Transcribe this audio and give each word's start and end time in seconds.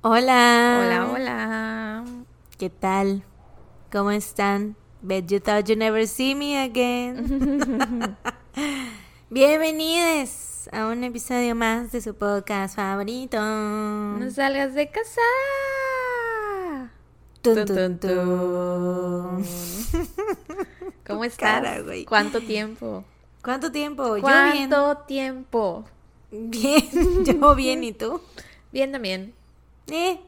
Hola. 0.00 0.78
Hola, 0.80 1.10
hola. 1.12 2.04
¿Qué 2.56 2.70
tal? 2.70 3.24
¿Cómo 3.90 4.12
están? 4.12 4.76
Bet 5.02 5.26
you 5.26 5.40
thought 5.40 5.66
you 5.66 5.74
never 5.74 6.06
see 6.06 6.36
me 6.36 6.56
again. 6.56 8.16
Bienvenidos 9.30 10.68
a 10.70 10.86
un 10.86 11.02
episodio 11.02 11.56
más 11.56 11.90
de 11.90 12.00
su 12.00 12.14
podcast 12.14 12.76
favorito. 12.76 13.40
No 13.40 14.30
salgas 14.30 14.72
de 14.74 14.88
casa. 14.88 15.20
Tun, 17.42 17.66
tun. 17.98 17.98
¿Cómo 21.08 21.24
estás? 21.24 21.38
cara, 21.38 21.80
güey. 21.80 22.04
¿Cuánto 22.04 22.40
tiempo? 22.40 23.02
¿Cuánto 23.42 23.72
tiempo? 23.72 24.16
Yo 24.16 24.22
bien. 24.22 24.68
¿Cuánto 24.68 24.98
tiempo? 25.08 25.84
Bien, 26.30 27.24
yo 27.24 27.54
bien, 27.56 27.82
¿y 27.82 27.90
tú? 27.92 28.20
Bien 28.70 28.92
también. 28.92 29.34
Eh. 29.90 30.20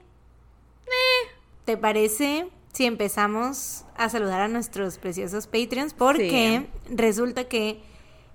¿Te 1.65 1.77
parece 1.77 2.49
si 2.73 2.87
empezamos 2.87 3.85
a 3.97 4.09
saludar 4.09 4.41
a 4.41 4.49
nuestros 4.49 4.99
preciosos 4.99 5.47
Patreons? 5.47 5.95
Porque 5.95 6.69
resulta 6.89 7.45
que 7.45 7.83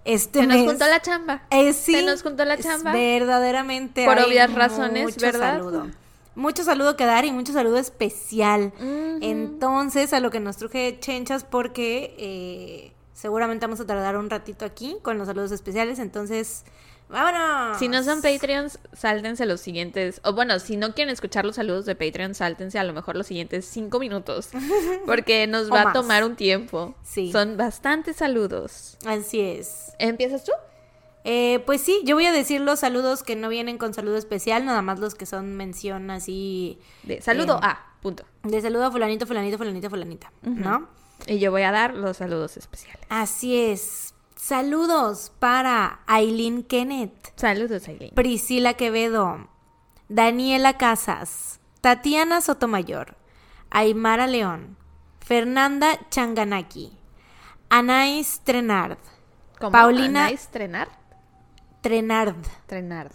este 0.05 0.39
Se 0.41 0.47
nos 0.47 0.57
mes- 0.57 0.65
juntó 0.67 0.87
la 0.87 1.01
chamba. 1.01 1.43
Eh, 1.49 1.73
sí, 1.73 1.93
Se 1.93 2.01
nos 2.03 2.21
juntó 2.23 2.45
la 2.45 2.57
chamba. 2.57 2.91
Verdaderamente. 2.93 4.05
Por 4.05 4.19
obvias 4.19 4.53
razones, 4.53 5.03
mucho 5.03 5.19
¿verdad? 5.19 5.57
Saludo. 5.57 5.87
Mucho 6.35 6.63
saludo 6.63 6.95
que 6.97 7.05
dar 7.05 7.23
y 7.25 7.31
mucho 7.31 7.53
saludo 7.53 7.77
especial. 7.77 8.73
Entonces, 9.21 10.11
a 10.13 10.19
lo 10.19 10.31
que 10.31 10.39
nos 10.41 10.57
truje 10.57 10.97
chenchas, 10.99 11.45
porque 11.45 12.13
eh, 12.17 12.91
seguramente 13.13 13.65
vamos 13.65 13.79
a 13.79 13.85
tardar 13.85 14.17
un 14.17 14.29
ratito 14.29 14.65
aquí 14.65 14.97
con 15.01 15.17
los 15.17 15.27
saludos 15.27 15.51
especiales. 15.53 15.97
Entonces, 15.97 16.65
vámonos. 17.09 17.77
Si 17.77 17.87
no 17.87 18.03
son 18.03 18.21
Patreons, 18.21 18.79
sáltense 18.93 19.45
los 19.45 19.61
siguientes. 19.61 20.21
O 20.23 20.33
bueno, 20.33 20.59
si 20.59 20.77
no 20.77 20.93
quieren 20.93 21.11
escuchar 21.13 21.45
los 21.45 21.55
saludos 21.55 21.85
de 21.85 21.95
Patreon, 21.95 22.33
sáltense 22.35 22.79
a 22.79 22.83
lo 22.83 22.93
mejor 22.93 23.15
los 23.15 23.27
siguientes 23.27 23.65
cinco 23.65 23.99
minutos. 23.99 24.49
Porque 25.05 25.47
nos 25.47 25.71
va 25.71 25.89
a 25.89 25.93
tomar 25.93 26.23
un 26.23 26.35
tiempo. 26.35 26.95
Sí. 27.03 27.31
Son 27.31 27.57
bastantes 27.57 28.17
saludos. 28.17 28.97
Así 29.05 29.39
es. 29.41 29.93
¿Empiezas 29.99 30.43
tú? 30.43 30.51
Eh, 31.27 31.63
pues 31.65 31.81
sí, 31.81 32.01
yo 32.05 32.15
voy 32.15 32.27
a 32.27 32.31
decir 32.31 32.61
los 32.61 32.79
saludos 32.81 33.23
que 33.23 33.35
no 33.35 33.49
vienen 33.49 33.79
con 33.79 33.93
saludo 33.95 34.15
especial, 34.15 34.63
nada 34.63 34.83
más 34.83 34.99
los 34.99 35.15
que 35.15 35.25
son 35.25 35.55
mención 35.55 36.11
así 36.11 36.77
De 37.01 37.19
saludo 37.19 37.55
Eh, 37.55 37.59
a, 37.63 37.79
punto. 37.99 38.25
de 38.43 38.61
saludo 38.61 38.85
a 38.85 38.91
fulanito, 38.91 39.25
fulanito, 39.25 39.57
fulanita, 39.57 39.89
fulanita, 39.89 40.31
¿no? 40.43 40.87
Y 41.25 41.39
yo 41.39 41.49
voy 41.49 41.63
a 41.63 41.71
dar 41.71 41.95
los 41.95 42.17
saludos 42.17 42.57
especiales. 42.57 43.01
Así 43.09 43.57
es. 43.57 44.13
Saludos 44.35 45.31
para 45.39 45.99
Aileen 46.07 46.63
Kenneth, 46.63 47.33
Saludos, 47.35 47.87
Aileen. 47.87 48.13
Priscila 48.13 48.73
Quevedo, 48.73 49.47
Daniela 50.09 50.77
Casas, 50.77 51.59
Tatiana 51.81 52.41
Sotomayor, 52.41 53.15
Aymara 53.71 54.27
León, 54.27 54.77
Fernanda 55.21 55.97
Changanaki, 56.09 56.91
Anais 57.69 58.41
Trenard, 58.43 58.97
¿Cómo? 59.59 59.71
Paulina- 59.71 60.25
¿Anais 60.25 60.47
Trenar? 60.49 60.89
Trenard, 61.81 62.35
Trenard, 62.67 63.11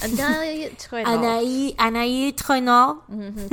Anais 0.00 0.76
Trenar. 0.88 1.06
Anaí, 1.06 1.74
Anaí 1.76 2.32
Trenard, 2.34 2.98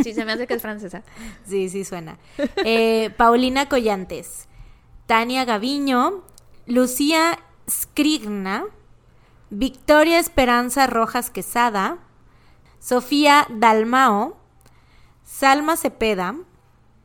Sí, 0.04 0.14
se 0.14 0.24
me 0.26 0.34
hace 0.34 0.46
que 0.48 0.54
es 0.54 0.62
francesa. 0.62 1.02
Sí, 1.46 1.70
sí 1.70 1.84
suena. 1.84 2.18
Eh, 2.64 3.10
Paulina 3.18 3.68
Collantes, 3.68 4.48
Tania 5.10 5.44
Gaviño, 5.44 6.22
Lucía 6.68 7.40
Scrigna, 7.68 8.66
Victoria 9.50 10.20
Esperanza 10.20 10.86
Rojas 10.86 11.32
Quesada, 11.32 11.98
Sofía 12.78 13.48
Dalmao, 13.50 14.38
Salma 15.24 15.78
Cepeda, 15.78 16.36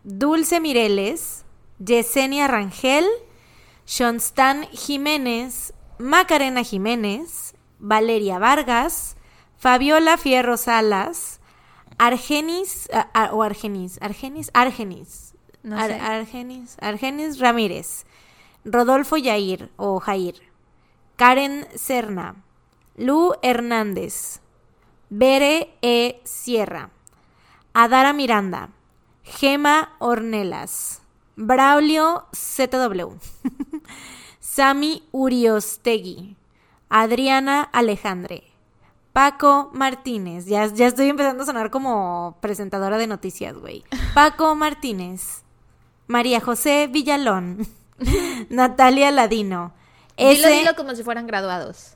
Dulce 0.02 0.60
Mireles, 0.60 1.46
Yesenia 1.78 2.46
Rangel, 2.46 3.06
Shonstan 3.86 4.64
Jiménez, 4.70 5.72
Macarena 5.98 6.62
Jiménez, 6.62 7.54
Valeria 7.78 8.38
Vargas, 8.38 9.16
Fabiola 9.56 10.18
Fierro 10.18 10.58
Salas, 10.58 11.40
Argenis, 11.96 12.86
a- 12.92 13.08
a- 13.14 13.32
o 13.32 13.42
Argenis, 13.42 13.96
Argenis, 14.02 14.50
Argenis, 14.52 15.23
No 15.64 15.76
Ar- 15.76 15.88
sé. 15.90 15.98
Argenis, 15.98 16.76
Argenis 16.80 17.40
Ramírez, 17.40 18.04
Rodolfo 18.64 19.16
Yair 19.16 19.70
o 19.76 19.98
Jair, 19.98 20.36
Karen 21.16 21.66
Serna, 21.74 22.36
Lu 22.96 23.32
Hernández, 23.42 24.40
Bere 25.10 25.74
E. 25.82 26.20
Sierra, 26.24 26.90
Adara 27.72 28.12
Miranda, 28.12 28.68
Gema 29.24 29.92
Ornelas, 29.98 31.02
Braulio 31.36 32.26
ZW, 32.32 33.18
Sami 34.40 35.02
Uriostegui, 35.12 36.36
Adriana 36.88 37.62
Alejandre, 37.72 38.44
Paco 39.12 39.70
Martínez, 39.72 40.46
ya, 40.46 40.66
ya 40.66 40.88
estoy 40.88 41.08
empezando 41.08 41.42
a 41.42 41.46
sonar 41.46 41.70
como 41.70 42.36
presentadora 42.40 42.98
de 42.98 43.06
noticias, 43.06 43.56
güey. 43.56 43.84
Paco 44.14 44.54
Martínez, 44.56 45.43
María 46.06 46.40
José 46.40 46.88
Villalón, 46.90 47.66
Natalia 48.50 49.10
Ladino, 49.10 49.72
Dilo, 50.16 50.30
ese, 50.30 50.50
dilo 50.50 50.74
como 50.76 50.94
si 50.94 51.02
fueran 51.02 51.26
graduados. 51.26 51.94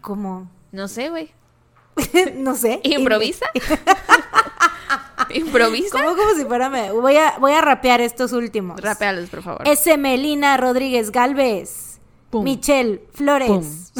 como, 0.00 0.50
No 0.72 0.88
sé, 0.88 1.08
güey. 1.10 1.30
no 2.34 2.54
sé. 2.56 2.80
¿Improvisa? 2.84 3.46
¿Improvisa? 5.34 5.90
Como 6.02 6.16
como 6.16 6.34
si 6.34 6.44
fuera, 6.44 6.68
me- 6.68 6.90
voy 6.92 7.16
a, 7.16 7.38
voy 7.38 7.52
a 7.52 7.60
rapear 7.60 8.00
estos 8.00 8.32
últimos. 8.32 8.80
Rapealos, 8.80 9.30
por 9.30 9.42
favor. 9.42 9.66
S. 9.68 9.96
Melina 9.96 10.56
Rodríguez 10.56 11.10
Galvez, 11.10 11.98
Pum. 12.30 12.44
Michelle 12.44 13.02
Flores, 13.12 13.92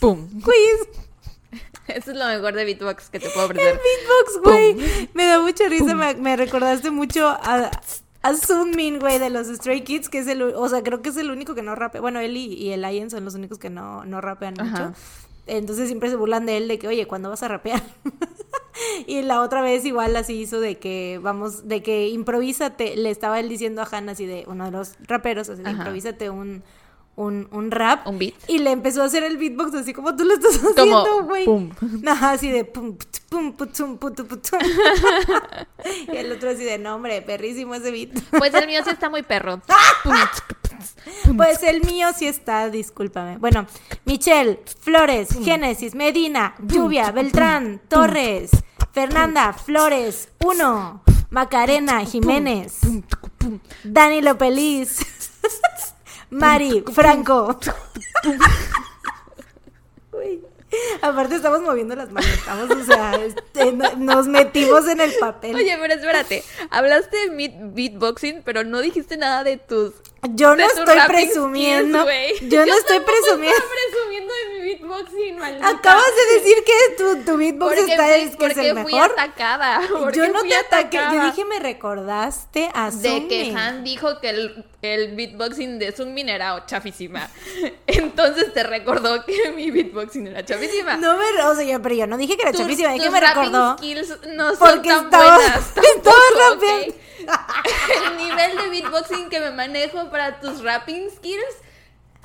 Pum. 0.00 0.28
Quiz, 0.40 1.60
Eso 1.88 2.10
es 2.12 2.16
lo 2.16 2.24
mejor 2.26 2.54
de 2.54 2.64
beatbox 2.64 3.10
que 3.10 3.20
te 3.20 3.28
puedo 3.30 3.46
ofrecer. 3.46 3.80
Beatbox, 3.80 4.42
güey. 4.42 5.08
Me 5.14 5.26
da 5.26 5.40
mucha 5.40 5.68
risa, 5.68 5.94
me, 5.94 6.14
me 6.14 6.36
recordaste 6.36 6.90
mucho 6.90 7.28
a, 7.28 7.70
a 8.24 8.34
Sunmin, 8.34 9.00
güey, 9.00 9.18
de 9.18 9.28
los 9.28 9.48
Stray 9.48 9.82
Kids, 9.82 10.08
que 10.08 10.18
es 10.18 10.26
el, 10.28 10.42
o 10.42 10.68
sea, 10.70 10.82
creo 10.82 11.02
que 11.02 11.10
es 11.10 11.16
el 11.18 11.30
único 11.30 11.54
que 11.54 11.60
no 11.60 11.74
rapea. 11.74 12.00
Bueno, 12.00 12.20
él 12.20 12.38
y, 12.38 12.54
y 12.54 12.70
el 12.70 12.80
Lion 12.80 13.10
son 13.10 13.22
los 13.22 13.34
únicos 13.34 13.58
que 13.58 13.68
no, 13.68 14.06
no 14.06 14.22
rapean 14.22 14.54
mucho. 14.58 14.94
Entonces 15.46 15.88
siempre 15.88 16.08
se 16.08 16.16
burlan 16.16 16.46
de 16.46 16.56
él 16.56 16.66
de 16.66 16.78
que, 16.78 16.88
oye, 16.88 17.06
¿cuándo 17.06 17.28
vas 17.28 17.42
a 17.42 17.48
rapear? 17.48 17.82
y 19.06 19.20
la 19.20 19.42
otra 19.42 19.60
vez 19.60 19.84
igual 19.84 20.16
así 20.16 20.40
hizo 20.40 20.58
de 20.58 20.78
que, 20.78 21.20
vamos, 21.22 21.68
de 21.68 21.82
que 21.82 22.08
improvísate, 22.08 22.96
le 22.96 23.10
estaba 23.10 23.38
él 23.40 23.50
diciendo 23.50 23.82
a 23.82 23.88
Hannah 23.90 24.12
así 24.12 24.24
de, 24.24 24.44
uno 24.46 24.64
de 24.64 24.70
los 24.70 24.94
raperos, 25.02 25.50
así 25.50 25.62
de, 25.62 25.68
Ajá. 25.68 25.76
improvísate 25.76 26.30
un, 26.30 26.62
un, 27.16 27.48
un 27.52 27.70
rap. 27.70 28.06
Un 28.06 28.18
beat. 28.18 28.34
Y 28.48 28.58
le 28.58 28.70
empezó 28.72 29.02
a 29.02 29.06
hacer 29.06 29.22
el 29.22 29.36
beatbox 29.36 29.74
así 29.74 29.92
como 29.92 30.14
tú 30.16 30.24
lo 30.24 30.34
estás 30.34 30.56
haciendo, 30.56 31.24
güey. 31.24 31.44
pum. 31.44 31.70
Ajá, 32.06 32.32
así 32.32 32.50
de 32.50 32.64
pum, 32.64 32.96
put, 32.96 33.18
pum, 33.28 33.52
putum, 33.52 33.98
putu, 33.98 34.26
putum. 34.26 34.58
y 36.12 36.16
el 36.16 36.32
otro 36.32 36.50
así 36.50 36.64
de, 36.64 36.78
no, 36.78 36.96
hombre, 36.96 37.22
perrísimo 37.22 37.74
ese 37.74 37.90
beat. 37.90 38.10
Pues 38.30 38.52
el 38.54 38.66
mío 38.66 38.80
sí 38.84 38.90
está 38.90 39.10
muy 39.10 39.22
perro. 39.22 39.60
Pues 41.36 41.62
el 41.62 41.82
mío 41.82 42.08
sí 42.14 42.26
está, 42.26 42.68
discúlpame. 42.68 43.38
Bueno, 43.38 43.66
Michelle, 44.04 44.60
Flores, 44.80 45.28
Génesis, 45.42 45.94
Medina, 45.94 46.54
Lluvia, 46.60 47.10
Beltrán, 47.10 47.80
Torres, 47.88 48.50
Fernanda, 48.92 49.52
Flores, 49.52 50.28
Uno, 50.44 51.02
Macarena, 51.30 52.04
Jiménez, 52.04 52.80
Dani 53.82 54.20
Lopeliz, 54.22 54.98
Mari, 56.38 56.84
Franco. 56.92 57.58
Uy. 60.12 60.40
Aparte 61.02 61.36
estamos 61.36 61.60
moviendo 61.60 61.94
las 61.94 62.10
manos, 62.10 62.28
estamos, 62.30 62.68
o 62.70 62.84
sea, 62.84 63.14
este, 63.14 63.72
no- 63.72 63.94
nos 63.96 64.26
metimos 64.26 64.88
en 64.88 65.00
el 65.00 65.12
papel. 65.20 65.54
Oye, 65.54 65.76
pero 65.80 65.94
espérate. 65.94 66.42
Hablaste 66.70 67.16
de 67.28 67.36
beat- 67.36 67.74
beatboxing, 67.74 68.42
pero 68.44 68.64
no 68.64 68.80
dijiste 68.80 69.16
nada 69.16 69.44
de 69.44 69.56
tus. 69.58 69.92
Yo 70.30 70.56
no 70.56 70.64
estoy 70.64 70.98
presumiendo. 71.06 72.04
skills, 72.06 72.50
yo 72.50 72.64
no 72.66 72.74
estoy 72.74 73.00
presumiendo. 73.00 73.62
presumiendo 73.90 74.32
de 74.34 74.54
mi 74.54 74.68
beatboxing, 74.74 75.38
maldita. 75.38 75.68
Acabas 75.68 76.04
de 76.16 76.34
decir 76.38 76.64
que 76.64 76.94
tu, 76.96 77.16
tu 77.30 77.36
beatbox 77.36 77.74
Porque, 77.76 77.90
está 77.92 78.04
fui- 78.06 78.14
es, 78.22 78.36
que 78.36 78.46
es 78.46 78.56
el 78.56 78.78
fui 78.82 78.92
mejor. 78.94 79.12
atacada. 79.12 79.80
porque 79.98 80.18
Yo 80.18 80.28
no 80.28 80.40
fui 80.40 80.48
te 80.48 80.56
ataqué, 80.56 80.98
yo 81.12 81.24
dije 81.26 81.44
me 81.44 81.58
recordaste 81.58 82.70
a 82.74 82.90
De 82.90 83.28
que. 83.28 83.54
Han 83.54 83.84
dijo 83.84 84.18
que 84.20 84.30
el, 84.30 84.64
el 84.82 85.14
beatboxing 85.14 85.78
de 85.78 85.92
Sunmin 85.94 86.28
era 86.30 86.64
chafísima. 86.66 87.28
Entonces 87.86 88.52
te 88.54 88.62
recordó 88.62 89.24
que 89.26 89.52
mi 89.52 89.70
beatboxing 89.70 90.26
era 90.28 90.44
chafísima. 90.44 90.96
No 90.96 91.18
me, 91.18 91.24
o 91.44 91.54
sea, 91.54 91.64
yo, 91.64 91.82
pero 91.82 91.94
yo 91.94 92.06
no 92.06 92.16
dije 92.16 92.36
que 92.36 92.42
era 92.42 92.52
chafísima, 92.52 92.92
dije 92.92 93.04
que 93.04 93.10
me 93.10 93.20
recordó. 93.20 93.76
skills 93.76 94.18
no 94.34 94.50
son 94.56 94.58
Porque 94.58 94.88
tan 94.88 95.04
estaba- 95.04 95.36
buenas. 95.36 95.74
tampoco, 95.74 96.16
rapeando. 96.38 96.86
¿ok? 96.88 96.94
Beatboxing 98.74 99.28
que 99.28 99.38
me 99.40 99.50
manejo 99.52 100.10
para 100.10 100.40
tus 100.40 100.62
rapping 100.62 101.08
skills 101.10 101.54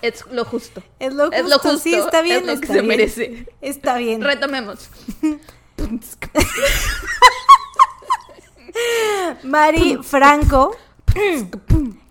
Es 0.02 0.26
lo 0.32 0.46
justo. 0.46 0.82
Es 1.00 1.14
lo 1.14 1.26
justo, 1.26 1.38
Es 1.38 1.46
lo 1.50 1.60
justo. 1.60 1.78
sí, 1.78 1.94
está 1.94 2.22
bien, 2.22 2.50
Es 2.50 2.56
lo 2.56 2.62
que 2.62 2.68
se 2.68 2.82
merece. 2.82 3.48
Está 3.62 3.98
bien. 3.98 4.22
Retomemos. 4.22 4.90
Mari 9.44 10.00
Franco. 10.04 10.76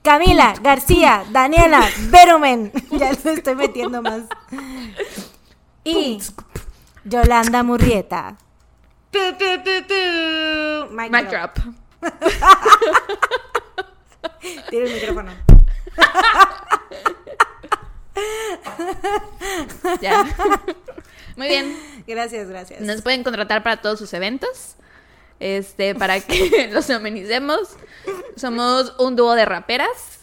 Camila 0.02 0.54
García, 0.62 1.24
Daniela 1.30 1.88
Berumen. 2.10 2.72
Ya 2.90 3.12
lo 3.12 3.30
estoy 3.30 3.54
metiendo 3.54 4.02
más. 4.02 4.22
Y 5.84 6.18
Yolanda 7.04 7.62
Murrieta. 7.62 8.36
Mic 10.90 11.30
drop. 11.30 11.58
Tira 14.70 14.86
el 14.86 14.92
micrófono. 14.94 15.32
Ya. 20.00 20.24
Muy 21.36 21.48
bien. 21.48 21.76
Gracias, 22.06 22.48
gracias. 22.48 22.80
Nos 22.80 23.02
pueden 23.02 23.22
contratar 23.22 23.62
para 23.62 23.78
todos 23.80 23.98
sus 23.98 24.12
eventos. 24.12 24.74
Este, 25.40 25.94
para 25.94 26.20
que 26.20 26.68
los 26.72 26.88
amenicemos. 26.90 27.76
Somos 28.36 28.94
un 28.98 29.16
dúo 29.16 29.34
de 29.34 29.44
raperas. 29.44 30.20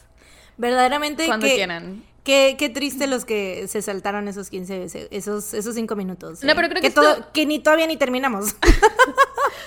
Verdaderamente 0.58 1.26
Cuando 1.26 1.48
que- 1.48 1.56
quieran. 1.56 2.04
Qué, 2.26 2.56
qué 2.58 2.68
triste 2.70 3.08
los 3.08 3.24
que 3.24 3.68
se 3.70 3.82
saltaron 3.82 4.28
esos 4.28 4.50
15, 4.50 4.84
ese- 4.86 5.08
esos, 5.12 5.54
esos 5.54 5.76
5 5.76 5.96
minutos. 5.96 6.44
No, 6.44 6.52
¿eh? 6.52 6.56
pero 6.56 6.68
creo 6.70 6.82
que 6.82 6.90
todo- 6.90 7.32
que 7.32 7.46
ni 7.46 7.60
todavía 7.60 7.88
ni 7.88 7.96
terminamos. 7.98 8.56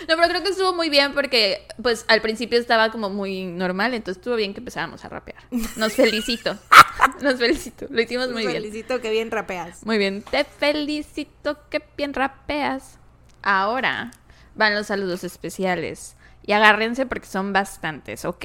No, 0.08 0.16
pero 0.16 0.28
creo 0.28 0.42
que 0.42 0.48
estuvo 0.50 0.72
muy 0.72 0.88
bien 0.88 1.12
porque, 1.12 1.66
pues, 1.82 2.06
al 2.08 2.22
principio 2.22 2.58
estaba 2.58 2.90
como 2.90 3.10
muy 3.10 3.44
normal, 3.44 3.92
entonces 3.92 4.18
estuvo 4.18 4.36
bien 4.36 4.54
que 4.54 4.60
empezáramos 4.60 5.04
a 5.04 5.08
rapear. 5.10 5.42
Nos 5.76 5.92
felicito. 5.92 6.56
Nos 7.20 7.38
felicito. 7.38 7.86
Lo 7.90 8.00
hicimos 8.00 8.30
muy 8.30 8.46
bien. 8.46 8.54
Felicito 8.62 9.02
que 9.02 9.10
bien 9.10 9.30
rapeas. 9.30 9.84
Muy 9.84 9.98
bien. 9.98 10.22
Te 10.22 10.44
felicito 10.44 11.58
que 11.68 11.82
bien 11.96 12.14
rapeas. 12.14 12.98
Ahora 13.42 14.10
van 14.54 14.74
los 14.74 14.86
saludos 14.86 15.24
especiales. 15.24 16.16
Y 16.46 16.52
agárrense 16.52 17.04
porque 17.04 17.26
son 17.26 17.52
bastantes, 17.52 18.24
¿ok? 18.24 18.44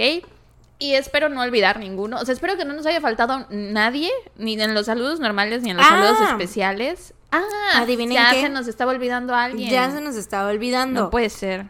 Y 0.84 0.96
espero 0.96 1.30
no 1.30 1.42
olvidar 1.42 1.80
ninguno. 1.80 2.18
O 2.20 2.26
sea, 2.26 2.34
espero 2.34 2.58
que 2.58 2.66
no 2.66 2.74
nos 2.74 2.86
haya 2.86 3.00
faltado 3.00 3.46
nadie, 3.50 4.10
ni 4.38 4.60
en 4.62 4.74
los 4.74 4.88
saludos 4.88 5.22
normales, 5.22 5.62
ni 5.64 5.70
en 5.72 5.78
los 5.78 5.86
Ah. 5.86 5.90
saludos 5.90 6.30
especiales. 6.30 7.14
Ah, 7.32 7.42
Adivinen 7.76 8.14
ya 8.18 8.32
qué. 8.32 8.42
se 8.42 8.50
nos 8.50 8.68
estaba 8.68 8.92
olvidando 8.92 9.34
alguien. 9.34 9.70
Ya 9.72 9.90
se 9.92 10.02
nos 10.02 10.16
estaba 10.18 10.50
olvidando. 10.50 11.04
No 11.04 11.10
puede 11.10 11.30
ser. 11.30 11.68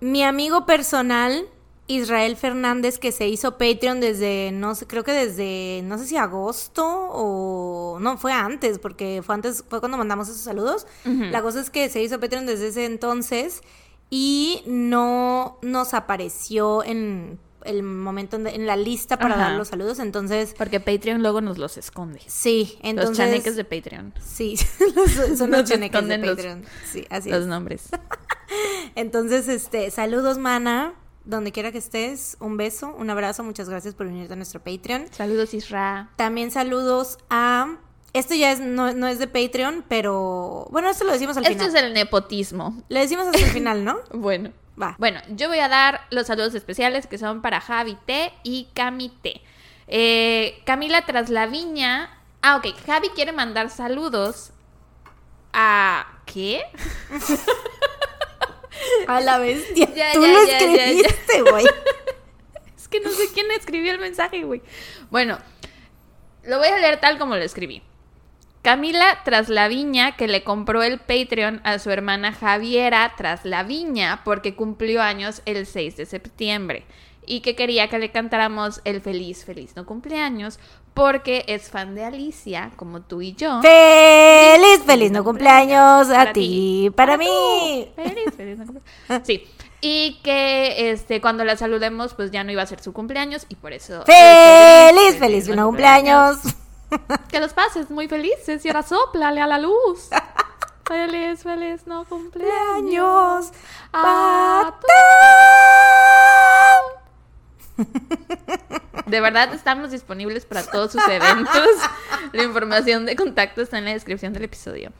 Mi 0.00 0.22
amigo 0.24 0.66
personal, 0.66 1.46
Israel 1.86 2.36
Fernández, 2.36 2.98
que 2.98 3.12
se 3.12 3.26
hizo 3.28 3.56
Patreon 3.56 3.98
desde, 4.00 4.50
no 4.52 4.74
sé, 4.74 4.86
creo 4.86 5.04
que 5.04 5.12
desde, 5.12 5.80
no 5.84 5.96
sé 5.96 6.06
si 6.06 6.16
agosto 6.18 6.84
o... 6.86 7.98
No, 8.00 8.18
fue 8.18 8.32
antes, 8.34 8.78
porque 8.78 9.22
fue 9.24 9.34
antes, 9.36 9.64
fue 9.70 9.80
cuando 9.80 9.96
mandamos 9.96 10.28
esos 10.28 10.42
saludos. 10.42 10.86
La 11.04 11.40
cosa 11.40 11.60
es 11.60 11.70
que 11.70 11.88
se 11.88 12.02
hizo 12.02 12.20
Patreon 12.20 12.44
desde 12.44 12.68
ese 12.68 12.84
entonces 12.84 13.62
y 14.10 14.62
no 14.66 15.56
nos 15.62 15.94
apareció 15.94 16.84
en 16.84 17.38
el 17.64 17.82
momento, 17.82 18.36
en, 18.36 18.46
en 18.46 18.66
la 18.66 18.76
lista 18.76 19.18
para 19.18 19.34
Ajá. 19.34 19.42
dar 19.44 19.52
los 19.58 19.68
saludos, 19.68 19.98
entonces... 19.98 20.54
Porque 20.56 20.80
Patreon 20.80 21.22
luego 21.22 21.40
nos 21.40 21.58
los 21.58 21.76
esconde. 21.76 22.20
Sí, 22.26 22.78
entonces... 22.82 23.10
los 23.10 23.18
chaneques 23.18 23.56
de 23.56 23.64
Patreon. 23.64 24.14
Sí, 24.24 24.56
los- 24.94 25.38
son 25.38 25.50
los 25.50 25.64
chaneques 25.64 25.78
de 25.80 25.84
esconden 25.86 26.20
los- 26.22 26.30
Patreon. 26.36 26.64
Sí, 26.90 27.06
así 27.10 27.30
Los 27.30 27.42
es. 27.42 27.46
nombres. 27.46 27.88
Entonces, 28.94 29.48
este, 29.48 29.90
saludos, 29.90 30.38
mana. 30.38 30.94
Donde 31.24 31.52
quiera 31.52 31.70
que 31.70 31.78
estés, 31.78 32.36
un 32.40 32.56
beso, 32.56 32.94
un 32.98 33.10
abrazo, 33.10 33.44
muchas 33.44 33.68
gracias 33.68 33.94
por 33.94 34.06
unirte 34.06 34.32
a 34.32 34.36
nuestro 34.36 34.58
Patreon. 34.60 35.04
Saludos, 35.12 35.52
Isra. 35.52 36.10
También 36.16 36.50
saludos 36.50 37.18
a. 37.28 37.76
Esto 38.14 38.34
ya 38.34 38.50
es, 38.50 38.58
no, 38.58 38.92
no 38.94 39.06
es 39.06 39.18
de 39.18 39.28
Patreon, 39.28 39.84
pero. 39.86 40.66
Bueno, 40.72 40.88
esto 40.88 41.04
lo 41.04 41.12
decimos 41.12 41.36
al 41.36 41.44
Esto 41.44 41.64
final. 41.66 41.76
es 41.76 41.82
el 41.82 41.92
nepotismo. 41.92 42.82
Lo 42.88 42.98
decimos 42.98 43.26
hasta 43.26 43.38
el 43.38 43.50
final, 43.52 43.84
¿no? 43.84 43.98
Bueno. 44.14 44.50
Va. 44.80 44.96
Bueno, 44.98 45.20
yo 45.28 45.48
voy 45.48 45.58
a 45.58 45.68
dar 45.68 46.06
los 46.10 46.26
saludos 46.26 46.54
especiales 46.54 47.06
que 47.06 47.18
son 47.18 47.42
para 47.42 47.60
Javi 47.60 47.96
T 48.06 48.32
y 48.42 48.68
Cami 48.74 49.08
T. 49.08 49.40
Eh, 49.88 50.62
Camila 50.64 51.04
Traslaviña. 51.04 52.16
Ah, 52.42 52.56
ok. 52.56 52.68
Javi 52.86 53.08
quiere 53.10 53.32
mandar 53.32 53.70
saludos 53.70 54.52
a. 55.52 56.06
¿Qué? 56.26 56.62
A 59.08 59.20
la 59.20 59.38
bestia. 59.38 59.88
Ya, 59.94 60.12
Tú 60.14 60.22
ya, 60.22 60.32
lo 60.32 60.40
escribiste, 60.42 61.42
güey. 61.42 61.66
Es 62.76 62.88
que 62.88 63.00
no 63.00 63.10
sé 63.10 63.28
quién 63.34 63.50
escribió 63.52 63.92
el 63.92 63.98
mensaje, 64.00 64.42
güey. 64.42 64.62
Bueno, 65.10 65.38
lo 66.44 66.58
voy 66.58 66.68
a 66.68 66.78
leer 66.78 66.98
tal 66.98 67.18
como 67.18 67.36
lo 67.36 67.42
escribí. 67.42 67.82
Camila 68.62 69.20
Traslaviña, 69.24 70.16
que 70.16 70.28
le 70.28 70.44
compró 70.44 70.82
el 70.82 70.98
Patreon 70.98 71.62
a 71.64 71.78
su 71.78 71.90
hermana 71.90 72.32
Javiera 72.32 73.14
Traslaviña 73.16 74.20
porque 74.22 74.54
cumplió 74.54 75.00
años 75.00 75.40
el 75.46 75.66
6 75.66 75.96
de 75.96 76.06
septiembre 76.06 76.84
y 77.24 77.40
que 77.40 77.54
quería 77.54 77.88
que 77.88 77.98
le 77.98 78.10
cantáramos 78.10 78.82
el 78.84 79.00
feliz, 79.00 79.44
feliz 79.44 79.76
no 79.76 79.86
cumpleaños 79.86 80.58
porque 80.92 81.44
es 81.46 81.70
fan 81.70 81.94
de 81.94 82.04
Alicia, 82.04 82.72
como 82.76 83.00
tú 83.00 83.22
y 83.22 83.34
yo. 83.34 83.62
Feliz, 83.62 84.82
feliz 84.84 85.10
no 85.10 85.24
cumpleaños 85.24 86.10
a 86.10 86.32
ti, 86.32 86.90
para 86.94 87.16
mí. 87.16 87.88
Feliz, 87.96 88.34
feliz 88.36 88.58
no 88.58 88.66
cumpleaños. 88.66 89.26
Sí. 89.26 89.44
Y 89.80 90.18
que 90.22 90.90
este 90.90 91.22
cuando 91.22 91.44
la 91.44 91.56
saludemos, 91.56 92.12
pues 92.12 92.30
ya 92.30 92.44
no 92.44 92.52
iba 92.52 92.62
a 92.62 92.66
ser 92.66 92.82
su 92.82 92.92
cumpleaños 92.92 93.46
y 93.48 93.54
por 93.54 93.72
eso. 93.72 94.04
Feliz, 94.04 95.16
feliz 95.18 95.48
no 95.48 95.66
cumpleaños. 95.66 96.40
Que 97.28 97.40
los 97.40 97.52
pases 97.52 97.90
muy 97.90 98.08
felices 98.08 98.64
y 98.64 98.68
ahora 98.68 98.82
soplale 98.82 99.40
a 99.40 99.46
la 99.46 99.58
luz. 99.58 100.08
Feliz, 100.90 101.44
feliz 101.44 101.86
no 101.86 102.04
cumpleaños. 102.04 102.52
Años. 102.74 103.52
A 103.92 104.74
De 109.06 109.20
verdad 109.20 109.54
estamos 109.54 109.92
disponibles 109.92 110.44
para 110.46 110.64
todos 110.64 110.90
sus 110.90 111.06
eventos. 111.06 111.68
La 112.32 112.42
información 112.42 113.06
de 113.06 113.14
contacto 113.14 113.62
está 113.62 113.78
en 113.78 113.84
la 113.84 113.92
descripción 113.92 114.32
del 114.32 114.44
episodio. 114.44 114.92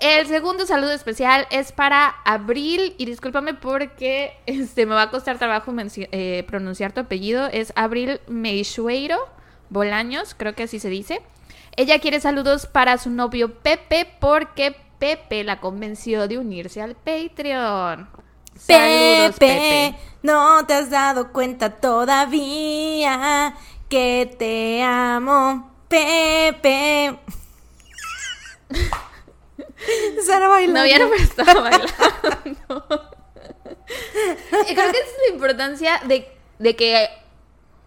El 0.00 0.28
segundo 0.28 0.66
saludo 0.66 0.92
especial 0.92 1.48
es 1.50 1.72
para 1.72 2.14
Abril 2.24 2.94
y 2.96 3.04
discúlpame 3.04 3.54
porque 3.54 4.36
este 4.46 4.86
me 4.86 4.94
va 4.94 5.02
a 5.02 5.10
costar 5.10 5.38
trabajo 5.38 5.74
eh, 5.96 6.44
pronunciar 6.46 6.92
tu 6.92 7.00
apellido. 7.00 7.46
Es 7.46 7.72
Abril 7.74 8.20
Meixueiro 8.28 9.18
Bolaños, 9.70 10.34
creo 10.34 10.54
que 10.54 10.64
así 10.64 10.80
se 10.80 10.88
dice. 10.88 11.22
Ella 11.76 11.98
quiere 11.98 12.20
saludos 12.20 12.66
para 12.66 12.98
su 12.98 13.10
novio 13.10 13.54
Pepe 13.54 14.08
porque 14.20 14.76
Pepe 14.98 15.44
la 15.44 15.60
convenció 15.60 16.26
de 16.26 16.38
unirse 16.38 16.82
al 16.82 16.96
Patreon. 16.96 18.08
Saludos, 18.58 19.36
Pepe, 19.38 19.94
no 20.22 20.66
te 20.66 20.74
has 20.74 20.90
dado 20.90 21.32
cuenta 21.32 21.70
todavía 21.76 23.54
que 23.88 24.34
te 24.38 24.82
amo, 24.82 25.70
Pepe. 25.88 27.18
Sara 30.26 30.48
bailando. 30.48 30.80
No, 30.80 30.86
ya 30.86 30.98
no 30.98 31.08
me 31.08 31.16
estaba 31.16 31.60
bailando. 31.60 31.94
Creo 34.48 34.64
que 34.64 34.72
esa 34.72 34.90
es 34.90 35.16
la 35.28 35.34
importancia 35.34 36.00
de, 36.06 36.28
de 36.58 36.76
que 36.76 37.08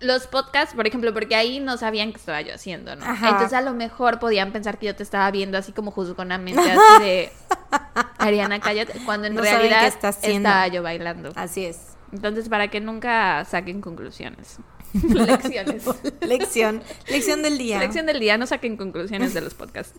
los 0.01 0.27
podcasts, 0.27 0.75
por 0.75 0.87
ejemplo, 0.87 1.13
porque 1.13 1.35
ahí 1.35 1.59
no 1.59 1.77
sabían 1.77 2.11
qué 2.11 2.17
estaba 2.17 2.41
yo 2.41 2.53
haciendo, 2.53 2.95
¿no? 2.95 3.05
Ajá. 3.05 3.29
Entonces 3.29 3.53
a 3.53 3.61
lo 3.61 3.73
mejor 3.73 4.19
podían 4.19 4.51
pensar 4.51 4.77
que 4.77 4.87
yo 4.87 4.95
te 4.95 5.03
estaba 5.03 5.29
viendo 5.31 5.57
así 5.57 5.71
como 5.71 5.91
juzgonamente, 5.91 6.59
así 6.59 7.03
de 7.03 7.31
Ariana, 8.17 8.59
cállate, 8.59 8.93
cuando 9.05 9.27
en 9.27 9.35
No 9.35 9.41
realidad 9.41 9.85
estaba 9.87 10.67
yo 10.67 10.83
bailando. 10.83 11.31
Así 11.35 11.65
es. 11.65 11.91
Entonces, 12.11 12.49
para 12.49 12.67
que 12.67 12.81
nunca 12.81 13.45
saquen 13.45 13.81
conclusiones. 13.81 14.57
Lecciones. 14.93 15.85
Lección, 16.21 16.83
lección 17.07 17.41
del 17.43 17.57
día. 17.57 17.79
Lección 17.79 18.05
del 18.05 18.19
día, 18.19 18.37
no 18.37 18.45
saquen 18.45 18.75
conclusiones 18.75 19.33
de 19.33 19.41
los 19.41 19.53
podcasts. 19.53 19.97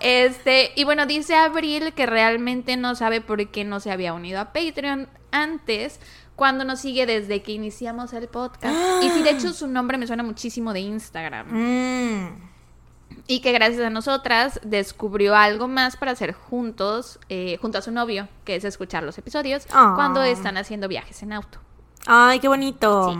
Este, 0.00 0.72
y 0.74 0.84
bueno, 0.84 1.06
dice 1.06 1.34
Abril 1.36 1.92
que 1.94 2.06
realmente 2.06 2.76
no 2.76 2.96
sabe 2.96 3.20
por 3.20 3.46
qué 3.48 3.64
no 3.64 3.78
se 3.78 3.92
había 3.92 4.12
unido 4.12 4.40
a 4.40 4.52
Patreon 4.52 5.08
antes, 5.30 6.00
cuando 6.42 6.64
nos 6.64 6.80
sigue 6.80 7.06
desde 7.06 7.40
que 7.40 7.52
iniciamos 7.52 8.12
el 8.14 8.26
podcast. 8.26 8.74
Y 9.00 9.10
sí, 9.10 9.22
de 9.22 9.30
hecho, 9.30 9.52
su 9.52 9.68
nombre 9.68 9.96
me 9.96 10.08
suena 10.08 10.24
muchísimo 10.24 10.72
de 10.72 10.80
Instagram. 10.80 11.46
Mm. 11.52 12.50
Y 13.28 13.38
que 13.42 13.52
gracias 13.52 13.80
a 13.86 13.90
nosotras 13.90 14.58
descubrió 14.64 15.36
algo 15.36 15.68
más 15.68 15.96
para 15.96 16.10
hacer 16.10 16.32
juntos, 16.32 17.20
eh, 17.28 17.58
junto 17.62 17.78
a 17.78 17.80
su 17.80 17.92
novio, 17.92 18.26
que 18.44 18.56
es 18.56 18.64
escuchar 18.64 19.04
los 19.04 19.16
episodios 19.18 19.68
Ah. 19.72 19.92
cuando 19.94 20.20
están 20.24 20.56
haciendo 20.56 20.88
viajes 20.88 21.22
en 21.22 21.32
auto. 21.32 21.60
Ay, 22.08 22.40
qué 22.40 22.48
bonito. 22.48 23.12
Sí. 23.12 23.18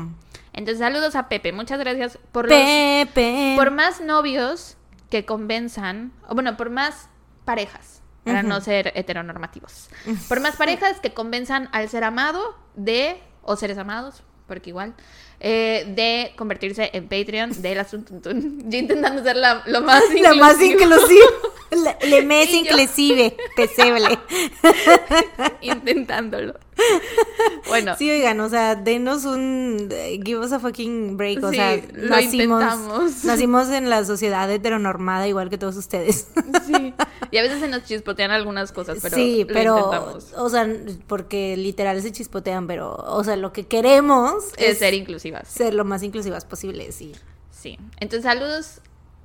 Entonces, 0.52 0.80
saludos 0.80 1.14
a 1.14 1.28
Pepe. 1.28 1.52
Muchas 1.52 1.78
gracias 1.78 2.18
por 2.32 2.48
los 2.48 2.58
Pepe. 2.58 3.54
por 3.56 3.70
más 3.70 4.00
novios 4.00 4.76
que 5.10 5.24
convenzan, 5.24 6.10
o 6.28 6.34
bueno, 6.34 6.56
por 6.56 6.70
más 6.70 7.08
parejas, 7.44 8.01
para 8.24 8.42
no 8.42 8.60
ser 8.60 8.92
heteronormativos, 8.94 9.88
por 10.28 10.40
más 10.40 10.56
parejas 10.56 11.00
que 11.00 11.12
convenzan 11.12 11.68
al 11.72 11.88
ser 11.88 12.04
amado 12.04 12.56
de, 12.74 13.20
o 13.42 13.56
seres 13.56 13.78
amados, 13.78 14.22
porque 14.46 14.70
igual, 14.70 14.94
eh, 15.40 15.84
de 15.96 16.32
convertirse 16.36 16.90
en 16.92 17.08
Patreon 17.08 17.62
de 17.62 17.74
la 17.74 17.84
Tuntuntun. 17.84 18.70
Yo 18.70 18.78
intentando 18.78 19.22
ser 19.24 19.36
la, 19.36 19.62
lo 19.66 19.80
más 19.80 20.02
inclusivo. 20.04 20.22
La 20.22 20.34
más 20.34 20.60
inclusiva. 20.62 21.26
Le, 21.72 22.08
le 22.10 22.22
mes 22.22 22.50
yo- 22.50 22.56
inclusive. 22.58 23.34
Peseble. 23.56 24.18
Intentándolo. 25.62 26.54
Bueno, 27.68 27.96
Sí, 27.96 28.10
oigan, 28.10 28.38
o 28.40 28.48
sea, 28.48 28.74
denos 28.74 29.24
un. 29.24 29.88
eh, 29.90 30.20
Give 30.22 30.40
us 30.40 30.52
a 30.52 30.58
fucking 30.58 31.16
break. 31.16 31.42
O 31.42 31.50
Sí, 31.50 31.56
sea, 31.56 31.76
lo 31.92 32.08
nacimos. 32.08 32.60
intentamos. 32.62 33.24
Nacimos 33.24 33.68
en 33.70 33.88
la 33.88 34.04
sociedad 34.04 34.50
heteronormada, 34.50 35.26
igual 35.28 35.48
que 35.48 35.58
todos 35.58 35.76
ustedes. 35.76 36.28
sí. 36.66 36.94
Y 37.30 37.38
a 37.38 37.42
veces 37.42 37.60
se 37.60 37.68
nos 37.68 37.84
chispotean 37.84 38.30
algunas 38.30 38.72
cosas, 38.72 38.98
pero 39.00 39.16
sí, 39.16 39.44
lo 39.48 39.54
pero. 39.54 39.76
intentamos. 39.78 40.32
O 40.36 40.50
sea, 40.50 40.68
porque 41.06 41.56
literal 41.56 42.02
se 42.02 42.12
chispotean, 42.12 42.66
pero. 42.66 42.92
O 42.94 43.24
sea, 43.24 43.36
lo 43.36 43.54
que 43.54 43.66
queremos 43.66 44.34
Es 44.58 44.80
ser 44.80 44.92
inclusivas. 44.92 45.48
ser 45.48 45.72
lo 45.72 45.86
más 45.86 46.02
inclusivas 46.02 46.44
posible, 46.44 46.92
sí. 46.92 47.12
Sí. 47.50 47.78
Entonces, 48.00 48.24
saludos 48.24 48.80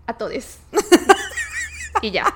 a 0.06 0.14
todos. 0.18 0.60
y 2.02 2.12
ya. 2.12 2.34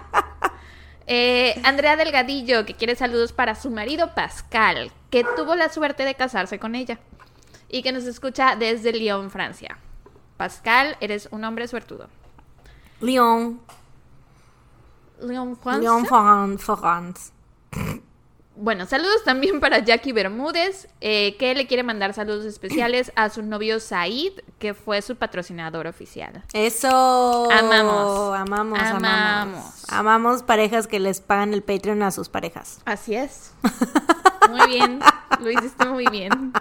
Eh, 1.08 1.60
Andrea 1.64 1.96
Delgadillo, 1.96 2.66
que 2.66 2.74
quiere 2.76 2.96
saludos 2.98 3.32
para 3.32 3.56
su 3.56 3.70
marido 3.70 4.14
Pascal, 4.14 4.92
que 5.12 5.24
tuvo 5.36 5.54
la 5.56 5.70
suerte 5.70 6.04
de 6.04 6.16
casarse 6.16 6.58
con 6.58 6.74
ella 6.74 6.98
y 7.70 7.84
que 7.84 7.92
nos 7.92 8.06
escucha 8.06 8.56
desde 8.56 8.92
Lyon, 8.94 9.30
Francia. 9.30 9.78
Pascal, 10.38 10.98
eres 11.02 11.28
un 11.32 11.44
hombre 11.44 11.68
suertudo. 11.68 12.08
Lyon. 13.02 13.60
Lyon, 15.22 15.56
Francia. 15.58 15.82
Lyon, 15.82 16.06
Fran- 16.08 16.58
France. 16.58 17.32
Bueno, 18.56 18.86
saludos 18.86 19.24
también 19.24 19.60
para 19.60 19.80
Jackie 19.80 20.12
Bermúdez, 20.12 20.88
eh, 21.00 21.36
que 21.38 21.56
le 21.56 21.68
quiere 21.68 21.84
mandar 21.84 22.14
saludos 22.14 22.46
especiales 22.46 23.12
a 23.16 23.30
su 23.30 23.42
novio 23.42 23.80
Said, 23.80 24.34
que 24.60 24.74
fue 24.74 25.02
su 25.02 25.16
patrocinador 25.16 25.88
oficial. 25.88 26.44
Eso. 26.54 27.50
Amamos. 27.50 28.36
Amamos, 28.38 28.80
amamos. 28.80 29.04
Amamos. 29.04 29.84
Amamos 29.90 30.44
parejas 30.44 30.88
que 30.88 31.00
les 31.00 31.22
pagan 31.22 31.54
el 31.54 31.64
Patreon 31.64 32.04
a 32.04 32.12
sus 32.12 32.30
parejas. 32.30 32.82
Así 32.86 33.16
es. 33.16 33.54
Muy 34.50 34.68
bien, 34.68 35.00
lo 35.40 35.50
hiciste 35.50 35.86
muy 35.86 36.06
bien. 36.08 36.52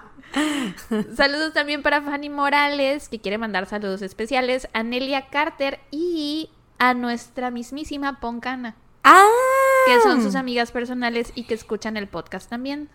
Saludos 1.16 1.52
también 1.52 1.82
para 1.82 2.02
Fanny 2.02 2.28
Morales, 2.28 3.08
que 3.08 3.20
quiere 3.20 3.36
mandar 3.36 3.66
saludos 3.66 4.02
especiales 4.02 4.68
a 4.74 4.82
Nelia 4.82 5.28
Carter 5.28 5.80
y 5.90 6.50
a 6.78 6.94
nuestra 6.94 7.50
mismísima 7.50 8.20
Poncana, 8.20 8.76
¡Ah! 9.02 9.26
Que 9.86 10.00
son 10.02 10.22
sus 10.22 10.34
amigas 10.34 10.72
personales 10.72 11.32
y 11.34 11.44
que 11.44 11.54
escuchan 11.54 11.96
el 11.96 12.08
podcast 12.08 12.48
también. 12.48 12.88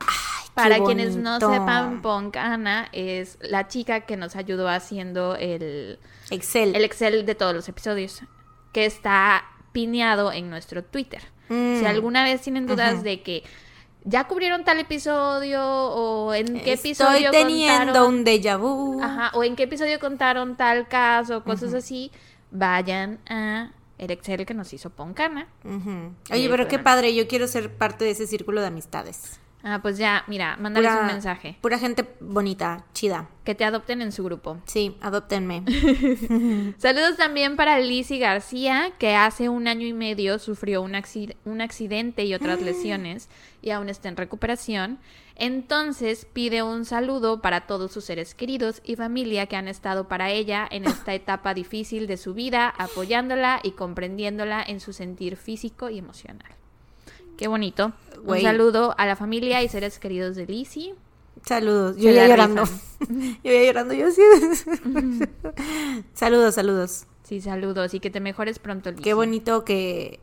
Para 0.53 0.79
quienes 0.79 1.17
no 1.17 1.39
sepan, 1.39 2.01
Poncana 2.01 2.87
es 2.93 3.37
la 3.41 3.67
chica 3.67 4.01
que 4.01 4.15
nos 4.15 4.35
ayudó 4.35 4.69
haciendo 4.69 5.35
el, 5.35 5.99
Excel. 6.29 6.75
el 6.75 6.85
Excel 6.85 7.25
de 7.25 7.35
todos 7.35 7.53
los 7.53 7.67
episodios, 7.67 8.21
que 8.71 8.85
está 8.85 9.43
pineado 9.73 10.31
en 10.31 10.49
nuestro 10.49 10.83
Twitter. 10.83 11.21
Mm. 11.49 11.79
Si 11.79 11.85
alguna 11.85 12.23
vez 12.23 12.41
tienen 12.41 12.67
dudas 12.67 13.03
de 13.03 13.21
que 13.21 13.43
ya 14.05 14.25
cubrieron 14.25 14.63
tal 14.63 14.79
episodio 14.79 15.61
o 15.61 16.33
en 16.33 16.61
qué 16.61 16.73
episodio 16.73 17.31
teniendo 17.31 17.85
contaron, 17.85 18.15
un 18.15 18.23
déjà 18.23 18.57
vu. 18.57 19.01
Ajá, 19.03 19.31
o 19.33 19.43
en 19.43 19.55
qué 19.55 19.63
episodio 19.63 19.99
contaron 19.99 20.55
tal 20.55 20.87
caso, 20.87 21.43
cosas 21.43 21.73
así, 21.73 22.11
vayan 22.51 23.19
a 23.27 23.71
el 23.97 24.11
Excel 24.11 24.45
que 24.45 24.53
nos 24.53 24.73
hizo 24.73 24.89
Poncana. 24.89 25.47
Y 25.63 26.33
Oye, 26.33 26.49
pero 26.49 26.67
qué 26.67 26.79
padre, 26.79 27.15
yo 27.15 27.27
quiero 27.27 27.47
ser 27.47 27.73
parte 27.73 28.05
de 28.05 28.11
ese 28.11 28.27
círculo 28.27 28.61
de 28.61 28.67
amistades. 28.67 29.39
Ah, 29.67 29.79
pues 29.81 29.97
ya, 29.97 30.23
mira, 30.27 30.57
mándales 30.57 30.91
Pura- 30.91 31.01
un 31.01 31.07
mensaje. 31.07 31.57
Pura 31.59 31.79
gente 31.79 32.07
bonita, 32.19 32.85
chida. 32.93 33.29
Que 33.43 33.55
te 33.55 33.65
adopten 33.65 33.99
en 34.03 34.11
su 34.11 34.23
grupo. 34.23 34.57
Sí, 34.65 34.95
adoptenme. 35.01 35.63
Saludos 36.77 37.17
también 37.17 37.55
para 37.55 37.79
Lizzie 37.79 38.19
García, 38.19 38.91
que 38.99 39.15
hace 39.15 39.49
un 39.49 39.67
año 39.67 39.87
y 39.87 39.93
medio 39.93 40.37
sufrió 40.37 40.83
un 40.83 41.61
accidente 41.61 42.25
y 42.25 42.35
otras 42.35 42.61
lesiones 42.61 43.27
y 43.63 43.71
aún 43.71 43.89
está 43.89 44.07
en 44.07 44.17
recuperación. 44.17 44.99
Entonces 45.35 46.25
pide 46.31 46.61
un 46.61 46.85
saludo 46.85 47.41
para 47.41 47.61
todos 47.67 47.91
sus 47.91 48.05
seres 48.05 48.35
queridos 48.35 48.81
y 48.85 48.95
familia 48.95 49.47
que 49.47 49.55
han 49.55 49.67
estado 49.67 50.07
para 50.07 50.29
ella 50.29 50.67
en 50.69 50.85
esta 50.85 51.15
etapa 51.15 51.55
difícil 51.55 52.05
de 52.05 52.17
su 52.17 52.35
vida, 52.35 52.69
apoyándola 52.69 53.61
y 53.63 53.71
comprendiéndola 53.71 54.63
en 54.65 54.79
su 54.79 54.93
sentir 54.93 55.37
físico 55.37 55.89
y 55.89 55.97
emocional. 55.97 56.51
Qué 57.37 57.47
bonito. 57.47 57.93
Un 58.23 58.41
saludo 58.41 58.95
a 58.97 59.05
la 59.05 59.15
familia 59.15 59.61
y 59.61 59.69
seres 59.69 59.99
queridos 59.99 60.35
de 60.35 60.45
Lizzie. 60.47 60.95
Saludos. 61.45 61.97
Yo 61.97 62.09
ya 62.11 62.27
llorando. 62.27 62.63
yo 63.43 63.51
ya 63.51 63.63
llorando, 63.63 63.93
yo 63.93 64.09
sí. 64.11 64.21
saludos, 66.13 66.55
saludos. 66.55 67.05
Sí, 67.23 67.41
saludos 67.41 67.93
y 67.93 67.99
que 67.99 68.09
te 68.09 68.19
mejores 68.19 68.59
pronto, 68.59 68.89
Lizzie. 68.91 69.03
Qué 69.03 69.13
bonito 69.13 69.65
que, 69.65 70.19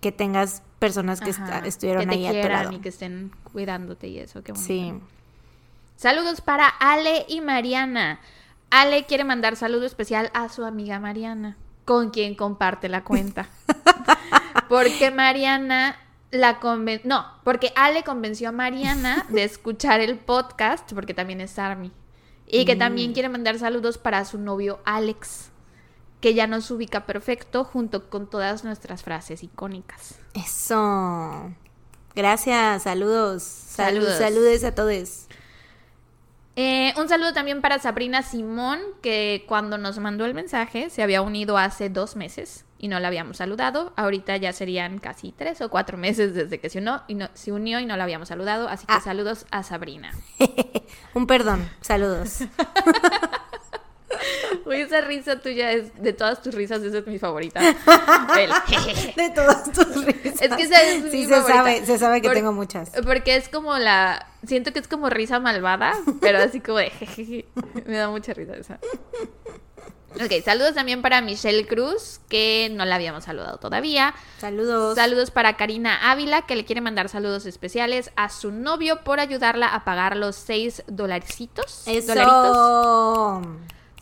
que 0.00 0.12
tengas 0.12 0.62
personas 0.78 1.20
que 1.20 1.30
Ajá, 1.30 1.44
esta- 1.44 1.66
estuvieron 1.66 2.02
que 2.04 2.08
te 2.08 2.14
ahí 2.14 2.26
a 2.26 2.28
tu 2.30 2.34
quieran 2.34 2.64
lado. 2.64 2.76
y 2.76 2.78
que 2.80 2.88
estén 2.88 3.32
cuidándote 3.52 4.08
y 4.08 4.18
eso, 4.18 4.42
qué 4.42 4.52
bonito. 4.52 4.66
Sí. 4.66 4.92
Saludos 5.96 6.40
para 6.40 6.66
Ale 6.68 7.24
y 7.28 7.40
Mariana. 7.40 8.20
Ale 8.70 9.04
quiere 9.04 9.24
mandar 9.24 9.56
saludo 9.56 9.86
especial 9.86 10.30
a 10.34 10.48
su 10.48 10.64
amiga 10.64 10.98
Mariana, 10.98 11.56
con 11.84 12.10
quien 12.10 12.34
comparte 12.34 12.88
la 12.88 13.04
cuenta. 13.04 13.48
porque 14.68 15.10
Mariana 15.10 15.96
la 16.32 16.58
conven... 16.58 17.00
No, 17.04 17.24
porque 17.44 17.72
Ale 17.76 18.02
convenció 18.02 18.48
a 18.48 18.52
Mariana 18.52 19.24
de 19.28 19.44
escuchar 19.44 20.00
el 20.00 20.18
podcast, 20.18 20.92
porque 20.92 21.14
también 21.14 21.40
es 21.40 21.58
Army. 21.58 21.92
Y 22.48 22.64
que 22.64 22.74
Mm. 22.74 22.78
también 22.78 23.12
quiere 23.12 23.28
mandar 23.28 23.58
saludos 23.58 23.96
para 23.98 24.24
su 24.24 24.38
novio 24.38 24.80
Alex, 24.84 25.50
que 26.20 26.34
ya 26.34 26.46
nos 26.46 26.70
ubica 26.70 27.06
perfecto 27.06 27.64
junto 27.64 28.10
con 28.10 28.28
todas 28.28 28.64
nuestras 28.64 29.02
frases 29.02 29.42
icónicas. 29.42 30.16
Eso. 30.34 31.52
Gracias, 32.14 32.82
saludos. 32.82 33.42
Saludos. 33.42 34.16
Saludos. 34.16 34.18
Saludes 34.18 34.64
a 34.64 34.74
todos. 34.74 35.26
Eh, 36.56 36.92
un 36.98 37.08
saludo 37.08 37.32
también 37.32 37.62
para 37.62 37.78
Sabrina 37.78 38.22
Simón, 38.22 38.78
que 39.02 39.44
cuando 39.48 39.78
nos 39.78 39.98
mandó 39.98 40.26
el 40.26 40.34
mensaje 40.34 40.90
se 40.90 41.02
había 41.02 41.22
unido 41.22 41.56
hace 41.56 41.88
dos 41.88 42.14
meses 42.14 42.66
y 42.82 42.88
no 42.88 43.00
la 43.00 43.08
habíamos 43.08 43.38
saludado. 43.38 43.94
Ahorita 43.96 44.36
ya 44.36 44.52
serían 44.52 44.98
casi 44.98 45.32
tres 45.32 45.62
o 45.62 45.70
cuatro 45.70 45.96
meses 45.96 46.34
desde 46.34 46.58
que 46.58 46.68
se 46.68 46.80
unió 46.80 47.02
y 47.08 47.14
no, 47.14 47.30
se 47.32 47.50
unió 47.52 47.80
y 47.80 47.86
no 47.86 47.96
la 47.96 48.04
habíamos 48.04 48.28
saludado. 48.28 48.68
Así 48.68 48.84
que 48.84 48.92
Ah. 48.92 49.00
saludos 49.00 49.46
a 49.50 49.62
Sabrina. 49.62 50.12
Un 51.14 51.26
perdón, 51.26 51.66
saludos. 51.80 52.40
Uy, 54.66 54.76
esa 54.82 55.00
risa 55.00 55.40
tuya 55.40 55.72
es 55.72 55.90
de 56.00 56.12
todas 56.12 56.42
tus 56.42 56.54
risas, 56.54 56.82
esa 56.82 56.98
es 56.98 57.06
mi 57.06 57.18
favorita. 57.18 57.60
De 59.16 59.30
todas 59.34 59.72
tus 59.72 60.04
risas. 60.04 60.40
Es 60.42 60.54
que 60.54 60.62
esa 60.62 60.82
es 60.82 61.10
Sí, 61.10 61.18
mi 61.18 61.24
se 61.24 61.30
favorita. 61.30 61.54
sabe, 61.54 61.86
se 61.86 61.98
sabe 61.98 62.20
que 62.20 62.28
Por- 62.28 62.34
tengo 62.36 62.52
muchas. 62.52 62.90
Porque 63.04 63.36
es 63.36 63.48
como 63.48 63.76
la. 63.78 64.26
Siento 64.46 64.72
que 64.72 64.78
es 64.80 64.88
como 64.88 65.08
risa 65.08 65.40
malvada, 65.40 65.94
pero 66.20 66.38
así 66.38 66.60
como 66.60 66.78
de 66.78 66.90
jejeje. 66.90 67.46
Me 67.86 67.96
da 67.96 68.10
mucha 68.10 68.34
risa 68.34 68.54
esa. 68.56 68.78
Ok, 70.16 70.44
saludos 70.44 70.74
también 70.74 71.02
para 71.02 71.20
Michelle 71.20 71.66
Cruz, 71.66 72.20
que 72.28 72.70
no 72.74 72.84
la 72.84 72.96
habíamos 72.96 73.24
saludado 73.24 73.58
todavía. 73.58 74.14
Saludos. 74.38 74.94
Saludos 74.94 75.30
para 75.30 75.56
Karina 75.56 76.10
Ávila, 76.10 76.42
que 76.42 76.56
le 76.56 76.64
quiere 76.64 76.80
mandar 76.80 77.08
saludos 77.08 77.46
especiales 77.46 78.10
a 78.16 78.28
su 78.28 78.52
novio 78.52 79.02
por 79.04 79.20
ayudarla 79.20 79.68
a 79.68 79.84
pagar 79.84 80.16
los 80.16 80.36
seis 80.36 80.82
dolarcitos. 80.86 81.84
dolaritos. 81.86 82.06
Eso. 82.06 83.42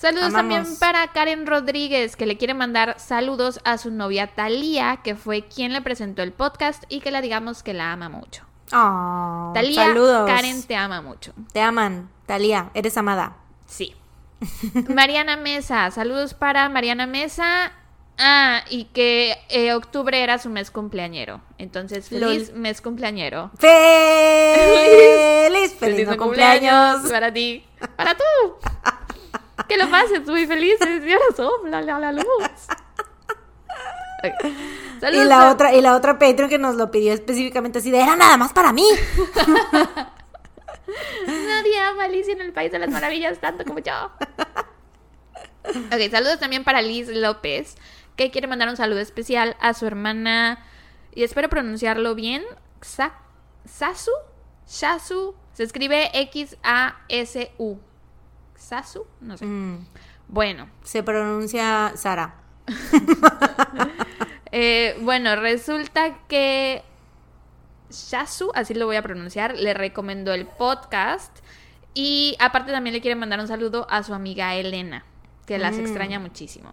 Saludos 0.01 0.29
Amamos. 0.29 0.35
también 0.35 0.79
para 0.79 1.07
Karen 1.13 1.47
Rodríguez, 1.47 2.17
que 2.17 2.25
le 2.25 2.39
quiere 2.39 2.55
mandar 2.55 2.99
saludos 2.99 3.61
a 3.65 3.77
su 3.77 3.91
novia 3.91 4.29
Talía, 4.35 5.01
que 5.05 5.15
fue 5.15 5.43
quien 5.47 5.75
le 5.75 5.83
presentó 5.83 6.23
el 6.23 6.33
podcast 6.33 6.85
y 6.89 7.01
que 7.01 7.11
le 7.11 7.21
digamos 7.21 7.63
que 7.63 7.75
la 7.75 7.93
ama 7.93 8.09
mucho. 8.09 8.45
Oh, 8.73 9.51
Talía, 9.53 9.85
saludos. 9.87 10.27
Karen 10.27 10.63
te 10.63 10.75
ama 10.75 11.03
mucho. 11.03 11.33
Te 11.53 11.61
aman. 11.61 12.09
Talía, 12.27 12.71
eres 12.73 12.97
amada. 12.97 13.37
Sí. 13.67 13.95
Mariana 14.89 15.37
Mesa, 15.37 15.91
saludos 15.91 16.35
para 16.35 16.69
Mariana 16.69 17.07
Mesa. 17.07 17.73
Ah, 18.23 18.65
y 18.69 18.85
que 18.85 19.35
eh, 19.49 19.73
octubre 19.73 20.23
era 20.23 20.37
su 20.39 20.51
mes 20.51 20.71
cumpleañero. 20.71 21.41
Entonces, 21.57 22.11
feliz 22.11 22.53
mes 22.53 22.83
cumpleañero. 22.83 23.51
¡Feliz! 23.59 23.75
¡Feliz 25.79 26.07
no 26.07 26.19
cumpleaños! 26.19 27.11
Para 27.11 27.33
ti. 27.33 27.65
Para 27.97 28.15
tú. 28.15 28.25
Que 29.67 29.79
lo 29.79 29.89
pases 29.89 30.27
muy 30.27 30.47
felices. 30.47 31.03
Y 31.03 31.13
ahora 31.13 31.25
la, 31.83 31.99
la 31.99 32.13
luz. 32.13 32.25
Ok. 34.23 34.45
Y 34.45 35.01
Saludos 35.01 35.27
la 35.27 35.51
otra, 35.51 35.73
y 35.73 35.81
la 35.81 35.97
otra 35.97 36.19
Patreon 36.19 36.51
que 36.51 36.59
nos 36.59 36.75
lo 36.75 36.91
pidió 36.91 37.15
específicamente 37.15 37.79
así 37.79 37.91
de 37.91 38.03
era 38.03 38.17
nada 38.17 38.37
más 38.37 38.53
para 38.53 38.71
mí. 38.71 38.85
Ama 41.89 42.05
Alicia 42.05 42.33
en 42.35 42.41
el 42.41 42.53
País 42.53 42.71
de 42.73 42.79
las 42.79 42.91
Maravillas 42.91 43.39
tanto 43.41 43.65
como 43.65 43.79
yo. 43.81 44.11
Ok, 45.63 46.11
saludos 46.11 46.41
también 46.41 46.65
para 46.65 46.81
Liz 46.83 47.09
López, 47.09 47.77
que 48.17 48.31
quiere 48.31 48.47
mandar 48.49 48.69
un 48.71 48.77
saludo 48.77 48.99
especial 48.99 49.57
a 49.61 49.75
su 49.75 49.87
hermana, 49.87 50.65
y 51.15 51.23
espero 51.23 51.49
pronunciarlo 51.51 52.15
bien, 52.15 52.43
Xa- 52.81 53.13
Sasu, 53.67 54.11
Shasu, 54.67 55.35
se 55.53 55.63
escribe 55.63 56.11
X-A-S-U. 56.19 57.79
Sasu, 58.57 59.07
no 59.21 59.37
sé. 59.37 59.45
Mm, 59.45 59.87
Bueno, 60.29 60.69
Se 60.83 61.03
pronuncia 61.03 61.93
Sara. 61.95 62.35
eh, 64.53 64.97
bueno, 65.03 65.37
resulta 65.37 66.19
que 66.27 66.83
Shasu, 67.91 68.51
así 68.55 68.75
lo 68.75 68.87
voy 68.87 68.97
a 68.97 69.03
pronunciar, 69.03 69.57
le 69.57 69.75
recomendó 69.75 70.33
el 70.33 70.47
podcast 70.47 71.37
y 71.95 72.37
aparte 72.39 72.73
también 72.73 72.95
le 72.95 73.01
quiere 73.01 73.15
mandar 73.17 73.41
un 73.41 73.49
saludo 73.49 73.87
a 73.91 74.03
su 74.03 74.15
amiga 74.15 74.55
Elena, 74.55 75.05
que 75.47 75.59
las 75.59 75.77
Mm. 75.77 75.81
extraña 75.81 76.19
muchísimo. 76.19 76.73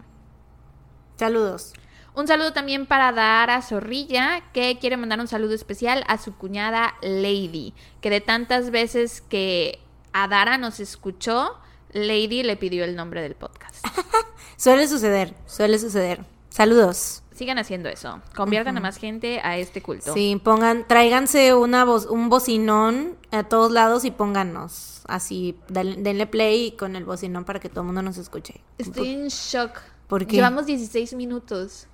Saludos. 1.18 1.74
Un 2.14 2.28
saludo 2.28 2.52
también 2.52 2.86
para 2.88 3.12
Dara 3.12 3.62
Zorrilla, 3.62 4.42
que 4.54 4.78
quiere 4.80 4.98
mandar 4.98 5.20
un 5.20 5.28
saludo 5.28 5.54
especial 5.54 6.04
a 6.08 6.18
su 6.18 6.36
cuñada 6.36 6.96
Lady, 7.02 7.74
que 8.02 8.10
de 8.10 8.22
tantas 8.22 8.72
veces 8.72 9.22
que 9.22 9.80
a 10.14 10.28
Dara 10.28 10.58
nos 10.58 10.80
escuchó, 10.80 11.60
Lady 11.92 12.42
le 12.44 12.56
pidió 12.58 12.84
el 12.84 12.96
nombre 12.96 13.22
del 13.22 13.36
podcast. 13.36 13.86
Suele 14.58 14.88
suceder, 14.88 15.36
suele 15.46 15.78
suceder. 15.78 16.26
Saludos. 16.50 17.22
Sigan 17.38 17.60
haciendo 17.60 17.88
eso. 17.88 18.20
Conviertan 18.36 18.76
a 18.78 18.80
más 18.80 18.98
gente 18.98 19.40
a 19.44 19.58
este 19.58 19.82
culto. 19.84 20.12
Sí, 20.14 20.42
pongan, 20.44 20.88
tráiganse 20.88 21.54
una 21.54 21.86
voz, 21.86 22.08
un 22.08 22.30
bocinón 22.30 23.16
a 23.32 23.44
todos 23.44 23.72
lados 23.72 24.06
y 24.06 24.12
pónganos. 24.12 25.02
Así, 25.08 25.56
dale- 25.70 25.98
denle 25.98 26.26
play 26.26 26.72
con 26.72 26.96
el 26.96 27.06
bocinón 27.06 27.46
para 27.46 27.60
que 27.60 27.70
todo 27.70 27.82
el 27.82 27.86
mundo 27.86 28.02
nos 28.02 28.18
escuche. 28.18 28.62
Estoy 28.80 29.10
en 29.12 29.28
shock. 29.28 29.78
¿Por 30.08 30.26
qué? 30.26 30.38
Llevamos 30.38 30.66
16 30.66 31.14
minutos. 31.14 31.86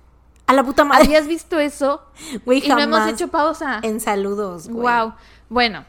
A 0.46 0.54
la 0.54 0.64
puta 0.64 0.84
madre. 0.84 1.04
¿Habías 1.04 1.26
visto 1.26 1.58
eso? 1.58 2.02
Y 2.46 2.68
no 2.68 2.78
hemos 2.78 3.06
hecho 3.08 3.28
pausa. 3.28 3.80
En 3.82 4.00
saludos, 4.00 4.68
güey. 4.68 4.82
Wow. 4.98 5.12
Bueno. 5.50 5.84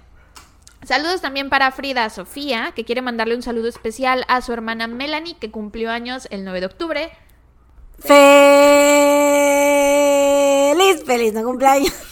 Saludos 0.84 1.22
también 1.22 1.50
para 1.50 1.72
Frida 1.72 2.10
Sofía, 2.10 2.72
que 2.76 2.84
quiere 2.86 3.02
mandarle 3.02 3.36
un 3.36 3.42
saludo 3.42 3.68
especial 3.70 4.24
a 4.28 4.42
su 4.42 4.54
hermana 4.54 4.86
Melanie, 4.88 5.36
que 5.38 5.50
cumplió 5.50 5.90
años 5.90 6.28
el 6.30 6.44
9 6.44 6.60
de 6.60 6.66
octubre. 6.68 7.12
Feliz, 10.76 11.04
feliz, 11.06 11.34
no 11.34 11.44
cumpleaños. 11.44 11.94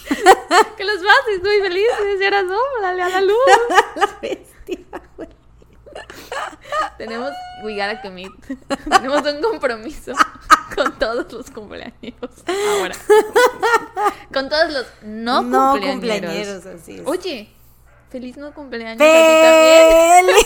Que 0.76 0.84
los 0.84 0.96
pases 0.98 1.40
muy 1.42 1.60
felices, 1.60 2.20
y 2.20 2.24
ahora 2.24 2.44
dale 2.82 3.02
a 3.02 3.08
la 3.08 3.20
luz. 3.20 3.36
la 3.96 4.06
bestia, 4.22 4.78
güey. 5.16 5.28
Tenemos, 6.98 7.30
we 7.64 7.72
gotta 7.74 8.00
commit. 8.02 8.32
Tenemos 8.90 9.22
un 9.22 9.42
compromiso 9.42 10.12
con 10.76 10.96
todos 10.98 11.32
los 11.32 11.50
cumpleaños. 11.50 11.92
Ahora. 12.78 12.94
Con 14.32 14.48
todos 14.48 14.72
los 14.72 14.86
no, 15.02 15.42
No 15.42 15.72
cumpleañeros. 15.72 15.92
cumpleañeros, 15.92 16.66
así 16.66 16.94
es. 16.96 17.02
Oye, 17.06 17.48
feliz 18.10 18.36
no 18.36 18.52
cumpleaños 18.54 19.00
a 19.00 19.04
ti 19.04 19.10
también. 20.22 20.36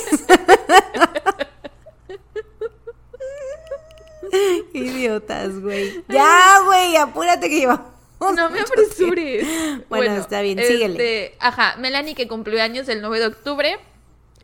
Idiotas, 4.73 5.61
güey. 5.61 6.03
Ya, 6.09 6.61
güey, 6.65 6.97
apúrate 6.97 7.49
que 7.49 7.61
llevamos. 7.61 7.87
No 8.21 8.51
me 8.51 8.61
apresures. 8.61 9.47
Bueno, 9.89 10.17
está 10.17 10.41
bien, 10.43 10.59
síguele. 10.59 11.25
este, 11.27 11.37
Ajá, 11.39 11.77
Melanie 11.79 12.15
que 12.15 12.27
cumplió 12.27 12.61
años 12.63 12.89
el 12.89 13.01
9 13.01 13.21
de 13.21 13.27
octubre. 13.27 13.79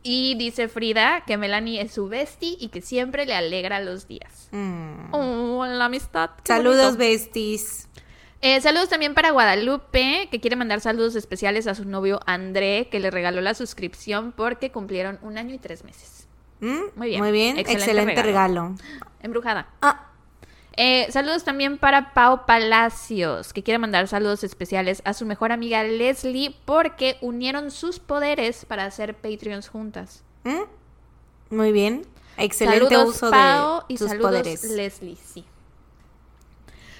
Y 0.06 0.34
dice 0.36 0.68
Frida 0.68 1.24
que 1.26 1.38
Melanie 1.38 1.80
es 1.80 1.92
su 1.92 2.08
bestie 2.08 2.56
y 2.60 2.68
que 2.68 2.82
siempre 2.82 3.24
le 3.24 3.34
alegra 3.34 3.80
los 3.80 4.06
días. 4.06 4.48
Mm. 4.52 5.14
Oh, 5.14 5.64
la 5.66 5.86
amistad. 5.86 6.30
Saludos, 6.44 6.96
bonito. 6.96 6.98
besties. 6.98 7.88
Eh, 8.42 8.60
saludos 8.60 8.90
también 8.90 9.14
para 9.14 9.30
Guadalupe, 9.30 10.28
que 10.30 10.40
quiere 10.40 10.56
mandar 10.56 10.82
saludos 10.82 11.14
especiales 11.14 11.66
a 11.66 11.74
su 11.74 11.86
novio 11.86 12.20
André, 12.26 12.88
que 12.90 13.00
le 13.00 13.10
regaló 13.10 13.40
la 13.40 13.54
suscripción 13.54 14.32
porque 14.36 14.70
cumplieron 14.70 15.18
un 15.22 15.38
año 15.38 15.54
y 15.54 15.58
tres 15.58 15.82
meses. 15.82 16.23
¿Mm? 16.60 16.78
Muy 16.96 17.08
bien. 17.08 17.20
Muy 17.20 17.32
bien. 17.32 17.58
Excelente 17.58 17.84
Excelente, 17.90 18.22
regalo. 18.22 18.62
regalo. 18.62 18.74
Embrujada. 19.22 19.66
Ah, 19.82 20.00
Eh, 20.76 21.06
saludos 21.12 21.44
también 21.44 21.78
para 21.78 22.12
Pau 22.14 22.46
Palacios, 22.46 23.52
que 23.52 23.62
quiere 23.62 23.78
mandar 23.78 24.08
saludos 24.08 24.42
especiales 24.42 25.02
a 25.04 25.14
su 25.14 25.24
mejor 25.24 25.52
amiga 25.52 25.84
Leslie 25.84 26.56
porque 26.64 27.16
unieron 27.20 27.70
sus 27.70 28.00
poderes 28.00 28.64
para 28.64 28.84
hacer 28.84 29.14
Patreons 29.14 29.68
juntas. 29.68 30.24
¿mm? 30.42 31.54
Muy 31.54 31.70
bien. 31.70 32.04
Excelente 32.36 32.88
saludos 32.88 33.14
uso 33.14 33.30
Pau 33.30 33.80
de 33.86 33.94
y 33.94 33.98
sus 33.98 34.08
saludos 34.08 34.30
poderes. 34.30 34.64
Leslie, 34.64 35.16
sí. 35.16 35.44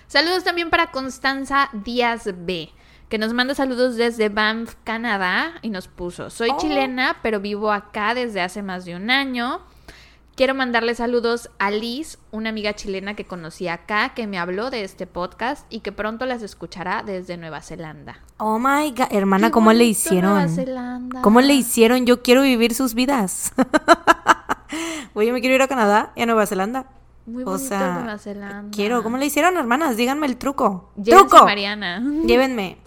Saludos 0.07 0.45
también 0.45 0.71
para 0.71 0.93
Constanza 0.93 1.69
Díaz 1.73 2.29
B, 2.33 2.71
que 3.15 3.19
nos 3.19 3.33
manda 3.33 3.55
saludos 3.55 3.95
desde 3.95 4.29
Banff, 4.29 4.75
Canadá, 4.83 5.53
y 5.63 5.71
nos 5.71 5.87
puso, 5.87 6.31
soy 6.31 6.51
Oh. 6.53 6.57
chilena, 6.59 7.19
pero 7.23 7.39
vivo 7.39 7.71
acá 7.71 8.13
desde 8.13 8.41
hace 8.41 8.61
más 8.61 8.85
de 8.85 8.97
un 8.97 9.09
año. 9.09 9.61
Quiero 10.35 10.57
mandarle 10.57 10.97
saludos 10.97 11.49
a 11.61 11.71
Liz, 11.71 12.19
una 12.33 12.49
amiga 12.49 12.75
chilena 12.75 13.15
que 13.15 13.25
conocí 13.25 13.69
acá, 13.69 14.15
que 14.17 14.27
me 14.27 14.37
habló 14.37 14.71
de 14.71 14.83
este 14.83 15.07
podcast 15.07 15.65
y 15.73 15.79
que 15.79 15.93
pronto 15.93 16.27
las 16.27 16.43
escuchará 16.43 17.05
desde 17.07 17.37
Nueva 17.37 17.61
Zelanda. 17.61 18.19
Oh 18.39 18.59
my 18.59 18.91
god, 18.91 19.07
hermana, 19.13 19.47
Qué 19.47 19.53
¿cómo 19.53 19.73
le 19.73 19.85
bonito 19.85 20.11
Nueva 20.11 20.43
hicieron? 20.47 20.49
Zelanda. 20.67 21.23
¿Cómo 21.23 21.41
le 21.41 21.55
hicieron? 21.55 22.07
Yo 22.07 22.21
quiero 22.21 22.43
vivir 22.43 22.75
sus 22.75 22.95
vidas. 22.95 23.53
Yo 25.15 25.33
me 25.33 25.41
quiero 25.41 25.55
ir 25.55 25.63
a 25.63 25.69
Canadá 25.69 26.11
y 26.17 26.23
a 26.23 26.27
Nueva 26.27 26.47
Zelanda. 26.47 26.87
Muy 27.27 27.45
o 27.45 27.47
bonito 27.47 27.69
sea, 27.69 28.01
Nueva 28.01 28.19
Zelanda. 28.19 28.71
Quiero. 28.75 29.05
¿Cómo 29.05 29.19
le 29.19 29.27
hicieron, 29.27 29.57
hermanas? 29.57 29.97
Díganme 29.97 30.27
el 30.27 30.37
truco. 30.37 30.91
Llévense 30.97 31.29
¡Truco! 31.29 31.45
Mariana. 31.45 32.03
Llévenme. 32.27 32.79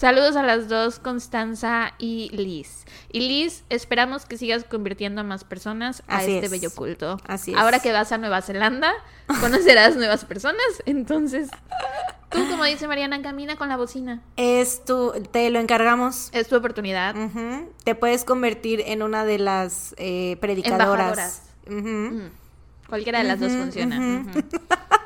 Saludos 0.00 0.34
a 0.36 0.42
las 0.42 0.66
dos, 0.66 0.98
Constanza 0.98 1.92
y 1.98 2.30
Liz. 2.30 2.86
Y 3.12 3.20
Liz, 3.20 3.64
esperamos 3.68 4.24
que 4.24 4.38
sigas 4.38 4.64
convirtiendo 4.64 5.20
a 5.20 5.24
más 5.24 5.44
personas 5.44 6.02
a 6.08 6.16
Así 6.16 6.32
este 6.32 6.46
es. 6.46 6.52
bello 6.52 6.70
culto. 6.70 7.18
Así 7.26 7.50
es. 7.50 7.58
Ahora 7.58 7.80
que 7.80 7.92
vas 7.92 8.10
a 8.10 8.16
Nueva 8.16 8.40
Zelanda, 8.40 8.94
conocerás 9.42 9.96
nuevas 9.96 10.24
personas. 10.24 10.64
Entonces, 10.86 11.50
tú, 12.30 12.48
como 12.48 12.64
dice 12.64 12.88
Mariana, 12.88 13.20
camina 13.20 13.56
con 13.56 13.68
la 13.68 13.76
bocina. 13.76 14.22
Es 14.38 14.86
tu, 14.86 15.12
te 15.32 15.50
lo 15.50 15.60
encargamos. 15.60 16.30
Es 16.32 16.48
tu 16.48 16.56
oportunidad. 16.56 17.14
Te 17.84 17.94
puedes 17.94 18.24
convertir 18.24 18.82
en 18.86 19.02
una 19.02 19.26
de 19.26 19.38
las 19.38 19.94
eh, 19.98 20.38
predicadoras. 20.40 21.42
Embajadoras. 21.66 22.32
Mm. 22.32 22.88
Cualquiera 22.88 23.18
de 23.18 23.24
las 23.24 23.38
dos 23.38 23.52
funciona. 23.52 24.24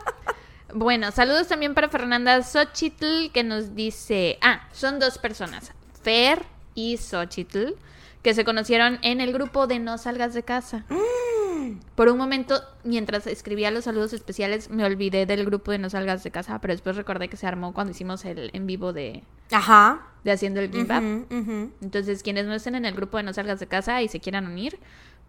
Bueno, 0.77 1.13
saludos 1.13 1.47
también 1.47 1.73
para 1.73 1.89
Fernanda 1.89 2.43
Xochitl 2.43 3.31
que 3.33 3.45
nos 3.45 3.77
dice, 3.77 4.39
ah, 4.43 4.69
son 4.73 4.99
dos 4.99 5.19
personas, 5.19 5.71
Fer 6.03 6.45
y 6.75 6.97
Xochitl, 6.97 7.75
que 8.23 8.35
se 8.35 8.45
conocieron 8.45 8.99
en 9.03 9.21
el 9.21 9.33
grupo 9.33 9.69
de 9.69 9.79
No 9.79 9.99
Salgas 9.99 10.35
de 10.35 10.43
Casa. 10.43 10.85
Mm. 10.89 11.79
Por 11.95 12.09
un 12.09 12.19
momento, 12.19 12.61
mientras 12.83 13.29
escribía 13.29 13.71
los 13.71 13.85
saludos 13.85 14.13
especiales, 14.13 14.69
me 14.69 14.85
olvidé 14.85 15.27
del 15.27 15.45
grupo 15.45 15.71
de 15.71 15.79
No 15.79 15.91
Salgas 15.91 16.25
de 16.25 16.33
Casa, 16.33 16.61
pero 16.61 16.75
después 16.75 16.97
recordé 16.97 17.29
que 17.29 17.37
se 17.37 17.47
armó 17.47 17.73
cuando 17.73 17.93
hicimos 17.93 18.25
el 18.25 18.51
en 18.53 18.67
vivo 18.67 18.93
de, 18.93 19.23
Ajá. 19.53 20.09
de 20.25 20.33
Haciendo 20.33 20.61
el 20.61 20.73
Gimbap. 20.73 21.05
Entonces, 21.31 22.25
quienes 22.25 22.47
no 22.47 22.55
estén 22.55 22.75
en 22.75 22.85
el 22.85 22.95
grupo 22.95 23.17
de 23.17 23.23
No 23.23 23.33
Salgas 23.33 23.61
de 23.61 23.69
Casa 23.69 24.03
y 24.03 24.09
se 24.09 24.19
quieran 24.19 24.47
unir, 24.47 24.81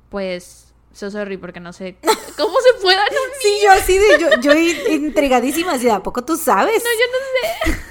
pues, 0.09 0.73
so 0.95 1.11
sorry, 1.11 1.37
porque 1.37 1.59
no 1.59 1.73
sé 1.73 1.95
cómo 2.37 2.55
se 2.61 2.81
puedan 2.81 3.05
unir. 3.07 3.19
Sí, 3.41 3.59
yo 3.63 3.71
así 3.71 3.97
de, 3.97 4.17
yo, 4.19 4.29
yo 4.41 4.51
entregadísima, 4.53 5.73
así 5.73 5.85
de 5.85 5.91
a 5.91 6.01
poco 6.01 6.23
tú 6.25 6.35
sabes. 6.37 6.81
No, 6.83 6.89
yo 6.89 7.05
no 7.11 7.73
sé. 7.73 7.79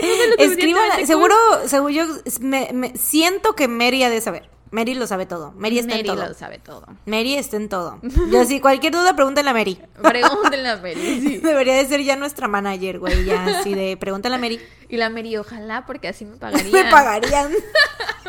Suficientemente 0.00 1.06
seguro, 1.06 1.36
seguro 1.66 1.90
yo 1.90 2.04
me, 2.40 2.70
me- 2.72 2.96
siento 2.96 3.54
que 3.54 3.68
Mary 3.68 4.02
ha 4.02 4.10
de 4.10 4.20
saber. 4.20 4.50
Mary 4.74 4.94
lo 4.94 5.06
sabe 5.06 5.24
todo. 5.24 5.52
Mary 5.52 5.78
está 5.78 5.90
Mary 5.92 6.00
en 6.00 6.06
todo. 6.16 6.26
lo 6.26 6.34
sabe 6.34 6.58
todo. 6.58 6.86
Mary 7.06 7.36
está 7.36 7.56
en 7.56 7.68
todo. 7.68 8.00
Yo 8.02 8.44
sí, 8.44 8.58
cualquier 8.58 8.92
duda, 8.92 9.14
pregúntale 9.14 9.48
a 9.48 9.52
Mary. 9.52 9.78
Pregúntenle 10.02 10.68
a 10.68 10.76
Mary. 10.78 11.20
sí. 11.20 11.38
Debería 11.44 11.76
de 11.76 11.86
ser 11.86 12.02
ya 12.02 12.16
nuestra 12.16 12.48
manager, 12.48 12.98
güey, 12.98 13.24
ya 13.24 13.44
así 13.60 13.72
de 13.72 13.96
pregúntale 13.96 14.34
a 14.34 14.38
Mary. 14.38 14.60
Y 14.88 14.96
la 14.96 15.10
Mary, 15.10 15.36
ojalá, 15.36 15.86
porque 15.86 16.08
así 16.08 16.24
me 16.24 16.38
pagarían. 16.38 16.72
Me 16.72 16.90
pagarían. 16.90 17.52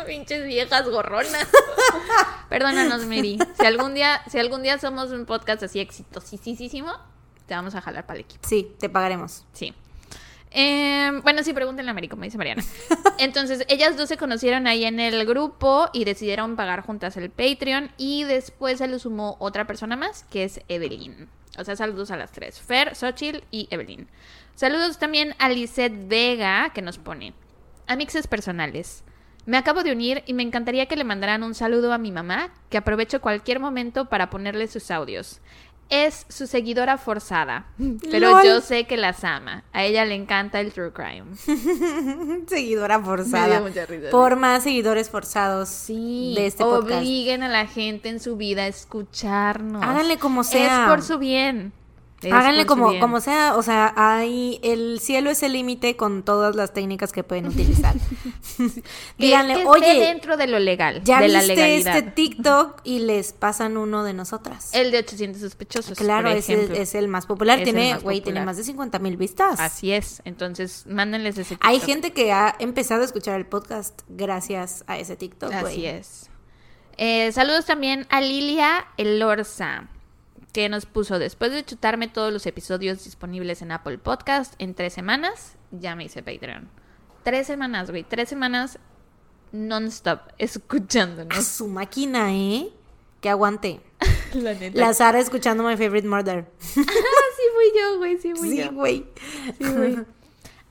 Pinches 0.06 0.44
viejas 0.44 0.88
gorronas. 0.88 1.48
Perdónanos, 2.48 3.04
Mary. 3.06 3.40
Si 3.58 3.66
algún 3.66 3.94
día, 3.94 4.22
si 4.30 4.38
algún 4.38 4.62
día 4.62 4.78
somos 4.78 5.10
un 5.10 5.26
podcast 5.26 5.64
así 5.64 5.80
exitosísimo, 5.80 6.92
te 7.46 7.54
vamos 7.54 7.74
a 7.74 7.80
jalar 7.80 8.06
para 8.06 8.20
el 8.20 8.24
equipo. 8.24 8.46
Sí, 8.48 8.72
te 8.78 8.88
pagaremos. 8.88 9.44
Sí. 9.52 9.74
Eh, 10.50 11.10
bueno, 11.22 11.42
sí, 11.42 11.52
pregúntenle 11.52 11.90
a 11.90 11.94
Mary, 11.94 12.08
como 12.08 12.22
dice 12.22 12.38
Mariana. 12.38 12.62
Entonces, 13.18 13.64
ellas 13.68 13.96
dos 13.96 14.08
se 14.08 14.16
conocieron 14.16 14.66
ahí 14.66 14.84
en 14.84 15.00
el 15.00 15.26
grupo 15.26 15.88
y 15.92 16.04
decidieron 16.04 16.56
pagar 16.56 16.82
juntas 16.82 17.16
el 17.16 17.30
Patreon. 17.30 17.90
Y 17.96 18.24
después 18.24 18.78
se 18.78 18.88
le 18.88 18.98
sumó 18.98 19.36
otra 19.38 19.66
persona 19.66 19.96
más, 19.96 20.24
que 20.24 20.44
es 20.44 20.60
Evelyn. 20.68 21.28
O 21.58 21.64
sea, 21.64 21.76
saludos 21.76 22.10
a 22.10 22.16
las 22.16 22.32
tres: 22.32 22.60
Fer, 22.60 22.94
Xochitl 22.94 23.44
y 23.50 23.68
Evelyn. 23.70 24.08
Saludos 24.54 24.98
también 24.98 25.34
a 25.38 25.48
Lisette 25.48 26.08
Vega, 26.08 26.70
que 26.74 26.82
nos 26.82 26.98
pone: 26.98 27.34
Amixes 27.86 28.26
personales. 28.26 29.04
Me 29.46 29.56
acabo 29.56 29.84
de 29.84 29.92
unir 29.92 30.24
y 30.26 30.34
me 30.34 30.42
encantaría 30.42 30.86
que 30.86 30.96
le 30.96 31.04
mandaran 31.04 31.44
un 31.44 31.54
saludo 31.54 31.92
a 31.92 31.98
mi 31.98 32.10
mamá, 32.10 32.52
que 32.68 32.78
aprovecho 32.78 33.20
cualquier 33.20 33.60
momento 33.60 34.08
para 34.08 34.28
ponerle 34.28 34.66
sus 34.66 34.90
audios. 34.90 35.40
Es 35.88 36.26
su 36.28 36.46
seguidora 36.46 36.98
forzada, 36.98 37.66
pero 38.10 38.30
Lol. 38.32 38.44
yo 38.44 38.60
sé 38.60 38.84
que 38.84 38.96
las 38.96 39.22
ama. 39.24 39.64
A 39.72 39.84
ella 39.84 40.04
le 40.04 40.14
encanta 40.14 40.60
el 40.60 40.72
true 40.72 40.92
crime. 40.92 41.24
Seguidora 42.48 42.98
Me 42.98 43.04
forzada. 43.04 43.46
dio 43.58 43.68
mucha 43.68 43.86
risa, 43.86 44.10
Por 44.10 44.36
más 44.36 44.62
seguidores 44.62 45.10
forzados 45.10 45.68
Sí, 45.68 46.34
de 46.36 46.46
este 46.46 46.64
podcast. 46.64 47.00
obliguen 47.00 47.42
a 47.42 47.48
la 47.48 47.66
gente 47.66 48.08
en 48.08 48.20
su 48.20 48.36
vida 48.36 48.62
a 48.62 48.66
escucharnos. 48.66 49.82
Háganle 49.82 50.18
como 50.18 50.44
sea. 50.44 50.84
Es 50.84 50.88
por 50.90 51.02
su 51.02 51.18
bien. 51.18 51.72
Háganle 52.24 52.64
como, 52.64 52.98
como 52.98 53.20
sea, 53.20 53.56
o 53.56 53.62
sea, 53.62 53.92
hay 53.94 54.58
el 54.62 55.00
cielo 55.00 55.30
es 55.30 55.42
el 55.42 55.52
límite 55.52 55.96
con 55.96 56.22
todas 56.22 56.56
las 56.56 56.72
técnicas 56.72 57.12
que 57.12 57.22
pueden 57.22 57.46
utilizar. 57.46 57.94
Díganle, 59.18 59.54
que 59.56 59.66
oye, 59.66 60.00
dentro 60.00 60.36
de 60.36 60.46
lo 60.46 60.58
legal, 60.58 61.02
ya 61.04 61.20
de 61.20 61.28
la 61.28 61.40
viste 61.40 61.54
legalidad. 61.56 61.96
este 61.96 62.10
TikTok 62.10 62.80
y 62.84 63.00
les 63.00 63.32
pasan 63.32 63.76
uno 63.76 64.02
de 64.02 64.14
nosotras. 64.14 64.70
El 64.72 64.90
de 64.90 64.98
800 64.98 65.40
sospechosos. 65.40 65.98
claro, 65.98 66.28
por 66.28 66.38
es 66.38 66.48
el, 66.48 66.56
ejemplo. 66.56 66.76
es 66.76 66.94
el 66.94 67.08
más 67.08 67.26
popular. 67.26 67.58
Es 67.58 67.64
tiene, 67.64 67.94
más 67.94 68.02
güey, 68.02 68.20
tiene 68.22 68.44
más 68.44 68.56
de 68.56 68.64
50 68.64 68.98
mil 68.98 69.16
vistas. 69.16 69.60
Así 69.60 69.92
es. 69.92 70.22
Entonces, 70.24 70.86
mándenles 70.86 71.36
ese 71.36 71.58
Hay 71.60 71.76
TikTok. 71.76 71.90
gente 71.90 72.12
que 72.12 72.32
ha 72.32 72.56
empezado 72.58 73.02
a 73.02 73.04
escuchar 73.04 73.36
el 73.38 73.46
podcast 73.46 74.00
gracias 74.08 74.84
a 74.86 74.98
ese 74.98 75.16
TikTok, 75.16 75.50
güey. 75.60 75.72
Así 75.72 75.86
es. 75.86 76.30
Eh, 76.96 77.30
saludos 77.32 77.66
también 77.66 78.06
a 78.08 78.22
Lilia 78.22 78.86
Elorza, 78.96 79.88
que 80.56 80.70
nos 80.70 80.86
puso, 80.86 81.18
después 81.18 81.52
de 81.52 81.62
chutarme 81.66 82.08
todos 82.08 82.32
los 82.32 82.46
episodios 82.46 83.04
disponibles 83.04 83.60
en 83.60 83.72
Apple 83.72 83.98
Podcast 83.98 84.54
en 84.58 84.74
tres 84.74 84.94
semanas, 84.94 85.56
ya 85.70 85.94
me 85.94 86.04
hice 86.04 86.22
Patreon. 86.22 86.70
Tres 87.24 87.46
semanas, 87.46 87.90
güey. 87.90 88.04
Tres 88.04 88.30
semanas 88.30 88.78
non-stop 89.52 90.20
A 90.28 90.34
escuchándonos. 90.38 91.44
su 91.44 91.68
máquina, 91.68 92.32
¿eh? 92.32 92.70
Que 93.20 93.28
aguante. 93.28 93.82
La 94.32 94.54
neta. 94.54 94.80
La 94.80 94.94
Sara 94.94 95.18
escuchando 95.18 95.62
My 95.62 95.76
Favorite 95.76 96.08
Murder. 96.08 96.46
Ah, 96.78 97.28
sí 97.36 97.42
fui 97.54 97.72
yo, 97.78 97.98
güey. 97.98 98.16
Sí 98.16 98.32
fui 98.34 98.48
Sí, 98.48 98.56
yo. 98.56 98.72
güey. 98.72 99.06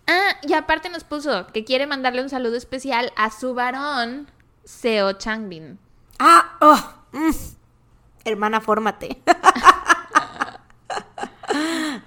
Ah, 0.07 0.35
y 0.41 0.53
aparte 0.53 0.89
nos 0.89 1.03
puso 1.03 1.45
que 1.53 1.63
quiere 1.63 1.85
mandarle 1.85 2.23
un 2.23 2.29
saludo 2.29 2.55
especial 2.57 3.13
a 3.15 3.29
su 3.29 3.53
varón, 3.53 4.31
Seo 4.63 5.13
Changbin. 5.13 5.77
Ah, 6.17 6.57
oh, 6.59 7.17
mm. 7.19 7.54
Hermana, 8.25 8.59
fórmate. 8.59 9.21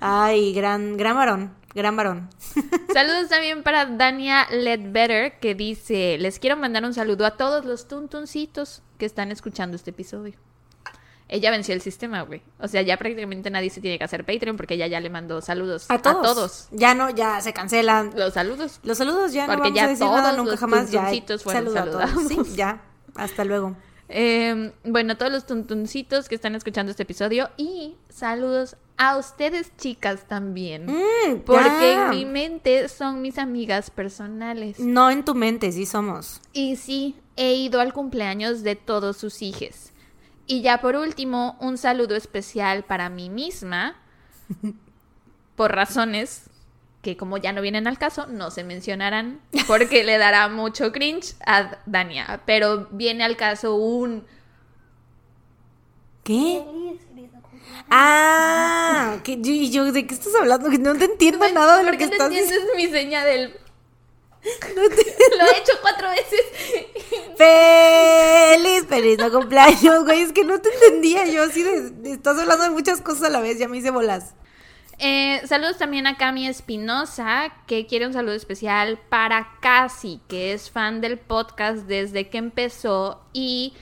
Ay, 0.00 0.52
gran, 0.52 0.96
gran 0.96 1.16
varón, 1.16 1.54
gran 1.74 1.96
varón. 1.96 2.28
Saludos 2.92 3.28
también 3.28 3.62
para 3.62 3.86
Dania 3.86 4.46
Ledbetter, 4.50 5.38
que 5.40 5.54
dice, 5.54 6.18
les 6.18 6.38
quiero 6.38 6.56
mandar 6.56 6.84
un 6.84 6.94
saludo 6.94 7.24
a 7.24 7.36
todos 7.36 7.64
los 7.64 7.88
tuntuncitos 7.88 8.82
que 8.98 9.06
están 9.06 9.32
escuchando 9.32 9.76
este 9.76 9.90
episodio. 9.90 10.34
Ella 11.30 11.50
venció 11.50 11.74
el 11.74 11.82
sistema, 11.82 12.22
güey. 12.22 12.42
O 12.58 12.68
sea, 12.68 12.80
ya 12.80 12.96
prácticamente 12.96 13.50
nadie 13.50 13.68
se 13.68 13.82
tiene 13.82 13.98
que 13.98 14.04
hacer 14.04 14.24
Patreon 14.24 14.56
porque 14.56 14.74
ella 14.74 14.86
ya 14.86 14.98
le 14.98 15.10
mandó 15.10 15.42
saludos 15.42 15.84
A 15.90 15.98
todos. 15.98 16.68
Ya 16.70 16.94
no, 16.94 17.10
ya 17.10 17.42
se 17.42 17.52
cancelan. 17.52 18.12
Los 18.16 18.32
saludos. 18.32 18.80
Los 18.82 18.96
saludos 18.96 19.34
ya 19.34 19.46
no 19.46 19.52
Porque 19.52 19.68
vamos 19.68 19.76
ya 19.76 19.84
a 19.84 19.88
decir 19.88 20.06
nada 20.06 20.22
todos 20.22 20.36
nunca 20.38 20.50
los 20.52 20.60
jamás. 20.60 20.90
Ya 20.90 21.00
tuntuncitos 21.00 21.44
fueron 21.44 21.64
saludo 21.64 21.80
a 21.80 21.84
todos. 22.06 22.10
saludados. 22.22 22.46
Sí, 22.48 22.56
ya. 22.56 22.80
Hasta 23.14 23.44
luego. 23.44 23.76
Eh, 24.08 24.72
bueno, 24.84 25.16
todos 25.16 25.30
los 25.30 25.46
tuntuncitos 25.46 26.28
que 26.28 26.34
están 26.34 26.54
escuchando 26.54 26.90
este 26.90 27.02
episodio 27.02 27.50
y 27.56 27.94
saludos 28.08 28.76
a 28.96 29.16
ustedes, 29.16 29.70
chicas, 29.76 30.26
también. 30.26 30.86
Mm, 30.86 31.40
Porque 31.44 31.92
en 31.92 32.10
mi 32.10 32.24
mente 32.24 32.88
son 32.88 33.20
mis 33.22 33.38
amigas 33.38 33.90
personales. 33.90 34.80
No 34.80 35.10
en 35.10 35.24
tu 35.24 35.34
mente, 35.34 35.70
sí 35.72 35.86
somos. 35.86 36.40
Y 36.52 36.76
sí, 36.76 37.16
he 37.36 37.54
ido 37.54 37.80
al 37.80 37.92
cumpleaños 37.92 38.62
de 38.62 38.76
todos 38.76 39.16
sus 39.18 39.42
hijos. 39.42 39.92
Y 40.46 40.62
ya 40.62 40.80
por 40.80 40.96
último, 40.96 41.56
un 41.60 41.76
saludo 41.76 42.16
especial 42.16 42.82
para 42.84 43.10
mí 43.10 43.28
misma, 43.28 43.96
por 45.56 45.72
razones 45.74 46.47
que 47.02 47.16
como 47.16 47.36
ya 47.38 47.52
no 47.52 47.62
vienen 47.62 47.86
al 47.86 47.98
caso, 47.98 48.26
no 48.26 48.50
se 48.50 48.64
mencionarán, 48.64 49.40
porque 49.66 50.04
le 50.04 50.18
dará 50.18 50.48
mucho 50.48 50.92
cringe 50.92 51.34
a 51.46 51.78
Dania. 51.86 52.42
Pero 52.44 52.88
viene 52.90 53.24
al 53.24 53.36
caso 53.36 53.76
un... 53.76 54.26
¿Qué? 56.24 56.62
Ah, 57.90 59.18
que 59.24 59.36
yo, 59.40 59.50
y 59.52 59.70
yo, 59.70 59.90
¿de 59.92 60.06
qué 60.06 60.14
estás 60.14 60.34
hablando? 60.34 60.68
Que 60.70 60.78
no 60.78 60.94
te 60.94 61.04
entiendo 61.06 61.48
nada 61.52 61.78
de 61.78 61.84
lo 61.84 61.88
¿Por 61.90 61.98
que 61.98 62.06
no 62.06 62.12
estás 62.12 62.26
entiendes 62.28 62.50
diciendo. 62.50 62.74
mi 62.76 62.86
seña 62.88 63.24
del... 63.24 63.52
No 64.74 64.82
te- 64.88 65.16
Lo 65.38 65.44
he 65.46 65.58
hecho 65.58 65.72
cuatro 65.80 66.08
veces. 66.10 66.40
Feliz, 67.36 68.86
feliz 68.88 69.18
no 69.18 69.30
cumpleaños, 69.32 70.04
güey. 70.04 70.20
Es 70.22 70.32
que 70.32 70.44
no 70.44 70.60
te 70.60 70.68
entendía 70.74 71.26
yo 71.26 71.42
así 71.44 71.62
de- 71.62 72.12
Estás 72.12 72.38
hablando 72.38 72.64
de 72.64 72.70
muchas 72.70 73.00
cosas 73.00 73.24
a 73.24 73.28
la 73.30 73.40
vez, 73.40 73.58
ya 73.58 73.68
me 73.68 73.78
hice 73.78 73.90
bolas. 73.90 74.34
Eh, 75.00 75.42
saludos 75.46 75.78
también 75.78 76.08
a 76.08 76.16
Cami 76.16 76.48
Espinosa, 76.48 77.52
que 77.66 77.86
quiere 77.86 78.06
un 78.06 78.12
saludo 78.12 78.34
especial 78.34 78.98
para 79.08 79.58
Casi, 79.60 80.20
que 80.26 80.52
es 80.52 80.70
fan 80.70 81.00
del 81.00 81.18
podcast 81.18 81.86
desde 81.86 82.28
que 82.28 82.38
empezó 82.38 83.22
y 83.32 83.74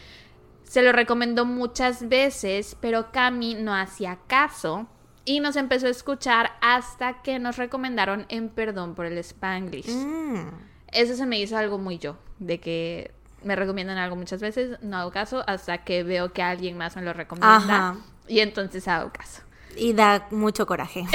se 0.65 0.83
lo 0.83 0.93
recomendó 0.93 1.47
muchas 1.47 2.09
veces, 2.09 2.77
pero 2.81 3.13
Cami 3.13 3.55
no 3.55 3.75
hacía 3.75 4.19
caso 4.27 4.89
y 5.25 5.41
nos 5.41 5.57
empezó 5.57 5.87
a 5.87 5.91
escuchar 5.91 6.53
hasta 6.61 7.23
que 7.23 7.39
nos 7.39 7.57
recomendaron 7.57 8.27
en 8.29 8.51
Perdón 8.51 8.95
por 8.95 9.07
el 9.07 9.17
Spanglish. 9.19 9.91
Mm. 9.91 10.51
Eso 10.93 11.15
se 11.15 11.25
me 11.25 11.39
hizo 11.41 11.57
algo 11.57 11.79
muy 11.79 11.99
yo, 11.99 12.19
de 12.39 12.61
que 12.61 13.13
me 13.43 13.57
recomiendan 13.57 13.97
algo 13.97 14.17
muchas 14.17 14.41
veces, 14.43 14.79
no 14.83 14.99
hago 14.99 15.13
caso, 15.13 15.45
hasta 15.47 15.79
que 15.85 16.03
veo 16.03 16.33
que 16.33 16.43
alguien 16.43 16.77
más 16.77 16.95
me 16.97 17.03
lo 17.03 17.15
recomienda 17.15 17.57
Ajá. 17.57 17.97
y 18.29 18.41
entonces 18.41 18.87
hago 18.87 19.11
caso. 19.13 19.46
Y 19.77 19.93
da 19.93 20.27
mucho 20.31 20.67
coraje. 20.67 21.05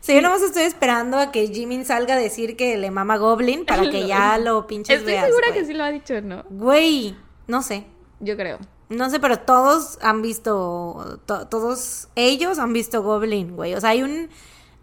O 0.00 0.04
sea, 0.04 0.16
yo 0.16 0.22
nomás 0.22 0.42
estoy 0.42 0.64
esperando 0.64 1.16
a 1.16 1.30
que 1.30 1.46
Jimin 1.46 1.84
salga 1.84 2.14
a 2.14 2.18
decir 2.18 2.56
que 2.56 2.76
le 2.76 2.90
mama 2.90 3.18
Goblin 3.18 3.64
para 3.64 3.88
que 3.88 4.04
ya 4.08 4.36
lo 4.36 4.66
pinches 4.66 4.96
Estoy 4.98 5.12
veas, 5.12 5.26
segura 5.26 5.48
güey. 5.50 5.60
que 5.60 5.64
sí 5.66 5.74
lo 5.74 5.84
ha 5.84 5.92
dicho, 5.92 6.20
¿no? 6.20 6.42
Güey, 6.50 7.14
no 7.46 7.62
sé. 7.62 7.84
Yo 8.18 8.36
creo. 8.36 8.58
No 8.88 9.10
sé, 9.10 9.20
pero 9.20 9.38
todos 9.38 10.00
han 10.02 10.20
visto, 10.20 11.20
to- 11.26 11.46
todos 11.46 12.08
ellos 12.16 12.58
han 12.58 12.72
visto 12.72 13.00
Goblin, 13.04 13.54
güey. 13.54 13.74
O 13.74 13.80
sea, 13.80 13.90
hay 13.90 14.02
un, 14.02 14.28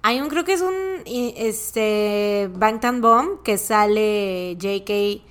hay 0.04 0.22
un, 0.22 0.30
creo 0.30 0.46
que 0.46 0.54
es 0.54 0.62
un, 0.62 0.74
este, 1.06 2.50
Bangtan 2.54 3.02
Bomb 3.02 3.42
que 3.44 3.58
sale 3.58 4.56
JK 4.58 5.22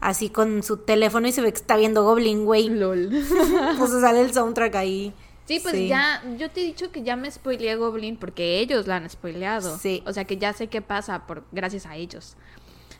así 0.00 0.28
con 0.28 0.64
su 0.64 0.78
teléfono 0.78 1.28
y 1.28 1.32
se 1.32 1.40
ve 1.40 1.52
que 1.52 1.58
está 1.58 1.76
viendo 1.76 2.02
Goblin, 2.02 2.44
güey. 2.44 2.68
LOL. 2.68 3.10
Sea, 3.78 4.00
sale 4.00 4.22
el 4.22 4.32
soundtrack 4.34 4.74
ahí. 4.74 5.14
Sí, 5.46 5.60
pues 5.60 5.88
ya, 5.88 6.22
yo 6.38 6.50
te 6.50 6.60
he 6.60 6.64
dicho 6.64 6.90
que 6.90 7.02
ya 7.02 7.14
me 7.14 7.30
spoileé 7.30 7.76
Goblin 7.76 8.16
porque 8.16 8.58
ellos 8.58 8.86
la 8.86 8.96
han 8.96 9.08
spoileado. 9.08 9.78
Sí. 9.78 10.02
O 10.04 10.12
sea 10.12 10.24
que 10.24 10.38
ya 10.38 10.52
sé 10.52 10.66
qué 10.66 10.82
pasa 10.82 11.26
por, 11.26 11.44
gracias 11.52 11.86
a 11.86 11.94
ellos. 11.94 12.36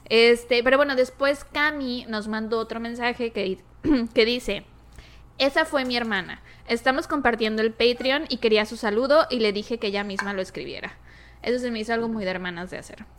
Este, 0.09 0.63
pero 0.63 0.77
bueno, 0.77 0.95
después 0.95 1.45
Cami 1.45 2.07
nos 2.09 2.29
mandó 2.29 2.59
otro 2.59 2.79
mensaje 2.79 3.33
que, 3.33 3.59
que 4.15 4.25
dice, 4.25 4.65
esa 5.39 5.65
fue 5.65 5.85
mi 5.85 5.97
hermana. 5.97 6.41
Estamos 6.69 7.09
compartiendo 7.09 7.63
el 7.63 7.73
Patreon 7.73 8.27
y 8.29 8.37
quería 8.37 8.65
su 8.65 8.77
saludo 8.77 9.27
y 9.29 9.41
le 9.41 9.53
dije 9.53 9.79
que 9.79 9.89
ella 9.89 10.05
misma 10.05 10.33
lo 10.33 10.41
escribiera. 10.41 10.97
Eso 11.43 11.59
se 11.59 11.71
me 11.71 11.81
hizo 11.81 11.93
algo 11.93 12.09
muy 12.09 12.25
de 12.25 12.31
hermanas 12.31 12.71
de 12.71 12.79
hacer. 12.79 13.05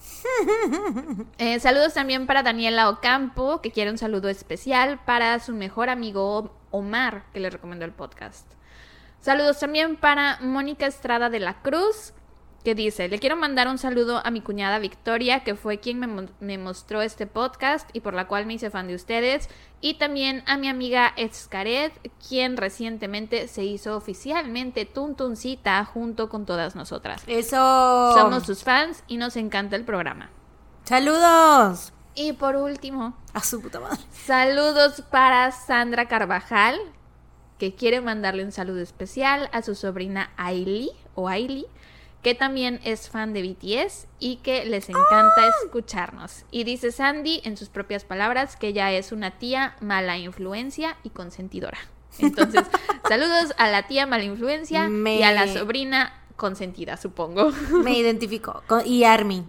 Eh, 1.40 1.60
saludos 1.60 1.94
también 1.94 2.26
para 2.26 2.44
Daniela 2.44 2.90
Ocampo, 2.90 3.62
que 3.62 3.72
quiere 3.72 3.92
un 3.92 3.98
saludo 3.98 4.28
especial 4.30 5.00
para 5.06 5.40
su 5.40 5.54
mejor 5.54 5.90
amigo 5.90 6.56
Omar, 6.72 7.26
que 7.34 7.40
le 7.40 7.50
recomendó 7.50 7.86
el 7.86 7.92
podcast. 7.92 8.57
Saludos 9.22 9.60
también 9.60 9.98
para 9.98 10.38
Mónica 10.42 10.86
Estrada 10.86 11.30
de 11.30 11.40
la 11.40 11.62
Cruz, 11.62 12.14
que 12.64 12.76
dice, 12.76 13.08
le 13.08 13.20
quiero 13.20 13.36
mandar 13.38 13.68
un 13.70 13.78
saludo 13.78 14.22
a 14.26 14.32
mi 14.32 14.42
cuñada 14.42 14.80
Victoria, 14.80 15.44
que 15.44 15.56
fue 15.56 15.80
quien 15.80 16.00
me, 16.00 16.08
mo- 16.08 16.28
me 16.42 16.58
mostró 16.58 17.02
este 17.02 17.26
podcast 17.26 17.90
y 17.94 18.02
por 18.02 18.14
la 18.14 18.28
cual 18.28 18.46
me 18.46 18.54
hice 18.56 18.70
fan 18.70 18.88
de 18.88 18.96
ustedes, 18.96 19.50
y 19.80 19.96
también 19.96 20.44
a 20.48 20.58
mi 20.58 20.68
amiga 20.68 21.14
Escaret, 21.16 21.94
quien 22.28 22.58
recientemente 22.58 23.48
se 23.48 23.64
hizo 23.64 23.96
oficialmente 23.96 24.86
tuntuncita 24.86 25.84
junto 25.86 26.28
con 26.30 26.46
todas 26.46 26.76
nosotras. 26.76 27.24
Eso. 27.28 28.14
Somos 28.16 28.44
sus 28.46 28.64
fans 28.64 29.04
y 29.08 29.16
nos 29.18 29.38
encanta 29.38 29.76
el 29.78 29.86
programa. 29.86 30.30
Saludos. 30.84 31.94
Y 32.16 32.34
por 32.34 32.56
último, 32.56 33.16
A 33.34 33.42
su 33.44 33.62
puta 33.62 33.80
madre. 33.80 34.00
saludos 34.12 35.04
para 35.12 35.52
Sandra 35.52 36.08
Carvajal, 36.08 36.80
que 37.58 37.74
quiere 37.76 38.02
mandarle 38.02 38.44
un 38.44 38.52
saludo 38.52 38.82
especial 38.82 39.50
a 39.52 39.62
su 39.62 39.76
sobrina 39.76 40.32
Ailey 40.38 40.92
o 41.16 41.28
Ailey, 41.28 41.66
que 42.24 42.36
también 42.36 42.80
es 42.84 43.10
fan 43.10 43.34
de 43.34 43.42
BTS 43.42 44.08
y 44.20 44.38
que 44.38 44.66
les 44.66 44.90
encanta 44.90 45.48
escucharnos. 45.64 46.44
Y 46.52 46.64
dice 46.64 46.92
Sandy, 46.92 47.42
en 47.46 47.58
sus 47.58 47.70
propias 47.70 48.04
palabras, 48.06 48.56
que 48.58 48.68
ella 48.70 48.92
es 48.92 49.12
una 49.12 49.38
tía 49.40 49.76
mala 49.82 50.18
influencia 50.18 50.98
y 51.04 51.10
consentidora. 51.12 51.78
Entonces, 52.20 52.64
saludos 53.08 53.54
a 53.58 53.70
la 53.70 53.88
tía 53.88 54.06
mala 54.08 54.24
influencia 54.24 54.88
Me- 54.90 55.18
y 55.18 55.24
a 55.24 55.32
la 55.32 55.48
sobrina 55.52 56.14
consentida, 56.36 56.98
supongo. 56.98 57.52
Me 57.84 57.98
identifico. 57.98 58.64
Con- 58.68 58.86
y 58.86 59.04
Army. 59.04 59.44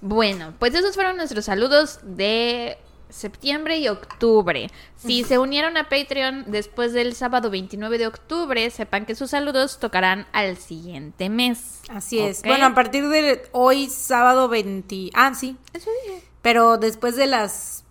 Bueno, 0.00 0.52
pues 0.58 0.74
esos 0.74 0.94
fueron 0.94 1.16
nuestros 1.16 1.44
saludos 1.44 2.00
de 2.02 2.76
septiembre 3.12 3.78
y 3.78 3.88
octubre. 3.88 4.68
Si 4.96 5.22
se 5.24 5.38
unieron 5.38 5.76
a 5.76 5.88
Patreon 5.88 6.44
después 6.48 6.92
del 6.92 7.14
sábado 7.14 7.50
29 7.50 7.98
de 7.98 8.06
octubre, 8.06 8.68
sepan 8.70 9.06
que 9.06 9.14
sus 9.14 9.30
saludos 9.30 9.78
tocarán 9.78 10.26
al 10.32 10.56
siguiente 10.56 11.28
mes. 11.28 11.82
Así 11.88 12.18
es. 12.18 12.42
Bueno, 12.42 12.66
a 12.66 12.74
partir 12.74 13.08
de 13.08 13.42
hoy, 13.52 13.86
sábado 13.88 14.48
20. 14.48 15.10
Ah, 15.14 15.34
sí. 15.34 15.56
Eso 15.72 15.90
dije. 16.04 16.22
Pero 16.42 16.78
después 16.78 17.14
de 17.16 17.26
las. 17.26 17.84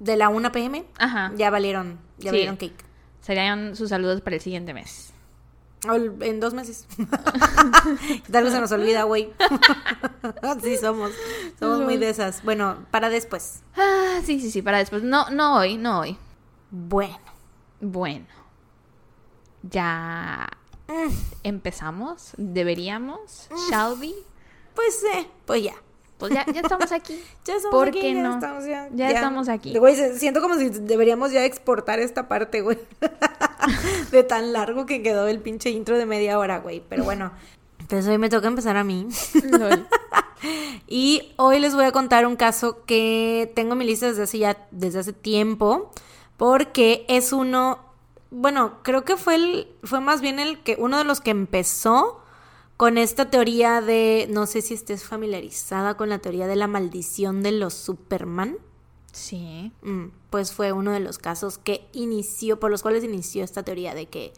de 0.00 0.16
la 0.16 0.28
1 0.30 0.50
pm, 0.50 0.84
Ajá. 0.98 1.30
ya 1.36 1.48
valieron. 1.50 2.00
Ya 2.18 2.30
Sí. 2.30 2.36
valieron 2.36 2.56
cake. 2.56 2.84
Serían 3.20 3.76
sus 3.76 3.90
saludos 3.90 4.20
para 4.20 4.34
el 4.34 4.42
siguiente 4.42 4.74
mes. 4.74 5.11
En 5.84 6.38
dos 6.38 6.54
meses. 6.54 6.86
Tal 8.30 8.44
vez 8.44 8.52
se 8.52 8.60
nos 8.60 8.70
olvida, 8.70 9.02
güey. 9.02 9.32
sí, 10.62 10.76
somos. 10.76 11.10
Somos 11.58 11.80
muy 11.80 11.96
de 11.96 12.10
esas. 12.10 12.44
Bueno, 12.44 12.86
para 12.90 13.08
después. 13.08 13.62
Ah, 13.76 14.20
sí, 14.24 14.40
sí, 14.40 14.50
sí, 14.50 14.62
para 14.62 14.78
después. 14.78 15.02
No, 15.02 15.28
no 15.30 15.56
hoy, 15.56 15.76
no 15.76 16.00
hoy. 16.00 16.16
Bueno. 16.70 17.18
Bueno. 17.80 18.26
Ya 19.62 20.48
empezamos. 21.42 22.32
Deberíamos. 22.36 23.48
Shall 23.68 23.98
we? 23.98 24.14
Pues, 24.74 25.02
eh, 25.14 25.28
pues 25.46 25.64
ya. 25.64 25.74
Pues 26.22 26.34
ya, 26.34 26.46
ya 26.46 26.60
estamos 26.60 26.92
aquí. 26.92 27.20
Ya 27.44 27.56
estamos 27.56 27.76
¿Por 27.76 27.88
aquí, 27.88 28.00
qué 28.00 28.14
ya 28.14 28.22
no? 28.22 28.34
estamos 28.34 28.64
ya. 28.64 28.88
Ya 28.94 29.10
estamos 29.10 29.48
aquí. 29.48 29.76
Güey, 29.76 29.96
siento 30.16 30.40
como 30.40 30.54
si 30.54 30.68
deberíamos 30.68 31.32
ya 31.32 31.44
exportar 31.44 31.98
esta 31.98 32.28
parte, 32.28 32.60
güey. 32.60 32.78
de 34.12 34.22
tan 34.22 34.52
largo 34.52 34.86
que 34.86 35.02
quedó 35.02 35.26
el 35.26 35.40
pinche 35.40 35.70
intro 35.70 35.98
de 35.98 36.06
media 36.06 36.38
hora, 36.38 36.60
güey. 36.60 36.80
Pero 36.88 37.02
bueno. 37.02 37.32
Entonces 37.80 38.08
hoy 38.08 38.18
me 38.18 38.28
toca 38.28 38.46
empezar 38.46 38.76
a 38.76 38.84
mí. 38.84 39.08
Y 40.88 41.32
hoy 41.36 41.60
les 41.60 41.74
voy 41.74 41.84
a 41.84 41.92
contar 41.92 42.26
un 42.26 42.34
caso 42.34 42.84
que 42.84 43.50
tengo 43.54 43.72
en 43.72 43.78
mi 43.78 43.84
lista 43.84 44.06
desde 44.06 44.24
hace 44.24 44.38
ya, 44.38 44.56
desde 44.70 44.98
hace 45.00 45.12
tiempo. 45.12 45.90
Porque 46.36 47.04
es 47.08 47.32
uno. 47.32 47.78
Bueno, 48.30 48.78
creo 48.82 49.04
que 49.04 49.16
fue 49.16 49.34
el. 49.34 49.68
Fue 49.82 50.00
más 50.00 50.20
bien 50.20 50.38
el 50.38 50.62
que. 50.62 50.76
uno 50.78 50.98
de 50.98 51.04
los 51.04 51.20
que 51.20 51.30
empezó 51.30 52.21
con 52.82 52.98
esta 52.98 53.30
teoría 53.30 53.80
de. 53.80 54.26
No 54.28 54.46
sé 54.46 54.60
si 54.60 54.74
estés 54.74 55.04
familiarizada 55.04 55.96
con 55.96 56.08
la 56.08 56.18
teoría 56.18 56.48
de 56.48 56.56
la 56.56 56.66
maldición 56.66 57.40
de 57.44 57.52
los 57.52 57.74
Superman. 57.74 58.56
Sí. 59.12 59.70
Mm, 59.82 60.06
pues 60.30 60.52
fue 60.52 60.72
uno 60.72 60.90
de 60.90 60.98
los 60.98 61.18
casos 61.18 61.58
que 61.58 61.86
inició, 61.92 62.58
por 62.58 62.72
los 62.72 62.82
cuales 62.82 63.04
inició 63.04 63.44
esta 63.44 63.62
teoría 63.62 63.94
de 63.94 64.06
que 64.06 64.32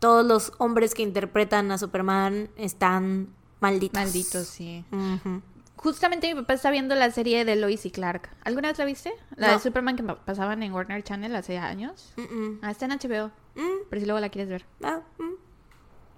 todos 0.00 0.26
los 0.26 0.54
hombres 0.58 0.92
que 0.92 1.02
interpretan 1.02 1.70
a 1.70 1.78
Superman 1.78 2.50
están 2.56 3.28
malditos. 3.60 4.02
Malditos, 4.02 4.48
sí. 4.48 4.84
Justamente 5.76 6.34
mi 6.34 6.40
papá 6.40 6.54
está 6.54 6.72
viendo 6.72 6.96
la 6.96 7.12
serie 7.12 7.44
de 7.44 7.54
Lois 7.54 7.86
y 7.86 7.92
Clark. 7.92 8.28
¿Alguna 8.42 8.68
vez 8.70 8.78
la 8.78 8.86
viste? 8.86 9.12
La 9.36 9.46
No. 9.48 9.52
de 9.52 9.58
Superman 9.60 9.94
que 9.94 10.02
pa- 10.02 10.24
pasaban 10.24 10.64
en 10.64 10.72
Warner 10.72 11.04
Channel 11.04 11.36
hace 11.36 11.58
años. 11.58 12.12
Mm-mm. 12.16 12.58
Ah, 12.62 12.72
está 12.72 12.86
en 12.86 12.90
HBO. 12.92 13.30
Mm, 13.54 13.86
Pero 13.88 14.00
si 14.00 14.06
luego 14.06 14.18
la 14.18 14.30
quieres 14.30 14.48
ver. 14.48 14.64
ah, 14.82 15.00
mm. 15.18 15.43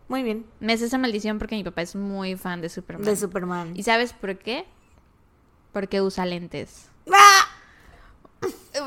Muy 0.09 0.23
bien. 0.23 0.47
Me 0.61 0.73
hace 0.75 0.87
esa 0.87 0.99
maldición 0.99 1.39
porque 1.39 1.57
mi 1.57 1.65
papá 1.65 1.83
es 1.83 1.97
muy 1.97 2.37
fan 2.37 2.61
de 2.61 2.69
Superman. 2.69 3.05
De 3.05 3.17
Superman. 3.17 3.73
¿Y 3.75 3.83
sabes 3.83 4.13
por 4.13 4.39
qué? 4.39 4.65
Porque 5.73 6.01
usa 6.01 6.25
lentes. 6.27 6.89
¡Ah! 7.13 7.47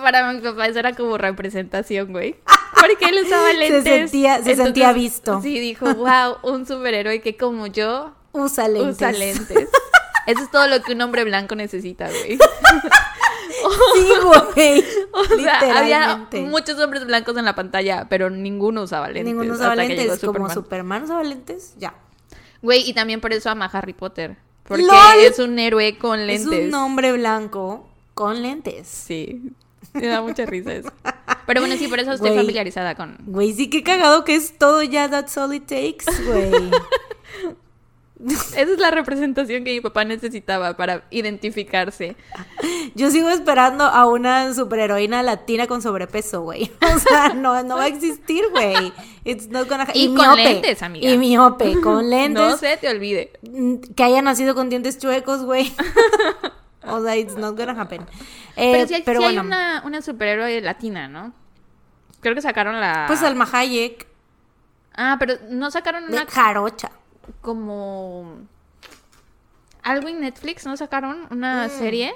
Para 0.01 0.31
mi 0.31 0.39
papá 0.41 0.67
eso 0.67 0.79
era 0.79 0.95
como 0.95 1.17
representación, 1.17 2.11
güey. 2.11 2.35
Porque 2.79 3.05
él 3.09 3.25
usaba 3.25 3.47
Se 3.49 3.57
lentes. 3.57 3.83
sentía- 3.83 4.41
se 4.43 4.55
sentía 4.55 4.93
visto. 4.93 5.41
Sí, 5.41 5.59
dijo, 5.59 5.93
wow, 5.95 6.37
un 6.43 6.65
superhéroe 6.65 7.19
que 7.21 7.35
como 7.35 7.67
yo 7.67 8.13
Usa 8.31 8.67
lentes. 8.69 8.95
usa 8.95 9.11
lentes. 9.11 9.67
Eso 10.27 10.43
es 10.43 10.51
todo 10.51 10.67
lo 10.67 10.81
que 10.83 10.93
un 10.93 11.01
hombre 11.01 11.23
blanco 11.23 11.55
necesita, 11.55 12.07
güey. 12.07 12.37
Sí, 13.95 14.09
güey. 14.23 14.83
O 15.13 15.37
sea, 15.41 15.79
había 15.79 16.27
muchos 16.47 16.79
hombres 16.79 17.05
blancos 17.05 17.35
en 17.37 17.45
la 17.45 17.55
pantalla, 17.55 18.07
pero 18.09 18.29
ninguno 18.29 18.83
usaba 18.83 19.07
lentes. 19.07 19.25
Ninguno 19.25 19.53
usaba 19.53 19.75
lentes. 19.75 20.19
Como 20.19 20.47
Superman. 20.47 20.53
Superman 20.53 21.03
usaba 21.03 21.23
lentes, 21.23 21.73
ya. 21.77 21.95
Güey, 22.61 22.89
y 22.89 22.93
también 22.93 23.21
por 23.21 23.33
eso 23.33 23.49
ama 23.49 23.65
a 23.65 23.77
Harry 23.77 23.93
Potter. 23.93 24.37
Porque 24.63 24.83
¡Lol! 24.83 25.19
es 25.21 25.39
un 25.39 25.57
héroe 25.57 25.97
con 25.97 26.27
lentes. 26.27 26.51
Es 26.51 26.67
un 26.67 26.75
hombre 26.75 27.11
blanco 27.13 27.89
con 28.13 28.41
lentes. 28.41 28.87
Sí. 28.87 29.51
Me 29.93 30.07
da 30.07 30.21
mucha 30.21 30.45
risa 30.45 30.73
eso. 30.73 30.91
Pero 31.47 31.61
bueno, 31.61 31.75
sí, 31.77 31.87
por 31.87 31.99
eso 31.99 32.11
estoy 32.11 32.35
familiarizada 32.35 32.95
con. 32.95 33.17
Güey, 33.25 33.53
sí 33.53 33.69
que 33.69 33.81
cagado 33.81 34.23
que 34.23 34.35
es 34.35 34.57
todo 34.57 34.83
ya 34.83 35.09
that's 35.09 35.35
all 35.37 35.53
it 35.53 35.65
takes, 35.65 36.05
güey. 36.25 36.51
Esa 38.27 38.59
es 38.61 38.79
la 38.79 38.91
representación 38.91 39.63
que 39.63 39.71
mi 39.71 39.79
papá 39.81 40.03
necesitaba 40.03 40.75
para 40.75 41.03
identificarse. 41.09 42.17
Yo 42.93 43.11
sigo 43.11 43.29
esperando 43.29 43.85
a 43.85 44.05
una 44.07 44.53
superheroína 44.53 45.23
latina 45.23 45.67
con 45.67 45.81
sobrepeso, 45.81 46.41
güey. 46.41 46.69
O 46.95 46.99
sea, 46.99 47.29
no, 47.33 47.63
no 47.63 47.77
va 47.77 47.83
a 47.83 47.87
existir, 47.87 48.43
güey. 48.51 48.91
It's 49.23 49.47
not 49.47 49.69
gonna 49.69 49.83
ha- 49.83 49.91
Y 49.93 50.07
con 50.07 50.15
miope. 50.35 50.43
lentes, 50.43 50.83
amiga. 50.83 51.09
Y 51.09 51.17
miope, 51.17 51.79
con 51.81 52.09
lentes. 52.09 52.43
No 52.43 52.57
se 52.57 52.75
te 52.77 52.89
olvide. 52.89 53.31
mm, 53.41 53.75
Que 53.95 54.03
haya 54.03 54.21
nacido 54.21 54.53
con 54.53 54.69
dientes 54.69 54.97
chuecos, 54.99 55.43
güey. 55.43 55.71
O 56.87 57.01
sea, 57.03 57.15
it's 57.17 57.35
not 57.35 57.55
gonna 57.57 57.79
happen. 57.79 58.01
Eh, 58.55 58.71
Pero 58.73 58.87
sí, 58.87 58.93
hay- 58.95 59.03
pero 59.03 59.19
hay 59.19 59.25
bueno, 59.25 59.41
una, 59.41 59.83
una 59.85 60.01
superhéroe 60.01 60.59
latina, 60.61 61.07
¿no? 61.07 61.33
Creo 62.21 62.33
que 62.35 62.41
sacaron 62.41 62.79
la. 62.79 63.03
pues 63.07 63.21
Alma 63.21 63.47
Hayek 63.51 64.07
Ah, 64.95 65.17
pero 65.19 65.35
no 65.49 65.69
sacaron 65.71 66.07
de 66.07 66.13
una 66.13 66.25
Jarocha. 66.25 66.89
Como. 67.41 68.37
Algo 69.83 70.07
en 70.09 70.21
Netflix, 70.21 70.65
¿no 70.65 70.75
sacaron 70.77 71.27
una 71.31 71.69
serie? 71.69 72.13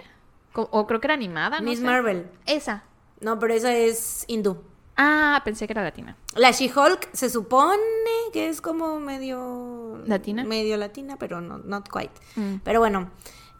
Co- 0.51 0.69
O 0.71 0.85
creo 0.85 0.99
que 0.99 1.07
era 1.07 1.13
animada, 1.13 1.59
¿no? 1.59 1.65
Mm. 1.65 1.69
Miss 1.69 1.79
sé. 1.79 1.85
Marvel. 1.85 2.27
Esa. 2.45 2.83
No, 3.21 3.39
pero 3.39 3.53
esa 3.53 3.73
es 3.73 4.25
hindú. 4.27 4.57
Ah, 4.95 5.41
pensé 5.43 5.65
que 5.65 5.73
era 5.73 5.81
latina. 5.81 6.15
La 6.35 6.51
She-Hulk 6.51 7.09
se 7.13 7.29
supone 7.29 7.77
que 8.31 8.47
es 8.49 8.61
como 8.61 8.99
medio... 8.99 10.01
¿Latina? 10.05 10.43
Medio 10.43 10.77
latina, 10.77 11.15
pero 11.17 11.41
no, 11.41 11.57
not 11.57 11.87
quite. 11.89 12.11
Mm. 12.35 12.57
Pero 12.63 12.79
bueno, 12.79 13.09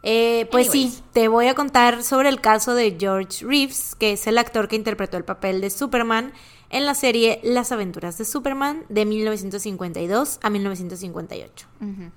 eh, 0.04 0.46
pues 0.52 0.68
Anyways. 0.68 0.94
sí, 0.96 1.02
te 1.12 1.26
voy 1.26 1.48
a 1.48 1.54
contar 1.54 2.04
sobre 2.04 2.28
el 2.28 2.40
caso 2.40 2.74
de 2.74 2.96
George 3.00 3.44
Reeves, 3.44 3.96
que 3.96 4.12
es 4.12 4.26
el 4.28 4.38
actor 4.38 4.68
que 4.68 4.76
interpretó 4.76 5.16
el 5.16 5.24
papel 5.24 5.60
de 5.60 5.70
Superman 5.70 6.32
en 6.70 6.86
la 6.86 6.94
serie 6.94 7.40
Las 7.42 7.72
aventuras 7.72 8.18
de 8.18 8.24
Superman 8.24 8.84
de 8.88 9.04
1952 9.04 10.38
a 10.42 10.50
1958. 10.50 11.66
Ujú. 11.80 12.10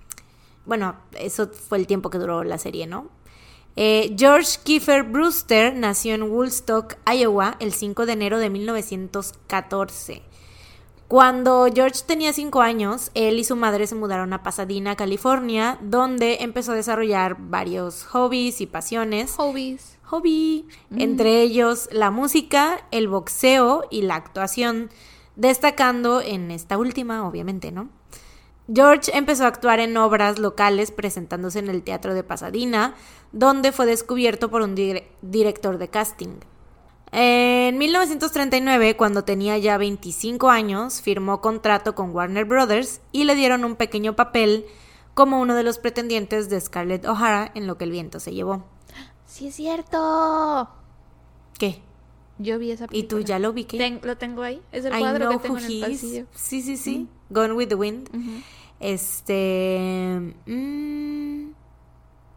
Bueno, 0.66 0.96
eso 1.14 1.48
fue 1.48 1.78
el 1.78 1.88
tiempo 1.88 2.10
que 2.10 2.18
duró 2.18 2.44
la 2.44 2.58
serie, 2.58 2.88
¿no? 2.88 3.10
Eh, 3.76 4.16
George 4.18 4.58
Kiefer 4.64 5.04
Brewster 5.04 5.76
nació 5.76 6.16
en 6.16 6.24
Woolstock, 6.24 6.96
Iowa, 7.06 7.58
el 7.60 7.74
5 7.74 8.06
de 8.08 8.14
enero 8.14 8.40
de 8.40 8.50
1914. 8.50 10.24
Cuando 11.08 11.68
George 11.74 12.02
tenía 12.06 12.34
5 12.34 12.60
años, 12.62 13.12
él 13.14 13.40
y 13.40 13.46
su 13.46 13.56
madre 13.56 13.88
se 13.88 13.96
mudaron 13.96 14.34
a 14.34 14.44
Pasadena, 14.44 14.98
California, 14.98 15.78
donde 15.82 16.40
empezó 16.42 16.74
a 16.74 16.76
desarrollar 16.76 17.38
varios 17.40 18.04
hobbies 18.04 18.60
y 18.60 18.66
pasiones. 18.66 19.36
Hobbies. 19.38 19.97
Hobby, 20.10 20.66
entre 20.96 21.42
ellos 21.42 21.90
la 21.92 22.12
música, 22.12 22.86
el 22.92 23.10
boxeo 23.10 23.84
y 23.92 24.04
la 24.04 24.16
actuación, 24.16 24.90
destacando 25.36 26.22
en 26.22 26.50
esta 26.50 26.78
última, 26.78 27.28
obviamente, 27.28 27.72
¿no? 27.74 27.90
George 28.74 29.12
empezó 29.16 29.44
a 29.44 29.48
actuar 29.48 29.80
en 29.80 29.96
obras 29.98 30.40
locales 30.40 30.92
presentándose 30.92 31.60
en 31.60 31.70
el 31.70 31.84
Teatro 31.84 32.14
de 32.14 32.24
Pasadena, 32.24 32.96
donde 33.32 33.72
fue 33.72 33.86
descubierto 33.86 34.50
por 34.50 34.62
un 34.62 34.76
dire- 34.76 35.08
director 35.22 35.78
de 35.78 35.90
casting. 35.90 36.40
En 37.12 37.78
1939, 37.78 38.98
cuando 38.98 39.24
tenía 39.24 39.58
ya 39.58 39.78
25 39.78 40.50
años, 40.50 41.02
firmó 41.02 41.40
contrato 41.42 41.96
con 41.96 42.14
Warner 42.14 42.46
Brothers 42.46 43.02
y 43.12 43.24
le 43.24 43.36
dieron 43.36 43.64
un 43.64 43.76
pequeño 43.76 44.16
papel 44.16 44.66
como 45.14 45.40
uno 45.42 45.56
de 45.56 45.64
los 45.64 45.80
pretendientes 45.80 46.50
de 46.50 46.60
Scarlett 46.62 47.06
O'Hara 47.06 47.52
en 47.56 47.68
lo 47.68 47.78
que 47.78 47.86
el 47.86 47.92
viento 47.92 48.20
se 48.20 48.34
llevó. 48.34 48.66
Sí, 49.38 49.48
es 49.50 49.56
cierto. 49.56 50.68
¿Qué? 51.60 51.80
Yo 52.40 52.58
vi 52.58 52.72
esa 52.72 52.86
¿Y 52.86 52.88
película. 52.88 53.10
tú 53.22 53.26
ya 53.26 53.38
lo 53.38 53.54
vi 53.54 53.66
que? 53.66 53.78
Ten- 53.78 54.00
lo 54.04 54.18
tengo 54.18 54.42
ahí. 54.42 54.62
Es 54.72 54.84
el 54.86 54.96
I 54.96 55.00
cuadro 55.00 55.30
que 55.30 55.38
tengo 55.38 55.58
en 55.60 55.66
el 55.66 55.80
pasillo. 55.82 56.26
Sí, 56.34 56.62
sí, 56.64 56.76
sí. 56.76 57.08
Gone 57.30 57.54
with 57.54 57.68
the 57.68 57.76
Wind. 57.76 58.10
Este. 58.80 60.34
mm, 60.48 61.50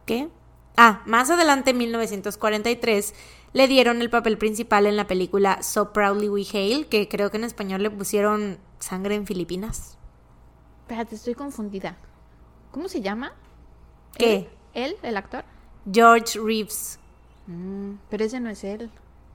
¿Qué? 0.05 0.29
Ah, 0.77 1.03
más 1.07 1.31
adelante, 1.31 1.71
en 1.71 1.79
1943, 1.79 3.15
le 3.55 3.67
dieron 3.67 4.03
el 4.03 4.11
papel 4.11 4.37
principal 4.37 4.85
en 4.87 4.97
la 4.97 5.07
película 5.07 5.63
So 5.63 5.93
Proudly 5.95 6.29
We 6.29 6.47
Hail, 6.53 6.87
que 6.87 7.09
creo 7.09 7.31
que 7.31 7.39
en 7.39 7.45
español 7.45 7.83
le 7.83 7.91
pusieron 7.91 8.59
Sangre 8.79 9.15
en 9.15 9.27
Filipinas. 9.27 9.97
Espérate, 10.83 11.15
estoy 11.15 11.35
confundida. 11.35 11.97
¿Cómo 12.73 12.89
se 12.89 13.01
llama? 13.01 13.33
¿Qué? 14.19 14.35
¿Él? 14.37 14.49
¿Él, 14.75 14.97
el 15.03 15.17
actor? 15.17 15.45
George 15.93 16.39
Reeves. 16.39 16.99
Mm, 17.47 17.93
pero 18.09 18.25
ese 18.25 18.41
no 18.41 18.51
es 18.51 18.63
él. 18.65 18.91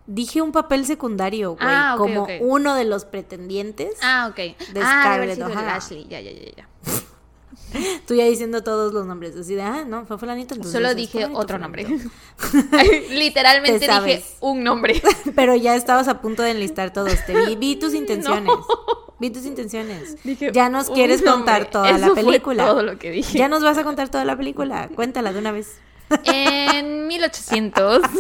Dije 0.08 0.42
un 0.42 0.52
papel 0.52 0.86
secundario, 0.86 1.56
güey, 1.56 1.68
Ah, 1.68 1.96
como 1.98 2.28
uno 2.42 2.76
de 2.76 2.86
los 2.86 3.06
pretendientes. 3.06 3.98
Ah, 4.04 4.28
ok. 4.30 4.36
De 4.36 4.82
ah, 4.82 5.02
Scarlett. 5.02 5.42
Ashley. 5.42 6.08
Ya, 6.08 6.22
ya, 6.22 6.32
ya, 6.32 6.52
ya. 6.56 6.68
Tú 8.08 8.14
ya 8.14 8.26
diciendo 8.26 8.64
todos 8.64 8.94
los 8.94 9.06
nombres, 9.06 9.36
así 9.36 9.56
de, 9.56 9.64
ah, 9.64 9.84
no, 9.86 10.06
fue 10.06 10.18
fulanito. 10.18 10.54
entonces 10.54 10.72
Solo 10.72 10.94
dije 10.94 11.22
fulanito, 11.28 11.40
otro 11.40 11.58
fulanito. 11.58 11.90
nombre. 11.92 13.10
Literalmente 13.10 13.88
Te 13.88 14.02
dije 14.02 14.24
un 14.42 14.64
nombre. 14.64 15.02
Pero 15.36 15.56
ya 15.56 15.76
estabas 15.76 16.08
a 16.08 16.22
punto 16.22 16.44
de 16.44 16.52
enlistar 16.52 16.94
todos. 16.94 17.26
Te 17.26 17.34
vi, 17.34 17.56
vi 17.56 17.76
tus 17.76 17.94
intenciones. 17.94 18.54
Vi 19.20 19.30
tus 19.32 19.46
intenciones. 19.46 20.24
Dije, 20.24 20.52
ya 20.54 20.70
nos 20.70 20.90
quieres 20.90 21.22
contar 21.24 21.70
toda 21.70 21.92
la 21.94 22.06
Eso 22.06 22.14
fue 22.16 22.24
película. 22.26 22.66
todo 22.68 22.84
lo 22.84 23.00
que 23.00 23.12
dije. 23.12 23.38
Ya 23.38 23.48
nos 23.50 23.64
vas 23.64 23.78
a 23.78 23.84
contar 23.84 24.10
toda 24.10 24.24
la 24.24 24.38
película. 24.38 24.90
Cuéntala 24.94 25.34
de 25.34 25.40
una 25.40 25.52
vez. 25.52 25.80
En 26.26 27.08
1800. 27.08 28.02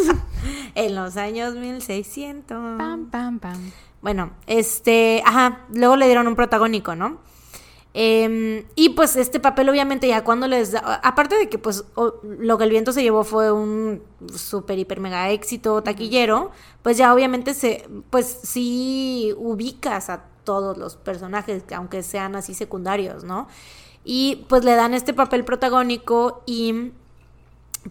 En 0.75 0.93
los 0.93 1.15
años 1.17 1.55
1600. 1.55 2.77
Pam, 2.77 3.09
pam, 3.09 3.39
pam. 3.39 3.71
Bueno, 4.01 4.31
este, 4.45 5.23
ajá, 5.25 5.61
luego 5.73 5.95
le 5.95 6.05
dieron 6.05 6.27
un 6.27 6.35
protagónico, 6.35 6.95
¿no? 6.95 7.19
Em, 7.93 8.65
y 8.75 8.89
pues 8.89 9.15
este 9.15 9.39
papel 9.39 9.69
obviamente 9.69 10.05
ya 10.09 10.25
cuando 10.25 10.49
les 10.49 10.73
da, 10.73 10.99
aparte 11.01 11.35
de 11.37 11.47
que 11.47 11.57
pues 11.57 11.85
o- 11.95 12.15
lo 12.23 12.57
que 12.57 12.65
el 12.65 12.69
viento 12.71 12.91
se 12.91 13.01
llevó 13.03 13.23
fue 13.23 13.53
un 13.53 14.03
super 14.35 14.77
hiper 14.77 14.99
mega 14.99 15.29
éxito 15.29 15.81
taquillero, 15.81 16.51
pues 16.83 16.97
ya 16.97 17.13
obviamente 17.13 17.53
se, 17.53 17.87
pues 18.09 18.25
sí 18.43 19.33
ubicas 19.37 20.09
a 20.09 20.25
todos 20.43 20.77
los 20.77 20.97
personajes, 20.97 21.63
aunque 21.73 22.03
sean 22.03 22.35
así 22.35 22.53
secundarios, 22.53 23.23
¿no? 23.23 23.47
Y 24.03 24.45
pues 24.49 24.65
le 24.65 24.75
dan 24.75 24.93
este 24.93 25.13
papel 25.13 25.45
protagónico 25.45 26.43
y 26.45 26.91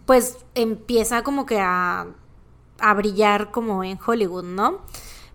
pues 0.05 0.45
empieza 0.55 1.23
como 1.23 1.45
que 1.45 1.59
a, 1.59 2.07
a 2.79 2.93
brillar 2.93 3.51
como 3.51 3.83
en 3.83 3.99
Hollywood, 4.05 4.43
¿no? 4.43 4.81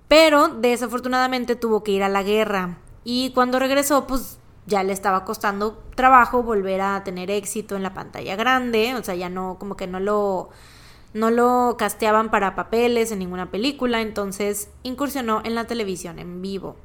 Pero 0.09 0.49
desafortunadamente 0.49 1.57
tuvo 1.57 1.83
que 1.83 1.93
ir 1.93 2.03
a 2.03 2.09
la 2.09 2.23
guerra 2.23 2.79
y 3.05 3.31
cuando 3.33 3.59
regresó 3.59 4.07
pues 4.07 4.39
ya 4.67 4.83
le 4.83 4.93
estaba 4.93 5.25
costando 5.25 5.83
trabajo 5.95 6.43
volver 6.43 6.81
a 6.81 7.03
tener 7.05 7.31
éxito 7.31 7.77
en 7.77 7.83
la 7.83 7.95
pantalla 7.95 8.37
grande, 8.37 8.95
o 8.95 9.03
sea, 9.03 9.15
ya 9.15 9.29
no 9.29 9.57
como 9.59 9.77
que 9.77 9.87
no 9.87 10.01
lo 10.01 10.51
no 11.13 11.31
lo 11.31 11.77
casteaban 11.77 12.31
para 12.31 12.55
papeles 12.55 13.11
en 13.11 13.19
ninguna 13.19 13.51
película, 13.51 14.01
entonces 14.01 14.71
incursionó 14.83 15.43
en 15.45 15.55
la 15.57 15.67
televisión 15.67 16.19
en 16.19 16.41
vivo. 16.41 16.77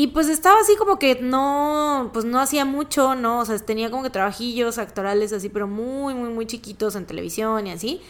Y 0.00 0.06
pues 0.06 0.30
estaba 0.30 0.58
así 0.58 0.76
como 0.76 0.98
que 0.98 1.18
no, 1.20 2.08
pues 2.14 2.24
no 2.24 2.40
hacía 2.40 2.64
mucho, 2.64 3.14
¿no? 3.14 3.40
O 3.40 3.44
sea, 3.44 3.58
tenía 3.58 3.90
como 3.90 4.02
que 4.02 4.08
trabajillos 4.08 4.78
actorales 4.78 5.30
así, 5.34 5.50
pero 5.50 5.66
muy, 5.66 6.14
muy, 6.14 6.30
muy 6.30 6.46
chiquitos 6.46 6.96
en 6.96 7.04
televisión 7.04 7.66
y 7.66 7.72
así. 7.72 8.00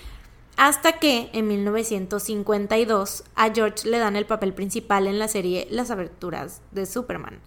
Hasta 0.57 1.01
que 1.01 1.31
en 1.33 1.49
1952 1.49 3.25
a 3.35 3.51
George 3.53 3.89
le 3.89 3.99
dan 3.99 4.15
el 4.15 4.25
papel 4.25 4.55
principal 4.55 5.09
en 5.09 5.19
la 5.19 5.27
serie 5.27 5.67
Las 5.69 5.91
aventuras 5.91 6.63
de 6.71 6.87
Superman. 6.87 7.41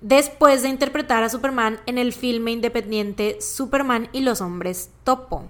Después 0.00 0.62
de 0.62 0.68
interpretar 0.68 1.22
a 1.22 1.28
Superman 1.28 1.78
en 1.86 1.96
el 1.96 2.12
filme 2.12 2.50
independiente 2.50 3.40
Superman 3.40 4.08
y 4.12 4.22
los 4.22 4.40
hombres 4.40 4.90
topo 5.04 5.44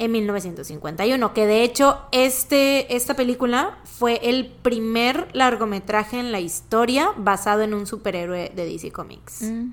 en 0.00 0.12
1951, 0.12 1.34
que 1.34 1.46
de 1.46 1.62
hecho 1.62 2.00
este, 2.10 2.96
esta 2.96 3.14
película 3.14 3.78
fue 3.84 4.18
el 4.22 4.46
primer 4.46 5.28
largometraje 5.34 6.18
en 6.18 6.32
la 6.32 6.40
historia 6.40 7.12
basado 7.18 7.60
en 7.60 7.74
un 7.74 7.86
superhéroe 7.86 8.50
de 8.56 8.64
DC 8.64 8.92
Comics. 8.92 9.42
Mm. 9.42 9.72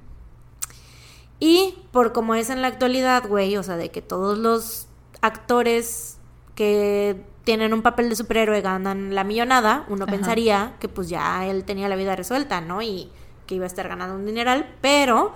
Y 1.39 1.75
por 1.91 2.11
como 2.11 2.35
es 2.35 2.49
en 2.49 2.61
la 2.61 2.67
actualidad, 2.67 3.25
güey, 3.25 3.55
o 3.55 3.63
sea, 3.63 3.77
de 3.77 3.89
que 3.89 4.01
todos 4.01 4.37
los 4.37 4.87
actores 5.21 6.17
que 6.55 7.23
tienen 7.45 7.73
un 7.73 7.81
papel 7.81 8.09
de 8.09 8.17
superhéroe 8.17 8.59
ganan 8.59 9.15
la 9.15 9.23
millonada, 9.23 9.85
uno 9.87 10.03
Ajá. 10.03 10.11
pensaría 10.11 10.75
que 10.81 10.89
pues 10.89 11.07
ya 11.07 11.45
él 11.45 11.63
tenía 11.63 11.87
la 11.87 11.95
vida 11.95 12.17
resuelta, 12.17 12.59
¿no? 12.59 12.81
Y 12.81 13.09
que 13.45 13.55
iba 13.55 13.63
a 13.63 13.67
estar 13.67 13.87
ganando 13.87 14.15
un 14.15 14.25
dineral, 14.25 14.75
pero 14.81 15.31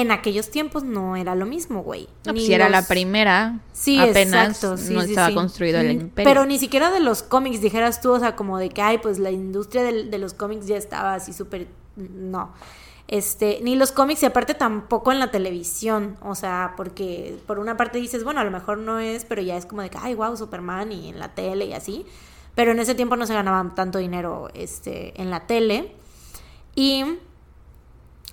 en 0.00 0.10
aquellos 0.10 0.50
tiempos 0.50 0.84
no 0.84 1.16
era 1.16 1.34
lo 1.34 1.46
mismo, 1.46 1.82
güey. 1.82 2.08
No, 2.24 2.32
Ni 2.32 2.40
pues 2.40 2.46
si 2.46 2.54
era 2.54 2.68
la 2.68 2.86
primera, 2.86 3.60
Sí, 3.72 3.98
apenas 3.98 4.48
exacto, 4.58 4.76
sí, 4.76 4.92
no 4.92 5.02
sí, 5.02 5.10
estaba 5.10 5.34
construido 5.34 5.80
el 5.80 5.90
imperio. 5.90 6.30
Pero 6.30 6.46
ni 6.46 6.58
siquiera 6.58 6.90
de 6.90 7.00
los 7.00 7.22
cómics 7.22 7.60
dijeras 7.60 8.00
tú, 8.00 8.12
o 8.12 8.18
sea, 8.18 8.36
como 8.36 8.58
de 8.58 8.70
que, 8.70 8.82
ay, 8.82 8.98
pues 8.98 9.18
la 9.18 9.30
industria 9.30 9.82
de 9.82 10.18
los 10.18 10.34
cómics 10.34 10.66
ya 10.66 10.76
estaba 10.76 11.14
así 11.14 11.32
súper... 11.32 11.68
No. 11.96 12.52
Este, 13.08 13.60
ni 13.62 13.74
los 13.74 13.90
cómics 13.90 14.22
y 14.22 14.26
aparte 14.26 14.52
tampoco 14.52 15.12
en 15.12 15.18
la 15.18 15.30
televisión, 15.30 16.18
o 16.20 16.34
sea, 16.34 16.74
porque 16.76 17.38
por 17.46 17.58
una 17.58 17.78
parte 17.78 17.98
dices, 17.98 18.22
bueno, 18.22 18.40
a 18.40 18.44
lo 18.44 18.50
mejor 18.50 18.76
no 18.76 18.98
es, 18.98 19.24
pero 19.24 19.40
ya 19.40 19.56
es 19.56 19.64
como 19.64 19.80
de 19.80 19.88
que, 19.88 19.96
ay, 19.98 20.14
wow, 20.14 20.36
Superman 20.36 20.92
y 20.92 21.08
en 21.08 21.18
la 21.18 21.34
tele 21.34 21.64
y 21.64 21.72
así. 21.72 22.04
Pero 22.54 22.72
en 22.72 22.80
ese 22.80 22.94
tiempo 22.94 23.16
no 23.16 23.26
se 23.26 23.32
ganaba 23.32 23.74
tanto 23.74 23.98
dinero 23.98 24.50
este, 24.52 25.18
en 25.20 25.30
la 25.30 25.46
tele. 25.46 25.94
Y 26.74 27.04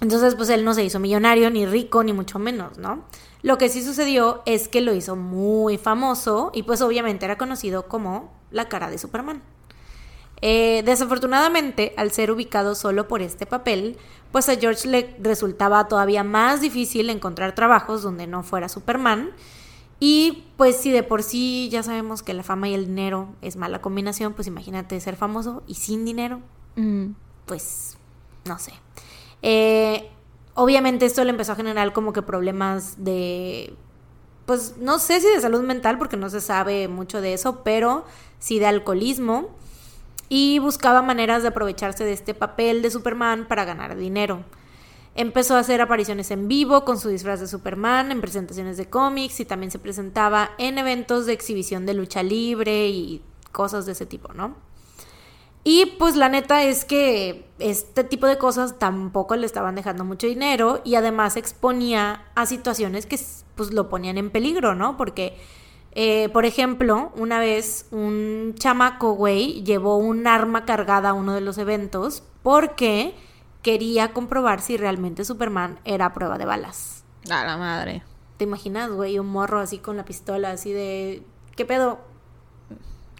entonces, 0.01 0.35
pues 0.35 0.49
él 0.49 0.65
no 0.65 0.73
se 0.73 0.83
hizo 0.83 0.99
millonario, 0.99 1.49
ni 1.49 1.65
rico, 1.65 2.03
ni 2.03 2.13
mucho 2.13 2.37
menos, 2.39 2.77
¿no? 2.77 3.05
Lo 3.41 3.57
que 3.57 3.69
sí 3.69 3.83
sucedió 3.83 4.41
es 4.45 4.67
que 4.67 4.81
lo 4.81 4.93
hizo 4.93 5.15
muy 5.15 5.77
famoso 5.77 6.51
y 6.53 6.63
pues 6.63 6.81
obviamente 6.81 7.25
era 7.25 7.37
conocido 7.37 7.87
como 7.87 8.33
la 8.51 8.67
cara 8.67 8.89
de 8.89 8.97
Superman. 8.97 9.41
Eh, 10.41 10.83
desafortunadamente, 10.85 11.93
al 11.97 12.11
ser 12.11 12.29
ubicado 12.31 12.75
solo 12.75 13.07
por 13.07 13.21
este 13.21 13.45
papel, 13.45 13.97
pues 14.31 14.49
a 14.49 14.55
George 14.57 14.87
le 14.87 15.15
resultaba 15.19 15.87
todavía 15.87 16.23
más 16.23 16.59
difícil 16.61 17.09
encontrar 17.09 17.55
trabajos 17.55 18.01
donde 18.03 18.27
no 18.27 18.43
fuera 18.43 18.67
Superman. 18.67 19.31
Y 19.99 20.43
pues 20.57 20.75
si 20.75 20.91
de 20.91 21.03
por 21.03 21.23
sí 21.23 21.69
ya 21.71 21.81
sabemos 21.83 22.21
que 22.21 22.33
la 22.33 22.43
fama 22.43 22.67
y 22.67 22.73
el 22.73 22.85
dinero 22.87 23.29
es 23.41 23.55
mala 23.55 23.81
combinación, 23.81 24.33
pues 24.33 24.47
imagínate 24.47 24.99
ser 24.99 25.15
famoso 25.15 25.63
y 25.67 25.75
sin 25.75 26.03
dinero 26.05 26.41
Mm. 26.75 27.11
pues, 27.45 27.97
no 28.43 28.59
sé. 28.59 28.73
Eh, 29.47 30.09
obviamente 30.55 31.05
esto 31.05 31.23
le 31.23 31.29
empezó 31.29 31.51
a 31.51 31.55
generar 31.55 31.93
como 31.93 32.13
que 32.13 32.23
problemas 32.23 33.03
de, 33.03 33.75
pues, 34.47 34.77
no 34.79 34.97
sé 34.97 35.21
si 35.21 35.27
de 35.27 35.39
salud 35.39 35.61
mental, 35.61 35.99
porque 35.99 36.17
no 36.17 36.31
se 36.31 36.41
sabe 36.41 36.87
mucho 36.87 37.21
de 37.21 37.33
eso, 37.33 37.63
pero 37.63 38.05
sí 38.39 38.57
de 38.57 38.65
alcoholismo. 38.65 39.55
Y 40.29 40.57
buscaba 40.57 41.03
maneras 41.03 41.43
de 41.43 41.49
aprovecharse 41.49 42.03
de 42.03 42.13
este 42.13 42.33
papel 42.33 42.81
de 42.81 42.89
Superman 42.89 43.47
para 43.47 43.65
ganar 43.65 43.95
dinero. 43.95 44.43
Empezó 45.13 45.55
a 45.55 45.59
hacer 45.59 45.79
apariciones 45.79 46.31
en 46.31 46.47
vivo 46.47 46.83
con 46.83 46.99
su 46.99 47.09
disfraz 47.09 47.39
de 47.39 47.47
Superman 47.47 48.11
en 48.11 48.21
presentaciones 48.21 48.77
de 48.77 48.89
cómics 48.89 49.39
y 49.39 49.45
también 49.45 49.69
se 49.69 49.77
presentaba 49.77 50.49
en 50.57 50.79
eventos 50.79 51.27
de 51.27 51.33
exhibición 51.33 51.85
de 51.85 51.93
lucha 51.93 52.23
libre 52.23 52.89
y 52.89 53.21
cosas 53.51 53.85
de 53.85 53.91
ese 53.91 54.07
tipo, 54.07 54.33
¿no? 54.33 54.55
Y 55.67 55.87
pues 55.97 56.15
la 56.15 56.29
neta 56.29 56.61
es 56.61 56.85
que 56.85 57.49
este 57.57 58.03
tipo 58.03 58.27
de 58.27 58.37
cosas 58.37 58.77
tampoco 58.77 59.35
le 59.35 59.47
estaban 59.47 59.73
dejando 59.73 60.05
mucho 60.05 60.27
dinero 60.27 60.79
y 60.85 60.93
además 60.93 61.37
exponía 61.37 62.23
a 62.35 62.45
situaciones 62.45 63.07
que 63.07 63.19
pues 63.55 63.73
lo 63.73 63.89
ponían 63.89 64.19
en 64.19 64.29
peligro, 64.29 64.75
¿no? 64.75 64.95
Porque, 64.95 65.35
eh, 65.93 66.29
por 66.29 66.45
ejemplo, 66.45 67.11
una 67.15 67.39
vez 67.39 67.87
un 67.89 68.53
chamaco, 68.59 69.13
güey, 69.13 69.63
llevó 69.63 69.97
un 69.97 70.27
arma 70.27 70.65
cargada 70.65 71.09
a 71.09 71.13
uno 71.13 71.33
de 71.33 71.41
los 71.41 71.57
eventos 71.57 72.21
porque 72.43 73.15
quería 73.63 74.13
comprobar 74.13 74.61
si 74.61 74.77
realmente 74.77 75.25
Superman 75.25 75.79
era 75.83 76.05
a 76.05 76.13
prueba 76.13 76.37
de 76.37 76.45
balas. 76.45 77.03
A 77.27 77.43
la 77.43 77.57
madre. 77.57 78.03
¿Te 78.37 78.43
imaginas, 78.43 78.91
güey? 78.91 79.17
Un 79.17 79.29
morro 79.29 79.61
así 79.61 79.79
con 79.79 79.97
la 79.97 80.05
pistola, 80.05 80.51
así 80.51 80.71
de... 80.71 81.23
¿Qué 81.55 81.65
pedo? 81.65 82.01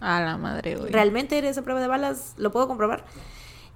A 0.02 0.22
la 0.22 0.38
madre, 0.38 0.76
güey. 0.76 0.92
¿Realmente 0.92 1.38
eres 1.38 1.58
a 1.58 1.62
prueba 1.62 1.82
de 1.82 1.88
balas? 1.88 2.34
¿Lo 2.38 2.52
puedo 2.52 2.68
comprobar? 2.68 3.06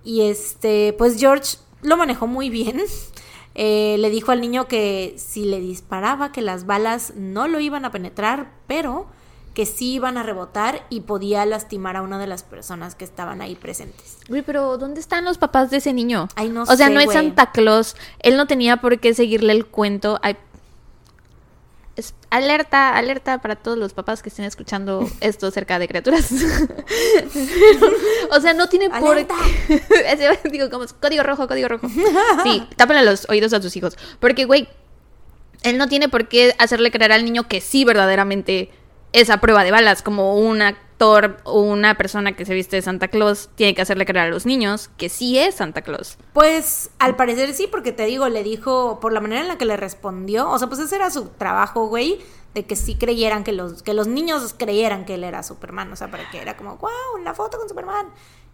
Y 0.03 0.21
este, 0.21 0.93
pues 0.97 1.19
George 1.19 1.57
lo 1.81 1.97
manejó 1.97 2.27
muy 2.27 2.49
bien. 2.49 2.81
Eh, 3.55 3.97
le 3.97 4.09
dijo 4.09 4.31
al 4.31 4.39
niño 4.39 4.67
que 4.67 5.15
si 5.17 5.43
le 5.43 5.59
disparaba, 5.59 6.31
que 6.31 6.41
las 6.41 6.65
balas 6.65 7.13
no 7.17 7.47
lo 7.47 7.59
iban 7.59 7.83
a 7.83 7.91
penetrar, 7.91 8.51
pero 8.67 9.07
que 9.53 9.65
sí 9.65 9.95
iban 9.95 10.17
a 10.17 10.23
rebotar 10.23 10.85
y 10.89 11.01
podía 11.01 11.45
lastimar 11.45 11.97
a 11.97 12.01
una 12.01 12.19
de 12.19 12.27
las 12.27 12.43
personas 12.43 12.95
que 12.95 13.03
estaban 13.03 13.41
ahí 13.41 13.55
presentes. 13.55 14.17
Güey, 14.29 14.43
pero 14.43 14.77
¿dónde 14.77 15.01
están 15.01 15.25
los 15.25 15.37
papás 15.37 15.69
de 15.71 15.77
ese 15.77 15.91
niño? 15.91 16.29
Ay, 16.35 16.47
no 16.47 16.61
o 16.61 16.65
sea, 16.67 16.87
sé, 16.87 16.93
no 16.93 17.01
es. 17.01 17.11
Santa 17.11 17.51
Claus. 17.51 17.97
Él 18.19 18.37
no 18.37 18.47
tenía 18.47 18.77
por 18.77 18.99
qué 18.99 19.13
seguirle 19.13 19.51
el 19.51 19.65
cuento. 19.65 20.19
Ay, 20.21 20.37
es- 21.99 22.13
alerta, 22.29 22.95
alerta 22.97 23.37
para 23.39 23.55
todos 23.55 23.77
los 23.77 23.93
papás 23.93 24.21
que 24.23 24.29
estén 24.29 24.45
escuchando 24.45 25.09
esto 25.21 25.47
acerca 25.47 25.79
de 25.79 25.87
criaturas. 25.87 26.31
o 28.31 28.39
sea, 28.41 28.53
no 28.53 28.67
tiene 28.69 28.89
por 28.89 29.15
qué. 29.27 30.39
Digo, 30.51 30.69
como 30.69 30.85
código 30.99 31.23
rojo, 31.23 31.47
código 31.47 31.67
rojo. 31.67 31.87
Sí, 32.43 32.63
tápenle 32.75 33.03
los 33.05 33.27
oídos 33.29 33.53
a 33.53 33.61
sus 33.61 33.75
hijos. 33.75 33.97
Porque, 34.19 34.45
güey, 34.45 34.67
él 35.63 35.77
no 35.77 35.87
tiene 35.87 36.09
por 36.09 36.27
qué 36.27 36.55
hacerle 36.57 36.91
creer 36.91 37.11
al 37.11 37.25
niño 37.25 37.47
que 37.47 37.61
sí 37.61 37.85
verdaderamente 37.85 38.71
es 39.11 39.29
a 39.29 39.37
prueba 39.41 39.63
de 39.63 39.71
balas, 39.71 40.01
como 40.01 40.35
una 40.35 40.77
doctor 40.99 41.37
o 41.45 41.61
una 41.61 41.95
persona 41.95 42.35
que 42.35 42.45
se 42.45 42.53
viste 42.53 42.75
de 42.75 42.81
Santa 42.81 43.07
Claus 43.07 43.49
tiene 43.55 43.73
que 43.73 43.81
hacerle 43.81 44.05
creer 44.05 44.27
a 44.27 44.29
los 44.29 44.45
niños 44.45 44.89
que 44.97 45.09
sí 45.09 45.37
es 45.37 45.55
Santa 45.55 45.81
Claus. 45.81 46.17
Pues 46.33 46.91
al 46.99 47.15
parecer 47.15 47.53
sí, 47.53 47.67
porque 47.67 47.91
te 47.91 48.05
digo, 48.05 48.27
le 48.27 48.43
dijo, 48.43 48.99
por 48.99 49.13
la 49.13 49.21
manera 49.21 49.41
en 49.41 49.47
la 49.47 49.57
que 49.57 49.65
le 49.65 49.77
respondió, 49.77 50.49
o 50.49 50.59
sea, 50.59 50.67
pues 50.67 50.81
ese 50.81 50.95
era 50.95 51.09
su 51.09 51.29
trabajo, 51.29 51.87
güey, 51.87 52.19
de 52.53 52.65
que 52.65 52.75
sí 52.75 52.95
creyeran, 52.95 53.43
que 53.43 53.53
los, 53.53 53.81
que 53.81 53.93
los 53.93 54.07
niños 54.07 54.53
creyeran 54.57 55.05
que 55.05 55.15
él 55.15 55.23
era 55.23 55.41
Superman, 55.41 55.91
o 55.91 55.95
sea, 55.95 56.11
para 56.11 56.29
que 56.29 56.41
era 56.41 56.57
como, 56.57 56.77
wow, 56.77 56.89
una 57.19 57.33
foto 57.33 57.57
con 57.57 57.69
Superman. 57.69 58.07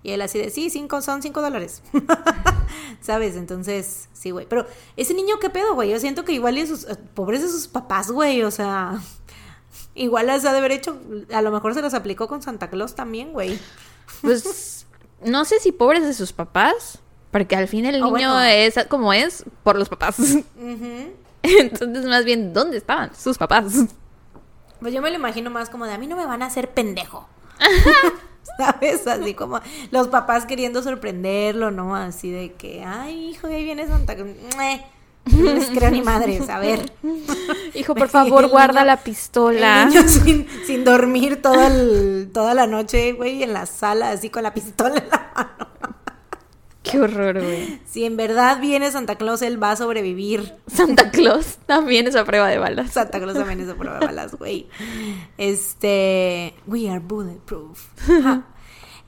Y 0.03 0.11
él 0.11 0.21
así 0.21 0.37
de, 0.37 0.51
sí, 0.51 0.69
cinco, 0.69 1.01
son 1.01 1.23
cinco 1.23 1.41
dólares. 1.41 1.81
¿Sabes? 3.01 3.35
Entonces, 3.37 4.07
sí, 4.13 4.29
güey. 4.29 4.45
Pero 4.47 4.67
ese 4.97 5.15
niño, 5.15 5.39
¿qué 5.41 5.49
pedo, 5.49 5.73
güey? 5.73 5.89
Yo 5.89 5.99
siento 5.99 6.23
que 6.23 6.31
igual 6.31 6.59
y 6.59 6.67
sus, 6.67 6.83
eh, 6.83 6.95
pobres 7.15 7.41
de 7.41 7.49
sus 7.49 7.67
papás, 7.67 8.11
güey, 8.11 8.43
o 8.43 8.51
sea... 8.51 9.01
Igual 9.95 10.27
las 10.27 10.43
ha 10.45 10.51
de 10.51 10.57
haber 10.59 10.71
hecho, 10.73 10.99
a 11.33 11.41
lo 11.41 11.51
mejor 11.51 11.73
se 11.73 11.81
las 11.81 11.93
aplicó 11.93 12.27
con 12.27 12.41
Santa 12.41 12.69
Claus 12.69 12.95
también, 12.95 13.31
güey. 13.33 13.57
Pues 14.21 14.85
no 15.23 15.45
sé 15.45 15.59
si 15.59 15.71
pobres 15.71 16.03
de 16.03 16.13
sus 16.13 16.33
papás, 16.33 16.99
porque 17.31 17.55
al 17.55 17.67
fin 17.67 17.85
el 17.85 17.95
Oh, 18.03 18.07
niño 18.11 18.29
bueno. 18.31 18.41
es 18.41 18.75
como 18.89 19.13
es 19.13 19.45
por 19.63 19.77
los 19.77 19.87
papás. 19.89 20.17
Entonces, 21.43 22.05
más 22.05 22.25
bien, 22.25 22.53
¿dónde 22.53 22.77
estaban 22.77 23.15
sus 23.15 23.37
papás? 23.37 23.73
Pues 24.79 24.93
yo 24.93 25.01
me 25.01 25.09
lo 25.09 25.15
imagino 25.15 25.49
más 25.49 25.69
como 25.69 25.85
de 25.85 25.93
a 25.93 25.97
mí 25.97 26.07
no 26.07 26.15
me 26.15 26.25
van 26.25 26.41
a 26.43 26.47
hacer 26.47 26.71
pendejo. 26.71 27.27
¿Sabes? 28.57 29.05
Así 29.07 29.33
como 29.33 29.59
los 29.91 30.07
papás 30.09 30.45
queriendo 30.45 30.81
sorprenderlo, 30.83 31.71
¿no? 31.71 31.95
Así 31.95 32.29
de 32.31 32.53
que, 32.53 32.83
ay, 32.83 33.29
hijo, 33.29 33.47
ahí 33.47 33.63
viene 33.63 33.87
Santa 33.87 34.15
Claus. 34.15 34.29
No 35.31 35.53
les 35.53 35.69
creo 35.69 35.89
ni 35.91 36.01
madres, 36.01 36.47
a 36.49 36.59
ver. 36.59 36.91
Hijo, 37.73 37.95
por 37.95 38.09
favor, 38.09 38.47
guarda 38.47 38.81
niño- 38.81 38.85
la 38.85 38.97
pistola. 38.97 39.83
El 39.83 39.89
niño 39.89 40.07
sin, 40.07 40.47
sin 40.65 40.83
dormir 40.83 41.41
todo 41.41 41.65
el- 41.65 42.29
toda 42.33 42.53
la 42.53 42.67
noche, 42.67 43.13
güey, 43.13 43.41
en 43.43 43.53
la 43.53 43.65
sala, 43.65 44.11
así 44.11 44.29
con 44.29 44.43
la 44.43 44.53
pistola 44.53 44.97
en 44.97 45.09
la 45.09 45.31
mano. 45.35 45.69
Qué 46.83 46.99
horror, 47.01 47.41
güey. 47.41 47.81
Si 47.85 48.05
en 48.05 48.15
verdad 48.15 48.59
viene 48.61 48.91
Santa 48.91 49.15
Claus, 49.15 49.41
él 49.41 49.61
va 49.61 49.71
a 49.71 49.75
sobrevivir. 49.75 50.53
Santa 50.67 51.09
Claus 51.09 51.57
también 51.65 52.05
es 52.05 52.15
a 52.15 52.23
prueba 52.25 52.47
de 52.47 52.59
balas. 52.59 52.91
Santa 52.91 53.19
Claus 53.19 53.33
también 53.35 53.59
es 53.59 53.69
a 53.69 53.73
prueba 53.73 53.97
de 53.99 54.05
balas, 54.05 54.35
güey. 54.35 54.67
Este. 55.39 56.53
We 56.67 56.87
are 56.89 56.99
bulletproof. 56.99 57.79
Ja. 58.07 58.43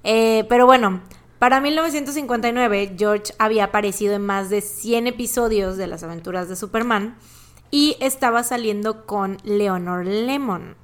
Eh, 0.10 0.46
pero 0.48 0.66
bueno, 0.66 1.02
para 1.40 1.62
1959, 1.62 2.96
George 2.98 3.34
había 3.38 3.66
aparecido 3.66 4.16
en 4.16 4.26
más 4.26 4.50
de 4.50 4.62
100 4.62 5.08
episodios 5.08 5.78
de 5.78 5.88
las 5.88 6.04
aventuras 6.04 6.50
de 6.50 6.56
Superman 6.56 7.18
y 7.70 7.98
estaba 8.00 8.44
saliendo 8.44 9.06
con 9.06 9.38
Leonor 9.44 10.06
Lemon. 10.06 10.76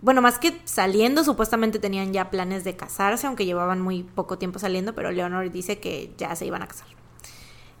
Bueno, 0.00 0.20
más 0.20 0.38
que 0.38 0.60
saliendo, 0.64 1.24
supuestamente 1.24 1.78
tenían 1.78 2.12
ya 2.12 2.28
planes 2.30 2.64
de 2.64 2.76
casarse, 2.76 3.26
aunque 3.26 3.46
llevaban 3.46 3.80
muy 3.80 4.02
poco 4.02 4.36
tiempo 4.36 4.58
saliendo, 4.58 4.94
pero 4.94 5.10
Leonor 5.10 5.50
dice 5.50 5.78
que 5.78 6.12
ya 6.18 6.34
se 6.36 6.44
iban 6.44 6.62
a 6.62 6.68
casar. 6.68 6.88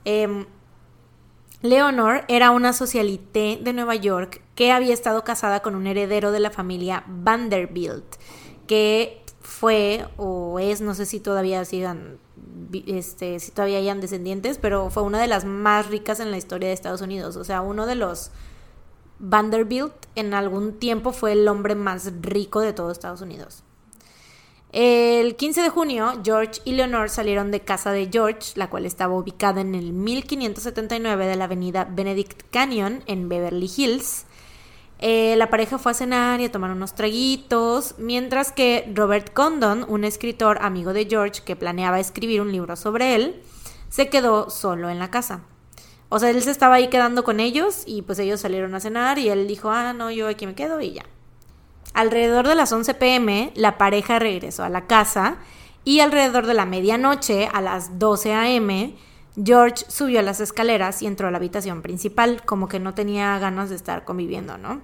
Em, 0.04 0.46
Leonor 1.62 2.24
era 2.28 2.50
una 2.50 2.72
socialité 2.72 3.58
de 3.60 3.72
Nueva 3.72 3.94
York 3.94 4.42
que 4.54 4.70
había 4.70 4.94
estado 4.94 5.24
casada 5.24 5.60
con 5.60 5.74
un 5.74 5.86
heredero 5.86 6.30
de 6.30 6.40
la 6.40 6.50
familia 6.50 7.04
Vanderbilt, 7.06 8.16
que 8.66 9.23
fue 9.54 10.06
o 10.16 10.58
es, 10.58 10.80
no 10.80 10.94
sé 10.94 11.06
si 11.06 11.20
todavía 11.20 11.64
sigan, 11.64 12.18
este, 12.86 13.38
si 13.38 13.52
todavía 13.52 13.78
hayan 13.78 14.00
descendientes, 14.00 14.58
pero 14.58 14.90
fue 14.90 15.04
una 15.04 15.20
de 15.20 15.28
las 15.28 15.44
más 15.44 15.86
ricas 15.86 16.18
en 16.18 16.32
la 16.32 16.36
historia 16.36 16.68
de 16.68 16.74
Estados 16.74 17.00
Unidos. 17.00 17.36
O 17.36 17.44
sea, 17.44 17.60
uno 17.60 17.86
de 17.86 17.94
los 17.94 18.32
Vanderbilt 19.20 19.94
en 20.16 20.34
algún 20.34 20.78
tiempo 20.78 21.12
fue 21.12 21.32
el 21.32 21.46
hombre 21.46 21.76
más 21.76 22.12
rico 22.20 22.60
de 22.60 22.72
todo 22.72 22.90
Estados 22.90 23.20
Unidos. 23.20 23.62
El 24.72 25.36
15 25.36 25.62
de 25.62 25.68
junio, 25.68 26.20
George 26.24 26.60
y 26.64 26.72
Leonor 26.72 27.08
salieron 27.08 27.52
de 27.52 27.60
casa 27.60 27.92
de 27.92 28.08
George, 28.10 28.54
la 28.56 28.68
cual 28.68 28.86
estaba 28.86 29.14
ubicada 29.14 29.60
en 29.60 29.76
el 29.76 29.92
1579 29.92 31.26
de 31.28 31.36
la 31.36 31.44
avenida 31.44 31.84
Benedict 31.88 32.42
Canyon 32.50 33.04
en 33.06 33.28
Beverly 33.28 33.70
Hills. 33.74 34.26
Eh, 35.00 35.34
la 35.36 35.50
pareja 35.50 35.78
fue 35.78 35.92
a 35.92 35.94
cenar 35.94 36.40
y 36.40 36.44
a 36.44 36.52
tomar 36.52 36.70
unos 36.70 36.94
traguitos, 36.94 37.94
mientras 37.98 38.52
que 38.52 38.90
Robert 38.94 39.32
Condon, 39.32 39.84
un 39.88 40.04
escritor 40.04 40.58
amigo 40.62 40.92
de 40.92 41.06
George 41.06 41.42
que 41.44 41.56
planeaba 41.56 42.00
escribir 42.00 42.40
un 42.40 42.52
libro 42.52 42.76
sobre 42.76 43.14
él, 43.14 43.42
se 43.88 44.08
quedó 44.08 44.50
solo 44.50 44.88
en 44.90 44.98
la 44.98 45.10
casa. 45.10 45.42
O 46.08 46.18
sea, 46.18 46.30
él 46.30 46.42
se 46.42 46.50
estaba 46.50 46.76
ahí 46.76 46.88
quedando 46.88 47.24
con 47.24 47.40
ellos 47.40 47.82
y 47.86 48.02
pues 48.02 48.18
ellos 48.18 48.40
salieron 48.40 48.74
a 48.74 48.80
cenar 48.80 49.18
y 49.18 49.28
él 49.28 49.48
dijo, 49.48 49.70
ah, 49.70 49.92
no, 49.92 50.10
yo 50.10 50.28
aquí 50.28 50.46
me 50.46 50.54
quedo 50.54 50.80
y 50.80 50.92
ya. 50.92 51.04
Alrededor 51.92 52.46
de 52.48 52.54
las 52.54 52.72
11 52.72 52.94
pm, 52.94 53.52
la 53.54 53.78
pareja 53.78 54.18
regresó 54.18 54.64
a 54.64 54.68
la 54.68 54.86
casa 54.86 55.38
y 55.84 56.00
alrededor 56.00 56.46
de 56.46 56.54
la 56.54 56.66
medianoche, 56.66 57.48
a 57.52 57.60
las 57.60 57.98
12 57.98 58.32
am, 58.32 58.94
George 59.42 59.84
subió 59.88 60.22
las 60.22 60.40
escaleras 60.40 61.02
y 61.02 61.06
entró 61.06 61.28
a 61.28 61.30
la 61.30 61.38
habitación 61.38 61.82
principal, 61.82 62.44
como 62.44 62.68
que 62.68 62.78
no 62.78 62.94
tenía 62.94 63.38
ganas 63.38 63.70
de 63.70 63.76
estar 63.76 64.04
conviviendo, 64.04 64.58
¿no? 64.58 64.80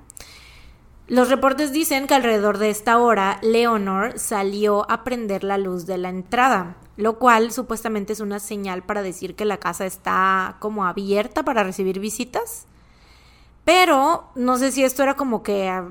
Los 1.07 1.28
reportes 1.28 1.72
dicen 1.72 2.07
que 2.07 2.14
alrededor 2.14 2.59
de 2.59 2.70
esta 2.70 2.98
hora, 2.98 3.38
Leonor 3.42 4.18
salió 4.18 4.88
a 4.90 5.03
prender 5.03 5.42
la 5.42 5.59
luz 5.59 5.86
de 5.86 5.98
la 5.98 6.09
entrada, 6.09 6.76
lo 6.96 7.18
cual 7.18 7.51
supuestamente 7.51 8.12
es 8.12 8.20
una 8.20 8.38
señal 8.38 8.84
para 8.84 9.03
decir 9.03 9.34
que 9.34 9.44
la 9.44 9.57
casa 9.57 9.86
está 9.86 10.57
como 10.61 10.84
abierta 10.84 11.44
para 11.44 11.64
recibir 11.64 11.98
visitas. 11.98 12.66
Pero 13.64 14.30
no 14.36 14.57
sé 14.57 14.70
si 14.70 14.84
esto 14.84 15.03
era 15.03 15.14
como 15.14 15.42
que 15.42 15.68
ah, 15.68 15.88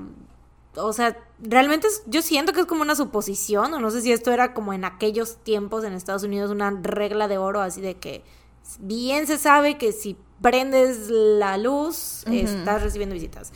o 0.76 0.92
sea, 0.92 1.18
realmente 1.40 1.88
yo 2.06 2.22
siento 2.22 2.52
que 2.52 2.60
es 2.60 2.66
como 2.66 2.82
una 2.82 2.94
suposición, 2.94 3.74
o 3.74 3.80
no 3.80 3.90
sé 3.90 4.02
si 4.02 4.12
esto 4.12 4.32
era 4.32 4.54
como 4.54 4.72
en 4.72 4.84
aquellos 4.84 5.36
tiempos 5.38 5.84
en 5.84 5.92
Estados 5.92 6.22
Unidos 6.22 6.50
una 6.50 6.70
regla 6.70 7.28
de 7.28 7.38
oro, 7.38 7.60
así 7.60 7.80
de 7.80 7.96
que 7.96 8.22
bien 8.78 9.26
se 9.26 9.38
sabe 9.38 9.78
que 9.78 9.92
si 9.92 10.16
prendes 10.40 11.10
la 11.10 11.56
luz, 11.58 12.24
estás 12.30 12.82
recibiendo 12.82 13.14
visitas. 13.14 13.52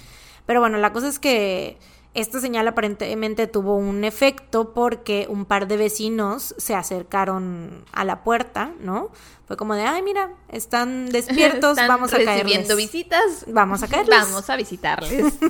Pero 0.47 0.61
bueno, 0.61 0.79
la 0.79 0.93
cosa 0.93 1.09
es 1.09 1.19
que 1.19 1.79
esta 2.15 2.41
señal 2.41 2.67
aparentemente 2.69 3.47
tuvo 3.47 3.75
un 3.77 4.05
efecto 4.05 4.73
porque 4.73 5.27
un 5.29 5.45
par 5.45 5.67
de 5.69 5.77
vecinos 5.77 6.55
se 6.59 6.75
acercaron 6.75 7.85
a 7.93 8.05
la 8.05 8.23
puerta, 8.23 8.73
¿no? 8.81 9.11
Fue 9.47 9.57
como 9.59 9.75
de, 9.75 9.83
ay, 9.83 10.01
mira, 10.03 10.31
están 10.49 11.07
despiertos, 11.11 11.73
Están 11.79 11.89
vamos 11.89 12.15
a 12.15 12.17
recibiendo 12.19 12.69
caerles. 12.69 12.77
visitas. 12.77 13.45
Vamos 13.49 13.83
a 13.83 13.89
caerles. 13.89 14.19
Vamos 14.21 14.49
a 14.49 14.57
visitarles. 14.57 15.25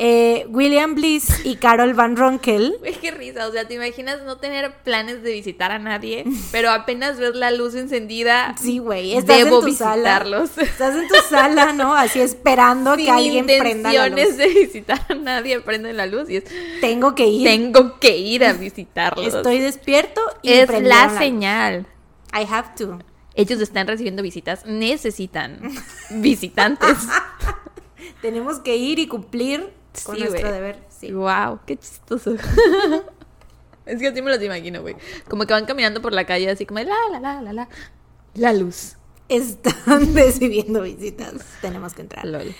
Eh, 0.00 0.46
William 0.48 0.94
Bliss 0.94 1.44
y 1.44 1.56
Carol 1.56 1.92
Van 1.92 2.16
Ronkel 2.16 2.76
Güey, 2.80 2.94
qué 2.94 3.10
risa. 3.10 3.46
O 3.48 3.52
sea, 3.52 3.66
¿te 3.68 3.74
imaginas 3.74 4.22
no 4.22 4.38
tener 4.38 4.72
planes 4.84 5.22
de 5.22 5.32
visitar 5.32 5.70
a 5.72 5.78
nadie? 5.78 6.24
Pero 6.52 6.70
apenas 6.70 7.18
ver 7.18 7.34
la 7.34 7.50
luz 7.50 7.74
encendida. 7.74 8.54
Sí, 8.58 8.78
güey. 8.78 9.14
Estás 9.16 9.36
Debo 9.36 9.58
en 9.58 9.66
tu 9.66 9.72
sala. 9.74 9.94
visitarlos. 9.96 10.56
Estás 10.58 10.94
en 10.96 11.08
tu 11.08 11.14
sala, 11.28 11.72
¿no? 11.72 11.94
Así 11.94 12.20
esperando 12.20 12.96
que 12.96 13.02
Sin 13.04 13.10
alguien 13.12 13.46
prenda 13.46 13.92
la 13.92 14.08
luz. 14.08 14.36
de 14.36 14.48
visitar 14.48 15.04
nadie, 15.22 15.60
prende 15.60 15.92
la 15.92 16.06
luz 16.06 16.28
y 16.30 16.36
es. 16.36 16.44
Tengo 16.80 17.14
que 17.14 17.26
ir. 17.26 17.44
Tengo 17.46 17.98
que 17.98 18.16
ir 18.16 18.44
a 18.44 18.52
visitarlos. 18.54 19.26
Estoy 19.34 19.58
despierto 19.58 20.20
y 20.42 20.52
es 20.52 20.82
la 20.82 21.16
señal. 21.18 21.86
I 22.32 22.44
have 22.48 22.70
to. 22.76 22.98
Ellos 23.34 23.60
están 23.60 23.86
recibiendo 23.86 24.22
visitas, 24.22 24.66
necesitan 24.66 25.60
visitantes. 26.10 26.98
Tenemos 28.20 28.58
que 28.58 28.76
ir 28.76 28.98
y 28.98 29.06
cumplir 29.06 29.72
con 30.04 30.16
Sí, 30.16 30.22
nuestro 30.22 30.50
deber. 30.52 30.78
Sí. 30.88 31.12
Wow, 31.12 31.60
qué 31.64 31.76
chistoso. 31.76 32.34
es 33.86 33.98
que 34.00 34.08
así 34.08 34.22
me 34.22 34.30
los 34.32 34.42
imagino, 34.42 34.82
güey. 34.82 34.96
Como 35.28 35.46
que 35.46 35.52
van 35.52 35.66
caminando 35.66 36.02
por 36.02 36.12
la 36.12 36.24
calle 36.24 36.50
así 36.50 36.66
como 36.66 36.80
la 36.80 36.94
la 37.12 37.20
la 37.20 37.42
la 37.42 37.52
la. 37.52 37.68
La 38.34 38.52
luz. 38.52 38.96
Están 39.28 40.14
recibiendo 40.14 40.82
visitas. 40.82 41.34
Tenemos 41.60 41.94
que 41.94 42.02
entrar. 42.02 42.24
Lol. 42.24 42.54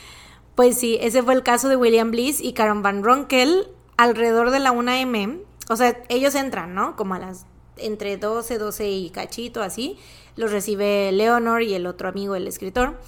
Pues 0.59 0.77
sí, 0.77 0.99
ese 1.01 1.23
fue 1.23 1.35
el 1.35 1.45
caso 1.45 1.69
de 1.69 1.77
William 1.77 2.11
Bliss 2.11 2.41
y 2.41 2.53
Karen 2.53 2.83
Van 2.83 3.05
Ronkel 3.05 3.69
alrededor 3.97 4.51
de 4.51 4.59
la 4.59 4.73
1 4.73 4.91
m. 4.91 5.39
O 5.71 5.77
sea, 5.77 6.03
ellos 6.09 6.35
entran, 6.35 6.75
¿no? 6.75 6.97
Como 6.97 7.15
a 7.15 7.21
las 7.21 7.47
entre 7.77 8.17
12, 8.17 8.59
12 8.59 8.91
y 8.91 9.11
cachito, 9.11 9.63
así. 9.63 9.99
Los 10.35 10.51
recibe 10.51 11.13
Leonor 11.13 11.63
y 11.63 11.75
el 11.75 11.87
otro 11.87 12.09
amigo, 12.09 12.35
el 12.35 12.49
escritor. 12.49 12.99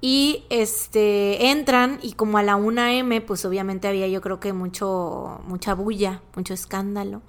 Y 0.00 0.42
este 0.50 1.50
entran 1.50 2.00
y 2.02 2.14
como 2.14 2.36
a 2.36 2.42
la 2.42 2.56
1 2.56 2.86
m, 2.88 3.20
pues 3.20 3.44
obviamente 3.44 3.86
había 3.86 4.08
yo 4.08 4.20
creo 4.20 4.40
que 4.40 4.52
mucho 4.52 5.40
mucha 5.46 5.74
bulla, 5.74 6.20
mucho 6.34 6.52
escándalo. 6.52 7.22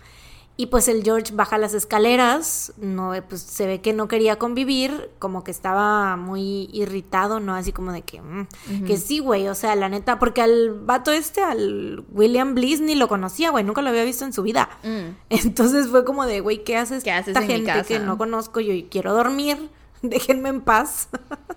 Y 0.59 0.65
pues 0.65 0.89
el 0.89 1.05
George 1.05 1.33
baja 1.33 1.57
las 1.57 1.73
escaleras, 1.73 2.73
no, 2.75 3.13
pues 3.29 3.41
se 3.41 3.65
ve 3.65 3.79
que 3.79 3.93
no 3.93 4.09
quería 4.09 4.37
convivir, 4.37 5.09
como 5.17 5.45
que 5.45 5.51
estaba 5.51 6.17
muy 6.17 6.69
irritado, 6.73 7.39
¿no? 7.39 7.55
Así 7.55 7.71
como 7.71 7.93
de 7.93 8.01
que, 8.01 8.21
mm, 8.21 8.83
que 8.85 8.97
sí, 8.97 9.19
güey, 9.19 9.47
o 9.47 9.55
sea, 9.55 9.73
la 9.77 9.87
neta, 9.87 10.19
porque 10.19 10.41
al 10.41 10.73
vato 10.73 11.11
este, 11.11 11.41
al 11.41 12.03
William 12.11 12.55
Bliss, 12.55 12.81
ni 12.81 12.95
lo 12.95 13.07
conocía, 13.07 13.51
güey, 13.51 13.63
nunca 13.63 13.81
lo 13.81 13.87
había 13.87 14.03
visto 14.03 14.25
en 14.25 14.33
su 14.33 14.43
vida. 14.43 14.67
Mm. 14.83 15.15
Entonces 15.29 15.87
fue 15.87 16.03
como 16.03 16.25
de, 16.25 16.41
güey, 16.41 16.65
¿qué 16.65 16.75
haces 16.75 17.05
¿Qué 17.05 17.11
haces 17.13 17.37
esta 17.37 17.39
en 17.39 17.47
mi 17.47 17.53
gente 17.53 17.71
casa? 17.71 17.83
que 17.85 17.99
no 17.99 18.17
conozco? 18.17 18.59
Yo 18.59 18.73
quiero 18.89 19.13
dormir, 19.13 19.69
déjenme 20.01 20.49
en 20.49 20.59
paz. 20.59 21.07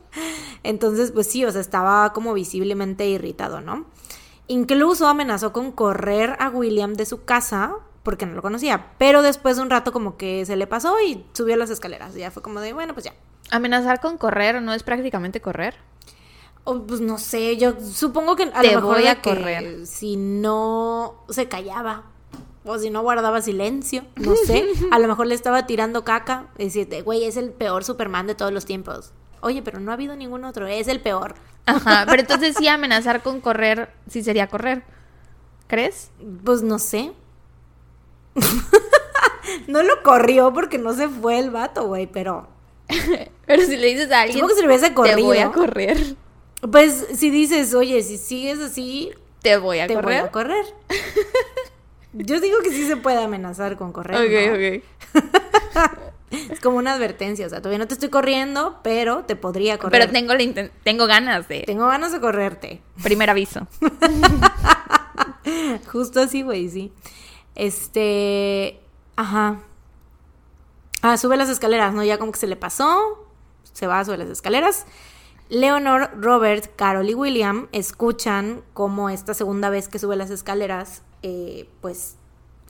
Entonces, 0.63 1.11
pues 1.11 1.27
sí, 1.27 1.45
o 1.45 1.51
sea, 1.51 1.61
estaba 1.61 2.13
como 2.13 2.35
visiblemente 2.35 3.09
irritado, 3.09 3.61
¿no? 3.61 3.85
Incluso 4.47 5.09
amenazó 5.09 5.53
con 5.53 5.73
correr 5.73 6.37
a 6.39 6.51
William 6.51 6.95
de 6.95 7.05
su 7.05 7.25
casa 7.25 7.79
porque 8.03 8.27
no 8.27 8.35
lo 8.35 8.43
conocía. 8.43 8.93
Pero 8.99 9.23
después 9.23 9.57
de 9.57 9.63
un 9.63 9.71
rato 9.71 9.93
como 9.93 10.17
que 10.17 10.45
se 10.47 10.57
le 10.57 10.67
pasó 10.67 11.01
y 11.01 11.25
subió 11.33 11.57
las 11.57 11.71
escaleras. 11.71 12.17
Y 12.17 12.21
ya 12.21 12.31
fue 12.31 12.43
como 12.43 12.61
de, 12.61 12.73
bueno, 12.73 12.95
pues 12.95 13.05
ya. 13.05 13.15
Amenazar 13.51 14.01
con 14.01 14.19
correr 14.19 14.61
no 14.63 14.73
es 14.73 14.83
prácticamente 14.83 15.41
correr. 15.41 15.77
O, 16.65 16.81
pues 16.83 17.01
no 17.01 17.19
sé, 17.19 17.57
yo 17.57 17.75
supongo 17.81 18.37
que 18.37 18.45
a 18.45 18.61
Te 18.61 18.73
lo 18.73 18.81
mejor 18.81 18.97
voy 18.99 19.07
a 19.09 19.21
que 19.21 19.31
correr. 19.31 19.87
si 19.87 20.17
no 20.17 21.25
se 21.29 21.49
callaba 21.49 22.05
o 22.65 22.79
si 22.79 22.89
no 22.91 23.03
guardaba 23.03 23.43
silencio, 23.43 24.05
no 24.17 24.37
sé, 24.47 24.69
a 24.93 25.01
lo 25.01 25.09
mejor 25.09 25.27
le 25.27 25.35
estaba 25.35 25.67
tirando 25.67 26.05
caca, 26.05 26.47
decirte, 26.57 27.03
güey, 27.03 27.25
es 27.25 27.37
el 27.37 27.51
peor 27.51 27.83
Superman 27.83 28.29
de 28.29 28.37
todos 28.37 28.53
los 28.53 28.65
tiempos. 28.65 29.13
Oye, 29.41 29.61
pero 29.63 29.81
no 29.81 29.91
ha 29.91 29.95
habido 29.95 30.15
ningún 30.15 30.45
otro, 30.45 30.69
es 30.69 30.87
el 30.87 31.01
peor. 31.01 31.35
Ajá, 31.67 32.05
pero 32.09 32.21
entonces 32.23 32.55
sí 32.57 32.69
amenazar 32.69 33.23
con 33.25 33.41
correr, 33.41 33.93
sí 34.09 34.23
sería 34.23 34.47
correr. 34.47 34.85
¿Crees? 35.67 36.13
Pues 36.45 36.63
no 36.63 36.79
sé. 36.79 37.13
no 39.67 39.83
lo 39.83 40.03
corrió 40.03 40.53
porque 40.53 40.79
no 40.79 40.95
se 40.95 41.09
fue 41.09 41.39
el 41.39 41.51
vato, 41.51 41.87
güey, 41.87 42.07
pero 42.07 42.49
Pero 43.47 43.63
si 43.63 43.77
le 43.77 43.89
dices 43.89 44.11
a 44.13 44.23
alguien, 44.23 44.47
que 44.47 44.55
si 44.55 44.61
lo 44.63 44.67
hubiese 44.69 44.91
te 44.91 44.95
voy 44.95 45.39
a 45.39 45.51
corrido, 45.51 45.53
correr. 45.53 46.17
pues 46.71 47.07
si 47.15 47.31
dices, 47.31 47.75
oye, 47.75 48.03
si 48.03 48.19
sigues 48.19 48.61
así, 48.61 49.11
Te 49.43 49.57
voy 49.57 49.81
a 49.81 49.87
te 49.87 49.95
voy 49.95 50.03
correr. 50.03 50.21
a 50.21 50.31
correr. 50.31 50.65
Yo 52.13 52.41
digo 52.41 52.59
que 52.63 52.71
sí 52.71 52.87
se 52.87 52.97
puede 52.97 53.23
amenazar 53.23 53.77
con 53.77 53.93
correr. 53.93 54.17
Ok, 54.17 54.31
¿no? 54.49 54.55
ok. 54.55 54.83
Es 56.51 56.61
como 56.61 56.79
una 56.79 56.95
advertencia, 56.95 57.47
o 57.47 57.51
sea, 57.51 57.59
todavía 57.61 57.79
no 57.79 57.87
te 57.87 57.95
estoy 57.95 58.09
corriendo, 58.09 58.79
pero 58.83 59.25
te 59.25 59.37
podría 59.37 59.79
correr. 59.79 60.01
Pero 60.01 60.13
tengo, 60.13 60.35
la 60.35 60.71
tengo 60.83 61.07
ganas 61.07 61.49
de. 61.49 61.61
Tengo 61.61 61.87
ganas 61.87 62.13
de 62.13 62.21
correrte. 62.21 62.81
Primer 63.03 63.29
aviso. 63.29 63.67
Justo 65.91 66.21
así, 66.21 66.43
güey, 66.43 66.69
sí. 66.69 66.93
Este, 67.55 68.81
ajá. 69.17 69.61
Ah, 71.03 71.17
sube 71.17 71.37
las 71.37 71.49
escaleras, 71.49 71.95
¿no? 71.95 72.05
Ya 72.05 72.19
como 72.19 72.33
que 72.33 72.39
se 72.39 72.47
le 72.47 72.57
pasó, 72.57 73.27
se 73.73 73.87
va, 73.87 74.05
sube 74.05 74.19
las 74.19 74.29
escaleras. 74.29 74.87
Leonor, 75.49 76.11
Robert, 76.19 76.75
Carol 76.77 77.11
y 77.11 77.15
William 77.15 77.69
escuchan 77.73 78.63
como 78.73 79.11
esta 79.11 79.35
segunda 79.35 79.69
vez 79.69 79.89
que 79.89 79.99
sube 79.99 80.17
las 80.17 80.31
escaleras, 80.31 81.03
eh, 81.23 81.69
pues 81.81 82.17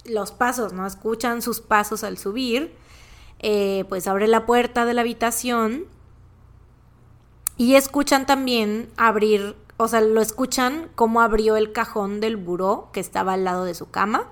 los 0.04 0.32
pasos, 0.32 0.72
¿no? 0.72 0.86
Escuchan 0.86 1.42
sus 1.42 1.60
pasos 1.60 2.02
al 2.04 2.18
subir. 2.18 2.74
Eh, 3.44 3.84
pues 3.88 4.06
abre 4.06 4.28
la 4.28 4.46
puerta 4.46 4.84
de 4.84 4.94
la 4.94 5.00
habitación 5.00 5.86
y 7.56 7.74
escuchan 7.74 8.24
también 8.24 8.88
abrir, 8.96 9.56
o 9.78 9.88
sea, 9.88 10.00
lo 10.00 10.20
escuchan 10.20 10.88
cómo 10.94 11.20
abrió 11.20 11.56
el 11.56 11.72
cajón 11.72 12.20
del 12.20 12.36
buró 12.36 12.90
que 12.92 13.00
estaba 13.00 13.32
al 13.32 13.44
lado 13.44 13.64
de 13.64 13.74
su 13.74 13.90
cama 13.90 14.28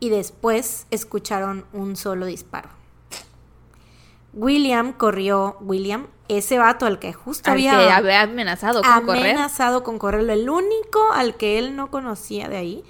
y 0.00 0.08
después 0.08 0.86
escucharon 0.90 1.66
un 1.72 1.94
solo 1.94 2.26
disparo. 2.26 2.70
William 4.32 4.92
corrió, 4.92 5.56
William, 5.60 6.06
ese 6.28 6.58
vato 6.58 6.86
al 6.86 6.98
que 6.98 7.12
justo 7.12 7.50
Al 7.50 7.56
había 7.56 7.72
que 7.72 7.90
había 7.90 8.22
amenazado 8.22 8.82
con 8.82 9.06
correr. 9.06 9.22
amenazado 9.22 9.82
con 9.82 9.98
correrlo, 9.98 10.32
el 10.32 10.48
único 10.48 11.12
al 11.12 11.36
que 11.36 11.58
él 11.58 11.76
no 11.76 11.90
conocía 11.90 12.48
de 12.48 12.56
ahí, 12.56 12.84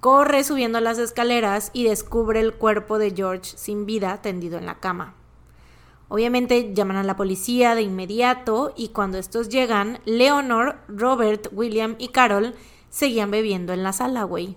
corre 0.00 0.42
subiendo 0.44 0.80
las 0.80 0.98
escaleras 0.98 1.70
y 1.72 1.84
descubre 1.84 2.40
el 2.40 2.54
cuerpo 2.54 2.98
de 2.98 3.12
George 3.14 3.52
sin 3.56 3.86
vida 3.86 4.20
tendido 4.22 4.58
en 4.58 4.66
la 4.66 4.76
cama. 4.76 5.14
Obviamente 6.08 6.72
llaman 6.74 6.96
a 6.96 7.02
la 7.02 7.16
policía 7.16 7.74
de 7.74 7.82
inmediato 7.82 8.72
y 8.76 8.88
cuando 8.88 9.18
estos 9.18 9.48
llegan, 9.48 10.00
Leonor, 10.04 10.78
Robert, 10.88 11.48
William 11.52 11.96
y 11.98 12.08
Carol 12.08 12.54
seguían 12.88 13.30
bebiendo 13.30 13.72
en 13.72 13.82
la 13.82 13.92
sala, 13.92 14.24
güey. 14.24 14.56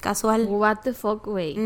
Casual. 0.00 0.46
What 0.48 0.78
the 0.84 0.92
fuck, 0.94 1.24
güey. 1.26 1.56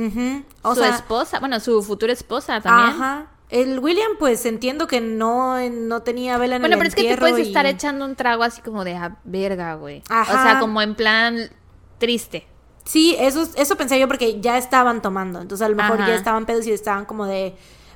O 0.63 0.75
su 0.75 0.81
sea, 0.81 0.95
esposa, 0.97 1.39
bueno, 1.41 1.61
su 1.61 1.83
futura 1.83 2.13
esposa 2.13 2.61
también. 2.61 2.91
Ajá. 3.03 3.27
El 3.51 3.79
William, 3.81 4.13
pues 4.19 4.47
entiendo 4.47 4.87
que 4.87 5.03
no, 5.03 5.59
no 5.69 6.01
tenía 6.03 6.39
vela 6.39 6.57
en 6.57 6.63
Bueno, 6.63 6.77
el 6.77 6.79
pero 6.79 6.89
es 6.89 6.95
que 6.95 7.03
te 7.15 7.19
puedes 7.19 7.39
y- 7.39 7.49
estar 7.49 7.67
echando 7.67 8.07
un 8.07 8.17
trago 8.17 8.43
así 8.45 8.63
como 8.63 8.83
de 8.85 8.99
verga, 9.25 9.75
güey. 9.75 9.99
O 10.11 10.15
Ajá. 10.15 10.43
sea, 10.43 10.59
como 10.61 10.81
en 10.81 10.95
plan 10.95 11.51
triste. 11.99 12.47
Sí, 12.85 13.15
eso, 13.19 13.47
eso 13.55 13.77
pensé 13.77 14.01
yo 14.01 14.09
porque 14.09 14.41
ya 14.41 14.57
estaban 14.57 15.03
tomando. 15.03 15.41
Entonces 15.43 15.65
a 15.65 15.69
lo 15.69 15.77
mejor 15.77 16.01
Ajá. 16.01 16.09
ya 16.09 16.15
estaban 16.15 16.47
pedos 16.47 16.67
y 16.67 16.73
estaban 16.73 17.05
como 17.05 17.27
de, 17.27 17.55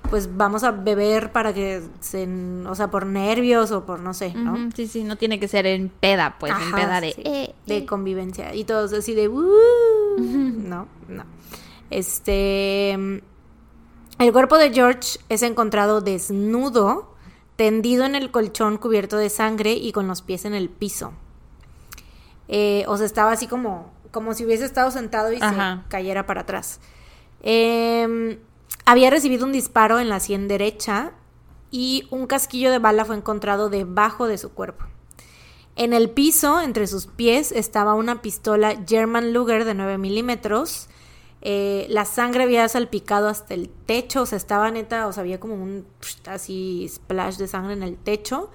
pues 0.08 0.36
vamos 0.36 0.64
a 0.64 0.70
beber 0.70 1.32
para 1.32 1.52
que 1.52 1.82
se, 2.00 2.28
o 2.66 2.74
sea, 2.74 2.90
por 2.90 3.06
nervios 3.06 3.70
o 3.72 3.84
por 3.84 4.00
no 4.00 4.14
sé, 4.14 4.34
¿no? 4.34 4.70
Sí, 4.74 4.86
sí, 4.86 5.04
no 5.04 5.16
tiene 5.16 5.38
que 5.40 5.48
ser 5.48 5.66
en 5.66 5.88
peda, 5.88 6.36
pues, 6.38 6.52
en 6.52 6.72
peda 6.72 7.00
de... 7.00 7.12
sí, 7.12 7.22
eh, 7.24 7.54
de 7.66 7.76
eh. 7.78 7.86
convivencia. 7.86 8.54
Y 8.54 8.64
todos 8.64 8.92
así 8.92 9.14
de, 9.14 9.28
"Uh". 9.28 10.16
no, 10.18 10.88
no. 11.08 11.24
Este, 11.90 12.92
el 12.92 14.32
cuerpo 14.32 14.58
de 14.58 14.72
George 14.72 15.18
es 15.28 15.42
encontrado 15.42 16.00
desnudo, 16.00 17.14
tendido 17.56 18.04
en 18.04 18.14
el 18.14 18.30
colchón 18.30 18.78
cubierto 18.78 19.16
de 19.16 19.30
sangre 19.30 19.72
y 19.72 19.92
con 19.92 20.08
los 20.08 20.22
pies 20.22 20.44
en 20.44 20.54
el 20.54 20.68
piso. 20.68 21.12
Eh, 22.48 22.84
o 22.88 22.96
sea, 22.96 23.06
estaba 23.06 23.32
así 23.32 23.46
como, 23.46 23.92
como 24.10 24.34
si 24.34 24.44
hubiese 24.44 24.64
estado 24.64 24.90
sentado 24.90 25.32
y 25.32 25.38
Ajá. 25.40 25.82
se 25.84 25.88
cayera 25.88 26.26
para 26.26 26.42
atrás. 26.42 26.80
Eh, 27.42 28.38
había 28.84 29.10
recibido 29.10 29.46
un 29.46 29.52
disparo 29.52 29.98
en 29.98 30.08
la 30.08 30.20
sien 30.20 30.48
derecha 30.48 31.12
y 31.70 32.06
un 32.10 32.26
casquillo 32.26 32.70
de 32.70 32.78
bala 32.78 33.04
fue 33.04 33.16
encontrado 33.16 33.68
debajo 33.68 34.26
de 34.28 34.38
su 34.38 34.52
cuerpo. 34.52 34.84
En 35.74 35.92
el 35.92 36.08
piso, 36.08 36.60
entre 36.62 36.86
sus 36.86 37.06
pies, 37.06 37.52
estaba 37.52 37.94
una 37.94 38.22
pistola 38.22 38.82
German 38.86 39.34
Luger 39.34 39.64
de 39.66 39.74
9 39.74 39.98
milímetros. 39.98 40.88
Eh, 41.42 41.86
la 41.90 42.06
sangre 42.06 42.44
había 42.44 42.66
salpicado 42.68 43.28
hasta 43.28 43.52
el 43.52 43.68
techo, 43.68 44.22
o 44.22 44.26
sea, 44.26 44.38
estaba 44.38 44.70
neta, 44.70 45.06
o 45.06 45.12
sea, 45.12 45.20
había 45.20 45.38
como 45.38 45.54
un 45.54 45.86
así 46.26 46.88
splash 46.88 47.36
de 47.36 47.46
sangre 47.46 47.74
en 47.74 47.82
el 47.82 47.98
techo. 47.98 48.50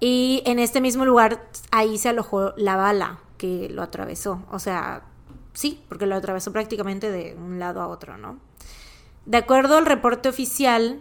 Y 0.00 0.42
en 0.44 0.58
este 0.58 0.80
mismo 0.80 1.04
lugar, 1.04 1.48
ahí 1.70 1.96
se 1.96 2.08
alojó 2.08 2.54
la 2.56 2.74
bala 2.74 3.20
que 3.38 3.68
lo 3.68 3.82
atravesó. 3.82 4.44
O 4.50 4.58
sea, 4.58 5.04
sí, 5.52 5.80
porque 5.88 6.06
lo 6.06 6.16
atravesó 6.16 6.52
prácticamente 6.52 7.12
de 7.12 7.36
un 7.36 7.60
lado 7.60 7.80
a 7.80 7.86
otro, 7.86 8.18
¿no? 8.18 8.40
De 9.26 9.38
acuerdo 9.38 9.76
al 9.76 9.86
reporte 9.86 10.28
oficial, 10.28 11.00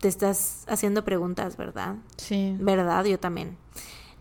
te 0.00 0.08
estás 0.08 0.64
haciendo 0.68 1.04
preguntas, 1.04 1.56
¿verdad? 1.56 1.96
Sí. 2.16 2.56
¿Verdad? 2.58 3.04
Yo 3.04 3.18
también. 3.18 3.56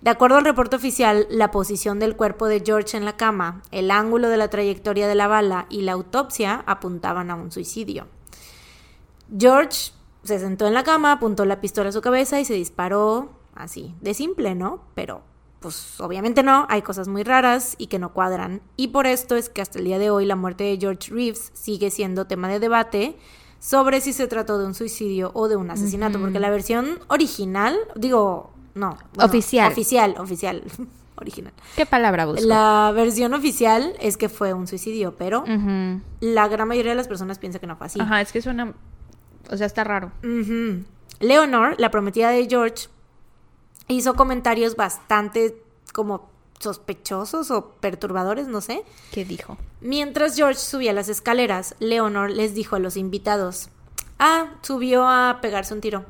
De 0.01 0.09
acuerdo 0.09 0.37
al 0.37 0.45
reporte 0.45 0.75
oficial, 0.75 1.27
la 1.29 1.51
posición 1.51 1.99
del 1.99 2.15
cuerpo 2.15 2.47
de 2.47 2.63
George 2.65 2.97
en 2.97 3.05
la 3.05 3.17
cama, 3.17 3.61
el 3.69 3.91
ángulo 3.91 4.29
de 4.29 4.37
la 4.37 4.49
trayectoria 4.49 5.07
de 5.07 5.13
la 5.13 5.27
bala 5.27 5.67
y 5.69 5.81
la 5.81 5.91
autopsia 5.91 6.63
apuntaban 6.65 7.29
a 7.29 7.35
un 7.35 7.51
suicidio. 7.51 8.07
George 9.37 9.91
se 10.23 10.39
sentó 10.39 10.65
en 10.65 10.73
la 10.73 10.83
cama, 10.83 11.11
apuntó 11.11 11.45
la 11.45 11.61
pistola 11.61 11.89
a 11.89 11.91
su 11.91 12.01
cabeza 12.01 12.39
y 12.39 12.45
se 12.45 12.55
disparó 12.55 13.29
así, 13.53 13.93
de 14.01 14.15
simple, 14.15 14.55
¿no? 14.55 14.81
Pero, 14.95 15.21
pues 15.61 16.01
obviamente 16.01 16.41
no, 16.41 16.65
hay 16.69 16.81
cosas 16.81 17.07
muy 17.07 17.23
raras 17.23 17.75
y 17.77 17.87
que 17.87 17.99
no 17.99 18.13
cuadran. 18.13 18.61
Y 18.77 18.89
por 18.89 19.05
esto 19.05 19.35
es 19.35 19.49
que 19.49 19.61
hasta 19.61 19.77
el 19.79 19.85
día 19.85 19.99
de 19.99 20.09
hoy 20.09 20.25
la 20.25 20.35
muerte 20.35 20.63
de 20.63 20.77
George 20.77 21.13
Reeves 21.13 21.51
sigue 21.53 21.91
siendo 21.91 22.25
tema 22.25 22.49
de 22.49 22.59
debate 22.59 23.15
sobre 23.59 24.01
si 24.01 24.11
se 24.11 24.27
trató 24.27 24.57
de 24.57 24.65
un 24.65 24.73
suicidio 24.73 25.29
o 25.35 25.47
de 25.47 25.55
un 25.55 25.69
asesinato, 25.69 26.19
porque 26.19 26.39
la 26.39 26.49
versión 26.49 26.97
original, 27.09 27.77
digo, 27.95 28.51
no. 28.73 28.97
Oficial. 29.19 29.71
Oficial, 29.71 30.15
oficial, 30.17 30.63
original. 31.15 31.53
¿Qué 31.75 31.85
palabra 31.85 32.25
busco? 32.25 32.43
La 32.43 32.91
versión 32.95 33.35
oficial 33.35 33.93
es 33.99 34.17
que 34.17 34.29
fue 34.29 34.53
un 34.53 34.65
suicidio, 34.65 35.15
pero 35.15 35.43
la 36.21 36.47
gran 36.47 36.67
mayoría 36.67 36.93
de 36.93 36.97
las 36.97 37.07
personas 37.07 37.37
piensa 37.37 37.59
que 37.59 37.67
no 37.67 37.77
fue 37.77 37.85
así. 37.85 38.01
Ajá, 38.01 38.19
es 38.19 38.31
que 38.31 38.41
suena... 38.41 38.73
O 39.51 39.57
sea, 39.57 39.67
está 39.67 39.83
raro. 39.83 40.11
Leonor, 41.19 41.75
la 41.77 41.91
prometida 41.91 42.31
de 42.31 42.47
George, 42.49 42.87
hizo 43.87 44.15
comentarios 44.15 44.75
bastante 44.75 45.61
como 45.93 46.29
sospechosos 46.59 47.51
o 47.51 47.71
perturbadores, 47.79 48.47
no 48.47 48.61
sé. 48.61 48.83
¿Qué 49.11 49.25
dijo? 49.25 49.57
Mientras 49.81 50.35
George 50.35 50.59
subía 50.59 50.93
las 50.93 51.09
escaleras, 51.09 51.75
Leonor 51.79 52.29
les 52.29 52.53
dijo 52.53 52.75
a 52.75 52.79
los 52.79 52.97
invitados, 52.97 53.69
ah, 54.19 54.53
subió 54.61 55.07
a 55.07 55.39
pegarse 55.41 55.73
un 55.73 55.81
tiro. 55.81 56.05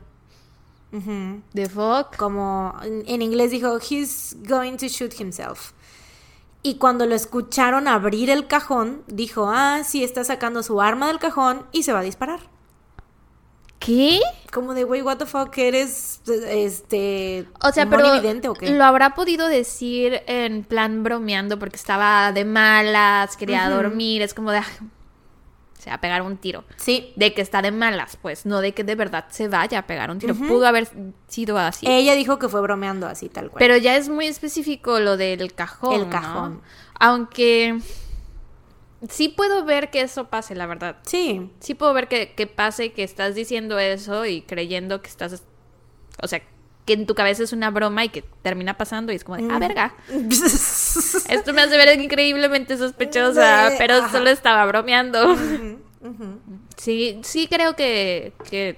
Ujú. 0.91 1.41
¿The 1.53 1.69
fuck? 1.69 2.17
Como 2.17 2.75
en, 2.83 3.03
en 3.07 3.21
inglés 3.21 3.51
dijo, 3.51 3.77
he's 3.77 4.35
going 4.47 4.75
to 4.75 4.87
shoot 4.87 5.19
himself. 5.19 5.71
Y 6.63 6.75
cuando 6.75 7.05
lo 7.07 7.15
escucharon 7.15 7.87
abrir 7.87 8.29
el 8.29 8.45
cajón, 8.45 9.01
dijo, 9.07 9.49
ah, 9.49 9.81
sí, 9.83 10.03
está 10.03 10.23
sacando 10.23 10.61
su 10.61 10.81
arma 10.81 11.07
del 11.07 11.17
cajón 11.17 11.65
y 11.71 11.83
se 11.83 11.93
va 11.93 11.99
a 11.99 12.03
disparar. 12.03 12.50
¿Qué? 13.83 14.19
Como 14.53 14.73
de, 14.75 14.83
güey, 14.83 15.01
what 15.01 15.17
the 15.17 15.25
fuck, 15.25 15.57
eres, 15.57 16.21
este, 16.27 17.47
O 17.63 17.71
sea, 17.71 17.89
pero 17.89 18.03
monividente 18.07 18.47
o 18.47 18.53
qué? 18.53 18.69
lo 18.69 18.83
habrá 18.83 19.15
podido 19.15 19.47
decir 19.47 20.21
en 20.27 20.63
plan 20.63 21.03
bromeando 21.03 21.57
porque 21.57 21.77
estaba 21.77 22.31
de 22.31 22.45
malas, 22.45 23.35
quería 23.37 23.67
dormir, 23.69 24.21
es 24.21 24.33
como 24.35 24.51
de... 24.51 24.59
"Ah, 24.59 24.65
se 25.79 25.89
va 25.89 25.95
a 25.95 25.99
pegar 26.01 26.21
un 26.21 26.37
tiro. 26.37 26.63
Sí. 26.75 27.11
De 27.15 27.33
que 27.33 27.41
está 27.41 27.63
de 27.63 27.71
malas, 27.71 28.15
pues, 28.21 28.45
no 28.45 28.61
de 28.61 28.71
que 28.73 28.83
de 28.83 28.93
verdad 28.93 29.25
se 29.31 29.47
vaya 29.47 29.79
a 29.79 29.87
pegar 29.87 30.11
un 30.11 30.19
tiro. 30.19 30.35
Pudo 30.35 30.67
haber 30.67 30.87
sido 31.27 31.57
así. 31.57 31.87
Ella 31.89 32.13
dijo 32.13 32.37
que 32.37 32.47
fue 32.49 32.61
bromeando 32.61 33.07
así, 33.07 33.29
tal 33.29 33.49
cual. 33.49 33.57
Pero 33.57 33.77
ya 33.77 33.95
es 33.97 34.07
muy 34.07 34.27
específico 34.27 34.99
lo 34.99 35.17
del 35.17 35.55
cajón. 35.55 35.95
El 35.95 36.01
¿no? 36.01 36.09
cajón. 36.11 36.61
Aunque 36.99 37.79
sí 39.09 39.29
puedo 39.29 39.63
ver 39.65 39.89
que 39.89 40.01
eso 40.01 40.25
pase, 40.29 40.55
la 40.55 40.65
verdad. 40.67 40.97
sí. 41.03 41.49
Sí 41.59 41.73
puedo 41.75 41.93
ver 41.93 42.07
que, 42.07 42.33
que 42.33 42.47
pase, 42.47 42.91
que 42.93 43.03
estás 43.03 43.35
diciendo 43.35 43.79
eso 43.79 44.25
y 44.25 44.41
creyendo 44.41 45.01
que 45.01 45.09
estás... 45.09 45.43
O 46.21 46.27
sea, 46.27 46.41
que 46.85 46.93
en 46.93 47.05
tu 47.05 47.13
cabeza 47.15 47.43
es 47.43 47.53
una 47.53 47.69
broma 47.69 48.03
y 48.05 48.09
que 48.09 48.23
termina 48.41 48.75
pasando 48.77 49.11
y 49.11 49.15
es 49.15 49.23
como 49.23 49.37
de, 49.37 49.47
ah, 49.53 49.59
verga. 49.59 49.95
Esto 50.09 51.53
me 51.53 51.61
hace 51.61 51.77
ver 51.77 51.99
increíblemente 51.99 52.77
sospechosa, 52.77 53.69
Sí, 53.69 53.75
pero 53.77 53.95
ajá. 53.95 54.11
solo 54.11 54.29
estaba 54.29 54.65
bromeando. 54.65 55.35
Sí, 56.77 57.19
sí 57.23 57.47
creo 57.47 57.75
que, 57.75 58.33
que 58.49 58.77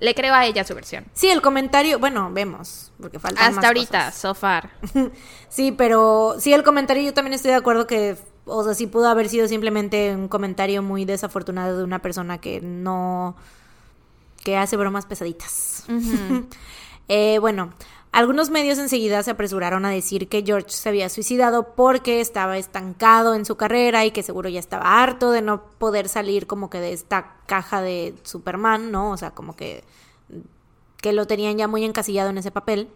le 0.00 0.14
creo 0.14 0.34
a 0.34 0.44
ella 0.46 0.64
su 0.64 0.74
versión. 0.74 1.04
Sí, 1.12 1.28
el 1.30 1.40
comentario, 1.40 1.98
bueno, 2.00 2.30
vemos, 2.32 2.92
porque 3.00 3.18
faltan 3.20 3.44
Hasta 3.44 3.56
más 3.56 3.64
ahorita, 3.66 3.98
cosas. 4.06 4.14
so 4.16 4.34
far. 4.34 4.70
Sí, 5.48 5.70
pero 5.70 6.36
sí, 6.38 6.52
el 6.54 6.62
comentario 6.62 7.02
yo 7.02 7.12
también 7.12 7.34
estoy 7.34 7.50
de 7.50 7.58
acuerdo 7.58 7.86
que, 7.86 8.16
o 8.46 8.64
sea, 8.64 8.74
sí 8.74 8.86
pudo 8.86 9.08
haber 9.08 9.28
sido 9.28 9.48
simplemente 9.48 10.14
un 10.14 10.28
comentario 10.28 10.82
muy 10.82 11.04
desafortunado 11.04 11.78
de 11.78 11.84
una 11.84 12.00
persona 12.00 12.38
que 12.38 12.60
no, 12.60 13.36
que 14.44 14.56
hace 14.56 14.76
bromas 14.76 15.06
pesaditas. 15.06 15.84
Eh, 17.08 17.40
bueno, 17.40 17.74
algunos 18.12 18.48
medios 18.48 18.78
enseguida 18.78 19.22
se 19.22 19.32
apresuraron 19.32 19.84
a 19.84 19.90
decir 19.90 20.28
que 20.28 20.44
George 20.46 20.70
se 20.70 20.88
había 20.88 21.08
suicidado 21.08 21.74
porque 21.74 22.20
estaba 22.20 22.56
estancado 22.56 23.34
en 23.34 23.44
su 23.44 23.56
carrera 23.56 24.06
y 24.06 24.12
que 24.12 24.22
seguro 24.22 24.48
ya 24.48 24.60
estaba 24.60 25.02
harto 25.02 25.32
de 25.32 25.42
no 25.42 25.64
poder 25.78 26.08
salir 26.08 26.46
como 26.46 26.70
que 26.70 26.78
de 26.78 26.92
esta 26.92 27.34
caja 27.46 27.82
de 27.82 28.14
Superman, 28.22 28.92
¿no? 28.92 29.10
O 29.10 29.16
sea, 29.16 29.32
como 29.32 29.56
que 29.56 29.82
que 31.02 31.12
lo 31.12 31.26
tenían 31.26 31.58
ya 31.58 31.68
muy 31.68 31.84
encasillado 31.84 32.30
en 32.30 32.38
ese 32.38 32.50
papel. 32.50 32.88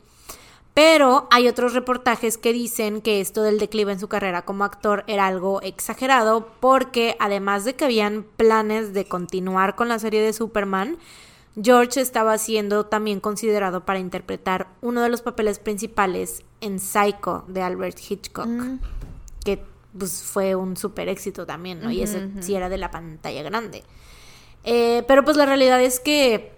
Pero 0.77 1.27
hay 1.31 1.49
otros 1.49 1.73
reportajes 1.73 2.37
que 2.37 2.53
dicen 2.53 3.01
que 3.01 3.23
esto 3.23 3.43
del 3.43 3.59
declive 3.59 3.93
en 3.93 3.99
su 3.99 4.09
carrera 4.09 4.43
como 4.43 4.63
actor 4.63 5.05
era 5.07 5.27
algo 5.27 5.63
exagerado 5.63 6.51
porque 6.61 7.17
además 7.19 7.65
de 7.65 7.75
que 7.75 7.87
habían 7.87 8.27
planes 8.37 8.93
de 8.93 9.07
continuar 9.07 9.75
con 9.75 9.89
la 9.89 9.99
serie 9.99 10.21
de 10.21 10.35
Superman, 10.35 10.99
George 11.59 11.99
estaba 11.99 12.37
siendo 12.37 12.85
también 12.85 13.21
considerado 13.21 13.87
para 13.87 14.01
interpretar 14.01 14.69
uno 14.83 15.01
de 15.01 15.09
los 15.09 15.23
papeles 15.23 15.59
principales 15.59 16.43
en 16.61 16.79
Psycho 16.79 17.45
de 17.49 17.63
Albert 17.63 17.99
Hitchcock, 18.07 18.51
que 19.47 19.65
pues 19.99 20.25
fue 20.25 20.57
un 20.57 20.77
super 20.77 21.09
éxito 21.09 21.47
también, 21.47 21.81
¿no? 21.81 21.91
Y 21.91 22.03
ese 22.03 22.29
sí 22.41 22.55
era 22.55 22.69
de 22.69 22.77
la 22.77 22.91
pantalla 22.91 23.43
grande. 23.43 23.83
Eh, 24.63 25.05
pero 25.09 25.25
pues 25.25 25.39
la 25.39 25.47
realidad 25.47 25.81
es 25.81 26.01
que 26.01 26.53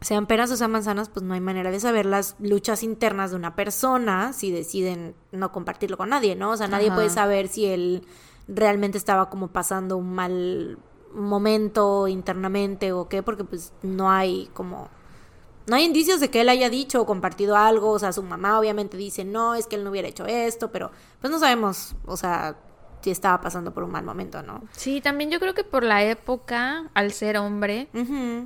sean 0.00 0.26
peras 0.26 0.50
o 0.50 0.56
sean 0.56 0.70
manzanas, 0.70 1.08
pues 1.08 1.24
no 1.24 1.34
hay 1.34 1.40
manera 1.40 1.70
de 1.70 1.78
saber 1.78 2.06
las 2.06 2.36
luchas 2.38 2.82
internas 2.82 3.30
de 3.30 3.36
una 3.36 3.54
persona 3.54 4.32
si 4.32 4.50
deciden 4.50 5.14
no 5.32 5.52
compartirlo 5.52 5.96
con 5.96 6.08
nadie, 6.08 6.36
¿no? 6.36 6.50
O 6.50 6.56
sea, 6.56 6.68
nadie 6.68 6.86
Ajá. 6.86 6.96
puede 6.96 7.10
saber 7.10 7.48
si 7.48 7.66
él 7.66 8.06
realmente 8.48 8.98
estaba 8.98 9.28
como 9.28 9.48
pasando 9.48 9.96
un 9.96 10.14
mal 10.14 10.78
momento 11.12 12.08
internamente 12.08 12.92
o 12.92 13.08
qué, 13.08 13.22
porque 13.22 13.44
pues 13.44 13.72
no 13.82 14.10
hay 14.10 14.48
como... 14.54 14.88
No 15.66 15.76
hay 15.76 15.84
indicios 15.84 16.18
de 16.18 16.30
que 16.30 16.40
él 16.40 16.48
haya 16.48 16.68
dicho 16.70 17.02
o 17.02 17.06
compartido 17.06 17.56
algo, 17.56 17.90
o 17.90 17.98
sea, 17.98 18.12
su 18.12 18.22
mamá 18.22 18.58
obviamente 18.58 18.96
dice, 18.96 19.24
no, 19.24 19.54
es 19.54 19.66
que 19.66 19.76
él 19.76 19.84
no 19.84 19.90
hubiera 19.90 20.08
hecho 20.08 20.26
esto, 20.26 20.72
pero 20.72 20.90
pues 21.20 21.30
no 21.30 21.38
sabemos, 21.38 21.94
o 22.06 22.16
sea, 22.16 22.56
si 23.02 23.10
estaba 23.10 23.40
pasando 23.40 23.72
por 23.72 23.82
un 23.82 23.90
mal 23.90 24.04
momento, 24.04 24.42
¿no? 24.42 24.62
Sí, 24.72 25.00
también 25.00 25.30
yo 25.30 25.40
creo 25.40 25.54
que 25.54 25.64
por 25.64 25.84
la 25.84 26.02
época, 26.04 26.84
al 26.94 27.12
ser 27.12 27.36
hombre, 27.38 27.88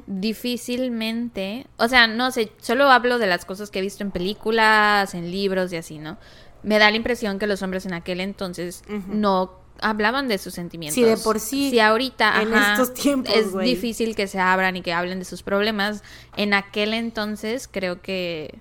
difícilmente, 0.07 1.67
o 1.77 1.89
sea, 1.89 2.07
no 2.07 2.31
sé, 2.31 2.53
solo 2.61 2.91
hablo 2.91 3.19
de 3.19 3.27
las 3.27 3.45
cosas 3.45 3.71
que 3.71 3.79
he 3.79 3.83
visto 3.83 4.03
en 4.03 4.11
películas, 4.11 5.15
en 5.15 5.31
libros 5.31 5.73
y 5.73 5.77
así, 5.77 5.99
¿no? 5.99 6.19
Me 6.63 6.79
da 6.79 6.91
la 6.91 6.97
impresión 6.97 7.39
que 7.39 7.47
los 7.47 7.63
hombres 7.63 7.87
en 7.87 7.95
aquel 7.95 8.21
entonces 8.21 8.83
no 9.09 9.59
hablaban 9.81 10.29
de 10.29 10.39
sus 10.39 10.55
sentimientos. 10.55 10.95
Sí, 10.95 11.03
de 11.05 11.17
por 11.17 11.41
sí, 11.41 11.71
Si 11.71 11.81
ahorita, 11.81 12.41
en 12.43 12.55
ajá, 12.55 12.73
estos 12.73 12.95
tiempos, 12.95 13.35
es 13.35 13.57
difícil 13.59 14.15
que 14.15 14.27
se 14.29 14.39
abran 14.39 14.77
y 14.77 14.83
que 14.83 14.93
hablen 14.93 15.19
de 15.19 15.25
sus 15.25 15.43
problemas. 15.43 16.03
En 16.37 16.55
aquel 16.55 16.95
entonces 16.95 17.69
creo 17.71 18.01
que 18.01 18.59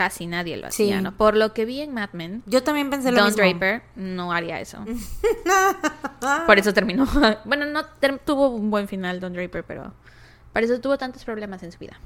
casi 0.00 0.26
nadie 0.26 0.56
lo 0.56 0.68
hacía, 0.68 0.96
Sí. 0.96 1.02
¿no? 1.04 1.14
Por 1.14 1.36
lo 1.36 1.52
que 1.52 1.66
vi 1.66 1.82
en 1.82 1.92
Mad 1.92 2.08
Men, 2.14 2.42
Yo 2.46 2.62
también 2.62 2.88
pensé 2.88 3.10
lo 3.12 3.18
Don 3.18 3.26
mismo. 3.26 3.42
Draper 3.42 3.82
no 3.96 4.32
haría 4.32 4.58
eso. 4.58 4.78
Por 6.46 6.58
eso 6.58 6.72
terminó. 6.72 7.06
Bueno, 7.44 7.66
no 7.66 7.84
ter- 7.84 8.18
tuvo 8.18 8.48
un 8.48 8.70
buen 8.70 8.88
final 8.88 9.20
Don 9.20 9.34
Draper, 9.34 9.62
pero 9.64 9.92
por 10.54 10.62
eso 10.62 10.80
tuvo 10.80 10.96
tantos 10.96 11.22
problemas 11.24 11.62
en 11.62 11.70
su 11.72 11.78
vida. 11.78 11.98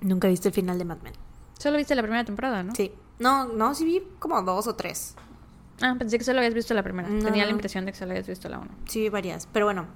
Nunca 0.00 0.28
viste 0.28 0.48
el 0.48 0.54
final 0.54 0.78
de 0.78 0.84
Mad 0.86 0.98
Men. 1.02 1.12
Solo 1.58 1.76
viste 1.76 1.94
la 1.94 2.02
primera 2.02 2.24
temporada, 2.24 2.62
¿no? 2.62 2.74
Sí. 2.74 2.90
No, 3.18 3.46
no, 3.46 3.74
sí 3.74 3.84
vi 3.84 4.02
como 4.18 4.40
dos 4.42 4.66
o 4.66 4.74
tres. 4.76 5.14
Ah, 5.82 5.94
pensé 5.98 6.16
que 6.16 6.24
solo 6.24 6.38
habías 6.38 6.54
visto 6.54 6.72
la 6.72 6.82
primera. 6.82 7.08
No. 7.08 7.22
Tenía 7.22 7.44
la 7.44 7.50
impresión 7.50 7.84
de 7.84 7.92
que 7.92 7.98
solo 7.98 8.12
habías 8.12 8.26
visto 8.26 8.48
la 8.48 8.58
uno. 8.60 8.70
Sí 8.86 9.00
vi 9.02 9.08
varias. 9.10 9.46
Pero 9.52 9.66
bueno. 9.66 9.86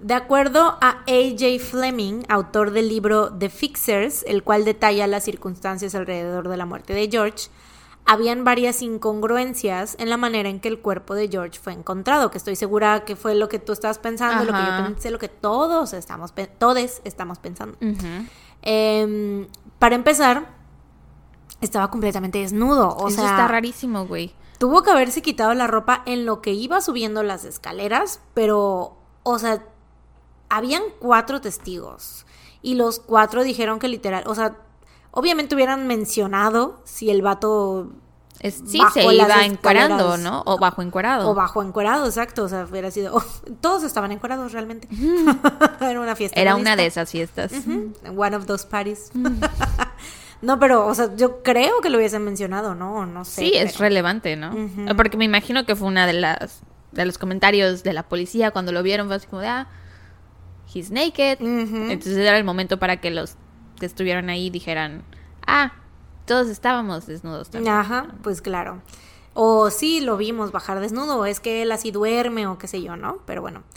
De 0.00 0.14
acuerdo 0.14 0.78
a 0.80 1.02
A.J. 1.06 1.58
Fleming, 1.62 2.22
autor 2.28 2.70
del 2.70 2.88
libro 2.88 3.32
The 3.32 3.50
Fixers, 3.50 4.24
el 4.26 4.42
cual 4.42 4.64
detalla 4.64 5.06
las 5.06 5.24
circunstancias 5.24 5.94
alrededor 5.94 6.48
de 6.48 6.56
la 6.56 6.64
muerte 6.64 6.94
de 6.94 7.08
George, 7.10 7.50
habían 8.06 8.42
varias 8.42 8.80
incongruencias 8.80 9.96
en 9.98 10.08
la 10.08 10.16
manera 10.16 10.48
en 10.48 10.58
que 10.58 10.68
el 10.68 10.80
cuerpo 10.80 11.14
de 11.14 11.28
George 11.28 11.60
fue 11.60 11.74
encontrado, 11.74 12.30
que 12.30 12.38
estoy 12.38 12.56
segura 12.56 13.04
que 13.04 13.14
fue 13.14 13.34
lo 13.34 13.50
que 13.50 13.58
tú 13.58 13.72
estabas 13.72 13.98
pensando, 13.98 14.44
lo 14.44 14.52
que 14.52 14.58
yo 14.58 14.84
pensé, 14.84 15.10
lo 15.10 15.18
que 15.18 15.28
todos 15.28 15.92
estamos, 15.92 16.32
todes 16.58 17.02
estamos 17.04 17.38
pensando. 17.38 17.76
Em, 18.62 19.48
para 19.78 19.94
empezar, 19.96 20.54
estaba 21.60 21.90
completamente 21.90 22.38
desnudo, 22.38 22.88
o 22.88 23.08
Eso 23.08 23.20
sea, 23.20 23.30
está 23.30 23.48
rarísimo, 23.48 24.06
güey. 24.06 24.34
Tuvo 24.58 24.82
que 24.82 24.90
haberse 24.90 25.20
quitado 25.20 25.52
la 25.52 25.66
ropa 25.66 26.02
en 26.06 26.24
lo 26.24 26.40
que 26.40 26.52
iba 26.52 26.80
subiendo 26.80 27.22
las 27.22 27.44
escaleras, 27.44 28.20
pero, 28.34 28.96
o 29.22 29.38
sea, 29.38 29.62
habían 30.50 30.82
cuatro 30.98 31.40
testigos 31.40 32.26
y 32.60 32.74
los 32.74 32.98
cuatro 33.00 33.42
dijeron 33.42 33.78
que 33.78 33.88
literal, 33.88 34.24
o 34.26 34.34
sea, 34.34 34.56
obviamente 35.12 35.54
hubieran 35.54 35.86
mencionado 35.86 36.82
si 36.84 37.08
el 37.10 37.22
vato 37.22 37.90
Es- 38.40 38.62
sí, 38.66 38.78
Bajo 38.78 38.94
se 38.94 39.14
iba 39.14 39.44
encuerando. 39.44 40.16
¿no? 40.16 40.42
O 40.46 40.58
bajo 40.58 40.82
encuerado. 40.82 41.28
o 41.28 41.34
bajo 41.34 41.62
encuerado, 41.62 42.06
exacto, 42.06 42.44
o 42.44 42.48
sea, 42.48 42.66
hubiera 42.70 42.90
sido, 42.90 43.14
oh, 43.16 43.24
todos 43.60 43.82
estaban 43.84 44.12
encuerados 44.12 44.52
realmente. 44.52 44.88
Era 45.80 46.00
una 46.00 46.16
fiesta. 46.16 46.40
Era 46.40 46.56
una 46.56 46.76
de 46.76 46.86
esas 46.86 47.10
fiestas. 47.10 47.52
One 48.16 48.36
of 48.36 48.46
those 48.46 48.66
parties. 48.66 49.10
no, 50.42 50.58
pero, 50.58 50.86
o 50.86 50.94
sea, 50.94 51.14
yo 51.16 51.42
creo 51.42 51.80
que 51.80 51.90
lo 51.90 51.98
hubiesen 51.98 52.24
mencionado, 52.24 52.74
¿no? 52.74 53.04
No 53.06 53.24
sé. 53.24 53.42
Sí, 53.42 53.52
es 53.54 53.78
relevante, 53.78 54.36
¿no? 54.36 54.54
Porque 54.96 55.16
me 55.16 55.24
imagino 55.26 55.64
que 55.66 55.76
fue 55.76 55.88
una 55.88 56.06
de 56.06 56.14
las 56.14 56.60
de 56.92 57.04
los 57.04 57.18
comentarios 57.18 57.84
de 57.84 57.92
la 57.92 58.02
policía 58.02 58.50
cuando 58.50 58.72
lo 58.72 58.82
vieron 58.82 59.06
fue 59.06 59.14
así 59.16 59.26
como 59.28 59.42
de 59.42 59.46
ah, 59.48 59.68
he's 60.72 60.90
naked. 60.90 61.38
Entonces 61.40 62.16
era 62.16 62.36
el 62.38 62.44
momento 62.44 62.78
para 62.78 63.00
que 63.00 63.10
los 63.10 63.36
que 63.78 63.86
estuvieron 63.86 64.28
ahí 64.30 64.50
dijeran, 64.50 65.02
ah, 65.46 65.72
todos 66.26 66.48
estábamos 66.48 67.06
desnudos 67.06 67.50
también. 67.50 67.74
Ajá, 67.74 68.08
pues 68.22 68.42
claro. 68.42 68.82
O 69.34 69.70
sí, 69.70 70.00
lo 70.00 70.16
vimos 70.16 70.52
bajar 70.52 70.80
desnudo, 70.80 71.18
o 71.18 71.24
es 71.24 71.40
que 71.40 71.62
él 71.62 71.72
así 71.72 71.90
duerme 71.90 72.46
o 72.46 72.58
qué 72.58 72.68
sé 72.68 72.82
yo, 72.82 72.96
¿no? 72.96 73.18
Pero 73.26 73.42
bueno. 73.42 73.62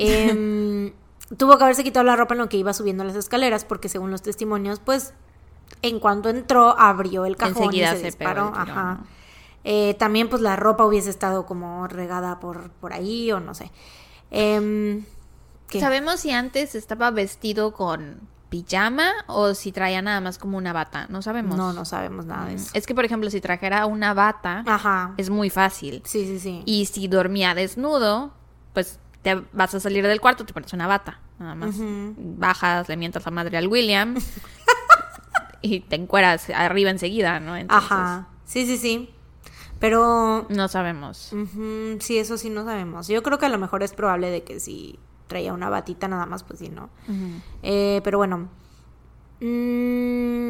Em, 0.00 0.92
tuvo 1.36 1.58
que 1.58 1.64
haberse 1.64 1.82
quitado 1.82 2.04
la 2.04 2.14
ropa 2.14 2.34
en 2.34 2.38
lo 2.38 2.48
que 2.48 2.56
iba 2.56 2.72
subiendo 2.72 3.02
las 3.02 3.16
escaleras 3.16 3.64
porque 3.64 3.88
según 3.88 4.12
los 4.12 4.22
testimonios, 4.22 4.78
pues 4.78 5.12
en 5.82 5.98
cuanto 5.98 6.28
entró 6.28 6.78
abrió 6.78 7.24
el 7.24 7.36
cajón 7.36 7.64
Enseguida 7.64 7.94
y 7.96 7.98
se, 7.98 8.10
se 8.12 8.16
pegó 8.16 8.30
disparó. 8.30 8.46
el 8.46 8.52
tiro, 8.52 8.72
Ajá. 8.72 8.94
¿no? 8.94 9.06
Eh, 9.64 9.94
también 9.98 10.28
pues 10.28 10.40
la 10.40 10.54
ropa 10.54 10.86
hubiese 10.86 11.10
estado 11.10 11.46
como 11.46 11.88
regada 11.88 12.38
por, 12.38 12.70
por 12.70 12.92
ahí 12.92 13.32
o 13.32 13.40
no 13.40 13.54
sé. 13.54 13.72
Em, 14.30 15.04
¿qué? 15.68 15.80
¿Sabemos 15.80 16.20
si 16.20 16.30
antes 16.30 16.74
estaba 16.74 17.10
vestido 17.10 17.72
con 17.72 18.20
pijama 18.48 19.12
o 19.26 19.54
si 19.54 19.72
traía 19.72 20.00
nada 20.02 20.20
más 20.20 20.38
como 20.38 20.56
una 20.58 20.72
bata? 20.72 21.06
No 21.10 21.22
sabemos. 21.22 21.56
No, 21.56 21.72
no 21.72 21.84
sabemos 21.84 22.26
nada 22.26 22.46
de 22.46 22.54
eso. 22.54 22.70
Es 22.74 22.86
que, 22.86 22.94
por 22.94 23.04
ejemplo, 23.04 23.30
si 23.30 23.40
trajera 23.40 23.86
una 23.86 24.14
bata, 24.14 24.64
Ajá. 24.66 25.14
es 25.16 25.30
muy 25.30 25.50
fácil. 25.50 26.02
Sí, 26.04 26.24
sí, 26.26 26.40
sí. 26.40 26.62
Y 26.64 26.86
si 26.86 27.08
dormía 27.08 27.54
desnudo, 27.54 28.32
pues 28.72 28.98
te 29.22 29.34
vas 29.52 29.74
a 29.74 29.80
salir 29.80 30.06
del 30.06 30.20
cuarto, 30.20 30.46
te 30.46 30.52
pones 30.52 30.72
una 30.72 30.86
bata, 30.86 31.20
nada 31.38 31.54
más. 31.54 31.74
Bajas, 31.78 32.88
le 32.88 32.96
mientas 32.96 33.24
la 33.24 33.30
madre 33.30 33.58
al 33.58 33.68
William 33.68 34.16
y 35.62 35.80
te 35.80 35.96
encueras 35.96 36.48
arriba 36.50 36.90
enseguida, 36.90 37.40
¿no? 37.40 37.56
Entonces, 37.56 37.90
Ajá. 37.90 38.28
Sí, 38.44 38.64
sí, 38.66 38.78
sí. 38.78 39.10
Pero 39.80 40.46
No 40.48 40.68
sabemos. 40.68 41.32
Sí, 42.00 42.18
eso 42.18 42.36
sí 42.38 42.50
no 42.50 42.64
sabemos. 42.64 43.06
Yo 43.08 43.22
creo 43.22 43.38
que 43.38 43.46
a 43.46 43.50
lo 43.50 43.58
mejor 43.58 43.82
es 43.82 43.92
probable 43.92 44.30
de 44.30 44.42
que 44.42 44.58
si 44.58 44.98
traía 45.28 45.52
una 45.52 45.70
batita 45.70 46.08
nada 46.08 46.26
más, 46.26 46.42
pues 46.42 46.58
sí, 46.58 46.68
¿no? 46.68 46.90
Eh, 47.62 48.00
pero 48.02 48.18
bueno. 48.18 48.48
Mm, 49.40 50.48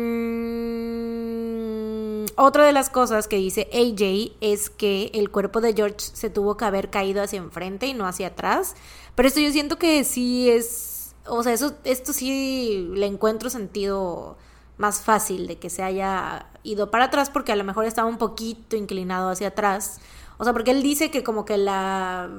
otra 2.37 2.65
de 2.65 2.73
las 2.73 2.89
cosas 2.89 3.29
que 3.29 3.37
dice 3.37 3.69
AJ 3.73 4.37
es 4.41 4.71
que 4.71 5.11
el 5.13 5.31
cuerpo 5.31 5.61
de 5.61 5.75
George 5.75 5.97
se 5.99 6.31
tuvo 6.31 6.57
que 6.57 6.65
haber 6.65 6.89
caído 6.89 7.23
hacia 7.23 7.37
enfrente 7.39 7.87
y 7.87 7.95
no 7.95 8.07
hacia 8.07 8.29
atrás. 8.29 8.77
Pero 9.15 9.29
esto 9.29 9.41
yo 9.41 9.51
siento 9.51 9.77
que 9.77 10.05
sí 10.05 10.49
es, 10.49 11.15
o 11.27 11.43
sea, 11.43 11.53
eso, 11.53 11.75
esto 11.85 12.13
sí 12.13 12.89
le 12.95 13.07
encuentro 13.07 13.51
sentido 13.51 14.39
más 14.79 15.01
fácil 15.01 15.49
de 15.49 15.59
que 15.59 15.69
se 15.69 15.83
haya 15.83 16.47
ido 16.63 16.91
para 16.91 17.07
atrás 17.07 17.29
porque 17.29 17.53
a 17.53 17.57
lo 17.57 17.65
mejor 17.65 17.85
estaba 17.85 18.09
un 18.09 18.19
poquito 18.19 18.77
inclinado 18.77 19.29
hacia 19.31 19.49
atrás. 19.49 20.01
O 20.39 20.45
sea, 20.45 20.53
porque 20.53 20.71
él 20.71 20.83
dice 20.83 21.11
que 21.11 21.25
como 21.25 21.45
que 21.45 21.59
la 21.59 22.31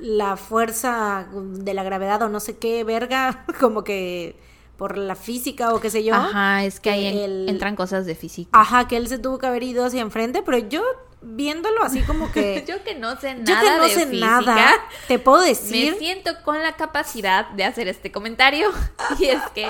la 0.00 0.36
fuerza 0.36 1.28
de 1.32 1.74
la 1.74 1.82
gravedad 1.82 2.22
o 2.22 2.28
no 2.28 2.40
sé 2.40 2.58
qué 2.58 2.84
verga, 2.84 3.44
como 3.60 3.84
que 3.84 4.36
por 4.76 4.96
la 4.96 5.16
física 5.16 5.74
o 5.74 5.80
qué 5.80 5.90
sé 5.90 6.04
yo. 6.04 6.14
Ajá, 6.14 6.64
es 6.64 6.78
que 6.78 6.90
ahí 6.90 7.46
entran 7.48 7.74
cosas 7.74 8.06
de 8.06 8.14
física. 8.14 8.50
Ajá, 8.52 8.86
que 8.86 8.96
él 8.96 9.08
se 9.08 9.18
tuvo 9.18 9.38
que 9.38 9.46
haber 9.46 9.64
ido 9.64 9.84
hacia 9.84 10.00
enfrente, 10.00 10.42
pero 10.42 10.58
yo 10.58 10.82
viéndolo 11.20 11.82
así 11.82 12.00
como 12.02 12.30
que... 12.30 12.64
yo 12.68 12.82
que 12.84 12.94
no 12.94 13.16
sé 13.16 13.34
nada 13.34 13.44
yo 13.44 13.60
que 13.60 13.76
no 13.76 13.88
sé 13.88 14.06
nada, 14.16 14.70
te 15.08 15.18
puedo 15.18 15.40
decir... 15.42 15.92
Me 15.94 15.98
siento 15.98 16.30
con 16.44 16.62
la 16.62 16.76
capacidad 16.76 17.48
de 17.50 17.64
hacer 17.64 17.88
este 17.88 18.12
comentario 18.12 18.70
y 19.18 19.26
es 19.26 19.42
que 19.52 19.68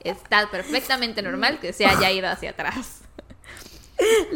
está 0.00 0.48
perfectamente 0.48 1.22
normal 1.22 1.58
que 1.58 1.72
se 1.72 1.84
haya 1.84 2.10
ido 2.12 2.28
hacia 2.28 2.50
atrás. 2.50 3.00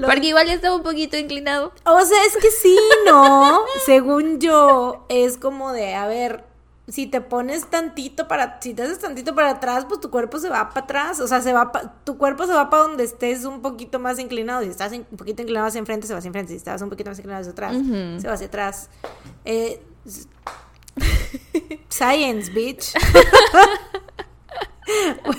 Porque 0.05 0.27
igual 0.29 0.47
ya 0.47 0.55
estaba 0.55 0.77
un 0.77 0.83
poquito 0.83 1.17
inclinado. 1.17 1.73
O 1.85 2.01
sea, 2.01 2.25
es 2.25 2.37
que 2.37 2.51
sí, 2.51 2.79
¿no? 3.07 3.61
Según 3.87 4.41
yo, 4.41 5.05
es 5.09 5.37
como 5.37 5.73
de, 5.73 5.95
a 5.95 6.07
ver, 6.07 6.45
si 6.89 7.07
te 7.07 7.21
pones 7.21 7.69
tantito 7.69 8.27
para, 8.27 8.61
si 8.61 8.75
te 8.75 8.83
haces 8.83 8.99
tantito 8.99 9.35
para 9.35 9.51
atrás, 9.51 9.87
pues 9.89 10.01
tu 10.01 10.11
cuerpo 10.11 10.39
se 10.39 10.49
va 10.49 10.69
para 10.71 10.85
atrás, 10.85 11.21
o 11.21 11.27
sea, 11.27 11.41
se 11.41 11.53
va 11.53 11.71
tu 12.05 12.19
cuerpo 12.19 12.47
se 12.47 12.53
va 12.53 12.69
para 12.69 12.85
donde 12.85 13.05
estés 13.05 13.45
un 13.45 13.63
poquito 13.63 13.99
más 13.99 14.19
inclinado, 14.19 14.63
si 14.63 14.71
estás 14.71 14.93
un 14.93 15.05
poquito 15.05 15.43
inclinado 15.43 15.69
hacia 15.69 15.79
enfrente, 15.79 16.07
se 16.07 16.13
va 16.13 16.19
hacia 16.19 16.29
enfrente, 16.29 16.51
si 16.51 16.57
estás 16.57 16.83
un 16.83 16.91
poquito 16.91 17.11
más 17.11 17.19
inclinado 17.19 17.43
hacia 17.43 17.53
atrás, 17.53 17.77
se 18.21 18.27
va 18.27 18.35
hacia 18.35 18.47
atrás. 18.47 18.91
Eh, 19.45 19.81
science, 21.89 22.51
bitch. 22.51 22.93
o 25.25 25.33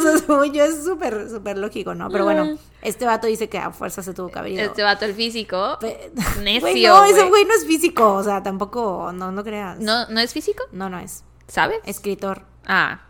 sea, 0.00 0.18
según 0.26 0.52
yo 0.52 0.64
es 0.64 0.84
súper, 0.84 1.28
súper 1.28 1.58
lógico, 1.58 1.94
¿no? 1.94 2.08
Pero 2.10 2.24
bueno, 2.24 2.58
este 2.82 3.04
vato 3.06 3.26
dice 3.26 3.48
que 3.48 3.58
a 3.58 3.70
fuerza 3.70 4.02
se 4.02 4.14
tuvo 4.14 4.28
que 4.28 4.38
haber 4.38 4.52
ido. 4.52 4.62
Este 4.62 4.82
vato, 4.82 5.04
el 5.04 5.14
físico. 5.14 5.78
necio. 6.42 6.94
no, 6.94 7.04
ese 7.04 7.24
güey 7.24 7.44
no 7.44 7.54
es 7.54 7.66
físico, 7.66 8.14
o 8.14 8.22
sea, 8.22 8.42
tampoco, 8.42 9.12
no, 9.12 9.32
no 9.32 9.44
creas. 9.44 9.78
¿No, 9.78 10.06
¿No 10.08 10.20
es 10.20 10.32
físico? 10.32 10.64
No, 10.72 10.88
no 10.88 10.98
es. 10.98 11.24
¿Sabes? 11.46 11.78
Escritor. 11.84 12.44
Ah. 12.66 13.02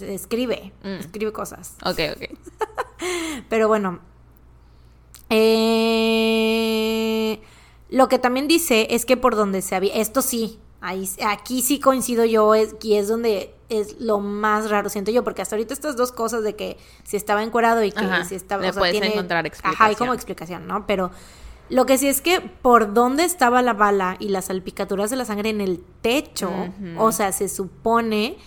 escribe, 0.00 0.72
mm. 0.82 1.00
escribe 1.00 1.32
cosas. 1.32 1.76
Ok, 1.84 2.00
ok. 2.16 2.24
Pero 3.48 3.68
bueno. 3.68 4.00
Eh, 5.30 5.78
lo 7.90 8.08
que 8.08 8.18
también 8.18 8.48
dice 8.48 8.88
es 8.90 9.04
que 9.04 9.16
por 9.16 9.36
donde 9.36 9.62
se 9.62 9.74
había. 9.74 9.94
Esto 9.94 10.22
sí, 10.22 10.58
Ahí, 10.80 11.08
aquí 11.26 11.62
sí 11.62 11.80
coincido 11.80 12.24
yo, 12.24 12.54
es, 12.54 12.76
y 12.82 12.94
es 12.94 13.08
donde 13.08 13.54
es 13.68 14.00
lo 14.00 14.20
más 14.20 14.70
raro, 14.70 14.88
siento 14.88 15.10
yo, 15.10 15.24
porque 15.24 15.42
hasta 15.42 15.56
ahorita 15.56 15.74
estas 15.74 15.96
dos 15.96 16.12
cosas 16.12 16.42
de 16.42 16.56
que 16.56 16.78
si 17.04 17.16
estaba 17.16 17.42
encuerado 17.42 17.84
y 17.84 17.92
que 17.92 18.04
si 18.26 18.34
estaba... 18.34 18.62
Le 18.62 18.72
puedes 18.72 19.02
encontrar 19.02 19.46
explicación. 19.46 19.74
Ajá, 19.74 19.84
hay 19.86 19.94
como 19.96 20.14
explicación, 20.14 20.66
¿no? 20.66 20.86
Pero 20.86 21.10
lo 21.68 21.84
que 21.84 21.98
sí 21.98 22.08
es 22.08 22.20
que 22.22 22.40
por 22.40 22.94
dónde 22.94 23.24
estaba 23.24 23.60
la 23.62 23.74
bala 23.74 24.16
y 24.18 24.30
las 24.30 24.46
salpicaduras 24.46 25.10
de 25.10 25.16
la 25.16 25.24
sangre 25.24 25.50
en 25.50 25.60
el 25.60 25.84
techo, 26.00 26.50
o 26.96 27.12
sea, 27.12 27.32
se 27.32 27.48
supone 27.48 28.38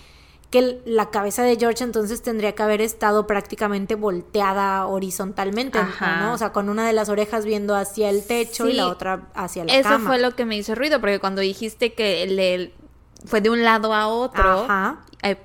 que 0.50 0.82
la 0.84 1.08
cabeza 1.08 1.42
de 1.44 1.56
George 1.56 1.82
entonces 1.82 2.20
tendría 2.20 2.54
que 2.54 2.62
haber 2.62 2.82
estado 2.82 3.26
prácticamente 3.26 3.94
volteada 3.94 4.86
horizontalmente, 4.86 5.78
¿no? 6.20 6.34
O 6.34 6.38
sea, 6.38 6.52
con 6.52 6.68
una 6.68 6.86
de 6.86 6.92
las 6.92 7.08
orejas 7.08 7.46
viendo 7.46 7.74
hacia 7.74 8.10
el 8.10 8.26
techo 8.26 8.68
y 8.68 8.74
la 8.74 8.88
otra 8.88 9.28
hacia 9.34 9.64
la 9.64 9.80
cama. 9.82 9.96
Eso 9.96 10.06
fue 10.06 10.18
lo 10.18 10.32
que 10.32 10.44
me 10.44 10.56
hizo 10.56 10.74
ruido, 10.74 11.00
porque 11.00 11.20
cuando 11.20 11.40
dijiste 11.40 11.94
que 11.94 12.26
le 12.26 12.74
fue 13.24 13.40
de 13.40 13.50
un 13.50 13.62
lado 13.62 13.94
a 13.94 14.08
otro. 14.08 14.64
Ajá. 14.64 15.00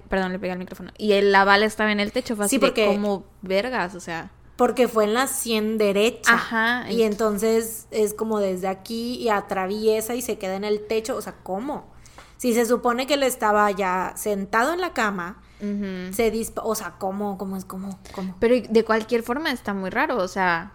Perdón, 0.10 0.32
le 0.34 0.40
pegué 0.40 0.52
al 0.52 0.60
micrófono. 0.60 0.92
Y 0.98 1.20
la 1.22 1.44
bala 1.44 1.66
estaba 1.66 1.92
en 1.92 2.00
el 2.00 2.12
techo, 2.12 2.36
fue 2.36 2.46
así 2.46 2.60
porque, 2.60 2.88
como 2.88 3.26
vergas, 3.42 3.96
o 3.96 4.00
sea. 4.00 4.32
Porque 4.56 4.88
fue 4.88 5.04
en 5.04 5.14
la 5.14 5.28
sien 5.28 5.78
derecha. 5.78 6.34
Ajá. 6.34 6.92
Y 6.92 7.04
entonces 7.04 7.88
es 7.92 8.14
como 8.14 8.40
desde 8.40 8.68
aquí 8.68 9.16
y 9.16 9.30
atraviesa 9.30 10.16
y 10.16 10.22
se 10.22 10.40
queda 10.40 10.56
en 10.56 10.64
el 10.64 10.88
techo. 10.88 11.16
O 11.16 11.22
sea, 11.22 11.36
¿cómo? 11.44 11.94
Si 12.38 12.54
se 12.54 12.66
supone 12.66 13.06
que 13.06 13.16
él 13.16 13.24
estaba 13.24 13.70
ya 13.72 14.14
sentado 14.16 14.74
en 14.74 14.82
la 14.82 14.94
cama, 14.94 15.42
se 15.60 16.30
dispa 16.32 16.62
o 16.64 16.76
sea, 16.76 16.96
¿cómo, 17.00 17.38
cómo 17.38 17.58
es, 17.58 17.66
cómo, 17.66 18.00
cómo? 18.14 18.36
Pero 18.40 18.56
de 18.70 18.86
cualquier 18.86 19.24
forma 19.24 19.52
está 19.52 19.74
muy 19.74 19.90
raro, 19.90 20.18
o 20.18 20.28
sea, 20.28 20.74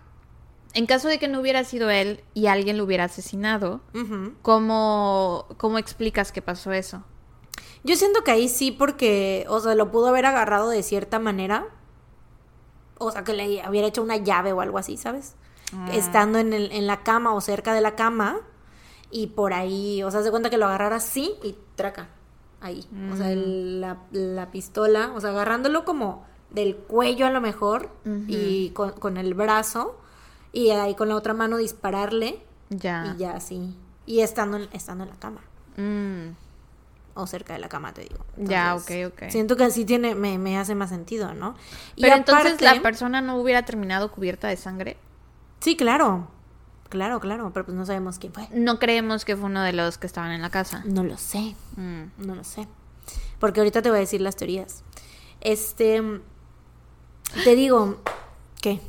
en 0.74 0.86
caso 0.86 1.06
de 1.06 1.18
que 1.18 1.28
no 1.28 1.40
hubiera 1.40 1.62
sido 1.64 1.88
él 1.90 2.24
y 2.34 2.46
alguien 2.46 2.78
lo 2.78 2.84
hubiera 2.84 3.04
asesinado, 3.04 3.80
¿cómo, 4.42 5.46
¿cómo 5.56 5.78
explicas 5.78 6.32
que 6.32 6.42
pasó 6.42 6.72
eso? 6.72 7.04
Yo 7.84 7.96
siento 7.96 8.22
que 8.22 8.30
ahí 8.30 8.48
sí 8.48 8.70
porque, 8.70 9.44
o 9.48 9.60
sea, 9.60 9.74
lo 9.74 9.90
pudo 9.90 10.08
haber 10.08 10.26
agarrado 10.26 10.68
de 10.68 10.82
cierta 10.82 11.18
manera. 11.18 11.66
O 12.98 13.10
sea, 13.10 13.24
que 13.24 13.32
le 13.32 13.68
hubiera 13.68 13.88
hecho 13.88 14.02
una 14.02 14.16
llave 14.16 14.52
o 14.52 14.60
algo 14.60 14.78
así, 14.78 14.96
¿sabes? 14.96 15.34
Ah. 15.74 15.88
Estando 15.92 16.38
en, 16.38 16.52
el, 16.52 16.70
en 16.72 16.86
la 16.86 17.02
cama 17.02 17.34
o 17.34 17.40
cerca 17.40 17.74
de 17.74 17.80
la 17.80 17.96
cama 17.96 18.40
y 19.12 19.28
por 19.28 19.52
ahí, 19.52 20.02
o 20.02 20.10
sea, 20.10 20.22
se 20.22 20.30
cuenta 20.30 20.48
que 20.48 20.56
lo 20.56 20.66
agarrara 20.66 20.96
así 20.96 21.34
y 21.42 21.54
traca, 21.76 22.08
ahí. 22.60 22.88
O 23.12 23.16
sea, 23.16 23.28
mm. 23.36 23.80
la, 24.10 24.50
pistola, 24.50 25.12
o 25.14 25.20
sea, 25.20 25.30
agarrándolo 25.30 25.84
como 25.84 26.24
del 26.50 26.76
cuello 26.76 27.26
a 27.26 27.30
lo 27.30 27.40
mejor 27.40 27.90
y 28.26 28.70
con, 28.70 29.16
el 29.18 29.34
brazo 29.34 29.98
y 30.52 30.70
ahí 30.70 30.94
con 30.94 31.08
la 31.08 31.16
otra 31.16 31.34
mano 31.34 31.58
dispararle. 31.58 32.42
Ya. 32.70 33.14
Y 33.14 33.20
ya 33.20 33.32
así. 33.32 33.76
Y 34.06 34.20
estando 34.20 34.56
en, 34.56 34.68
estando 34.72 35.04
en 35.04 35.10
la 35.10 35.16
cama. 35.16 35.42
Mm. 35.76 36.34
O 37.14 37.26
cerca 37.26 37.52
de 37.52 37.58
la 37.58 37.68
cama, 37.68 37.92
te 37.92 38.02
digo. 38.02 38.24
ya, 38.36 38.74
ok, 38.74 38.90
ok. 39.08 39.30
Siento 39.30 39.56
que 39.56 39.64
así 39.64 39.84
tiene, 39.84 40.14
me, 40.14 40.38
me 40.38 40.58
hace 40.58 40.74
más 40.74 40.88
sentido, 40.90 41.34
¿no? 41.34 41.54
Pero 42.00 42.14
entonces 42.14 42.60
la 42.60 42.80
persona 42.80 43.20
no 43.20 43.36
hubiera 43.36 43.64
terminado 43.64 44.10
cubierta 44.10 44.48
de 44.48 44.56
sangre. 44.56 44.96
Sí, 45.60 45.76
claro. 45.76 46.28
Claro, 46.88 47.20
claro, 47.20 47.50
pero 47.54 47.64
pues 47.64 47.76
no 47.76 47.86
sabemos 47.86 48.18
quién 48.18 48.32
fue. 48.34 48.48
No 48.52 48.78
creemos 48.78 49.24
que 49.24 49.36
fue 49.36 49.46
uno 49.46 49.62
de 49.62 49.72
los 49.72 49.96
que 49.96 50.06
estaban 50.06 50.32
en 50.32 50.42
la 50.42 50.50
casa. 50.50 50.82
No 50.84 51.02
lo 51.04 51.16
sé. 51.16 51.54
Mm. 51.76 52.02
No 52.18 52.34
lo 52.34 52.44
sé. 52.44 52.68
Porque 53.38 53.60
ahorita 53.60 53.80
te 53.80 53.88
voy 53.88 53.96
a 53.96 54.00
decir 54.00 54.20
las 54.20 54.36
teorías. 54.36 54.84
Este. 55.40 56.02
Te 57.44 57.54
digo. 57.54 58.00
¿Qué? 58.60 58.80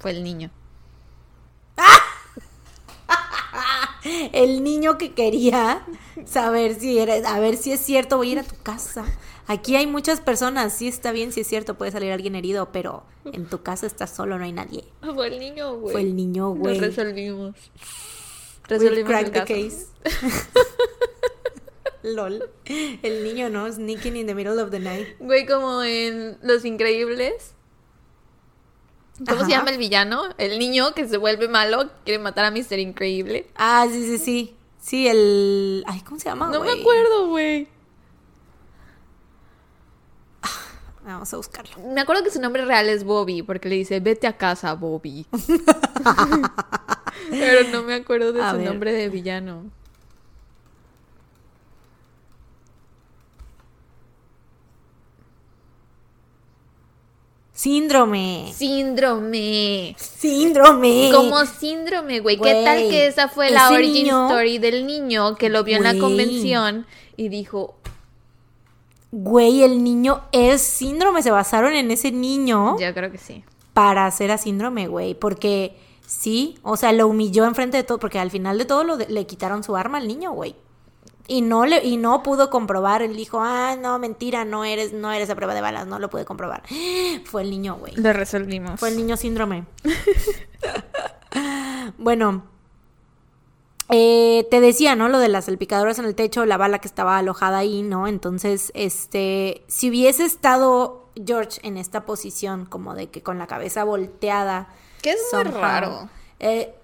Fue 0.00 0.10
el 0.10 0.22
niño. 0.22 0.50
El 4.32 4.62
niño 4.62 4.98
que 4.98 5.12
quería 5.12 5.86
saber 6.24 6.74
si 6.78 6.98
era, 6.98 7.14
a 7.14 7.40
ver 7.40 7.56
si 7.56 7.72
es 7.72 7.80
cierto, 7.80 8.16
voy 8.16 8.30
a 8.30 8.32
ir 8.32 8.38
a 8.40 8.44
tu 8.44 8.56
casa. 8.62 9.04
Aquí 9.46 9.76
hay 9.76 9.86
muchas 9.86 10.20
personas, 10.20 10.72
sí 10.72 10.88
está 10.88 11.12
bien, 11.12 11.32
sí 11.32 11.42
es 11.42 11.46
cierto, 11.46 11.74
puede 11.74 11.92
salir 11.92 12.12
alguien 12.12 12.34
herido, 12.34 12.72
pero 12.72 13.04
en 13.30 13.46
tu 13.46 13.62
casa 13.62 13.86
estás 13.86 14.14
solo, 14.14 14.38
no 14.38 14.44
hay 14.44 14.52
nadie. 14.52 14.84
Fue 15.14 15.28
el 15.28 15.38
niño, 15.38 15.76
güey. 15.76 15.92
Fue 15.92 16.00
el 16.00 16.16
niño, 16.16 16.50
güey. 16.50 16.78
Lo 16.78 16.86
resolvimos. 16.86 17.54
Resolvimos 18.68 19.12
el 19.12 19.30
the 19.32 19.40
case. 19.40 19.86
LOL. 22.02 22.50
El 22.64 23.24
niño, 23.24 23.48
¿no? 23.48 23.70
Sneaking 23.70 24.16
in 24.16 24.26
the 24.26 24.34
middle 24.34 24.60
of 24.60 24.70
the 24.70 24.78
night. 24.78 25.08
Güey, 25.18 25.46
como 25.46 25.82
en 25.82 26.38
Los 26.42 26.64
Increíbles. 26.64 27.53
¿Cómo 29.18 29.44
se 29.44 29.50
llama 29.50 29.70
el 29.70 29.78
villano? 29.78 30.22
El 30.38 30.58
niño 30.58 30.92
que 30.94 31.06
se 31.06 31.16
vuelve 31.16 31.48
malo, 31.48 31.90
quiere 32.04 32.22
matar 32.22 32.44
a 32.44 32.50
Mr. 32.50 32.78
Increíble. 32.78 33.46
Ah, 33.54 33.86
sí, 33.90 34.02
sí, 34.04 34.18
sí. 34.18 34.56
Sí, 34.80 35.08
el. 35.08 35.84
Ay, 35.86 36.00
¿cómo 36.00 36.18
se 36.18 36.28
llama? 36.28 36.50
No 36.50 36.60
me 36.60 36.72
acuerdo, 36.72 37.28
güey. 37.28 37.68
Vamos 41.04 41.32
a 41.34 41.36
buscarlo. 41.36 41.76
Me 41.94 42.00
acuerdo 42.00 42.24
que 42.24 42.30
su 42.30 42.40
nombre 42.40 42.64
real 42.64 42.88
es 42.88 43.04
Bobby, 43.04 43.42
porque 43.42 43.68
le 43.68 43.76
dice, 43.76 44.00
vete 44.00 44.26
a 44.26 44.36
casa, 44.36 44.72
Bobby. 44.74 45.26
Pero 47.30 47.68
no 47.70 47.82
me 47.82 47.94
acuerdo 47.94 48.32
de 48.32 48.40
su 48.50 48.58
nombre 48.58 48.92
de 48.92 49.08
villano. 49.10 49.70
Síndrome. 57.64 58.52
Síndrome. 58.54 59.96
Síndrome. 59.98 61.10
Como 61.14 61.46
síndrome, 61.46 62.20
güey. 62.20 62.36
¿Qué 62.36 62.62
tal 62.62 62.90
que 62.90 63.06
esa 63.06 63.28
fue 63.28 63.48
la 63.50 63.70
origin 63.70 64.08
story 64.08 64.58
del 64.58 64.86
niño 64.86 65.34
que 65.36 65.48
lo 65.48 65.64
vio 65.64 65.78
en 65.78 65.84
la 65.84 65.96
convención 65.98 66.84
y 67.16 67.30
dijo, 67.30 67.76
güey, 69.12 69.62
el 69.62 69.82
niño 69.82 70.24
es 70.32 70.60
síndrome, 70.60 71.22
se 71.22 71.30
basaron 71.30 71.72
en 71.72 71.90
ese 71.90 72.12
niño. 72.12 72.78
Yo 72.78 72.92
creo 72.92 73.10
que 73.10 73.16
sí. 73.16 73.42
Para 73.72 74.04
hacer 74.04 74.30
a 74.30 74.36
síndrome, 74.36 74.86
güey, 74.86 75.14
porque 75.14 75.74
sí, 76.06 76.58
o 76.62 76.76
sea, 76.76 76.92
lo 76.92 77.08
humilló 77.08 77.46
enfrente 77.46 77.78
de 77.78 77.82
todo, 77.84 77.98
porque 77.98 78.18
al 78.18 78.30
final 78.30 78.58
de 78.58 78.66
todo 78.66 78.84
lo 78.84 78.98
le 78.98 79.26
quitaron 79.26 79.64
su 79.64 79.74
arma 79.74 79.96
al 79.96 80.06
niño, 80.06 80.32
güey. 80.32 80.54
Y 81.26 81.40
no 81.40 81.64
le, 81.64 81.84
y 81.84 81.96
no 81.96 82.22
pudo 82.22 82.50
comprobar. 82.50 83.02
Él 83.02 83.16
dijo, 83.16 83.40
ah, 83.40 83.76
no, 83.80 83.98
mentira, 83.98 84.44
no 84.44 84.64
eres, 84.64 84.92
no 84.92 85.10
eres 85.10 85.30
a 85.30 85.34
prueba 85.34 85.54
de 85.54 85.62
balas, 85.62 85.86
no 85.86 85.98
lo 85.98 86.10
pude 86.10 86.24
comprobar. 86.24 86.62
Fue 87.24 87.42
el 87.42 87.50
niño, 87.50 87.76
güey. 87.76 87.94
Lo 87.96 88.12
resolvimos. 88.12 88.78
Fue 88.78 88.90
el 88.90 88.96
niño 88.96 89.16
síndrome. 89.16 89.64
bueno. 91.98 92.44
eh, 93.90 94.46
te 94.50 94.60
decía, 94.60 94.96
¿no? 94.96 95.08
Lo 95.08 95.18
de 95.18 95.28
las 95.28 95.44
salpicaduras 95.46 95.98
en 95.98 96.06
el 96.06 96.14
techo, 96.14 96.46
la 96.46 96.56
bala 96.56 96.78
que 96.78 96.88
estaba 96.88 97.18
alojada 97.18 97.58
ahí, 97.58 97.82
¿no? 97.82 98.06
Entonces, 98.06 98.72
este, 98.74 99.62
si 99.68 99.90
hubiese 99.90 100.24
estado 100.24 101.08
George 101.24 101.60
en 101.62 101.76
esta 101.76 102.06
posición, 102.06 102.66
como 102.66 102.94
de 102.94 103.10
que 103.10 103.22
con 103.22 103.38
la 103.38 103.46
cabeza 103.46 103.84
volteada. 103.84 104.68
Que 105.02 105.10
es 105.12 105.20
muy 105.32 105.44
somehow, 105.44 105.60
raro. 105.60 106.08
eh, 106.40 106.74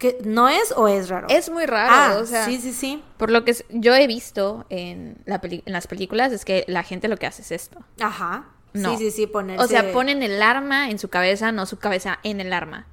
¿que 0.00 0.18
¿No 0.24 0.48
es 0.48 0.72
o 0.76 0.88
es 0.88 1.08
raro? 1.08 1.28
Es 1.30 1.48
muy 1.50 1.64
raro, 1.66 1.92
Ah, 1.94 2.18
o 2.20 2.26
sea, 2.26 2.44
sí, 2.44 2.58
sí, 2.60 2.72
sí. 2.72 3.04
por 3.18 3.30
lo 3.30 3.44
que 3.44 3.54
yo 3.68 3.94
he 3.94 4.08
visto 4.08 4.66
en, 4.68 5.18
la 5.26 5.40
peli- 5.40 5.62
en 5.66 5.72
las 5.72 5.86
películas 5.86 6.32
es 6.32 6.44
que 6.44 6.64
la 6.66 6.82
gente 6.82 7.06
lo 7.06 7.16
que 7.18 7.26
hace 7.28 7.42
es 7.42 7.52
esto. 7.52 7.78
Ajá. 8.00 8.46
No. 8.72 8.90
Sí, 8.96 9.04
sí, 9.04 9.10
sí, 9.12 9.26
ponerse... 9.28 9.64
O 9.64 9.68
sea, 9.68 9.92
ponen 9.92 10.22
el 10.24 10.42
arma 10.42 10.90
en 10.90 10.98
su 10.98 11.08
cabeza, 11.08 11.52
no 11.52 11.66
su 11.66 11.78
cabeza 11.78 12.18
en 12.24 12.40
el 12.40 12.52
arma. 12.52 12.86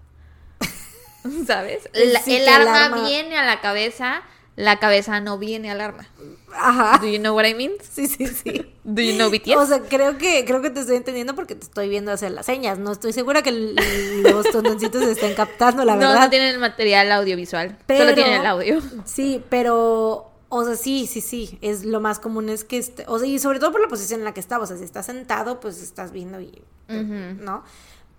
¿Sabes? 1.48 1.90
La- 1.94 2.22
Sí, 2.22 2.36
el, 2.36 2.46
que 2.46 2.56
el 2.56 2.68
arma 2.68 2.86
arma- 2.86 3.08
viene 3.08 3.38
a 3.38 3.46
la 3.46 3.60
cabeza, 3.62 4.22
la 4.56 4.80
cabeza 4.80 5.20
no 5.20 5.38
viene 5.38 5.72
al 5.72 5.82
arma. 5.82 6.08
Ajá. 6.54 6.98
Do 7.00 7.08
you 7.08 7.20
know 7.20 7.36
what 7.36 7.46
I 7.46 7.54
mean? 7.54 7.72
Sí, 7.92 8.08
sí, 8.08 8.26
sí. 8.28 8.66
Do 8.84 9.02
you 9.02 9.16
know 9.16 9.30
BTS? 9.30 9.56
O 9.58 9.66
sea, 9.66 9.82
creo 9.82 10.18
que, 10.18 10.46
creo 10.46 10.62
que 10.62 10.70
te 10.70 10.80
estoy 10.80 10.96
entendiendo 10.96 11.36
porque 11.36 11.56
te 11.56 11.66
estoy 11.66 11.90
viendo 11.90 12.12
hacer 12.12 12.32
las 12.32 12.46
señas. 12.46 12.80
No 12.80 12.92
estoy 12.94 13.12
segura 13.14 13.42
que 13.42 13.52
los 13.52 14.50
tontoncitos 14.52 15.04
se 15.04 15.12
estén 15.12 15.34
captando, 15.36 15.84
la 15.84 15.94
no, 15.96 16.00
verdad. 16.08 16.22
no 16.22 16.30
tienen 16.30 16.50
el 16.54 16.60
material 16.60 17.12
audiovisual. 17.12 17.78
Pero- 17.86 18.04
Solo 18.06 18.14
tienen 18.16 18.40
el 18.42 18.46
audio. 18.46 18.82
Sí, 19.06 19.44
pero, 19.50 20.32
o 20.50 20.64
sea, 20.64 20.76
sí, 20.78 21.06
sí, 21.06 21.20
sí. 21.22 21.58
Es 21.62 21.84
lo 21.84 22.00
más 22.00 22.20
común 22.20 22.48
es 22.50 22.64
que, 22.64 22.78
este, 22.78 23.04
o 23.08 23.20
sea, 23.20 23.28
y 23.28 23.40
sobre 23.40 23.60
todo 23.60 23.72
por 23.74 23.82
la 23.82 23.88
posición 23.90 24.22
en 24.22 24.26
la 24.26 24.34
que 24.34 24.40
está. 24.40 24.58
O 24.60 24.66
sea, 24.66 24.78
si 24.78 24.84
estás 24.86 25.06
sentado, 25.06 25.60
pues 25.60 25.82
estás 25.82 26.12
viendo 26.14 26.40
y, 26.40 26.62
¿no? 26.88 27.64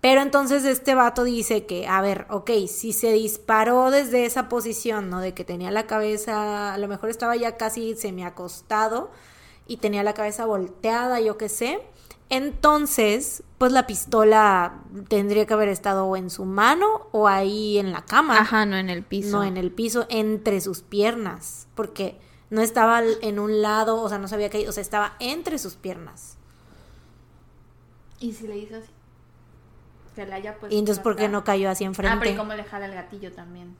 Pero 0.01 0.21
entonces 0.21 0.63
este 0.63 0.95
vato 0.95 1.25
dice 1.25 1.65
que, 1.65 1.87
a 1.87 2.01
ver, 2.01 2.25
ok, 2.29 2.51
si 2.67 2.93
se 2.93 3.11
disparó 3.11 3.91
desde 3.91 4.25
esa 4.25 4.47
posición, 4.47 5.09
¿no? 5.09 5.19
De 5.19 5.33
que 5.33 5.43
tenía 5.43 5.71
la 5.71 5.87
cabeza, 5.87 6.73
a 6.73 6.77
lo 6.77 6.87
mejor 6.87 7.09
estaba 7.09 7.35
ya 7.35 7.57
casi 7.57 7.95
semiacostado 7.95 9.11
y 9.67 9.77
tenía 9.77 10.03
la 10.03 10.13
cabeza 10.13 10.45
volteada, 10.45 11.19
yo 11.19 11.37
qué 11.37 11.49
sé. 11.49 11.81
Entonces, 12.29 13.43
pues 13.57 13.71
la 13.71 13.87
pistola 13.87 14.83
tendría 15.09 15.45
que 15.45 15.53
haber 15.53 15.67
estado 15.67 16.05
o 16.05 16.15
en 16.15 16.29
su 16.29 16.45
mano 16.45 17.07
o 17.11 17.27
ahí 17.27 17.77
en 17.77 17.91
la 17.91 18.05
cama. 18.05 18.39
Ajá, 18.39 18.65
no 18.65 18.77
en 18.77 18.89
el 18.89 19.03
piso. 19.03 19.37
No, 19.37 19.43
en 19.43 19.57
el 19.57 19.71
piso, 19.71 20.05
entre 20.09 20.61
sus 20.61 20.81
piernas. 20.81 21.67
Porque 21.75 22.19
no 22.49 22.61
estaba 22.61 23.01
en 23.03 23.39
un 23.39 23.61
lado, 23.61 24.01
o 24.01 24.07
sea, 24.07 24.17
no 24.17 24.27
se 24.27 24.35
había 24.35 24.49
caído, 24.49 24.69
o 24.69 24.73
sea, 24.73 24.81
estaba 24.81 25.15
entre 25.19 25.57
sus 25.57 25.75
piernas. 25.75 26.37
¿Y 28.19 28.33
si 28.33 28.47
le 28.47 28.57
hizo 28.57 28.77
así? 28.77 28.89
Que 30.19 30.25
la 30.29 30.35
haya 30.35 30.57
puesto 30.59 30.75
Y 30.75 30.79
entonces, 30.79 31.01
¿por 31.01 31.15
qué 31.15 31.29
no 31.29 31.43
cayó 31.43 31.69
así 31.69 31.85
Ah, 31.85 31.91
pero 31.95 32.07
enfrente? 32.09 32.31
¿y 32.33 32.35
cómo 32.35 32.53
le 32.53 32.63
jala 32.65 32.85
el 32.87 32.93
gatillo 32.93 33.31
también? 33.31 33.75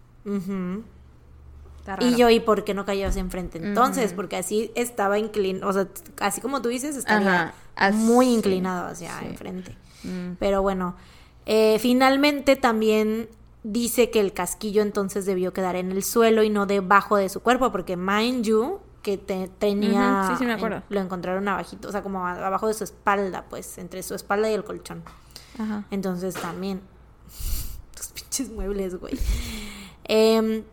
Y 2.01 2.15
yo, 2.15 2.29
¿y 2.29 2.39
por 2.39 2.63
qué 2.63 2.73
no 2.73 2.85
cayó 2.85 3.07
así 3.07 3.19
enfrente? 3.19 3.57
Entonces, 3.57 4.13
porque 4.13 4.37
así 4.37 4.71
estaba 4.75 5.17
inclinado, 5.17 5.67
o 5.69 5.73
sea, 5.73 5.87
así 6.19 6.39
como 6.39 6.61
tú 6.61 6.69
dices, 6.69 6.95
estaba 6.95 7.53
muy 7.93 8.27
inclinado 8.33 8.87
hacia 8.87 9.17
sí. 9.19 9.25
enfrente. 9.25 9.75
Mm. 10.03 10.33
Pero 10.39 10.61
bueno, 10.61 10.95
eh, 11.45 11.77
finalmente 11.79 12.55
también 12.55 13.27
dice 13.63 14.11
que 14.11 14.19
el 14.19 14.33
casquillo 14.33 14.81
entonces 14.81 15.25
debió 15.25 15.51
quedar 15.51 15.75
en 15.75 15.91
el 15.91 16.03
suelo 16.03 16.43
y 16.43 16.49
no 16.49 16.65
debajo 16.67 17.17
de 17.17 17.27
su 17.27 17.41
cuerpo, 17.41 17.71
porque 17.71 17.97
mind 17.97 18.45
you, 18.45 18.79
que 19.01 19.17
te- 19.17 19.47
tenía, 19.59 20.25
sí, 20.27 20.33
sí, 20.37 20.45
me 20.45 20.51
en- 20.51 20.57
acuerdo. 20.57 20.83
lo 20.89 20.99
encontraron 21.01 21.47
abajito, 21.47 21.89
o 21.89 21.91
sea, 21.91 22.01
como 22.03 22.25
abajo 22.27 22.67
de 22.67 22.73
su 22.75 22.83
espalda, 22.83 23.45
pues, 23.49 23.77
entre 23.77 24.03
su 24.03 24.13
espalda 24.13 24.49
y 24.49 24.53
el 24.53 24.63
colchón. 24.63 25.03
Ajá. 25.59 25.85
Entonces 25.91 26.33
también, 26.33 26.81
tus 27.95 28.07
pinches 28.07 28.49
muebles, 28.49 28.99
güey. 28.99 29.17
Em, 30.05 30.63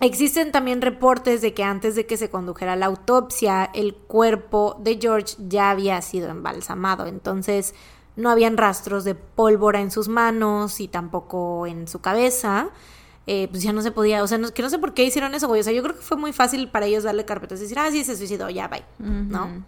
existen 0.00 0.52
también 0.52 0.80
reportes 0.80 1.42
de 1.42 1.52
que 1.52 1.64
antes 1.64 1.94
de 1.94 2.06
que 2.06 2.16
se 2.16 2.30
condujera 2.30 2.76
la 2.76 2.86
autopsia, 2.86 3.64
el 3.74 3.94
cuerpo 3.94 4.76
de 4.80 4.98
George 5.00 5.34
ya 5.48 5.70
había 5.70 6.00
sido 6.00 6.30
embalsamado. 6.30 7.04
Entonces 7.06 7.74
no 8.16 8.30
habían 8.30 8.56
rastros 8.56 9.04
de 9.04 9.14
pólvora 9.14 9.80
en 9.80 9.90
sus 9.90 10.08
manos 10.08 10.80
y 10.80 10.88
tampoco 10.88 11.66
en 11.66 11.86
su 11.88 12.00
cabeza. 12.00 12.70
Eh, 13.26 13.46
pues 13.50 13.62
ya 13.62 13.72
no 13.74 13.82
se 13.82 13.90
podía, 13.92 14.22
o 14.22 14.26
sea, 14.26 14.38
no- 14.38 14.50
que 14.54 14.62
no 14.62 14.70
sé 14.70 14.78
por 14.78 14.94
qué 14.94 15.04
hicieron 15.04 15.34
eso, 15.34 15.46
güey. 15.48 15.60
O 15.60 15.64
sea, 15.64 15.72
yo 15.74 15.82
creo 15.82 15.94
que 15.94 16.00
fue 16.00 16.16
muy 16.16 16.32
fácil 16.32 16.68
para 16.70 16.86
ellos 16.86 17.04
darle 17.04 17.26
carpetas 17.26 17.58
y 17.58 17.64
decir, 17.64 17.78
ah, 17.78 17.90
sí, 17.90 18.02
se 18.02 18.16
suicidó, 18.16 18.48
ya, 18.48 18.68
bye. 18.68 18.84
¿No? 18.98 19.64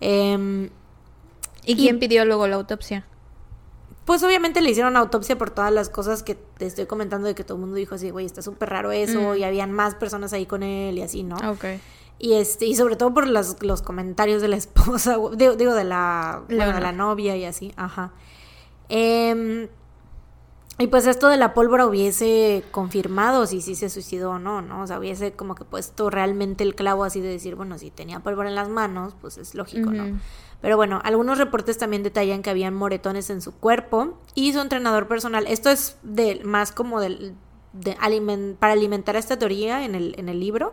Em, 0.00 0.68
¿Y 1.64 1.76
quién 1.76 1.98
pidió 1.98 2.24
luego 2.26 2.46
la 2.48 2.56
autopsia? 2.56 3.06
Pues 4.04 4.22
obviamente 4.24 4.60
le 4.60 4.70
hicieron 4.70 4.96
autopsia 4.96 5.38
por 5.38 5.50
todas 5.50 5.72
las 5.72 5.88
cosas 5.88 6.22
que 6.24 6.34
te 6.34 6.66
estoy 6.66 6.86
comentando 6.86 7.28
de 7.28 7.34
que 7.36 7.44
todo 7.44 7.54
el 7.56 7.60
mundo 7.60 7.76
dijo 7.76 7.94
así, 7.94 8.10
güey, 8.10 8.26
está 8.26 8.42
súper 8.42 8.68
raro 8.70 8.90
eso, 8.90 9.20
Mm. 9.20 9.36
y 9.36 9.44
habían 9.44 9.70
más 9.72 9.94
personas 9.94 10.32
ahí 10.32 10.44
con 10.46 10.62
él 10.64 10.98
y 10.98 11.02
así, 11.02 11.22
¿no? 11.22 11.36
Ok. 11.50 11.64
Y 12.18 12.34
este, 12.34 12.66
y 12.66 12.74
sobre 12.74 12.96
todo 12.96 13.14
por 13.14 13.26
las- 13.28 13.62
los 13.62 13.80
comentarios 13.82 14.42
de 14.42 14.48
la 14.48 14.56
esposa, 14.96 15.16
digo, 15.36 15.54
digo, 15.56 15.74
de 15.74 15.84
la, 15.84 16.42
bueno, 16.48 16.72
de 16.74 16.80
la 16.80 16.92
novia 16.92 17.36
y 17.36 17.44
así, 17.44 17.72
ajá. 17.76 18.12
Em, 18.88 19.68
y 20.78 20.86
pues 20.88 21.06
esto 21.06 21.28
de 21.28 21.36
la 21.36 21.54
pólvora 21.54 21.86
hubiese 21.86 22.64
confirmado 22.72 23.46
si 23.46 23.60
sí 23.60 23.74
se 23.76 23.88
suicidó 23.88 24.32
o 24.32 24.38
no, 24.38 24.62
¿no? 24.62 24.82
O 24.82 24.86
sea, 24.86 24.98
hubiese 24.98 25.32
como 25.32 25.54
que 25.54 25.64
puesto 25.64 26.10
realmente 26.10 26.64
el 26.64 26.74
clavo 26.74 27.04
así 27.04 27.20
de 27.20 27.28
decir, 27.28 27.54
bueno, 27.54 27.78
si 27.78 27.90
tenía 27.90 28.20
pólvora 28.20 28.48
en 28.48 28.54
las 28.56 28.68
manos, 28.68 29.14
pues 29.20 29.38
es 29.38 29.54
lógico. 29.54 29.90
¿no? 29.90 30.18
Pero 30.62 30.76
bueno, 30.76 31.00
algunos 31.04 31.38
reportes 31.38 31.76
también 31.76 32.02
detallan 32.02 32.40
que 32.40 32.48
habían 32.48 32.72
moretones 32.72 33.28
en 33.28 33.42
su 33.42 33.52
cuerpo 33.52 34.18
y 34.34 34.52
su 34.52 34.60
entrenador 34.60 35.08
personal. 35.08 35.46
Esto 35.48 35.68
es 35.68 35.98
de, 36.02 36.40
más 36.44 36.72
como 36.72 37.00
de 37.00 37.34
para 38.58 38.72
alimentar 38.72 39.16
esta 39.16 39.38
teoría 39.38 39.84
en 39.84 39.94
el, 39.94 40.14
en 40.18 40.28
el 40.28 40.40
libro. 40.40 40.72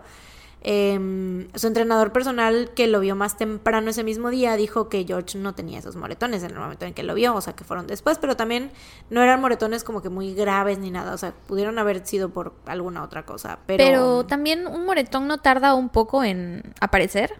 Em, 0.61 1.47
su 1.55 1.67
entrenador 1.67 2.11
personal 2.11 2.71
que 2.75 2.87
lo 2.87 2.99
vio 2.99 3.15
más 3.15 3.37
temprano 3.37 3.91
ese 3.91 4.03
mismo 4.03 4.29
día 4.29 4.57
dijo 4.57 4.89
que 4.89 5.05
George 5.05 5.37
no 5.37 5.55
tenía 5.55 5.79
esos 5.79 5.95
moretones 5.95 6.43
en 6.43 6.51
el 6.51 6.59
momento 6.59 6.85
en 6.85 6.93
que 6.93 7.01
lo 7.03 7.13
vio, 7.13 7.33
o 7.33 7.39
sea 7.39 7.53
que 7.53 7.63
fueron 7.63 7.87
después, 7.87 8.17
pero 8.17 8.35
también 8.35 8.69
no 9.09 9.23
eran 9.23 9.39
moretones 9.39 9.85
como 9.85 10.01
que 10.01 10.09
muy 10.09 10.33
graves 10.33 10.77
ni 10.77 10.91
nada, 10.91 11.13
o 11.13 11.17
sea, 11.17 11.33
pudieron 11.47 11.79
haber 11.79 12.05
sido 12.05 12.29
por 12.29 12.53
alguna 12.65 13.03
otra 13.03 13.25
cosa, 13.25 13.59
pero... 13.65 13.85
Pero... 13.85 14.25
también 14.25 14.67
un 14.67 14.85
moretón 14.85 15.29
no 15.29 15.37
tarda 15.37 15.75
un 15.75 15.87
poco 15.87 16.25
en 16.25 16.73
aparecer. 16.81 17.39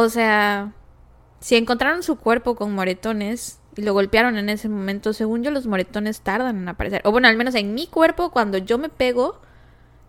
O 0.00 0.08
sea, 0.08 0.72
si 1.40 1.56
encontraron 1.56 2.02
su 2.04 2.16
cuerpo 2.16 2.54
con 2.54 2.72
moretones 2.72 3.58
y 3.76 3.82
lo 3.82 3.92
golpearon 3.94 4.36
en 4.38 4.48
ese 4.48 4.68
momento, 4.68 5.12
según 5.12 5.42
yo 5.42 5.50
los 5.50 5.66
moretones 5.66 6.20
tardan 6.20 6.56
en 6.58 6.68
aparecer. 6.68 7.00
O 7.04 7.10
bueno, 7.10 7.26
al 7.26 7.36
menos 7.36 7.54
en 7.56 7.74
mi 7.74 7.86
cuerpo, 7.88 8.30
cuando 8.30 8.58
yo 8.58 8.78
me 8.78 8.90
pego, 8.90 9.40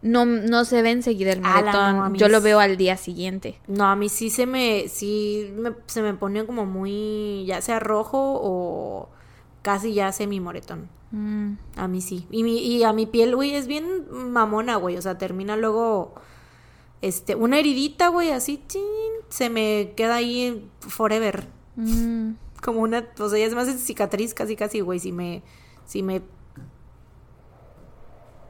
no, 0.04 0.26
no 0.26 0.64
se 0.66 0.82
ve 0.84 0.92
enseguida 0.92 1.32
el 1.34 1.40
Ala, 1.44 1.72
moretón. 1.72 2.14
no, 2.14 2.16
yo 2.20 2.30
lo 2.30 2.40
veo 2.42 2.60
al 2.60 2.78
día 2.78 2.98
siguiente. 2.98 3.60
No, 3.68 3.86
a 3.86 3.96
mí 3.96 4.10
sí 4.10 4.30
se 4.30 4.46
me, 4.46 4.88
sí 4.90 5.52
me- 5.58 5.74
se 5.88 6.02
me 6.04 6.14
pone 6.14 6.46
como 6.46 6.66
muy, 6.68 7.46
ya 7.48 7.62
sea 7.62 7.80
rojo 7.80 8.18
o 8.42 9.10
casi 9.64 9.94
ya 9.96 10.12
semi 10.12 10.40
moretón. 10.40 10.88
Mm. 11.12 11.54
A 11.78 11.88
mí 11.88 12.02
sí. 12.02 12.28
Y, 12.30 12.44
mi, 12.44 12.60
y 12.60 12.84
a 12.84 12.94
mi 12.94 13.08
piel, 13.08 13.36
güey, 13.36 13.56
es 13.56 13.66
bien 13.66 13.84
mamona, 14.12 14.76
güey. 14.76 14.98
O 14.98 15.02
sea, 15.02 15.18
termina 15.18 15.58
luego, 15.58 16.14
este, 17.02 17.36
una 17.36 17.60
heridita, 17.60 18.10
güey, 18.10 18.32
así, 18.32 18.64
chin, 18.68 18.82
se 19.30 19.50
me 19.50 19.94
queda 19.96 20.16
ahí 20.16 20.70
forever. 20.80 21.48
Mm. 21.76 22.32
Como 22.62 22.82
una, 22.82 23.08
o 23.20 23.30
sea, 23.30 23.40
ya 23.40 23.46
es 23.46 23.56
más 23.56 23.68
cicatriz 23.80 24.34
casi, 24.34 24.56
casi, 24.56 24.82
güey. 24.82 25.00
Si 25.00 25.12
me, 25.12 25.42
si 25.86 26.04
me 26.04 26.22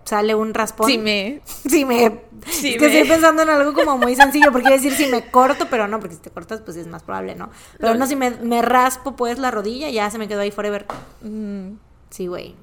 sale 0.03 0.33
un 0.33 0.53
raspón. 0.55 0.87
Sí 0.87 0.97
me... 0.97 1.41
Si 1.67 1.85
me... 1.85 2.05
Es 2.05 2.61
que 2.61 2.79
me- 2.79 2.85
estoy 2.87 3.07
pensando 3.07 3.43
en 3.43 3.49
algo 3.49 3.73
como 3.73 3.97
muy 3.99 4.15
sencillo, 4.15 4.51
porque 4.51 4.69
iba 4.69 4.75
a 4.75 4.81
decir 4.81 4.93
si 4.93 5.05
me 5.05 5.29
corto, 5.29 5.67
pero 5.69 5.87
no, 5.87 5.99
porque 5.99 6.15
si 6.15 6.21
te 6.21 6.31
cortas, 6.31 6.61
pues 6.61 6.77
es 6.77 6.87
más 6.87 7.03
probable, 7.03 7.35
¿no? 7.35 7.51
Pero 7.77 7.93
no, 7.93 8.07
si 8.07 8.15
me, 8.15 8.31
me 8.31 8.63
raspo, 8.63 9.15
pues, 9.15 9.37
la 9.37 9.51
rodilla, 9.51 9.89
ya 9.91 10.09
se 10.09 10.17
me 10.17 10.27
quedó 10.27 10.41
ahí 10.41 10.49
forever. 10.51 10.87
Mm. 11.21 11.73
Sí, 12.09 12.25
güey. 12.27 12.55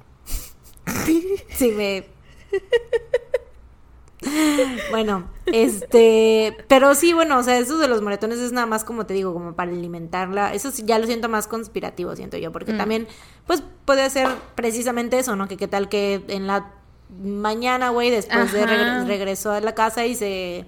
Sí, 1.49 1.71
me... 1.71 2.05
Bueno, 4.91 5.27
este, 5.47 6.55
pero 6.67 6.95
sí, 6.95 7.13
bueno, 7.13 7.37
o 7.39 7.43
sea, 7.43 7.57
eso 7.57 7.77
de 7.77 7.87
los 7.87 8.01
moretones 8.01 8.39
es 8.39 8.51
nada 8.51 8.65
más 8.67 8.83
como 8.83 9.05
te 9.05 9.13
digo, 9.13 9.33
como 9.33 9.53
para 9.53 9.71
alimentarla. 9.71 10.53
Eso 10.53 10.71
sí, 10.71 10.83
ya 10.85 10.99
lo 10.99 11.05
siento 11.07 11.29
más 11.29 11.47
conspirativo, 11.47 12.15
siento 12.15 12.37
yo, 12.37 12.51
porque 12.51 12.73
Mm. 12.73 12.77
también, 12.77 13.07
pues 13.45 13.63
puede 13.85 14.09
ser 14.09 14.27
precisamente 14.55 15.19
eso, 15.19 15.35
¿no? 15.35 15.47
Que 15.47 15.57
qué 15.57 15.67
tal 15.67 15.89
que 15.89 16.23
en 16.27 16.47
la 16.47 16.73
mañana, 17.23 17.89
güey, 17.89 18.09
después 18.09 18.51
de 18.51 18.65
regre- 18.65 19.05
regresó 19.05 19.51
a 19.51 19.61
la 19.61 19.73
casa 19.75 20.05
y 20.05 20.15
se, 20.15 20.65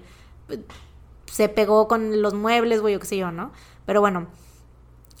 se 1.26 1.48
pegó 1.48 1.86
con 1.88 2.22
los 2.22 2.34
muebles, 2.34 2.80
güey, 2.80 2.94
o 2.94 3.00
qué 3.00 3.06
sé 3.06 3.16
yo, 3.16 3.30
¿no? 3.30 3.52
Pero 3.86 4.00
bueno, 4.00 4.26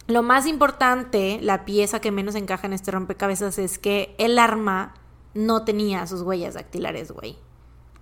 lo 0.06 0.22
más 0.22 0.46
importante, 0.46 1.38
la 1.42 1.64
pieza 1.64 2.00
que 2.00 2.10
menos 2.10 2.34
encaja 2.34 2.66
en 2.66 2.72
este 2.72 2.90
rompecabezas 2.90 3.58
es 3.58 3.78
que 3.78 4.14
el 4.18 4.38
arma 4.38 4.94
no 5.34 5.64
tenía 5.64 6.06
sus 6.06 6.22
huellas 6.22 6.54
dactilares, 6.54 7.12
güey. 7.12 7.36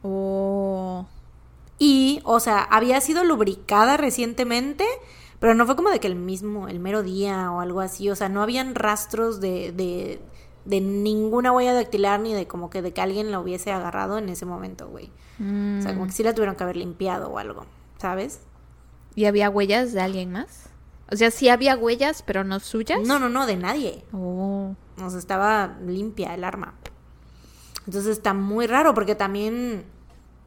Oh. 0.02 1.06
o 2.24 2.40
sea, 2.40 2.62
había 2.62 3.00
sido 3.00 3.24
lubricada 3.24 3.96
recientemente, 3.96 4.84
pero 5.40 5.54
no 5.54 5.66
fue 5.66 5.76
como 5.76 5.90
de 5.90 6.00
que 6.00 6.06
el 6.06 6.16
mismo, 6.16 6.68
el 6.68 6.80
mero 6.80 7.02
día 7.02 7.50
o 7.52 7.60
algo 7.60 7.80
así, 7.80 8.10
o 8.10 8.16
sea, 8.16 8.28
no 8.28 8.42
habían 8.42 8.74
rastros 8.74 9.40
de, 9.40 9.72
de, 9.72 10.20
de 10.64 10.80
ninguna 10.80 11.52
huella 11.52 11.74
dactilar 11.74 12.20
ni 12.20 12.34
de 12.34 12.46
como 12.46 12.70
que 12.70 12.82
de 12.82 12.92
que 12.92 13.00
alguien 13.00 13.30
la 13.30 13.40
hubiese 13.40 13.72
agarrado 13.72 14.18
en 14.18 14.28
ese 14.28 14.46
momento, 14.46 14.88
güey. 14.88 15.10
O 15.40 15.82
sea, 15.82 15.94
como 15.94 16.06
que 16.06 16.12
sí 16.12 16.24
la 16.24 16.34
tuvieron 16.34 16.56
que 16.56 16.64
haber 16.64 16.76
limpiado 16.76 17.30
o 17.30 17.38
algo, 17.38 17.64
¿sabes? 17.98 18.40
¿Y 19.14 19.26
había 19.26 19.50
huellas 19.50 19.92
de 19.92 20.00
alguien 20.00 20.32
más? 20.32 20.68
O 21.10 21.16
sea, 21.16 21.30
sí 21.30 21.48
había 21.48 21.76
huellas, 21.76 22.22
pero 22.22 22.44
no 22.44 22.60
suyas. 22.60 23.00
No, 23.06 23.18
no, 23.18 23.28
no, 23.28 23.46
de 23.46 23.56
nadie. 23.56 24.04
Oh. 24.12 24.74
O 25.00 25.10
sea, 25.10 25.18
estaba 25.18 25.78
limpia 25.86 26.34
el 26.34 26.44
arma. 26.44 26.74
Entonces 27.88 28.18
está 28.18 28.34
muy 28.34 28.66
raro 28.66 28.92
porque 28.92 29.14
también, 29.14 29.86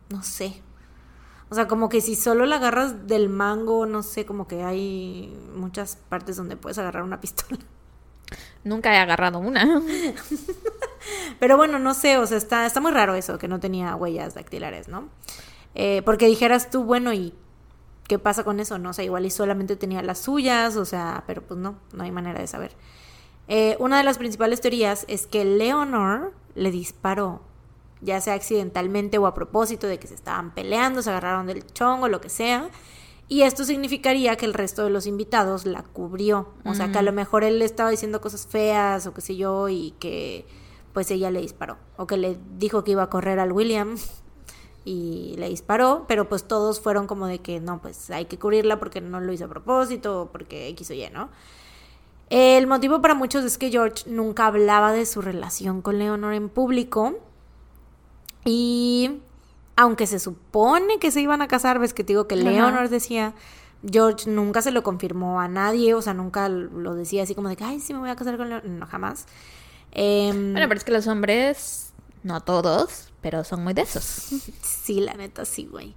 no 0.09 0.21
sé. 0.21 0.61
O 1.49 1.55
sea, 1.55 1.67
como 1.67 1.89
que 1.89 1.99
si 1.99 2.13
solo 2.13 2.45
la 2.45 2.57
agarras 2.57 3.07
del 3.07 3.29
mango, 3.29 3.87
no 3.87 4.03
sé, 4.03 4.27
como 4.27 4.47
que 4.47 4.61
hay 4.61 5.35
muchas 5.55 5.95
partes 5.95 6.35
donde 6.35 6.55
puedes 6.55 6.77
agarrar 6.77 7.01
una 7.01 7.19
pistola. 7.19 7.57
Nunca 8.63 8.93
he 8.93 8.97
agarrado 8.99 9.39
una. 9.39 9.81
Pero 11.39 11.57
bueno, 11.57 11.79
no 11.79 11.95
sé, 11.95 12.19
o 12.19 12.27
sea, 12.27 12.37
está, 12.37 12.67
está 12.67 12.79
muy 12.79 12.91
raro 12.91 13.15
eso, 13.15 13.39
que 13.39 13.47
no 13.47 13.59
tenía 13.59 13.95
huellas 13.95 14.35
dactilares, 14.35 14.87
¿no? 14.87 15.09
Eh, 15.73 16.03
porque 16.05 16.27
dijeras 16.27 16.69
tú, 16.69 16.83
bueno, 16.83 17.11
¿y 17.11 17.33
qué 18.07 18.19
pasa 18.19 18.43
con 18.43 18.59
eso? 18.59 18.77
No 18.77 18.93
sé, 18.93 19.05
igual 19.05 19.25
y 19.25 19.31
solamente 19.31 19.75
tenía 19.75 20.03
las 20.03 20.19
suyas, 20.19 20.75
o 20.75 20.85
sea, 20.85 21.23
pero 21.25 21.41
pues 21.41 21.59
no, 21.59 21.79
no 21.91 22.03
hay 22.03 22.11
manera 22.11 22.39
de 22.39 22.45
saber. 22.45 22.75
Eh, 23.53 23.75
una 23.79 23.97
de 23.97 24.05
las 24.05 24.17
principales 24.17 24.61
teorías 24.61 25.03
es 25.09 25.27
que 25.27 25.43
Leonor 25.43 26.31
le 26.55 26.71
disparó, 26.71 27.41
ya 27.99 28.21
sea 28.21 28.35
accidentalmente 28.35 29.17
o 29.17 29.27
a 29.27 29.33
propósito 29.33 29.87
de 29.87 29.99
que 29.99 30.07
se 30.07 30.13
estaban 30.13 30.53
peleando, 30.53 31.01
se 31.01 31.09
agarraron 31.09 31.47
del 31.47 31.65
chongo, 31.73 32.07
lo 32.07 32.21
que 32.21 32.29
sea. 32.29 32.69
Y 33.27 33.41
esto 33.41 33.65
significaría 33.65 34.37
que 34.37 34.45
el 34.45 34.53
resto 34.53 34.85
de 34.85 34.89
los 34.89 35.05
invitados 35.05 35.65
la 35.65 35.83
cubrió. 35.83 36.47
O 36.63 36.73
sea, 36.75 36.93
que 36.93 36.99
a 36.99 37.01
lo 37.01 37.11
mejor 37.11 37.43
él 37.43 37.59
le 37.59 37.65
estaba 37.65 37.89
diciendo 37.89 38.21
cosas 38.21 38.47
feas 38.47 39.05
o 39.05 39.13
qué 39.13 39.19
sé 39.19 39.35
yo 39.35 39.67
y 39.67 39.95
que 39.99 40.45
pues 40.93 41.11
ella 41.11 41.29
le 41.29 41.41
disparó. 41.41 41.77
O 41.97 42.07
que 42.07 42.15
le 42.15 42.37
dijo 42.57 42.85
que 42.85 42.91
iba 42.91 43.03
a 43.03 43.09
correr 43.09 43.37
al 43.39 43.51
William 43.51 43.97
y 44.85 45.35
le 45.37 45.49
disparó, 45.49 46.05
pero 46.07 46.29
pues 46.29 46.45
todos 46.45 46.79
fueron 46.79 47.05
como 47.05 47.27
de 47.27 47.39
que 47.39 47.59
no, 47.59 47.81
pues 47.81 48.11
hay 48.11 48.25
que 48.25 48.39
cubrirla 48.39 48.79
porque 48.79 49.01
no 49.01 49.19
lo 49.19 49.33
hizo 49.33 49.43
a 49.43 49.49
propósito 49.49 50.21
o 50.21 50.31
porque 50.31 50.69
X 50.69 50.91
o 50.91 50.93
Y, 50.93 51.09
¿no? 51.09 51.29
El 52.31 52.65
motivo 52.65 53.01
para 53.01 53.13
muchos 53.13 53.43
es 53.43 53.57
que 53.57 53.69
George 53.69 54.09
nunca 54.09 54.45
hablaba 54.45 54.93
de 54.93 55.05
su 55.05 55.21
relación 55.21 55.81
con 55.81 55.99
Leonor 55.99 56.33
en 56.33 56.47
público 56.47 57.19
y 58.45 59.19
aunque 59.75 60.07
se 60.07 60.17
supone 60.17 60.97
que 60.97 61.11
se 61.11 61.19
iban 61.19 61.41
a 61.41 61.49
casar, 61.49 61.77
ves 61.77 61.93
que 61.93 62.05
te 62.05 62.13
digo 62.13 62.29
que 62.29 62.37
Leonor 62.37 62.87
decía, 62.87 63.33
George 63.85 64.29
nunca 64.29 64.61
se 64.61 64.71
lo 64.71 64.81
confirmó 64.81 65.41
a 65.41 65.49
nadie, 65.49 65.93
o 65.93 66.01
sea, 66.01 66.13
nunca 66.13 66.47
lo 66.47 66.95
decía 66.95 67.23
así 67.23 67.35
como 67.35 67.49
de 67.49 67.57
que, 67.57 67.65
ay, 67.65 67.81
sí 67.81 67.93
me 67.93 67.99
voy 67.99 68.09
a 68.09 68.15
casar 68.15 68.37
con 68.37 68.47
Leonor, 68.47 68.65
no, 68.65 68.87
jamás. 68.87 69.25
Em, 69.91 70.53
Bueno, 70.53 70.69
pero 70.69 70.77
es 70.77 70.85
que 70.85 70.93
los 70.93 71.07
hombres, 71.07 71.91
no 72.23 72.39
todos, 72.39 73.11
pero 73.19 73.43
son 73.43 73.61
muy 73.61 73.73
de 73.73 73.81
esos. 73.81 74.05
Sí, 74.61 75.01
la 75.01 75.15
neta, 75.15 75.43
sí, 75.43 75.67
güey. 75.69 75.95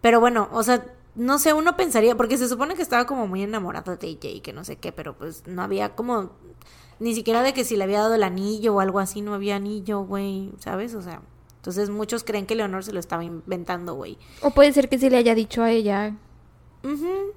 Pero 0.00 0.18
bueno, 0.18 0.48
o 0.50 0.64
sea, 0.64 0.84
no 1.16 1.38
sé, 1.38 1.52
uno 1.52 1.76
pensaría, 1.76 2.16
porque 2.16 2.38
se 2.38 2.48
supone 2.48 2.74
que 2.74 2.82
estaba 2.82 3.06
como 3.06 3.26
muy 3.26 3.42
enamorado 3.42 3.96
de 3.96 4.06
ella 4.06 4.30
y 4.30 4.40
que 4.40 4.52
no 4.52 4.64
sé 4.64 4.76
qué, 4.76 4.92
pero 4.92 5.16
pues 5.16 5.46
no 5.46 5.62
había 5.62 5.94
como, 5.94 6.30
ni 7.00 7.14
siquiera 7.14 7.42
de 7.42 7.54
que 7.54 7.64
si 7.64 7.76
le 7.76 7.84
había 7.84 8.00
dado 8.00 8.14
el 8.14 8.22
anillo 8.22 8.74
o 8.74 8.80
algo 8.80 8.98
así, 8.98 9.22
no 9.22 9.34
había 9.34 9.56
anillo, 9.56 10.00
güey, 10.00 10.52
¿sabes? 10.58 10.94
O 10.94 11.02
sea, 11.02 11.22
entonces 11.56 11.90
muchos 11.90 12.22
creen 12.22 12.46
que 12.46 12.54
Leonor 12.54 12.84
se 12.84 12.92
lo 12.92 13.00
estaba 13.00 13.24
inventando, 13.24 13.94
güey. 13.94 14.18
O 14.42 14.50
puede 14.50 14.72
ser 14.72 14.88
que 14.88 14.98
sí 14.98 15.10
le 15.10 15.16
haya 15.16 15.34
dicho 15.34 15.62
a 15.62 15.70
ella, 15.70 16.14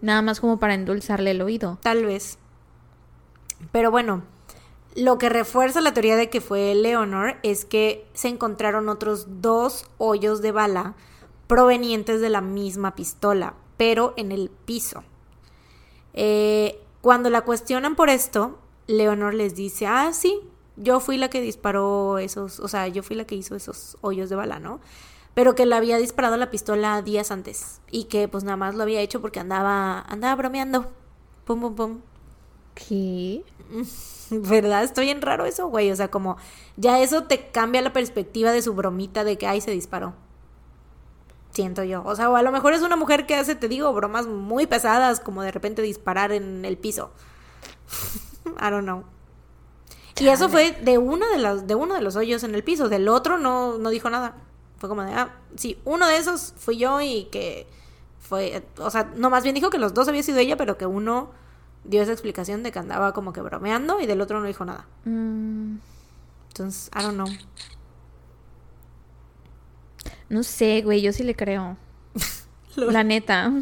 nada 0.01 0.21
más 0.21 0.39
como 0.39 0.59
para 0.59 0.75
endulzarle 0.75 1.32
el 1.32 1.41
oído. 1.41 1.80
Tal 1.82 2.05
vez. 2.05 2.38
Pero 3.71 3.91
bueno, 3.91 4.23
lo 4.95 5.17
que 5.17 5.30
refuerza 5.30 5.82
la 5.82 5.93
teoría 5.93 6.15
de 6.15 6.30
que 6.30 6.41
fue 6.41 6.75
Leonor 6.75 7.38
es 7.43 7.65
que 7.65 8.07
se 8.13 8.27
encontraron 8.27 8.89
otros 8.89 9.41
dos 9.41 9.86
hoyos 9.97 10.41
de 10.41 10.51
bala 10.51 10.95
provenientes 11.47 12.21
de 12.21 12.30
la 12.30 12.41
misma 12.41 12.93
pistola, 12.93 13.55
pero 13.80 14.13
en 14.17 14.34
el 14.34 14.49
piso. 14.49 15.05
Eh, 16.13 16.82
cuando 16.99 17.30
la 17.30 17.43
cuestionan 17.43 17.95
por 17.95 18.09
esto, 18.09 18.59
Leonor 18.88 19.34
les 19.34 19.55
dice, 19.55 19.88
ah, 19.88 20.11
sí, 20.11 20.38
yo 20.75 20.99
fui 20.99 21.15
la 21.15 21.30
que 21.30 21.39
disparó 21.39 22.17
esos, 22.17 22.59
o 22.59 22.67
sea, 22.67 22.89
yo 22.89 23.03
fui 23.03 23.15
la 23.15 23.23
que 23.23 23.36
hizo 23.36 23.55
esos 23.55 23.95
hoyos 24.01 24.30
de 24.30 24.36
bala, 24.36 24.59
¿no? 24.59 24.82
Pero 25.34 25.55
que 25.55 25.65
le 25.65 25.75
había 25.75 25.97
disparado 25.97 26.36
la 26.36 26.51
pistola 26.51 27.01
días 27.01 27.32
antes 27.32 27.80
y 27.89 28.03
que 28.05 28.27
pues 28.27 28.43
nada 28.43 28.57
más 28.57 28.75
lo 28.75 28.84
había 28.84 28.99
hecho 28.99 29.21
porque 29.21 29.39
andaba, 29.39 30.01
andaba 30.01 30.36
bromeando. 30.36 30.91
Pum, 31.45 31.61
pum, 31.61 31.75
pum. 31.75 31.99
¿Qué? 32.75 33.45
¿Verdad? 34.30 34.84
Estoy 34.84 35.05
bien 35.05 35.21
raro 35.21 35.45
eso, 35.45 35.67
güey. 35.69 35.89
O 35.89 35.95
sea, 35.95 36.11
como 36.11 36.36
ya 36.75 36.99
eso 36.99 37.23
te 37.23 37.47
cambia 37.47 37.82
la 37.82 37.93
perspectiva 37.93 38.51
de 38.51 38.61
su 38.61 38.73
bromita 38.73 39.23
de 39.23 39.38
que 39.38 39.47
ahí 39.47 39.61
se 39.61 39.71
disparó. 39.71 40.15
Siento 41.51 41.83
yo. 41.83 42.03
O 42.05 42.15
sea, 42.15 42.29
o 42.29 42.35
a 42.35 42.41
lo 42.41 42.51
mejor 42.51 42.73
es 42.73 42.81
una 42.81 42.95
mujer 42.95 43.25
que 43.25 43.35
hace, 43.35 43.55
te 43.55 43.67
digo, 43.67 43.91
bromas 43.93 44.27
muy 44.27 44.67
pesadas, 44.67 45.19
como 45.19 45.41
de 45.41 45.51
repente 45.51 45.81
disparar 45.81 46.31
en 46.31 46.63
el 46.63 46.77
piso. 46.77 47.11
I 48.45 48.69
don't 48.69 48.83
know. 48.83 49.03
Y 50.19 50.27
eso 50.27 50.49
fue 50.49 50.71
de 50.71 50.97
uno 50.97 51.27
de 51.29 51.37
los, 51.39 51.65
de 51.65 51.75
uno 51.75 51.95
de 51.95 52.01
los 52.01 52.15
hoyos 52.15 52.43
en 52.43 52.53
el 52.53 52.63
piso. 52.63 52.89
Del 52.89 53.07
otro 53.07 53.37
no, 53.37 53.77
no 53.77 53.89
dijo 53.89 54.09
nada. 54.09 54.35
Fue 54.77 54.89
como 54.89 55.03
de, 55.03 55.13
ah, 55.13 55.33
sí, 55.55 55.79
uno 55.85 56.07
de 56.07 56.17
esos 56.17 56.53
fui 56.57 56.77
yo 56.77 57.01
y 57.01 57.25
que 57.31 57.67
fue, 58.19 58.63
o 58.77 58.91
sea, 58.91 59.11
no, 59.15 59.29
más 59.29 59.43
bien 59.43 59.55
dijo 59.55 59.69
que 59.69 59.77
los 59.77 59.93
dos 59.93 60.07
había 60.07 60.23
sido 60.23 60.37
ella, 60.39 60.55
pero 60.57 60.77
que 60.77 60.85
uno 60.85 61.31
dio 61.83 62.01
esa 62.01 62.11
explicación 62.11 62.63
de 62.63 62.71
que 62.71 62.79
andaba 62.79 63.13
como 63.13 63.33
que 63.33 63.41
bromeando 63.41 63.99
y 63.99 64.05
del 64.05 64.21
otro 64.21 64.39
no 64.39 64.45
dijo 64.45 64.65
nada. 64.65 64.85
Mm, 65.05 65.77
Entonces, 66.49 66.91
I 66.97 67.01
don't 67.01 67.15
know. 67.15 67.27
No 70.30 70.43
sé, 70.43 70.82
güey, 70.82 71.01
yo 71.01 71.11
sí 71.11 71.23
le 71.23 71.36
creo. 71.36 71.77
La 72.75 73.03
neta. 73.03 73.51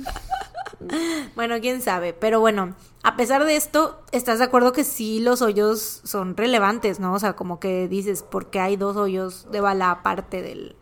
Bueno, 1.36 1.56
quién 1.60 1.82
sabe, 1.82 2.14
pero 2.14 2.40
bueno, 2.40 2.76
a 3.02 3.16
pesar 3.16 3.46
de 3.46 3.56
esto, 3.56 4.00
¿estás 4.12 4.40
de 4.40 4.46
acuerdo 4.46 4.74
que 4.74 4.84
sí 4.84 5.20
los 5.20 5.42
hoyos 5.42 6.02
son 6.04 6.38
relevantes, 6.38 7.00
no? 7.00 7.14
O 7.14 7.20
sea, 7.20 7.34
como 7.34 7.60
que 7.60 7.88
dices, 7.88 8.24
porque 8.24 8.60
hay 8.60 8.76
dos 8.76 8.96
hoyos 8.96 9.50
de 9.52 9.60
bala 9.60 9.92
aparte 9.92 10.42
del... 10.42 10.76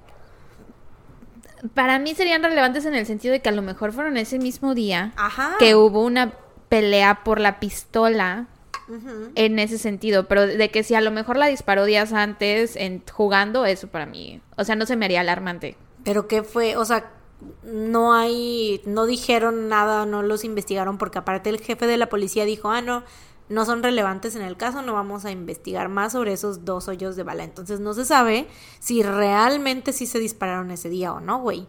Para 1.74 1.98
mí 1.98 2.14
serían 2.14 2.44
relevantes 2.44 2.86
en 2.86 2.94
el 2.94 3.06
sentido 3.06 3.32
de 3.32 3.42
que 3.42 3.50
a 3.50 3.54
lo 3.54 3.62
mejor 3.62 3.94
fueron 3.94 4.18
ese 4.18 4.38
mismo 4.38 4.76
día 4.76 5.14
Ajá. 5.16 5.56
que 5.60 5.76
hubo 5.76 6.04
una 6.04 6.34
pelea 6.68 7.24
por 7.24 7.40
la 7.40 7.60
pistola 7.60 8.48
En 9.36 9.60
ese 9.60 9.78
sentido, 9.78 10.28
pero 10.28 10.46
de 10.46 10.70
que 10.70 10.84
si 10.84 10.94
a 10.94 11.02
lo 11.02 11.12
mejor 11.12 11.38
la 11.38 11.48
disparó 11.48 11.86
días 11.86 12.14
antes 12.14 12.76
en 12.76 13.02
jugando, 13.12 13.66
eso 13.66 13.88
para 13.88 14.06
mí, 14.06 14.42
o 14.58 14.64
sea, 14.64 14.76
no 14.76 14.86
se 14.86 14.96
me 14.96 15.06
haría 15.06 15.22
alarmante. 15.22 15.76
Pero 16.04 16.28
qué 16.28 16.44
fue, 16.44 16.78
o 16.78 16.86
sea, 16.86 17.12
no 17.64 18.14
hay, 18.14 18.82
no 18.86 19.06
dijeron 19.06 19.70
nada, 19.70 20.06
no 20.06 20.22
los 20.22 20.44
investigaron, 20.44 20.98
porque 20.98 21.18
aparte 21.18 21.50
el 21.50 21.60
jefe 21.60 21.88
de 21.88 21.98
la 21.98 22.10
policía 22.10 22.46
dijo, 22.46 22.70
ah, 22.70 22.82
no, 22.82 23.04
no 23.50 23.66
son 23.66 23.84
relevantes 23.84 24.36
en 24.36 24.42
el 24.42 24.58
caso, 24.58 24.82
no 24.82 24.94
vamos 24.94 25.26
a 25.26 25.32
investigar 25.32 25.90
más 25.90 26.14
sobre 26.14 26.34
esos 26.34 26.66
dos 26.66 26.88
hoyos 26.88 27.16
de 27.16 27.24
bala. 27.24 27.44
Entonces 27.44 27.80
no 27.80 27.94
se 27.94 28.06
sabe 28.06 28.48
si 28.80 29.04
realmente 29.04 29.94
sí 29.94 30.08
se 30.08 30.20
dispararon 30.20 30.72
ese 30.72 30.90
día 30.90 31.14
o 31.14 31.20
no, 31.20 31.40
güey. 31.40 31.68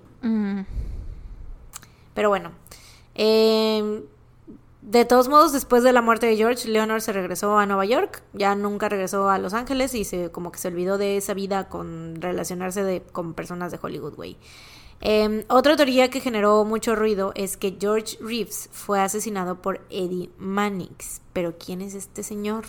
Pero 2.14 2.28
bueno, 2.30 2.52
eh, 3.14 4.02
de 4.86 5.04
todos 5.04 5.28
modos, 5.28 5.52
después 5.52 5.82
de 5.82 5.92
la 5.92 6.00
muerte 6.00 6.26
de 6.26 6.36
George, 6.36 6.68
Leonor 6.68 7.02
se 7.02 7.12
regresó 7.12 7.58
a 7.58 7.66
Nueva 7.66 7.84
York, 7.84 8.22
ya 8.34 8.54
nunca 8.54 8.88
regresó 8.88 9.28
a 9.28 9.36
Los 9.38 9.52
Ángeles 9.52 9.94
y 9.94 10.04
se 10.04 10.30
como 10.30 10.52
que 10.52 10.60
se 10.60 10.68
olvidó 10.68 10.96
de 10.96 11.16
esa 11.16 11.34
vida 11.34 11.68
con 11.68 12.22
relacionarse 12.22 12.84
de, 12.84 13.02
con 13.02 13.34
personas 13.34 13.72
de 13.72 13.80
Hollywood, 13.82 14.14
güey. 14.14 14.36
Eh, 15.00 15.44
otra 15.48 15.74
teoría 15.74 16.08
que 16.08 16.20
generó 16.20 16.64
mucho 16.64 16.94
ruido 16.94 17.32
es 17.34 17.56
que 17.56 17.76
George 17.80 18.16
Reeves 18.20 18.68
fue 18.70 19.00
asesinado 19.00 19.60
por 19.60 19.84
Eddie 19.90 20.30
Mannix. 20.38 21.20
Pero 21.32 21.58
¿quién 21.58 21.82
es 21.82 21.94
este 21.94 22.22
señor? 22.22 22.64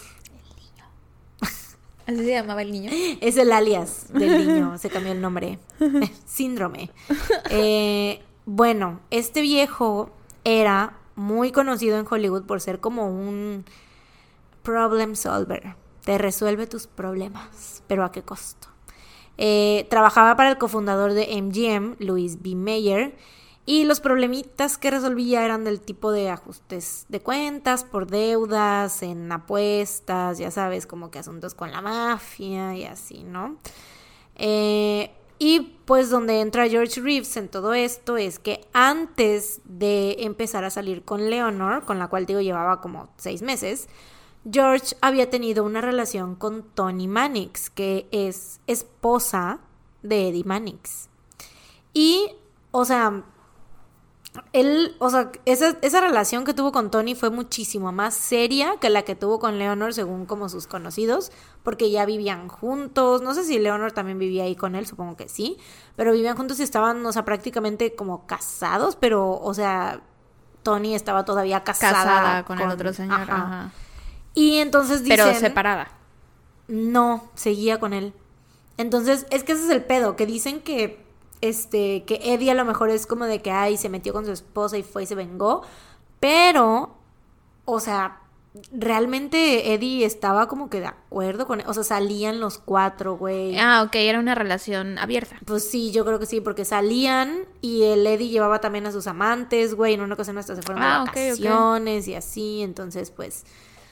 Así 2.07 2.17
se 2.17 2.31
llamaba 2.31 2.63
el 2.63 2.71
niño. 2.71 2.89
Es 3.21 3.37
el 3.37 3.51
alias 3.51 4.11
del 4.11 4.47
niño, 4.47 4.75
se 4.79 4.89
cambió 4.89 5.11
el 5.11 5.21
nombre. 5.21 5.59
Síndrome. 6.25 6.89
Eh, 7.51 8.23
bueno, 8.45 9.01
este 9.11 9.41
viejo 9.41 10.09
era 10.43 10.97
muy 11.17 11.51
conocido 11.51 11.99
en 11.99 12.05
Hollywood 12.09 12.43
por 12.43 12.61
ser 12.61 12.79
como 12.79 13.09
un 13.09 13.65
problem 14.63 15.15
solver. 15.15 15.75
Te 16.05 16.17
resuelve 16.17 16.67
tus 16.67 16.87
problemas, 16.87 17.83
pero 17.87 18.05
¿a 18.05 18.11
qué 18.11 18.21
costo? 18.21 18.69
Eh, 19.37 19.87
trabajaba 19.89 20.35
para 20.35 20.49
el 20.49 20.57
cofundador 20.57 21.13
de 21.13 21.41
MGM, 21.41 21.95
Louis 21.99 22.41
B. 22.41 22.55
Mayer, 22.55 23.17
y 23.65 23.83
los 23.83 23.99
problemitas 23.99 24.77
que 24.77 24.91
resolvía 24.91 25.43
eran 25.43 25.65
del 25.65 25.81
tipo 25.81 26.11
de 26.11 26.29
ajustes 26.29 27.05
de 27.09 27.19
cuentas 27.19 27.83
por 27.83 28.07
deudas, 28.07 29.03
en 29.03 29.29
apuestas, 29.31 30.37
ya 30.37 30.51
sabes, 30.51 30.87
como 30.87 31.11
que 31.11 31.19
asuntos 31.19 31.53
con 31.53 31.71
la 31.71 31.81
mafia 31.81 32.75
y 32.75 32.85
así, 32.85 33.23
¿no? 33.23 33.57
Eh, 34.35 35.11
Y 35.39 35.77
pues 35.85 36.09
donde 36.09 36.41
entra 36.41 36.67
George 36.67 36.99
Reeves 36.99 37.37
en 37.37 37.47
todo 37.47 37.73
esto 37.73 38.17
es 38.17 38.39
que 38.39 38.67
antes 38.73 39.61
de 39.65 40.17
empezar 40.19 40.63
a 40.63 40.69
salir 40.69 41.03
con 41.03 41.29
Leonor, 41.29 41.85
con 41.85 41.99
la 41.99 42.07
cual 42.07 42.25
digo 42.25 42.41
llevaba 42.41 42.81
como 42.81 43.09
seis 43.17 43.41
meses, 43.41 43.87
George 44.49 44.95
había 45.01 45.29
tenido 45.29 45.63
una 45.63 45.81
relación 45.81 46.35
con 46.35 46.63
Tony 46.63 47.07
Mannix, 47.07 47.69
que 47.69 48.07
es 48.11 48.61
esposa 48.65 49.59
de 50.01 50.29
Eddie 50.29 50.43
Mannix. 50.43 51.09
Y, 51.93 52.31
o 52.71 52.85
sea, 52.85 53.23
él, 54.53 54.95
o 54.99 55.09
sea, 55.09 55.31
esa, 55.45 55.77
esa, 55.81 56.01
relación 56.01 56.43
que 56.43 56.53
tuvo 56.53 56.71
con 56.71 56.91
Tony 56.91 57.15
fue 57.15 57.29
muchísimo 57.29 57.91
más 57.91 58.13
seria 58.13 58.75
que 58.79 58.89
la 58.89 59.03
que 59.03 59.15
tuvo 59.15 59.39
con 59.39 59.59
Leonor, 59.59 59.93
según 59.93 60.25
como 60.25 60.49
sus 60.49 60.67
conocidos, 60.67 61.31
porque 61.63 61.91
ya 61.91 62.05
vivían 62.05 62.47
juntos. 62.47 63.21
No 63.21 63.33
sé 63.33 63.43
si 63.43 63.59
Leonor 63.59 63.91
también 63.91 64.19
vivía 64.19 64.43
ahí 64.43 64.55
con 64.55 64.75
él, 64.75 64.85
supongo 64.85 65.15
que 65.15 65.29
sí, 65.29 65.57
pero 65.95 66.11
vivían 66.11 66.35
juntos 66.37 66.59
y 66.59 66.63
estaban, 66.63 67.05
o 67.05 67.11
sea, 67.11 67.25
prácticamente 67.25 67.95
como 67.95 68.25
casados, 68.25 68.95
pero, 68.95 69.39
o 69.39 69.53
sea, 69.53 70.01
Tony 70.63 70.95
estaba 70.95 71.25
todavía 71.25 71.63
casada, 71.63 72.43
con, 72.43 72.59
el 72.59 72.69
otro 72.69 72.93
señor. 72.93 73.21
Ajá. 73.21 73.71
Y 74.33 74.57
entonces 74.57 75.03
dicen... 75.03 75.25
Pero 75.25 75.39
separada. 75.39 75.87
No, 76.67 77.31
seguía 77.35 77.79
con 77.79 77.93
él. 77.93 78.13
Entonces, 78.77 79.25
es 79.31 79.43
que 79.43 79.53
ese 79.53 79.63
es 79.63 79.69
el 79.71 79.83
pedo, 79.83 80.15
que 80.15 80.25
dicen 80.25 80.61
que 80.61 81.06
este, 81.41 82.03
que 82.05 82.19
Eddie 82.23 82.51
a 82.51 82.55
lo 82.55 82.65
mejor 82.65 82.89
es 82.89 83.05
como 83.05 83.25
de 83.25 83.41
que, 83.41 83.51
ay, 83.51 83.77
se 83.77 83.89
metió 83.89 84.13
con 84.13 84.25
su 84.25 84.31
esposa 84.31 84.77
y 84.77 84.83
fue 84.83 85.03
y 85.03 85.05
se 85.05 85.15
vengó, 85.15 85.63
pero, 86.19 86.95
o 87.65 87.79
sea, 87.79 88.21
realmente 88.71 89.73
Eddie 89.73 90.05
estaba 90.05 90.47
como 90.47 90.69
que 90.69 90.79
de 90.79 90.87
acuerdo 90.87 91.47
con, 91.47 91.61
o 91.65 91.73
sea, 91.73 91.83
salían 91.83 92.39
los 92.39 92.57
cuatro, 92.57 93.17
güey. 93.17 93.57
Ah, 93.57 93.83
ok, 93.85 93.95
era 93.95 94.19
una 94.19 94.35
relación 94.35 94.97
abierta. 94.97 95.37
Pues 95.45 95.69
sí, 95.69 95.91
yo 95.91 96.05
creo 96.05 96.19
que 96.19 96.25
sí, 96.25 96.41
porque 96.41 96.65
salían 96.65 97.45
y 97.61 97.83
el 97.83 98.05
Eddie 98.05 98.29
llevaba 98.29 98.59
también 98.59 98.85
a 98.87 98.91
sus 98.91 99.07
amantes, 99.07 99.75
güey, 99.75 99.93
en 99.93 100.01
una 100.01 100.15
ocasión 100.15 100.37
hasta 100.37 100.55
se 100.55 100.61
fueron 100.61 100.83
a 100.83 101.01
ah, 101.01 101.05
vacaciones 101.05 102.07
y 102.07 102.15
así, 102.15 102.61
entonces 102.61 103.11
pues, 103.11 103.45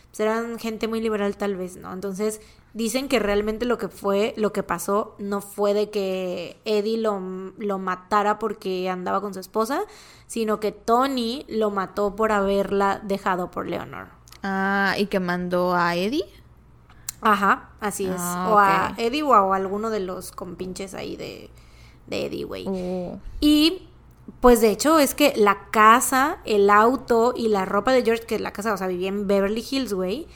pues 0.08 0.20
eran 0.20 0.60
gente 0.60 0.88
muy 0.88 1.02
liberal 1.02 1.38
tal 1.38 1.56
vez, 1.56 1.78
¿no? 1.78 1.94
Entonces, 1.94 2.42
dicen 2.76 3.08
que 3.08 3.20
realmente 3.20 3.66
lo 3.66 3.78
que 3.78 3.88
fue, 3.88 4.34
lo 4.36 4.52
que 4.52 4.62
pasó, 4.62 5.16
no 5.18 5.40
fue 5.40 5.74
de 5.74 5.90
que 5.90 6.60
Eddie 6.66 6.98
lo, 6.98 7.20
lo, 7.58 7.80
matara 7.80 8.38
porque 8.38 8.90
andaba 8.90 9.22
con 9.22 9.34
su 9.34 9.40
esposa, 9.40 9.84
sino 10.28 10.60
que 10.60 10.74
Tony 10.74 11.46
lo 11.48 11.72
mató 11.72 12.18
por 12.18 12.34
haberla 12.34 13.00
dejado 13.02 13.50
por 13.50 13.68
Leonor. 13.68 14.10
Ah, 14.44 14.96
¿y 14.98 15.06
que 15.06 15.22
mandó 15.22 15.74
a 15.74 15.96
Eddie? 15.96 16.26
Ajá, 17.22 17.70
así 17.80 18.06
es. 18.08 18.20
Ah, 18.20 18.50
o 18.52 18.60
a 18.60 18.94
Eddie 18.98 19.24
o 19.24 19.34
a 19.34 19.56
alguno 19.56 19.90
de 19.90 20.02
los 20.02 20.34
compinches 20.34 20.94
ahí 20.94 21.16
de, 21.16 21.50
de 22.08 22.26
Eddie, 22.26 22.44
güey. 22.44 22.66
Oh. 22.68 23.18
Y 23.40 23.88
pues 24.42 24.60
de 24.60 24.72
hecho 24.72 25.00
es 25.00 25.16
que 25.16 25.34
la 25.38 25.70
casa, 25.72 26.40
el 26.44 26.70
auto 26.70 27.34
y 27.38 27.48
la 27.48 27.64
ropa 27.64 27.94
de 27.94 28.04
George, 28.04 28.26
que 28.26 28.38
la 28.38 28.52
casa, 28.52 28.74
o 28.74 28.78
sea, 28.78 28.88
vivía 28.88 29.08
en 29.08 29.28
Beverly 29.28 29.66
Hills, 29.72 29.94
güey 29.94 30.28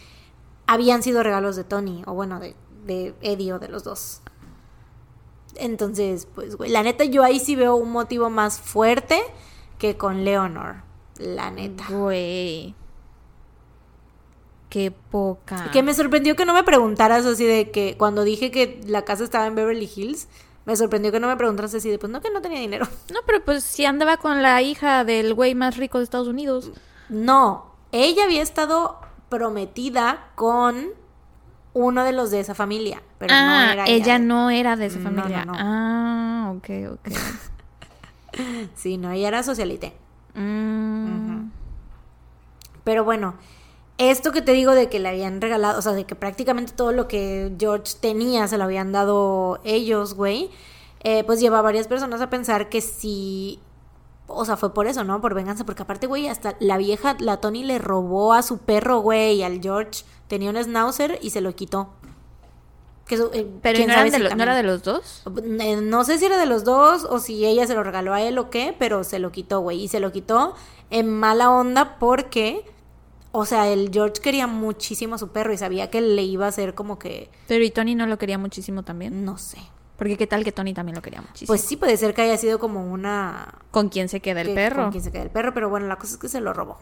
habían 0.70 1.02
sido 1.02 1.24
regalos 1.24 1.56
de 1.56 1.64
Tony, 1.64 2.04
o 2.06 2.14
bueno, 2.14 2.40
de, 2.40 2.56
de 2.86 3.16
Eddie 3.22 3.54
o 3.54 3.60
de 3.60 3.70
los 3.70 3.84
dos. 3.84 4.22
Entonces, 5.56 6.28
pues, 6.36 6.58
güey, 6.58 6.70
la 6.70 6.84
neta 6.84 7.06
yo 7.06 7.24
ahí 7.24 7.40
sí 7.40 7.56
veo 7.56 7.76
un 7.76 7.92
motivo 7.92 8.30
más 8.30 8.60
fuerte 8.60 9.20
que 9.80 9.98
con 9.98 10.24
Leonor. 10.24 10.84
La 11.18 11.50
neta. 11.50 11.86
Güey. 11.90 12.76
Qué 14.70 14.92
poca. 14.92 15.72
Que 15.72 15.82
me 15.82 15.96
sorprendió 15.96 16.36
que 16.36 16.46
no 16.46 16.54
me 16.54 16.64
preguntaras 16.64 17.26
así 17.26 17.46
de 17.46 17.72
que 17.72 17.96
cuando 17.98 18.24
dije 18.24 18.52
que 18.52 18.80
la 18.86 19.04
casa 19.04 19.24
estaba 19.24 19.48
en 19.48 19.56
Beverly 19.56 19.90
Hills, 19.94 20.28
me 20.66 20.76
sorprendió 20.76 21.12
que 21.12 21.20
no 21.20 21.28
me 21.28 21.36
preguntaras 21.36 21.74
así 21.74 21.90
de 21.90 21.98
pues 21.98 22.12
no 22.12 22.22
que 22.22 22.30
no 22.30 22.44
tenía 22.44 22.60
dinero. 22.60 22.88
No, 23.12 23.22
pero 23.26 23.44
pues 23.44 23.64
si 23.64 23.86
andaba 23.86 24.18
con 24.18 24.44
la 24.44 24.62
hija 24.62 25.04
del 25.04 25.34
güey 25.34 25.56
más 25.56 25.78
rico 25.78 25.98
de 25.98 26.04
Estados 26.04 26.28
Unidos. 26.28 26.70
No, 27.10 27.74
ella 27.92 28.26
había 28.26 28.44
estado 28.44 29.09
prometida 29.30 30.32
con 30.36 30.90
uno 31.74 32.04
de 32.04 32.12
los 32.12 32.32
de 32.32 32.40
esa 32.40 32.56
familia, 32.56 33.02
pero 33.18 33.34
no 33.34 33.40
ah, 33.40 33.70
era 33.74 33.86
ella. 33.88 34.20
no 34.20 34.50
era 34.50 34.76
de 34.76 34.88
esa 34.88 35.00
familia. 35.00 35.46
Ah, 35.50 36.54
ok, 36.56 36.70
ok. 36.94 37.10
sí, 38.76 38.98
no, 38.98 39.12
ella 39.12 39.28
era 39.28 39.44
socialite. 39.44 39.94
Mm. 40.34 41.50
Pero 42.84 43.04
bueno, 43.04 43.36
esto 43.98 44.32
que 44.32 44.42
te 44.42 44.54
digo 44.54 44.74
de 44.74 44.90
que 44.90 45.00
le 45.00 45.10
habían 45.10 45.42
regalado, 45.42 45.78
o 45.78 45.82
sea, 45.82 45.92
de 45.92 46.06
que 46.06 46.16
prácticamente 46.16 46.74
todo 46.74 46.92
lo 46.92 47.08
que 47.08 47.54
George 47.60 47.94
tenía 48.00 48.48
se 48.48 48.58
lo 48.58 48.64
habían 48.64 48.92
dado 48.92 49.60
ellos, 49.64 50.16
güey, 50.16 50.50
eh, 51.04 51.24
pues 51.24 51.40
lleva 51.40 51.60
a 51.60 51.62
varias 51.62 51.88
personas 51.88 52.22
a 52.22 52.30
pensar 52.30 52.70
que 52.70 52.82
si 52.82 53.60
o 54.30 54.46
sea, 54.46 54.58
fue 54.58 54.74
por 54.74 54.88
eso, 54.88 55.04
¿no? 55.04 55.22
Por 55.22 55.34
venganza, 55.34 55.66
porque 55.66 55.84
aparte, 55.84 56.08
güey, 56.08 56.28
hasta 56.28 56.56
la 56.60 56.78
vieja, 56.78 57.16
la 57.20 57.38
Tony 57.38 57.64
le 57.64 57.80
robó 57.80 58.34
a 58.34 58.42
su 58.42 58.60
perro, 58.60 59.00
güey, 59.00 59.44
al 59.44 59.62
George. 59.62 60.04
Tenía 60.28 60.50
un 60.50 60.58
schnauzer 60.58 61.20
y 61.22 61.32
se 61.32 61.42
lo 61.42 61.56
quitó. 61.56 61.90
Que, 63.08 63.16
eh, 63.16 63.48
Pero 63.64 63.80
¿no, 63.88 64.44
era 64.44 64.56
de 64.56 64.64
los 64.64 64.84
dos? 64.84 65.24
Eh, 65.60 65.78
no 65.82 66.04
sé 66.04 66.20
si 66.20 66.26
era 66.26 66.38
de 66.38 66.46
los 66.46 66.64
dos 66.64 67.06
o 67.10 67.18
si 67.18 67.44
ella 67.44 67.66
se 67.66 67.74
lo 67.74 67.84
regaló 67.84 68.14
a 68.14 68.22
él 68.22 68.38
o 68.38 68.52
qué, 68.52 68.76
pero 68.78 69.04
se 69.04 69.18
lo 69.18 69.32
quitó, 69.32 69.62
güey. 69.62 69.82
Y 69.82 69.88
se 69.88 70.00
lo 70.00 70.12
quitó 70.12 70.54
en 70.92 71.12
mala 71.12 71.50
onda 71.50 71.98
porque, 71.98 72.66
o 73.32 73.46
sea, 73.46 73.68
el 73.68 73.90
George 73.92 74.22
quería 74.22 74.46
muchísimo 74.46 75.16
a 75.16 75.18
su 75.18 75.30
perro 75.30 75.52
y 75.52 75.58
sabía 75.58 75.90
que 75.90 76.02
le 76.02 76.22
iba 76.22 76.46
a 76.46 76.50
hacer 76.50 76.76
como 76.76 77.00
que... 77.00 77.32
Pero 77.48 77.64
¿y 77.64 77.72
Tony 77.72 77.96
no 77.96 78.06
lo 78.06 78.20
quería 78.20 78.38
muchísimo 78.38 78.84
también? 78.84 79.26
No 79.26 79.40
sé. 79.40 79.58
Porque 80.00 80.18
qué 80.18 80.26
tal 80.26 80.46
que 80.46 80.54
Tony 80.54 80.74
también 80.74 80.96
lo 80.96 81.02
quería 81.02 81.22
muchísimo. 81.22 81.48
Pues 81.48 81.62
sí, 81.62 81.76
puede 81.76 81.98
ser 81.98 82.14
que 82.14 82.22
haya 82.22 82.38
sido 82.38 82.58
como 82.58 82.90
una... 82.90 83.60
¿Con 83.70 83.90
quién 83.90 84.08
se 84.08 84.22
queda 84.22 84.42
el 84.42 84.54
perro? 84.54 84.84
Con 84.84 84.92
quién 84.92 85.04
se 85.04 85.12
queda 85.12 85.24
el 85.24 85.30
perro, 85.30 85.54
pero 85.54 85.70
bueno, 85.70 85.88
la 85.88 85.98
cosa 85.98 86.14
es 86.14 86.20
que 86.20 86.30
se 86.30 86.40
lo 86.40 86.54
robó. 86.54 86.80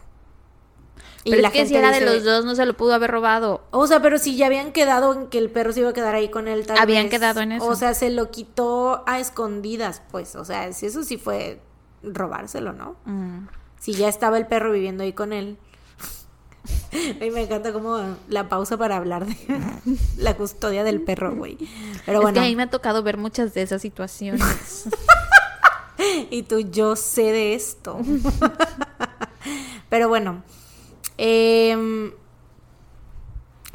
Y 1.24 1.30
pero 1.30 1.42
la 1.42 1.48
es 1.48 1.54
que 1.54 1.66
si 1.66 1.74
era 1.74 1.90
de 1.90 2.00
los 2.00 2.22
dos, 2.22 2.44
no 2.44 2.54
se 2.54 2.64
lo 2.64 2.76
pudo 2.76 2.94
haber 2.94 3.10
robado. 3.10 3.64
O 3.72 3.88
sea, 3.88 4.00
pero 4.00 4.18
si 4.18 4.36
ya 4.36 4.46
habían 4.46 4.72
quedado 4.72 5.12
en 5.12 5.26
que 5.26 5.38
el 5.38 5.50
perro 5.50 5.72
se 5.72 5.80
iba 5.80 5.90
a 5.90 5.92
quedar 5.92 6.14
ahí 6.14 6.30
con 6.30 6.46
él, 6.46 6.64
tal 6.64 6.78
Habían 6.78 7.08
quedado 7.08 7.40
en 7.40 7.52
eso. 7.52 7.66
O 7.66 7.74
sea, 7.74 7.92
se 7.94 8.10
lo 8.10 8.30
quitó 8.30 9.02
a 9.06 9.18
escondidas, 9.18 10.00
pues. 10.12 10.36
O 10.36 10.44
sea, 10.44 10.68
eso 10.68 11.02
sí 11.02 11.16
fue 11.16 11.60
robárselo, 12.04 12.72
¿no? 12.72 12.96
Mm. 13.04 13.48
Si 13.80 13.94
ya 13.94 14.08
estaba 14.08 14.38
el 14.38 14.46
perro 14.46 14.72
viviendo 14.72 15.02
ahí 15.02 15.12
con 15.12 15.32
él. 15.32 15.58
A 16.92 17.24
me 17.32 17.42
encanta 17.42 17.72
como 17.72 18.16
la 18.28 18.48
pausa 18.48 18.76
para 18.76 18.96
hablar 18.96 19.26
de 19.26 19.36
la 20.16 20.36
custodia 20.36 20.84
del 20.84 21.00
perro, 21.00 21.34
güey. 21.34 21.58
Pero 22.06 22.20
bueno. 22.20 22.38
Es 22.38 22.42
que 22.42 22.46
a 22.46 22.50
mí 22.50 22.56
me 22.56 22.64
ha 22.64 22.70
tocado 22.70 23.02
ver 23.02 23.16
muchas 23.16 23.54
de 23.54 23.62
esas 23.62 23.82
situaciones. 23.82 24.88
y 26.30 26.42
tú, 26.42 26.60
yo 26.60 26.96
sé 26.96 27.32
de 27.32 27.54
esto. 27.54 28.00
Pero 29.88 30.08
bueno. 30.08 30.42
Em, 31.16 32.12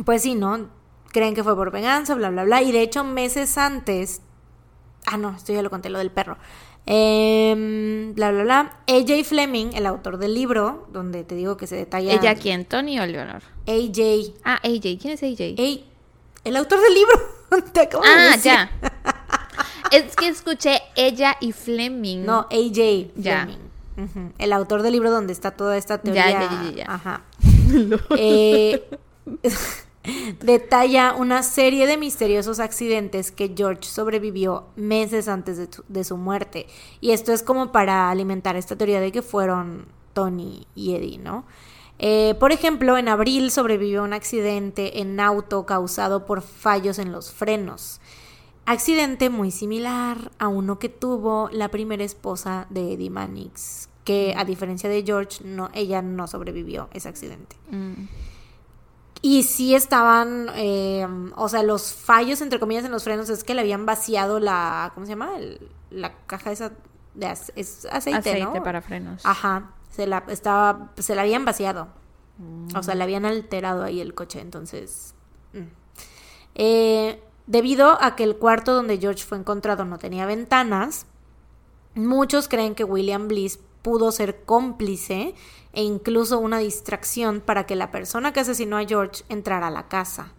pues 0.05 0.21
sí, 0.21 0.35
¿no? 0.35 0.69
Creen 1.11 1.35
que 1.35 1.43
fue 1.43 1.55
por 1.55 1.71
venganza, 1.71 2.15
bla, 2.15 2.29
bla, 2.29 2.43
bla. 2.43 2.61
Y 2.61 2.71
de 2.71 2.81
hecho, 2.81 3.03
meses 3.03 3.57
antes. 3.57 4.21
Ah, 5.05 5.17
no, 5.17 5.35
esto 5.35 5.53
ya 5.53 5.61
lo 5.61 5.69
conté, 5.69 5.89
lo 5.89 5.99
del 5.99 6.11
perro. 6.11 6.37
Eh, 6.85 8.11
bla, 8.15 8.31
bla, 8.31 8.43
bla. 8.43 8.77
AJ 8.87 9.23
Fleming, 9.25 9.73
el 9.73 9.85
autor 9.85 10.17
del 10.17 10.33
libro, 10.33 10.87
donde 10.91 11.23
te 11.23 11.35
digo 11.35 11.57
que 11.57 11.67
se 11.67 11.75
detalla. 11.75 12.13
¿Ella 12.13 12.35
quién? 12.35 12.65
¿Tony 12.65 12.99
o 12.99 13.05
Leonor? 13.05 13.41
AJ. 13.67 14.33
Ah, 14.43 14.59
AJ. 14.63 14.97
¿Quién 14.99 15.13
es 15.13 15.23
AJ? 15.23 15.83
el 16.43 16.57
autor 16.57 16.79
del 16.81 16.93
libro. 16.93 17.67
te 17.73 17.81
acabo 17.81 18.03
ah, 18.05 18.35
ya. 18.35 18.69
es 19.91 20.15
que 20.15 20.27
escuché 20.27 20.81
ella 20.95 21.37
y 21.39 21.51
Fleming. 21.51 22.25
No, 22.25 22.47
AJ 22.51 23.11
Fleming. 23.15 23.63
El 24.39 24.53
autor 24.53 24.81
del 24.81 24.93
libro 24.93 25.11
donde 25.11 25.33
está 25.33 25.51
toda 25.51 25.77
esta 25.77 25.99
teoría. 25.99 26.31
Ya, 26.31 26.41
ya, 26.41 26.63
ya. 26.63 26.71
ya. 26.71 26.85
Ajá. 26.93 27.21
eh, 28.17 28.83
detalla 30.41 31.13
una 31.13 31.43
serie 31.43 31.87
de 31.87 31.97
misteriosos 31.97 32.59
accidentes 32.59 33.31
que 33.31 33.53
George 33.55 33.83
sobrevivió 33.83 34.65
meses 34.75 35.27
antes 35.27 35.69
de, 35.87 36.03
su 36.03 36.17
muerte. 36.17 36.67
Y 37.01 37.11
esto 37.11 37.31
es 37.31 37.43
como 37.43 37.71
para 37.71 38.09
alimentar 38.09 38.55
esta 38.55 38.75
teoría 38.75 38.99
de 38.99 39.11
que 39.11 39.21
fueron 39.21 39.87
Tony 40.13 40.67
y 40.75 40.95
Eddie, 40.95 41.17
¿no? 41.17 41.45
Eh, 41.99 42.35
por 42.39 42.51
ejemplo, 42.51 42.97
en 42.97 43.07
abril 43.07 43.51
sobrevivió 43.51 44.03
un 44.03 44.13
accidente 44.13 44.99
en 44.99 45.19
auto 45.19 45.65
causado 45.65 46.25
por 46.25 46.41
fallos 46.41 46.99
en 46.99 47.11
los 47.11 47.31
frenos. 47.31 48.01
Accidente 48.65 49.29
muy 49.29 49.51
similar 49.51 50.31
a 50.39 50.47
uno 50.47 50.79
que 50.79 50.89
tuvo 50.89 51.49
la 51.51 51.69
primera 51.69 52.03
esposa 52.03 52.65
de 52.69 52.93
Eddie 52.93 53.09
Mannix, 53.09 53.89
que 54.03 54.33
a 54.35 54.43
diferencia 54.43 54.89
de 54.89 55.03
George, 55.03 55.43
no, 55.43 55.69
ella 55.73 56.01
no 56.01 56.27
sobrevivió 56.27 56.89
ese 56.93 57.09
accidente. 57.09 57.55
Mm. 57.69 58.07
Y 59.23 59.43
sí 59.43 59.73
estaban, 59.73 60.49
eh, 60.53 61.07
o 61.35 61.49
sea, 61.49 61.63
los 61.63 61.93
fallos, 61.93 62.41
entre 62.41 62.59
comillas, 62.59 62.85
en 62.85 62.91
los 62.91 63.03
frenos 63.03 63.29
es 63.29 63.43
que 63.43 63.55
le 63.55 63.61
habían 63.61 63.85
vaciado 63.85 64.39
la, 64.39 64.91
¿cómo 64.93 65.05
se 65.05 65.13
llama? 65.13 65.31
la 65.89 66.13
caja 66.27 66.51
esa 66.51 66.73
de 67.15 67.27
es 67.55 67.85
aceite, 67.85 68.31
aceite 68.31 68.61
para 68.61 68.81
frenos. 68.81 69.25
Ajá, 69.25 69.71
se 69.89 70.07
la, 70.07 70.23
estaba, 70.27 70.91
se 70.97 71.15
la 71.15 71.21
habían 71.21 71.45
vaciado. 71.45 71.87
O 72.75 72.83
sea, 72.83 72.95
le 72.95 73.03
habían 73.03 73.25
alterado 73.25 73.83
ahí 73.83 74.01
el 74.01 74.13
coche, 74.13 74.41
entonces... 74.41 75.15
Mm. 75.53 75.67
Eh, 76.55 77.19
Debido 77.45 78.01
a 78.01 78.15
que 78.15 78.23
el 78.23 78.37
cuarto 78.37 78.73
donde 78.73 78.97
George 78.97 79.23
fue 79.23 79.37
encontrado 79.37 79.83
no 79.83 79.97
tenía 79.97 80.25
ventanas, 80.25 81.05
muchos 81.93 82.47
creen 82.47 82.73
que 82.73 82.85
William 82.85 83.27
Bliss 83.27 83.59
pudo 83.81 84.13
ser 84.13 84.45
cómplice 84.45 85.35
e 85.73 85.83
incluso 85.83 86.39
una 86.39 86.59
distracción 86.59 87.41
para 87.41 87.65
que 87.65 87.75
la 87.75 87.91
persona 87.91 88.31
que 88.31 88.39
asesinó 88.39 88.77
a 88.77 88.85
George 88.85 89.23
entrara 89.29 89.67
a 89.67 89.71
la 89.71 89.87
casa. 89.87 90.33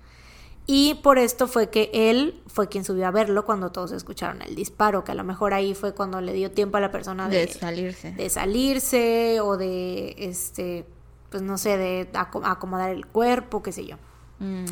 Y 0.67 0.95
por 1.03 1.19
esto 1.19 1.47
fue 1.47 1.69
que 1.69 1.91
él 1.93 2.41
fue 2.47 2.69
quien 2.71 2.85
subió 2.85 3.07
a 3.07 3.11
verlo 3.11 3.45
cuando 3.45 3.71
todos 3.71 3.93
escucharon 3.93 4.41
el 4.41 4.55
disparo, 4.55 5.05
que 5.05 5.13
a 5.13 5.15
lo 5.15 5.23
mejor 5.25 5.53
ahí 5.53 5.75
fue 5.75 5.93
cuando 5.95 6.23
le 6.23 6.33
dio 6.33 6.51
tiempo 6.53 6.79
a 6.79 6.81
la 6.81 6.91
persona 6.91 7.29
de, 7.29 7.47
De 7.47 7.53
salirse. 7.53 8.13
de 8.13 8.31
salirse 8.31 9.41
o 9.43 9.59
de, 9.59 10.15
este, 10.17 10.87
pues 11.29 11.43
no 11.43 11.59
sé, 11.59 11.77
de 11.77 12.09
aco- 12.15 12.43
acomodar 12.47 12.91
el 12.91 13.05
cuerpo, 13.07 13.63
qué 13.63 13.73
sé 13.73 13.85
yo. 13.85 13.97
Mm. 14.39 14.65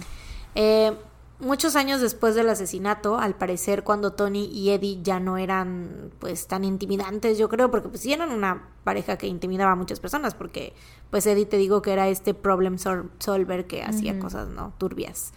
Eh, 0.54 0.92
muchos 1.42 1.76
años 1.76 2.00
después 2.00 2.34
del 2.34 2.48
asesinato, 2.48 3.18
al 3.18 3.34
parecer 3.34 3.84
cuando 3.84 4.12
Tony 4.12 4.46
y 4.46 4.70
Eddie 4.70 5.00
ya 5.02 5.20
no 5.20 5.36
eran 5.36 6.10
pues 6.18 6.46
tan 6.46 6.64
intimidantes, 6.64 7.36
yo 7.36 7.48
creo, 7.50 7.70
porque 7.70 7.88
pues 7.90 8.00
sí 8.00 8.12
eran 8.12 8.30
una 8.30 8.68
pareja 8.84 9.18
que 9.18 9.26
intimidaba 9.26 9.72
a 9.72 9.76
muchas 9.76 10.00
personas, 10.00 10.34
porque 10.34 10.72
pues 11.10 11.26
Eddie 11.26 11.44
te 11.46 11.58
digo 11.58 11.82
que 11.82 11.92
era 11.92 12.08
este 12.08 12.32
problem 12.32 12.78
sol- 12.78 13.10
solver 13.18 13.66
que 13.66 13.82
hacía 13.82 14.18
cosas, 14.18 14.48
¿no? 14.48 14.72
Turbias. 14.78 15.32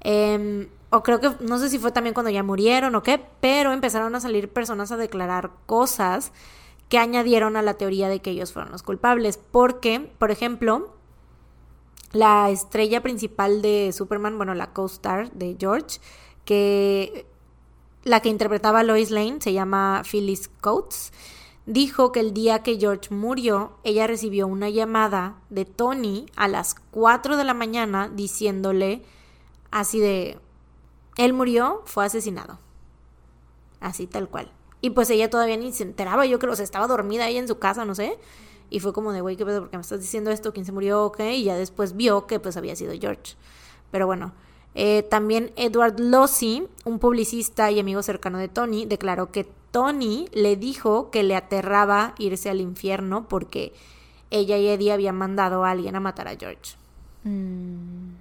Em, 0.00 0.68
o 0.90 1.02
creo 1.02 1.20
que, 1.20 1.30
no 1.40 1.58
sé 1.58 1.68
si 1.68 1.78
fue 1.78 1.92
también 1.92 2.14
cuando 2.14 2.30
ya 2.30 2.42
murieron 2.42 2.94
o 2.94 3.02
qué, 3.02 3.22
pero 3.40 3.72
empezaron 3.72 4.14
a 4.14 4.20
salir 4.20 4.50
personas 4.52 4.90
a 4.92 4.96
declarar 4.96 5.50
cosas 5.66 6.32
que 6.88 6.98
añadieron 6.98 7.56
a 7.56 7.62
la 7.62 7.74
teoría 7.74 8.08
de 8.08 8.20
que 8.20 8.30
ellos 8.30 8.52
fueron 8.52 8.72
los 8.72 8.82
culpables. 8.82 9.36
Porque, 9.38 10.10
por 10.18 10.30
ejemplo, 10.30 10.96
la 12.12 12.50
estrella 12.50 13.02
principal 13.02 13.62
de 13.62 13.92
Superman, 13.92 14.36
bueno, 14.36 14.54
la 14.54 14.72
co-star 14.72 15.30
de 15.32 15.56
George, 15.58 16.00
que 16.44 17.26
la 18.02 18.20
que 18.20 18.28
interpretaba 18.28 18.82
Lois 18.82 19.10
Lane 19.10 19.40
se 19.40 19.52
llama 19.52 20.02
Phyllis 20.10 20.48
Coates, 20.60 21.12
dijo 21.66 22.12
que 22.12 22.20
el 22.20 22.32
día 22.32 22.62
que 22.62 22.78
George 22.78 23.14
murió, 23.14 23.78
ella 23.84 24.06
recibió 24.06 24.46
una 24.46 24.70
llamada 24.70 25.40
de 25.50 25.64
Tony 25.64 26.26
a 26.34 26.48
las 26.48 26.74
4 26.90 27.36
de 27.36 27.44
la 27.44 27.54
mañana 27.54 28.08
diciéndole 28.08 29.02
así 29.70 30.00
de, 30.00 30.38
él 31.16 31.32
murió, 31.32 31.82
fue 31.84 32.04
asesinado. 32.04 32.58
Así 33.80 34.06
tal 34.06 34.28
cual. 34.28 34.52
Y 34.80 34.90
pues 34.90 35.10
ella 35.10 35.30
todavía 35.30 35.56
ni 35.56 35.72
se 35.72 35.84
enteraba, 35.84 36.26
yo 36.26 36.38
creo, 36.38 36.52
o 36.52 36.56
sea, 36.56 36.64
estaba 36.64 36.86
dormida 36.86 37.28
ella 37.28 37.40
en 37.40 37.48
su 37.48 37.58
casa, 37.58 37.84
no 37.84 37.94
sé. 37.94 38.18
Y 38.70 38.80
fue 38.80 38.92
como 38.92 39.12
de, 39.12 39.20
güey, 39.20 39.36
¿qué 39.36 39.44
pedo? 39.44 39.60
¿Por 39.60 39.70
qué 39.70 39.76
me 39.76 39.82
estás 39.82 40.00
diciendo 40.00 40.30
esto? 40.30 40.52
¿Quién 40.52 40.64
se 40.64 40.72
murió? 40.72 41.04
¿Ok? 41.04 41.20
Y 41.20 41.44
ya 41.44 41.56
después 41.56 41.96
vio 41.96 42.26
que 42.26 42.38
pues 42.38 42.56
había 42.56 42.76
sido 42.76 42.92
George. 42.98 43.34
Pero 43.90 44.06
bueno, 44.06 44.32
eh, 44.74 45.02
también 45.02 45.52
Edward 45.56 45.98
Losey, 45.98 46.68
un 46.84 46.98
publicista 47.00 47.70
y 47.70 47.80
amigo 47.80 48.02
cercano 48.02 48.38
de 48.38 48.48
Tony, 48.48 48.86
declaró 48.86 49.32
que 49.32 49.48
Tony 49.72 50.28
le 50.32 50.56
dijo 50.56 51.10
que 51.10 51.24
le 51.24 51.34
aterraba 51.34 52.14
irse 52.18 52.48
al 52.50 52.60
infierno 52.60 53.28
porque 53.28 53.72
ella 54.30 54.56
y 54.56 54.68
Eddie 54.68 54.92
habían 54.92 55.16
mandado 55.16 55.64
a 55.64 55.70
alguien 55.70 55.96
a 55.96 56.00
matar 56.00 56.28
a 56.28 56.36
George. 56.36 56.76
Mm. 57.24 58.14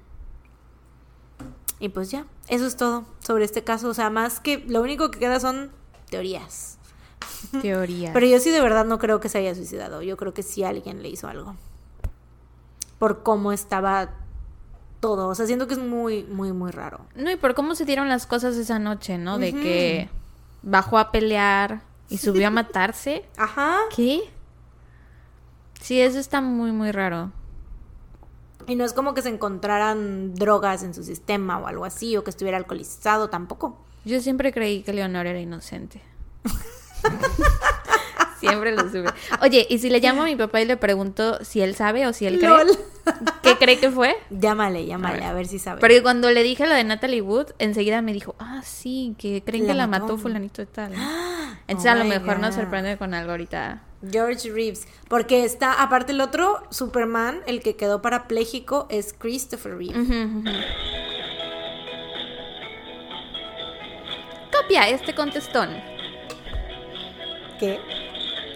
Y 1.80 1.90
pues 1.90 2.12
ya, 2.12 2.26
eso 2.48 2.66
es 2.66 2.76
todo 2.76 3.06
sobre 3.20 3.46
este 3.46 3.64
caso. 3.64 3.90
O 3.90 3.94
sea, 3.94 4.10
más 4.10 4.40
que 4.40 4.58
lo 4.68 4.82
único 4.82 5.12
que 5.12 5.20
queda 5.20 5.40
son 5.40 5.72
teorías. 6.10 6.79
Teoría. 7.62 8.14
Pero 8.14 8.26
yo 8.26 8.40
sí 8.40 8.50
de 8.50 8.62
verdad 8.62 8.86
no 8.86 9.00
creo 9.00 9.20
que 9.20 9.30
se 9.30 9.40
haya 9.40 9.56
suicidado. 9.56 10.02
Yo 10.02 10.18
creo 10.18 10.34
que 10.34 10.44
sí 10.44 10.64
alguien 10.64 11.02
le 11.02 11.10
hizo 11.10 11.28
algo. 11.28 11.56
Por 12.98 13.24
cómo 13.24 13.52
estaba 13.52 14.12
todo. 15.00 15.28
O 15.28 15.36
sea, 15.36 15.46
siento 15.46 15.68
que 15.68 15.74
es 15.74 15.80
muy, 15.80 16.24
muy, 16.24 16.52
muy 16.52 16.72
raro. 16.72 17.02
No, 17.16 17.32
y 17.32 17.36
por 17.36 17.56
cómo 17.56 17.76
se 17.76 17.86
dieron 17.86 18.10
las 18.10 18.28
cosas 18.28 18.56
esa 18.58 18.80
noche, 18.80 19.18
¿no? 19.18 19.38
De 19.38 19.54
que 19.54 20.10
bajó 20.62 20.98
a 20.98 21.12
pelear 21.12 21.82
y 22.10 22.18
subió 22.18 22.48
a 22.48 22.52
matarse. 22.52 23.26
Ajá. 23.38 23.78
¿Qué? 23.96 24.22
Sí, 25.82 26.02
eso 26.02 26.20
está 26.20 26.42
muy, 26.42 26.72
muy 26.72 26.92
raro. 26.92 27.32
Y 28.68 28.76
no 28.76 28.84
es 28.86 28.94
como 28.94 29.14
que 29.14 29.22
se 29.22 29.30
encontraran 29.30 30.36
drogas 30.36 30.84
en 30.84 30.94
su 30.94 31.04
sistema 31.04 31.58
o 31.58 31.68
algo 31.68 31.86
así, 31.86 32.16
o 32.18 32.24
que 32.24 32.30
estuviera 32.30 32.58
alcoholizado 32.58 33.30
tampoco. 33.30 33.78
Yo 34.06 34.22
siempre 34.22 34.52
creí 34.52 34.84
que 34.84 34.94
Leonor 34.94 35.26
era 35.26 35.40
inocente. 35.40 36.02
siempre 38.40 38.72
lo 38.76 38.84
sube. 38.90 39.10
Oye, 39.42 39.66
¿y 39.70 39.80
si 39.80 39.90
le 39.90 40.00
llamo 40.00 40.22
a 40.24 40.26
mi 40.26 40.36
papá 40.36 40.62
y 40.62 40.66
le 40.66 40.78
pregunto 40.78 41.44
si 41.44 41.62
él 41.62 41.76
sabe 41.76 42.08
o 42.08 42.14
si 42.14 42.26
él 42.26 42.38
cree? 42.40 42.50
Lol. 42.50 42.68
¿Qué 43.42 43.58
cree 43.58 43.80
que 43.80 43.90
fue? 43.90 44.16
Llámale, 44.30 44.86
llámale, 44.86 45.24
A 45.26 45.32
a 45.32 45.34
ver. 45.34 45.48
si 45.48 45.58
sabe. 45.60 45.80
Porque 45.82 46.02
cuando 46.04 46.30
le 46.32 46.44
dije 46.44 46.68
lo 46.68 46.76
de 46.76 46.84
Natalie 46.84 47.22
Wood, 47.22 47.48
enseguida 47.58 48.02
me 48.02 48.14
dijo, 48.14 48.36
ah, 48.40 48.62
sí, 48.64 49.16
que 49.18 49.44
creen 49.44 49.66
La 49.68 49.74
que 49.74 49.78
la 49.78 49.88
mató. 49.88 50.04
mató 50.06 50.18
fulanito 50.18 50.62
y 50.62 50.66
tal. 50.68 50.94
Entonces 51.68 51.92
Oh 51.92 51.96
a 51.96 51.98
lo 51.98 52.04
my 52.06 52.10
mejor 52.12 52.40
nos 52.40 52.56
God. 52.56 52.62
sorprende 52.62 52.98
con 52.98 53.14
algo 53.14 53.32
ahorita. 53.32 53.82
George 54.10 54.50
Reeves. 54.52 54.88
Porque 55.10 55.44
está, 55.44 55.74
aparte 55.82 56.14
el 56.14 56.22
otro 56.22 56.64
Superman, 56.70 57.42
el 57.48 57.62
que 57.62 57.76
quedó 57.76 58.02
parapléjico, 58.02 58.88
es 58.90 59.14
Christopher 59.18 59.76
Reeve. 59.78 60.00
Ujú, 60.00 60.14
ujú. 60.14 60.44
Copia 64.56 64.88
este 64.90 65.14
contestón. 65.14 65.70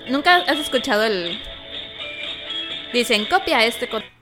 ¿Nunca 0.09 0.37
has 0.37 0.59
escuchado 0.59 1.03
el... 1.03 1.39
Dicen, 2.91 3.25
copia 3.25 3.65
este 3.65 3.89
contestón. 3.89 4.13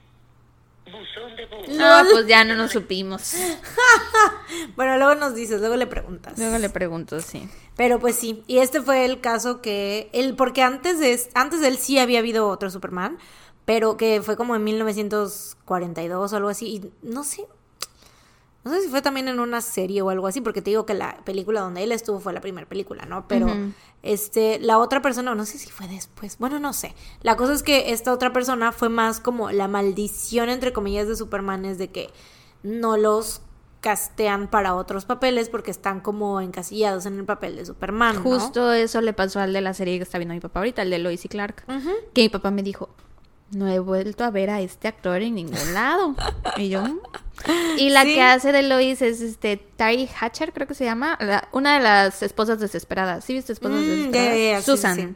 No, 1.68 2.04
pues 2.10 2.26
ya 2.26 2.44
no 2.44 2.54
nos 2.54 2.72
supimos. 2.72 3.34
Bueno, 4.76 4.96
luego 4.96 5.14
nos 5.14 5.34
dices, 5.34 5.60
luego 5.60 5.76
le 5.76 5.86
preguntas. 5.86 6.38
Luego 6.38 6.58
le 6.58 6.70
pregunto, 6.70 7.20
sí. 7.20 7.48
Pero 7.76 7.98
pues 7.98 8.16
sí, 8.16 8.42
y 8.46 8.58
este 8.58 8.80
fue 8.80 9.04
el 9.04 9.20
caso 9.20 9.60
que 9.60 10.08
él, 10.12 10.34
porque 10.36 10.62
antes 10.62 10.98
de, 10.98 11.18
antes 11.34 11.60
de 11.60 11.68
él 11.68 11.78
sí 11.78 11.98
había 11.98 12.20
habido 12.20 12.48
otro 12.48 12.70
Superman, 12.70 13.18
pero 13.64 13.96
que 13.96 14.22
fue 14.22 14.36
como 14.36 14.54
en 14.54 14.64
1942 14.64 16.32
o 16.32 16.36
algo 16.36 16.48
así, 16.48 16.66
y 16.66 16.92
no 17.02 17.24
sé, 17.24 17.46
no 18.64 18.72
sé 18.72 18.82
si 18.82 18.88
fue 18.88 19.02
también 19.02 19.28
en 19.28 19.40
una 19.40 19.60
serie 19.60 20.02
o 20.02 20.10
algo 20.10 20.26
así, 20.26 20.40
porque 20.40 20.62
te 20.62 20.70
digo 20.70 20.86
que 20.86 20.94
la 20.94 21.16
película 21.24 21.60
donde 21.60 21.82
él 21.82 21.90
estuvo 21.90 22.20
fue 22.20 22.32
la 22.32 22.40
primera 22.40 22.68
película, 22.68 23.04
¿no? 23.06 23.26
Pero 23.26 23.48
este, 24.02 24.60
la 24.60 24.78
otra 24.78 25.02
persona, 25.02 25.34
no 25.34 25.44
sé 25.46 25.58
si 25.58 25.70
fue 25.70 25.88
después, 25.88 26.38
bueno, 26.38 26.60
no 26.60 26.72
sé. 26.72 26.94
La 27.22 27.36
cosa 27.36 27.54
es 27.54 27.62
que 27.62 27.92
esta 27.92 28.12
otra 28.12 28.32
persona 28.32 28.70
fue 28.70 28.88
más 28.88 29.18
como 29.18 29.50
la 29.50 29.66
maldición, 29.66 30.48
entre 30.48 30.72
comillas, 30.72 31.08
de 31.08 31.16
Superman, 31.16 31.64
es 31.64 31.78
de 31.78 31.90
que 31.90 32.10
no 32.62 32.96
los 32.96 33.42
castean 33.80 34.48
para 34.48 34.76
otros 34.76 35.04
papeles 35.04 35.48
porque 35.48 35.72
están 35.72 36.00
como 36.00 36.40
encasillados 36.40 37.04
en 37.04 37.18
el 37.18 37.24
papel 37.24 37.56
de 37.56 37.66
Superman. 37.66 38.14
¿no? 38.14 38.22
Justo 38.22 38.72
eso 38.72 39.00
le 39.00 39.12
pasó 39.12 39.40
al 39.40 39.52
de 39.52 39.60
la 39.60 39.74
serie 39.74 39.96
que 39.96 40.04
está 40.04 40.18
viendo 40.18 40.34
mi 40.34 40.40
papá 40.40 40.60
ahorita, 40.60 40.82
el 40.82 40.90
de 40.90 41.00
Lois 41.00 41.24
y 41.24 41.28
Clark. 41.28 41.64
Ujú. 41.68 41.90
Que 42.14 42.22
mi 42.22 42.28
papá 42.28 42.52
me 42.52 42.62
dijo, 42.62 42.90
no 43.52 43.68
he 43.68 43.78
vuelto 43.78 44.24
a 44.24 44.30
ver 44.30 44.50
a 44.50 44.60
este 44.60 44.88
actor 44.88 45.22
en 45.22 45.34
ningún 45.34 45.74
lado. 45.74 46.14
y 46.56 46.68
yo... 46.68 46.82
"Mm". 46.82 46.98
Y 47.78 47.90
la 47.90 48.02
Sí. 48.04 48.14
que 48.14 48.22
hace 48.22 48.52
de 48.52 48.62
Lois 48.62 49.02
es 49.02 49.20
este 49.20 49.56
Tari 49.56 50.08
Hatcher, 50.20 50.52
creo 50.52 50.68
que 50.68 50.74
se 50.74 50.84
llama, 50.84 51.16
la- 51.20 51.48
una 51.52 51.74
de 51.74 51.80
las 51.82 52.22
esposas 52.22 52.60
desesperadas. 52.60 53.24
¿Sí 53.24 53.32
viste 53.34 53.52
esposas 53.52 53.80
Mm, 53.82 53.86
desesperadas? 53.86 54.64
sí, 54.64 54.70
Susan. 54.70 54.96
sí. 54.96 55.08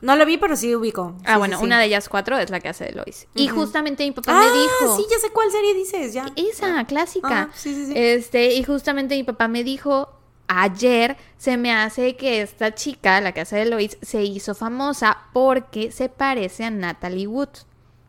No 0.00 0.14
lo 0.14 0.26
vi, 0.26 0.36
pero 0.36 0.54
sí 0.56 0.74
ubico. 0.76 1.16
Ah, 1.24 1.38
bueno, 1.38 1.58
una 1.60 1.78
de 1.80 1.86
ellas 1.86 2.08
cuatro 2.08 2.38
es 2.38 2.50
la 2.50 2.60
que 2.60 2.68
hace 2.68 2.84
de 2.84 2.92
Lois. 2.92 3.26
Y 3.34 3.48
justamente 3.48 4.04
mi 4.04 4.12
papá 4.12 4.32
Ah, 4.32 4.44
me 4.44 4.60
dijo... 4.60 4.96
sí, 4.96 5.06
ya 5.10 5.18
sé 5.18 5.30
cuál 5.32 5.50
serie 5.50 5.74
dices, 5.74 6.12
ya. 6.12 6.26
Esa, 6.36 6.84
clásica. 6.84 7.28
Ah, 7.28 7.50
sí, 7.54 7.74
sí, 7.74 7.86
sí. 7.86 7.92
Este, 7.96 8.54
y 8.54 8.62
justamente 8.62 9.16
mi 9.16 9.24
papá 9.24 9.48
me 9.48 9.64
dijo, 9.64 10.17
ayer 10.48 11.16
se 11.36 11.56
me 11.56 11.72
hace 11.72 12.16
que 12.16 12.42
esta 12.42 12.74
chica, 12.74 13.20
la 13.20 13.32
que 13.32 13.42
hace 13.42 13.56
de 13.56 13.66
Lois, 13.66 13.98
se 14.02 14.24
hizo 14.24 14.54
famosa 14.54 15.18
porque 15.32 15.92
se 15.92 16.08
parece 16.08 16.64
a 16.64 16.70
Natalie 16.70 17.26
Wood. 17.26 17.50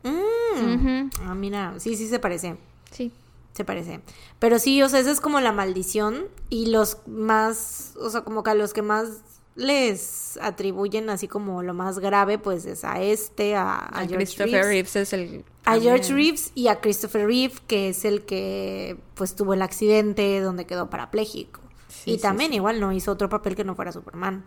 Mm. 0.03 0.73
Ujú. 0.73 1.09
Ah, 1.23 1.35
mira, 1.35 1.75
sí, 1.77 1.95
sí 1.95 2.07
se 2.07 2.19
parece. 2.19 2.57
Sí. 2.91 3.11
Se 3.53 3.65
parece. 3.65 3.99
Pero 4.39 4.57
sí, 4.57 4.81
o 4.81 4.89
sea, 4.89 4.99
esa 4.99 5.11
es 5.11 5.19
como 5.19 5.41
la 5.41 5.51
maldición. 5.51 6.27
Y 6.49 6.67
los 6.67 6.97
más, 7.07 7.93
o 7.99 8.09
sea, 8.09 8.21
como 8.21 8.41
que 8.43 8.51
a 8.51 8.55
los 8.55 8.73
que 8.73 8.81
más 8.81 9.21
les 9.55 10.39
atribuyen 10.41 11.09
así 11.09 11.27
como 11.27 11.61
lo 11.63 11.73
más 11.73 11.99
grave, 11.99 12.37
pues 12.37 12.65
es 12.65 12.85
a 12.85 13.01
este, 13.01 13.55
a, 13.55 13.75
a 13.75 13.87
A 13.87 13.99
George 14.07 14.15
Christopher 14.15 14.65
Reeves. 14.65 14.67
Reeves 14.67 14.95
es 14.95 15.13
el... 15.13 15.45
A 15.65 15.77
George. 15.77 16.13
Reeves 16.13 16.51
y 16.55 16.69
a 16.69 16.79
Christopher 16.79 17.27
Reeve, 17.27 17.55
que 17.67 17.89
es 17.89 18.05
el 18.05 18.23
que 18.23 18.97
pues 19.15 19.35
tuvo 19.35 19.53
el 19.53 19.61
accidente 19.61 20.39
donde 20.39 20.65
quedó 20.65 20.89
parapléjico. 20.89 21.59
Sí, 22.03 22.11
y 22.11 22.15
sí, 22.15 22.21
también 22.21 22.51
sí. 22.51 22.55
igual 22.57 22.79
no 22.79 22.91
hizo 22.91 23.11
otro 23.11 23.29
papel 23.29 23.55
que 23.55 23.63
no 23.63 23.75
fuera 23.75 23.91
Superman. 23.91 24.43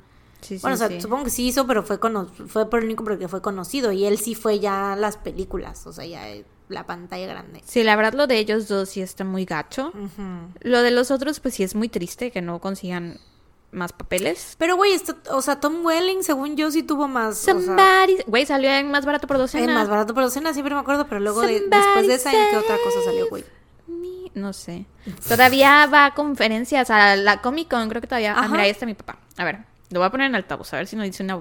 Bueno, 0.61 0.75
o 0.75 0.77
sea, 0.77 1.01
supongo 1.01 1.23
que 1.25 1.31
sí 1.31 1.47
hizo, 1.47 1.67
pero 1.69 1.85
fue 1.85 2.01
cono- 2.01 2.27
fue 2.49 2.69
por 2.69 2.81
el 2.81 2.87
único 2.87 3.05
porque 3.05 3.29
fue 3.29 3.41
conocido. 3.41 3.93
Y 3.93 4.07
él 4.07 4.19
sí 4.19 4.35
fue 4.35 4.59
ya 4.59 4.97
las 4.99 5.17
películas, 5.17 5.87
o 5.87 5.93
sea, 5.93 6.05
ya 6.05 6.29
eh, 6.31 6.45
la 6.69 6.85
pantalla 6.85 7.29
grande. 7.29 7.63
Sí, 7.65 7.85
la 7.85 7.95
verdad 7.95 8.15
lo 8.15 8.27
de 8.27 8.39
ellos 8.39 8.67
dos 8.67 8.89
sí 8.89 9.01
está 9.03 9.23
muy 9.25 9.45
gacho. 9.45 9.93
Lo 10.61 10.83
de 10.83 10.91
los 10.91 11.13
otros, 11.13 11.39
pues 11.39 11.55
sí 11.55 11.63
es 11.63 11.77
muy 11.77 11.89
triste 11.89 12.33
que 12.33 12.43
no 12.43 12.59
consigan 12.61 13.21
más 13.71 13.93
papeles. 13.93 14.57
Pero, 14.59 14.75
güey, 14.77 14.93
o 15.31 15.43
sea, 15.43 15.61
Tom 15.61 15.85
Welling, 15.85 16.25
según 16.25 16.57
yo, 16.57 16.73
sí 16.73 16.83
tuvo 16.83 17.07
más. 17.07 17.39
o 17.41 17.45
sea, 17.45 17.55
Somebody... 17.55 18.19
Güey, 18.27 18.45
salió 18.45 18.69
en 18.71 18.91
más 18.91 19.07
barato 19.07 19.29
por 19.29 19.39
docena. 19.39 19.65
en 19.65 19.75
más 19.75 19.89
barato 19.89 20.13
por 20.13 20.25
docena, 20.25 20.53
siempre 20.55 20.75
me 20.75 20.81
acuerdo, 20.81 21.07
pero 21.07 21.21
luego 21.21 21.41
de- 21.43 21.61
después 21.69 22.07
de 22.09 22.15
esa, 22.15 22.33
¿en 22.33 22.51
qué 22.51 22.57
otra 22.57 22.77
cosa 22.85 22.99
salió, 23.05 23.29
güey? 23.29 23.45
Me. 23.87 24.31
no 24.35 24.53
sé. 24.53 24.87
Todavía 25.29 25.87
va 25.87 26.07
a 26.07 26.15
conferencias, 26.15 26.91
a 26.91 27.17
la 27.17 27.41
Comic 27.43 27.69
Con, 27.69 27.89
creo 27.89 28.01
que 28.01 28.07
todavía. 28.07 28.33
Ah, 28.35 28.41
Ajá. 28.41 28.49
mira, 28.49 28.63
ahí 28.65 28.71
está 28.71 28.87
mi 28.87 28.95
papá. 28.95 29.19
A 29.37 29.45
ver, 29.45 29.59
lo 29.91 30.01
voy 30.01 30.07
a 30.07 30.11
poner 30.11 30.27
en 30.29 30.35
altavoz, 30.35 30.73
a 30.73 30.77
ver 30.79 30.87
si 30.87 30.97
no 30.97 31.03
dice 31.03 31.23
una 31.23 31.41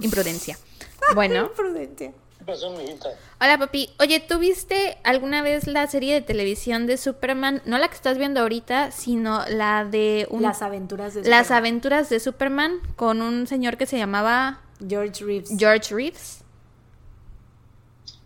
imprudencia. 0.00 0.58
Bueno, 1.14 1.52
Prudente. 1.52 2.12
¿Qué 2.38 2.44
pasó, 2.44 2.70
mijita? 2.70 3.08
hola 3.40 3.58
papi. 3.58 3.90
Oye, 4.00 4.18
¿tú 4.18 4.38
viste 4.38 4.98
alguna 5.04 5.40
vez 5.42 5.66
la 5.68 5.86
serie 5.86 6.14
de 6.14 6.20
televisión 6.20 6.86
de 6.86 6.96
Superman? 6.96 7.62
No 7.64 7.78
la 7.78 7.86
que 7.88 7.94
estás 7.94 8.18
viendo 8.18 8.40
ahorita, 8.40 8.90
sino 8.90 9.44
la 9.48 9.84
de 9.84 10.26
un- 10.30 10.42
Las 10.42 10.62
aventuras 10.62 11.14
de 11.14 11.20
las 11.28 11.46
Superman. 11.46 11.58
aventuras 11.58 12.08
de 12.08 12.18
Superman 12.20 12.78
con 12.96 13.22
un 13.22 13.46
señor 13.46 13.76
que 13.76 13.86
se 13.86 13.98
llamaba 13.98 14.60
George 14.88 15.24
Reeves. 15.24 15.50
George 15.56 15.94
Reeves. 15.94 16.42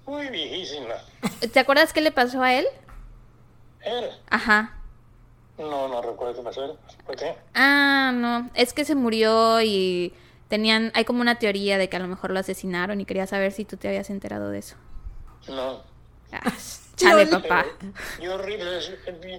Muy 0.07 0.29
viejísima. 0.31 0.95
¿Te 1.53 1.61
acuerdas 1.61 1.93
qué 1.93 2.01
le 2.01 2.13
pasó 2.13 2.43
a 2.43 2.55
él? 2.55 2.67
¿Él? 3.83 4.11
Ajá. 4.29 4.77
No, 5.59 5.89
no 5.89 6.01
recuerdo 6.03 6.35
qué 6.37 6.43
pasó. 6.43 6.79
¿Por 7.07 7.17
qué? 7.17 7.35
Ah, 7.55 8.13
no, 8.15 8.51
es 8.55 8.73
que 8.73 8.85
se 8.85 8.95
murió 8.95 9.61
y 9.61 10.15
tenían, 10.49 10.91
hay 10.95 11.05
como 11.05 11.21
una 11.21 11.39
teoría 11.39 11.77
de 11.79 11.89
que 11.89 11.97
a 11.97 12.01
lo 12.01 12.09
mejor 12.09 12.31
lo 12.31 12.41
asesinaron 12.41 13.01
y 13.01 13.05
quería 13.05 13.27
saber 13.27 13.53
si 13.53 13.65
tú 13.65 13.77
te 13.77 13.89
habías 13.89 14.11
enterado 14.11 14.51
de 14.51 14.59
eso. 14.59 14.77
No. 15.49 15.83
Ah, 16.33 16.53
chale, 16.97 17.27
Lol. 17.27 17.43
papá. 17.43 17.67
Yo 18.21 18.35
horrible, 18.35 18.81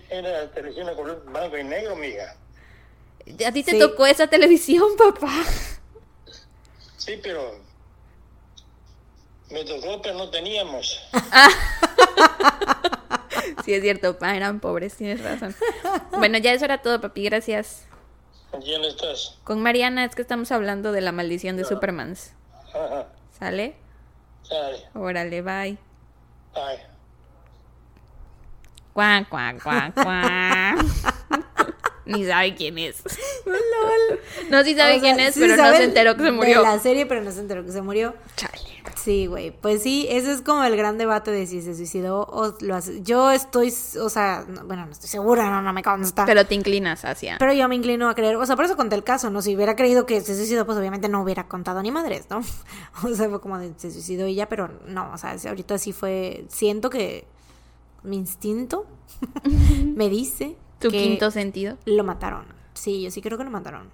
era 0.09 0.51
televisión 0.51 0.89
a 0.89 0.93
color 0.93 1.23
blanco 1.25 1.57
y 1.57 1.63
negro, 1.63 1.95
mija. 1.95 2.35
A 3.47 3.51
ti 3.51 3.63
te 3.63 3.71
Sí. 3.71 3.79
tocó 3.79 4.05
esa 4.05 4.27
televisión, 4.27 4.87
papá. 4.97 5.31
Sí, 6.97 7.19
pero 7.23 7.59
me 9.49 9.63
tocó, 9.63 10.01
pero 10.01 10.17
no 10.17 10.29
teníamos. 10.29 10.99
Sí, 13.65 13.73
es 13.73 13.81
cierto, 13.81 14.13
papá, 14.13 14.35
eran 14.35 14.59
pobres, 14.59 14.95
tienes 14.95 15.21
razón. 15.23 15.55
Bueno, 16.17 16.37
ya 16.37 16.53
eso 16.53 16.65
era 16.65 16.79
todo, 16.81 16.99
papi, 17.01 17.23
gracias. 17.25 17.85
¿Con 18.49 18.61
quién 18.61 18.83
estás? 18.83 19.39
Con 19.43 19.61
Mariana 19.61 20.03
es 20.03 20.15
que 20.15 20.21
estamos 20.21 20.51
hablando 20.51 20.91
de 20.91 21.01
la 21.01 21.11
maldición 21.11 21.55
de 21.57 21.63
Supermans. 21.65 22.33
Ajá. 22.73 23.07
¿Sale? 23.39 23.75
Sale. 24.43 24.77
Órale, 24.93 25.41
bye. 25.41 25.77
Ay. 26.53 26.77
Cuac, 28.93 29.29
cuac, 29.29 29.63
cuac, 29.63 29.93
cuac. 29.93 30.85
Ni 32.05 32.25
sabe 32.25 32.55
quién 32.55 32.77
es. 32.77 33.01
Lol. 33.45 34.19
No, 34.49 34.63
sí 34.63 34.75
sabe 34.75 34.97
O 34.97 34.99
sea, 34.99 35.01
quién 35.01 35.19
es, 35.21 35.33
sí 35.33 35.39
pero 35.39 35.55
no 35.55 35.71
se 35.71 35.83
enteró 35.83 36.13
que 36.15 36.19
se 36.19 36.25
De 36.25 36.31
murió. 36.31 36.61
la 36.63 36.79
serie, 36.79 37.05
pero 37.05 37.21
no 37.21 37.31
se 37.31 37.39
enteró 37.39 37.63
que 37.63 37.71
se 37.71 37.81
murió. 37.81 38.15
Chale. 38.35 38.80
Sí, 38.95 39.25
güey. 39.27 39.51
Pues 39.51 39.83
sí, 39.83 40.07
ese 40.09 40.31
es 40.31 40.41
como 40.41 40.63
el 40.63 40.75
gran 40.77 40.97
debate 40.97 41.31
de 41.31 41.45
si 41.47 41.61
se 41.61 41.75
suicidó 41.75 42.21
o 42.29 42.53
lo 42.61 42.75
hace. 42.75 43.01
Yo 43.01 43.31
estoy, 43.31 43.73
o 43.99 44.09
sea, 44.09 44.45
no- 44.47 44.65
bueno, 44.65 44.85
no 44.85 44.91
estoy 44.91 45.09
segura, 45.09 45.49
no, 45.49 45.61
no 45.61 45.73
me 45.73 45.83
consta. 45.83 46.25
Pero, 46.25 46.39
Pero 46.41 46.47
te 46.47 46.55
inclinas 46.55 47.03
hacia. 47.05 47.37
yo 47.39 47.67
me 47.67 47.75
inclino 47.75 48.09
a 48.09 48.15
creer, 48.15 48.35
o 48.35 48.45
sea, 48.45 48.55
por 48.55 48.65
eso 48.65 48.75
conté 48.77 48.95
el 48.95 49.03
caso, 49.03 49.29
¿no? 49.29 49.41
Si 49.41 49.55
hubiera 49.55 49.75
creído 49.75 50.05
que 50.05 50.21
se 50.21 50.35
suicidó, 50.35 50.65
pues 50.65 50.77
obviamente 50.77 51.09
no 51.09 51.21
hubiera 51.21 51.47
contado 51.47 51.81
ni 51.81 51.91
madres, 51.91 52.27
¿no? 52.29 52.41
O 53.03 53.15
sea, 53.15 53.29
fue 53.29 53.41
como 53.41 53.57
de 53.57 53.73
se 53.77 53.91
suicidó 53.91 54.27
y 54.27 54.35
ya, 54.35 54.47
pero 54.49 54.69
no, 54.87 55.11
o 55.13 55.17
sea, 55.17 55.35
ahorita 55.47 55.77
sí 55.77 55.91
fue, 55.93 56.45
siento 56.49 56.89
que 56.89 57.25
mi 58.03 58.17
instinto 58.17 58.85
me 59.95 60.09
dice 60.09 60.55
tu 60.79 60.89
que 60.89 60.97
quinto 60.97 61.29
sentido. 61.31 61.77
lo 61.85 62.03
mataron. 62.03 62.45
Sí, 62.73 63.01
yo 63.03 63.11
sí 63.11 63.21
creo 63.21 63.37
que 63.37 63.43
lo 63.43 63.51
mataron. 63.51 63.89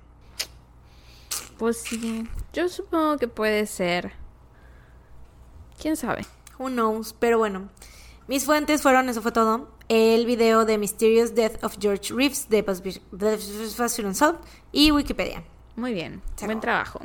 Pues 1.58 1.78
sí, 1.82 2.28
yo 2.54 2.70
supongo 2.70 3.18
que 3.18 3.28
puede 3.28 3.66
ser. 3.66 4.14
¿Quién 5.82 5.96
sabe? 5.96 6.26
Who 6.58 6.70
knows? 6.70 7.14
Pero 7.20 7.38
bueno, 7.38 7.70
mis 8.28 8.46
fuentes 8.46 8.82
fueron, 8.82 9.10
eso 9.10 9.22
fue 9.22 9.32
todo. 9.32 9.70
El 9.90 10.26
video 10.26 10.66
de 10.66 10.78
Mysterious 10.78 11.34
Death 11.36 11.64
of 11.64 11.78
George 11.80 12.14
Reeves 12.14 12.50
de 12.50 12.64
Fashion 12.64 14.14
Sound 14.16 14.40
y 14.72 14.92
Wikipedia. 14.92 15.44
Muy 15.76 15.94
bien, 15.94 16.22
buen 16.44 16.60
trabajo. 16.60 17.00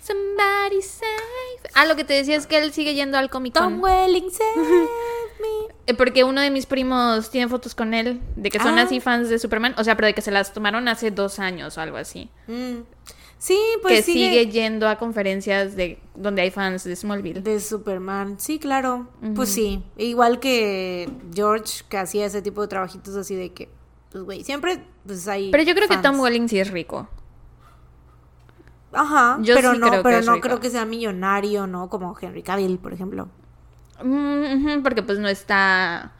Somebody 0.00 0.80
save. 0.80 1.70
Ah, 1.74 1.84
lo 1.84 1.96
que 1.96 2.04
te 2.04 2.14
decía 2.14 2.36
es 2.36 2.46
que 2.46 2.56
él 2.56 2.72
sigue 2.72 2.94
yendo 2.94 3.18
al 3.18 3.28
Comic 3.28 3.52
Tom 3.52 3.74
Con. 3.74 3.80
Welling, 3.82 4.30
save 4.30 4.56
me. 5.40 5.74
Eh, 5.86 5.94
Porque 5.94 6.24
uno 6.24 6.40
de 6.40 6.50
mis 6.50 6.64
primos 6.64 7.28
tiene 7.30 7.48
fotos 7.48 7.74
con 7.74 7.92
él, 7.92 8.20
de 8.36 8.50
que 8.50 8.58
son 8.58 8.78
Ah. 8.78 8.82
así 8.82 9.00
fans 9.00 9.28
de 9.28 9.38
Superman, 9.38 9.74
o 9.76 9.84
sea, 9.84 9.96
pero 9.96 10.06
de 10.06 10.14
que 10.14 10.22
se 10.22 10.30
las 10.30 10.52
tomaron 10.54 10.88
hace 10.88 11.10
dos 11.10 11.38
años 11.40 11.76
o 11.76 11.80
algo 11.82 11.96
así. 11.98 12.30
Mm. 12.46 12.78
Sí, 13.38 13.58
pues 13.82 13.98
que 13.98 14.02
sigue, 14.02 14.28
sigue 14.30 14.50
yendo 14.50 14.88
a 14.88 14.96
conferencias 14.98 15.76
de 15.76 16.00
donde 16.16 16.42
hay 16.42 16.50
fans 16.50 16.82
de 16.84 16.96
Smallville. 16.96 17.40
de 17.42 17.60
Superman. 17.60 18.34
Sí, 18.40 18.58
claro. 18.58 19.08
Pues 19.34 19.50
sí. 19.50 19.82
Igual 19.96 20.40
que 20.40 21.08
George, 21.32 21.84
que 21.88 21.98
hacía 21.98 22.26
ese 22.26 22.42
tipo 22.42 22.62
de 22.62 22.68
trabajitos 22.68 23.14
así 23.14 23.36
de 23.36 23.52
que, 23.52 23.68
pues 24.10 24.24
güey, 24.24 24.42
siempre 24.42 24.82
pues 25.06 25.28
hay. 25.28 25.50
Pero 25.52 25.62
yo 25.62 25.74
creo 25.74 25.86
que. 25.88 25.98
Tom 25.98 26.18
Welling 26.18 26.48
sí 26.48 26.58
es 26.58 26.70
rico. 26.70 27.08
Ajá, 28.92 29.38
Yo 29.42 29.54
pero 29.54 29.74
sí 29.74 29.78
no, 29.78 29.88
creo 29.88 30.00
que 30.00 30.04
pero 30.04 30.18
es 30.18 30.26
no 30.26 30.32
rico. 30.34 30.42
creo 30.48 30.60
que 30.60 30.70
sea 30.70 30.84
millonario, 30.86 31.66
¿no? 31.66 31.88
Como 31.90 32.16
Henry 32.20 32.42
Cavill, 32.42 32.78
por 32.78 32.92
ejemplo. 32.94 33.28
Mm, 34.02 34.82
porque 34.82 35.02
pues 35.02 35.18
no 35.18 35.28
está... 35.28 36.14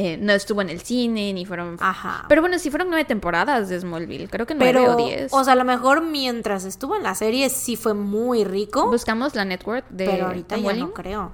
eh, 0.00 0.16
no 0.16 0.32
estuvo 0.32 0.62
en 0.62 0.70
el 0.70 0.80
cine, 0.80 1.32
ni 1.32 1.44
fueron... 1.44 1.76
Ajá. 1.80 2.24
Pero 2.28 2.40
bueno, 2.40 2.58
sí 2.60 2.70
fueron 2.70 2.88
nueve 2.88 3.04
temporadas 3.04 3.68
de 3.68 3.80
Smallville, 3.80 4.28
creo 4.28 4.46
que 4.46 4.54
nueve 4.54 4.72
Pero, 4.78 4.94
o 4.94 4.96
diez. 4.96 5.32
o 5.32 5.42
sea, 5.42 5.54
a 5.54 5.56
lo 5.56 5.64
mejor 5.64 6.02
mientras 6.02 6.64
estuvo 6.64 6.94
en 6.94 7.02
la 7.02 7.14
serie 7.16 7.50
sí 7.50 7.74
fue 7.76 7.94
muy 7.94 8.44
rico, 8.44 8.88
Buscamos 8.88 9.34
la 9.34 9.44
network 9.44 9.84
de 9.90 10.04
pero 10.06 10.26
ahorita 10.26 10.54
Tom 10.54 10.62
ya 10.62 10.68
Welling. 10.68 10.84
no 10.84 10.92
creo. 10.94 11.32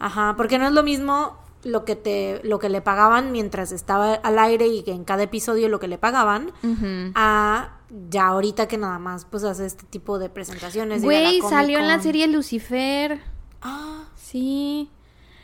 Ajá, 0.00 0.34
porque 0.36 0.58
no 0.58 0.66
es 0.66 0.72
lo 0.72 0.82
mismo 0.82 1.38
lo 1.62 1.84
que 1.84 1.94
te 1.94 2.40
lo 2.42 2.58
que 2.58 2.68
le 2.70 2.80
pagaban 2.80 3.32
mientras 3.32 3.70
estaba 3.70 4.14
al 4.14 4.38
aire 4.38 4.66
y 4.66 4.82
que 4.82 4.92
en 4.92 5.04
cada 5.04 5.22
episodio 5.24 5.68
lo 5.68 5.78
que 5.78 5.88
le 5.88 5.98
pagaban 5.98 6.52
Ujú. 6.64 7.12
a 7.14 7.76
ya 8.08 8.28
ahorita 8.28 8.66
que 8.66 8.78
nada 8.78 8.98
más 8.98 9.26
pues 9.26 9.44
hace 9.44 9.66
este 9.66 9.84
tipo 9.84 10.18
de 10.18 10.30
presentaciones. 10.30 11.02
Güey, 11.02 11.40
salió 11.42 11.78
en 11.78 11.86
la 11.86 12.00
serie 12.00 12.26
Lucifer. 12.28 13.20
Ah, 13.62 14.04
Sí. 14.16 14.88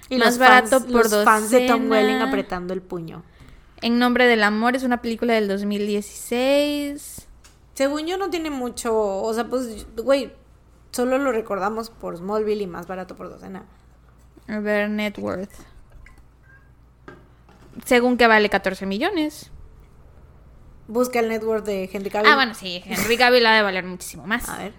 Y 0.09 0.19
Más 0.19 0.29
los 0.29 0.39
barato 0.39 0.81
fans, 0.81 0.93
por 0.93 1.11
los 1.11 1.25
fans 1.25 1.51
de 1.51 1.67
Tom. 1.67 1.91
Welling 1.91 2.23
apretando 2.23 2.73
el 2.75 2.83
puño. 2.83 3.23
En 3.83 3.99
nombre 3.99 4.27
del 4.27 4.43
amor 4.43 4.77
es 4.77 4.83
una 4.83 5.03
película 5.03 5.35
del 5.35 5.49
2016. 5.49 7.27
Según 7.75 8.07
yo 8.07 8.17
no 8.17 8.31
tiene 8.31 8.51
mucho, 8.51 8.97
o 8.97 9.35
sea, 9.35 9.45
pues 9.49 9.87
güey, 9.97 10.33
solo 10.93 11.19
lo 11.19 11.33
recordamos 11.33 11.91
por 11.91 12.17
Smallville 12.17 12.63
y 12.63 12.67
más 12.67 12.87
barato 12.87 13.17
por 13.17 13.29
docena. 13.29 13.65
A 14.49 14.61
ver, 14.61 14.89
net 14.89 15.19
worth. 15.19 15.53
Según 17.85 18.17
que 18.17 18.27
vale 18.27 18.49
14 18.49 18.87
millones. 18.87 19.51
Busca 20.89 21.19
el 21.19 21.29
network 21.29 21.65
de 21.65 21.91
Henry 21.93 22.11
Cavill. 22.11 22.31
Ah, 22.31 22.37
bueno, 22.37 22.55
sí. 22.55 22.83
Henry 22.87 23.17
Cavill 23.19 23.45
ha 23.45 23.57
de 23.57 23.63
valer 23.63 23.85
muchísimo 23.85 24.27
más. 24.27 24.49
A 24.49 24.59
ver. 24.59 24.73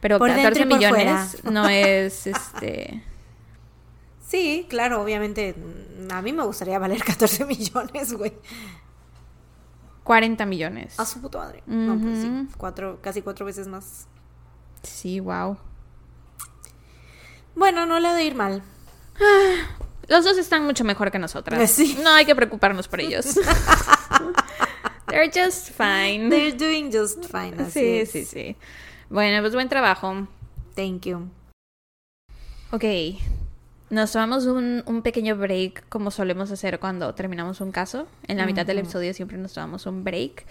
Pero 0.00 0.18
Por 0.18 0.28
dentro 0.28 0.50
14 0.50 0.60
y 0.60 0.66
por 0.66 0.78
millones 0.78 1.44
no 1.44 1.68
es 1.68 2.26
este. 2.26 3.02
Sí, 4.32 4.66
claro, 4.70 5.02
obviamente. 5.02 5.54
A 6.10 6.22
mí 6.22 6.32
me 6.32 6.42
gustaría 6.42 6.78
valer 6.78 7.04
14 7.04 7.44
millones, 7.44 8.14
güey. 8.14 8.32
40 10.04 10.46
millones. 10.46 10.98
A 10.98 11.04
su 11.04 11.20
puta 11.20 11.36
madre. 11.36 11.62
No, 11.66 12.00
pues 12.00 12.22
sí. 12.22 12.48
Cuatro, 12.56 12.98
casi 13.02 13.20
cuatro 13.20 13.44
veces 13.44 13.68
más. 13.68 14.08
Sí, 14.82 15.20
wow. 15.20 15.58
Bueno, 17.54 17.84
no 17.84 18.00
le 18.00 18.08
ha 18.08 18.14
de 18.14 18.24
ir 18.24 18.34
mal. 18.34 18.62
Los 20.08 20.24
dos 20.24 20.38
están 20.38 20.64
mucho 20.64 20.82
mejor 20.82 21.10
que 21.10 21.18
nosotras. 21.18 21.70
Sí. 21.70 21.98
No 22.02 22.08
hay 22.08 22.24
que 22.24 22.34
preocuparnos 22.34 22.88
por 22.88 23.00
ellos. 23.00 23.34
They're 25.08 25.30
just 25.30 25.72
fine. 25.76 26.30
They're 26.30 26.56
doing 26.56 26.90
just 26.90 27.26
fine. 27.26 27.62
Así 27.62 27.80
sí, 27.80 27.98
es. 27.98 28.10
sí, 28.10 28.24
sí. 28.24 28.56
Bueno, 29.10 29.42
pues 29.42 29.52
buen 29.52 29.68
trabajo. 29.68 30.26
Thank 30.74 31.02
you. 31.02 31.28
Ok. 32.70 32.84
Nos 33.92 34.10
tomamos 34.10 34.46
un, 34.46 34.82
un 34.86 35.02
pequeño 35.02 35.36
break 35.36 35.86
como 35.90 36.10
solemos 36.10 36.50
hacer 36.50 36.80
cuando 36.80 37.14
terminamos 37.14 37.60
un 37.60 37.72
caso. 37.72 38.06
En 38.26 38.38
la 38.38 38.46
mitad 38.46 38.64
del 38.64 38.78
episodio 38.78 39.12
siempre 39.12 39.36
nos 39.36 39.52
tomamos 39.52 39.84
un 39.84 40.02
break. 40.02 40.46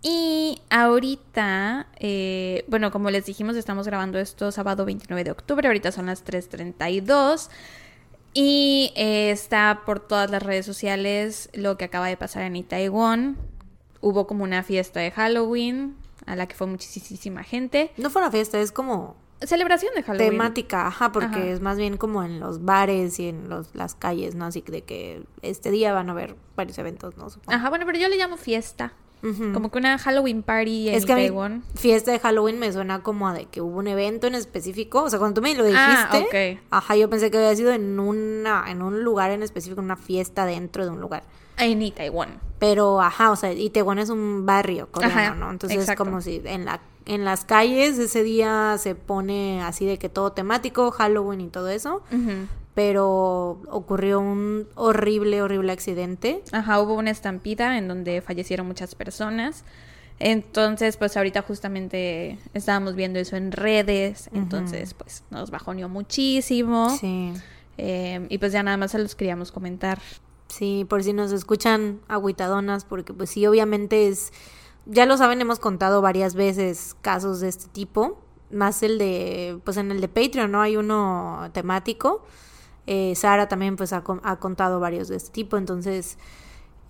Y 0.00 0.62
ahorita, 0.70 1.88
eh, 1.98 2.64
bueno, 2.66 2.90
como 2.90 3.10
les 3.10 3.26
dijimos, 3.26 3.56
estamos 3.56 3.86
grabando 3.86 4.18
esto 4.18 4.50
sábado 4.52 4.86
29 4.86 5.22
de 5.22 5.30
octubre. 5.30 5.68
Ahorita 5.68 5.92
son 5.92 6.06
las 6.06 6.24
3.32. 6.24 7.50
Y 8.32 8.94
eh, 8.96 9.32
está 9.32 9.82
por 9.84 10.00
todas 10.00 10.30
las 10.30 10.42
redes 10.42 10.64
sociales 10.64 11.50
lo 11.52 11.76
que 11.76 11.84
acaba 11.84 12.06
de 12.06 12.16
pasar 12.16 12.44
en 12.44 12.56
Itaewon. 12.56 13.36
Hubo 14.00 14.26
como 14.26 14.44
una 14.44 14.62
fiesta 14.62 15.00
de 15.00 15.10
Halloween 15.10 15.94
a 16.24 16.36
la 16.36 16.48
que 16.48 16.54
fue 16.54 16.66
muchísima 16.66 17.42
gente. 17.42 17.90
No 17.98 18.08
fue 18.08 18.22
una 18.22 18.30
fiesta, 18.30 18.58
es 18.58 18.72
como 18.72 19.27
Celebración 19.42 19.92
de 19.94 20.02
Halloween. 20.02 20.30
temática, 20.30 20.86
ajá, 20.88 21.12
porque 21.12 21.26
Ajá. 21.26 21.44
es 21.46 21.60
más 21.60 21.76
bien 21.78 21.96
como 21.96 22.22
en 22.24 22.40
los 22.40 22.64
bares 22.64 23.20
y 23.20 23.28
en 23.28 23.48
los, 23.48 23.74
las 23.74 23.94
calles, 23.94 24.34
¿no? 24.34 24.46
Así 24.46 24.62
que 24.62 24.72
de 24.72 24.82
que 24.82 25.22
este 25.42 25.70
día 25.70 25.92
van 25.92 26.08
a 26.08 26.12
haber 26.12 26.34
varios 26.56 26.76
eventos, 26.78 27.16
¿no? 27.16 27.30
Supongo. 27.30 27.52
Ajá, 27.56 27.68
bueno, 27.68 27.86
pero 27.86 27.98
yo 27.98 28.08
le 28.08 28.16
llamo 28.16 28.36
fiesta. 28.36 28.92
Como 29.52 29.72
que 29.72 29.78
una 29.78 29.98
Halloween 29.98 30.44
party 30.44 30.90
en 30.90 30.94
Es 30.94 31.04
que 31.04 31.12
a 31.12 31.16
mí, 31.16 31.22
Itaewon. 31.24 31.64
fiesta 31.74 32.12
de 32.12 32.20
Halloween 32.20 32.60
me 32.60 32.72
suena 32.72 33.02
como 33.02 33.26
a 33.26 33.34
de 33.34 33.46
que 33.46 33.60
hubo 33.60 33.78
un 33.78 33.88
evento 33.88 34.28
en 34.28 34.36
específico. 34.36 35.02
O 35.02 35.10
sea, 35.10 35.18
cuando 35.18 35.40
tú 35.40 35.42
me 35.42 35.56
lo 35.56 35.64
dijiste, 35.64 35.82
Ah, 35.82 36.22
ok. 36.24 36.60
ajá, 36.70 36.94
yo 36.94 37.10
pensé 37.10 37.28
que 37.28 37.38
había 37.38 37.56
sido 37.56 37.72
en 37.72 37.98
una, 37.98 38.66
en 38.70 38.80
un 38.80 39.02
lugar 39.02 39.32
en 39.32 39.42
específico, 39.42 39.80
una 39.80 39.96
fiesta 39.96 40.46
dentro 40.46 40.84
de 40.84 40.92
un 40.92 41.00
lugar. 41.00 41.24
En 41.56 41.82
Itaewon. 41.82 42.28
Pero, 42.60 43.00
ajá, 43.00 43.32
o 43.32 43.36
sea, 43.36 43.52
Itaewon 43.52 43.98
es 43.98 44.08
un 44.10 44.46
barrio 44.46 44.86
coreano, 44.92 45.14
Ajá, 45.20 45.34
¿no? 45.34 45.50
Entonces, 45.50 45.80
exacto. 45.80 46.04
como 46.04 46.20
si 46.20 46.40
en 46.44 46.64
la 46.64 46.80
en 47.08 47.24
las 47.24 47.44
calles 47.44 47.98
ese 47.98 48.22
día 48.22 48.76
se 48.78 48.94
pone 48.94 49.62
así 49.62 49.86
de 49.86 49.98
que 49.98 50.08
todo 50.08 50.32
temático, 50.32 50.90
Halloween 50.90 51.40
y 51.40 51.48
todo 51.48 51.68
eso, 51.68 52.02
pero 52.74 53.60
ocurrió 53.68 54.20
un 54.20 54.68
horrible, 54.76 55.42
horrible 55.42 55.72
accidente. 55.72 56.42
Ajá, 56.52 56.80
hubo 56.80 56.94
una 56.94 57.10
estampida 57.10 57.78
en 57.78 57.88
donde 57.88 58.20
fallecieron 58.20 58.66
muchas 58.66 58.94
personas. 58.94 59.64
Entonces, 60.20 60.96
pues 60.96 61.16
ahorita 61.16 61.42
justamente 61.42 62.38
estábamos 62.52 62.94
viendo 62.94 63.18
eso 63.18 63.36
en 63.36 63.52
redes. 63.52 64.28
Entonces, 64.32 64.94
pues 64.94 65.24
nos 65.30 65.50
bajoneó 65.50 65.88
muchísimo. 65.88 66.90
Sí. 66.98 67.32
Eh, 67.78 68.26
y 68.28 68.38
pues 68.38 68.52
ya 68.52 68.62
nada 68.62 68.76
más 68.76 68.90
se 68.90 68.98
los 68.98 69.14
queríamos 69.14 69.50
comentar. 69.50 69.98
Sí, 70.48 70.86
por 70.88 71.04
si 71.04 71.12
nos 71.12 71.30
escuchan 71.32 72.00
agüitadonas, 72.08 72.84
porque 72.84 73.12
pues 73.12 73.30
sí, 73.30 73.46
obviamente 73.46 74.08
es, 74.08 74.32
ya 74.88 75.06
lo 75.06 75.16
saben, 75.16 75.40
hemos 75.40 75.60
contado 75.60 76.02
varias 76.02 76.34
veces 76.34 76.96
casos 77.02 77.38
de 77.40 77.48
este 77.48 77.68
tipo, 77.68 78.18
más 78.50 78.82
el 78.82 78.98
de, 78.98 79.60
pues 79.64 79.76
en 79.76 79.90
el 79.92 80.00
de 80.00 80.08
Patreon, 80.08 80.50
¿no? 80.50 80.60
Hay 80.62 80.76
uno 80.76 81.48
temático. 81.52 82.24
Eh, 82.86 83.14
Sara 83.14 83.48
también 83.48 83.76
pues 83.76 83.92
ha, 83.92 84.02
ha 84.22 84.36
contado 84.40 84.80
varios 84.80 85.08
de 85.08 85.16
este 85.16 85.30
tipo, 85.30 85.56
entonces 85.58 86.16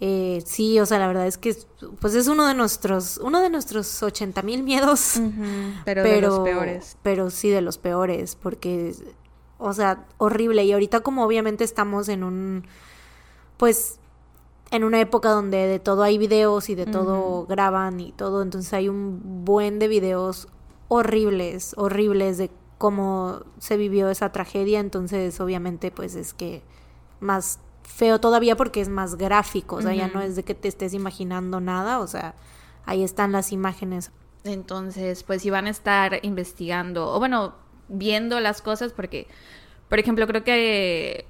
eh, 0.00 0.40
sí, 0.46 0.78
o 0.78 0.86
sea, 0.86 1.00
la 1.00 1.08
verdad 1.08 1.26
es 1.26 1.38
que 1.38 1.48
es- 1.50 1.66
pues 2.00 2.14
es 2.14 2.28
uno 2.28 2.46
de 2.46 2.54
nuestros, 2.54 3.18
uno 3.18 3.40
de 3.40 3.50
nuestros 3.50 4.00
80 4.00 4.42
mil 4.42 4.62
miedos. 4.62 5.20
Pero, 5.84 6.04
de 6.04 6.20
los 6.20 6.38
peores. 6.38 6.96
Pero 7.02 7.30
sí 7.30 7.50
de 7.50 7.62
los 7.62 7.78
peores, 7.78 8.36
porque, 8.36 8.94
o 9.58 9.72
sea, 9.72 10.06
horrible. 10.18 10.62
Y 10.64 10.72
ahorita 10.72 11.00
como 11.00 11.24
obviamente 11.24 11.64
estamos 11.64 12.08
en 12.08 12.22
un, 12.22 12.64
pues, 13.56 13.97
en 14.70 14.85
una 14.85 15.01
época 15.01 15.31
donde 15.31 15.66
de 15.66 15.78
todo 15.78 16.03
hay 16.03 16.19
videos 16.19 16.69
y 16.69 16.74
de 16.74 16.86
todo 16.86 17.47
graban 17.47 18.01
y 18.01 18.12
todo, 18.12 18.43
entonces 18.43 18.73
hay 18.74 18.89
un 18.89 19.45
buen 19.45 19.78
de 19.78 19.89
videos 19.89 20.49
horribles, 20.89 21.74
horribles 21.77 22.39
de 22.39 22.51
cómo 22.77 23.43
se 23.59 23.77
vivió 23.77 24.11
esa 24.11 24.31
tragedia, 24.31 24.81
entonces 24.81 25.40
obviamente 25.40 25.90
pues 25.90 26.15
es 26.15 26.35
que 26.35 26.62
más 27.20 27.61
feo 27.82 28.20
todavía 28.20 28.57
porque 28.57 28.81
es 28.81 28.89
más 28.89 29.16
gráfico, 29.16 29.77
o 29.77 29.82
sea, 29.82 29.95
ya 29.95 30.09
no 30.09 30.20
es 30.20 30.36
de 30.36 30.45
que 30.45 30.55
te 30.55 30.69
estés 30.69 30.93
imaginando 30.95 31.61
nada, 31.61 32.01
o 32.01 32.07
sea, 32.07 32.35
ahí 32.85 33.03
están 33.03 33.32
las 33.32 33.53
imágenes. 33.53 34.12
Entonces, 34.45 35.24
pues 35.24 35.43
si 35.43 35.51
van 35.51 35.66
a 35.66 35.70
estar 35.70 36.20
investigando, 36.23 37.09
o 37.12 37.19
bueno, 37.19 37.55
viendo 37.89 38.39
las 38.40 38.62
cosas, 38.62 38.93
porque, 38.93 39.27
por 39.89 39.99
ejemplo, 39.99 40.27
creo 40.27 40.45
que 40.45 41.27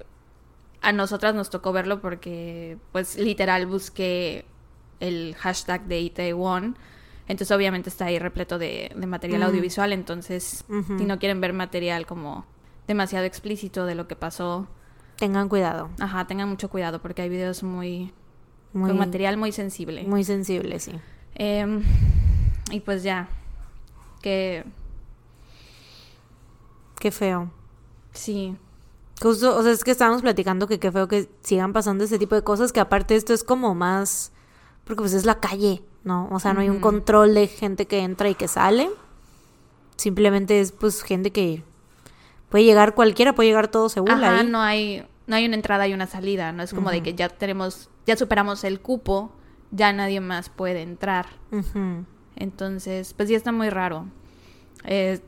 a 0.81 0.91
nosotras 0.91 1.35
nos 1.35 1.49
tocó 1.49 1.71
verlo 1.73 1.99
porque, 2.01 2.77
pues, 2.91 3.17
literal 3.17 3.65
busqué 3.67 4.45
el 4.99 5.35
hashtag 5.37 5.85
de 5.85 5.99
Itaewon. 6.01 6.77
Entonces, 7.27 7.55
obviamente 7.55 7.89
está 7.89 8.05
ahí 8.05 8.17
repleto 8.19 8.57
de, 8.57 8.91
de 8.95 9.05
material 9.07 9.41
Mm. 9.41 9.45
audiovisual. 9.45 9.93
Entonces, 9.93 10.63
si 10.97 11.05
no 11.05 11.19
quieren 11.19 11.41
ver 11.41 11.53
material 11.53 12.05
como 12.05 12.45
demasiado 12.87 13.25
explícito 13.25 13.85
de 13.85 13.95
lo 13.95 14.07
que 14.07 14.15
pasó, 14.15 14.67
Tengan 15.17 15.47
cuidado. 15.49 15.89
ajá, 15.99 16.25
tengan 16.27 16.49
mucho 16.49 16.69
cuidado 16.69 17.01
porque 17.01 17.21
hay 17.21 17.29
videos 17.29 17.61
muy, 17.61 18.11
Muy, 18.73 18.89
con 18.89 18.97
material 18.97 19.37
muy 19.37 19.51
sensible. 19.51 20.03
muy 20.03 20.23
sensible, 20.23 20.79
sí. 20.79 20.93
Em, 21.35 21.83
y 22.71 22.79
pues 22.79 23.03
ya, 23.03 23.27
que 24.21 24.63
Qué 26.99 27.11
feo. 27.11 27.51
sí, 28.11 28.55
Justo, 29.21 29.57
o 29.57 29.63
sea, 29.63 29.71
es 29.71 29.83
que 29.83 29.91
estábamos 29.91 30.21
platicando 30.21 30.67
que 30.67 30.79
qué 30.79 30.91
feo 30.91 31.07
que 31.07 31.29
sigan 31.41 31.73
pasando 31.73 32.03
ese 32.03 32.17
tipo 32.17 32.35
de 32.35 32.43
cosas, 32.43 32.71
que 32.71 32.79
aparte 32.79 33.15
esto 33.15 33.33
es 33.33 33.43
como 33.43 33.75
más, 33.75 34.31
porque 34.85 35.01
pues 35.01 35.13
es 35.13 35.25
la 35.25 35.39
calle, 35.39 35.83
¿no? 36.03 36.29
O 36.31 36.39
sea, 36.39 36.53
no 36.53 36.61
hay 36.61 36.69
un 36.69 36.79
control 36.79 37.33
de 37.33 37.47
gente 37.47 37.85
que 37.85 37.99
entra 37.99 38.29
y 38.29 38.35
que 38.35 38.47
sale. 38.47 38.89
Simplemente 39.97 40.61
es 40.61 40.71
pues 40.71 41.03
gente 41.03 41.31
que 41.31 41.63
puede 42.49 42.63
llegar 42.63 42.95
cualquiera, 42.95 43.35
puede 43.35 43.49
llegar 43.49 43.67
todo 43.67 43.89
seguro 43.89 44.13
Ajá, 44.13 44.39
ahí. 44.39 44.47
no 44.47 44.61
hay, 44.61 45.05
no 45.27 45.35
hay 45.35 45.45
una 45.45 45.55
entrada 45.55 45.87
y 45.87 45.93
una 45.93 46.07
salida, 46.07 46.51
no 46.53 46.63
es 46.63 46.73
como 46.73 46.89
de 46.89 47.03
que 47.03 47.13
ya 47.13 47.27
tenemos, 47.27 47.89
ya 48.05 48.15
superamos 48.15 48.63
el 48.63 48.79
cupo, 48.79 49.31
ya 49.71 49.91
nadie 49.91 50.21
más 50.21 50.49
puede 50.49 50.81
entrar. 50.81 51.27
Entonces, 52.35 53.13
pues 53.13 53.27
ya 53.27 53.35
está 53.35 53.51
muy 53.51 53.69
raro. 53.69 54.05
Eh, 54.85 55.19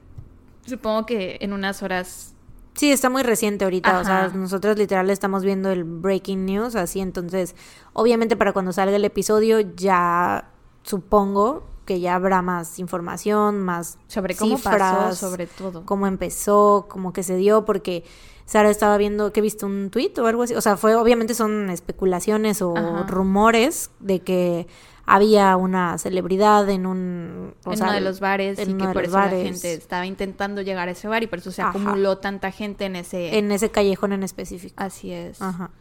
supongo 0.66 1.06
que 1.06 1.38
en 1.42 1.52
unas 1.52 1.84
horas, 1.84 2.34
Sí, 2.74 2.92
está 2.92 3.10
muy 3.10 3.24
reciente 3.24 3.66
ahorita, 3.66 4.00
o 4.00 4.06
sea, 4.06 4.30
nosotros 4.30 4.78
literal 4.78 5.10
estamos 5.10 5.44
viendo 5.44 5.70
el 5.72 5.84
breaking 5.84 6.46
news, 6.46 6.76
así, 6.76 7.02
entonces, 7.02 7.56
obviamente 7.94 8.38
para 8.38 8.54
cuando 8.54 8.72
salga 8.72 8.96
el 8.96 9.04
episodio 9.04 9.60
ya 9.60 10.52
supongo 10.84 11.64
que 11.86 12.00
ya 12.00 12.16
habrá 12.16 12.42
más 12.42 12.80
información, 12.80 13.60
más 13.62 13.98
sobre 14.08 14.36
cómo 14.36 14.58
pasó, 14.58 14.70
cifras, 14.70 15.18
sobre 15.18 15.48
todo. 15.48 15.86
cómo 15.86 16.08
empezó, 16.08 16.86
cómo 16.90 17.12
que 17.12 17.24
se 17.24 17.36
dio, 17.36 17.66
porque 17.66 18.06
Sara 18.46 18.70
estaba 18.70 18.98
viendo 18.98 19.34
que 19.34 19.42
viste 19.42 19.66
un 19.66 19.90
tweet 19.90 20.14
o 20.20 20.26
algo 20.26 20.44
así, 20.44 20.56
o 20.56 20.62
sea, 20.62 20.78
fue 20.78 20.96
obviamente 20.96 21.34
son 21.34 21.70
especulaciones 21.70 22.62
o 22.62 22.78
Ajá. 22.78 23.04
rumores 23.04 23.92
de 24.00 24.22
que 24.22 24.68
había 25.06 25.58
una 25.58 25.98
celebridad 25.98 26.70
en 26.70 26.86
un 26.86 27.54
o 27.66 27.72
en 27.72 27.78
sea, 27.78 27.88
uno 27.88 27.96
de 27.96 28.02
los 28.02 28.20
bares 28.20 28.60
en 28.60 28.72
y 28.72 28.74
que 28.78 28.88
por 28.94 29.04
eso 29.04 29.18
la 29.18 29.30
gente 29.30 29.74
estaba 29.74 30.06
intentando 30.06 30.62
llegar 30.62 30.88
a 30.88 30.92
ese 30.92 31.08
bar 31.08 31.24
y 31.24 31.28
por 31.28 31.40
eso 31.40 31.52
se 31.52 31.62
Ajá. 31.62 31.72
acumuló 31.72 32.18
tanta 32.20 32.52
gente 32.52 32.86
en 32.86 32.96
ese... 32.96 33.38
en 33.38 33.52
ese 33.52 33.70
callejón 33.72 34.14
en 34.14 34.24
específico. 34.24 34.76
Así 34.78 35.12
es. 35.12 35.42
Ajá. 35.42 35.72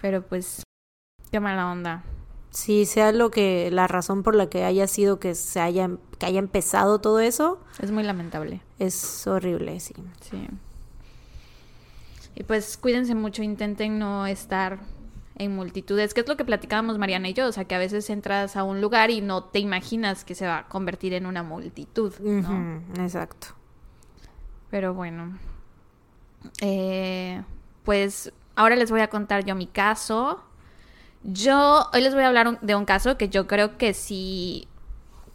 Pero 0.00 0.22
pues, 0.22 0.62
qué 1.30 1.40
mala 1.40 1.70
onda. 1.70 2.02
Sí, 2.50 2.86
sea 2.86 3.12
lo 3.12 3.30
que 3.30 3.70
la 3.70 3.86
razón 3.86 4.22
por 4.22 4.34
la 4.34 4.48
que 4.48 4.64
haya 4.64 4.86
sido 4.86 5.18
que 5.18 5.34
se 5.34 5.60
haya 5.60 5.90
que 6.18 6.24
haya 6.24 6.38
empezado 6.38 7.00
todo 7.00 7.20
eso 7.20 7.60
Es 7.80 7.90
muy 7.90 8.02
lamentable. 8.02 8.62
es 8.78 9.26
horrible, 9.26 9.78
sí. 9.80 9.94
Sí. 10.22 10.48
Y 12.34 12.42
pues 12.44 12.76
cuídense 12.76 13.14
mucho, 13.14 13.42
intenten 13.42 13.98
no 13.98 14.26
estar 14.26 14.78
en 15.38 15.54
multitudes, 15.54 16.14
que 16.14 16.20
es 16.22 16.28
lo 16.28 16.36
que 16.36 16.44
platicábamos 16.44 16.98
Mariana 16.98 17.28
y 17.28 17.34
yo, 17.34 17.46
o 17.46 17.52
sea, 17.52 17.64
que 17.66 17.74
a 17.74 17.78
veces 17.78 18.08
entras 18.10 18.56
a 18.56 18.64
un 18.64 18.80
lugar 18.80 19.10
y 19.10 19.20
no 19.20 19.44
te 19.44 19.58
imaginas 19.58 20.24
que 20.24 20.34
se 20.34 20.46
va 20.46 20.58
a 20.58 20.66
convertir 20.68 21.12
en 21.14 21.26
una 21.26 21.42
multitud, 21.42 22.12
¿no? 22.20 22.82
Exacto. 23.02 23.48
Pero 24.70 24.94
bueno, 24.94 25.38
Eh, 26.60 27.42
pues 27.84 28.32
ahora 28.54 28.76
les 28.76 28.90
voy 28.90 29.00
a 29.00 29.08
contar 29.08 29.44
yo 29.44 29.54
mi 29.54 29.66
caso. 29.66 30.42
Yo 31.24 31.86
hoy 31.92 32.00
les 32.02 32.14
voy 32.14 32.22
a 32.22 32.28
hablar 32.28 32.46
un- 32.48 32.58
de 32.62 32.74
un 32.76 32.84
caso 32.84 33.16
que 33.18 33.28
yo 33.28 33.46
creo 33.48 33.76
que 33.78 33.94
sí 33.94 34.68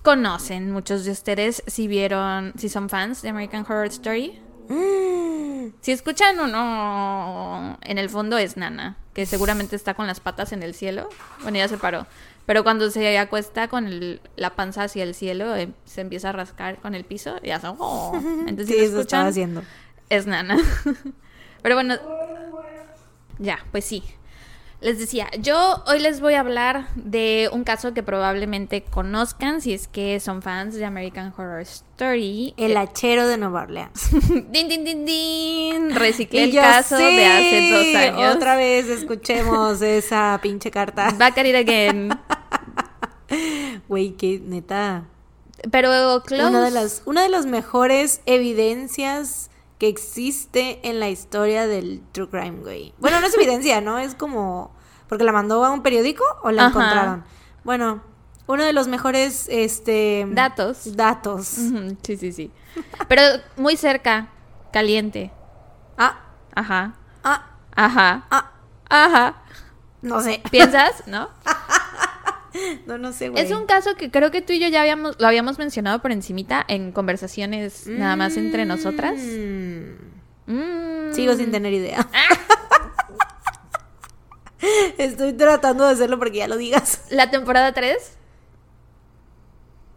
conocen 0.04 0.72
muchos 0.72 1.04
de 1.06 1.12
ustedes 1.12 1.64
si 1.68 1.88
vieron, 1.88 2.54
si 2.58 2.70
son 2.70 2.88
fans 2.90 3.22
de 3.22 3.30
American 3.30 3.62
Horror 3.68 3.88
Story. 3.88 4.42
Mm, 4.72 5.74
Si 5.82 5.92
escuchan 5.92 6.40
uno 6.40 7.78
en 7.82 7.98
el 7.98 8.10
fondo 8.10 8.38
es 8.38 8.58
Nana, 8.58 8.98
que 9.14 9.26
seguramente 9.26 9.76
está 9.76 9.94
con 9.94 10.08
las 10.08 10.20
patas 10.20 10.52
en 10.54 10.64
el 10.64 10.74
cielo. 10.74 11.10
Bueno, 11.44 11.58
ya 11.58 11.68
se 11.68 11.78
paró. 11.78 12.06
Pero 12.46 12.64
cuando 12.64 12.90
se 12.90 13.18
acuesta 13.18 13.68
con 13.68 13.86
el- 13.88 14.22
la 14.36 14.56
panza 14.56 14.84
hacia 14.84 15.04
el 15.04 15.14
cielo, 15.16 15.56
eh, 15.56 15.70
se 15.86 16.02
empieza 16.02 16.30
a 16.30 16.32
rascar 16.34 16.78
con 16.80 16.96
el 16.96 17.04
piso 17.06 17.36
y 17.44 17.52
hace... 17.52 17.68
"Oh". 17.78 18.12
Entonces, 18.48 18.68
sí, 18.68 18.74
si 18.74 18.80
eso 18.86 19.00
escuchan, 19.00 19.28
haciendo. 19.28 19.64
es 20.10 20.26
Nana. 20.28 20.58
Pero 21.62 21.76
bueno, 21.76 21.96
ya, 23.40 23.60
pues 23.72 23.86
sí. 23.86 24.04
Les 24.82 24.98
decía, 24.98 25.30
yo 25.38 25.84
hoy 25.86 26.00
les 26.00 26.22
voy 26.22 26.34
a 26.34 26.40
hablar 26.40 26.88
de 26.96 27.52
un 27.54 27.64
caso 27.64 27.94
que 27.94 28.02
probablemente 28.02 28.82
conozcan 28.82 29.62
si 29.62 29.74
es 29.74 29.88
que 29.88 30.20
son 30.20 30.42
fans 30.42 30.74
de 30.74 30.84
American 30.86 31.32
Horror 31.38 31.62
Story. 31.62 32.56
El 32.58 32.76
hachero 32.76 33.28
de 33.28 33.38
Nueva 33.38 33.62
Orleans. 33.62 34.10
din, 34.50 34.68
din, 34.68 34.84
din, 34.84 35.06
din. 35.06 35.94
Reciclé 35.94 36.46
el 36.46 36.56
caso 36.56 36.98
de 36.98 37.26
hace 37.28 37.70
dos 37.70 37.96
años. 37.96 38.36
Otra 38.36 38.56
vez 38.56 38.88
escuchemos 38.88 39.82
esa 39.84 40.40
pinche 40.42 40.72
carta. 40.72 41.12
Back 41.12 41.38
at 41.38 41.46
it 41.46 41.56
again. 41.56 42.10
Güey, 43.88 44.14
que 44.14 44.40
neta. 44.44 45.04
Pero 45.70 46.24
close. 46.26 46.50
Una 46.50 46.66
de 46.66 46.72
las, 46.72 47.04
una 47.06 47.22
de 47.22 47.30
las 47.30 47.46
mejores 47.46 48.22
evidencias 48.26 49.51
que 49.82 49.88
existe 49.88 50.80
en 50.88 51.00
la 51.00 51.10
historia 51.10 51.66
del 51.66 52.04
True 52.12 52.30
Crime, 52.30 52.60
güey. 52.62 52.94
Bueno, 53.00 53.20
no 53.20 53.26
es 53.26 53.34
evidencia, 53.34 53.82
¿no? 53.82 53.98
Es 53.98 54.14
como. 54.14 54.76
Porque 55.10 55.24
la 55.24 55.32
mandó 55.32 55.66
a 55.66 55.72
un 55.72 55.82
periódico 55.82 56.24
o 56.44 56.52
la 56.52 56.68
Ajá. 56.68 56.70
encontraron. 56.70 57.24
Bueno, 57.64 58.04
uno 58.46 58.64
de 58.64 58.74
los 58.74 58.88
mejores 58.88 59.48
este 59.50 60.28
Datos. 60.30 60.96
Datos. 60.96 61.48
Sí, 62.04 62.16
sí, 62.16 62.32
sí. 62.32 62.52
Pero 63.08 63.24
muy 63.58 63.76
cerca, 63.76 64.30
caliente. 64.72 65.32
Ah, 65.98 66.26
Ajá. 66.54 66.94
ah, 67.24 67.48
Ajá. 67.76 68.28
ah. 68.30 68.52
Ajá. 68.88 69.42
No 70.04 70.22
sé. 70.22 70.44
¿Piensas? 70.52 71.08
¿No? 71.08 71.28
No, 72.86 72.98
no 72.98 73.14
sé, 73.14 73.30
güey. 73.30 73.44
Es 73.44 73.52
un 73.52 73.66
caso 73.66 73.96
que 73.96 74.12
creo 74.12 74.32
que 74.32 74.42
tú 74.42 74.54
y 74.54 74.60
yo 74.60 74.68
ya 74.68 74.82
habíamos, 74.82 75.20
lo 75.20 75.28
habíamos 75.28 75.58
mencionado 75.58 76.02
por 76.02 76.12
encimita 76.12 76.66
en 76.68 76.92
conversaciones 76.92 77.88
nada 77.88 78.16
más 78.16 78.38
entre 78.38 78.66
nosotras. 78.66 79.20
Mm. 79.20 80.12
Mm. 80.48 81.14
Sigo 81.14 81.36
sin 81.36 81.52
tener 81.52 81.74
idea. 81.74 82.08
Estoy 84.98 85.34
tratando 85.34 85.86
de 85.86 85.94
hacerlo 85.94 86.20
porque 86.20 86.38
ya 86.38 86.48
lo 86.48 86.58
digas. 86.58 87.06
La 87.10 87.32
temporada 87.32 87.74
3. 87.74 88.18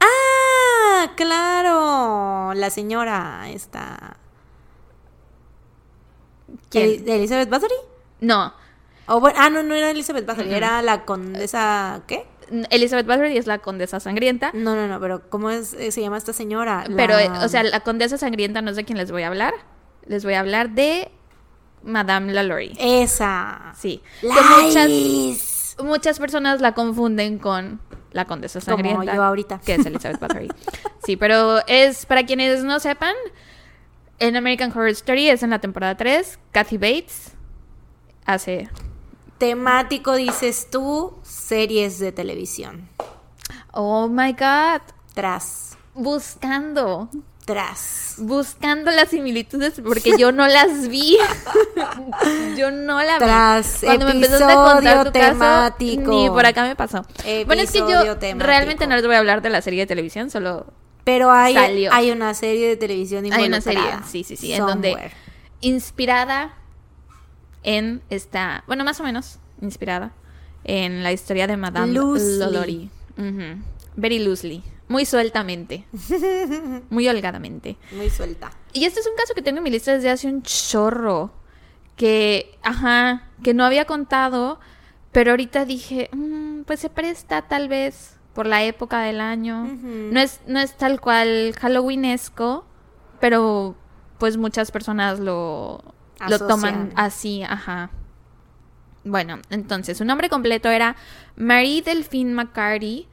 ¡Ah! 0.01 1.13
¡Claro! 1.17 2.55
La 2.55 2.71
señora 2.71 3.51
esta. 3.51 4.17
¿Quién? 6.71 7.05
¿De 7.05 7.17
Elizabeth 7.17 7.49
Bathory? 7.49 7.75
No. 8.21 8.55
Bueno, 9.07 9.39
ah, 9.39 9.51
no, 9.51 9.63
no 9.63 9.75
era 9.75 9.91
Elizabeth 9.91 10.25
Bathory, 10.25 10.55
era 10.55 10.81
la 10.81 11.05
condesa. 11.05 12.03
¿Qué? 12.07 12.27
Elizabeth 12.71 13.07
Bathory 13.07 13.37
es 13.37 13.47
la 13.47 13.59
condesa 13.59 14.01
sangrienta. 14.01 14.51
No, 14.55 14.75
no, 14.75 14.87
no, 14.89 15.01
pero 15.01 15.29
¿cómo 15.31 15.51
es, 15.51 15.73
eh, 15.75 15.91
se 15.91 16.01
llama 16.01 16.17
esta 16.19 16.33
señora? 16.33 16.85
La- 16.89 16.97
Pero, 16.97 17.17
o 17.45 17.49
sea, 17.49 17.63
la 17.63 17.81
condesa 17.81 18.19
sangrienta 18.19 18.63
no 18.63 18.71
es 18.71 18.77
de 18.77 18.85
quién 18.85 18.99
les 18.99 19.11
voy 19.11 19.23
a 19.23 19.29
hablar. 19.29 19.55
Les 20.07 20.25
voy 20.25 20.35
a 20.35 20.41
hablar 20.41 20.71
de 20.71 21.11
Madame 21.83 22.33
Lalaurie. 22.33 22.73
Esa. 22.79 23.73
Sí. 23.79 24.03
Muchas, 24.23 25.77
muchas 25.83 26.19
personas 26.19 26.61
la 26.61 26.73
confunden 26.75 27.39
con 27.39 27.81
la 28.13 28.27
condesa 28.27 28.61
Como 28.61 28.77
sangrienta. 28.77 29.15
yo 29.15 29.23
ahorita. 29.23 29.61
Que 29.65 29.75
es 29.75 29.87
Elizabeth 29.87 30.21
Bathory. 30.21 30.49
Sí, 31.05 31.17
pero 31.17 31.59
es, 31.67 32.07
para 32.07 32.25
quienes 32.27 32.63
no 32.65 32.79
sepan, 32.81 33.15
en 34.19 34.37
American 34.37 34.71
Horror 34.71 34.89
Story 34.91 35.29
es 35.29 35.43
en 35.43 35.51
la 35.51 35.59
temporada 35.59 35.97
3. 35.97 36.39
Kathy 36.53 36.77
Bates 36.79 37.33
hace... 38.25 38.69
Temático, 39.39 40.15
dices 40.15 40.69
tú, 40.71 41.19
series 41.49 41.99
de 41.99 42.13
televisión. 42.13 42.89
Oh 43.73 44.09
my 44.09 44.33
God. 44.33 44.81
Tras, 45.15 45.77
Buscando. 45.95 47.09
tras. 47.45 48.17
Buscando 48.19 48.91
las 48.91 49.11
similitudes 49.11 49.81
porque 49.85 50.15
yo 50.19 50.33
no 50.33 50.47
las 50.49 50.89
vi. 50.89 51.19
yo 52.57 52.71
no 52.71 53.03
la 53.03 53.19
vi. 53.19 53.25
Tras 53.25 53.81
Cuando 53.85 54.07
me 54.07 54.13
empezaste 54.13 54.45
a 54.45 54.55
contar 54.55 54.77
episodio 54.79 55.05
tu 55.05 55.13
caso, 55.13 55.33
temático. 55.33 56.11
ni 56.11 56.29
por 56.29 56.47
acá 56.47 56.63
me 56.65 56.75
pasó. 56.77 57.05
bueno, 57.47 57.63
es 57.63 57.71
que 57.71 57.79
yo 57.81 57.85
Episodio 57.89 58.19
temático. 58.19 58.47
realmente 58.47 58.87
no 58.87 58.97
les 58.97 59.07
voy 59.07 59.15
a 59.15 59.19
hablar 59.19 59.43
de 59.43 59.51
la 59.51 59.61
serie 59.63 59.81
de 59.81 59.87
televisión, 59.87 60.31
solo 60.31 60.67
Pero 61.05 61.31
hay, 61.31 61.55
Salió. 61.55 61.93
hay 61.93 62.11
una 62.11 62.33
serie 62.35 62.69
de 62.69 62.77
televisión 62.77 63.31
hay 63.33 63.47
una 63.47 63.61
serie, 63.61 63.83
sí, 64.11 64.25
sí, 64.25 64.37
sí, 64.37 64.53
en 64.53 64.67
donde 64.67 65.13
inspirada 65.61 66.55
en 67.63 68.03
esta, 68.11 68.65
bueno, 68.67 68.85
más 68.85 68.99
o 69.01 69.03
menos 69.05 69.39
inspirada 69.61 70.13
en 70.65 71.03
la 71.03 71.13
historia 71.13 71.47
de 71.47 71.57
Madame 71.57 71.93
Loosely. 71.93 72.91
Ujú. 73.17 73.63
Very 73.97 74.19
loosely, 74.19 74.63
muy 74.89 75.05
sueltamente, 75.07 75.85
muy 76.91 77.09
holgadamente. 77.09 77.77
Muy 77.93 78.11
suelta. 78.11 78.51
Y 78.73 78.85
este 78.87 79.01
es 79.01 79.07
un 79.07 79.15
caso 79.17 79.35
que 79.35 79.43
tengo 79.43 79.59
en 79.59 79.65
mi 79.65 79.71
lista 79.71 79.93
desde 79.93 80.11
hace 80.11 80.27
un 80.29 80.43
chorro. 80.43 81.31
Que, 81.97 82.59
ajá, 82.65 83.29
que 83.45 83.55
no 83.55 83.65
había 83.65 83.85
contado. 83.85 84.59
Pero 85.13 85.31
ahorita 85.31 85.65
dije, 85.65 86.11
"Mm, 86.13 86.63
pues 86.63 86.81
se 86.81 86.91
presta 86.91 87.43
tal 87.43 87.69
vez 87.69 88.17
por 88.35 88.47
la 88.47 88.65
época 88.65 89.01
del 89.03 89.21
año. 89.21 89.65
No, 90.13 90.19
es, 90.19 90.41
no 90.49 90.59
es 90.59 90.77
tal 90.77 91.01
cual 91.01 91.55
Halloweenesco, 91.57 92.65
pero 93.21 93.77
pues 94.19 94.37
muchas 94.37 94.73
personas 94.73 95.21
lo, 95.21 95.85
lo 96.29 96.39
toman 96.49 96.93
así, 96.97 97.45
ajá. 97.45 97.91
Bueno, 99.05 99.39
entonces, 99.51 99.99
su 99.99 100.05
nombre 100.05 100.29
completo 100.29 100.71
era 100.71 100.97
Marie 101.37 101.83
Delphine 101.83 102.33
McCarty. 102.33 103.09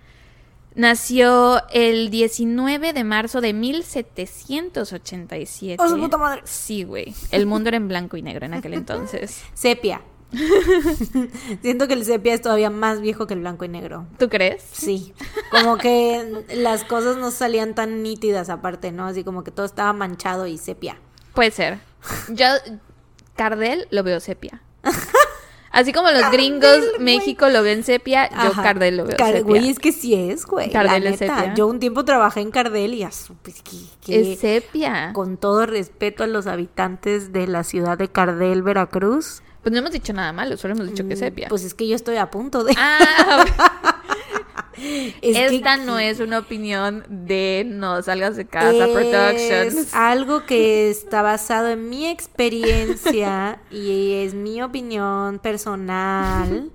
Nació 0.74 1.62
el 1.70 2.10
19 2.10 2.94
de 2.94 3.04
marzo 3.04 3.42
de 3.42 3.52
1787. 3.52 5.84
¡Oh, 5.84 5.90
su 5.90 6.00
puta 6.00 6.18
madre! 6.18 6.42
Sí, 6.46 6.84
güey. 6.84 7.14
El 7.32 7.46
mundo 7.46 7.68
era 7.68 7.78
en 7.78 7.90
blanco 7.90 8.16
y 8.16 8.22
negro 8.22 8.46
en 8.46 8.54
aquel 8.54 8.76
entonces. 8.76 9.44
Sepia. 9.54 10.02
Siento 11.62 11.90
que 11.90 11.94
el 11.94 12.06
sepia 12.06 12.34
es 12.34 12.42
todavía 12.42 12.70
más 12.70 13.02
viejo 13.02 13.28
que 13.28 13.34
el 13.34 13.42
blanco 13.42 13.66
y 13.66 13.68
negro. 13.68 14.08
¿Tú 14.18 14.30
crees? 14.30 14.64
Sí. 14.72 15.14
Como 15.52 15.78
que 15.78 16.46
las 16.56 16.86
cosas 16.86 17.18
no 17.18 17.32
salían 17.32 17.76
tan 17.76 18.02
nítidas 18.02 18.50
aparte, 18.50 18.94
¿no? 18.94 19.08
Así 19.08 19.26
como 19.26 19.44
que 19.44 19.52
todo 19.52 19.66
estaba 19.66 19.92
manchado 19.92 20.48
y 20.48 20.58
sepia. 20.58 20.98
Puede 21.34 21.52
ser. 21.52 21.80
Yo, 22.30 22.46
Cardel 23.36 23.90
lo 23.92 24.04
veo 24.04 24.22
sepia. 24.22 24.62
Así 25.72 25.94
como 25.94 26.10
los 26.12 26.30
gringos. 26.32 26.80
México 27.00 27.48
lo 27.50 27.64
ven 27.64 27.84
sepia, 27.84 28.30
yo. 28.44 28.52
Cardel 28.62 28.98
lo 28.98 29.06
veo 29.06 29.16
Car- 29.18 29.28
sepia. 29.34 29.44
Güey, 29.44 29.70
es 29.70 29.80
que 29.80 29.92
sí 29.92 30.14
es, 30.14 30.46
güey. 30.46 30.70
Cardel 30.70 31.04
la 31.06 31.10
es 31.12 31.22
neta. 31.22 31.38
sepia. 31.38 31.54
Yo 31.56 31.68
un 31.68 31.80
tiempo 31.80 32.04
trabajé 32.06 32.42
en 32.42 32.52
Cardel 32.52 32.94
y 32.94 33.04
pues, 33.42 33.62
que- 33.62 33.78
que- 34.06 34.34
Es 34.34 34.40
sepia. 34.40 35.12
con 35.14 35.38
todo 35.38 35.66
respeto 35.66 36.24
a 36.24 36.28
los 36.28 36.48
habitantes 36.48 37.32
de 37.32 37.48
la 37.48 37.64
ciudad 37.64 37.98
de 37.98 38.10
Cardel, 38.10 38.64
Veracruz. 38.64 39.42
Pues 39.64 39.72
no 39.74 39.80
hemos 39.80 39.92
dicho 39.92 40.12
nada 40.12 40.34
malo, 40.34 40.58
solo 40.58 40.74
hemos 40.74 40.88
dicho 40.90 41.08
que 41.08 41.14
es 41.14 41.20
sepia. 41.20 41.48
Pues 41.48 41.64
es 41.64 41.74
que 41.76 41.88
yo 41.88 41.96
estoy 41.96 42.18
a 42.18 42.32
punto 42.32 42.64
de. 42.64 42.74
Ah, 42.78 43.46
Es 45.22 45.38
que- 45.38 45.56
esta 45.58 45.78
no 45.78 46.00
es 46.00 46.20
una 46.20 46.40
opinión 46.40 47.04
de 47.10 47.64
No 47.68 48.02
Salgas 48.02 48.36
de 48.36 48.46
Casa 48.46 48.72
es 48.72 48.90
Productions. 48.90 49.94
algo 49.94 50.46
que 50.46 50.90
está 50.90 51.22
basado 51.22 51.70
en 51.70 51.90
mi 51.90 52.08
experiencia 52.08 53.60
y 53.70 54.14
es 54.26 54.34
mi 54.34 54.62
opinión 54.62 55.40
personal. 55.40 56.70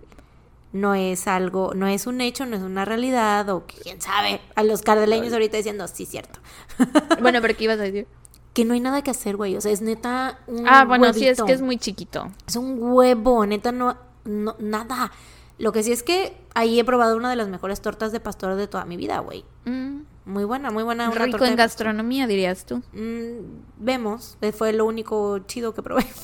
No 0.72 0.94
es 0.94 1.26
algo, 1.26 1.72
no 1.74 1.86
es 1.86 2.06
un 2.06 2.20
hecho, 2.20 2.44
no 2.44 2.54
es 2.56 2.62
una 2.62 2.84
realidad, 2.84 3.48
o 3.48 3.64
quién 3.66 4.00
sabe. 4.00 4.40
A 4.56 4.62
los 4.62 4.82
cardeleños 4.82 5.32
ahorita 5.32 5.56
diciendo, 5.56 5.88
sí, 5.88 6.04
cierto. 6.06 6.38
Bueno, 7.22 7.40
pero 7.40 7.56
¿qué 7.56 7.64
ibas 7.64 7.78
a 7.78 7.82
decir? 7.84 8.06
Que 8.52 8.64
no 8.64 8.74
hay 8.74 8.80
nada 8.80 9.02
que 9.02 9.10
hacer, 9.10 9.36
güey. 9.36 9.56
O 9.56 9.60
sea, 9.60 9.72
es 9.72 9.80
neta 9.80 10.38
un 10.46 10.66
Ah, 10.68 10.84
bueno, 10.84 11.12
sí, 11.14 11.26
es 11.26 11.42
que 11.42 11.52
es 11.52 11.62
muy 11.62 11.78
chiquito. 11.78 12.30
Es 12.46 12.56
un 12.56 12.76
huevo, 12.80 13.46
neta, 13.46 13.72
no, 13.72 13.96
no, 14.24 14.54
nada. 14.58 15.12
Lo 15.58 15.72
que 15.72 15.82
sí 15.82 15.92
es 15.92 16.02
que 16.02 16.36
ahí 16.54 16.78
he 16.78 16.84
probado 16.84 17.16
una 17.16 17.30
de 17.30 17.36
las 17.36 17.48
mejores 17.48 17.80
tortas 17.80 18.12
de 18.12 18.20
pastor 18.20 18.56
de 18.56 18.66
toda 18.68 18.84
mi 18.84 18.96
vida, 18.96 19.18
güey. 19.20 19.44
Mm, 19.64 20.00
Muy 20.26 20.44
buena, 20.44 20.70
muy 20.70 20.82
buena. 20.82 21.08
Una 21.08 21.24
rico 21.24 21.38
torta 21.38 21.48
en 21.50 21.56
gastronomía, 21.56 22.26
dirías 22.26 22.66
tú. 22.66 22.82
Mm, 22.92 23.38
vemos, 23.78 24.36
eh, 24.40 24.52
fue 24.52 24.72
lo 24.72 24.84
único 24.84 25.38
chido 25.40 25.74
que 25.74 25.82
probé. 25.82 26.06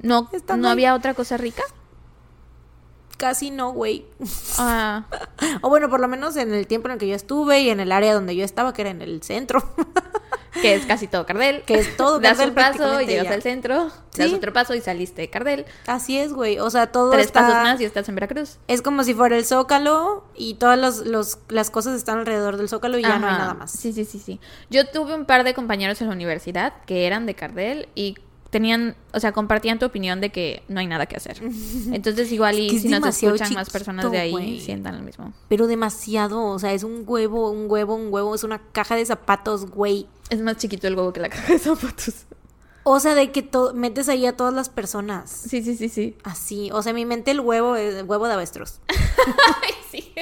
No, 0.00 0.28
¿no 0.58 0.68
había 0.68 0.94
otra 0.94 1.14
cosa 1.14 1.38
rica? 1.38 1.62
Casi 3.16 3.50
no, 3.50 3.72
güey. 3.72 4.04
Ah, 4.58 5.06
O 5.62 5.70
bueno, 5.70 5.88
por 5.88 6.00
lo 6.00 6.08
menos 6.08 6.36
en 6.36 6.52
el 6.52 6.66
tiempo 6.66 6.88
en 6.88 6.92
el 6.92 6.98
que 6.98 7.08
yo 7.08 7.14
estuve 7.14 7.60
y 7.62 7.70
en 7.70 7.80
el 7.80 7.90
área 7.90 8.12
donde 8.12 8.36
yo 8.36 8.44
estaba, 8.44 8.74
que 8.74 8.82
era 8.82 8.90
en 8.90 9.00
el 9.00 9.22
centro. 9.22 9.62
que 10.64 10.74
es 10.74 10.86
casi 10.86 11.06
todo 11.06 11.26
Cardel. 11.26 11.62
Que 11.66 11.74
es 11.74 11.96
todo 11.96 12.18
Das 12.20 12.38
Cardel 12.38 12.48
un 12.50 12.54
paso 12.54 13.00
y 13.00 13.06
llegas 13.06 13.26
ya. 13.26 13.34
al 13.34 13.42
centro. 13.42 13.90
Das 14.16 14.28
Sí. 14.28 14.34
otro 14.34 14.52
paso 14.52 14.74
y 14.74 14.80
saliste 14.80 15.22
de 15.22 15.28
Cardel. 15.30 15.64
Así 15.86 16.18
es, 16.18 16.32
güey. 16.32 16.58
O 16.58 16.70
sea, 16.70 16.86
todo 16.92 17.10
Tres 17.10 17.26
está... 17.26 17.40
pasos 17.42 17.54
más 17.62 17.80
y 17.80 17.84
estás 17.84 18.08
en 18.08 18.14
Veracruz. 18.14 18.58
Es 18.68 18.80
como 18.80 19.04
si 19.04 19.12
fuera 19.14 19.36
el 19.36 19.44
zócalo 19.44 20.24
y 20.36 20.54
todas 20.54 20.78
los, 20.78 21.06
los- 21.06 21.38
las 21.48 21.70
cosas 21.70 21.96
están 21.96 22.20
alrededor 22.20 22.56
del 22.56 22.68
zócalo 22.68 22.98
y 22.98 23.02
ya 23.02 23.18
no 23.18 23.26
hay 23.26 23.34
nada 23.34 23.54
más. 23.54 23.70
Sí, 23.72 23.92
sí, 23.92 24.04
sí, 24.04 24.18
sí. 24.18 24.40
Yo 24.70 24.86
tuve 24.88 25.14
un 25.14 25.24
par 25.26 25.44
de 25.44 25.52
compañeros 25.54 26.00
en 26.00 26.08
la 26.08 26.14
universidad 26.14 26.72
que 26.86 27.06
eran 27.06 27.26
de 27.26 27.34
Cardel 27.34 27.88
y 27.94 28.16
tenían, 28.50 28.94
o 29.12 29.18
sea, 29.18 29.32
compartían 29.32 29.80
tu 29.80 29.86
opinión 29.86 30.20
de 30.20 30.30
que 30.30 30.62
no 30.68 30.78
hay 30.78 30.86
nada 30.86 31.06
que 31.06 31.16
hacer. 31.16 31.42
Entonces 31.92 32.30
igual 32.30 32.56
y 32.56 32.66
Es 32.66 32.70
que 32.70 32.76
es 32.76 32.82
si 32.82 32.88
nos 32.88 33.22
escuchan 33.22 33.52
más 33.54 33.68
personas 33.68 34.08
de 34.12 34.18
ahí, 34.18 34.30
güey. 34.30 34.60
sientan 34.60 34.96
lo 34.98 35.02
mismo. 35.02 35.32
Pero 35.48 35.66
demasiado, 35.66 36.44
o 36.44 36.58
sea, 36.60 36.72
es 36.72 36.84
un 36.84 37.02
huevo, 37.04 37.50
un 37.50 37.68
huevo, 37.68 37.96
un 37.96 38.12
huevo, 38.12 38.32
es 38.34 38.44
una 38.44 38.60
caja 38.70 38.94
de 38.94 39.04
zapatos, 39.04 39.68
güey. 39.68 40.06
Es 40.30 40.40
más 40.40 40.56
chiquito 40.56 40.86
el 40.86 40.96
huevo 40.96 41.12
que 41.12 41.20
la 41.20 41.28
caja 41.28 41.52
de 41.52 41.58
zapatos. 41.58 42.26
O 42.84 43.00
sea, 43.00 43.14
de 43.14 43.32
que 43.32 43.48
metes 43.74 44.08
ahí 44.10 44.26
a 44.26 44.36
todas 44.36 44.52
las 44.52 44.68
personas. 44.68 45.30
Sí, 45.30 45.62
sí, 45.62 45.74
sí, 45.74 45.88
sí. 45.88 46.16
Así, 46.22 46.70
o 46.70 46.82
sea, 46.82 46.90
en 46.90 46.96
mi 46.96 47.06
mente 47.06 47.30
el 47.30 47.40
huevo 47.40 47.76
es 47.76 47.94
el 47.94 48.04
huevo 48.04 48.26
de 48.26 48.34
avestruz. 48.34 48.80
Ay, 48.88 49.72
sí. 49.90 50.14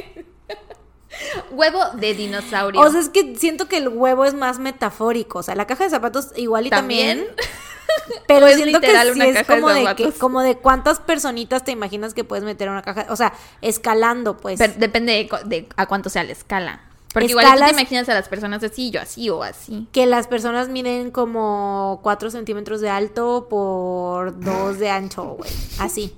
huevo 1.51 1.81
de 1.95 2.15
dinosaurio. 2.15 2.81
O 2.81 2.91
sea, 2.91 3.01
es 3.01 3.09
que 3.09 3.35
siento 3.37 3.67
que 3.67 3.79
el 3.79 3.89
huevo 3.89 4.25
es 4.25 4.35
más 4.35 4.61
metafórico. 4.61 5.41
O 5.41 5.43
sea, 5.43 5.57
la 5.57 5.67
caja 5.67 5.85
de 5.85 5.91
zapatos 5.91 6.29
igual 6.37 6.69
y 6.69 6.71
también. 6.71 7.27
¿También? 7.27 7.37
pero 8.29 8.47
¿O 8.47 8.49
es 8.49 8.57
siento 8.57 8.81
que 8.81 8.87
sí 9.13 9.21
es 9.21 9.35
de 9.35 9.45
como 9.45 9.69
de, 9.69 9.95
que, 9.97 10.13
como 10.13 10.41
de 10.41 10.57
cuántas 10.57 11.01
personitas 11.01 11.65
te 11.65 11.73
imaginas 11.73 12.15
que 12.15 12.23
puedes 12.23 12.45
meter 12.45 12.69
en 12.69 12.75
una 12.75 12.83
caja. 12.83 13.07
O 13.11 13.17
sea, 13.17 13.33
escalando, 13.61 14.37
pues. 14.37 14.59
Pero 14.59 14.75
depende 14.77 15.13
de, 15.13 15.49
de 15.49 15.69
a 15.77 15.87
cuánto 15.87 16.11
sea 16.11 16.23
la 16.23 16.33
escala. 16.33 16.92
Porque 17.13 17.29
igual 17.29 17.47
tú 17.59 17.65
te 17.67 17.71
imaginas 17.73 18.09
a 18.09 18.15
las 18.15 18.29
personas 18.29 18.63
así, 18.63 18.91
yo 18.91 19.01
así 19.01 19.29
o 19.29 19.43
así. 19.43 19.87
que 19.93 20.07
las 20.07 20.27
personas 20.29 20.69
miden 20.69 21.11
como 21.11 22.01
4 22.03 22.31
centímetros 22.31 22.81
de 22.81 22.89
alto 22.89 23.49
por 23.51 24.39
2 24.41 24.79
de 24.79 24.89
ancho, 24.91 25.23
güey. 25.39 25.51
Así. 25.79 26.17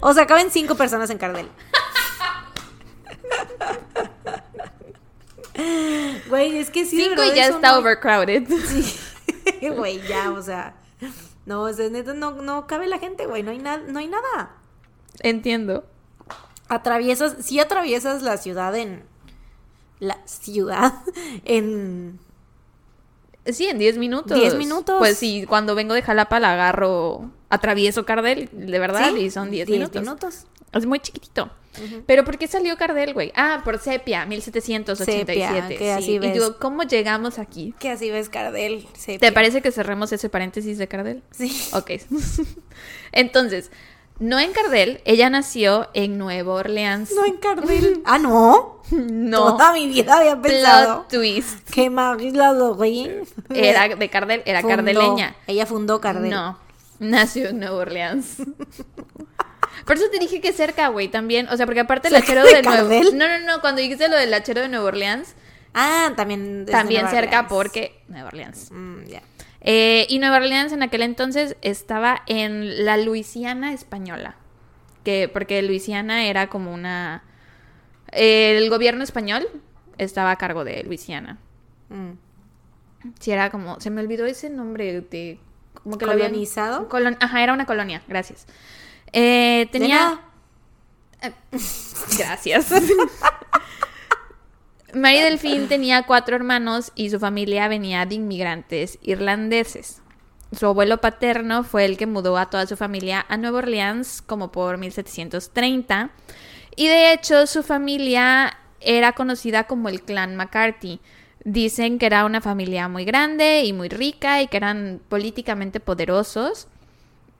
o 0.00 0.12
sea, 0.12 0.26
caben 0.26 0.50
5 0.50 0.74
personas 0.74 1.08
en 1.10 1.18
Cardel. 1.18 1.48
Güey, 6.28 6.58
es 6.58 6.70
que 6.70 6.84
sí. 6.86 6.96
de 6.96 7.04
Cinco 7.04 7.16
verdad 7.20 7.32
y 7.34 7.36
ya 7.36 7.46
eso 7.46 7.56
está 7.56 7.72
no- 7.72 7.78
overcrowded. 7.78 8.48
Sí, 8.48 9.68
güey, 9.76 10.00
ya, 10.06 10.30
o 10.30 10.42
sea. 10.42 10.74
No, 11.44 11.62
o 11.62 11.72
sea, 11.72 11.88
neta, 11.90 12.14
no, 12.14 12.32
no 12.32 12.66
cabe 12.66 12.86
la 12.86 12.98
gente, 12.98 13.26
güey. 13.26 13.42
No 13.42 13.50
hay, 13.50 13.58
nada 13.58 13.82
no 13.86 13.98
hay 13.98 14.08
nada. 14.08 14.56
Entiendo. 15.20 15.84
Atraviesas, 16.68 17.36
sí 17.40 17.58
atraviesas 17.60 18.22
la 18.22 18.36
ciudad 18.38 18.74
en... 18.76 19.02
La 20.00 20.18
ciudad 20.26 20.94
en... 21.44 22.18
Sí, 23.46 23.66
en 23.66 23.78
10 23.78 23.98
minutos. 23.98 24.38
10 24.38 24.54
minutos. 24.54 24.96
Pues 24.98 25.18
sí, 25.18 25.44
cuando 25.48 25.74
vengo 25.74 25.94
de 25.94 26.02
Jalapa 26.02 26.38
la 26.38 26.52
agarro, 26.52 27.30
atravieso 27.50 28.04
Cardel, 28.04 28.48
de 28.52 28.78
verdad, 28.78 29.10
Sí, 29.14 29.20
y 29.22 29.30
son 29.30 29.50
10 29.50 29.66
10 29.66 29.78
minutos. 29.80 30.00
minutos. 30.02 30.44
Es 30.72 30.86
muy 30.86 31.00
chiquitito. 31.00 31.50
Pero 32.06 32.24
¿por 32.24 32.36
qué 32.38 32.46
salió 32.46 32.76
Cardel, 32.76 33.14
güey? 33.14 33.32
Ah, 33.34 33.62
por 33.64 33.78
Sepia, 33.78 34.26
1787. 34.26 35.32
Sepia, 35.32 35.68
que 35.68 35.78
sí. 35.78 35.88
así 35.88 36.10
Y 36.12 36.18
ves. 36.18 36.34
digo, 36.34 36.58
¿cómo 36.58 36.82
llegamos 36.84 37.38
aquí? 37.38 37.74
Que 37.78 37.90
así 37.90 38.10
ves 38.10 38.28
Cardel. 38.28 38.86
¿Te 38.92 38.98
sepia. 39.00 39.32
parece 39.34 39.60
que 39.62 39.72
cerremos 39.72 40.12
ese 40.12 40.28
paréntesis 40.28 40.78
de 40.78 40.86
Cardel? 40.86 41.22
Sí. 41.32 41.50
Ok. 41.72 41.92
Entonces, 43.12 43.70
no 44.22 44.38
en 44.38 44.52
Cardel, 44.52 45.00
ella 45.04 45.28
nació 45.30 45.88
en 45.94 46.16
Nueva 46.16 46.54
Orleans. 46.54 47.10
No 47.14 47.24
en 47.26 47.36
Cardel. 47.36 48.02
ah, 48.06 48.18
no. 48.18 48.80
No. 48.90 49.56
Toda 49.56 49.72
mi 49.72 49.86
vida 49.88 50.18
había 50.18 50.40
pensado 50.40 51.06
Plot 51.06 51.08
twist. 51.08 51.70
que 51.70 51.88
Marie 51.90 52.32
güey. 52.74 53.10
Era 53.54 53.88
de 53.88 54.08
Cardel, 54.10 54.42
era 54.44 54.60
Fundó. 54.60 54.76
cardeleña. 54.76 55.34
Ella 55.46 55.66
fundó 55.66 56.00
Cardel. 56.00 56.30
No, 56.30 56.58
nació 56.98 57.48
en 57.48 57.60
Nueva 57.60 57.76
Orleans. 57.76 58.36
Por 59.86 59.96
eso 59.96 60.04
te 60.10 60.18
dije 60.18 60.40
que 60.40 60.52
cerca, 60.52 60.88
güey, 60.88 61.08
también. 61.08 61.48
O 61.48 61.56
sea, 61.56 61.66
porque 61.66 61.80
aparte 61.80 62.08
el 62.08 62.14
¿Cerca 62.14 62.26
hachero 62.26 62.44
de 62.44 62.54
de. 62.54 62.62
Cardel? 62.62 63.18
No, 63.18 63.26
no, 63.26 63.38
no, 63.46 63.60
cuando 63.60 63.80
dijiste 63.80 64.08
lo 64.08 64.16
del 64.16 64.32
hachero 64.32 64.60
de 64.60 64.68
Nueva 64.68 64.84
Orleans, 64.86 65.34
Ah, 65.74 66.12
también. 66.16 66.66
también 66.70 67.02
Nueva 67.02 67.16
cerca 67.16 67.36
Orleans. 67.40 67.48
porque 67.48 68.00
Nueva 68.08 68.28
Orleans. 68.28 68.68
Mm, 68.70 69.04
ya. 69.06 69.22
Eh, 69.64 70.06
y 70.08 70.18
Nueva 70.18 70.36
Orleans 70.38 70.72
en 70.72 70.82
aquel 70.82 71.02
entonces 71.02 71.56
estaba 71.62 72.22
en 72.26 72.84
la 72.84 72.96
Luisiana 72.96 73.72
española. 73.72 74.34
Que, 75.04 75.28
porque 75.32 75.62
Luisiana 75.62 76.26
era 76.26 76.48
como 76.48 76.72
una... 76.74 77.22
el 78.12 78.68
gobierno 78.70 79.02
español 79.04 79.48
estaba 79.98 80.32
a 80.32 80.36
cargo 80.36 80.64
de 80.64 80.82
Luisiana. 80.82 81.38
Mm. 81.88 82.12
Sí, 83.20 83.30
era 83.30 83.50
como... 83.50 83.80
Se 83.80 83.90
me 83.90 84.00
olvidó 84.00 84.26
ese 84.26 84.50
nombre 84.50 85.00
de... 85.02 85.38
Como 85.82 85.96
que 85.98 86.06
lo 86.06 86.12
habían- 86.12 86.28
¿Colonizado? 86.30 86.88
Colon- 86.88 87.16
Ajá, 87.20 87.42
era 87.42 87.52
una 87.52 87.66
colonia, 87.66 88.02
gracias. 88.08 88.46
Eh, 89.12 89.68
tenía... 89.72 90.20
Gracias. 92.18 92.66
María 94.94 95.24
Delfín 95.24 95.68
tenía 95.68 96.02
cuatro 96.02 96.36
hermanos 96.36 96.92
y 96.94 97.08
su 97.10 97.18
familia 97.18 97.68
venía 97.68 98.04
de 98.04 98.16
inmigrantes 98.16 98.98
irlandeses. 99.02 100.02
Su 100.56 100.66
abuelo 100.66 101.00
paterno 101.00 101.64
fue 101.64 101.86
el 101.86 101.96
que 101.96 102.06
mudó 102.06 102.36
a 102.36 102.50
toda 102.50 102.66
su 102.66 102.76
familia 102.76 103.24
a 103.28 103.38
Nueva 103.38 103.58
Orleans 103.58 104.20
como 104.20 104.52
por 104.52 104.76
1730 104.76 106.10
y 106.76 106.88
de 106.88 107.12
hecho 107.12 107.46
su 107.46 107.62
familia 107.62 108.58
era 108.80 109.12
conocida 109.12 109.64
como 109.64 109.88
el 109.88 110.02
clan 110.02 110.36
McCarthy. 110.36 111.00
Dicen 111.44 111.98
que 111.98 112.06
era 112.06 112.26
una 112.26 112.40
familia 112.40 112.88
muy 112.88 113.04
grande 113.04 113.64
y 113.64 113.72
muy 113.72 113.88
rica 113.88 114.42
y 114.42 114.46
que 114.46 114.58
eran 114.58 115.00
políticamente 115.08 115.80
poderosos 115.80 116.68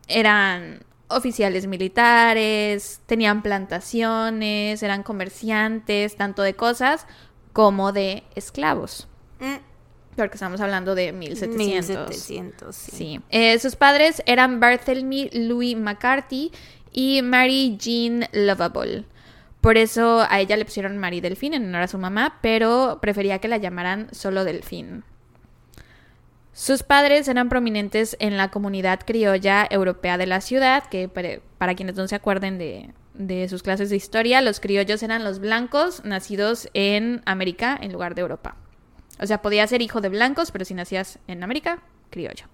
eran 0.09 0.85
oficiales 1.09 1.67
militares, 1.67 3.01
tenían 3.07 3.43
plantaciones, 3.43 4.83
eran 4.83 5.03
comerciantes, 5.03 6.17
tanto 6.17 6.43
de 6.43 6.55
cosas 6.55 7.07
como 7.53 7.93
de 7.93 8.23
esclavos. 8.35 9.09
Mm, 9.41 9.57
Porque 10.17 10.35
estamos 10.35 10.61
hablando 10.61 10.95
de 10.95 11.13
1700. 11.13 11.57
1700, 12.09 12.77
sí. 12.77 12.91
Sí. 12.93 13.21
Eh, 13.31 13.59
sus 13.59 13.77
padres 13.77 14.23
eran 14.27 14.61
Barthélemy 14.61 15.31
Louis 15.33 15.77
McCarthy 15.77 16.53
y 16.93 17.23
Mary 17.23 17.77
Jean 17.79 18.27
Lovable. 18.33 19.05
Por 19.61 19.79
eso 19.79 20.27
a 20.29 20.41
ella 20.41 20.57
le 20.57 20.65
pusieron 20.65 20.99
Mary 20.99 21.21
Delfín 21.21 21.55
en 21.55 21.67
honor 21.67 21.83
a 21.83 21.89
su 21.89 21.97
mamá, 21.97 22.39
pero 22.43 22.99
prefería 23.01 23.39
que 23.39 23.49
la 23.49 23.59
llamaran 23.59 24.09
solo 24.13 24.45
Delfín. 24.45 25.05
Sus 26.53 26.83
padres 26.83 27.29
eran 27.29 27.49
prominentes 27.49 28.17
en 28.19 28.37
la 28.37 28.51
comunidad 28.51 29.01
criolla 29.07 29.67
europea 29.71 30.19
de 30.19 30.27
la 30.27 30.41
ciudad, 30.41 30.85
que 30.85 31.09
para, 31.09 31.39
para 31.59 31.75
quienes 31.75 31.95
no 31.95 32.07
se 32.09 32.17
acuerden 32.17 32.59
de, 32.59 32.91
de 33.15 33.49
sus 33.49 33.63
clases 33.63 33.91
de 33.91 33.97
historia, 33.97 34.41
los 34.41 34.61
criollos 34.61 35.03
eran 35.03 35.25
los 35.25 35.39
blancos 35.39 36.05
nacidos 36.05 36.69
en 36.75 37.23
América 37.25 37.79
en 37.81 37.93
lugar 37.93 38.15
de 38.15 38.23
Europa. 38.23 38.57
O 39.21 39.27
sea, 39.27 39.43
podías 39.43 39.71
ser 39.71 39.83
hijo 39.83 40.01
de 40.01 40.09
blancos, 40.09 40.51
pero 40.51 40.65
si 40.65 40.75
nacías 40.75 41.19
en 41.29 41.43
América, 41.43 41.81
criollo. 42.11 42.47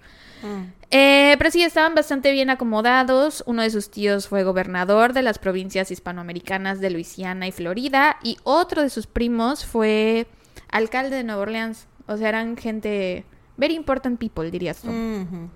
Mm. 0.42 0.72
Eh, 0.90 1.34
pero 1.38 1.50
sí, 1.50 1.62
estaban 1.62 1.94
bastante 1.94 2.32
bien 2.32 2.50
acomodados. 2.50 3.42
Uno 3.46 3.62
de 3.62 3.70
sus 3.70 3.90
tíos 3.90 4.28
fue 4.28 4.44
gobernador 4.44 5.12
de 5.12 5.22
las 5.22 5.38
provincias 5.38 5.90
hispanoamericanas 5.90 6.80
de 6.80 6.90
Luisiana 6.90 7.46
y 7.46 7.52
Florida. 7.52 8.18
Y 8.22 8.38
otro 8.44 8.82
de 8.82 8.90
sus 8.90 9.06
primos 9.06 9.64
fue 9.64 10.26
alcalde 10.70 11.16
de 11.16 11.24
Nueva 11.24 11.42
Orleans. 11.42 11.86
O 12.06 12.16
sea, 12.16 12.28
eran 12.28 12.56
gente... 12.56 13.24
Very 13.56 13.74
important 13.74 14.20
people, 14.20 14.50
dirías 14.50 14.80
tú. 14.80 14.88
Ujú. 14.88 15.50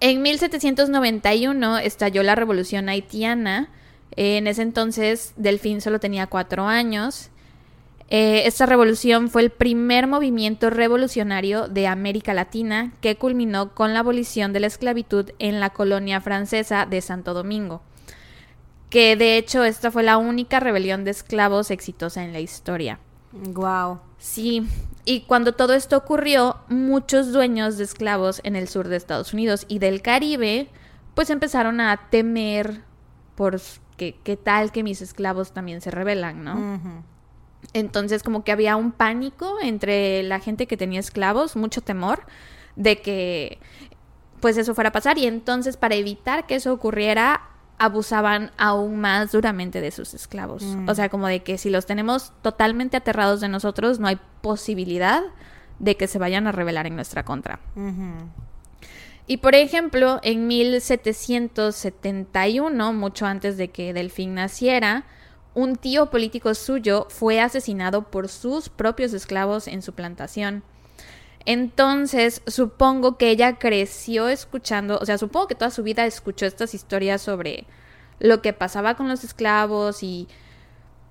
En 0.00 0.22
1791 0.22 1.78
estalló 1.78 2.22
la 2.22 2.34
revolución 2.34 2.88
haitiana. 2.88 3.70
En 4.16 4.46
ese 4.46 4.62
entonces, 4.62 5.32
Delfín 5.36 5.80
solo 5.80 6.00
tenía 6.00 6.26
cuatro 6.26 6.66
años. 6.66 7.30
Eh, 8.10 8.46
esta 8.46 8.64
revolución 8.64 9.28
fue 9.28 9.42
el 9.42 9.50
primer 9.50 10.06
movimiento 10.06 10.70
revolucionario 10.70 11.68
de 11.68 11.86
América 11.86 12.32
Latina 12.32 12.92
que 13.02 13.16
culminó 13.16 13.74
con 13.74 13.92
la 13.92 14.00
abolición 14.00 14.54
de 14.54 14.60
la 14.60 14.66
esclavitud 14.66 15.30
en 15.38 15.60
la 15.60 15.70
colonia 15.70 16.20
francesa 16.22 16.86
de 16.86 17.02
Santo 17.02 17.34
Domingo. 17.34 17.82
Que 18.88 19.16
de 19.16 19.36
hecho 19.36 19.62
esta 19.62 19.90
fue 19.90 20.02
la 20.02 20.16
única 20.16 20.58
rebelión 20.58 21.04
de 21.04 21.10
esclavos 21.10 21.70
exitosa 21.70 22.24
en 22.24 22.32
la 22.32 22.40
historia. 22.40 22.98
Guau. 23.32 24.00
Sí, 24.16 24.66
y 25.04 25.20
cuando 25.22 25.52
todo 25.52 25.74
esto 25.74 25.96
ocurrió, 25.96 26.56
muchos 26.68 27.32
dueños 27.32 27.76
de 27.76 27.84
esclavos 27.84 28.40
en 28.42 28.56
el 28.56 28.68
sur 28.68 28.88
de 28.88 28.96
Estados 28.96 29.32
Unidos 29.32 29.66
y 29.68 29.78
del 29.78 30.00
Caribe, 30.00 30.68
pues 31.14 31.30
empezaron 31.30 31.80
a 31.80 32.08
temer 32.10 32.82
por 33.34 33.60
que 33.98 34.16
qué 34.24 34.38
tal 34.38 34.72
que 34.72 34.82
mis 34.82 35.02
esclavos 35.02 35.52
también 35.52 35.82
se 35.82 35.90
rebelan, 35.90 36.42
¿no? 36.42 36.80
Entonces 37.74 38.22
como 38.22 38.44
que 38.44 38.52
había 38.52 38.76
un 38.76 38.92
pánico 38.92 39.56
entre 39.60 40.22
la 40.22 40.40
gente 40.40 40.66
que 40.66 40.78
tenía 40.78 41.00
esclavos, 41.00 41.56
mucho 41.56 41.82
temor 41.82 42.22
de 42.76 43.02
que 43.02 43.58
pues 44.40 44.56
eso 44.56 44.74
fuera 44.74 44.88
a 44.88 44.92
pasar 44.92 45.18
y 45.18 45.26
entonces 45.26 45.76
para 45.76 45.96
evitar 45.96 46.46
que 46.46 46.54
eso 46.54 46.72
ocurriera 46.72 47.42
abusaban 47.78 48.50
aún 48.56 49.00
más 49.00 49.32
duramente 49.32 49.80
de 49.80 49.90
sus 49.90 50.14
esclavos. 50.14 50.62
Mm. 50.62 50.88
O 50.88 50.94
sea, 50.94 51.08
como 51.08 51.26
de 51.28 51.42
que 51.42 51.58
si 51.58 51.70
los 51.70 51.86
tenemos 51.86 52.32
totalmente 52.42 52.96
aterrados 52.96 53.40
de 53.40 53.48
nosotros, 53.48 54.00
no 54.00 54.08
hay 54.08 54.18
posibilidad 54.40 55.22
de 55.78 55.96
que 55.96 56.08
se 56.08 56.18
vayan 56.18 56.46
a 56.46 56.52
rebelar 56.52 56.86
en 56.86 56.96
nuestra 56.96 57.24
contra. 57.24 57.60
Y 59.28 59.36
por 59.36 59.54
ejemplo, 59.54 60.18
en 60.22 60.48
1771, 60.48 62.92
mucho 62.94 63.26
antes 63.26 63.58
de 63.58 63.68
que 63.68 63.92
Delfín 63.92 64.34
naciera, 64.34 65.04
un 65.52 65.76
tío 65.76 66.08
político 66.08 66.54
suyo 66.54 67.06
fue 67.10 67.38
asesinado 67.40 68.10
por 68.10 68.28
sus 68.28 68.70
propios 68.70 69.12
esclavos 69.12 69.68
en 69.68 69.82
su 69.82 69.92
plantación. 69.92 70.64
Entonces, 71.44 72.40
supongo 72.46 73.18
que 73.18 73.28
ella 73.28 73.58
creció 73.58 74.28
escuchando, 74.28 74.98
o 74.98 75.04
sea, 75.04 75.18
supongo 75.18 75.48
que 75.48 75.54
toda 75.54 75.70
su 75.70 75.82
vida 75.82 76.06
escuchó 76.06 76.46
estas 76.46 76.72
historias 76.72 77.20
sobre 77.20 77.66
lo 78.20 78.40
que 78.40 78.54
pasaba 78.54 78.94
con 78.94 79.08
los 79.08 79.24
esclavos 79.24 80.02
y 80.02 80.26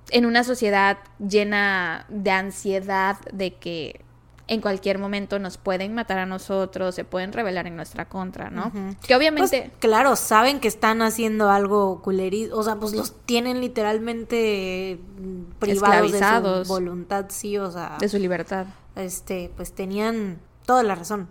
en 0.09 0.25
una 0.25 0.43
sociedad 0.43 0.97
llena 1.19 2.07
de 2.09 2.31
ansiedad 2.31 3.17
de 3.31 3.53
que 3.53 4.06
en 4.49 4.61
cualquier 4.61 4.97
momento 4.97 5.39
nos 5.39 5.57
pueden 5.57 5.93
matar 5.93 6.19
a 6.19 6.25
nosotros, 6.25 6.95
se 6.95 7.03
pueden 7.03 7.33
rebelar 7.33 7.67
en 7.67 7.75
nuestra 7.75 8.07
contra, 8.07 8.49
¿no? 8.49 8.71
Que 9.05 9.15
obviamente... 9.15 9.63
Pues, 9.63 9.71
claro, 9.79 10.15
saben 10.15 10.59
que 10.61 10.67
están 10.69 11.01
haciendo 11.01 11.49
algo 11.49 12.01
culerito. 12.01 12.57
O 12.57 12.63
sea, 12.63 12.77
pues 12.77 12.93
los 12.93 13.13
tienen 13.25 13.59
literalmente 13.59 14.99
mm, 15.19 15.59
privados 15.59 16.11
de 16.11 16.19
su 16.65 16.69
voluntad, 16.73 17.25
sí. 17.29 17.57
O 17.57 17.69
sea, 17.71 17.97
de 17.99 18.07
su 18.09 18.17
libertad. 18.19 18.67
este, 18.95 19.51
pues 19.55 19.73
tenían 19.73 20.39
toda 20.65 20.81
la 20.83 20.95
razón 20.95 21.27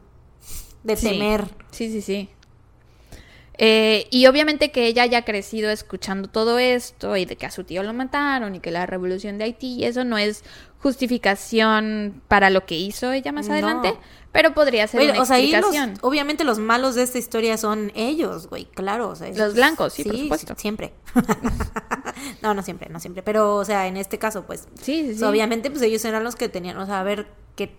de 0.84 0.96
Sí. 0.96 1.08
temer. 1.08 1.48
Sí, 1.70 1.90
sí, 1.90 2.00
sí. 2.02 2.28
Eh, 3.58 4.06
y 4.10 4.26
obviamente 4.26 4.70
que 4.70 4.86
ella 4.86 5.02
haya 5.04 5.24
crecido 5.24 5.70
escuchando 5.70 6.28
todo 6.28 6.58
esto 6.58 7.16
y 7.16 7.24
de 7.24 7.36
que 7.36 7.46
a 7.46 7.50
su 7.50 7.64
tío 7.64 7.82
lo 7.82 7.94
mataron 7.94 8.54
y 8.54 8.60
que 8.60 8.70
la 8.70 8.84
revolución 8.86 9.38
de 9.38 9.44
Haití, 9.44 9.84
eso 9.84 10.04
no 10.04 10.18
es 10.18 10.44
justificación 10.78 12.22
para 12.28 12.50
lo 12.50 12.66
que 12.66 12.76
hizo 12.76 13.12
ella 13.12 13.32
más 13.32 13.46
No. 13.48 13.54
adelante, 13.54 13.94
pero 14.32 14.52
podría 14.52 14.86
ser 14.86 15.00
Oye, 15.00 15.12
una 15.12 15.22
o 15.22 15.24
sea, 15.24 15.38
los- 15.38 15.98
obviamente 16.02 16.44
los 16.44 16.58
malos 16.58 16.94
de 16.94 17.02
esta 17.02 17.18
historia 17.18 17.56
son 17.56 17.92
ellos, 17.94 18.48
güey, 18.48 18.66
claro. 18.66 19.08
o 19.08 19.16
sea, 19.16 19.30
Los 19.32 19.54
blancos, 19.54 19.94
sí, 19.94 20.04
por 20.04 20.16
supuesto. 20.18 20.54
Siempre. 20.58 20.92
no, 22.42 22.54
no 22.54 22.62
siempre, 22.62 22.88
no 22.90 23.00
siempre. 23.00 23.22
Pero, 23.22 23.56
o 23.56 23.64
sea, 23.64 23.86
en 23.86 23.96
este 23.96 24.18
caso, 24.18 24.44
pues, 24.46 24.68
Sí, 24.80 25.06
sí, 25.08 25.14
sí. 25.18 25.24
obviamente, 25.24 25.70
pues 25.70 25.82
ellos 25.82 26.04
eran 26.04 26.24
los 26.24 26.36
que 26.36 26.48
tenían, 26.48 26.76
o 26.76 26.86
sea, 26.86 27.00
a 27.00 27.04
ver, 27.04 27.26
que 27.56 27.74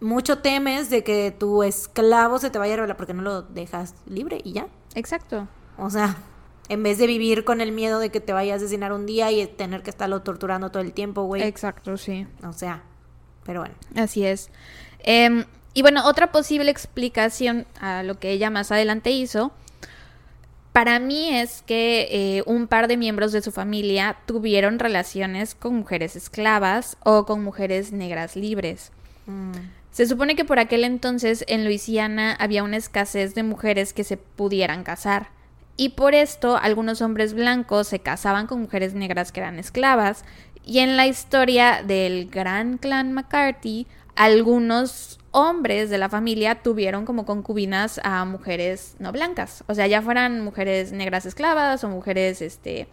mucho 0.00 0.38
temes 0.38 0.90
de 0.90 1.04
que 1.04 1.34
tu 1.36 1.62
esclavo 1.62 2.38
se 2.38 2.50
te 2.50 2.58
vaya 2.58 2.74
a 2.74 2.76
revelar 2.76 2.96
porque 2.96 3.14
no 3.14 3.22
lo 3.22 3.42
dejas 3.42 3.94
libre 4.06 4.40
y 4.44 4.52
ya. 4.52 4.68
Exacto. 4.94 5.48
O 5.76 5.90
sea, 5.90 6.16
En 6.68 6.82
vez 6.82 6.98
de 6.98 7.06
vivir 7.06 7.44
con 7.44 7.62
el 7.62 7.72
miedo 7.72 7.98
de 7.98 8.10
que 8.10 8.20
te 8.20 8.34
vaya 8.34 8.52
a 8.52 8.56
asesinar 8.56 8.92
un 8.92 9.06
día 9.06 9.32
y 9.32 9.46
tener 9.46 9.82
que 9.82 9.88
estarlo 9.88 10.20
torturando 10.20 10.70
todo 10.70 10.82
el 10.82 10.92
tiempo, 10.92 11.22
güey. 11.22 11.42
Exacto, 11.42 11.96
sí. 11.96 12.26
O 12.46 12.52
sea, 12.52 12.82
pero 13.44 13.60
bueno. 13.60 13.74
Así 13.96 14.26
es. 14.26 14.50
Em, 14.98 15.46
y 15.72 15.80
bueno, 15.80 16.06
otra 16.06 16.30
posible 16.30 16.70
explicación 16.70 17.66
a 17.80 18.02
lo 18.02 18.18
que 18.18 18.32
ella 18.32 18.50
más 18.50 18.70
adelante 18.70 19.10
hizo, 19.10 19.50
para 20.74 20.98
mí 20.98 21.34
es 21.34 21.62
que 21.62 22.08
eh, 22.10 22.42
un 22.44 22.66
par 22.66 22.86
de 22.86 22.98
miembros 22.98 23.32
de 23.32 23.40
su 23.40 23.50
familia 23.50 24.18
tuvieron 24.26 24.78
relaciones 24.78 25.54
con 25.54 25.74
mujeres 25.74 26.16
esclavas 26.16 26.98
o 27.02 27.24
con 27.24 27.42
mujeres 27.42 27.92
negras 27.92 28.36
libres. 28.36 28.92
Mm. 29.26 29.77
Se 29.98 30.06
supone 30.06 30.36
que 30.36 30.44
por 30.44 30.60
aquel 30.60 30.84
entonces 30.84 31.44
en 31.48 31.64
Luisiana 31.64 32.36
había 32.38 32.62
una 32.62 32.76
escasez 32.76 33.34
de 33.34 33.42
mujeres 33.42 33.92
que 33.92 34.04
se 34.04 34.16
pudieran 34.16 34.84
casar. 34.84 35.30
Y 35.76 35.88
por 35.88 36.14
esto 36.14 36.56
algunos 36.56 37.02
hombres 37.02 37.34
blancos 37.34 37.88
se 37.88 37.98
casaban 37.98 38.46
con 38.46 38.60
mujeres 38.60 38.94
negras 38.94 39.32
que 39.32 39.40
eran 39.40 39.58
esclavas. 39.58 40.24
Y 40.64 40.78
en 40.78 40.96
la 40.96 41.08
historia 41.08 41.82
del 41.84 42.28
gran 42.30 42.78
clan 42.78 43.12
McCarthy, 43.12 43.88
algunos 44.14 45.18
hombres 45.32 45.90
de 45.90 45.98
la 45.98 46.08
familia 46.08 46.62
tuvieron 46.62 47.04
como 47.04 47.26
concubinas 47.26 48.00
a 48.04 48.24
mujeres 48.24 48.94
no 49.00 49.10
blancas. 49.10 49.64
O 49.66 49.74
sea, 49.74 49.88
ya 49.88 50.00
fueran 50.00 50.42
mujeres 50.42 50.92
negras 50.92 51.26
esclavas 51.26 51.82
o 51.82 51.88
mujeres, 51.88 52.40
este... 52.40 52.86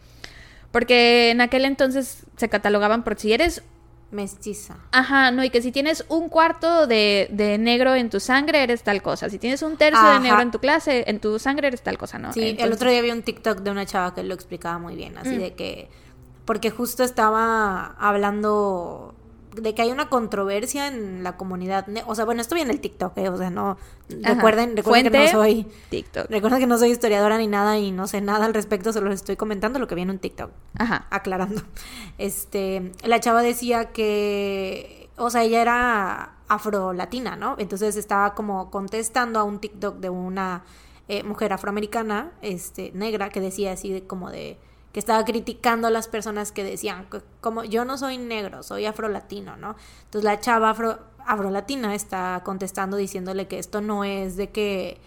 Porque 0.71 1.29
en 1.29 1.39
aquel 1.39 1.65
entonces 1.65 2.25
se 2.35 2.49
catalogaban 2.49 3.03
por 3.03 3.19
si 3.19 3.31
eres 3.31 3.61
Mestiza. 4.15 4.77
Ajá, 4.91 5.29
no, 5.31 5.43
y 5.43 5.49
que 5.49 5.61
si 5.61 5.71
tienes 5.71 6.05
un 6.09 6.29
cuarto 6.29 6.87
de, 6.87 7.27
de 7.31 7.57
negro 7.57 7.93
en 7.95 8.09
tu 8.09 8.19
sangre, 8.19 8.63
eres 8.63 8.81
tal 8.81 9.01
cosa. 9.01 9.29
Si 9.29 9.37
tienes 9.39 9.61
un 9.61 9.75
tercio 9.77 10.01
de 10.09 10.19
negro 10.21 10.41
en 10.41 10.51
tu 10.51 10.59
clase, 10.59 11.03
en 11.07 11.19
tu 11.19 11.37
sangre, 11.37 11.67
eres 11.67 11.81
tal 11.83 11.97
cosa, 11.97 12.17
¿no? 12.17 12.31
Sí, 12.33 12.39
el 12.41 12.47
Entonces- 12.51 12.75
otro 12.77 12.89
día 12.89 13.01
vi 13.01 13.11
un 13.11 13.23
TikTok 13.23 13.59
de 13.59 13.71
una 13.71 13.85
chava 13.85 14.15
que 14.15 14.23
lo 14.23 14.33
explicaba 14.33 14.79
muy 14.79 14.95
bien, 14.95 15.17
así 15.17 15.35
Mm. 15.35 15.39
de 15.39 15.53
que, 15.53 15.89
porque 16.45 16.71
justo 16.71 17.03
estaba 17.03 17.95
hablando 17.99 19.13
de 19.61 19.73
que 19.73 19.81
hay 19.81 19.91
una 19.91 20.09
controversia 20.09 20.87
en 20.87 21.23
la 21.23 21.37
comunidad, 21.37 21.87
o 22.07 22.15
sea, 22.15 22.25
bueno, 22.25 22.41
esto 22.41 22.55
viene 22.55 22.71
en 22.71 22.75
el 22.75 22.81
TikTok, 22.81 23.17
eh, 23.17 23.29
o 23.29 23.37
sea, 23.37 23.49
no, 23.49 23.77
Ajá. 24.23 24.35
recuerden, 24.35 24.75
recuerden 24.75 25.11
que 25.11 25.19
no 25.19 25.27
soy, 25.27 25.67
TikTok. 25.89 26.29
recuerden 26.29 26.59
que 26.59 26.67
no 26.67 26.77
soy 26.77 26.91
historiadora 26.91 27.37
ni 27.37 27.47
nada 27.47 27.77
y 27.77 27.91
no 27.91 28.07
sé 28.07 28.21
nada 28.21 28.45
al 28.45 28.53
respecto, 28.53 28.93
solo 28.93 29.09
les 29.09 29.21
estoy 29.21 29.35
comentando 29.35 29.79
lo 29.79 29.87
que 29.87 29.95
viene 29.95 30.11
en 30.11 30.19
TikTok 30.19 30.51
Ajá. 30.77 31.07
aclarando. 31.09 31.61
Este, 32.17 32.91
la 33.03 33.19
chava 33.19 33.41
decía 33.41 33.91
que, 33.91 35.09
o 35.17 35.29
sea, 35.29 35.43
ella 35.43 35.61
era 35.61 36.35
afrolatina, 36.47 37.35
¿no? 37.35 37.55
Entonces 37.57 37.95
estaba 37.97 38.33
como 38.35 38.71
contestando 38.71 39.39
a 39.39 39.43
un 39.43 39.59
TikTok 39.59 39.97
de 39.97 40.09
una 40.09 40.63
eh, 41.07 41.23
mujer 41.23 41.53
afroamericana, 41.53 42.31
este, 42.41 42.91
negra, 42.93 43.29
que 43.29 43.41
decía 43.41 43.73
así 43.73 43.91
de 43.91 44.07
como 44.07 44.31
de 44.31 44.57
que 44.95 44.99
estaba 45.01 45.25
criticando 45.25 45.87
a 45.87 45.91
las 45.91 46.07
personas 46.07 46.53
que 46.53 46.63
decían 46.63 47.05
como 47.41 47.65
yo 47.65 47.83
no 47.83 47.97
soy 47.97 48.17
negro, 48.17 48.63
soy 48.63 48.85
afrolatino, 48.85 49.57
¿no? 49.57 49.75
Entonces 50.05 50.23
la 50.23 50.39
chava 50.39 50.69
afro, 50.69 50.97
afrolatina 51.25 51.93
está 51.93 52.39
contestando 52.45 52.95
diciéndole 52.95 53.45
que 53.45 53.59
esto 53.59 53.81
no 53.81 54.05
es 54.05 54.37
de 54.37 54.51
que 54.51 55.01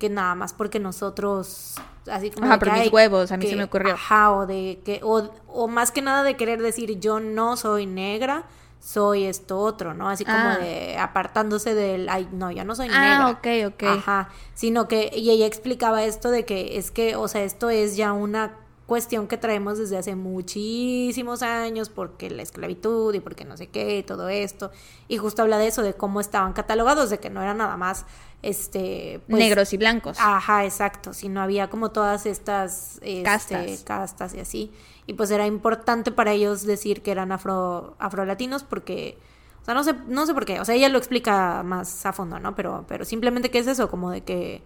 que 0.00 0.08
nada 0.08 0.34
más 0.34 0.52
porque 0.54 0.80
nosotros 0.80 1.76
así 2.10 2.32
como 2.32 2.46
Ajá, 2.48 2.58
por 2.58 2.72
mis 2.72 2.80
"Ay, 2.80 2.88
huevos, 2.88 3.30
a 3.30 3.36
mí 3.36 3.46
se 3.46 3.54
me 3.54 3.62
ocurrió". 3.62 3.94
Ajá, 3.94 4.32
o 4.32 4.44
de 4.48 4.80
que, 4.84 4.98
o, 5.04 5.30
o 5.46 5.68
más 5.68 5.92
que 5.92 6.02
nada 6.02 6.24
de 6.24 6.36
querer 6.36 6.60
decir 6.60 6.98
yo 6.98 7.20
no 7.20 7.56
soy 7.56 7.86
negra, 7.86 8.42
soy 8.80 9.22
esto 9.26 9.60
otro, 9.60 9.94
¿no? 9.94 10.08
Así 10.08 10.24
como 10.24 10.48
Ah. 10.50 10.58
de 10.58 10.98
apartándose 10.98 11.74
del, 11.74 12.08
ay, 12.08 12.28
no, 12.32 12.50
yo 12.50 12.64
no 12.64 12.74
soy 12.74 12.88
Ah, 12.90 13.00
negra. 13.00 13.30
ok, 13.30 13.72
ok. 13.74 13.82
Ajá, 13.98 14.30
sino 14.54 14.88
que, 14.88 15.12
y 15.14 15.30
ella 15.30 15.46
explicaba 15.46 16.02
esto 16.02 16.32
de 16.32 16.44
que 16.44 16.76
es 16.76 16.90
que, 16.90 17.14
o 17.14 17.28
sea, 17.28 17.44
esto 17.44 17.70
es 17.70 17.96
ya 17.96 18.12
una 18.12 18.56
cuestión 18.88 19.28
que 19.28 19.36
traemos 19.36 19.76
desde 19.76 19.98
hace 19.98 20.16
muchísimos 20.16 21.42
años 21.42 21.90
porque 21.90 22.30
la 22.30 22.42
esclavitud 22.42 23.12
y 23.12 23.20
porque 23.20 23.44
no 23.44 23.58
sé 23.58 23.66
qué 23.66 23.98
y 23.98 24.02
todo 24.02 24.30
esto 24.30 24.70
y 25.08 25.18
justo 25.18 25.42
habla 25.42 25.58
de 25.58 25.66
eso 25.66 25.82
de 25.82 25.92
cómo 25.92 26.20
estaban 26.20 26.54
catalogados 26.54 27.10
de 27.10 27.18
que 27.18 27.28
no 27.28 27.42
era 27.42 27.52
nada 27.52 27.76
más 27.76 28.06
este 28.42 29.20
pues, 29.28 29.40
Negros 29.40 29.72
y 29.74 29.76
blancos. 29.76 30.16
Ajá, 30.18 30.64
exacto. 30.64 31.12
Si 31.12 31.28
no 31.28 31.42
había 31.42 31.68
como 31.68 31.90
todas 31.90 32.24
estas 32.24 32.98
este, 33.02 33.22
Castas. 33.22 33.82
castas 33.84 34.34
y 34.34 34.40
así. 34.40 34.72
Y 35.06 35.14
pues 35.14 35.30
era 35.30 35.46
importante 35.46 36.10
para 36.10 36.32
ellos 36.32 36.64
decir 36.64 37.02
que 37.02 37.10
eran 37.10 37.30
afro, 37.30 37.94
afrolatinos 37.98 38.62
porque, 38.62 39.18
o 39.60 39.64
sea, 39.66 39.74
no 39.74 39.84
sé, 39.84 39.94
no 40.06 40.24
sé 40.24 40.32
por 40.32 40.46
qué. 40.46 40.60
O 40.60 40.64
sea, 40.64 40.74
ella 40.74 40.88
lo 40.88 40.96
explica 40.96 41.62
más 41.62 42.06
a 42.06 42.14
fondo, 42.14 42.38
¿no? 42.38 42.54
Pero, 42.54 42.84
pero 42.88 43.04
simplemente 43.04 43.50
que 43.50 43.58
es 43.58 43.66
eso, 43.66 43.90
como 43.90 44.10
de 44.10 44.22
que, 44.22 44.62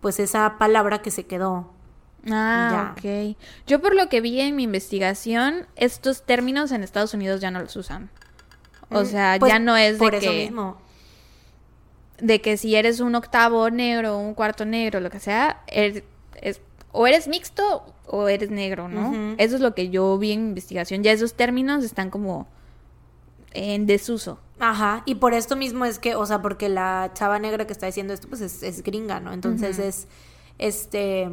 pues 0.00 0.20
esa 0.20 0.58
palabra 0.58 1.02
que 1.02 1.10
se 1.10 1.26
quedó. 1.26 1.72
Ah, 2.30 2.94
ok. 2.96 3.36
Yo 3.66 3.80
por 3.80 3.94
lo 3.94 4.08
que 4.08 4.20
vi 4.20 4.40
en 4.40 4.56
mi 4.56 4.64
investigación, 4.64 5.66
estos 5.76 6.24
términos 6.24 6.72
en 6.72 6.82
Estados 6.82 7.14
Unidos 7.14 7.40
ya 7.40 7.50
no 7.50 7.60
los 7.60 7.74
usan. 7.76 8.10
O 8.90 9.02
Mm, 9.02 9.06
sea, 9.06 9.36
pues, 9.38 9.52
ya 9.52 9.58
no 9.58 9.76
es 9.76 9.94
de 9.94 9.98
por 9.98 10.14
eso 10.14 10.30
que, 10.30 10.36
mismo. 10.44 10.78
de 12.18 12.40
que 12.40 12.56
si 12.56 12.74
eres 12.74 13.00
un 13.00 13.14
octavo 13.14 13.68
negro, 13.70 14.18
un 14.18 14.34
cuarto 14.34 14.64
negro, 14.64 15.00
lo 15.00 15.10
que 15.10 15.20
sea, 15.20 15.62
eres- 15.66 16.02
es- 16.40 16.60
o 16.92 17.06
eres 17.06 17.28
mixto 17.28 17.84
o 18.06 18.28
eres 18.28 18.50
negro, 18.50 18.88
¿no? 18.88 19.34
Eso 19.38 19.56
es 19.56 19.60
lo 19.60 19.74
que 19.74 19.90
yo 19.90 20.16
vi 20.18 20.32
en 20.32 20.42
mi 20.44 20.48
investigación. 20.50 21.02
Ya 21.02 21.12
esos 21.12 21.34
términos 21.34 21.84
están 21.84 22.08
como 22.10 22.46
en 23.52 23.86
desuso. 23.86 24.38
Ajá, 24.58 25.02
y 25.04 25.16
por 25.16 25.34
esto 25.34 25.56
mismo 25.56 25.84
es 25.84 25.98
que, 25.98 26.14
o 26.14 26.24
sea, 26.24 26.40
porque 26.40 26.68
la 26.70 27.10
chava 27.14 27.38
negra 27.38 27.66
que 27.66 27.72
está 27.72 27.86
diciendo 27.86 28.14
esto, 28.14 28.28
pues 28.28 28.40
es, 28.40 28.62
es 28.62 28.82
gringa, 28.82 29.20
¿no? 29.20 29.32
Entonces 29.34 29.78
es, 29.78 30.06
este, 30.58 31.28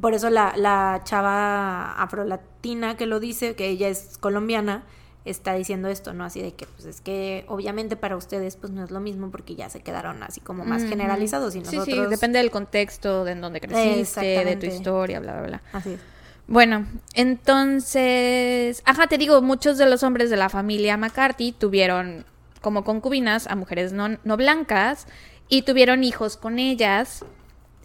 por 0.00 0.14
eso 0.14 0.30
la, 0.30 0.54
la 0.56 1.02
chava 1.04 1.92
afrolatina 1.92 2.96
que 2.96 3.06
lo 3.06 3.20
dice, 3.20 3.54
que 3.54 3.68
ella 3.68 3.88
es 3.88 4.18
colombiana, 4.18 4.84
está 5.24 5.54
diciendo 5.54 5.88
esto, 5.88 6.14
¿no? 6.14 6.24
Así 6.24 6.40
de 6.40 6.52
que, 6.52 6.66
pues 6.66 6.86
es 6.86 7.00
que 7.00 7.44
obviamente 7.48 7.96
para 7.96 8.16
ustedes, 8.16 8.56
pues 8.56 8.72
no 8.72 8.82
es 8.84 8.90
lo 8.90 9.00
mismo 9.00 9.30
porque 9.30 9.54
ya 9.54 9.68
se 9.68 9.80
quedaron 9.80 10.22
así 10.22 10.40
como 10.40 10.64
más 10.64 10.84
generalizados 10.84 11.54
y 11.54 11.60
nosotros... 11.60 11.84
Sí, 11.84 11.92
sí, 11.92 12.00
depende 12.08 12.38
del 12.38 12.50
contexto, 12.50 13.24
de 13.24 13.32
en 13.32 13.40
donde 13.40 13.60
creciste, 13.60 14.44
de 14.44 14.56
tu 14.56 14.66
historia, 14.66 15.20
bla, 15.20 15.34
bla, 15.34 15.46
bla. 15.46 15.62
Así 15.72 15.94
es. 15.94 16.00
Bueno, 16.46 16.86
entonces, 17.12 18.82
ajá, 18.86 19.06
te 19.06 19.18
digo, 19.18 19.42
muchos 19.42 19.76
de 19.76 19.84
los 19.84 20.02
hombres 20.02 20.30
de 20.30 20.36
la 20.38 20.48
familia 20.48 20.96
McCarthy 20.96 21.52
tuvieron 21.52 22.24
como 22.62 22.84
concubinas 22.84 23.46
a 23.46 23.54
mujeres 23.54 23.92
no, 23.92 24.16
no 24.24 24.36
blancas 24.36 25.06
y 25.48 25.62
tuvieron 25.62 26.04
hijos 26.04 26.36
con 26.38 26.58
ellas 26.58 27.24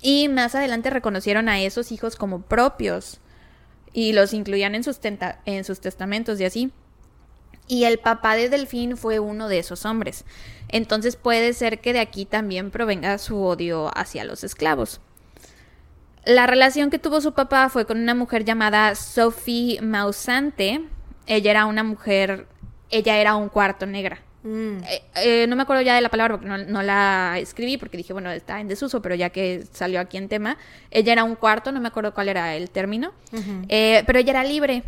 y 0.03 0.27
más 0.27 0.53
adelante 0.53 0.89
reconocieron 0.89 1.47
a 1.49 1.61
esos 1.61 1.91
hijos 1.93 2.17
como 2.17 2.41
propios 2.41 3.21
y 3.93 4.11
los 4.11 4.33
incluían 4.33 4.75
en 4.75 4.83
sus, 4.83 4.99
testamentos 4.99 6.39
y 6.39 6.45
así. 6.45 6.71
Y 7.69 7.85
el 7.85 7.99
papá 7.99 8.35
de 8.35 8.49
Delfín 8.49 8.97
fue 8.97 9.19
uno 9.19 9.47
de 9.47 9.59
esos 9.59 9.85
hombres. 9.85 10.25
Entonces 10.67 11.15
puede 11.15 11.53
ser 11.53 11.79
que 11.79 11.93
de 11.93 12.01
aquí 12.01 12.25
también 12.25 12.69
provenga 12.69 13.17
su 13.17 13.41
odio 13.41 13.97
hacia 13.97 14.25
los 14.25 14.43
esclavos. 14.43 14.99
La 16.25 16.47
relación 16.47 16.89
que 16.89 16.99
tuvo 16.99 17.21
su 17.21 17.33
papá 17.33 17.69
fue 17.69 17.85
con 17.85 17.97
una 17.97 18.13
mujer 18.13 18.43
llamada 18.43 18.95
Sophie 18.95 19.81
Mausante. 19.81 20.85
Ella 21.27 21.51
era 21.51 21.65
una 21.65 21.83
mujer, 21.83 22.47
ella 22.89 23.17
era 23.17 23.37
un 23.37 23.47
cuarto 23.47 23.85
negra. 23.85 24.19
Mm, 24.43 24.83
Eh, 24.83 25.03
eh, 25.15 25.47
no 25.47 25.55
me 25.55 25.63
acuerdo 25.63 25.81
ya 25.81 25.95
de 25.95 26.01
la 26.01 26.09
palabra 26.09 26.35
porque 26.35 26.47
no, 26.49 26.57
no 26.57 26.81
la 26.83 27.35
escribí 27.39 27.77
porque 27.77 27.97
dije, 27.97 28.13
bueno, 28.13 28.29
está 28.31 28.59
en 28.59 28.67
desuso, 28.67 29.01
pero 29.01 29.15
ya 29.15 29.29
que 29.29 29.63
salió 29.71 29.99
aquí 29.99 30.17
en 30.17 30.27
tema, 30.27 30.57
ella 30.91 31.13
era 31.13 31.23
un 31.23 31.35
cuarto, 31.35 31.71
no 31.71 31.79
me 31.79 31.87
acuerdo 31.87 32.13
cuál 32.13 32.29
era 32.29 32.55
el 32.55 32.69
término, 32.69 33.13
eh, 33.69 34.03
pero 34.05 34.19
ella 34.19 34.31
era 34.31 34.43
libre. 34.43 34.83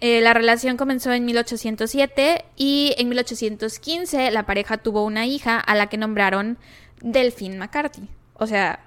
La 0.00 0.32
relación 0.32 0.76
comenzó 0.76 1.12
en 1.12 1.24
1807 1.24 2.44
y 2.56 2.94
en 2.98 3.08
1815 3.08 4.30
la 4.30 4.46
pareja 4.46 4.76
tuvo 4.78 5.04
una 5.04 5.26
hija 5.26 5.58
a 5.58 5.74
la 5.74 5.88
que 5.88 5.96
nombraron 5.96 6.56
Delphine 7.00 7.56
McCarthy. 7.58 8.08
O 8.34 8.46
sea, 8.46 8.78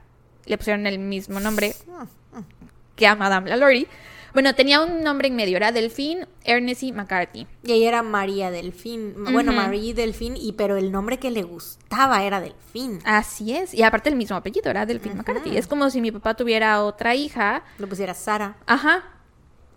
le 0.46 0.58
pusieron 0.58 0.88
el 0.88 1.00
mismo 1.00 1.40
nombre 1.42 1.74
que 2.96 3.08
a 3.08 3.16
Madame 3.16 3.50
Lalaurie. 3.50 3.88
Bueno, 4.34 4.56
tenía 4.56 4.82
un 4.82 5.02
nombre 5.04 5.28
en 5.28 5.36
medio, 5.36 5.58
era 5.58 5.72
Delphine 5.72 6.28
Ernest 6.44 6.84
McCarthy. 6.84 7.48
Y 7.64 7.72
ella 7.74 7.88
era 7.90 8.04
María 8.04 8.52
Delfín, 8.52 9.14
bueno, 9.32 9.52
Ujú. 9.52 9.62
María 9.62 9.94
Delfín, 9.94 10.36
y 10.38 10.54
pero 10.54 10.78
el 10.78 10.92
nombre 10.92 11.20
que 11.20 11.32
le 11.32 11.44
gustaba 11.44 12.24
era 12.24 12.40
Delfín. 12.40 13.00
Así 13.04 13.54
es, 13.56 13.74
y 13.74 13.84
aparte 13.84 14.10
el 14.10 14.16
mismo 14.16 14.36
apellido, 14.38 14.70
era 14.70 14.86
Delphine 14.86 15.16
McCarthy. 15.16 15.58
Es 15.58 15.68
como 15.68 15.90
si 15.90 16.02
mi 16.02 16.12
papá 16.12 16.36
tuviera 16.36 16.84
otra 16.84 17.16
hija, 17.16 17.64
Le 17.78 17.88
pusiera 17.88 18.14
Sara, 18.14 18.56
ajá, 18.66 19.04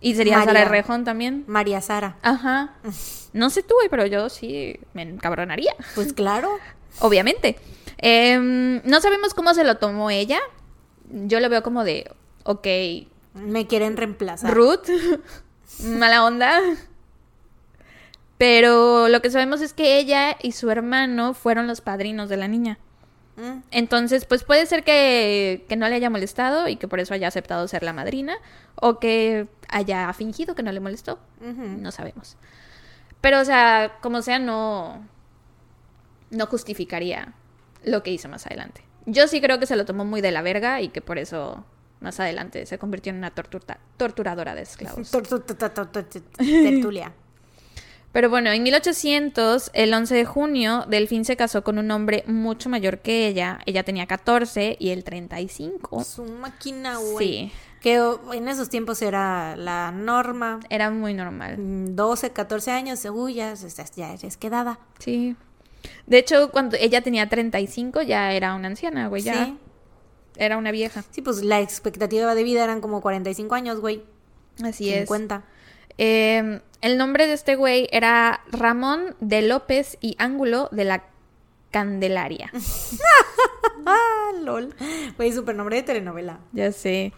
y 0.01 0.15
sería 0.15 0.37
María. 0.37 0.53
Sara 0.53 0.69
Rejón 0.69 1.03
también. 1.03 1.43
María 1.47 1.81
Sara. 1.81 2.17
Ajá. 2.21 2.75
No 3.33 3.49
sé 3.49 3.63
tú, 3.63 3.73
güey, 3.75 3.89
pero 3.89 4.05
yo 4.05 4.29
sí 4.29 4.79
me 4.93 5.01
encabronaría. 5.01 5.75
Pues 5.93 6.13
claro. 6.13 6.57
Obviamente. 7.01 7.57
Em, 7.97 8.81
no 8.85 9.01
sabemos 9.01 9.33
cómo 9.33 9.53
se 9.53 9.65
lo 9.65 9.75
tomó 9.75 10.09
ella. 10.09 10.39
Yo 11.09 11.41
lo 11.41 11.49
veo 11.49 11.61
como 11.61 11.83
de, 11.83 12.09
ok, 12.43 12.65
Me 13.35 13.67
quieren 13.67 13.97
reemplazar. 13.97 14.53
Ruth, 14.53 14.89
mala 15.83 16.23
onda. 16.25 16.59
Pero 18.37 19.07
lo 19.07 19.21
que 19.21 19.29
sabemos 19.29 19.61
es 19.61 19.73
que 19.73 19.97
ella 19.97 20.35
y 20.41 20.53
su 20.53 20.69
hermano 20.69 21.33
fueron 21.33 21.67
los 21.67 21.81
padrinos 21.81 22.27
de 22.29 22.37
la 22.37 22.47
niña. 22.47 22.79
Mm. 23.37 23.59
Entonces, 23.71 24.25
pues 24.25 24.43
puede 24.43 24.65
ser 24.65 24.83
que, 24.83 25.65
que 25.69 25.75
no 25.75 25.87
le 25.87 25.95
haya 25.95 26.09
molestado 26.09 26.67
y 26.67 26.77
que 26.77 26.87
por 26.87 26.99
eso 26.99 27.13
haya 27.13 27.27
aceptado 27.27 27.67
ser 27.67 27.83
la 27.83 27.93
madrina, 27.93 28.37
o 28.75 28.99
que 28.99 29.47
haya 29.69 30.11
fingido 30.13 30.55
que 30.55 30.63
no 30.63 30.71
le 30.71 30.79
molestó. 30.79 31.19
No 31.41 31.91
sabemos. 31.91 32.37
Pero, 33.21 33.39
o 33.39 33.45
sea, 33.45 33.97
como 34.01 34.21
sea, 34.21 34.39
no, 34.39 35.05
no 36.29 36.45
justificaría 36.47 37.33
lo 37.83 38.03
que 38.03 38.11
hizo 38.11 38.29
más 38.29 38.45
adelante. 38.45 38.83
Yo 39.05 39.27
sí 39.27 39.41
creo 39.41 39.59
que 39.59 39.65
se 39.65 39.75
lo 39.75 39.85
tomó 39.85 40.05
muy 40.05 40.21
de 40.21 40.31
la 40.31 40.41
verga 40.41 40.81
y 40.81 40.89
que 40.89 41.01
por 41.01 41.17
eso 41.17 41.65
más 42.05 42.19
adelante 42.21 42.65
se 42.65 42.77
convirtió 42.77 43.09
en 43.11 43.17
una 43.17 43.31
tortura- 43.35 43.79
torturadora 43.97 44.55
de 44.55 44.61
esclavos. 44.61 45.11
Tertulia. 46.37 47.11
Pero 48.13 48.29
bueno, 48.29 48.49
en 48.49 48.63
1800, 48.63 49.71
el 49.73 49.93
11 49.93 50.15
de 50.15 50.23
junio, 50.23 50.85
Delfín 50.87 51.25
se 51.25 51.35
casó 51.35 51.65
con 51.65 51.77
un 51.77 51.91
hombre 51.91 52.23
mucho 52.27 52.69
mayor 52.69 52.99
que 52.99 53.27
ella. 53.27 53.59
Ella 53.65 53.83
tenía 53.83 54.05
14 54.05 54.77
y 54.79 54.91
él 54.91 55.03
35. 55.03 56.01
Su 56.05 56.23
máquina, 56.23 56.95
güey. 56.97 57.27
Sí, 57.27 57.51
Que 57.81 57.95
en 58.33 58.47
esos 58.47 58.69
tiempos 58.69 59.01
era 59.01 59.57
la 59.57 59.91
norma. 59.91 60.61
era 60.69 60.91
muy 60.91 61.13
normal. 61.13 61.57
Mm, 61.57 61.95
12, 61.97 62.29
14 62.31 62.71
años, 62.71 63.03
uy, 63.03 63.33
ya, 63.33 63.53
ya 63.53 64.13
eres 64.13 64.37
quedada. 64.37 64.79
Sí. 64.99 65.35
De 66.07 66.17
hecho, 66.17 66.49
cuando 66.51 66.77
ella 66.79 67.01
tenía 67.01 67.27
35, 67.27 68.01
ya 68.01 68.31
era 68.31 68.55
una 68.55 68.67
anciana, 68.69 69.09
güey, 69.09 69.23
ya. 69.23 69.43
Sí. 69.45 69.57
Era 70.37 70.57
una 70.57 70.71
vieja. 70.71 71.03
Sí, 71.11 71.21
pues 71.21 71.43
la 71.43 71.61
expectativa 71.61 72.35
de 72.35 72.43
vida 72.43 72.63
eran 72.63 72.81
como 72.81 73.01
45 73.01 73.55
años, 73.55 73.79
güey. 73.79 74.03
Así 74.63 74.89
es. 74.91 75.07
50. 75.07 75.43
Eh, 75.97 76.61
el 76.81 76.97
nombre 76.97 77.27
de 77.27 77.33
este 77.33 77.55
güey 77.55 77.87
era 77.91 78.41
Ramón 78.51 79.15
de 79.19 79.41
López 79.41 79.97
y 80.01 80.15
Ángulo 80.19 80.69
de 80.71 80.85
la 80.85 81.03
Candelaria. 81.71 82.51
Ah, 83.85 84.31
lol. 84.41 84.75
Güey, 85.17 85.31
super 85.31 85.55
nombre 85.55 85.77
de 85.77 85.83
telenovela. 85.83 86.39
Ya 86.53 86.71
sé. 86.71 87.13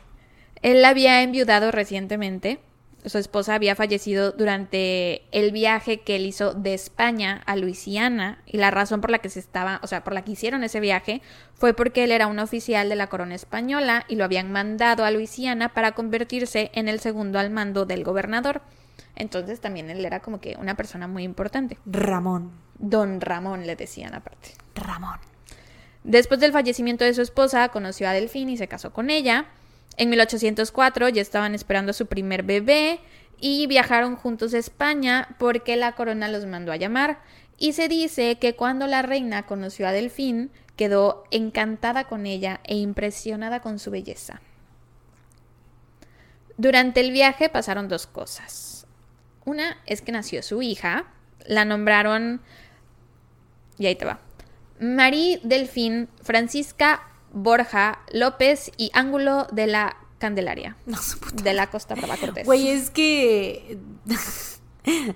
Él 0.62 0.84
había 0.86 1.22
enviudado 1.22 1.72
recientemente. 1.72 2.60
Su 3.06 3.20
esposa 3.20 3.56
había 3.56 3.76
fallecido 3.76 4.32
durante 4.32 5.24
el 5.32 5.52
viaje 5.52 6.02
que 6.02 6.16
él 6.16 6.26
hizo 6.26 6.54
de 6.54 6.74
España 6.74 7.42
a 7.46 7.56
Luisiana 7.56 8.42
y 8.46 8.58
la 8.58 8.72
razón 8.72 9.02
por 9.02 9.12
la 9.12 9.20
que 9.20 9.30
se 9.30 9.40
estaba, 9.40 9.80
o 9.84 9.88
sea, 9.88 10.04
por 10.04 10.14
la 10.14 10.24
que 10.24 10.32
hicieron 10.32 10.64
ese 10.64 10.80
viaje 10.80 11.22
fue 11.54 11.74
porque 11.74 12.04
él 12.04 12.12
era 12.12 12.28
un 12.28 12.40
oficial 12.40 12.90
de 12.90 12.96
la 12.96 13.08
corona 13.08 13.36
española 13.36 14.04
y 14.08 14.16
lo 14.16 14.26
habían 14.26 14.52
mandado 14.52 15.06
a 15.06 15.12
Luisiana 15.12 15.74
para 15.74 15.94
convertirse 15.94 16.72
en 16.74 16.88
el 16.88 17.00
segundo 17.00 17.40
al 17.40 17.50
mando 17.50 17.86
del 17.86 18.04
gobernador. 18.04 18.62
Entonces 19.16 19.62
también 19.62 19.90
él 19.90 20.06
era 20.06 20.20
como 20.20 20.42
que 20.42 20.58
una 20.60 20.76
persona 20.76 21.08
muy 21.08 21.24
importante. 21.24 21.78
Ramón. 21.86 22.52
Don 22.78 23.22
Ramón 23.22 23.66
le 23.66 23.76
decían 23.76 24.16
aparte. 24.16 24.50
Ramón. 24.76 25.20
Después 26.04 26.40
del 26.40 26.52
fallecimiento 26.52 27.04
de 27.04 27.14
su 27.14 27.22
esposa, 27.22 27.70
conoció 27.70 28.08
a 28.08 28.14
Delfín 28.14 28.50
y 28.50 28.58
se 28.58 28.68
casó 28.68 28.94
con 28.94 29.10
ella. 29.10 29.48
En 29.98 30.10
1804 30.10 31.10
ya 31.10 31.22
estaban 31.22 31.56
esperando 31.56 31.90
a 31.90 31.94
su 31.94 32.06
primer 32.06 32.44
bebé 32.44 33.00
y 33.40 33.68
viajaron 33.68 34.16
juntos 34.16 34.54
a 34.54 34.60
España 34.60 35.36
porque 35.40 35.76
la 35.76 35.94
corona 35.94 36.28
los 36.28 36.46
mandó 36.46 36.72
a 36.72 36.78
llamar. 36.78 37.20
Y 37.58 37.74
se 37.74 37.88
dice 37.88 38.38
que 38.38 38.56
cuando 38.56 38.86
la 38.86 39.02
reina 39.02 39.48
conoció 39.48 39.88
a 39.88 39.92
Delfín, 39.92 40.52
quedó 40.76 41.24
encantada 41.32 42.04
con 42.06 42.28
ella 42.28 42.62
e 42.64 42.76
impresionada 42.76 43.62
con 43.62 43.80
su 43.80 43.90
belleza. 43.90 44.42
Durante 46.58 47.02
el 47.02 47.12
viaje 47.12 47.50
pasaron 47.50 47.88
dos 47.88 48.06
cosas. 48.06 48.86
Una 49.46 49.78
es 49.88 50.02
que 50.02 50.12
nació 50.12 50.44
su 50.44 50.62
hija, 50.62 51.08
la 51.46 51.66
nombraron 51.66 52.42
y 53.80 53.88
ahí 53.88 53.96
te 53.96 54.06
va. 54.06 54.20
Marí 54.80 55.40
Delfín, 55.44 56.10
Francisca 56.22 57.02
Borja 57.34 58.00
López 58.12 58.72
y 58.78 58.92
Ángulo 58.94 59.48
de 59.52 59.68
la 59.68 59.98
Candelaria. 60.20 60.76
No, 60.86 60.98
De 61.44 61.54
la 61.54 61.70
Costa 61.70 61.96
Brava 61.96 62.18
Cortés. 62.18 62.46
Güey, 62.46 62.70
es 62.70 62.90
que. 62.90 63.78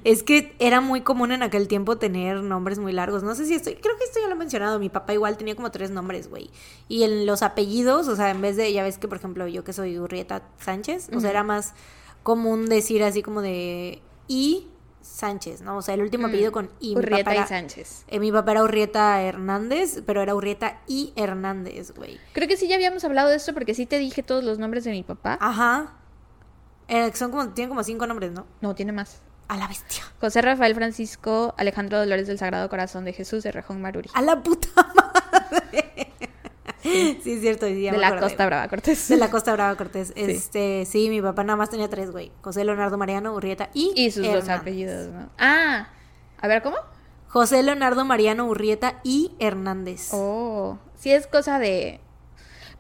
Es 0.04 0.22
que 0.22 0.54
era 0.60 0.82
muy 0.82 1.00
común 1.00 1.32
en 1.32 1.44
aquel 1.44 1.70
tiempo 1.70 1.98
tener 1.98 2.44
nombres 2.44 2.78
muy 2.78 2.92
largos. 2.92 3.24
No 3.24 3.36
sé 3.36 3.46
si 3.46 3.54
estoy. 3.54 3.76
Creo 3.76 3.98
que 3.98 4.04
esto 4.04 4.20
ya 4.20 4.28
lo 4.28 4.34
he 4.34 4.38
mencionado. 4.38 4.80
Mi 4.80 4.90
papá 4.90 5.14
igual 5.14 5.38
tenía 5.38 5.56
como 5.56 5.72
tres 5.72 5.92
nombres, 5.92 6.30
güey. 6.30 6.50
Y 6.90 7.04
en 7.04 7.26
los 7.26 7.42
apellidos, 7.42 8.10
o 8.10 8.18
sea, 8.18 8.32
en 8.32 8.42
vez 8.42 8.58
de. 8.58 8.74
Ya 8.74 8.84
ves 8.84 8.98
que, 8.98 9.08
por 9.08 9.18
ejemplo, 9.18 9.48
yo 9.48 9.64
que 9.64 9.72
soy 9.72 9.98
Urrieta 9.98 10.44
Sánchez, 10.60 11.10
o 11.16 11.22
sea, 11.22 11.30
era 11.30 11.44
más 11.44 11.74
común 12.22 12.68
decir 12.68 13.02
así 13.02 13.24
como 13.24 13.42
de. 13.42 14.02
Y 14.28 14.68
Sánchez, 15.02 15.62
¿no? 15.62 15.78
O 15.78 15.82
sea, 15.82 15.96
el 15.96 16.02
último 16.02 16.28
apellido 16.28 16.52
con 16.52 16.70
I. 16.80 16.96
Urrieta 16.96 17.36
y 17.36 17.48
Sánchez. 17.48 18.06
eh, 18.08 18.20
mi 18.20 18.32
papá 18.32 18.52
era 18.52 18.64
Urrieta 18.64 19.22
Hernández, 19.22 20.02
pero 20.06 20.22
era 20.22 20.36
Urrieta 20.36 20.80
y 20.88 21.14
Hernández, 21.16 21.92
güey. 21.92 22.20
Creo 22.34 22.48
que 22.48 22.58
sí 22.58 22.68
ya 22.68 22.76
habíamos 22.76 23.04
hablado 23.04 23.30
de 23.30 23.36
esto 23.38 23.54
porque 23.54 23.74
sí 23.74 23.86
te 23.86 24.00
dije 24.00 24.24
todos 24.24 24.44
los 24.44 24.60
nombres 24.60 24.84
de 24.84 24.92
mi 24.92 25.04
papá. 25.04 25.38
Ajá. 25.42 25.96
Eh, 26.88 27.12
son 27.16 27.32
como, 27.32 27.50
tienen 27.50 27.70
como 27.70 27.84
cinco 27.84 28.06
nombres, 28.08 28.32
¿no? 28.32 28.46
No, 28.62 28.76
tiene 28.76 28.92
más. 28.92 29.22
A 29.48 29.58
la 29.58 29.68
bestia. 29.68 30.04
José 30.20 30.42
Rafael 30.42 30.76
Francisco 30.76 31.54
Alejandro 31.58 32.00
Dolores 32.00 32.28
del 32.28 32.38
Sagrado 32.38 32.70
Corazón 32.70 33.04
de 33.06 33.14
Jesús 33.14 33.44
de 33.44 33.52
Rejón 33.52 33.82
Maruri. 33.82 34.10
A 34.14 34.22
la 34.22 34.42
puta 34.42 34.70
madre. 34.96 36.11
Sí, 37.24 37.34
es 37.34 37.42
cierto. 37.42 37.68
sí, 37.68 37.82
ya 37.84 37.92
de 37.92 37.98
me 37.98 38.02
la. 38.02 38.20
Costa 38.20 38.46
Brava 38.46 38.68
Cortés. 38.68 39.08
De 39.08 39.18
la 39.18 39.30
Costa 39.30 39.54
Brava 39.54 39.76
Cortés. 39.76 40.14
Este, 40.16 40.86
sí, 40.86 41.10
mi 41.10 41.22
papá 41.22 41.44
nada 41.44 41.58
más 41.58 41.70
tenía 41.70 41.90
tres, 41.90 42.12
güey. 42.12 42.32
José 42.42 42.66
Leonardo 42.66 42.98
Mariano 42.98 43.34
Urrieta 43.34 43.70
y. 43.74 43.94
Y 43.96 44.12
sus 44.12 44.26
dos 44.26 44.50
apellidos, 44.50 45.10
¿no? 45.10 45.30
Ah, 45.38 45.90
a 46.40 46.48
ver, 46.48 46.62
¿cómo? 46.62 46.78
José 47.32 47.64
Leonardo 47.64 48.04
Mariano 48.04 48.46
Urrieta 48.46 49.00
y 49.04 49.32
Hernández. 49.40 50.10
Oh, 50.12 50.78
sí 50.98 51.14
es 51.14 51.28
cosa 51.28 51.60
de... 51.60 52.02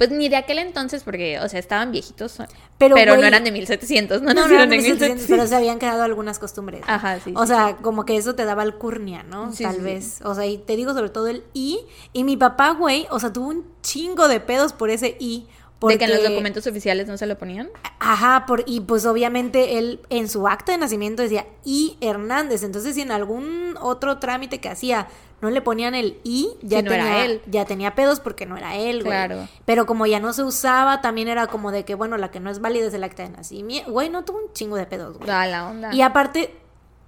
Pues 0.02 0.10
ni 0.10 0.30
de 0.30 0.36
aquel 0.36 0.58
entonces, 0.58 1.04
porque, 1.04 1.40
o 1.42 1.48
sea, 1.48 1.60
estaban 1.60 1.92
viejitos, 1.92 2.40
Pero, 2.80 2.96
no 2.96 3.24
eran 3.24 3.44
de 3.44 3.52
1700, 3.52 4.24
no, 4.24 4.34
No, 4.34 4.42
nacieron 4.42 4.70
no, 4.70 4.74
en 4.74 4.82
no, 4.82 4.88
no, 4.88 4.96
1700. 4.96 5.28
pero 5.28 5.46
se 5.46 5.56
habían 5.56 5.78
quedado 5.78 6.02
algunas 6.02 6.40
costumbres. 6.40 6.82
¿no? 6.82 6.92
Ajá, 6.92 7.20
sí, 7.20 7.32
O 7.36 7.44
sí, 7.44 7.50
sea, 7.50 7.78
como 7.84 8.04
que 8.04 8.18
eso 8.18 8.34
te 8.34 8.44
daba 8.44 8.64
alcurnia, 8.64 9.22
¿no? 9.22 9.54
Sí, 9.54 9.62
Tal 9.64 9.80
vez. 9.82 10.20
O 10.24 10.34
sea, 10.34 10.48
y 10.48 10.58
te 10.58 10.76
digo 10.76 10.96
sobre 10.96 11.12
todo 11.12 11.28
el 11.28 11.44
I. 11.54 11.82
Y 12.14 12.24
mi 12.24 12.36
papá, 12.36 12.72
güey, 12.72 13.06
o 13.12 13.20
sea, 13.20 13.32
tuvo 13.32 13.50
un 13.50 13.64
chingo 13.84 14.28
de 14.28 14.40
pedos 14.40 14.74
por 14.74 14.90
ese 14.90 15.18
I. 15.20 15.46
De 15.90 15.98
que 15.98 16.06
en 16.06 16.12
los 16.12 16.20
porque- 16.20 16.30
documentos 16.34 16.68
oficiales 16.68 17.08
no 17.08 17.18
se 17.18 17.26
lo 17.26 17.38
ponían. 17.38 17.70
Ajá, 18.00 18.46
por, 18.46 18.64
y 18.68 18.82
pues 18.82 19.06
obviamente 19.06 19.78
él 19.78 20.00
en 20.10 20.30
su 20.30 20.48
acta 20.48 20.72
de 20.74 20.78
nacimiento 20.78 21.22
decía 21.24 21.46
I 21.64 21.98
Hernández. 22.02 22.64
Entonces, 22.64 22.96
si 22.96 23.02
en 23.02 23.12
algún 23.12 23.76
otro 23.82 24.20
trámite 24.20 24.60
que 24.60 24.70
hacía 24.70 25.08
no 25.42 25.50
le 25.50 25.62
ponían 25.62 25.96
el 25.96 26.20
I, 26.24 26.50
ya, 26.62 26.84
no 26.84 26.92
era 26.92 27.04
tenía, 27.06 27.26
él. 27.26 27.42
ya 27.48 27.66
tenía 27.66 27.96
pedos 27.96 28.20
porque 28.20 28.46
no 28.46 28.58
era 28.58 28.76
él, 28.76 28.98
güey. 29.04 29.10
Claro. 29.12 29.48
Pero 29.66 29.88
como 29.88 30.06
ya 30.06 30.20
no 30.20 30.34
se 30.34 30.44
usaba, 30.44 31.02
también 31.02 31.28
era 31.28 31.48
como 31.48 31.72
de 31.72 31.84
que, 31.84 31.96
bueno, 31.96 32.18
la 32.18 32.30
que 32.30 32.40
no 32.40 32.52
es 32.52 32.62
válida 32.62 32.86
es 32.86 32.94
el 32.94 33.04
acta 33.04 33.24
de 33.24 33.30
nacimiento. 33.30 33.92
Güey, 33.92 34.10
no 34.10 34.24
tuvo 34.24 34.38
un 34.38 34.54
chingo 34.54 34.76
de 34.76 34.86
pedos, 34.86 35.18
güey. 35.18 35.28
Da 35.28 35.48
la 35.48 35.68
onda. 35.68 35.94
Y 35.96 36.02
aparte, 36.04 36.56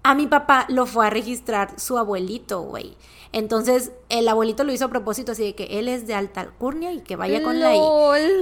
a 0.04 0.16
mi 0.16 0.28
papá 0.28 0.66
lo 0.70 0.86
fue 0.86 1.08
a 1.08 1.10
registrar 1.10 1.80
su 1.80 1.98
abuelito, 1.98 2.62
güey. 2.62 2.96
Entonces, 3.32 3.92
el 4.10 4.28
abuelito 4.28 4.64
lo 4.64 4.72
hizo 4.72 4.86
a 4.86 4.90
propósito, 4.90 5.32
así 5.32 5.44
de 5.44 5.56
que 5.56 5.80
él 5.80 5.88
es 5.88 6.06
de 6.06 6.14
alta 6.14 6.42
alcurnia 6.42 6.94
y 6.94 7.02
que 7.02 7.16
vaya 7.16 7.42
con 7.42 7.60
la 7.60 7.76
I. 7.76 7.80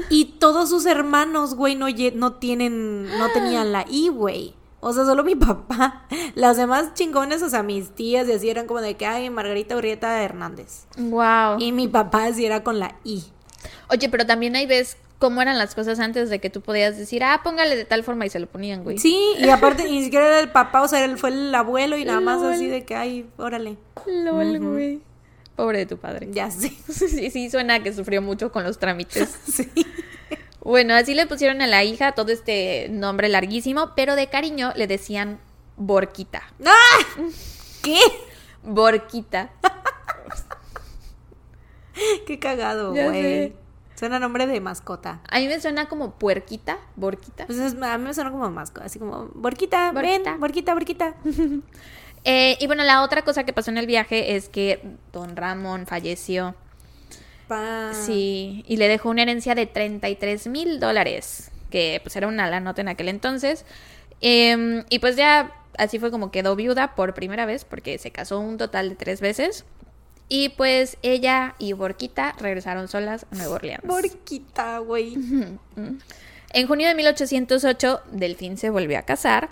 Y 0.10 0.26
todos 0.38 0.70
sus 0.70 0.86
hermanos, 0.86 1.56
güey, 1.56 1.76
no, 1.76 1.88
no 2.16 2.34
tienen, 2.34 3.06
no 3.18 3.32
tenían 3.32 3.72
la 3.72 3.86
I, 3.90 4.10
güey. 4.10 4.54
O 4.82 4.92
sea, 4.92 5.06
solo 5.06 5.24
mi 5.24 5.36
papá. 5.38 6.06
Las 6.36 6.58
demás 6.58 6.94
chingones, 6.94 7.42
o 7.42 7.50
sea, 7.50 7.64
mis 7.64 7.92
tías 7.92 8.28
y 8.28 8.34
así 8.34 8.50
eran 8.50 8.68
como 8.68 8.82
de 8.82 8.98
que, 8.98 9.06
ay, 9.06 9.30
Margarita 9.30 9.78
Urrieta 9.78 10.22
Hernández. 10.22 10.88
Wow. 10.98 11.58
Y 11.60 11.72
mi 11.72 11.88
papá 11.88 12.34
sí 12.34 12.46
era 12.46 12.64
con 12.64 12.80
la 12.80 12.98
I. 13.06 13.24
Oye, 13.90 14.10
pero 14.10 14.26
también 14.26 14.58
ahí 14.58 14.66
ves 14.66 14.98
cómo 15.22 15.40
eran 15.40 15.60
las 15.60 15.76
cosas 15.76 16.00
antes 16.00 16.32
de 16.32 16.40
que 16.40 16.50
tú 16.50 16.62
podías 16.62 16.98
decir, 16.98 17.24
ah, 17.24 17.42
póngale 17.44 17.76
de 17.76 17.86
tal 17.86 18.04
forma 18.04 18.26
y 18.26 18.32
se 18.32 18.40
lo 18.40 18.48
ponían, 18.48 18.84
güey. 18.84 18.98
Sí, 18.98 19.16
y 19.38 19.50
aparte 19.50 19.84
ni 19.84 20.04
siquiera 20.04 20.28
era 20.28 20.40
el 20.40 20.50
papá, 20.50 20.82
o 20.82 20.88
sea, 20.88 21.06
él 21.06 21.20
fue 21.20 21.30
el 21.30 21.54
abuelo 21.54 21.96
y 21.96 22.06
nada 22.06 22.20
más 22.20 22.42
Lol. 22.42 22.54
así 22.54 22.68
de 22.68 22.84
que, 22.86 22.96
ay, 22.96 23.30
órale. 23.38 23.78
LOL, 24.08 24.60
güey. 24.60 25.00
Pobre 25.56 25.78
de 25.78 25.86
tu 25.86 25.98
padre. 25.98 26.28
Ya 26.32 26.50
sé. 26.50 26.74
Sí, 26.92 27.30
sí, 27.30 27.52
suena 27.52 27.84
que 27.84 27.94
sufrió 27.94 28.24
mucho 28.24 28.52
con 28.52 28.64
los 28.64 28.80
trámites. 28.80 29.30
Sí. 29.46 29.70
Bueno, 30.64 30.96
así 30.96 31.14
le 31.14 31.28
pusieron 31.28 31.62
a 31.62 31.68
la 31.68 31.84
hija 31.84 32.14
todo 32.14 32.32
este 32.32 32.88
nombre 32.90 33.30
larguísimo, 33.30 33.92
pero 33.96 34.16
de 34.16 34.28
cariño 34.28 34.74
le 34.76 34.88
decían 34.88 35.40
Borquita. 35.78 36.42
¡Ah! 36.66 37.00
¿Qué? 37.84 38.00
Borquita. 38.64 39.52
Qué 42.26 42.40
cagado, 42.40 42.92
güey. 42.92 43.54
Suena 44.02 44.18
nombre 44.18 44.48
de 44.48 44.60
mascota. 44.60 45.22
A 45.30 45.38
mí 45.38 45.48
me 45.48 45.62
suena 45.62 45.88
como 45.88 46.16
puerquita, 46.16 46.80
Borquita. 46.96 47.46
Pues 47.46 47.60
es- 47.60 47.80
a 47.80 47.98
mí 48.00 48.04
me 48.06 48.16
suena 48.16 48.32
como 48.32 48.50
mascota, 48.50 48.88
así 48.88 48.98
como, 48.98 49.28
Borquita, 49.36 49.92
Borquita. 49.92 50.32
ven, 50.32 50.40
Borquita, 50.40 50.74
Borquita. 50.74 51.16
Eh, 52.24 52.58
y 52.60 52.66
bueno, 52.68 52.84
la 52.84 53.04
otra 53.04 53.24
cosa 53.24 53.44
que 53.46 53.54
pasó 53.54 53.70
en 53.72 53.78
el 53.80 53.86
viaje 53.88 54.36
es 54.36 54.50
que 54.50 54.82
don 55.14 55.36
Ramón 55.36 55.86
falleció. 55.88 56.56
Pa. 57.48 57.92
Sí, 57.94 58.64
y 58.68 58.78
le 58.78 58.88
dejó 58.88 59.10
una 59.10 59.22
herencia 59.24 59.54
de 59.56 59.66
33 59.68 60.48
mil 60.48 60.80
dólares, 60.80 61.52
que 61.70 62.00
pues 62.04 62.16
era 62.16 62.28
una 62.28 62.48
la 62.50 62.60
nota 62.60 62.82
en 62.82 62.88
aquel 62.90 63.08
entonces. 63.10 63.66
Em, 64.22 64.84
y 64.90 64.98
pues 65.00 65.16
ya 65.16 65.52
así 65.78 65.98
fue 66.00 66.10
como 66.12 66.32
quedó 66.32 66.56
viuda 66.56 66.96
por 66.96 67.14
primera 67.14 67.46
vez, 67.48 67.66
porque 67.66 67.98
se 68.00 68.10
casó 68.12 68.40
un 68.40 68.58
total 68.58 68.90
de 68.90 68.96
tres 68.96 69.20
veces. 69.22 69.66
Y 70.34 70.48
pues 70.48 70.98
ella 71.02 71.56
y 71.60 71.74
Borquita 71.74 72.38
regresaron 72.40 72.88
solas 72.88 73.26
a 73.30 73.36
Nueva 73.36 73.56
Orleans. 73.56 73.84
Borquita, 73.84 74.80
güey. 74.80 75.18
En 76.54 76.68
junio 76.68 76.88
de 76.88 76.96
1808, 76.96 78.02
Delfín 78.12 78.58
se 78.58 78.70
volvió 78.70 78.98
a 78.98 79.02
casar. 79.02 79.50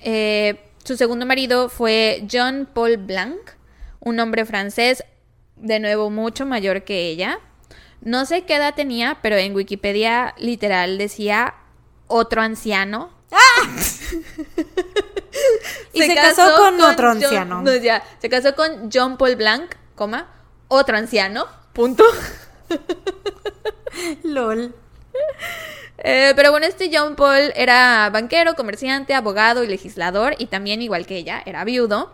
Eh, 0.00 0.60
su 0.84 0.96
segundo 0.96 1.24
marido 1.24 1.68
fue 1.68 2.26
John 2.30 2.68
Paul 2.72 2.96
Blanc, 2.96 3.38
un 4.00 4.18
hombre 4.18 4.44
francés, 4.44 5.04
de 5.54 5.78
nuevo 5.78 6.10
mucho 6.10 6.46
mayor 6.46 6.82
que 6.82 7.08
ella. 7.08 7.38
No 8.00 8.24
sé 8.24 8.42
qué 8.42 8.56
edad 8.56 8.74
tenía, 8.74 9.18
pero 9.22 9.36
en 9.36 9.54
Wikipedia 9.54 10.34
literal 10.38 10.98
decía 10.98 11.54
otro 12.08 12.40
anciano. 12.42 13.10
Y 15.92 16.02
se 16.02 16.14
casó 16.14 16.56
con 16.56 16.80
otro 16.80 17.10
anciano. 17.10 17.62
no, 17.62 17.74
ya, 17.74 18.02
se 18.20 18.28
casó 18.28 18.54
con 18.54 18.90
John 18.92 19.16
Paul 19.16 19.36
Blanc, 19.36 19.74
coma, 19.94 20.28
otro 20.68 20.96
anciano, 20.96 21.46
punto. 21.72 22.04
LOL. 24.22 24.74
Eh, 25.98 26.32
pero 26.36 26.50
bueno, 26.50 26.66
este 26.66 26.90
John 26.92 27.16
Paul 27.16 27.52
era 27.54 28.10
banquero, 28.10 28.54
comerciante, 28.54 29.14
abogado 29.14 29.64
y 29.64 29.66
legislador, 29.66 30.34
y 30.38 30.46
también, 30.46 30.82
igual 30.82 31.06
que 31.06 31.16
ella, 31.16 31.42
era 31.44 31.64
viudo. 31.64 32.12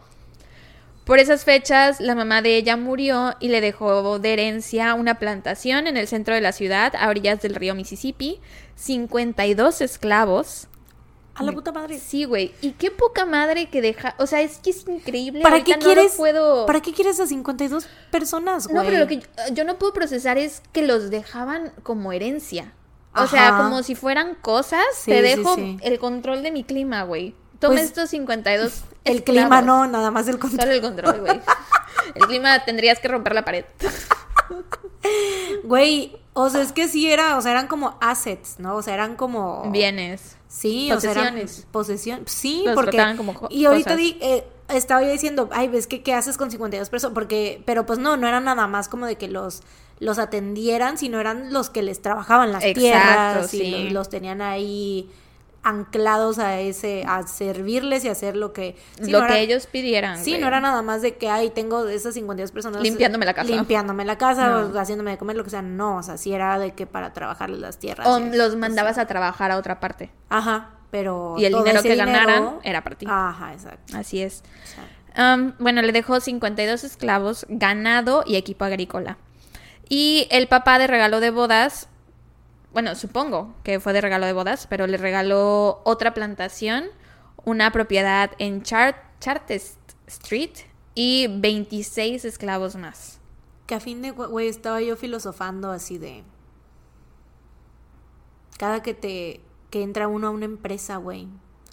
Por 1.04 1.18
esas 1.18 1.44
fechas, 1.44 2.00
la 2.00 2.14
mamá 2.14 2.42
de 2.42 2.56
ella 2.56 2.76
murió 2.76 3.34
y 3.40 3.48
le 3.48 3.60
dejó 3.60 4.20
de 4.20 4.32
herencia 4.32 4.94
una 4.94 5.18
plantación 5.18 5.88
en 5.88 5.96
el 5.96 6.06
centro 6.06 6.34
de 6.34 6.40
la 6.40 6.52
ciudad, 6.52 6.94
a 6.96 7.08
orillas 7.08 7.42
del 7.42 7.56
río 7.56 7.74
Mississippi, 7.74 8.40
52 8.76 9.80
esclavos. 9.80 10.68
A 11.34 11.42
la 11.42 11.52
puta 11.52 11.72
madre. 11.72 11.98
Sí, 11.98 12.24
güey. 12.24 12.54
Y 12.60 12.72
qué 12.72 12.90
poca 12.90 13.24
madre 13.24 13.68
que 13.70 13.80
deja. 13.80 14.14
O 14.18 14.26
sea, 14.26 14.42
es 14.42 14.58
que 14.58 14.70
es 14.70 14.86
increíble. 14.86 15.42
¿Para 15.42 15.56
Ahorita 15.56 15.78
qué 15.78 15.78
no 15.78 15.84
quieres? 15.92 16.12
puedo... 16.16 16.66
¿Para 16.66 16.80
qué 16.82 16.92
quieres 16.92 17.18
a 17.20 17.26
52 17.26 17.86
personas, 18.10 18.66
güey? 18.66 18.76
No, 18.76 18.84
pero 18.84 18.98
lo 18.98 19.06
que 19.08 19.18
yo, 19.20 19.26
yo 19.54 19.64
no 19.64 19.78
puedo 19.78 19.92
procesar 19.94 20.36
es 20.38 20.62
que 20.72 20.82
los 20.82 21.08
dejaban 21.10 21.72
como 21.82 22.12
herencia. 22.12 22.74
O 23.14 23.26
sea, 23.26 23.56
como 23.58 23.82
si 23.82 23.94
fueran 23.94 24.34
cosas, 24.36 24.84
Sí, 24.94 25.10
te 25.10 25.16
sí, 25.16 25.36
dejo 25.36 25.54
sí. 25.54 25.78
el 25.82 25.98
control 25.98 26.42
de 26.42 26.50
mi 26.50 26.64
clima, 26.64 27.02
güey. 27.04 27.34
Toma 27.58 27.74
Pues, 27.74 27.84
estos 27.86 28.10
52 28.10 28.82
El 29.04 29.16
esclavos. 29.16 29.22
clima 29.42 29.62
no, 29.62 29.86
nada 29.86 30.10
más 30.10 30.28
el 30.28 30.38
control. 30.38 30.60
Solo 30.60 30.72
el 30.72 30.80
control, 30.80 31.20
güey. 31.20 31.40
El 32.14 32.26
clima 32.26 32.64
tendrías 32.64 32.98
que 32.98 33.08
romper 33.08 33.34
la 33.34 33.44
pared. 33.44 33.64
Güey, 35.64 36.16
o 36.32 36.48
sea, 36.48 36.62
es 36.62 36.72
que 36.72 36.88
sí 36.88 37.10
era, 37.10 37.36
o 37.36 37.42
sea, 37.42 37.52
eran 37.52 37.66
como 37.66 37.96
assets, 38.00 38.58
¿no? 38.58 38.76
O 38.76 38.82
sea, 38.82 38.94
eran 38.94 39.16
como... 39.16 39.70
Bienes. 39.70 40.36
Sí, 40.52 40.92
o 40.92 41.00
sea, 41.00 41.14
Posesiones. 41.14 41.66
posesión. 41.72 42.22
Sí, 42.26 42.62
Los 42.66 42.74
porque... 42.74 42.98
como 43.16 43.48
y 43.48 43.64
ahorita 43.64 43.96
di- 43.96 44.18
eh, 44.20 44.44
estaba 44.68 45.02
yo 45.02 45.10
diciendo, 45.10 45.48
ay, 45.50 45.68
ves 45.68 45.86
que 45.86 46.02
qué 46.02 46.12
haces 46.12 46.36
con 46.36 46.50
52 46.50 46.90
personas, 46.90 47.14
porque, 47.14 47.62
pero 47.64 47.86
pues 47.86 47.98
no, 47.98 48.18
no 48.18 48.28
era 48.28 48.38
nada 48.40 48.66
más 48.66 48.88
como 48.88 49.06
de 49.06 49.16
que 49.16 49.28
los 49.28 49.62
los 49.98 50.18
atendieran, 50.18 50.98
sino 50.98 51.20
eran 51.20 51.52
los 51.52 51.70
que 51.70 51.80
les 51.80 52.02
trabajaban 52.02 52.50
las 52.52 52.64
Exacto, 52.64 52.80
tierras 52.80 53.54
y 53.54 53.58
sí. 53.58 53.70
los, 53.84 53.92
los 53.92 54.08
tenían 54.10 54.42
ahí 54.42 55.08
anclados 55.64 56.38
a 56.38 56.60
ese, 56.60 57.04
a 57.06 57.26
servirles 57.26 58.04
y 58.04 58.08
hacer 58.08 58.36
lo 58.36 58.52
que... 58.52 58.76
sí, 59.00 59.10
lo 59.10 59.20
no 59.20 59.26
que 59.26 59.32
era- 59.34 59.40
ellos 59.42 59.66
pidieran. 59.66 60.18
Sí, 60.22 60.30
güey. 60.32 60.40
no 60.40 60.48
era 60.48 60.60
nada 60.60 60.82
más 60.82 61.02
de 61.02 61.16
que, 61.16 61.28
ay, 61.28 61.50
tengo 61.50 61.86
esas 61.88 62.14
52 62.14 62.50
personas. 62.50 62.82
Limpiándome 62.82 63.24
la 63.26 63.34
casa. 63.34 63.50
Limpiándome 63.50 64.04
la 64.04 64.18
casa 64.18 64.48
No. 64.48 64.66
o 64.74 64.78
haciéndome 64.78 65.12
de 65.12 65.18
comer, 65.18 65.36
lo 65.36 65.44
que 65.44 65.50
sea. 65.50 65.62
No, 65.62 65.96
o 65.98 66.02
sea, 66.02 66.16
sí 66.16 66.32
era 66.32 66.58
de 66.58 66.72
que 66.72 66.86
para 66.86 67.12
trabajarles 67.12 67.60
las 67.60 67.78
tierras. 67.78 68.06
O 68.08 68.18
los 68.18 68.56
mandabas 68.56 68.98
a 68.98 69.06
trabajar 69.06 69.50
a 69.52 69.56
otra 69.56 69.78
parte. 69.80 70.10
Ajá, 70.28 70.70
pero. 70.90 71.36
Y 71.38 71.44
el 71.44 71.52
todo 71.52 71.62
dinero 71.62 71.78
ese 71.80 71.88
que 71.88 71.94
dinero- 71.94 72.12
ganaran 72.12 72.58
era 72.64 72.82
para 72.82 72.96
ti. 72.96 73.06
Ajá, 73.08 73.52
exacto. 73.52 73.96
Así 73.96 74.20
es. 74.22 74.42
O 74.64 74.66
sea, 74.66 74.84
Um, 75.14 75.52
bueno, 75.58 75.82
le 75.82 75.92
dejó 75.92 76.20
52 76.20 76.84
esclavos, 76.84 77.44
ganado 77.50 78.24
y 78.26 78.36
equipo 78.36 78.64
agrícola. 78.64 79.18
Y 79.86 80.26
el 80.30 80.48
papá 80.48 80.78
de 80.78 80.86
regalo 80.86 81.20
de 81.20 81.28
bodas, 81.30 81.90
bueno, 82.72 82.94
supongo 82.94 83.54
que 83.62 83.80
fue 83.80 83.92
de 83.92 84.00
regalo 84.00 84.26
de 84.26 84.32
bodas, 84.32 84.66
pero 84.66 84.86
le 84.86 84.96
regaló 84.96 85.82
otra 85.84 86.14
plantación, 86.14 86.86
una 87.44 87.70
propiedad 87.70 88.30
en 88.38 88.62
Char 88.62 89.12
Chartist 89.20 89.78
Street 90.06 90.52
y 90.94 91.26
26 91.28 92.24
esclavos 92.24 92.76
más. 92.76 93.20
que 93.66 93.74
a 93.76 93.80
fin 93.80 94.02
de 94.02 94.10
güey 94.10 94.48
estaba 94.48 94.80
yo 94.80 94.96
filosofando 94.96 95.70
así 95.70 95.98
de. 95.98 96.24
Cada 98.58 98.82
que 98.82 98.94
te. 98.94 99.40
que 99.70 99.82
entra 99.82 100.08
uno 100.08 100.28
a 100.28 100.30
una 100.30 100.44
empresa, 100.44 100.96
güey. 100.96 101.28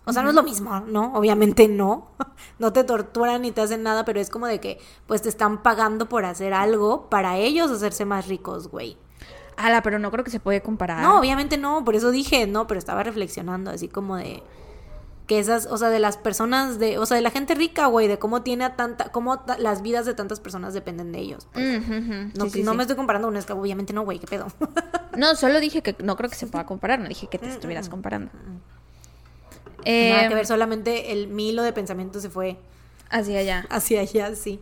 O 0.06 0.14
sea, 0.14 0.24
no 0.24 0.30
es 0.30 0.36
lo 0.36 0.44
mismo, 0.44 0.80
¿no? 0.82 1.14
Obviamente 1.14 1.68
no. 1.68 2.12
No 2.58 2.74
te 2.74 2.84
torturan 2.84 3.42
ni 3.42 3.52
te 3.52 3.62
hacen 3.62 3.84
nada, 3.84 4.06
pero 4.06 4.20
es 4.20 4.30
como 4.30 4.48
de 4.48 4.60
que, 4.60 4.80
pues 5.08 5.22
te 5.22 5.30
están 5.30 5.62
pagando 5.62 6.08
por 6.08 6.26
hacer 6.26 6.54
algo 6.54 7.10
para 7.10 7.38
ellos 7.38 7.70
hacerse 7.70 8.06
más 8.06 8.28
ricos, 8.28 8.70
güey. 8.70 8.98
Ala, 9.60 9.82
pero 9.84 10.00
no 10.00 10.10
creo 10.12 10.24
que 10.24 10.32
se 10.32 10.40
puede 10.40 10.62
comparar. 10.62 11.02
No, 11.02 11.20
obviamente 11.20 11.58
no, 11.58 11.84
por 11.86 11.96
eso 11.96 12.12
dije, 12.12 12.48
no, 12.48 12.66
pero 12.66 12.80
estaba 12.80 13.04
reflexionando 13.04 13.72
así 13.72 13.88
como 13.88 14.16
de 14.18 14.42
que 15.28 15.38
esas, 15.38 15.68
o 15.68 15.78
sea, 15.78 15.90
de 15.90 16.00
las 16.00 16.18
personas 16.18 16.80
de, 16.80 16.98
o 16.98 17.06
sea, 17.06 17.16
de 17.16 17.22
la 17.22 17.30
gente 17.30 17.54
rica, 17.54 17.86
güey, 17.86 18.08
de 18.08 18.18
cómo 18.18 18.42
tiene 18.42 18.64
a 18.64 18.76
tanta, 18.76 19.12
cómo 19.12 19.44
las 19.60 19.84
vidas 19.84 20.08
de 20.08 20.16
tantas 20.16 20.40
personas 20.40 20.74
dependen 20.74 21.12
de 21.12 21.20
ellos. 21.20 21.48
pues. 21.54 21.78
Ujú. 21.82 21.92
No, 22.36 22.46
Sí, 22.46 22.50
sí, 22.52 22.64
no 22.64 22.72
sí. 22.72 22.78
me 22.78 22.84
estoy 22.84 22.96
comparando 22.96 23.28
con 23.28 23.34
un 23.36 23.38
esclavo, 23.38 23.62
obviamente 23.62 23.94
no, 23.94 24.02
güey, 24.04 24.18
qué 24.18 24.26
pedo. 24.28 24.48
No, 25.18 25.36
solo 25.36 25.60
dije 25.60 25.84
que 25.84 25.96
no 26.04 26.16
creo 26.16 26.30
que 26.30 26.36
se 26.36 26.48
pueda 26.48 26.66
comparar, 26.66 27.00
no 27.00 27.08
dije 27.10 27.28
que 27.28 27.38
te 27.38 27.46
Mm, 27.48 27.52
estuvieras 27.52 27.90
comparando. 27.90 28.32
Nada 28.34 28.60
Eh, 29.86 30.26
que 30.30 30.36
ver, 30.36 30.46
solamente 30.48 31.12
el 31.12 31.28
mi 31.28 31.50
hilo 31.50 31.64
de 31.64 31.74
pensamiento 31.74 32.20
se 32.20 32.30
fue 32.30 32.58
hacia 33.10 33.40
allá. 33.40 33.66
hacia 33.70 34.02
allá, 34.02 34.36
sí. 34.36 34.60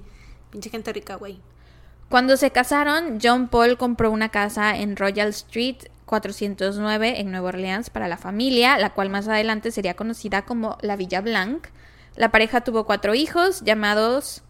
Pinche 0.52 0.69
gente 0.69 0.91
rica, 0.94 1.15
güey. 1.15 1.40
Cuando 2.10 2.38
se 2.38 2.52
casaron, 2.52 3.20
John 3.22 3.50
Paul 3.50 3.78
compró 3.78 4.12
una 4.12 4.30
casa 4.30 4.78
en 4.78 4.96
Royal 4.96 5.30
Street 5.30 5.78
409 6.06 7.20
en 7.20 7.32
Nueva 7.32 7.50
Orleans 7.50 7.90
para 7.90 8.08
la 8.08 8.18
familia, 8.18 8.78
la 8.78 8.94
cual 8.94 9.10
más 9.10 9.28
adelante 9.28 9.72
sería 9.72 9.96
conocida 9.96 10.44
como 10.46 10.78
la 10.82 10.96
Villa 10.96 11.20
Blanc. 11.22 11.68
La 12.16 12.32
pareja 12.32 12.62
tuvo 12.62 12.86
cuatro 12.86 13.14
hijos 13.14 13.62
llamados 13.62 14.42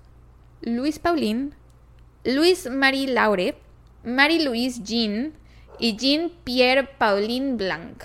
Luis 0.61 0.99
Pauline, 0.99 1.51
Luis 2.23 2.69
Marie 2.69 3.07
Laure, 3.07 3.57
Marie 4.03 4.43
Louise 4.43 4.81
Jean 4.83 5.33
y 5.79 5.97
Jean 5.97 6.31
Pierre 6.43 6.83
Pauline 6.97 7.57
Blanc. 7.57 8.03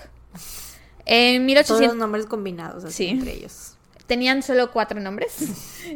En 1.05 1.35
Todos 1.35 1.45
1800 1.45 1.87
los 1.89 1.95
nombres 1.95 2.25
combinados 2.25 2.83
así 2.85 2.93
Sí. 3.05 3.09
entre 3.09 3.33
ellos. 3.33 3.72
Tenían 4.07 4.43
solo 4.43 4.71
cuatro 4.71 4.99
nombres 4.99 5.35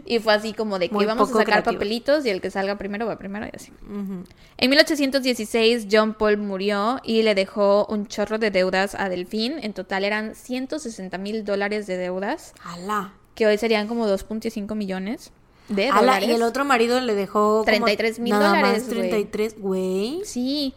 y 0.06 0.20
fue 0.20 0.34
así 0.34 0.54
como 0.54 0.80
de 0.80 0.88
que 0.90 0.94
Muy 0.96 1.04
íbamos 1.04 1.30
a 1.30 1.32
sacar 1.32 1.46
creativos. 1.46 1.76
papelitos 1.76 2.26
y 2.26 2.30
el 2.30 2.40
que 2.42 2.50
salga 2.52 2.78
primero 2.78 3.06
va 3.06 3.18
primero 3.18 3.46
y 3.46 3.52
así. 3.54 3.72
Ujú. 3.84 4.24
En 4.58 4.70
1816 4.70 5.88
John 5.92 6.14
Paul 6.14 6.38
murió 6.38 7.00
y 7.04 7.24
le 7.24 7.36
dejó 7.36 7.86
un 7.90 8.08
chorro 8.08 8.38
de 8.38 8.50
deudas 8.52 8.96
a 8.96 9.10
Delfín. 9.10 9.60
En 9.62 9.74
total 9.74 10.04
eran 10.04 10.36
160 10.36 11.18
mil 11.18 11.44
dólares 11.46 11.86
de 11.88 11.98
deudas, 11.98 12.54
Ala. 12.64 13.14
que 13.36 13.46
hoy 13.46 13.58
serían 13.58 13.88
como 13.88 14.08
2.5 14.08 14.74
millones 14.76 15.32
de 15.70 15.90
Ala, 15.90 16.00
dólares. 16.00 16.30
y 16.30 16.32
el 16.32 16.44
otro 16.44 16.64
marido 16.66 17.00
le 17.02 17.14
dejó 17.14 17.64
como 17.66 17.66
33,000 17.66 18.32
nada 18.32 18.52
más 18.52 18.62
dólares, 18.62 18.86
güey. 18.88 19.00
33, 19.10 19.60
güey. 19.60 20.22
Sí. 20.24 20.74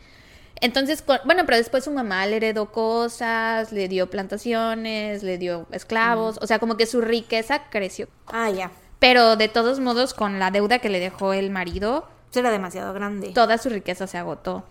Entonces, 0.60 1.02
bueno, 1.24 1.44
pero 1.46 1.56
después 1.56 1.84
su 1.84 1.90
mamá 1.90 2.26
le 2.26 2.36
heredó 2.36 2.70
cosas, 2.70 3.72
le 3.72 3.88
dio 3.88 4.10
plantaciones, 4.10 5.22
le 5.22 5.38
dio 5.38 5.66
esclavos, 5.72 6.38
o 6.42 6.46
sea, 6.46 6.58
como 6.58 6.76
que 6.76 6.86
su 6.86 7.00
riqueza 7.00 7.62
creció. 7.70 8.08
Ah, 8.26 8.50
ya. 8.50 8.70
Pero 8.98 9.36
de 9.36 9.48
todos 9.48 9.80
modos, 9.80 10.12
con 10.12 10.38
la 10.38 10.50
deuda 10.50 10.78
que 10.78 10.90
le 10.90 11.00
dejó 11.00 11.32
el 11.32 11.50
marido, 11.50 12.06
era 12.38 12.50
demasiado 12.50 12.92
grande. 12.92 13.30
toda 13.30 13.58
su 13.58 13.70
riqueza 13.70 14.06
se 14.06 14.18
agotó. 14.18 14.64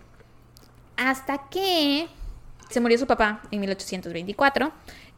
Hasta 0.96 1.48
que 1.50 2.08
se 2.70 2.80
murió 2.80 2.96
su 2.98 3.06
papá 3.06 3.42
en 3.50 3.60
1824 3.60 4.72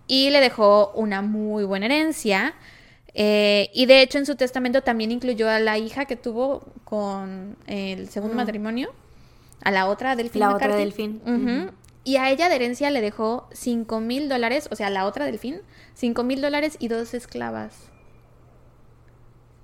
y 0.06 0.30
le 0.30 0.40
dejó 0.40 0.92
una 0.94 1.22
muy 1.22 1.64
buena 1.64 1.86
herencia. 1.86 2.54
eh, 3.14 3.70
y 3.74 3.84
de 3.84 4.00
hecho 4.00 4.16
en 4.16 4.24
su 4.24 4.36
testamento 4.36 4.80
también 4.82 5.10
incluyó 5.10 5.50
a 5.50 5.60
la 5.60 5.76
hija 5.76 6.06
que 6.06 6.16
tuvo 6.16 6.64
con 6.84 7.58
el 7.66 8.08
segundo 8.08 8.34
matrimonio, 8.34 8.94
a 9.64 9.70
la 9.70 9.86
otra 9.86 10.16
Delfín. 10.16 10.40
La 10.40 10.48
otra 10.54 10.68
McCarthy. 10.68 10.84
Delfín. 10.84 11.22
Ujú. 11.24 11.72
Y 12.04 12.16
a 12.16 12.30
ella 12.30 12.48
de 12.48 12.56
herencia 12.56 12.90
le 12.90 13.00
dejó 13.00 13.48
5 13.52 14.00
mil 14.00 14.28
dólares, 14.28 14.68
o 14.72 14.76
sea, 14.76 14.88
a 14.88 14.90
la 14.90 15.06
otra 15.06 15.24
Delfín, 15.24 15.60
5 15.94 16.24
mil 16.24 16.40
dólares 16.42 16.76
y 16.80 16.88
dos 16.88 17.14
esclavas. 17.14 17.74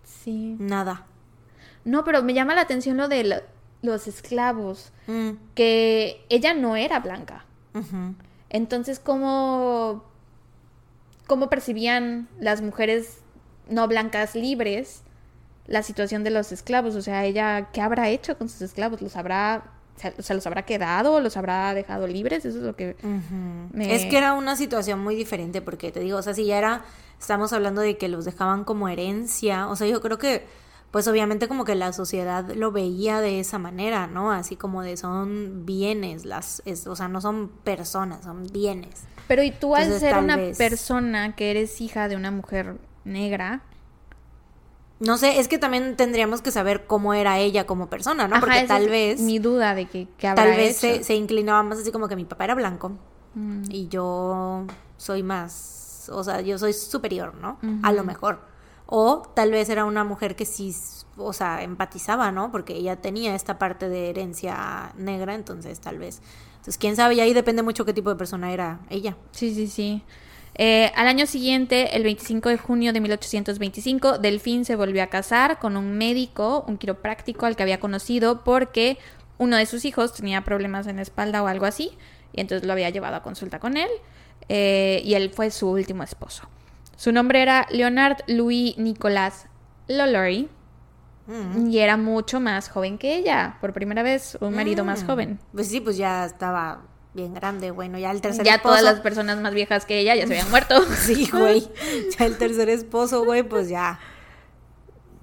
Sí. 0.04 0.56
Nada. 0.58 1.06
No, 1.84 2.04
pero 2.04 2.22
me 2.22 2.34
llama 2.34 2.54
la 2.54 2.62
atención 2.62 2.96
lo 2.96 3.08
de 3.08 3.24
lo- 3.24 3.42
los 3.82 4.06
esclavos, 4.08 4.92
Mm, 5.06 5.30
que 5.54 6.24
ella 6.28 6.52
no 6.54 6.76
era 6.76 7.00
blanca. 7.00 7.44
Entonces, 8.50 8.98
¿cómo, 8.98 10.04
cómo 11.26 11.48
percibían 11.48 12.28
las 12.40 12.60
mujeres 12.60 13.18
no 13.68 13.86
blancas 13.86 14.34
libres 14.34 15.02
la 15.66 15.82
situación 15.82 16.24
de 16.24 16.30
los 16.30 16.50
esclavos? 16.50 16.96
O 16.96 17.02
sea, 17.02 17.24
ella, 17.24 17.68
¿qué 17.72 17.80
habrá 17.80 18.08
hecho 18.08 18.36
con 18.36 18.48
sus 18.48 18.62
esclavos? 18.62 19.00
¿Los 19.00 19.16
habrá, 19.16 19.70
se, 19.98 20.34
los 20.34 20.46
habrá 20.46 20.62
quedado? 20.62 21.20
¿Los 21.20 21.36
habrá 21.36 21.74
dejado 21.74 22.06
libres? 22.06 22.44
Eso 22.44 22.58
es 22.58 22.64
lo 22.64 22.76
que... 22.76 22.96
Me- 23.72 23.94
Es 23.94 24.04
que 24.06 24.16
era 24.18 24.32
una 24.34 24.56
situación 24.56 25.00
muy 25.00 25.14
diferente 25.14 25.60
porque 25.60 25.90
te 25.92 26.00
digo, 26.00 26.18
o 26.18 26.22
sea, 26.22 26.34
si 26.34 26.44
ya 26.46 26.58
era, 26.58 26.82
estamos 27.20 27.52
hablando 27.52 27.80
de 27.80 27.96
que 27.98 28.08
los 28.08 28.24
dejaban 28.24 28.64
como 28.64 28.88
herencia, 28.88 29.68
o 29.68 29.76
sea, 29.76 29.86
yo 29.86 30.00
creo 30.00 30.18
que 30.18 30.46
pues 30.90 31.06
obviamente 31.06 31.48
como 31.48 31.66
que 31.66 31.74
la 31.74 31.92
sociedad 31.92 32.50
lo 32.54 32.72
veía 32.72 33.20
de 33.20 33.40
esa 33.40 33.58
manera, 33.58 34.06
¿no? 34.06 34.32
Así 34.32 34.56
como 34.56 34.80
de 34.82 34.96
son 34.96 35.66
bienes, 35.66 36.24
las, 36.24 36.62
es, 36.64 36.86
o 36.86 36.96
sea, 36.96 37.08
no 37.08 37.20
son 37.20 37.48
personas, 37.62 38.24
son 38.24 38.46
bienes. 38.46 39.02
Pero 39.26 39.42
y 39.42 39.50
tú 39.50 39.76
al 39.76 39.82
Entonces, 39.82 40.08
ser 40.08 40.16
una 40.18 40.36
vez- 40.36 40.56
persona 40.56 41.36
que 41.36 41.50
eres 41.50 41.78
hija 41.82 42.08
de 42.08 42.16
una 42.16 42.30
mujer 42.30 42.76
negra, 43.04 43.60
No 45.00 45.16
sé, 45.16 45.38
es 45.38 45.46
que 45.48 45.58
también 45.58 45.96
tendríamos 45.96 46.42
que 46.42 46.50
saber 46.50 46.86
cómo 46.86 47.14
era 47.14 47.38
ella 47.38 47.66
como 47.66 47.88
persona, 47.88 48.26
¿no? 48.26 48.36
ajá, 48.36 48.44
Porque 48.46 48.64
tal 48.66 48.84
es 48.84 48.90
vez, 48.90 49.20
mi 49.20 49.38
duda 49.38 49.74
de 49.74 49.86
que, 49.86 50.08
que 50.18 50.26
habrá 50.26 50.44
tal 50.44 50.56
vez 50.56 50.76
se, 50.76 50.96
hecho. 50.96 51.04
se 51.04 51.14
inclinaba 51.14 51.62
más 51.62 51.78
así 51.78 51.92
como 51.92 52.08
que 52.08 52.16
mi 52.16 52.24
papá 52.24 52.44
era 52.44 52.54
blanco 52.54 52.92
Mm. 53.34 53.64
y 53.70 53.88
yo 53.88 54.64
soy 54.96 55.22
más, 55.22 56.10
o 56.12 56.24
sea, 56.24 56.40
yo 56.40 56.58
soy 56.58 56.72
superior, 56.72 57.34
¿no? 57.34 57.58
A 57.82 57.92
lo 57.92 58.02
mejor. 58.02 58.40
O 58.86 59.22
tal 59.36 59.50
vez 59.52 59.68
era 59.68 59.84
una 59.84 60.02
mujer 60.02 60.34
que 60.34 60.46
sí, 60.46 60.74
o 61.18 61.32
sea, 61.34 61.62
empatizaba, 61.62 62.32
¿no? 62.32 62.50
Porque 62.50 62.74
ella 62.74 62.96
tenía 62.96 63.34
esta 63.34 63.58
parte 63.58 63.88
de 63.90 64.08
herencia 64.08 64.92
negra, 64.96 65.34
entonces 65.34 65.78
tal 65.78 65.98
vez. 65.98 66.22
Entonces, 66.52 66.78
quién 66.78 66.96
sabe, 66.96 67.16
y 67.16 67.20
ahí 67.20 67.34
depende 67.34 67.62
mucho 67.62 67.84
qué 67.84 67.92
tipo 67.92 68.08
de 68.08 68.16
persona 68.16 68.50
era 68.50 68.80
ella. 68.88 69.14
Sí, 69.30 69.54
sí, 69.54 69.68
sí. 69.68 70.02
Eh, 70.60 70.90
al 70.96 71.06
año 71.06 71.24
siguiente, 71.26 71.96
el 71.96 72.02
25 72.02 72.48
de 72.48 72.58
junio 72.58 72.92
de 72.92 73.00
1825, 73.00 74.18
Delfín 74.18 74.64
se 74.64 74.74
volvió 74.74 75.02
a 75.04 75.06
casar 75.06 75.60
con 75.60 75.76
un 75.76 75.96
médico, 75.96 76.64
un 76.66 76.78
quiropráctico 76.78 77.46
al 77.46 77.54
que 77.54 77.62
había 77.62 77.78
conocido 77.78 78.42
porque 78.42 78.98
uno 79.38 79.56
de 79.56 79.66
sus 79.66 79.84
hijos 79.84 80.12
tenía 80.14 80.42
problemas 80.42 80.88
en 80.88 80.96
la 80.96 81.02
espalda 81.02 81.44
o 81.44 81.46
algo 81.46 81.64
así, 81.64 81.92
y 82.32 82.40
entonces 82.40 82.66
lo 82.66 82.72
había 82.72 82.90
llevado 82.90 83.14
a 83.14 83.22
consulta 83.22 83.60
con 83.60 83.76
él, 83.76 83.88
eh, 84.48 85.00
y 85.04 85.14
él 85.14 85.30
fue 85.30 85.52
su 85.52 85.70
último 85.70 86.02
esposo. 86.02 86.48
Su 86.96 87.12
nombre 87.12 87.40
era 87.40 87.66
Leonard 87.70 88.16
Louis 88.26 88.76
Nicolas 88.78 89.46
Lollory, 89.86 90.48
Mm. 91.28 91.68
y 91.70 91.78
era 91.78 91.96
mucho 91.98 92.40
más 92.40 92.70
joven 92.70 92.96
que 92.98 93.14
ella, 93.14 93.58
por 93.60 93.74
primera 93.74 94.02
vez 94.02 94.36
un 94.40 94.54
marido 94.54 94.82
más 94.84 95.04
Mm. 95.04 95.06
joven. 95.06 95.38
Pues 95.52 95.68
sí, 95.68 95.78
pues 95.80 95.98
ya 95.98 96.24
estaba 96.24 96.80
bien 97.14 97.34
grande, 97.34 97.70
bueno, 97.70 97.98
ya 97.98 98.10
el 98.10 98.20
tercer 98.20 98.44
Ya 98.44 98.56
esposo. 98.56 98.76
todas 98.76 98.82
las 98.84 99.00
personas 99.00 99.38
más 99.40 99.52
viejas 99.54 99.84
que 99.86 99.98
ella 99.98 100.14
ya 100.14 100.26
se 100.26 100.34
habían 100.34 100.50
muerto. 100.50 100.80
Sí, 100.98 101.28
güey. 101.32 101.68
Ya 102.18 102.26
el 102.26 102.36
tercer 102.38 102.68
esposo, 102.68 103.24
güey, 103.24 103.42
pues 103.42 103.68
ya. 103.68 103.98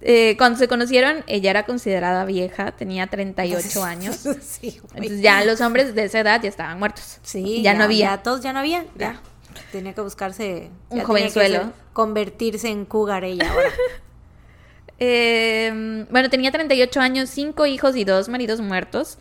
Eh, 0.02 0.36
cuando 0.38 0.60
se 0.60 0.68
conocieron, 0.68 1.24
ella 1.26 1.50
era 1.50 1.64
considerada 1.66 2.26
vieja, 2.26 2.74
tenía 2.74 3.08
38 3.08 3.84
años. 3.84 4.16
sí, 4.42 4.80
güey. 4.82 4.96
Entonces 4.96 5.22
ya 5.22 5.44
los 5.46 5.62
hombres 5.62 5.96
de 5.96 6.04
esa 6.04 6.20
edad 6.20 6.42
ya 6.42 6.50
estaban 6.50 6.78
muertos. 6.80 7.20
Sí, 7.24 7.62
ya, 7.64 7.74
no 7.74 7.86
había. 7.86 8.16
Ya 8.18 8.24
todos 8.24 8.42
ya 8.42 8.52
no 8.54 8.60
había. 8.60 8.84
Ya. 8.96 9.14
Ya. 9.14 9.22
Tenía 9.72 9.94
que 9.94 10.02
buscarse. 10.02 10.70
Un 10.90 10.98
ya 11.00 11.06
jovenzuelo. 11.06 11.56
ser- 11.64 11.72
convertirse 11.94 12.68
en 12.70 12.84
cougar 12.86 13.24
ella 13.24 13.50
ahora. 13.50 13.70
Eh, 15.00 16.06
bueno, 16.10 16.30
tenía 16.30 16.52
38 16.52 17.00
años, 17.02 17.30
cinco 17.30 17.66
hijos 17.66 17.96
y 17.96 18.04
dos 18.04 18.30
maridos 18.30 18.62
muertos. 18.62 19.18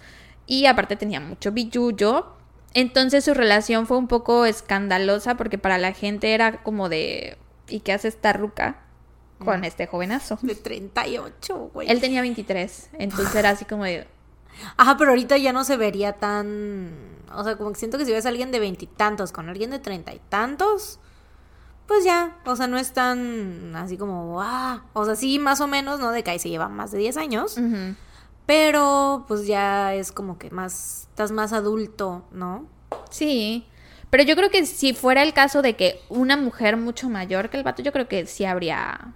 Y 0.46 0.66
aparte 0.66 0.96
tenía 0.96 1.20
mucho 1.20 1.52
billuyo. 1.52 2.26
Entonces 2.74 3.24
su 3.24 3.34
relación 3.34 3.86
fue 3.86 3.96
un 3.96 4.08
poco 4.08 4.44
escandalosa 4.44 5.36
porque 5.36 5.58
para 5.58 5.78
la 5.78 5.92
gente 5.92 6.34
era 6.34 6.62
como 6.62 6.88
de... 6.88 7.38
¿Y 7.68 7.80
qué 7.80 7.92
hace 7.92 8.08
esta 8.08 8.32
ruca 8.32 8.80
con 9.38 9.64
este 9.64 9.86
jovenazo? 9.86 10.38
De 10.42 10.54
38, 10.54 11.70
güey. 11.72 11.90
Él 11.90 12.00
tenía 12.00 12.20
23, 12.20 12.90
entonces 12.98 13.34
era 13.34 13.50
así 13.50 13.64
como 13.64 13.84
de... 13.84 14.06
Ajá, 14.76 14.96
pero 14.96 15.10
ahorita 15.10 15.36
ya 15.36 15.52
no 15.52 15.64
se 15.64 15.76
vería 15.76 16.14
tan. 16.14 16.92
O 17.34 17.44
sea, 17.44 17.56
como 17.56 17.72
que 17.72 17.78
siento 17.78 17.98
que 17.98 18.04
si 18.04 18.12
ves 18.12 18.26
a 18.26 18.28
alguien 18.28 18.52
de 18.52 18.60
veintitantos 18.60 19.32
con 19.32 19.48
alguien 19.48 19.70
de 19.70 19.78
treinta 19.78 20.14
y 20.14 20.20
tantos, 20.28 21.00
pues 21.86 22.04
ya. 22.04 22.38
O 22.44 22.56
sea, 22.56 22.66
no 22.66 22.78
es 22.78 22.92
tan 22.92 23.74
así 23.76 23.96
como. 23.96 24.40
Ah. 24.40 24.84
O 24.92 25.04
sea, 25.04 25.16
sí, 25.16 25.38
más 25.38 25.60
o 25.60 25.66
menos, 25.66 26.00
¿no? 26.00 26.12
De 26.12 26.22
que 26.22 26.30
ahí 26.30 26.38
se 26.38 26.48
llevan 26.48 26.72
más 26.72 26.92
de 26.92 26.98
10 26.98 27.16
años. 27.16 27.56
Pero 28.46 29.24
pues 29.26 29.46
ya 29.46 29.94
es 29.94 30.12
como 30.12 30.38
que 30.38 30.50
más. 30.50 31.06
Estás 31.10 31.30
más 31.30 31.52
adulto, 31.52 32.24
¿no? 32.32 32.66
Sí, 33.10 33.66
pero 34.10 34.22
yo 34.24 34.34
creo 34.36 34.50
que 34.50 34.66
si 34.66 34.92
fuera 34.94 35.22
el 35.22 35.32
caso 35.32 35.62
de 35.62 35.76
que 35.76 36.00
una 36.08 36.36
mujer 36.36 36.76
mucho 36.76 37.08
mayor 37.08 37.50
que 37.50 37.56
el 37.56 37.62
vato, 37.62 37.82
yo 37.82 37.92
creo 37.92 38.08
que 38.08 38.26
sí 38.26 38.44
habría 38.44 39.12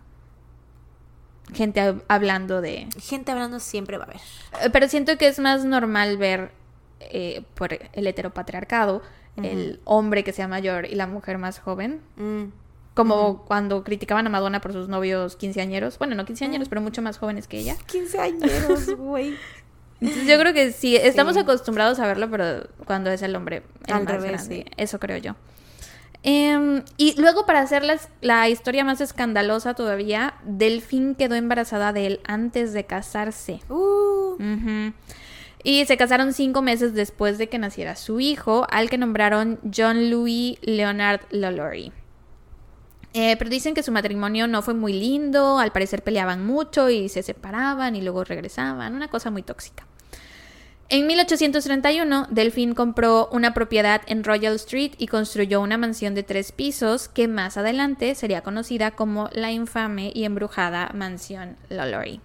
gente 1.55 1.81
hab- 1.81 2.03
hablando 2.09 2.61
de... 2.61 2.89
Gente 3.01 3.33
hablando 3.33 3.59
siempre 3.61 3.97
va 3.99 4.05
a 4.05 4.07
haber. 4.07 4.21
Eh, 4.63 4.71
Pero 4.73 4.89
siento 4.89 5.17
que 5.19 5.29
es 5.29 5.39
más 5.39 5.65
normal 5.65 6.17
ver 6.19 6.53
eh, 7.01 7.43
por 7.55 7.73
el 7.73 8.07
heteropatriarcado 8.07 9.03
el 9.43 9.81
hombre 9.85 10.25
que 10.25 10.33
sea 10.33 10.49
mayor 10.49 10.87
y 10.87 10.97
la 10.97 11.07
mujer 11.07 11.39
más 11.39 11.61
joven. 11.61 12.01
Mm. 12.17 12.45
Como 12.99 13.45
cuando 13.45 13.85
criticaban 13.85 14.27
a 14.27 14.31
Madonna 14.31 14.61
por 14.61 14.73
sus 14.73 14.89
novios 14.89 15.37
quinceañeros. 15.37 15.99
Bueno, 15.99 16.15
no 16.17 16.25
quinceañeros, 16.25 16.69
pero 16.69 16.81
mucho 16.81 17.01
más 17.01 17.17
jóvenes 17.19 17.47
que 17.49 17.59
ella. 17.59 17.77
15 17.87 18.19
años, 18.19 18.51
güey. 18.99 19.35
Yo 20.01 20.39
creo 20.39 20.53
que 20.55 20.73
sí, 20.73 20.97
estamos 20.97 21.35
Sí. 21.35 21.41
acostumbrados 21.41 21.99
a 22.01 22.07
verlo, 22.07 22.31
pero 22.31 22.69
cuando 22.85 23.11
es 23.11 23.23
el 23.23 23.35
hombre 23.37 23.63
el 23.87 23.95
Al 23.95 24.05
más 24.05 24.13
revés, 24.15 24.31
grande. 24.49 24.65
sí. 24.67 24.73
Eso 24.77 24.99
creo 25.01 25.17
yo. 25.19 25.35
Em, 26.25 26.83
y 26.97 27.21
luego, 27.21 27.47
para 27.47 27.61
hacer 27.61 27.85
las- 27.85 28.09
la 28.21 28.49
historia 28.49 28.85
más 28.85 29.01
escandalosa 29.01 29.75
todavía, 29.75 30.35
Delfín 30.45 31.15
quedó 31.15 31.37
embarazada 31.37 31.93
de 31.93 32.07
él 32.07 32.21
antes 32.27 32.73
de 32.73 32.85
casarse. 32.85 33.61
Uh. 33.69 34.37
Y 35.63 35.85
se 35.87 35.97
casaron 35.97 36.33
cinco 36.33 36.63
meses 36.63 36.95
después 36.95 37.39
de 37.39 37.49
que 37.49 37.59
naciera 37.59 37.95
su 37.97 38.21
hijo, 38.21 38.67
al 38.71 38.91
que 38.91 38.99
nombraron 38.99 39.59
John 39.77 40.11
Louis 40.11 40.59
Leonard 40.63 41.21
Lollory. 41.31 41.93
Eh, 43.15 43.37
pero 43.39 43.51
dicen 43.51 43.75
que 43.75 43.83
su 43.83 43.91
matrimonio 43.91 44.47
no 44.47 44.63
fue 44.63 44.75
muy 44.75 44.93
lindo, 44.93 45.59
al 45.59 45.73
parecer 45.73 46.03
peleaban 46.03 46.45
mucho 46.45 46.91
y 46.91 47.09
se 47.09 47.23
separaban 47.23 47.97
y 47.97 48.03
luego 48.03 48.25
regresaban, 48.25 48.95
una 48.95 49.09
cosa 49.09 49.31
muy 49.31 49.43
tóxica. 49.43 49.87
En 50.91 51.07
1831, 51.07 52.29
Delfín 52.31 52.75
compró 52.75 53.29
una 53.31 53.53
propiedad 53.53 54.01
en 54.07 54.25
Royal 54.25 54.55
Street 54.55 54.93
y 54.97 55.07
construyó 55.07 55.61
una 55.61 55.77
mansión 55.77 56.15
de 56.15 56.23
tres 56.23 56.51
pisos 56.51 57.09
que 57.09 57.29
más 57.29 57.59
adelante 57.59 58.15
sería 58.15 58.41
conocida 58.41 58.93
como 58.93 59.29
la 59.33 59.53
infame 59.53 60.11
y 60.15 60.25
embrujada 60.25 60.91
mansión 60.95 61.57
Lollory. 61.69 62.23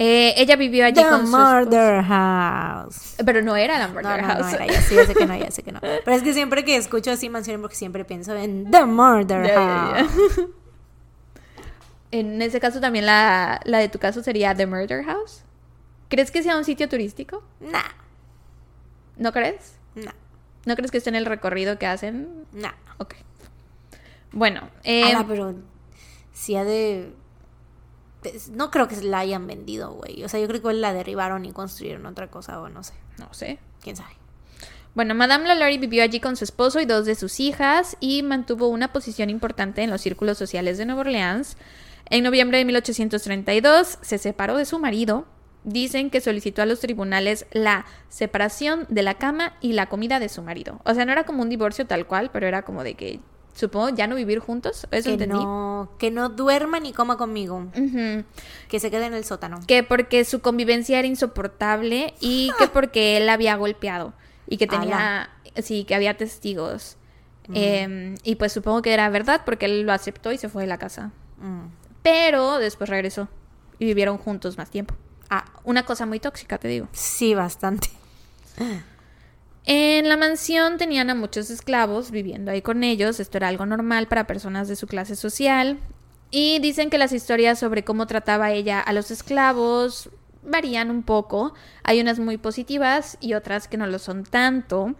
Eh, 0.00 0.32
ella 0.36 0.54
vivió 0.54 0.84
allí 0.86 0.94
The 1.02 1.08
con 1.08 1.26
su. 1.26 1.36
Murder 1.36 2.04
House. 2.04 3.16
Pero 3.24 3.42
no 3.42 3.56
era 3.56 3.78
la 3.80 3.88
No, 3.88 3.94
Murder 3.94 4.22
no, 4.22 4.28
no 4.28 4.34
House. 4.34 4.52
era, 4.54 4.66
ya, 4.66 4.80
sí, 4.80 4.94
ya 4.94 5.04
sé 5.04 5.14
que 5.14 5.26
no, 5.26 5.36
ya 5.36 5.50
sé 5.50 5.62
que 5.64 5.72
no. 5.72 5.80
Pero 5.80 6.12
es 6.16 6.22
que 6.22 6.32
siempre 6.32 6.64
que 6.64 6.76
escucho 6.76 7.10
así 7.10 7.28
mansión, 7.28 7.60
porque 7.60 7.74
siempre 7.76 8.04
pienso 8.04 8.34
en 8.36 8.70
The 8.70 8.84
Murder. 8.84 9.54
House. 9.54 10.08
En 12.10 12.40
ese 12.40 12.58
caso 12.60 12.80
también 12.80 13.04
la, 13.06 13.60
la 13.64 13.78
de 13.78 13.88
tu 13.88 13.98
caso 13.98 14.22
sería 14.22 14.54
The 14.54 14.66
Murder 14.66 15.04
House. 15.04 15.42
¿Crees 16.08 16.30
que 16.30 16.42
sea 16.42 16.56
un 16.56 16.64
sitio 16.64 16.88
turístico? 16.88 17.42
Nah, 17.60 17.82
¿No 19.18 19.32
crees? 19.32 19.74
nah, 19.94 20.12
¿No 20.64 20.74
crees 20.76 20.90
que 20.90 20.98
esté 20.98 21.10
en 21.10 21.16
el 21.16 21.26
recorrido 21.26 21.78
que 21.78 21.86
hacen? 21.86 22.28
nah. 22.52 22.72
Ok. 22.98 23.14
Bueno, 24.32 24.68
eh, 24.84 25.04
Ala, 25.04 25.26
pero 25.26 25.54
si 26.32 26.54
ha 26.56 26.64
de... 26.64 27.12
pues, 28.22 28.48
No 28.48 28.70
creo 28.70 28.88
que 28.88 28.96
la 29.02 29.20
hayan 29.20 29.46
vendido, 29.46 29.92
güey. 29.92 30.24
O 30.24 30.28
sea, 30.28 30.40
yo 30.40 30.48
creo 30.48 30.62
que 30.62 30.72
la 30.72 30.92
derribaron 30.92 31.44
y 31.44 31.52
construyeron 31.52 32.06
otra 32.06 32.28
cosa 32.30 32.60
o 32.60 32.68
no 32.68 32.82
sé. 32.82 32.94
no 33.18 33.32
sé. 33.32 33.58
¿Quién 33.82 33.96
sabe? 33.96 34.18
Bueno, 34.94 35.14
Madame 35.14 35.46
Lalaurie 35.46 35.78
vivió 35.78 36.02
allí 36.02 36.18
con 36.18 36.36
su 36.36 36.44
esposo 36.44 36.80
y 36.80 36.84
dos 36.84 37.06
de 37.06 37.14
sus 37.14 37.38
hijas 37.38 37.96
y 38.00 38.22
mantuvo 38.22 38.66
una 38.66 38.92
posición 38.92 39.30
importante 39.30 39.82
en 39.82 39.90
los 39.90 40.00
círculos 40.00 40.38
sociales 40.38 40.76
de 40.76 40.86
Nueva 40.86 41.02
Orleans. 41.02 41.56
En 42.10 42.24
noviembre 42.24 42.58
de 42.58 42.64
1832 42.64 43.98
se 44.00 44.18
separó 44.18 44.56
de 44.56 44.64
su 44.64 44.78
marido. 44.78 45.26
Dicen 45.62 46.10
que 46.10 46.20
solicitó 46.20 46.62
a 46.62 46.66
los 46.66 46.80
tribunales 46.80 47.46
la 47.52 47.84
separación 48.08 48.86
de 48.88 49.02
la 49.02 49.14
cama 49.14 49.56
y 49.60 49.74
la 49.74 49.86
comida 49.86 50.18
de 50.18 50.28
su 50.28 50.42
marido. 50.42 50.80
O 50.84 50.94
sea, 50.94 51.04
no 51.04 51.12
era 51.12 51.24
como 51.24 51.42
un 51.42 51.50
divorcio 51.50 51.86
tal 51.86 52.06
cual, 52.06 52.30
pero 52.32 52.46
era 52.46 52.62
como 52.62 52.82
de 52.82 52.94
que, 52.94 53.20
supongo, 53.58 53.88
ya 53.90 54.06
no 54.06 54.14
vivir 54.14 54.38
juntos. 54.38 54.86
Eso 54.90 55.04
Que 55.08 55.12
entendí. 55.14 55.34
no, 55.34 55.90
que 55.98 56.10
no 56.10 56.28
duerma 56.28 56.78
ni 56.80 56.92
coma 56.92 57.16
conmigo. 57.16 57.66
Que 58.68 58.78
se 58.80 58.90
quede 58.90 59.06
en 59.06 59.14
el 59.14 59.24
sótano. 59.24 59.60
Que 59.66 59.82
porque 59.82 60.24
su 60.24 60.40
convivencia 60.40 60.98
era 60.98 61.08
insoportable 61.08 62.14
y 62.20 62.50
que 62.58 62.68
porque 62.68 63.16
él 63.16 63.28
había 63.28 63.56
golpeado 63.56 64.12
y 64.46 64.56
que 64.58 64.66
tenía, 64.66 65.30
sí, 65.62 65.84
que 65.84 65.94
había 65.94 66.16
testigos. 66.16 66.96
Eh, 67.54 68.14
y 68.24 68.36
pues 68.36 68.52
supongo 68.52 68.82
que 68.82 68.92
era 68.92 69.08
verdad 69.08 69.42
porque 69.46 69.66
él 69.66 69.82
lo 69.82 69.92
aceptó 69.92 70.30
y 70.32 70.38
se 70.38 70.48
fue 70.48 70.62
de 70.62 70.68
la 70.68 70.78
casa. 70.78 71.12
Mm. 71.38 71.66
Pero 72.02 72.58
después 72.58 72.88
regresó 72.90 73.28
y 73.78 73.86
vivieron 73.86 74.18
juntos 74.18 74.56
más 74.58 74.70
tiempo. 74.70 74.94
Ah, 75.30 75.44
Una 75.64 75.84
cosa 75.84 76.06
muy 76.06 76.20
tóxica, 76.20 76.58
te 76.58 76.68
digo. 76.68 76.88
sí, 76.92 77.34
bastante. 77.34 77.88
En 79.70 80.08
la 80.08 80.16
mansión 80.16 80.78
tenían 80.78 81.10
a 81.10 81.14
muchos 81.14 81.50
esclavos 81.50 82.10
viviendo 82.10 82.50
ahí 82.50 82.62
con 82.62 82.82
ellos. 82.82 83.20
Esto 83.20 83.36
era 83.36 83.48
algo 83.48 83.66
normal 83.66 84.08
para 84.08 84.26
personas 84.26 84.66
de 84.66 84.76
su 84.76 84.86
clase 84.86 85.14
social. 85.14 85.78
Y 86.30 86.58
dicen 86.60 86.88
que 86.88 86.96
las 86.96 87.12
historias 87.12 87.58
sobre 87.58 87.84
cómo 87.84 88.06
trataba 88.06 88.50
ella 88.50 88.80
a 88.80 88.94
los 88.94 89.10
esclavos 89.10 90.08
varían 90.42 90.90
un 90.90 91.02
poco. 91.02 91.52
Hay 91.84 92.00
unas 92.00 92.18
muy 92.18 92.38
positivas 92.38 93.18
y 93.20 93.34
otras 93.34 93.68
que 93.68 93.76
no 93.76 93.86
lo 93.86 93.98
son 93.98 94.24
tanto. 94.24 94.94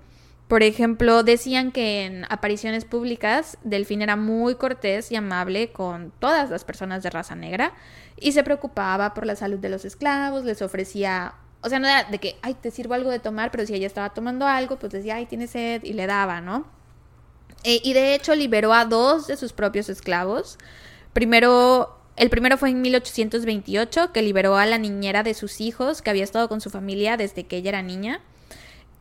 Por 0.49 0.63
ejemplo, 0.63 1.23
decían 1.23 1.73
que 1.73 2.05
en 2.05 2.27
apariciones 2.29 2.85
públicas 2.85 3.57
Delfín 3.65 4.03
era 4.03 4.17
muy 4.17 4.57
cortés 4.57 5.11
y 5.11 5.17
amable 5.17 5.73
con 5.73 6.13
todas 6.19 6.51
las 6.51 6.65
personas 6.65 7.03
de 7.03 7.09
raza 7.09 7.35
negra 7.35 7.73
y 8.21 8.33
se 8.33 8.45
preocupaba 8.45 9.15
por 9.15 9.25
la 9.25 9.35
salud 9.35 9.61
de 9.61 9.71
los 9.71 9.87
esclavos, 9.87 10.45
les 10.45 10.61
ofrecía, 10.61 11.37
o 11.61 11.69
sea, 11.69 11.79
no 11.79 11.89
era 11.89 12.05
de 12.05 12.19
que, 12.19 12.37
ay, 12.43 12.55
te 12.55 12.71
sirvo 12.71 12.95
algo 12.95 13.11
de 13.11 13.19
tomar, 13.19 13.51
pero 13.51 13.67
si 13.67 13.75
ella 13.75 13.87
estaba 13.87 14.11
tomando 14.11 14.47
algo, 14.47 14.79
pues 14.79 14.93
decía, 14.93 15.17
ay, 15.17 15.27
tiene 15.27 15.47
sed 15.47 15.83
y 15.85 15.93
le 15.93 16.07
daba, 16.07 16.41
¿no? 16.41 16.67
Eh, 17.65 17.81
y 17.83 17.93
de 17.93 18.15
hecho 18.15 18.35
liberó 18.35 18.73
a 18.73 18.85
dos 18.85 19.27
de 19.27 19.37
sus 19.37 19.53
propios 19.53 19.89
esclavos. 19.89 20.59
Primero, 21.13 21.99
el 22.17 22.31
primero 22.31 22.57
fue 22.59 22.71
en 22.71 22.81
1828, 22.81 24.13
que 24.13 24.23
liberó 24.23 24.57
a 24.57 24.67
la 24.67 24.79
niñera 24.79 25.23
de 25.23 25.35
sus 25.35 25.61
hijos, 25.61 26.01
que 26.01 26.11
había 26.11 26.25
estado 26.25 26.49
con 26.49 26.61
su 26.61 26.71
familia 26.71 27.17
desde 27.17 27.47
que 27.47 27.57
ella 27.57 27.71
era 27.71 27.83
niña. 27.83 28.21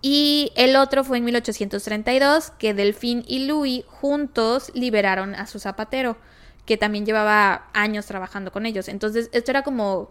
Y 0.02 0.52
el 0.56 0.76
otro 0.76 1.04
fue 1.04 1.18
en 1.20 1.26
1832, 1.26 2.52
que 2.52 2.74
Delfín 2.74 3.24
y 3.28 3.46
Louis 3.46 3.84
juntos 3.88 4.72
liberaron 4.74 5.36
a 5.36 5.46
su 5.48 5.60
zapatero, 5.60 6.18
que 6.66 6.78
también 6.78 7.06
llevaba 7.06 7.68
años 7.74 8.06
trabajando 8.08 8.52
con 8.52 8.66
ellos. 8.66 8.88
Entonces, 8.88 9.30
esto 9.32 9.52
era 9.52 9.64
como 9.64 10.10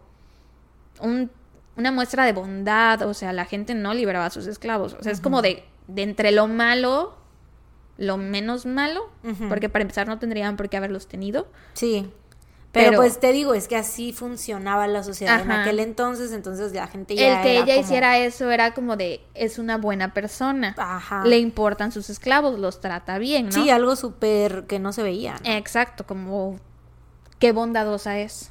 una 1.76 1.92
muestra 1.92 2.24
de 2.24 2.32
bondad, 2.32 3.02
o 3.02 3.14
sea, 3.14 3.32
la 3.32 3.44
gente 3.44 3.74
no 3.74 3.94
liberaba 3.94 4.26
a 4.26 4.30
sus 4.30 4.46
esclavos. 4.46 4.94
O 4.98 5.02
sea, 5.02 5.12
es 5.12 5.20
como 5.20 5.42
de, 5.42 5.64
de 5.88 6.02
entre 6.02 6.32
lo 6.32 6.48
malo, 6.48 7.16
lo 7.98 8.16
menos 8.16 8.66
malo, 8.66 9.10
porque 9.48 9.68
para 9.68 9.82
empezar 9.82 10.08
no 10.08 10.18
tendrían 10.18 10.56
por 10.56 10.68
qué 10.68 10.76
haberlos 10.76 11.06
tenido. 11.06 11.48
Sí. 11.74 12.10
Pero, 12.72 12.98
pues 12.98 13.20
te 13.20 13.32
digo, 13.32 13.54
es 13.54 13.68
que 13.68 13.76
así 13.76 14.12
funcionaba 14.12 14.86
la 14.86 15.02
sociedad 15.02 15.40
en 15.40 15.50
aquel 15.50 15.80
entonces, 15.80 16.32
entonces 16.32 16.74
la 16.74 16.86
gente 16.86 17.14
ya... 17.14 17.38
El 17.38 17.42
que 17.42 17.58
ella 17.58 17.76
hiciera 17.76 18.18
eso 18.18 18.50
era 18.50 18.74
como 18.74 18.96
de, 18.96 19.22
es 19.32 19.58
una 19.58 19.78
buena 19.78 20.12
persona, 20.12 20.74
Ajá. 20.76 21.24
le 21.24 21.38
importan 21.38 21.90
sus 21.90 22.10
esclavos, 22.10 22.58
los 22.58 22.80
trata 22.80 23.16
bien, 23.16 23.46
¿no? 23.46 23.52
Sí, 23.52 23.70
algo 23.70 23.96
súper 23.96 24.66
que 24.66 24.78
no 24.78 24.92
se 24.92 25.02
veía. 25.02 25.36
Exacto, 25.44 26.06
como 26.06 26.58
qué 27.38 27.52
bondadosa 27.52 28.18
es. 28.18 28.50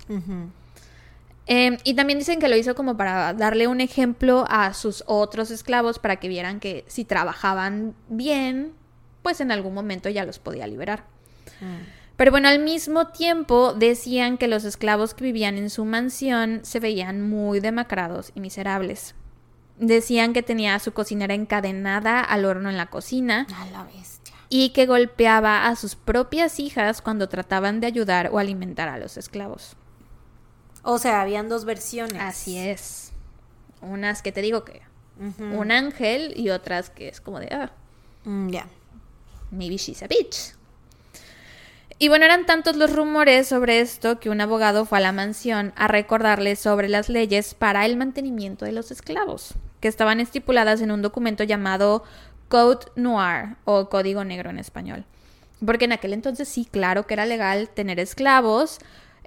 Em, 1.48 1.78
y 1.84 1.94
también 1.94 2.18
dicen 2.20 2.40
que 2.40 2.48
lo 2.48 2.56
hizo 2.56 2.74
como 2.74 2.98
para 2.98 3.34
darle 3.34 3.68
un 3.68 3.80
ejemplo 3.80 4.46
a 4.50 4.74
sus 4.74 5.04
otros 5.06 5.52
esclavos 5.52 6.00
para 6.00 6.16
que 6.16 6.28
vieran 6.28 6.60
que 6.60 6.86
si 6.88 7.06
trabajaban 7.06 7.94
bien, 8.10 8.74
pues 9.22 9.42
en 9.42 9.52
algún 9.52 9.74
momento 9.74 10.10
ya 10.10 10.26
los 10.26 10.40
podía 10.40 10.66
liberar. 10.66 11.06
Mm. 11.62 11.96
Pero 12.18 12.32
bueno, 12.32 12.48
al 12.48 12.60
mismo 12.60 13.08
tiempo 13.08 13.74
decían 13.74 14.38
que 14.38 14.48
los 14.48 14.64
esclavos 14.64 15.14
que 15.14 15.26
vivían 15.26 15.58
en 15.58 15.70
su 15.70 15.86
mansión 15.86 16.62
se 16.64 16.80
veían 16.80 17.22
muy 17.22 17.60
demacrados 17.60 18.32
y 18.36 18.40
miserables. 18.40 19.16
Decían 19.78 20.32
que 20.32 20.42
tenía 20.42 20.76
a 20.76 20.80
su 20.80 20.94
cocinera 20.94 21.34
encadenada 21.34 22.22
al 22.22 22.46
horno 22.46 22.70
en 22.70 22.78
la 22.78 22.86
cocina. 22.86 23.46
A 23.54 23.66
la 23.66 23.84
bestia. 23.84 24.34
Y 24.48 24.70
que 24.70 24.86
golpeaba 24.86 25.68
a 25.68 25.76
sus 25.76 25.96
propias 25.96 26.60
hijas 26.62 27.02
cuando 27.02 27.28
trataban 27.28 27.82
de 27.82 27.88
ayudar 27.88 28.30
o 28.32 28.40
alimentar 28.40 28.88
a 28.88 28.98
los 28.98 29.18
esclavos. 29.18 29.76
O 30.88 31.00
sea, 31.00 31.22
habían 31.22 31.50
dos 31.50 31.66
versiones. 31.66 32.22
Así 32.22 32.58
es. 32.60 33.12
Unas 33.82 34.22
que 34.22 34.32
te 34.32 34.42
digo 34.42 34.64
que 34.64 34.82
un 35.40 35.72
ángel 35.72 36.34
y 36.36 36.50
otras 36.50 36.90
que 36.90 37.08
es 37.08 37.22
como 37.22 37.40
de, 37.40 37.48
ah, 37.48 37.72
mm, 38.26 38.50
ya. 38.50 38.68
Maybe 39.50 39.78
she's 39.78 40.04
a 40.04 40.08
bitch. 40.08 40.54
Y 41.98 42.10
bueno, 42.10 42.26
eran 42.26 42.46
tantos 42.46 42.76
los 42.76 42.94
rumores 42.94 43.48
sobre 43.48 43.80
esto 43.80 44.20
que 44.20 44.30
un 44.30 44.42
abogado 44.42 44.86
fue 44.86 44.98
a 45.00 45.02
la 45.02 45.12
mansión 45.12 45.74
a 45.76 45.88
recordarles 45.88 46.60
sobre 46.60 46.90
las 46.90 47.10
leyes 47.10 47.56
para 47.56 47.86
el 47.86 47.96
mantenimiento 47.96 48.66
de 48.66 48.74
los 48.74 48.92
esclavos, 48.92 49.56
que 49.80 49.88
estaban 49.88 50.20
estipuladas 50.20 50.82
en 50.82 50.92
un 50.92 51.02
documento 51.02 51.44
llamado 51.46 52.04
Code 52.50 52.86
Noir 52.96 53.56
o 53.64 53.90
Código 53.90 54.24
Negro 54.24 54.50
en 54.50 54.60
español. 54.60 55.06
Porque 55.66 55.86
en 55.86 55.94
aquel 55.94 56.14
entonces 56.14 56.50
sí, 56.50 56.68
claro 56.70 57.08
que 57.08 57.14
era 57.14 57.26
legal 57.26 57.70
tener 57.70 58.00
esclavos, 58.00 58.80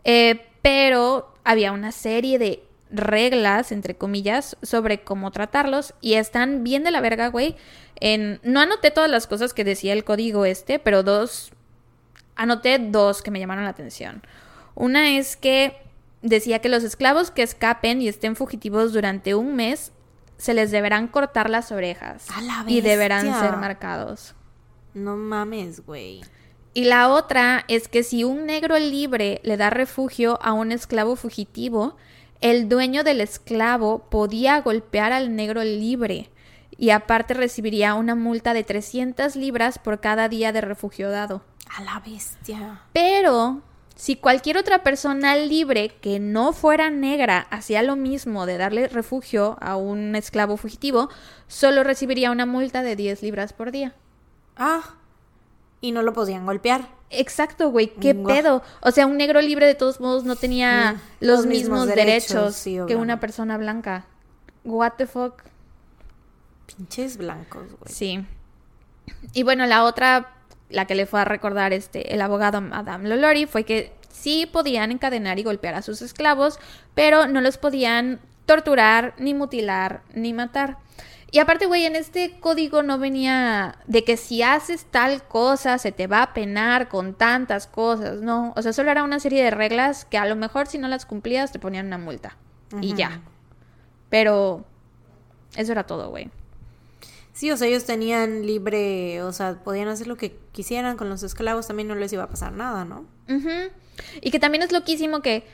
eh, 0.04 0.47
pero 0.62 1.34
había 1.44 1.72
una 1.72 1.92
serie 1.92 2.38
de 2.38 2.64
reglas, 2.90 3.72
entre 3.72 3.96
comillas, 3.96 4.56
sobre 4.62 5.02
cómo 5.02 5.30
tratarlos 5.30 5.94
y 6.00 6.14
están 6.14 6.64
bien 6.64 6.84
de 6.84 6.90
la 6.90 7.00
verga, 7.00 7.28
güey. 7.28 7.56
En, 8.00 8.40
no 8.42 8.60
anoté 8.60 8.90
todas 8.90 9.10
las 9.10 9.26
cosas 9.26 9.52
que 9.52 9.64
decía 9.64 9.92
el 9.92 10.04
código 10.04 10.44
este, 10.44 10.78
pero 10.78 11.02
dos 11.02 11.52
anoté 12.36 12.78
dos 12.78 13.20
que 13.20 13.30
me 13.30 13.40
llamaron 13.40 13.64
la 13.64 13.70
atención. 13.70 14.22
Una 14.74 15.18
es 15.18 15.36
que 15.36 15.76
decía 16.22 16.60
que 16.60 16.68
los 16.68 16.84
esclavos 16.84 17.30
que 17.30 17.42
escapen 17.42 18.00
y 18.00 18.08
estén 18.08 18.36
fugitivos 18.36 18.92
durante 18.92 19.34
un 19.34 19.56
mes 19.56 19.92
se 20.36 20.54
les 20.54 20.70
deberán 20.70 21.08
cortar 21.08 21.50
las 21.50 21.72
orejas 21.72 22.26
y 22.66 22.80
deberán 22.80 23.22
ser 23.40 23.56
marcados. 23.56 24.34
No 24.94 25.16
mames, 25.16 25.84
güey. 25.84 26.22
Y 26.78 26.84
la 26.84 27.08
otra 27.08 27.64
es 27.66 27.88
que 27.88 28.04
si 28.04 28.22
un 28.22 28.46
negro 28.46 28.78
libre 28.78 29.40
le 29.42 29.56
da 29.56 29.68
refugio 29.68 30.38
a 30.40 30.52
un 30.52 30.70
esclavo 30.70 31.16
fugitivo, 31.16 31.96
el 32.40 32.68
dueño 32.68 33.02
del 33.02 33.20
esclavo 33.20 34.08
podía 34.08 34.60
golpear 34.60 35.12
al 35.12 35.34
negro 35.34 35.64
libre 35.64 36.30
y 36.76 36.90
aparte 36.90 37.34
recibiría 37.34 37.94
una 37.94 38.14
multa 38.14 38.54
de 38.54 38.62
300 38.62 39.34
libras 39.34 39.80
por 39.80 39.98
cada 39.98 40.28
día 40.28 40.52
de 40.52 40.60
refugio 40.60 41.10
dado. 41.10 41.42
A 41.76 41.82
la 41.82 41.98
bestia. 41.98 42.82
Pero 42.92 43.60
si 43.96 44.14
cualquier 44.14 44.56
otra 44.56 44.84
persona 44.84 45.34
libre 45.34 45.88
que 46.00 46.20
no 46.20 46.52
fuera 46.52 46.90
negra 46.90 47.48
hacía 47.50 47.82
lo 47.82 47.96
mismo 47.96 48.46
de 48.46 48.56
darle 48.56 48.86
refugio 48.86 49.56
a 49.60 49.74
un 49.74 50.14
esclavo 50.14 50.56
fugitivo, 50.56 51.08
solo 51.48 51.82
recibiría 51.82 52.30
una 52.30 52.46
multa 52.46 52.84
de 52.84 52.94
10 52.94 53.24
libras 53.24 53.52
por 53.52 53.72
día. 53.72 53.96
Ah, 54.56 54.97
y 55.80 55.92
no 55.92 56.02
lo 56.02 56.12
podían 56.12 56.46
golpear. 56.46 56.88
Exacto, 57.10 57.70
güey, 57.70 57.88
qué 57.88 58.14
pedo. 58.14 58.62
O 58.80 58.90
sea, 58.90 59.06
un 59.06 59.16
negro 59.16 59.40
libre 59.40 59.66
de 59.66 59.74
todos 59.74 60.00
modos 60.00 60.24
no 60.24 60.36
tenía 60.36 60.92
mm, 60.92 61.24
los, 61.24 61.46
mismos, 61.46 61.86
derechos, 61.86 62.62
que 62.62 62.96
una 62.96 63.18
persona 63.20 63.56
blanca. 63.56 64.04
What 64.64 64.94
the 64.98 65.06
fuck. 65.06 65.42
Pinches 66.66 67.16
blancos, 67.16 67.66
güey. 67.78 67.92
Sí. 67.92 68.26
Y 69.32 69.42
bueno, 69.42 69.64
la 69.66 69.84
otra 69.84 70.34
la 70.70 70.86
que 70.86 70.94
le 70.94 71.06
fue 71.06 71.20
a 71.20 71.24
recordar 71.24 71.72
este, 71.72 72.14
el 72.14 72.20
abogado 72.20 72.60
Madame 72.60 73.08
Lolori 73.08 73.46
fue 73.46 73.64
que 73.64 73.92
sí 74.10 74.46
podían 74.50 74.92
encadenar 74.92 75.38
y 75.38 75.42
golpear 75.42 75.74
a 75.74 75.82
sus 75.82 76.02
esclavos, 76.02 76.58
pero 76.94 77.26
no 77.26 77.40
los 77.40 77.58
podían 77.58 78.20
torturar, 78.46 79.14
ni 79.18 79.34
mutilar, 79.34 80.02
ni 80.14 80.32
matar. 80.32 80.78
Y 81.30 81.40
aparte, 81.40 81.66
güey, 81.66 81.84
en 81.84 81.94
este 81.94 82.40
código 82.40 82.82
no 82.82 82.98
venía 82.98 83.76
de 83.86 84.02
que 84.02 84.16
si 84.16 84.42
haces 84.42 84.86
tal 84.86 85.22
cosa 85.24 85.76
se 85.78 85.92
te 85.92 86.06
va 86.06 86.22
a 86.22 86.32
penar 86.32 86.88
con 86.88 87.12
tantas 87.14 87.66
cosas, 87.66 88.22
no. 88.22 88.54
O 88.56 88.62
sea, 88.62 88.72
solo 88.72 88.90
era 88.90 89.04
una 89.04 89.20
serie 89.20 89.44
de 89.44 89.50
reglas 89.50 90.06
que 90.06 90.16
a 90.16 90.24
lo 90.24 90.36
mejor 90.36 90.68
si 90.68 90.78
no 90.78 90.88
las 90.88 91.04
cumplías 91.04 91.52
te 91.52 91.58
ponían 91.58 91.86
una 91.86 91.98
multa. 91.98 92.36
Y 92.80 92.94
ya. 92.94 93.20
Pero 94.08 94.64
eso 95.54 95.72
era 95.72 95.84
todo, 95.84 96.08
güey. 96.10 96.30
Sí, 97.34 97.50
o 97.50 97.56
sea, 97.56 97.68
ellos 97.68 97.84
tenían 97.84 98.46
libre, 98.46 99.22
o 99.22 99.32
sea, 99.32 99.62
podían 99.62 99.88
hacer 99.88 100.06
lo 100.06 100.16
que 100.16 100.36
quisieran 100.52 100.96
con 100.96 101.08
los 101.08 101.22
esclavos, 101.22 101.68
también 101.68 101.88
no 101.88 101.94
les 101.94 102.12
iba 102.12 102.24
a 102.24 102.28
pasar 102.28 102.52
nada, 102.52 102.84
¿no? 102.84 103.04
Y 104.20 104.30
que 104.30 104.40
también 104.40 104.62
es 104.64 104.72
loquísimo 104.72 105.20
que... 105.22 105.46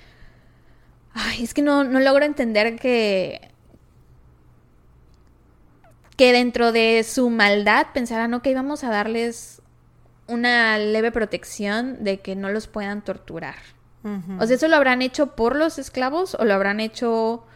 Ay, 1.12 1.44
es 1.44 1.52
que 1.52 1.62
no, 1.62 1.84
no 1.84 2.00
logro 2.00 2.24
entender 2.24 2.76
que... 2.76 3.53
Que 6.16 6.32
dentro 6.32 6.72
de 6.72 7.02
su 7.04 7.30
maldad 7.30 7.86
pensaran, 7.92 8.34
ok, 8.34 8.48
vamos 8.54 8.84
a 8.84 8.90
darles 8.90 9.62
una 10.26 10.78
leve 10.78 11.12
protección 11.12 12.02
de 12.02 12.20
que 12.20 12.36
no 12.36 12.50
los 12.50 12.66
puedan 12.66 13.02
torturar. 13.02 13.56
O 14.38 14.46
sea, 14.46 14.56
¿eso 14.56 14.68
lo 14.68 14.76
habrán 14.76 15.00
hecho 15.00 15.34
por 15.34 15.56
los 15.56 15.78
esclavos 15.78 16.34
o 16.34 16.44
lo 16.44 16.52
habrán 16.52 16.78
hecho 16.78 17.46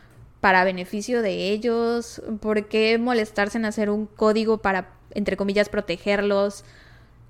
para 0.40 0.64
beneficio 0.64 1.20
de 1.20 1.50
ellos? 1.50 2.22
¿Por 2.40 2.68
qué 2.68 2.96
molestarse 2.96 3.58
en 3.58 3.66
hacer 3.66 3.90
un 3.90 4.06
código 4.06 4.56
para, 4.56 4.94
entre 5.10 5.36
comillas, 5.36 5.68
protegerlos 5.68 6.64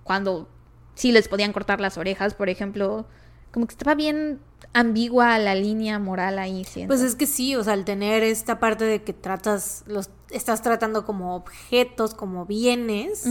cuando 0.04 0.48
sí 0.94 1.10
les 1.10 1.26
podían 1.26 1.52
cortar 1.52 1.80
las 1.80 1.98
orejas, 1.98 2.34
por 2.34 2.48
ejemplo? 2.48 3.06
Como 3.50 3.66
que 3.66 3.72
estaba 3.72 3.96
bien 3.96 4.38
ambigua 4.72 5.36
la 5.40 5.56
línea 5.56 5.98
moral 5.98 6.38
ahí. 6.38 6.62
Siento. 6.62 6.94
Pues 6.94 7.00
es 7.00 7.16
que 7.16 7.26
sí, 7.26 7.56
o 7.56 7.64
sea, 7.64 7.72
al 7.72 7.84
tener 7.84 8.22
esta 8.22 8.60
parte 8.60 8.84
de 8.84 9.02
que 9.02 9.14
tratas, 9.14 9.82
los 9.88 10.10
estás 10.30 10.62
tratando 10.62 11.04
como 11.04 11.36
objetos, 11.36 12.14
como 12.14 12.46
bienes, 12.46 13.26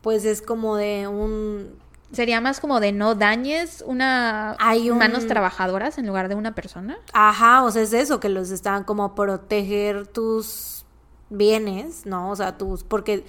pues 0.00 0.24
es 0.24 0.42
como 0.42 0.76
de 0.76 1.08
un 1.08 1.78
Sería 2.12 2.40
más 2.40 2.58
como 2.58 2.80
de 2.80 2.90
no 2.90 3.14
dañes 3.14 3.84
una 3.86 4.56
manos 4.98 5.28
trabajadoras 5.28 5.96
en 5.96 6.08
lugar 6.08 6.28
de 6.28 6.34
una 6.34 6.56
persona. 6.56 6.98
Ajá, 7.12 7.62
o 7.62 7.70
sea, 7.70 7.82
es 7.82 7.92
eso, 7.92 8.18
que 8.18 8.28
los 8.28 8.50
están 8.50 8.82
como 8.82 9.14
proteger 9.14 10.08
tus 10.08 10.84
bienes, 11.28 12.06
¿no? 12.06 12.30
O 12.30 12.36
sea, 12.36 12.58
tus, 12.58 12.82
porque 12.82 13.24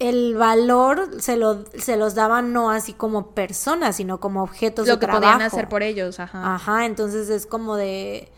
el 0.00 0.34
valor 0.36 1.22
se, 1.22 1.36
lo, 1.36 1.64
se 1.76 1.96
los 1.96 2.16
daban 2.16 2.52
no 2.52 2.72
así 2.72 2.94
como 2.94 3.30
personas, 3.30 3.94
sino 3.94 4.18
como 4.18 4.42
objetos 4.42 4.88
Lo 4.88 4.98
que 4.98 5.06
podían 5.06 5.40
hacer 5.40 5.68
por 5.68 5.84
ellos, 5.84 6.18
ajá. 6.18 6.54
Ajá, 6.54 6.84
entonces 6.84 7.28
es 7.28 7.46
como 7.46 7.76
de 7.76 8.28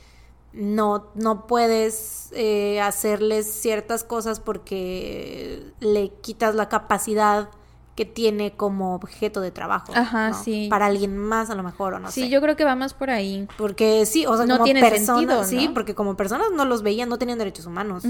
no, 0.53 1.11
no 1.15 1.47
puedes 1.47 2.31
eh, 2.33 2.81
hacerles 2.81 3.47
ciertas 3.47 4.05
cosas 4.05 4.41
porque 4.41 5.73
le 5.81 6.11
quitas 6.21 6.55
la 6.55 6.69
capacidad 6.69 7.51
que 7.95 8.05
tiene 8.05 8.53
como 8.53 8.95
objeto 8.95 9.41
de 9.41 9.51
trabajo. 9.51 9.93
Ajá, 9.95 10.31
¿no? 10.31 10.43
sí. 10.43 10.69
Para 10.71 10.87
alguien 10.87 11.17
más 11.17 11.51
a 11.51 11.55
lo 11.55 11.63
mejor, 11.63 11.95
o 11.95 11.99
no 11.99 12.11
sí, 12.11 12.23
sé. 12.23 12.29
yo 12.31 12.41
creo 12.41 12.57
que 12.57 12.65
va 12.65 12.75
más 12.75 12.95
por 12.95 13.11
ahí. 13.11 13.47
Porque 13.59 14.07
sí, 14.07 14.27
o 14.27 14.37
sea, 14.37 14.47
No 14.47 14.55
como 14.55 14.65
tiene 14.65 14.81
personas, 14.81 15.07
sentido, 15.07 15.45
sí, 15.45 15.71
porque 15.75 15.95
como 15.95 16.17
personas 16.17 16.49
no 16.55 16.65
los 16.65 16.83
veían, 16.83 17.09
no 17.09 17.19
tenían 17.19 17.39
derechos 17.39 17.67
humanos. 17.67 18.05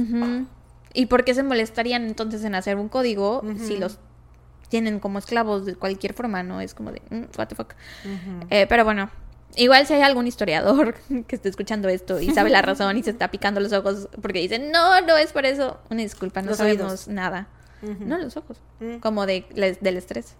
¿Y 0.92 1.06
por 1.06 1.24
qué 1.24 1.34
se 1.34 1.42
molestarían 1.42 2.04
entonces 2.04 2.44
en 2.44 2.54
hacer 2.54 2.76
un 2.76 2.88
código 2.88 3.42
si 3.58 3.76
los 3.76 3.98
tienen 4.68 5.00
como 5.00 5.18
esclavos 5.18 5.66
de 5.66 5.74
cualquier 5.74 6.14
forma? 6.14 6.42
No 6.42 6.60
es 6.60 6.74
como 6.74 6.92
de, 6.92 7.02
mm, 7.10 7.36
what 7.38 7.48
the 7.48 7.54
fuck. 7.54 7.74
Eh, 8.48 8.66
pero 8.68 8.84
bueno, 8.84 9.10
igual 9.56 9.86
si 9.86 9.94
hay 9.94 10.02
algún 10.02 10.26
historiador 10.26 10.94
que 11.26 11.36
esté 11.36 11.48
escuchando 11.48 11.88
esto 11.88 12.20
y 12.20 12.30
sabe 12.32 12.50
la 12.50 12.62
razón 12.70 12.96
y 12.96 13.02
se 13.02 13.10
está 13.10 13.30
picando 13.30 13.60
los 13.60 13.72
ojos 13.72 14.08
porque 14.20 14.40
dice, 14.40 14.58
no, 14.58 15.00
no 15.02 15.16
es 15.16 15.32
por 15.32 15.46
eso. 15.46 15.78
Una 15.90 16.02
disculpa, 16.02 16.42
no 16.42 16.48
Los 16.50 16.58
sabemos 16.58 16.82
oídos. 16.82 17.08
nada. 17.08 17.48
No, 17.82 18.18
los 18.18 18.36
ojos. 18.36 18.60
Mm. 18.80 18.96
Como 18.96 19.24
de, 19.24 19.46
del 19.80 19.96
estrés. 19.96 20.36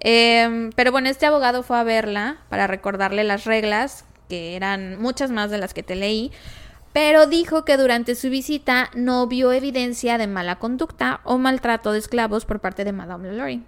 Eh, 0.00 0.70
pero 0.74 0.92
bueno, 0.92 1.08
este 1.08 1.26
abogado 1.26 1.62
fue 1.62 1.78
a 1.78 1.84
verla 1.84 2.38
para 2.48 2.66
recordarle 2.66 3.24
las 3.24 3.44
reglas, 3.44 4.04
que 4.28 4.56
eran 4.56 5.00
muchas 5.00 5.30
más 5.30 5.50
de 5.50 5.58
las 5.58 5.72
que 5.72 5.82
te 5.82 5.94
leí, 5.94 6.32
pero 6.92 7.26
dijo 7.26 7.64
que 7.64 7.76
durante 7.76 8.14
su 8.14 8.28
visita 8.30 8.90
no 8.94 9.26
vio 9.26 9.52
evidencia 9.52 10.18
de 10.18 10.26
mala 10.26 10.58
conducta 10.58 11.20
o 11.24 11.38
maltrato 11.38 11.92
de 11.92 11.98
esclavos 11.98 12.44
por 12.44 12.60
parte 12.60 12.84
de 12.84 12.92
Madame 12.92 13.28
LaLaurie. 13.28 13.62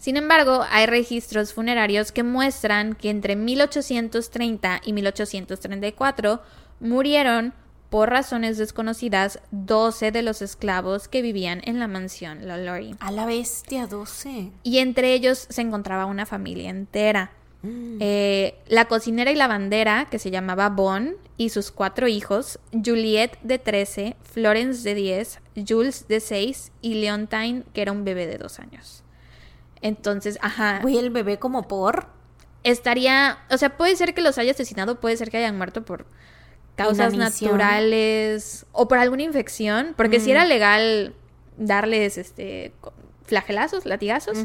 Sin 0.00 0.16
embargo, 0.16 0.64
hay 0.70 0.86
registros 0.86 1.52
funerarios 1.52 2.10
que 2.10 2.22
muestran 2.22 2.94
que 2.94 3.10
entre 3.10 3.36
1830 3.36 4.80
y 4.82 4.94
1834 4.94 6.40
murieron 6.80 7.52
por 7.90 8.08
razones 8.08 8.56
desconocidas 8.56 9.40
12 9.50 10.10
de 10.10 10.22
los 10.22 10.40
esclavos 10.40 11.06
que 11.06 11.20
vivían 11.20 11.60
en 11.64 11.78
la 11.78 11.86
mansión 11.86 12.48
LaLaurie 12.48 12.94
A 13.00 13.10
la 13.10 13.26
bestia 13.26 13.86
12. 13.86 14.50
y 14.62 14.78
entre 14.78 15.12
ellos 15.12 15.46
se 15.50 15.60
encontraba 15.60 16.06
una 16.06 16.24
familia 16.24 16.70
entera. 16.70 17.32
Mm. 17.62 17.98
Eh, 18.00 18.54
la 18.68 18.86
cocinera 18.86 19.30
y 19.30 19.34
lavandera, 19.34 20.08
que 20.10 20.18
se 20.18 20.30
llamaba 20.30 20.70
Bon, 20.70 21.14
y 21.36 21.50
sus 21.50 21.70
cuatro 21.70 22.08
hijos, 22.08 22.58
Juliette 22.72 23.38
de 23.42 23.58
13, 23.58 24.16
Florence 24.22 24.82
de 24.82 24.94
10, 24.94 25.40
Jules 25.68 26.08
de 26.08 26.20
6 26.20 26.72
y 26.80 26.94
Leontine, 26.94 27.64
que 27.74 27.82
era 27.82 27.92
un 27.92 28.04
bebé 28.04 28.26
de 28.26 28.38
dos 28.38 28.60
años. 28.60 29.04
Entonces, 29.82 30.38
ajá, 30.42 30.80
Güey, 30.82 30.98
el 30.98 31.10
bebé 31.10 31.38
como 31.38 31.66
por. 31.68 32.06
estaría, 32.62 33.38
o 33.50 33.56
sea, 33.56 33.76
puede 33.78 33.96
ser 33.96 34.12
que 34.14 34.20
los 34.20 34.36
haya 34.36 34.50
asesinado, 34.52 35.00
puede 35.00 35.16
ser 35.16 35.30
que 35.30 35.38
hayan 35.38 35.56
muerto 35.56 35.82
por 35.82 36.04
causas 36.76 37.14
naturales 37.14 38.66
o 38.72 38.88
por 38.88 38.98
alguna 38.98 39.22
infección, 39.22 39.94
porque 39.96 40.20
si 40.20 40.28
Mm. 40.28 40.30
era 40.32 40.44
legal 40.44 41.14
darles 41.56 42.18
este 42.18 42.72
flagelazos, 43.24 43.86
latigazos, 43.86 44.38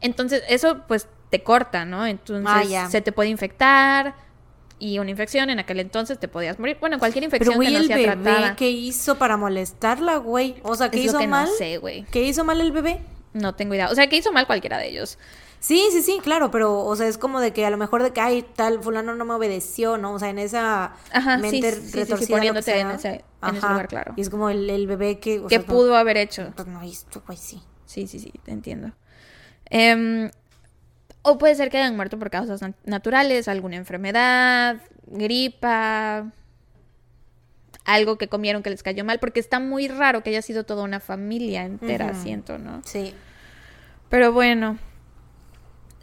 entonces 0.00 0.42
eso 0.48 0.82
pues 0.86 1.08
te 1.30 1.42
corta, 1.42 1.84
¿no? 1.84 2.06
Entonces 2.06 2.46
Ah, 2.74 2.88
se 2.90 3.00
te 3.00 3.12
puede 3.12 3.28
infectar 3.28 4.14
y 4.78 4.98
una 4.98 5.10
infección 5.10 5.50
en 5.50 5.58
aquel 5.58 5.80
entonces 5.80 6.18
te 6.18 6.28
podías 6.28 6.58
morir. 6.58 6.76
Bueno, 6.80 6.98
cualquier 6.98 7.24
Pero, 7.28 7.36
infección 7.36 7.56
güey, 7.56 7.68
que 7.68 7.74
no 7.74 7.80
el 7.80 7.86
sea 7.88 7.96
bebé, 7.96 8.12
tratada. 8.12 8.56
¿qué 8.56 8.70
hizo 8.70 9.16
para 9.18 9.36
molestarla, 9.36 10.16
güey? 10.16 10.56
O 10.62 10.74
sea, 10.76 10.90
¿qué 10.90 10.98
es 11.00 11.04
lo 11.06 11.10
hizo 11.10 11.18
que 11.18 11.26
mal? 11.28 11.46
no 11.46 11.52
sé, 11.56 11.76
güey. 11.78 12.04
¿Qué 12.10 12.22
hizo 12.22 12.44
mal 12.44 12.60
el 12.60 12.72
bebé? 12.72 13.00
No 13.32 13.54
tengo 13.54 13.74
idea. 13.74 13.90
O 13.90 13.94
sea, 13.94 14.08
que 14.08 14.16
hizo 14.16 14.32
mal 14.32 14.46
cualquiera 14.46 14.78
de 14.78 14.88
ellos. 14.88 15.18
Sí, 15.60 15.88
sí, 15.92 16.02
sí, 16.02 16.20
claro, 16.22 16.50
pero, 16.50 16.78
o 16.84 16.96
sea, 16.96 17.06
es 17.06 17.18
como 17.18 17.38
de 17.38 17.52
que 17.52 17.66
a 17.66 17.70
lo 17.70 17.76
mejor 17.76 18.02
de 18.02 18.12
que, 18.12 18.20
ay, 18.20 18.42
tal, 18.56 18.82
fulano 18.82 19.14
no 19.14 19.24
me 19.26 19.34
obedeció, 19.34 19.98
¿no? 19.98 20.14
O 20.14 20.18
sea, 20.18 20.30
en 20.30 20.38
esa 20.38 20.94
Ajá, 21.12 21.36
sí, 21.36 21.42
mente 21.42 21.72
sí, 21.72 21.80
sí, 21.82 21.90
sí, 21.90 21.98
retorcida, 21.98 22.36
poniéndote 22.36 22.78
en 22.80 22.90
ese- 22.92 23.08
en 23.42 23.48
ese 23.56 23.58
Ajá. 23.58 23.68
lugar, 23.68 23.88
claro. 23.88 24.14
Y 24.16 24.22
es 24.22 24.30
como 24.30 24.48
el, 24.48 24.70
el 24.70 24.86
bebé 24.86 25.18
que... 25.18 25.38
o 25.40 25.48
¿Qué 25.48 25.56
sea, 25.56 25.58
no- 25.66 25.66
pudo 25.66 25.96
haber 25.96 26.16
hecho? 26.16 26.52
Pues 26.56 26.66
no, 26.66 26.80
esto, 26.82 27.22
güey, 27.26 27.36
sí. 27.38 27.62
Sí, 27.84 28.06
sí, 28.06 28.18
sí, 28.20 28.32
te 28.42 28.52
entiendo. 28.52 28.92
Em, 29.66 30.30
o 31.22 31.36
puede 31.38 31.54
ser 31.54 31.68
que 31.70 31.76
hayan 31.78 31.94
muerto 31.94 32.18
por 32.18 32.30
causas 32.30 32.62
nat- 32.62 32.74
naturales, 32.84 33.46
alguna 33.46 33.76
enfermedad, 33.76 34.78
gripa, 35.06 36.32
algo 37.94 38.18
que 38.18 38.28
comieron 38.28 38.62
que 38.62 38.70
les 38.70 38.82
cayó 38.82 39.04
mal, 39.04 39.18
porque 39.18 39.40
está 39.40 39.60
muy 39.60 39.88
raro 39.88 40.22
que 40.22 40.30
haya 40.30 40.42
sido 40.42 40.64
toda 40.64 40.84
una 40.84 41.00
familia 41.00 41.64
entera, 41.64 42.14
siento, 42.14 42.58
¿no? 42.58 42.82
Sí. 42.84 43.14
Pero 44.08 44.32
bueno, 44.32 44.78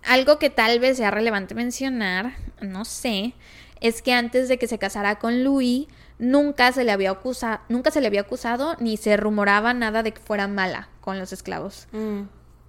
algo 0.03 0.39
que 0.39 0.49
tal 0.49 0.79
vez 0.79 0.97
sea 0.97 1.11
relevante 1.11 1.55
mencionar, 1.55 2.33
no 2.61 2.85
sé, 2.85 3.33
es 3.81 4.01
que 4.01 4.13
antes 4.13 4.47
de 4.47 4.57
que 4.57 4.67
se 4.67 4.77
casara 4.77 5.19
con 5.19 5.43
Louis, 5.43 5.87
nunca 6.19 6.71
se 6.71 6.83
le 6.83 6.91
había 6.91 7.11
acusado, 7.11 7.59
nunca 7.69 7.91
se 7.91 8.01
le 8.01 8.07
había 8.07 8.21
acusado 8.21 8.75
ni 8.79 8.97
se 8.97 9.17
rumoraba 9.17 9.73
nada 9.73 10.03
de 10.03 10.13
que 10.13 10.21
fuera 10.21 10.47
mala 10.47 10.89
con 11.01 11.19
los 11.19 11.31
esclavos. 11.33 11.87
Mm. 11.91 12.23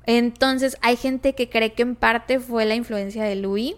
Entonces, 0.05 0.79
hay 0.81 0.97
gente 0.97 1.35
que 1.35 1.51
cree 1.51 1.75
que 1.75 1.83
en 1.83 1.95
parte 1.95 2.41
fue 2.41 2.65
la 2.65 2.75
influencia 2.75 3.25
de 3.25 3.37
Louis, 3.37 3.75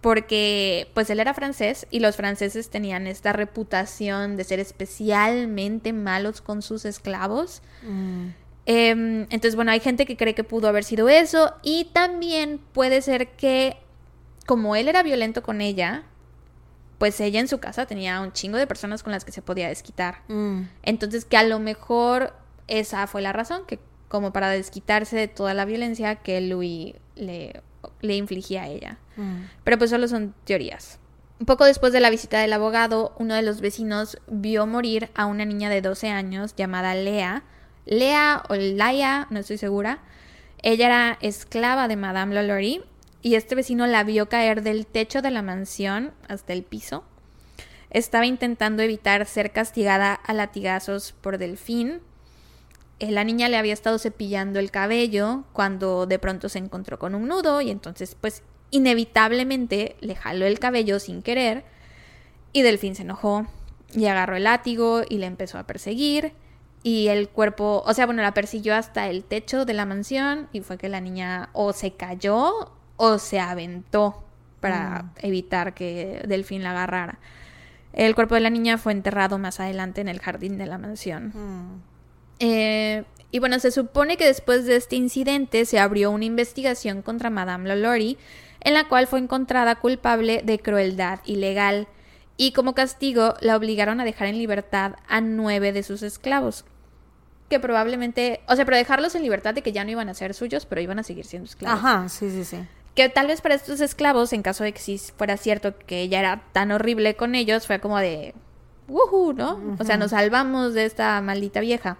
porque 0.00 0.90
pues 0.94 1.10
él 1.10 1.20
era 1.20 1.34
francés 1.34 1.86
y 1.90 2.00
los 2.00 2.16
franceses 2.16 2.70
tenían 2.70 3.06
esta 3.06 3.32
reputación 3.32 4.36
de 4.36 4.44
ser 4.44 4.60
especialmente 4.60 5.92
malos 5.92 6.40
con 6.40 6.62
sus 6.62 6.84
esclavos. 6.84 7.62
Mm. 7.82 8.28
Em, 8.66 9.22
entonces, 9.30 9.54
bueno, 9.54 9.70
hay 9.70 9.80
gente 9.80 10.06
que 10.06 10.16
cree 10.16 10.34
que 10.34 10.44
pudo 10.44 10.68
haber 10.68 10.84
sido 10.84 11.08
eso 11.08 11.54
y 11.62 11.86
también 11.92 12.60
puede 12.72 13.00
ser 13.00 13.28
que 13.32 13.76
como 14.44 14.76
él 14.76 14.88
era 14.88 15.02
violento 15.02 15.42
con 15.42 15.60
ella, 15.60 16.04
pues 16.98 17.20
ella 17.20 17.40
en 17.40 17.48
su 17.48 17.58
casa 17.58 17.86
tenía 17.86 18.20
un 18.20 18.32
chingo 18.32 18.58
de 18.58 18.66
personas 18.66 19.02
con 19.02 19.12
las 19.12 19.24
que 19.24 19.32
se 19.32 19.42
podía 19.42 19.68
desquitar. 19.68 20.22
Mm. 20.28 20.62
Entonces, 20.82 21.24
que 21.24 21.36
a 21.36 21.42
lo 21.42 21.58
mejor 21.58 22.32
esa 22.68 23.06
fue 23.06 23.22
la 23.22 23.32
razón, 23.32 23.62
que 23.66 23.78
como 24.08 24.32
para 24.32 24.50
desquitarse 24.50 25.16
de 25.16 25.28
toda 25.28 25.54
la 25.54 25.64
violencia 25.64 26.16
que 26.16 26.40
Louis 26.40 26.94
le, 27.16 27.60
le 28.00 28.16
infligía 28.16 28.62
a 28.62 28.68
ella. 28.68 28.98
Mm. 29.16 29.44
Pero 29.64 29.78
pues 29.78 29.90
solo 29.90 30.08
son 30.08 30.34
teorías. 30.44 30.98
Poco 31.44 31.66
después 31.66 31.92
de 31.92 32.00
la 32.00 32.10
visita 32.10 32.38
del 32.40 32.52
abogado, 32.52 33.14
uno 33.18 33.34
de 33.34 33.42
los 33.42 33.60
vecinos 33.60 34.18
vio 34.26 34.66
morir 34.66 35.10
a 35.14 35.26
una 35.26 35.44
niña 35.44 35.68
de 35.68 35.82
12 35.82 36.08
años 36.08 36.54
llamada 36.56 36.94
Lea. 36.94 37.42
Lea 37.84 38.42
o 38.48 38.54
Laia, 38.54 39.26
no 39.30 39.40
estoy 39.40 39.58
segura. 39.58 39.98
Ella 40.62 40.86
era 40.86 41.18
esclava 41.20 41.88
de 41.88 41.96
Madame 41.96 42.34
LaLaurie 42.34 42.82
y 43.20 43.34
este 43.34 43.54
vecino 43.54 43.86
la 43.86 44.02
vio 44.02 44.28
caer 44.28 44.62
del 44.62 44.86
techo 44.86 45.20
de 45.20 45.30
la 45.30 45.42
mansión 45.42 46.12
hasta 46.28 46.52
el 46.54 46.62
piso. 46.62 47.04
Estaba 47.90 48.26
intentando 48.26 48.82
evitar 48.82 49.26
ser 49.26 49.52
castigada 49.52 50.14
a 50.14 50.32
latigazos 50.32 51.12
por 51.12 51.36
Delfín. 51.36 52.00
Eh, 52.98 53.10
La 53.10 53.24
niña 53.24 53.48
le 53.48 53.58
había 53.58 53.74
estado 53.74 53.98
cepillando 53.98 54.58
el 54.58 54.70
cabello 54.70 55.44
cuando 55.52 56.06
de 56.06 56.18
pronto 56.18 56.48
se 56.48 56.58
encontró 56.58 56.98
con 56.98 57.14
un 57.14 57.28
nudo 57.28 57.60
y 57.60 57.70
entonces 57.70 58.16
pues 58.18 58.42
inevitablemente 58.70 59.96
le 60.00 60.14
jaló 60.16 60.46
el 60.46 60.58
cabello 60.58 60.98
sin 60.98 61.22
querer 61.22 61.64
y 62.52 62.62
Delfín 62.62 62.94
se 62.94 63.02
enojó 63.02 63.46
y 63.94 64.06
agarró 64.06 64.36
el 64.36 64.44
látigo 64.44 65.02
y 65.08 65.18
le 65.18 65.26
empezó 65.26 65.58
a 65.58 65.66
perseguir 65.66 66.32
y 66.82 67.08
el 67.08 67.28
cuerpo, 67.28 67.82
o 67.84 67.94
sea, 67.94 68.06
bueno, 68.06 68.22
la 68.22 68.32
persiguió 68.34 68.74
hasta 68.74 69.08
el 69.08 69.24
techo 69.24 69.64
de 69.64 69.74
la 69.74 69.86
mansión 69.86 70.48
y 70.52 70.60
fue 70.60 70.78
que 70.78 70.88
la 70.88 71.00
niña 71.00 71.50
o 71.52 71.72
se 71.72 71.92
cayó 71.92 72.72
o 72.96 73.18
se 73.18 73.40
aventó 73.40 74.22
para 74.60 75.02
Mm. 75.02 75.10
evitar 75.22 75.74
que 75.74 76.22
Delfín 76.26 76.62
la 76.62 76.70
agarrara. 76.70 77.18
El 77.92 78.14
cuerpo 78.14 78.34
de 78.34 78.40
la 78.40 78.50
niña 78.50 78.78
fue 78.78 78.92
enterrado 78.92 79.38
más 79.38 79.58
adelante 79.60 80.00
en 80.00 80.08
el 80.08 80.20
jardín 80.20 80.58
de 80.58 80.66
la 80.66 80.78
mansión. 80.78 81.32
Mm. 81.34 81.82
Eh, 82.40 83.04
y 83.30 83.38
bueno, 83.38 83.58
se 83.58 83.70
supone 83.70 84.16
que 84.16 84.26
después 84.26 84.64
de 84.66 84.76
este 84.76 84.96
incidente 84.96 85.64
se 85.64 85.78
abrió 85.78 86.10
una 86.10 86.24
investigación 86.24 87.02
contra 87.02 87.30
Madame 87.30 87.68
LaLaurie, 87.68 88.16
en 88.60 88.74
la 88.74 88.88
cual 88.88 89.06
fue 89.06 89.18
encontrada 89.18 89.76
culpable 89.76 90.42
de 90.44 90.58
crueldad 90.58 91.20
ilegal. 91.24 91.88
Y 92.36 92.52
como 92.52 92.74
castigo 92.74 93.34
la 93.40 93.56
obligaron 93.56 94.00
a 94.00 94.04
dejar 94.04 94.28
en 94.28 94.38
libertad 94.38 94.96
a 95.08 95.20
nueve 95.20 95.72
de 95.72 95.82
sus 95.82 96.02
esclavos. 96.02 96.64
Que 97.48 97.60
probablemente, 97.60 98.40
o 98.48 98.56
sea, 98.56 98.64
pero 98.64 98.76
dejarlos 98.76 99.14
en 99.14 99.22
libertad 99.22 99.54
de 99.54 99.62
que 99.62 99.72
ya 99.72 99.84
no 99.84 99.90
iban 99.90 100.08
a 100.08 100.14
ser 100.14 100.34
suyos, 100.34 100.66
pero 100.66 100.80
iban 100.80 100.98
a 100.98 101.02
seguir 101.02 101.24
siendo 101.24 101.46
esclavos. 101.46 101.78
Ajá, 101.78 102.08
sí, 102.08 102.30
sí, 102.30 102.44
sí. 102.44 102.58
Que 102.94 103.08
tal 103.08 103.28
vez 103.28 103.40
para 103.40 103.54
estos 103.54 103.80
esclavos, 103.80 104.32
en 104.32 104.42
caso 104.42 104.64
de 104.64 104.72
que 104.72 104.80
sí 104.80 104.98
fuera 105.16 105.36
cierto 105.36 105.78
que 105.78 106.00
ella 106.00 106.18
era 106.18 106.42
tan 106.52 106.72
horrible 106.72 107.14
con 107.14 107.34
ellos, 107.34 107.66
fue 107.66 107.78
como 107.78 107.98
de. 107.98 108.34
¡Woohoo! 108.88 109.32
¿No? 109.32 109.76
O 109.78 109.84
sea, 109.84 109.96
nos 109.96 110.12
salvamos 110.12 110.74
de 110.74 110.86
esta 110.86 111.20
maldita 111.20 111.60
vieja. 111.60 111.98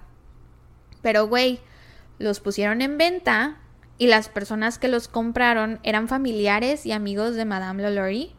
Pero, 1.02 1.28
güey, 1.28 1.60
los 2.18 2.40
pusieron 2.40 2.82
en 2.82 2.98
venta 2.98 3.58
y 3.98 4.06
las 4.09 4.28
personas 4.28 4.78
que 4.78 4.89
los 4.89 5.09
compraron 5.09 5.81
eran 5.82 6.09
familiares 6.09 6.85
y 6.86 6.93
amigos 6.93 7.35
de 7.35 7.44
Madame 7.44 7.82
LaLaurie. 7.82 8.32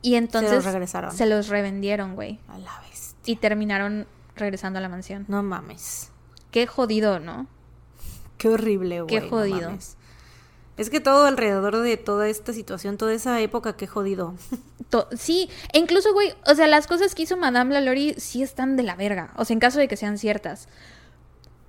Y 0.00 0.14
entonces 0.14 0.64
regresaron. 0.64 1.12
se 1.12 1.26
los 1.26 1.48
revendieron, 1.48 2.14
güey. 2.14 2.38
A 2.48 2.58
la 2.58 2.80
vez. 2.88 3.16
Y 3.24 3.36
terminaron 3.36 4.06
regresando 4.36 4.78
a 4.78 4.82
la 4.82 4.88
mansión. 4.88 5.24
No 5.28 5.42
mames. 5.42 6.10
Qué 6.50 6.66
jodido, 6.66 7.18
¿no? 7.18 7.46
Qué 8.38 8.48
horrible, 8.48 9.02
güey. 9.02 9.08
Qué 9.14 9.20
no 9.22 9.28
jodido. 9.28 9.70
mames. 9.70 9.96
Es 10.76 10.90
que 10.90 11.00
todo 11.00 11.26
alrededor 11.26 11.76
de 11.78 11.96
toda 11.96 12.28
esta 12.28 12.52
situación, 12.52 12.96
toda 12.96 13.12
esa 13.12 13.40
época, 13.40 13.76
qué 13.76 13.86
jodido. 13.88 14.34
To- 14.90 15.08
sí, 15.18 15.50
e 15.72 15.78
incluso, 15.80 16.12
güey, 16.14 16.32
o 16.46 16.54
sea, 16.54 16.68
las 16.68 16.86
cosas 16.86 17.14
que 17.14 17.24
hizo 17.24 17.36
Madame 17.36 17.74
Lalaurie 17.74 18.14
sí 18.20 18.42
están 18.42 18.76
de 18.76 18.84
la 18.84 18.94
verga. 18.94 19.32
O 19.36 19.44
sea, 19.44 19.54
en 19.54 19.60
caso 19.60 19.78
de 19.80 19.88
que 19.88 19.96
sean 19.96 20.16
ciertas. 20.16 20.68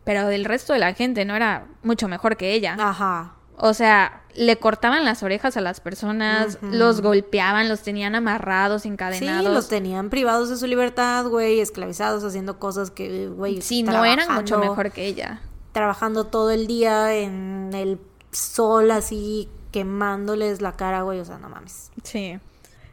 Pero 0.10 0.27
el 0.30 0.44
resto 0.44 0.73
de 0.73 0.80
la 0.80 0.95
gente 0.95 1.23
no 1.23 1.36
era 1.36 1.68
mucho 1.84 2.07
mejor 2.07 2.36
que 2.36 2.53
ella. 2.53 2.76
Ajá. 2.80 3.36
O 3.57 3.76
sea, 3.76 4.23
le 4.34 4.57
cortaban 4.57 5.06
las 5.06 5.22
orejas 5.22 5.56
a 5.56 5.61
las 5.61 5.81
personas, 5.81 6.57
los 6.64 7.02
golpeaban, 7.02 7.69
los 7.69 7.81
tenían 7.84 8.15
amarrados, 8.15 8.81
Sí, 8.81 8.88
encadenados. 8.88 9.53
los 9.53 9.68
tenían 9.69 10.10
privados 10.10 10.49
de 10.49 10.57
su 10.57 10.65
libertad, 10.65 11.27
güey, 11.27 11.60
esclavizados, 11.60 12.23
haciendo 12.23 12.57
cosas 12.57 12.90
que, 12.90 13.27
güey, 13.27 13.61
Sí, 13.61 13.84
no 13.84 14.03
eran 14.03 14.34
mucho 14.34 14.57
mejor 14.57 14.90
que 14.91 15.06
ella. 15.06 15.41
Trabajando 15.73 16.23
todo 16.23 16.49
el 16.49 16.65
día 16.65 17.14
en 17.14 17.69
el 17.76 17.99
sol 18.31 18.90
así, 18.90 19.48
quemándoles 19.72 20.60
la 20.60 20.72
cara, 20.72 21.03
güey, 21.03 21.19
o 21.19 21.26
sea, 21.26 21.38
no 21.38 21.49
mames. 21.49 21.91
Sí. 22.02 22.40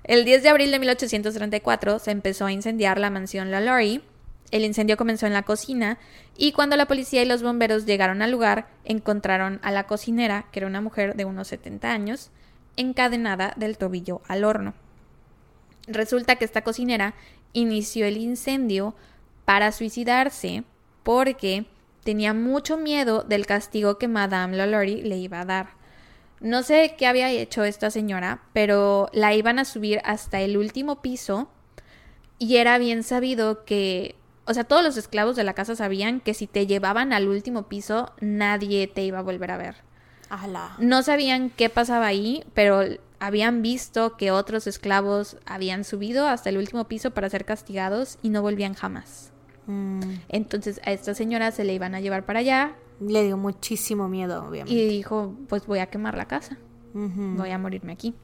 El 0.05 0.27
10 0.27 0.43
de 0.43 0.49
abril 0.51 0.71
de 0.71 0.79
1834 0.81 1.99
se 1.99 2.11
empezó 2.11 2.45
a 2.45 2.53
incendiar 2.53 2.99
la 2.99 3.09
mansión 3.09 3.51
LaLaurie. 3.51 4.03
El 4.57 4.65
incendio 4.65 4.97
comenzó 4.97 5.27
en 5.27 5.35
la 5.35 5.43
cocina 5.43 5.99
y 6.37 6.53
cuando 6.53 6.77
la 6.77 6.87
policía 6.87 7.23
y 7.23 7.27
los 7.27 7.43
bomberos 7.43 7.85
llegaron 7.85 8.23
al 8.23 8.31
lugar, 8.31 8.69
encontraron 8.85 9.61
a 9.63 9.71
la 9.71 9.87
cocinera, 9.87 10.47
que 10.51 10.61
era 10.61 10.67
una 10.67 10.81
mujer 10.81 11.15
de 11.15 11.27
unos 11.27 11.49
70 11.49 11.93
años, 11.93 12.31
encadenada 12.77 13.53
del 13.57 13.77
tobillo 13.77 14.23
al 14.29 14.45
horno. 14.45 14.75
Resulta 15.87 16.37
que 16.37 16.47
esta 16.47 16.63
cocinera 16.63 17.15
inició 17.53 18.07
el 18.07 18.17
incendio 18.17 18.95
para 19.45 19.73
suicidarse 19.73 20.65
porque 21.03 21.67
tenía 22.03 22.33
mucho 22.33 22.77
miedo 22.77 23.23
del 23.23 23.47
castigo 23.47 23.99
que 23.99 24.09
Madame 24.09 24.57
LaLaurie 24.57 25.03
le 25.03 25.19
iba 25.19 25.41
a 25.41 25.45
dar. 25.45 25.69
No 26.41 26.63
sé 26.63 26.95
qué 26.97 27.07
había 27.07 27.31
hecho 27.31 27.65
esta 27.65 27.91
señora, 27.91 28.43
pero 28.53 29.09
la 29.13 29.35
iban 29.35 29.59
a 29.59 29.65
subir 29.65 30.01
hasta 30.05 30.41
el 30.41 30.57
último 30.57 31.03
piso 31.03 31.49
y 32.39 32.57
era 32.57 32.79
bien 32.79 33.03
sabido 33.03 33.65
que, 33.65 34.17
o 34.47 34.55
sea, 34.55 34.65
todos 34.65 34.83
los 34.83 34.97
esclavos 34.97 35.37
de 35.37 35.45
la 35.45 35.55
casa 35.55 35.77
sabían 35.77 36.21
que 36.21 36.35
si 36.35 36.47
te 36.47 36.67
llevaban 36.67 37.13
al 37.13 37.29
último 37.29 37.65
piso 37.65 38.13
nadie 38.21 38.87
te 38.87 39.05
iba 39.05 39.19
a 39.19 39.23
volver 39.23 39.51
a 39.51 39.57
ver. 39.57 39.77
Ala. 40.29 40.75
No 40.79 41.03
sabían 41.03 41.51
qué 41.51 41.69
pasaba 41.69 42.07
ahí, 42.07 42.45
pero 42.55 42.81
habían 43.21 43.63
visto 43.63 44.17
que 44.17 44.31
otros 44.31 44.67
esclavos 44.67 45.37
habían 45.47 45.85
subido 45.85 46.27
hasta 46.29 46.51
el 46.51 46.59
último 46.59 46.85
piso 46.85 47.13
para 47.13 47.31
ser 47.31 47.45
castigados 47.45 48.19
y 48.23 48.31
no 48.31 48.43
volvían 48.43 48.75
jamás. 48.75 49.33
Mm, 49.67 50.01
Entonces 50.29 50.81
a 50.85 50.93
esta 50.93 51.15
señora 51.15 51.51
se 51.51 51.65
le 51.65 51.75
iban 51.75 51.95
a 51.95 52.01
llevar 52.01 52.25
para 52.25 52.41
allá 52.41 52.75
le 53.01 53.25
dio 53.25 53.37
muchísimo 53.37 54.09
miedo, 54.09 54.45
obviamente. 54.49 54.73
y 54.75 54.89
dijo, 54.89 55.35
pues 55.49 55.67
voy 55.67 55.81
a 55.81 55.87
quemar 55.87 56.17
la 56.17 56.27
casa. 56.27 56.57
Voy 56.95 57.51
a 57.51 57.59
morirme 57.59 57.93
aquí. 57.93 58.15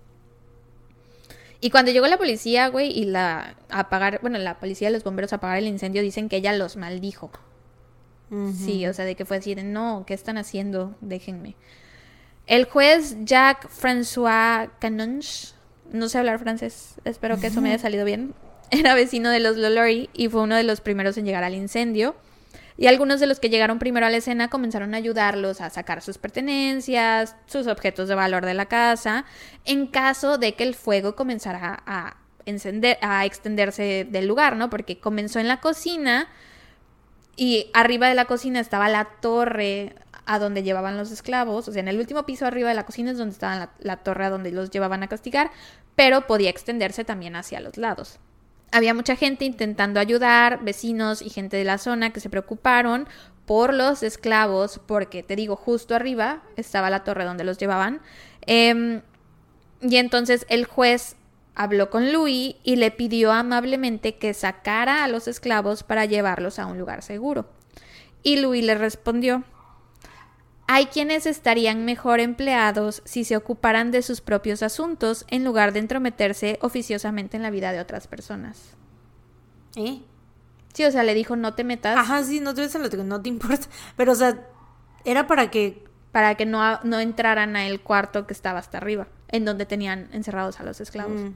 Y 1.65 1.71
cuando 1.71 1.93
llegó 1.93 2.09
la 2.09 2.19
policía, 2.19 2.67
güey, 2.69 2.91
y 2.91 3.05
la 3.05 3.55
a 3.71 3.81
apagar, 3.81 4.19
bueno, 4.21 4.37
la 4.39 4.59
policía 4.59 4.91
y 4.91 4.93
los 4.93 5.05
bomberos 5.05 5.33
a 5.33 5.37
apagar 5.37 5.59
el 5.59 5.69
incendio, 5.69 6.03
dicen 6.03 6.29
que 6.29 6.37
ella 6.37 6.53
los 6.53 6.77
maldijo. 6.77 7.31
Sí, 8.59 8.87
o 8.87 8.95
sea, 8.95 9.05
de 9.05 9.15
que 9.15 9.25
fue 9.25 9.37
así 9.37 9.55
de, 9.55 9.63
no, 9.63 10.05
¿qué 10.05 10.15
están 10.15 10.39
haciendo? 10.39 10.97
Déjenme. 11.03 11.55
El 12.47 12.65
juez 12.65 13.17
Jacques 13.25 13.71
François 13.71 14.71
Canonge, 14.81 15.53
no 15.93 16.09
sé 16.09 16.19
hablar 16.19 16.41
francés, 16.41 16.95
espero 17.05 17.39
que 17.39 17.49
eso 17.49 17.61
me 17.61 17.69
haya 17.69 17.79
salido 17.79 18.05
bien, 18.05 18.35
era 18.73 18.95
vecino 18.95 19.31
de 19.31 19.39
los 19.39 19.57
Lolori 19.57 20.11
y 20.15 20.29
fue 20.29 20.41
uno 20.41 20.57
de 20.57 20.65
los 20.65 20.81
primeros 20.81 21.17
en 21.17 21.27
llegar 21.27 21.45
al 21.45 21.55
incendio. 21.55 22.17
Y 22.77 22.87
algunos 22.87 23.21
de 23.21 23.27
los 23.27 23.41
que 23.41 23.51
llegaron 23.51 23.79
primero 23.79 24.07
a 24.07 24.11
la 24.11 24.17
escena 24.17 24.49
comenzaron 24.49 24.95
a 24.95 24.97
ayudarlos 24.97 25.61
a 25.61 25.71
sacar 25.71 26.03
sus 26.03 26.19
pertenencias, 26.19 27.37
sus 27.47 27.67
objetos 27.67 28.09
de 28.09 28.15
valor 28.15 28.47
de 28.47 28.55
la 28.55 28.67
casa, 28.67 29.25
en 29.65 29.87
caso 29.87 30.39
de 30.39 30.55
que 30.55 30.65
el 30.65 30.75
fuego 30.75 31.15
comenzara 31.15 31.83
a 31.87 32.17
encender, 32.47 32.99
a 33.03 33.25
extenderse 33.25 34.07
del 34.11 34.27
lugar, 34.27 34.57
¿no? 34.57 34.71
Porque 34.71 34.99
comenzó 34.99 35.39
en 35.39 35.49
la 35.49 35.61
cocina 35.61 36.29
y 37.37 37.71
arriba 37.75 38.09
de 38.09 38.15
la 38.15 38.25
cocina 38.25 38.61
estaba 38.61 38.89
la 38.89 39.05
torre 39.21 39.95
a 40.27 40.39
donde 40.39 40.63
llevaban 40.63 40.97
los 40.97 41.11
esclavos, 41.11 41.69
o 41.69 41.73
sea, 41.73 41.81
en 41.81 41.89
el 41.89 41.99
último 41.99 42.25
piso 42.25 42.47
arriba 42.47 42.69
de 42.69 42.75
la 42.75 42.87
cocina 42.87 43.11
es 43.11 43.19
donde 43.19 43.33
estaba 43.33 43.57
la, 43.57 43.71
la 43.81 43.97
torre 43.97 44.27
a 44.27 44.31
donde 44.31 44.53
los 44.53 44.71
llevaban 44.71 45.03
a 45.03 45.09
castigar, 45.09 45.51
pero 45.97 46.27
podía 46.27 46.51
extenderse 46.51 47.05
también 47.05 47.37
hacia 47.37 47.61
los 47.61 47.77
lados. 47.77 48.19
Había 48.73 48.95
mucha 48.95 49.17
gente 49.17 49.45
intentando 49.45 50.01
ayudar, 50.01 50.65
vecinos 50.65 51.23
y 51.23 51.31
gente 51.31 51.57
de 51.57 51.65
la 51.65 51.79
zona 51.79 52.11
que 52.11 52.21
se 52.21 52.31
preocuparon 52.31 53.07
por 53.47 53.75
los 53.75 54.03
esclavos, 54.03 54.81
porque 54.87 55.23
te 55.23 55.37
digo, 55.37 55.57
justo 55.57 55.95
arriba 55.95 56.43
estaba 56.57 56.91
la 56.91 57.05
torre 57.05 57.25
donde 57.25 57.45
los 57.45 57.59
llevaban. 57.59 58.01
Em, 58.47 59.03
y 59.81 59.97
entonces 59.97 60.47
el 60.49 60.65
juez 60.65 61.17
habló 61.55 61.91
con 61.91 62.13
Louis 62.13 62.57
y 62.63 62.77
le 62.77 62.91
pidió 62.91 63.33
amablemente 63.33 64.17
que 64.17 64.33
sacara 64.33 65.05
a 65.05 65.09
los 65.09 65.29
esclavos 65.29 65.83
para 65.83 66.07
llevarlos 66.07 66.59
a 66.59 66.67
un 66.67 66.79
lugar 66.79 67.03
seguro. 67.03 67.51
Y 68.23 68.37
Louis 68.37 68.65
le 68.65 68.77
respondió, 68.77 69.45
hay 70.75 70.87
quienes 70.87 71.27
estarían 71.27 71.85
mejor 71.85 72.19
empleados 72.19 73.03
si 73.05 73.25
se 73.25 73.37
ocuparan 73.37 73.91
de 73.91 74.01
sus 74.01 74.23
propios 74.23 74.63
asuntos 74.63 75.27
en 75.29 75.45
lugar 75.45 75.75
de 75.75 75.81
entrometerse 75.81 76.59
oficiosamente 76.63 77.37
en 77.37 77.43
la 77.43 77.51
vida 77.51 77.73
de 77.73 77.81
otras 77.81 78.07
personas. 78.07 78.75
¿Eh? 79.77 80.01
Sí, 80.73 80.85
o 80.85 80.91
sea, 80.91 81.03
le 81.03 81.13
dijo, 81.13 81.37
no 81.37 81.53
te 81.53 81.63
metas 81.63 81.99
Ajá, 81.99 82.25
sí, 82.25 82.41
no 82.41 82.55
te 82.55 82.63
ves 82.63 82.75
en 82.75 82.83
lo 82.85 82.89
que 82.89 82.97
no 82.97 83.21
te 83.21 83.29
importa. 83.29 83.67
Pero, 83.99 84.13
o 84.13 84.15
sea, 84.15 84.49
era 85.05 85.27
para 85.27 85.51
que. 85.51 85.85
para 86.11 86.37
que 86.37 86.47
no, 86.47 86.81
no 86.85 87.01
entraran 87.01 87.55
a 87.55 87.67
el 87.67 87.83
cuarto 87.83 88.27
que 88.27 88.33
estaba 88.33 88.59
hasta 88.59 88.79
arriba, 88.79 89.09
en 89.29 89.45
donde 89.45 89.67
tenían 89.67 90.09
encerrados 90.13 90.59
a 90.59 90.63
los 90.63 90.81
esclavos. 90.81 91.21
Mm, 91.21 91.35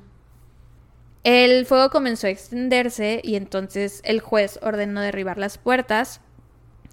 El 1.25 1.67
fuego 1.67 1.91
comenzó 1.91 2.27
a 2.27 2.31
extenderse 2.31 3.21
y 3.23 3.37
entonces 3.37 4.01
el 4.05 4.21
juez 4.21 4.59
ordenó 4.63 5.03
derribar 5.03 5.37
las 5.37 5.59
puertas 5.59 6.23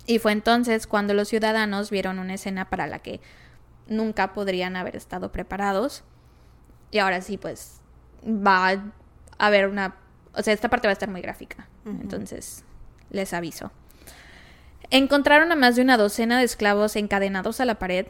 y 0.06 0.20
fue 0.20 0.32
entonces 0.32 0.88
cuando 0.88 1.14
los 1.14 1.30
ciudadanos 1.30 1.90
vieron 1.90 2.20
una 2.20 2.34
escena 2.34 2.70
para 2.70 2.88
la 2.88 3.00
que 3.00 3.22
nunca 3.88 4.34
podrían 4.34 4.76
haber 4.76 4.96
estado 4.96 5.32
preparados. 5.32 6.04
Y 6.92 7.00
ahora 7.00 7.22
sí, 7.22 7.38
pues 7.38 7.82
va 8.26 8.70
a 8.70 8.82
haber 9.38 9.68
una... 9.68 9.96
O 10.34 10.42
sea, 10.42 10.54
esta 10.54 10.70
parte 10.70 10.88
va 10.88 10.92
a 10.92 10.94
estar 10.94 11.10
muy 11.10 11.22
gráfica. 11.22 11.68
Entonces, 11.86 12.64
les 13.10 13.34
aviso. 13.34 13.72
Encontraron 14.90 15.52
a 15.52 15.56
más 15.56 15.76
de 15.76 15.82
una 15.82 15.98
docena 15.98 16.38
de 16.38 16.46
esclavos 16.46 16.96
encadenados 16.96 17.60
a 17.60 17.66
la 17.66 17.80
pared. 17.80 18.08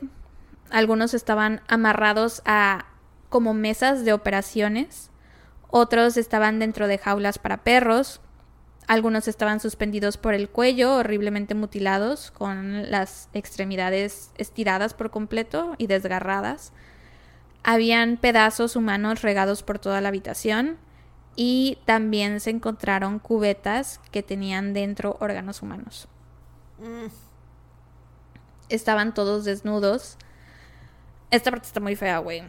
Algunos 0.69 1.13
estaban 1.13 1.61
amarrados 1.67 2.41
a 2.45 2.85
como 3.29 3.53
mesas 3.53 4.05
de 4.05 4.13
operaciones. 4.13 5.11
Otros 5.69 6.17
estaban 6.17 6.59
dentro 6.59 6.87
de 6.87 6.97
jaulas 6.97 7.39
para 7.39 7.63
perros. 7.63 8.21
Algunos 8.87 9.27
estaban 9.27 9.59
suspendidos 9.59 10.17
por 10.17 10.33
el 10.33 10.49
cuello, 10.49 10.95
horriblemente 10.97 11.55
mutilados, 11.55 12.31
con 12.31 12.91
las 12.91 13.29
extremidades 13.33 14.31
estiradas 14.37 14.93
por 14.93 15.09
completo 15.09 15.75
y 15.77 15.87
desgarradas. 15.87 16.73
Habían 17.63 18.17
pedazos 18.17 18.75
humanos 18.75 19.21
regados 19.21 19.63
por 19.63 19.79
toda 19.79 20.01
la 20.01 20.09
habitación 20.09 20.77
y 21.35 21.77
también 21.85 22.41
se 22.41 22.49
encontraron 22.49 23.19
cubetas 23.19 24.01
que 24.11 24.21
tenían 24.21 24.73
dentro 24.73 25.17
órganos 25.19 25.61
humanos. 25.61 26.07
mm. 26.79 27.07
Estaban 28.69 29.13
todos 29.13 29.45
desnudos. 29.45 30.17
Esta 31.31 31.51
parte 31.51 31.67
está 31.67 31.79
muy 31.79 31.95
fea, 31.95 32.17
güey. 32.19 32.43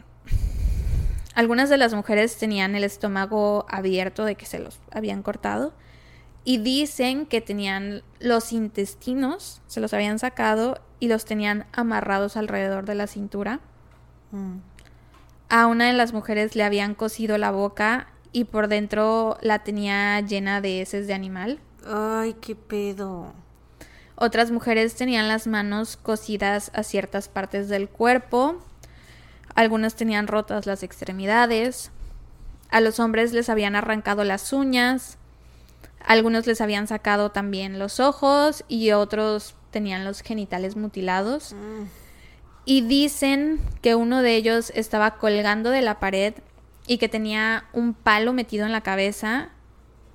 Algunas 1.33 1.69
de 1.69 1.77
las 1.77 1.93
mujeres 1.93 2.37
tenían 2.37 2.75
el 2.75 2.83
estómago 2.83 3.65
abierto 3.69 4.25
de 4.25 4.35
que 4.35 4.45
se 4.45 4.59
los 4.59 4.79
habían 4.91 5.21
cortado. 5.21 5.73
Y 6.45 6.59
dicen 6.59 7.25
que 7.25 7.41
tenían 7.41 8.03
los 8.19 8.53
intestinos, 8.53 9.61
se 9.67 9.81
los 9.81 9.93
habían 9.93 10.19
sacado 10.19 10.79
y 10.99 11.07
los 11.07 11.25
tenían 11.25 11.65
amarrados 11.73 12.37
alrededor 12.37 12.85
de 12.85 12.95
la 12.95 13.07
cintura. 13.07 13.59
Mm. 14.31 14.59
A 15.49 15.67
una 15.67 15.87
de 15.87 15.93
las 15.93 16.13
mujeres 16.13 16.55
le 16.55 16.63
habían 16.63 16.95
cosido 16.95 17.37
la 17.37 17.51
boca 17.51 18.07
y 18.31 18.45
por 18.45 18.67
dentro 18.67 19.37
la 19.41 19.59
tenía 19.59 20.19
llena 20.21 20.61
de 20.61 20.81
heces 20.81 21.07
de 21.07 21.13
animal. 21.13 21.59
Ay, 21.85 22.35
qué 22.41 22.55
pedo. 22.55 23.33
Otras 24.15 24.49
mujeres 24.51 24.95
tenían 24.95 25.27
las 25.27 25.45
manos 25.45 25.97
cosidas 25.97 26.71
a 26.73 26.83
ciertas 26.83 27.27
partes 27.27 27.69
del 27.69 27.89
cuerpo. 27.89 28.57
Algunas 29.55 29.95
tenían 29.95 30.27
rotas 30.27 30.65
las 30.65 30.83
extremidades. 30.83 31.91
A 32.69 32.81
los 32.81 32.99
hombres 32.99 33.33
les 33.33 33.49
habían 33.49 33.75
arrancado 33.75 34.23
las 34.23 34.51
uñas. 34.51 35.17
Algunos 36.05 36.47
les 36.47 36.61
habían 36.61 36.87
sacado 36.87 37.31
también 37.31 37.79
los 37.79 37.99
ojos 37.99 38.63
y 38.67 38.91
otros 38.91 39.55
tenían 39.71 40.05
los 40.05 40.21
genitales 40.21 40.75
mutilados. 40.75 41.53
Mm. 41.53 41.83
Y 42.65 42.81
dicen 42.81 43.59
que 43.81 43.95
uno 43.95 44.21
de 44.21 44.35
ellos 44.35 44.71
estaba 44.75 45.17
colgando 45.17 45.69
de 45.69 45.81
la 45.81 45.99
pared 45.99 46.33
y 46.87 46.97
que 46.97 47.09
tenía 47.09 47.65
un 47.73 47.93
palo 47.93 48.33
metido 48.33 48.65
en 48.65 48.71
la 48.71 48.81
cabeza, 48.81 49.49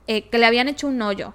eh, 0.07 0.29
que 0.29 0.39
le 0.39 0.47
habían 0.47 0.69
hecho 0.69 0.89
un 0.89 1.01
hoyo 1.03 1.35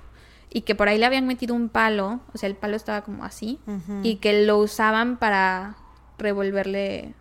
y 0.49 0.61
que 0.61 0.76
por 0.76 0.88
ahí 0.88 0.98
le 0.98 1.06
habían 1.06 1.27
metido 1.27 1.53
un 1.53 1.68
palo, 1.68 2.22
o 2.34 2.38
sea, 2.38 2.48
el 2.48 2.56
palo 2.56 2.77
estaba 2.77 3.02
como 3.02 3.26
así, 3.26 3.60
y 4.03 4.15
que 4.18 4.45
lo 4.45 4.57
usaban 4.57 5.18
para 5.18 5.76
revolverle 6.18 7.14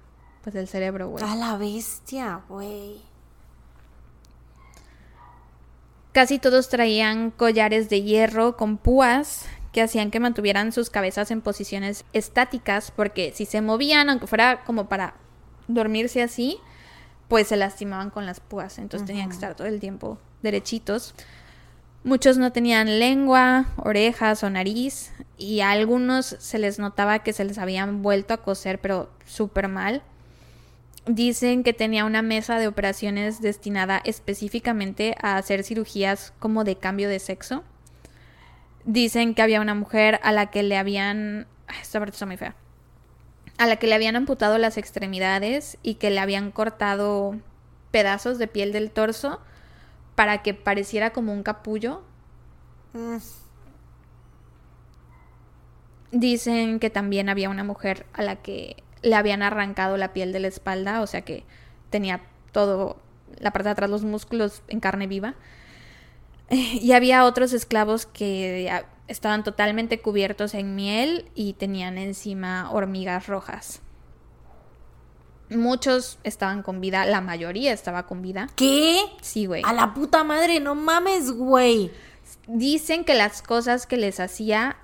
pues 0.44 0.54
del 0.54 0.68
cerebro, 0.68 1.08
güey. 1.08 1.24
A 1.24 1.34
la 1.34 1.56
bestia, 1.56 2.42
güey. 2.48 3.02
Casi 6.14 6.38
todos 6.38 6.68
traían 6.68 7.32
collares 7.32 7.90
de 7.90 8.02
hierro 8.02 8.56
con 8.56 8.76
púas 8.76 9.46
que 9.72 9.82
hacían 9.82 10.12
que 10.12 10.20
mantuvieran 10.20 10.70
sus 10.70 10.88
cabezas 10.88 11.32
en 11.32 11.40
posiciones 11.40 12.04
estáticas 12.12 12.92
porque 12.92 13.32
si 13.34 13.46
se 13.46 13.60
movían, 13.60 14.08
aunque 14.08 14.28
fuera 14.28 14.62
como 14.62 14.88
para 14.88 15.14
dormirse 15.66 16.22
así, 16.22 16.58
pues 17.26 17.48
se 17.48 17.56
lastimaban 17.56 18.10
con 18.10 18.26
las 18.26 18.38
púas, 18.38 18.78
entonces 18.78 19.08
tenían 19.08 19.28
que 19.28 19.34
estar 19.34 19.56
todo 19.56 19.66
el 19.66 19.80
tiempo 19.80 20.20
derechitos. 20.40 21.16
Muchos 22.04 22.38
no 22.38 22.52
tenían 22.52 23.00
lengua, 23.00 23.66
orejas 23.76 24.44
o 24.44 24.50
nariz 24.50 25.10
y 25.36 25.62
a 25.62 25.72
algunos 25.72 26.26
se 26.26 26.60
les 26.60 26.78
notaba 26.78 27.24
que 27.24 27.32
se 27.32 27.44
les 27.44 27.58
habían 27.58 28.02
vuelto 28.02 28.34
a 28.34 28.36
coser 28.36 28.80
pero 28.80 29.10
súper 29.24 29.66
mal. 29.66 30.04
Dicen 31.06 31.64
que 31.64 31.74
tenía 31.74 32.06
una 32.06 32.22
mesa 32.22 32.58
de 32.58 32.66
operaciones 32.66 33.42
destinada 33.42 34.00
específicamente 34.04 35.14
a 35.20 35.36
hacer 35.36 35.62
cirugías 35.62 36.32
como 36.38 36.64
de 36.64 36.76
cambio 36.76 37.10
de 37.10 37.18
sexo. 37.18 37.62
Dicen 38.86 39.34
que 39.34 39.42
había 39.42 39.60
una 39.60 39.74
mujer 39.74 40.18
a 40.22 40.32
la 40.32 40.46
que 40.50 40.62
le 40.62 40.78
habían... 40.78 41.46
Esta 41.80 41.98
parte 41.98 42.14
está 42.14 42.24
muy 42.24 42.38
fea. 42.38 42.54
A 43.58 43.66
la 43.66 43.76
que 43.76 43.86
le 43.86 43.94
habían 43.94 44.16
amputado 44.16 44.56
las 44.56 44.78
extremidades 44.78 45.76
y 45.82 45.96
que 45.96 46.10
le 46.10 46.20
habían 46.20 46.50
cortado 46.50 47.38
pedazos 47.90 48.38
de 48.38 48.48
piel 48.48 48.72
del 48.72 48.90
torso 48.90 49.40
para 50.14 50.42
que 50.42 50.54
pareciera 50.54 51.12
como 51.12 51.34
un 51.34 51.42
capullo. 51.42 52.02
Mm. 52.94 53.18
Dicen 56.12 56.78
que 56.80 56.90
también 56.90 57.28
había 57.28 57.50
una 57.50 57.64
mujer 57.64 58.06
a 58.12 58.22
la 58.22 58.36
que 58.36 58.83
le 59.04 59.14
habían 59.14 59.42
arrancado 59.42 59.96
la 59.96 60.12
piel 60.12 60.32
de 60.32 60.40
la 60.40 60.48
espalda, 60.48 61.02
o 61.02 61.06
sea 61.06 61.22
que 61.22 61.44
tenía 61.90 62.22
todo, 62.52 62.96
la 63.38 63.52
parte 63.52 63.68
de 63.68 63.72
atrás, 63.72 63.90
los 63.90 64.02
músculos 64.02 64.62
en 64.68 64.80
carne 64.80 65.06
viva. 65.06 65.34
Y 66.50 66.92
había 66.92 67.24
otros 67.24 67.52
esclavos 67.52 68.06
que 68.06 68.70
estaban 69.08 69.44
totalmente 69.44 70.00
cubiertos 70.00 70.54
en 70.54 70.74
miel 70.74 71.30
y 71.34 71.54
tenían 71.54 71.98
encima 71.98 72.70
hormigas 72.70 73.26
rojas. 73.26 73.80
Muchos 75.50 76.18
estaban 76.24 76.62
con 76.62 76.80
vida, 76.80 77.04
la 77.04 77.20
mayoría 77.20 77.72
estaba 77.72 78.06
con 78.06 78.22
vida. 78.22 78.48
¿Qué? 78.56 79.00
Sí, 79.20 79.46
güey. 79.46 79.62
A 79.64 79.72
la 79.72 79.94
puta 79.94 80.24
madre, 80.24 80.60
no 80.60 80.74
mames, 80.74 81.30
güey. 81.30 81.90
Dicen 82.46 83.04
que 83.04 83.14
las 83.14 83.42
cosas 83.42 83.86
que 83.86 83.98
les 83.98 84.20
hacía 84.20 84.76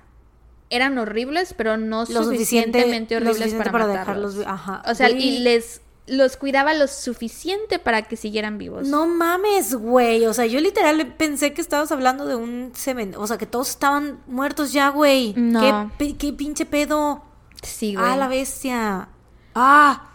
eran 0.71 0.97
horribles, 0.97 1.53
pero 1.55 1.77
no 1.77 1.99
Lo 1.99 2.05
suficiente- 2.05 2.33
suficientemente 2.79 3.13
lo 3.15 3.17
horribles 3.29 3.37
suficiente 3.51 3.69
para, 3.69 3.85
para 3.85 3.99
matarlos. 3.99 4.35
dejarlos 4.35 4.59
ajá. 4.59 4.91
O 4.91 4.95
sea, 4.95 5.09
y 5.11 5.39
les 5.39 5.81
los 6.07 6.35
cuidaba 6.35 6.73
lo 6.73 6.87
suficiente 6.87 7.77
para 7.79 8.01
que 8.01 8.17
siguieran 8.17 8.57
vivos. 8.57 8.87
No 8.87 9.05
mames, 9.07 9.75
güey. 9.75 10.25
O 10.25 10.33
sea, 10.33 10.45
yo 10.47 10.59
literal 10.59 11.13
pensé 11.15 11.53
que 11.53 11.61
estabas 11.61 11.91
hablando 11.91 12.25
de 12.25 12.35
un 12.35 12.71
cementerio. 12.75 13.21
O 13.21 13.27
sea, 13.27 13.37
que 13.37 13.45
todos 13.45 13.69
estaban 13.69 14.19
muertos 14.27 14.73
ya, 14.73 14.89
güey. 14.89 15.33
No. 15.37 15.91
¿Qué, 15.99 16.17
qué 16.17 16.33
pinche 16.33 16.65
pedo? 16.65 17.23
Sí, 17.61 17.95
güey. 17.95 18.05
Ah, 18.09 18.17
la 18.17 18.27
bestia. 18.27 19.09
Ah. 19.53 20.09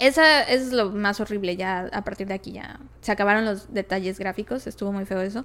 Esa 0.00 0.42
es 0.42 0.72
lo 0.72 0.90
más 0.90 1.20
horrible. 1.20 1.56
Ya 1.56 1.88
a 1.92 2.02
partir 2.04 2.26
de 2.26 2.34
aquí 2.34 2.52
ya 2.52 2.80
se 3.00 3.12
acabaron 3.12 3.44
los 3.44 3.72
detalles 3.72 4.18
gráficos. 4.18 4.66
Estuvo 4.66 4.92
muy 4.92 5.06
feo 5.06 5.20
eso. 5.22 5.44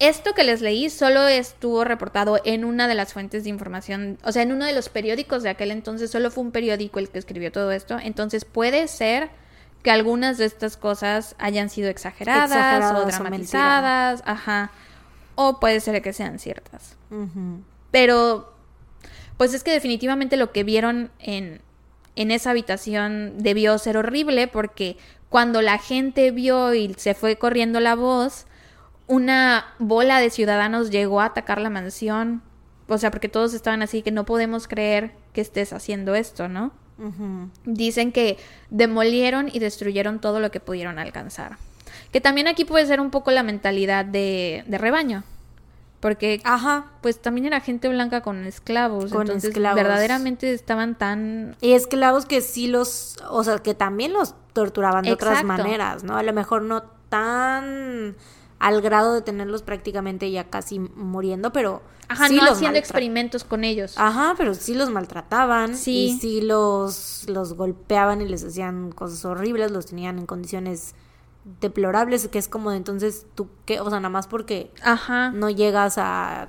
Esto 0.00 0.34
que 0.34 0.42
les 0.42 0.60
leí 0.60 0.90
solo 0.90 1.28
estuvo 1.28 1.84
reportado 1.84 2.40
en 2.44 2.64
una 2.64 2.88
de 2.88 2.94
las 2.94 3.12
fuentes 3.12 3.44
de 3.44 3.50
información, 3.50 4.18
o 4.24 4.32
sea, 4.32 4.42
en 4.42 4.52
uno 4.52 4.64
de 4.64 4.72
los 4.72 4.88
periódicos 4.88 5.42
de 5.42 5.50
aquel 5.50 5.70
entonces, 5.70 6.10
solo 6.10 6.30
fue 6.30 6.42
un 6.42 6.50
periódico 6.50 6.98
el 6.98 7.08
que 7.08 7.18
escribió 7.18 7.52
todo 7.52 7.70
esto. 7.70 7.98
Entonces 8.02 8.44
puede 8.44 8.88
ser 8.88 9.30
que 9.84 9.90
algunas 9.90 10.38
de 10.38 10.46
estas 10.46 10.76
cosas 10.76 11.36
hayan 11.38 11.70
sido 11.70 11.90
exageradas, 11.90 12.50
Exageradas 12.50 12.96
o 12.96 13.02
o 13.02 13.06
dramatizadas, 13.06 14.22
ajá. 14.24 14.72
O 15.36 15.60
puede 15.60 15.78
ser 15.80 16.00
que 16.02 16.12
sean 16.12 16.38
ciertas. 16.38 16.96
Pero, 17.90 18.52
pues 19.36 19.54
es 19.54 19.62
que 19.62 19.70
definitivamente 19.70 20.36
lo 20.36 20.52
que 20.52 20.64
vieron 20.64 21.10
en, 21.18 21.60
en 22.16 22.30
esa 22.30 22.50
habitación 22.50 23.34
debió 23.38 23.78
ser 23.78 23.96
horrible 23.96 24.48
porque 24.48 24.96
cuando 25.28 25.62
la 25.62 25.78
gente 25.78 26.30
vio 26.30 26.74
y 26.74 26.94
se 26.94 27.14
fue 27.14 27.36
corriendo 27.36 27.78
la 27.78 27.94
voz, 27.94 28.46
una 29.06 29.66
bola 29.78 30.20
de 30.20 30.30
ciudadanos 30.30 30.90
llegó 30.90 31.20
a 31.20 31.26
atacar 31.26 31.60
la 31.60 31.70
mansión. 31.70 32.42
O 32.88 32.98
sea, 32.98 33.10
porque 33.10 33.28
todos 33.28 33.54
estaban 33.54 33.82
así 33.82 34.02
que 34.02 34.10
no 34.10 34.24
podemos 34.24 34.68
creer 34.68 35.12
que 35.32 35.40
estés 35.40 35.72
haciendo 35.72 36.14
esto, 36.14 36.48
¿no? 36.48 36.72
Dicen 37.64 38.12
que 38.12 38.38
demolieron 38.70 39.48
y 39.52 39.58
destruyeron 39.58 40.20
todo 40.20 40.38
lo 40.38 40.50
que 40.50 40.60
pudieron 40.60 40.98
alcanzar. 40.98 41.56
Que 42.12 42.20
también 42.20 42.46
aquí 42.46 42.64
puede 42.64 42.86
ser 42.86 43.00
un 43.00 43.10
poco 43.10 43.30
la 43.30 43.42
mentalidad 43.42 44.04
de, 44.04 44.64
de 44.66 44.78
rebaño. 44.78 45.24
Porque 45.98 46.42
Ajá. 46.44 46.92
pues 47.00 47.20
también 47.20 47.46
era 47.46 47.60
gente 47.60 47.88
blanca 47.88 48.20
con 48.20 48.44
esclavos. 48.44 49.10
Con 49.10 49.22
entonces, 49.22 49.50
esclavos. 49.50 49.76
verdaderamente 49.76 50.52
estaban 50.52 50.96
tan. 50.96 51.56
Y 51.62 51.72
esclavos 51.72 52.26
que 52.26 52.42
sí 52.42 52.66
los, 52.66 53.16
o 53.30 53.42
sea, 53.42 53.58
que 53.58 53.72
también 53.72 54.12
los 54.12 54.34
torturaban 54.52 55.04
de 55.04 55.12
otras 55.12 55.42
maneras, 55.44 56.04
¿no? 56.04 56.18
A 56.18 56.22
lo 56.22 56.32
mejor 56.34 56.60
no 56.60 56.82
tan 57.08 58.16
al 58.66 58.80
grado 58.80 59.12
de 59.12 59.20
tenerlos 59.20 59.62
prácticamente 59.62 60.30
ya 60.30 60.48
casi 60.48 60.78
muriendo, 60.78 61.52
pero 61.52 61.82
Ajá, 62.08 62.28
sí 62.28 62.36
no 62.36 62.44
los 62.44 62.52
haciendo 62.52 62.78
experimentos 62.78 63.44
con 63.44 63.62
ellos. 63.62 63.94
Ajá, 63.98 64.34
pero 64.38 64.54
sí 64.54 64.74
los 64.74 64.88
maltrataban 64.88 65.76
Sí. 65.76 66.06
y 66.06 66.18
sí 66.18 66.40
los, 66.40 67.26
los 67.28 67.52
golpeaban 67.54 68.22
y 68.22 68.26
les 68.28 68.42
hacían 68.42 68.90
cosas 68.92 69.22
horribles, 69.26 69.70
los 69.70 69.84
tenían 69.86 70.18
en 70.18 70.24
condiciones 70.26 70.94
deplorables, 71.60 72.26
que 72.28 72.38
es 72.38 72.48
como 72.48 72.70
de 72.70 72.78
entonces 72.78 73.26
tú 73.34 73.48
qué, 73.66 73.80
o 73.80 73.90
sea, 73.90 74.00
nada 74.00 74.08
más 74.08 74.26
porque 74.28 74.72
Ajá. 74.82 75.30
no 75.30 75.50
llegas 75.50 75.98
a 75.98 76.48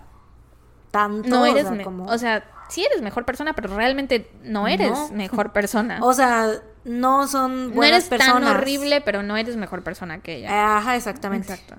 tanto, 0.91 1.27
No 1.27 1.41
o 1.41 1.45
eres. 1.45 1.63
sea, 1.63 1.71
me- 1.71 1.83
como- 1.83 2.05
O 2.05 2.17
sea, 2.17 2.49
sí 2.69 2.85
eres 2.85 3.01
mejor 3.01 3.25
persona, 3.25 3.51
pero 3.53 3.75
realmente 3.75 4.31
no 4.41 4.67
eres 4.69 4.91
No. 4.91 5.09
mejor 5.11 5.51
persona. 5.51 5.99
o 6.01 6.13
sea, 6.13 6.61
no 6.85 7.27
son 7.27 7.69
no 7.69 7.75
buenas 7.75 8.05
eres 8.05 8.09
personas. 8.09 8.41
tan 8.43 8.55
horrible, 8.57 9.01
pero 9.01 9.21
no 9.23 9.35
eres 9.37 9.57
mejor 9.57 9.83
persona 9.83 10.21
que 10.21 10.35
ella. 10.37 10.77
Ajá, 10.77 10.95
exactamente. 10.95 11.51
Exacto. 11.51 11.75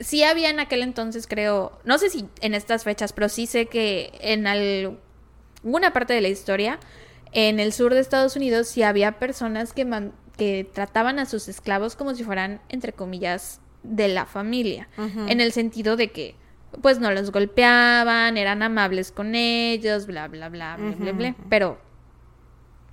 Sí 0.00 0.22
había 0.22 0.50
en 0.50 0.60
aquel 0.60 0.82
entonces, 0.82 1.26
creo, 1.26 1.78
no 1.84 1.98
sé 1.98 2.10
si 2.10 2.28
en 2.40 2.54
estas 2.54 2.84
fechas, 2.84 3.12
pero 3.12 3.28
sí 3.28 3.46
sé 3.46 3.66
que 3.66 4.12
en 4.20 4.46
alguna 4.46 5.92
parte 5.92 6.14
de 6.14 6.20
la 6.20 6.28
historia, 6.28 6.78
en 7.32 7.60
el 7.60 7.72
sur 7.72 7.94
de 7.94 8.00
Estados 8.00 8.36
Unidos, 8.36 8.68
sí 8.68 8.82
había 8.82 9.18
personas 9.18 9.72
que, 9.72 9.84
man- 9.84 10.12
que 10.36 10.68
trataban 10.72 11.18
a 11.18 11.26
sus 11.26 11.48
esclavos 11.48 11.96
como 11.96 12.14
si 12.14 12.24
fueran, 12.24 12.60
entre 12.68 12.92
comillas, 12.92 13.60
de 13.82 14.08
la 14.08 14.26
familia. 14.26 14.88
En 15.28 15.40
el 15.40 15.52
sentido 15.52 15.96
de 15.96 16.10
que, 16.10 16.34
pues, 16.82 16.98
no 16.98 17.10
los 17.12 17.30
golpeaban, 17.30 18.36
eran 18.36 18.62
amables 18.62 19.12
con 19.12 19.34
ellos, 19.34 20.06
bla, 20.06 20.28
bla, 20.28 20.48
bla, 20.48 20.76
bla, 20.76 20.90
bla, 20.96 21.12
bla. 21.12 21.34
Pero 21.48 21.78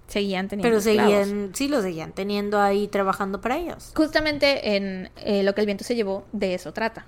seguían 0.07 0.47
teniendo 0.47 0.67
Pero 0.67 0.77
esclavos. 0.77 1.27
seguían, 1.27 1.51
sí 1.53 1.67
lo 1.67 1.81
seguían 1.81 2.11
teniendo 2.13 2.59
ahí 2.61 2.87
trabajando 2.87 3.41
para 3.41 3.57
ellos. 3.57 3.91
Justamente 3.95 4.75
en 4.75 5.09
eh, 5.17 5.43
lo 5.43 5.53
que 5.53 5.61
el 5.61 5.65
viento 5.67 5.83
se 5.83 5.95
llevó, 5.95 6.25
de 6.31 6.53
eso 6.53 6.71
trata. 6.73 7.05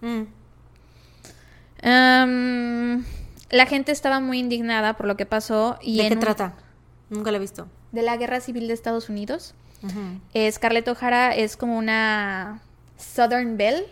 Mm. 0.00 0.22
La 3.50 3.66
gente 3.66 3.92
estaba 3.92 4.20
muy 4.20 4.38
indignada 4.38 4.94
por 4.96 5.06
lo 5.06 5.16
que 5.16 5.26
pasó 5.26 5.78
y 5.82 5.96
¿De 5.98 6.02
en 6.04 6.08
qué 6.10 6.14
un- 6.14 6.20
trata? 6.20 6.54
Nunca 7.08 7.30
lo 7.30 7.36
he 7.38 7.40
visto. 7.40 7.66
de 7.92 8.02
la 8.02 8.16
guerra 8.16 8.40
civil 8.40 8.68
de 8.68 8.74
Estados 8.74 9.08
Unidos. 9.08 9.54
Eh, 10.34 10.52
Scarlett 10.52 10.86
O'Hara 10.88 11.34
es 11.34 11.56
como 11.56 11.76
una 11.78 12.60
Southern 12.98 13.56
Belle, 13.56 13.86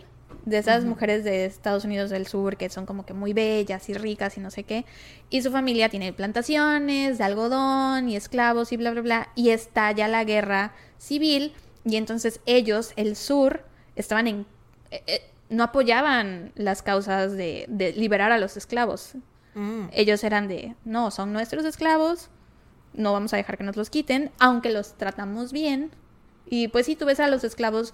de 0.49 0.57
esas 0.57 0.85
mujeres 0.85 1.23
de 1.23 1.45
Estados 1.45 1.85
Unidos 1.85 2.09
del 2.09 2.27
Sur 2.27 2.57
que 2.57 2.69
son 2.69 2.85
como 2.85 3.05
que 3.05 3.13
muy 3.13 3.33
bellas 3.33 3.87
y 3.89 3.93
ricas 3.93 4.37
y 4.37 4.41
no 4.41 4.51
sé 4.51 4.63
qué. 4.63 4.85
Y 5.29 5.41
su 5.41 5.51
familia 5.51 5.89
tiene 5.89 6.11
plantaciones 6.13 7.17
de 7.17 7.23
algodón 7.23 8.09
y 8.09 8.15
esclavos 8.15 8.71
y 8.71 8.77
bla, 8.77 8.91
bla, 8.91 9.01
bla. 9.01 9.29
Y 9.35 9.49
estalla 9.49 10.07
la 10.07 10.23
guerra 10.23 10.73
civil 10.97 11.53
y 11.85 11.95
entonces 11.95 12.41
ellos, 12.45 12.93
el 12.95 13.15
sur, 13.15 13.63
estaban 13.95 14.27
en... 14.27 14.45
eh, 14.91 15.03
eh, 15.07 15.21
no 15.49 15.63
apoyaban 15.63 16.51
las 16.55 16.83
causas 16.83 17.31
de, 17.31 17.65
de 17.67 17.93
liberar 17.93 18.31
a 18.31 18.37
los 18.37 18.55
esclavos. 18.55 19.13
Mm. 19.55 19.85
Ellos 19.91 20.23
eran 20.23 20.47
de, 20.47 20.75
no, 20.85 21.09
son 21.09 21.33
nuestros 21.33 21.65
esclavos, 21.65 22.29
no 22.93 23.13
vamos 23.13 23.33
a 23.33 23.37
dejar 23.37 23.57
que 23.57 23.63
nos 23.63 23.75
los 23.75 23.89
quiten, 23.89 24.31
aunque 24.39 24.69
los 24.69 24.93
tratamos 24.93 25.51
bien. 25.51 25.89
Y 26.47 26.67
pues 26.67 26.85
sí, 26.85 26.95
tú 26.95 27.05
ves 27.05 27.19
a 27.19 27.27
los 27.27 27.43
esclavos. 27.43 27.93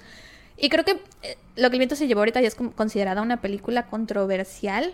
Y 0.58 0.70
creo 0.70 0.86
que 0.86 1.04
eh, 1.22 1.38
lo 1.56 1.70
que 1.70 1.76
el 1.76 1.80
viento 1.80 1.96
se 1.96 2.08
llevó 2.08 2.22
ahorita 2.22 2.42
ya 2.42 2.48
es 2.48 2.56
considerada 2.56 3.22
una 3.22 3.42
película 3.42 3.88
controversial 3.88 4.94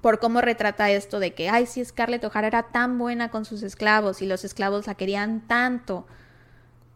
por 0.00 0.18
cómo 0.18 0.40
retrata 0.40 0.90
esto 0.90 1.20
de 1.20 1.34
que, 1.34 1.48
ay, 1.48 1.66
sí, 1.66 1.84
Scarlett 1.84 2.24
O'Hara 2.24 2.46
era 2.46 2.62
tan 2.64 2.98
buena 2.98 3.30
con 3.30 3.44
sus 3.44 3.62
esclavos 3.62 4.22
y 4.22 4.26
los 4.26 4.44
esclavos 4.44 4.86
la 4.86 4.94
querían 4.94 5.40
tanto. 5.46 6.06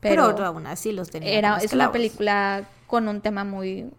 Pero, 0.00 0.34
Pero, 0.34 0.46
aún 0.46 0.66
así 0.66 0.92
los 0.92 1.10
tenía 1.10 1.30
era, 1.30 1.50
como 1.52 1.62
es 1.64 1.72
una 1.72 1.92
película 1.92 2.68
con 2.86 3.08
un 3.08 3.20
tema 3.20 3.44
muy 3.44 3.90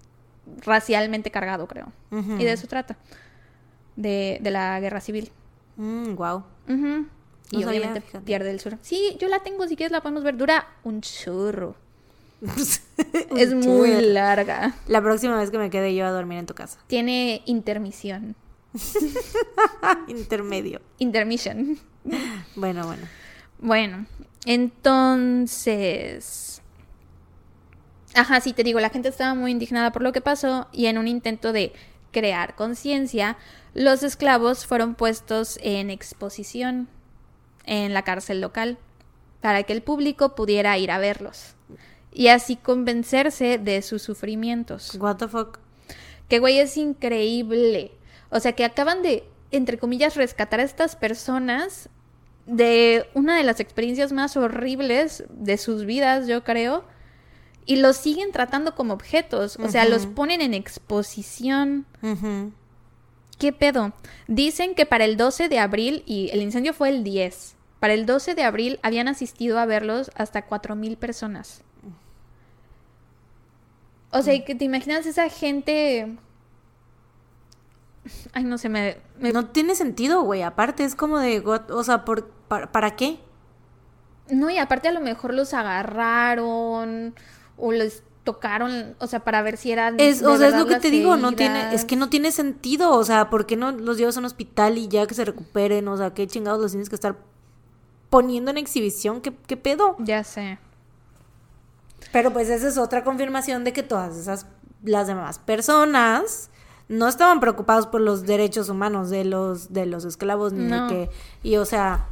racialmente 0.63 1.31
cargado, 1.31 1.67
creo. 1.67 1.91
Y 2.11 2.43
de 2.43 2.51
eso 2.51 2.67
trata, 2.67 2.97
de, 3.95 4.39
de 4.41 4.51
la 4.51 4.79
guerra 4.79 5.01
civil. 5.01 5.31
Mm, 5.77 6.15
wow. 6.15 6.43
Y 7.51 7.57
No 7.57 7.69
obviamente 7.69 8.01
pierde 8.21 8.51
el 8.51 8.59
sueño. 8.59 8.79
Sí, 8.81 9.17
yo 9.19 9.27
la 9.27 9.39
tengo, 9.39 9.67
si 9.67 9.75
quieres 9.75 9.91
la 9.91 10.01
podemos 10.01 10.23
ver. 10.23 10.37
Dura 10.37 10.67
un 10.83 11.01
churro. 11.01 11.75
Es 13.35 13.53
muy 13.53 14.01
larga. 14.01 14.73
La 14.87 15.01
próxima 15.01 15.37
vez 15.37 15.51
que 15.51 15.57
me 15.57 15.69
quede 15.69 15.95
yo 15.95 16.05
a 16.05 16.11
dormir 16.11 16.39
en 16.39 16.45
tu 16.45 16.53
casa. 16.53 16.79
Tiene 16.87 17.41
intermisión. 17.45 18.35
Intermedio. 20.07 20.81
Intermission. 20.99 21.77
Bueno, 22.55 22.85
bueno. 22.85 23.03
Bueno, 23.59 24.05
entonces... 24.45 25.41
Ajá, 28.13 28.39
sí, 28.39 28.53
te 28.53 28.63
digo, 28.63 28.79
la 28.79 28.89
gente 28.89 29.09
estaba 29.09 29.33
muy 29.33 29.51
indignada 29.51 29.91
por 29.91 30.01
lo 30.01 30.13
que 30.13 30.21
pasó 30.21 30.69
y 30.71 30.85
en 30.85 30.97
un 30.97 31.09
intento 31.09 31.51
de 31.51 31.73
crear 32.11 32.55
conciencia, 32.55 33.37
los 33.73 34.03
esclavos 34.03 34.65
fueron 34.65 34.95
puestos 34.95 35.59
en 35.61 35.89
exposición 35.89 36.87
en 37.65 37.93
la 37.93 38.03
cárcel 38.03 38.39
local 38.39 38.77
para 39.41 39.63
que 39.63 39.73
el 39.73 39.81
público 39.81 40.33
pudiera 40.33 40.77
ir 40.77 40.91
a 40.91 40.97
verlos 40.97 41.54
y 42.15 42.29
así 42.29 42.55
convencerse 42.55 43.57
de 43.57 43.81
sus 43.81 44.01
sufrimientos. 44.01 44.95
What 44.95 45.17
the 45.17 45.27
fuck. 45.27 45.59
Que 46.29 46.39
güey 46.39 46.59
es 46.59 46.77
increíble. 46.77 47.91
O 48.29 48.39
sea, 48.39 48.53
que 48.53 48.63
acaban 48.63 49.03
de, 49.03 49.25
entre 49.51 49.77
comillas, 49.77 50.15
rescatar 50.15 50.61
a 50.61 50.63
estas 50.63 50.95
personas 50.95 51.89
de 52.45 53.05
una 53.15 53.35
de 53.37 53.43
las 53.43 53.59
experiencias 53.59 54.13
más 54.13 54.37
horribles 54.37 55.25
de 55.29 55.57
sus 55.57 55.83
vidas, 55.83 56.25
yo 56.25 56.45
creo. 56.45 56.85
Y 57.65 57.75
los 57.77 57.97
siguen 57.97 58.31
tratando 58.31 58.75
como 58.75 58.93
objetos. 58.93 59.57
O 59.59 59.67
sea, 59.67 59.83
los 59.83 60.05
ponen 60.05 60.41
en 60.41 60.53
exposición. 60.53 61.85
¿Qué 63.37 63.51
pedo? 63.51 63.91
Dicen 64.27 64.73
que 64.73 64.85
para 64.85 65.03
el 65.03 65.17
12 65.17 65.49
de 65.49 65.59
abril, 65.59 66.03
y 66.05 66.29
el 66.31 66.41
incendio 66.41 66.73
fue 66.73 66.87
el 66.87 67.03
10, 67.03 67.57
para 67.81 67.93
el 67.93 68.05
12 68.05 68.35
de 68.35 68.43
abril 68.43 68.79
habían 68.83 69.09
asistido 69.09 69.59
a 69.59 69.65
verlos 69.65 70.11
hasta 70.15 70.47
4.000 70.47 70.95
personas. 70.95 71.64
O 74.11 74.21
sea, 74.21 74.33
y 74.33 74.43
que 74.45 74.55
te 74.55 74.65
imaginas 74.65 75.05
esa 75.05 75.29
gente... 75.29 76.17
Ay, 78.33 78.43
no 78.43 78.57
sé, 78.57 78.69
me... 78.69 78.97
me- 79.19 79.33
No 79.33 79.47
tiene 79.47 79.75
sentido, 79.75 80.21
güey. 80.21 80.41
Aparte, 80.43 80.83
es 80.83 80.95
como 80.95 81.17
de. 81.19 81.39
what- 81.41 81.71
O 81.71 81.83
sea, 81.83 82.05
¿por, 82.05 82.27
para, 82.47 82.71
¿para 82.71 82.95
qué? 82.95 83.19
No, 84.29 84.49
y 84.49 84.57
aparte 84.57 84.87
a 84.87 84.91
lo 84.91 85.01
mejor 85.01 85.33
los 85.33 85.53
agarraron 85.53 87.15
o 87.57 87.71
les 87.71 88.03
tocaron, 88.23 88.95
o 88.99 89.05
sea, 89.07 89.23
para 89.23 89.41
ver 89.43 89.55
si 89.57 89.71
eran... 89.71 89.99
Es, 89.99 90.23
o 90.23 90.35
sea, 90.37 90.47
es 90.47 90.55
lo 90.55 90.65
que 90.65 90.77
te 90.77 90.89
digo, 90.89 91.15
no 91.15 91.33
tiene, 91.33 91.75
es 91.75 91.85
que 91.85 91.95
no 91.95 92.09
tiene 92.09 92.31
sentido, 92.31 92.91
o 92.91 93.03
sea, 93.03 93.29
¿por 93.29 93.45
qué 93.45 93.55
no 93.55 93.71
los 93.71 93.97
llevas 93.99 94.17
a 94.17 94.19
un 94.19 94.25
hospital 94.25 94.79
y 94.79 94.87
ya 94.87 95.05
que 95.05 95.13
se 95.13 95.25
recuperen? 95.25 95.87
O 95.87 95.95
sea, 95.95 96.13
¿qué 96.15 96.25
chingados 96.25 96.59
los 96.59 96.71
tienes 96.71 96.89
que 96.89 96.95
estar 96.95 97.17
poniendo 98.09 98.49
en 98.49 98.57
exhibición? 98.57 99.21
¿Qué, 99.21 99.31
qué 99.45 99.57
pedo? 99.57 99.95
Ya 99.99 100.23
sé. 100.23 100.57
Pero 102.11 102.31
pues 102.31 102.49
esa 102.49 102.67
es 102.67 102.77
otra 102.77 103.03
confirmación 103.03 103.63
de 103.63 103.73
que 103.73 103.83
todas 103.83 104.15
esas, 104.15 104.45
las 104.83 105.07
demás 105.07 105.39
personas 105.39 106.49
no 106.87 107.07
estaban 107.07 107.39
preocupados 107.39 107.87
por 107.87 108.01
los 108.01 108.23
derechos 108.25 108.69
humanos 108.69 109.09
de 109.09 109.25
los, 109.25 109.73
de 109.73 109.85
los 109.85 110.05
esclavos, 110.05 110.53
ni 110.53 110.65
No. 110.67 110.87
de 110.87 110.87
que, 110.93 111.09
y 111.43 111.57
o 111.57 111.65
sea, 111.65 112.05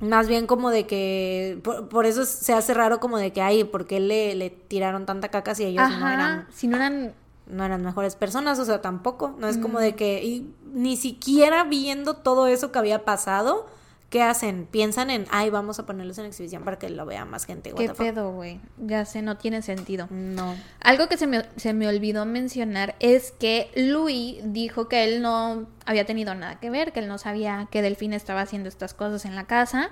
más 0.00 0.28
bien 0.28 0.46
como 0.46 0.70
de 0.70 0.86
que, 0.86 1.60
por, 1.62 1.88
por 1.88 2.06
eso 2.06 2.24
se 2.24 2.52
hace 2.52 2.74
raro 2.74 3.00
como 3.00 3.18
de 3.18 3.32
que, 3.32 3.42
ay, 3.42 3.64
¿por 3.64 3.86
qué 3.86 4.00
le, 4.00 4.34
le 4.34 4.50
tiraron 4.50 5.06
tanta 5.06 5.28
caca 5.28 5.54
si 5.54 5.64
ellos 5.64 5.88
no 6.00 6.08
eran 6.08 6.46
si 6.50 6.66
no 6.68 6.76
eran... 6.76 7.12
no 7.46 7.64
eran 7.64 7.82
mejores 7.84 8.16
personas, 8.16 8.58
o 8.58 8.64
sea, 8.64 8.80
tampoco. 8.80 9.34
No 9.38 9.46
es 9.46 9.58
como 9.58 9.78
Mm. 9.78 9.82
de 9.82 9.94
que 9.96 10.24
y 10.24 10.54
ni 10.72 10.96
siquiera 10.96 11.64
viendo 11.64 12.14
todo 12.14 12.46
eso 12.46 12.72
que 12.72 12.78
había 12.78 13.04
pasado, 13.04 13.66
¿qué 14.10 14.22
hacen? 14.22 14.66
Piensan 14.66 15.08
en, 15.08 15.26
ay, 15.30 15.50
vamos 15.50 15.78
a 15.78 15.86
ponerlos 15.86 16.18
en 16.18 16.26
exhibición 16.26 16.64
para 16.64 16.78
que 16.78 16.90
lo 16.90 17.06
vea 17.06 17.24
más 17.24 17.46
gente. 17.46 17.72
¿Qué 17.72 17.88
pedo, 17.88 18.32
güey? 18.32 18.60
Ya 18.76 19.04
sé, 19.04 19.22
no 19.22 19.38
tiene 19.38 19.62
sentido. 19.62 20.08
No. 20.10 20.56
Algo 20.80 21.08
que 21.08 21.16
se 21.16 21.28
me, 21.28 21.44
se 21.56 21.72
me 21.72 21.88
olvidó 21.88 22.26
mencionar 22.26 22.96
es 22.98 23.30
que 23.30 23.70
Louis 23.76 24.40
dijo 24.44 24.88
que 24.88 25.04
él 25.04 25.22
no 25.22 25.68
había 25.86 26.04
tenido 26.04 26.34
nada 26.34 26.58
que 26.58 26.70
ver, 26.70 26.92
que 26.92 27.00
él 27.00 27.08
no 27.08 27.18
sabía 27.18 27.68
que 27.70 27.82
Delfín 27.82 28.12
estaba 28.12 28.42
haciendo 28.42 28.68
estas 28.68 28.94
cosas 28.94 29.24
en 29.24 29.36
la 29.36 29.44
casa. 29.44 29.90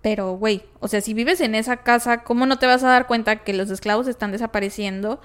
Pero, 0.00 0.32
güey, 0.32 0.64
o 0.80 0.88
sea, 0.88 1.02
si 1.02 1.12
vives 1.12 1.40
en 1.40 1.54
esa 1.54 1.78
casa, 1.78 2.24
¿cómo 2.24 2.46
no 2.46 2.58
te 2.58 2.66
vas 2.66 2.82
a 2.82 2.88
dar 2.88 3.06
cuenta 3.06 3.44
que 3.44 3.52
los 3.52 3.68
esclavos 3.68 4.08
están 4.08 4.32
desapareciendo? 4.32 5.20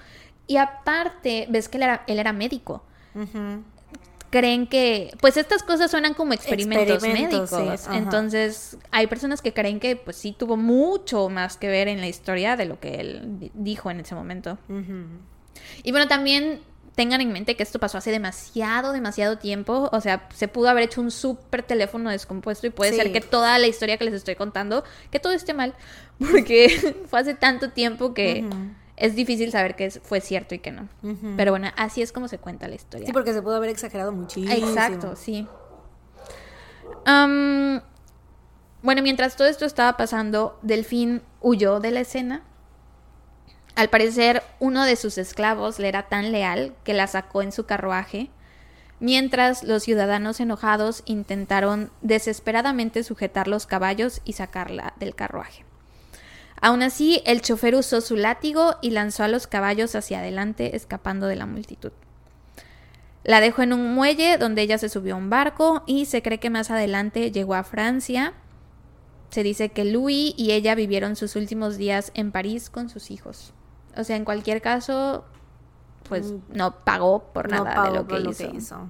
Y 0.45 0.57
aparte, 0.57 1.47
ves 1.49 1.69
que 1.69 1.77
él 1.77 1.83
era, 1.83 2.03
él 2.07 2.19
era 2.19 2.33
médico. 2.33 2.83
Creen 4.33 4.65
que, 4.65 5.15
pues 5.21 5.37
estas 5.37 5.61
cosas 5.61 5.91
suenan 5.91 6.15
como 6.15 6.33
experimentos, 6.33 6.89
Experimentos, 6.89 7.49
sí, 7.51 7.55
médicos. 7.55 7.87
ajá. 7.87 7.97
Entonces, 7.97 8.77
hay 8.89 9.05
personas 9.05 9.43
que 9.43 9.53
creen 9.53 9.79
que, 9.79 9.95
pues 9.95 10.17
sí, 10.17 10.35
tuvo 10.35 10.57
mucho 10.57 11.29
más 11.29 11.55
que 11.57 11.67
ver 11.67 11.87
en 11.87 12.01
la 12.01 12.07
historia 12.07 12.55
de 12.55 12.65
lo 12.65 12.79
que 12.79 12.95
él 12.99 13.21
di- 13.39 13.51
dijo 13.53 13.91
en 13.91 13.99
ese 13.99 14.15
momento. 14.15 14.57
Y 15.83 15.91
bueno, 15.91 16.07
también 16.07 16.61
tengan 16.95 17.21
en 17.21 17.31
mente 17.31 17.55
que 17.55 17.61
esto 17.61 17.77
pasó 17.77 17.99
hace 17.99 18.09
demasiado, 18.09 18.91
demasiado 18.91 19.37
tiempo. 19.37 19.87
O 19.91 20.01
sea, 20.01 20.27
se 20.33 20.47
pudo 20.47 20.69
haber 20.69 20.85
hecho 20.85 20.99
un 21.01 21.11
súper 21.11 21.61
teléfono 21.63 22.09
descompuesto 22.09 22.65
y 22.65 22.69
puede 22.71 22.91
Sí. 22.91 22.97
ser 22.97 23.11
que 23.11 23.21
toda 23.21 23.57
la 23.59 23.67
historia 23.67 23.97
que 23.97 24.05
les 24.05 24.13
estoy 24.15 24.35
contando, 24.35 24.83
que 25.11 25.19
todo 25.19 25.33
esté 25.33 25.53
mal, 25.53 25.75
porque 26.19 26.95
fue 27.07 27.19
hace 27.19 27.35
tanto 27.35 27.69
tiempo 27.69 28.13
que. 28.15 28.43
Es 28.97 29.15
difícil 29.15 29.51
saber 29.51 29.75
que 29.75 29.85
es- 29.85 29.99
fue 30.03 30.21
cierto 30.21 30.53
y 30.55 30.59
que 30.59 30.71
no. 30.71 30.87
Pero 31.37 31.51
bueno, 31.51 31.69
así 31.77 32.01
es 32.01 32.11
como 32.11 32.27
se 32.27 32.37
cuenta 32.37 32.67
la 32.67 32.75
historia. 32.75 33.07
Sí, 33.07 33.13
porque 33.13 33.33
se 33.33 33.41
pudo 33.41 33.55
haber 33.55 33.69
exagerado 33.69 34.11
muchísimo. 34.11 34.53
Exacto, 34.53 35.15
sí. 35.15 35.47
Bueno, 38.81 39.01
mientras 39.01 39.35
todo 39.37 39.47
esto 39.47 39.65
estaba 39.65 39.95
pasando, 39.95 40.59
Delfín 40.61 41.21
huyó 41.41 41.79
de 41.79 41.91
la 41.91 42.01
escena. 42.01 42.41
Al 43.75 43.89
parecer, 43.89 44.43
uno 44.59 44.83
de 44.83 44.95
sus 44.97 45.17
esclavos 45.17 45.79
le 45.79 45.87
era 45.87 46.03
tan 46.09 46.31
leal 46.31 46.75
que 46.83 46.93
la 46.93 47.07
sacó 47.07 47.41
en 47.41 47.51
su 47.53 47.65
carruaje, 47.65 48.29
mientras 48.99 49.63
los 49.63 49.83
ciudadanos 49.83 50.39
enojados 50.41 51.01
intentaron 51.05 51.91
desesperadamente 52.01 53.03
sujetar 53.03 53.47
los 53.47 53.65
caballos 53.65 54.21
y 54.25 54.33
sacarla 54.33 54.93
del 54.97 55.15
carruaje. 55.15 55.65
Aún 56.63 56.81
así, 56.81 57.21
el 57.25 57.41
chofer 57.41 57.75
usó 57.75 57.99
su 57.99 58.15
látigo 58.15 58.77
y 58.81 58.91
lanzó 58.91 59.25
a 59.25 59.27
los 59.27 59.47
caballos 59.47 59.95
hacia 59.95 60.19
adelante, 60.19 60.77
escapando 60.77 61.27
de 61.27 61.35
la 61.35 61.45
multitud. 61.45 61.91
La 63.25 63.41
dejó 63.41 63.63
en 63.63 63.73
un 63.73 63.93
muelle 63.93 64.37
donde 64.37 64.61
ella 64.61 64.77
se 64.77 64.87
subió 64.87 65.15
a 65.15 65.17
un 65.17 65.29
barco 65.29 65.83
y 65.87 66.05
se 66.05 66.21
cree 66.21 66.39
que 66.39 66.49
más 66.49 66.71
adelante 66.71 67.31
llegó 67.31 67.55
a 67.55 67.65
Francia. 67.65 68.31
Se 69.29 69.43
dice 69.43 69.71
que 69.73 69.83
Louis 69.83 70.35
y 70.37 70.53
ella 70.53 70.73
vivieron 70.73 71.17
sus 71.17 71.35
últimos 71.35 71.75
días 71.75 72.13
en 72.15 72.31
París 72.31 72.69
con 72.69 72.87
sus 72.87 73.11
hijos. 73.11 73.53
O 73.97 74.05
sea, 74.05 74.15
en 74.15 74.23
cualquier 74.23 74.61
caso, 74.61 75.25
pues 76.07 76.33
no 76.47 76.85
pagó 76.85 77.25
por 77.33 77.49
No 77.49 77.65
nada 77.65 77.75
pagó 77.75 77.91
de 77.91 77.97
lo 77.97 78.07
que 78.07 78.45
por 78.45 78.55
hizo. 78.55 78.89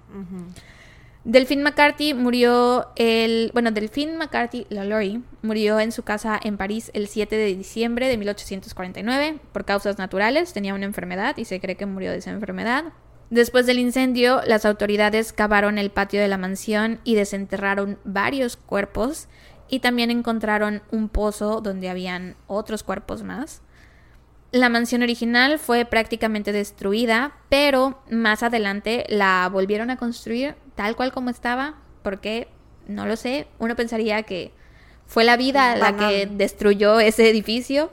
Delphine 1.25 1.63
McCarthy 1.63 2.13
murió 2.13 2.89
el... 2.97 3.49
Bueno, 3.53 3.71
Delphine 3.71 4.17
McCarthy 4.17 4.67
Lalaurie 4.69 5.21
murió 5.41 5.79
en 5.79 5.93
su 5.93 6.03
casa 6.03 6.37
en 6.43 6.57
París 6.57 6.91
el 6.93 7.07
7 7.07 7.37
de 7.37 7.55
diciembre 7.55 8.09
de 8.09 8.17
1849 8.17 9.39
por 9.53 9.63
causas 9.63 9.97
naturales. 9.97 10.51
Tenía 10.51 10.73
una 10.73 10.85
enfermedad 10.85 11.37
y 11.37 11.45
se 11.45 11.61
cree 11.61 11.77
que 11.77 11.85
murió 11.85 12.11
de 12.11 12.17
esa 12.17 12.31
enfermedad. 12.31 12.91
Después 13.29 13.65
del 13.65 13.79
incendio, 13.79 14.41
las 14.45 14.65
autoridades 14.65 15.31
cavaron 15.31 15.77
el 15.77 15.91
patio 15.91 16.19
de 16.19 16.27
la 16.27 16.37
mansión 16.37 16.99
y 17.05 17.15
desenterraron 17.15 17.99
varios 18.03 18.57
cuerpos 18.57 19.29
y 19.69 19.79
también 19.79 20.11
encontraron 20.11 20.83
un 20.91 21.07
pozo 21.07 21.61
donde 21.61 21.89
habían 21.89 22.35
otros 22.47 22.83
cuerpos 22.83 23.23
más. 23.23 23.61
La 24.53 24.69
mansión 24.69 25.01
original 25.01 25.57
fue 25.57 25.83
prácticamente 25.83 26.51
destruida, 26.51 27.35
pero 27.49 27.99
más 28.11 28.43
adelante 28.43 29.03
la 29.09 29.49
volvieron 29.51 29.89
a 29.89 29.97
construir 29.97 30.53
tal 30.75 30.95
cual 30.95 31.11
como 31.11 31.31
estaba, 31.31 31.79
porque 32.03 32.47
no 32.87 33.07
lo 33.07 33.15
sé, 33.15 33.47
uno 33.57 33.75
pensaría 33.75 34.21
que 34.21 34.51
fue 35.07 35.23
la 35.23 35.37
vida 35.37 35.75
la 35.75 35.97
que 35.97 36.27
destruyó 36.27 36.99
ese 36.99 37.27
edificio, 37.31 37.89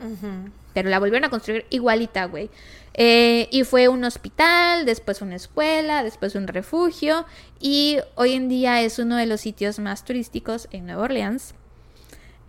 pero 0.74 0.90
la 0.90 0.98
volvieron 0.98 1.24
a 1.24 1.30
construir 1.30 1.64
igualita, 1.70 2.26
güey. 2.26 2.50
Eh, 2.92 3.48
y 3.50 3.64
fue 3.64 3.88
un 3.88 4.04
hospital, 4.04 4.84
después 4.84 5.22
una 5.22 5.36
escuela, 5.36 6.02
después 6.04 6.34
un 6.34 6.46
refugio, 6.46 7.24
y 7.58 8.00
hoy 8.16 8.34
en 8.34 8.50
día 8.50 8.82
es 8.82 8.98
uno 8.98 9.16
de 9.16 9.24
los 9.24 9.40
sitios 9.40 9.78
más 9.78 10.04
turísticos 10.04 10.68
en 10.72 10.84
Nueva 10.84 11.04
Orleans. 11.04 11.54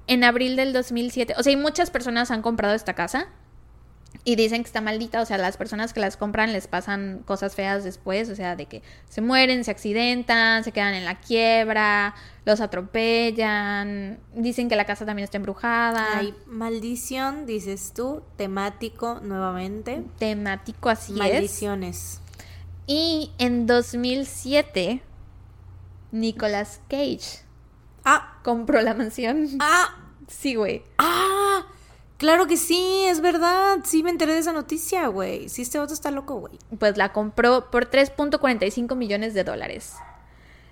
En 0.08 0.26
abril 0.26 0.58
del 0.58 0.74
2007, 0.74 1.36
o 1.38 1.44
sea, 1.44 1.54
y 1.54 1.56
muchas 1.56 1.92
personas 1.92 2.30
han 2.30 2.42
comprado 2.42 2.76
esta 2.76 2.94
casa 2.94 3.30
y 4.24 4.36
dicen 4.36 4.62
que 4.62 4.68
está 4.68 4.82
maldita, 4.82 5.22
o 5.22 5.26
sea, 5.26 5.38
las 5.38 5.58
personas 5.58 5.94
que 5.94 6.00
las 6.00 6.16
compran 6.18 6.54
les 6.54 6.68
pasan 6.68 7.24
cosas 7.26 7.56
feas 7.56 7.84
después, 7.84 8.30
o 8.30 8.36
sea, 8.36 8.56
de 8.56 8.66
que 8.68 8.84
se 9.10 9.22
mueren, 9.22 9.64
se 9.64 9.72
accidentan, 9.72 10.64
se 10.64 10.72
quedan 10.72 10.94
en 10.94 11.06
la 11.06 11.20
quiebra, 11.20 12.14
los 12.46 12.62
atropellan, 12.62 14.20
dicen 14.36 14.70
que 14.70 14.76
la 14.76 14.86
casa 14.86 15.06
también 15.06 15.24
está 15.24 15.38
embrujada. 15.38 16.18
Hay 16.20 16.36
maldición, 16.46 17.46
dices 17.46 17.94
tú, 17.96 18.22
temático 18.38 19.20
nuevamente. 19.24 20.04
Temático 20.20 20.90
así 20.90 21.14
es. 21.14 21.18
Maldiciones. 21.18 22.22
Y 22.86 23.32
en 23.38 23.66
2007, 23.66 25.02
Nicolas 26.12 26.82
Cage 26.90 27.40
Ah, 28.04 28.40
compró 28.44 28.82
la 28.82 28.94
mansión. 28.94 29.48
ah, 29.60 29.96
Sí, 30.28 30.56
güey. 30.56 30.84
ah. 30.98 31.41
Claro 32.22 32.46
que 32.46 32.56
sí, 32.56 33.04
es 33.08 33.20
verdad. 33.20 33.80
Sí 33.84 34.04
me 34.04 34.12
enteré 34.12 34.34
de 34.34 34.40
esa 34.42 34.54
noticia, 34.54 35.08
güey. 35.08 35.50
Sí, 35.50 35.64
este 35.64 35.80
otro 35.80 35.96
está 35.96 36.12
loco, 36.12 36.36
güey. 36.36 36.54
Pues 36.78 36.96
la 36.96 37.12
compró 37.14 37.72
por 37.72 37.90
3.45 37.90 38.96
millones 38.96 39.34
de 39.34 39.44
dólares. 39.44 39.96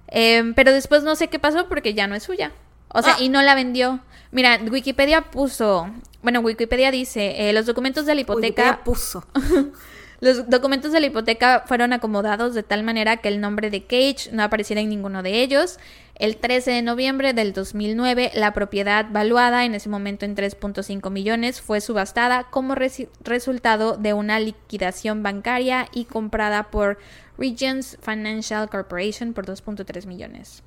Em, 0.10 0.54
pero 0.54 0.72
después 0.72 1.02
no 1.02 1.16
sé 1.16 1.28
qué 1.30 1.40
pasó 1.40 1.68
porque 1.68 1.96
ya 1.96 2.06
no 2.06 2.14
es 2.14 2.22
suya. 2.22 2.52
O 2.90 3.02
sea, 3.02 3.16
Ah. 3.16 3.22
y 3.24 3.30
no 3.30 3.42
la 3.42 3.56
vendió. 3.56 4.00
Mira, 4.32 4.60
Wikipedia 4.70 5.32
puso. 5.32 5.90
Bueno, 6.22 6.42
Wikipedia 6.42 6.92
dice: 6.92 7.50
eh, 7.50 7.52
los 7.54 7.66
documentos 7.66 8.06
de 8.06 8.14
la 8.14 8.22
hipoteca. 8.22 8.62
Wikipedia 8.62 8.84
puso. 8.84 9.24
Los 10.22 10.50
documentos 10.50 10.92
de 10.92 11.00
la 11.00 11.08
hipoteca 11.08 11.64
fueron 11.66 11.94
acomodados 11.94 12.54
de 12.54 12.64
tal 12.64 12.84
manera 12.84 13.18
que 13.18 13.30
el 13.30 13.40
nombre 13.40 13.70
de 13.70 13.84
Cage 13.84 14.32
no 14.34 14.44
apareciera 14.44 14.82
en 14.82 14.90
ninguno 14.90 15.24
de 15.24 15.42
ellos. 15.42 15.80
El 16.16 16.36
13 16.36 16.72
de 16.72 16.82
noviembre 16.82 17.34
del 17.34 17.54
2009, 17.54 18.32
la 18.34 18.52
propiedad 18.54 19.06
valuada 19.10 19.64
en 19.64 19.76
ese 19.76 19.88
momento 19.88 20.26
en 20.26 20.36
3.5 20.36 21.10
millones 21.10 21.62
fue 21.62 21.80
subastada 21.80 22.48
como 22.50 22.76
resultado 22.76 23.96
de 23.96 24.12
una 24.12 24.42
liquidación 24.42 25.24
bancaria 25.24 25.88
y 25.94 26.04
comprada 26.04 26.70
por 26.70 26.98
Regions 27.38 27.98
Financial 28.02 28.70
Corporation 28.70 29.32
por 29.32 29.46
2.3 29.46 30.06
millones. 30.06 30.64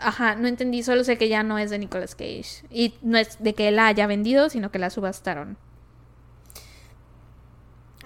Ajá, 0.00 0.34
no 0.34 0.48
entendí, 0.48 0.82
solo 0.82 1.04
sé 1.04 1.16
que 1.16 1.28
ya 1.28 1.44
no 1.44 1.58
es 1.58 1.70
de 1.70 1.78
Nicolas 1.78 2.16
Cage. 2.16 2.64
Y 2.70 2.94
no 3.00 3.16
es 3.16 3.40
de 3.40 3.54
que 3.54 3.70
la 3.70 3.86
haya 3.86 4.08
vendido, 4.08 4.50
sino 4.50 4.72
que 4.72 4.80
la 4.80 4.90
subastaron. 4.90 5.56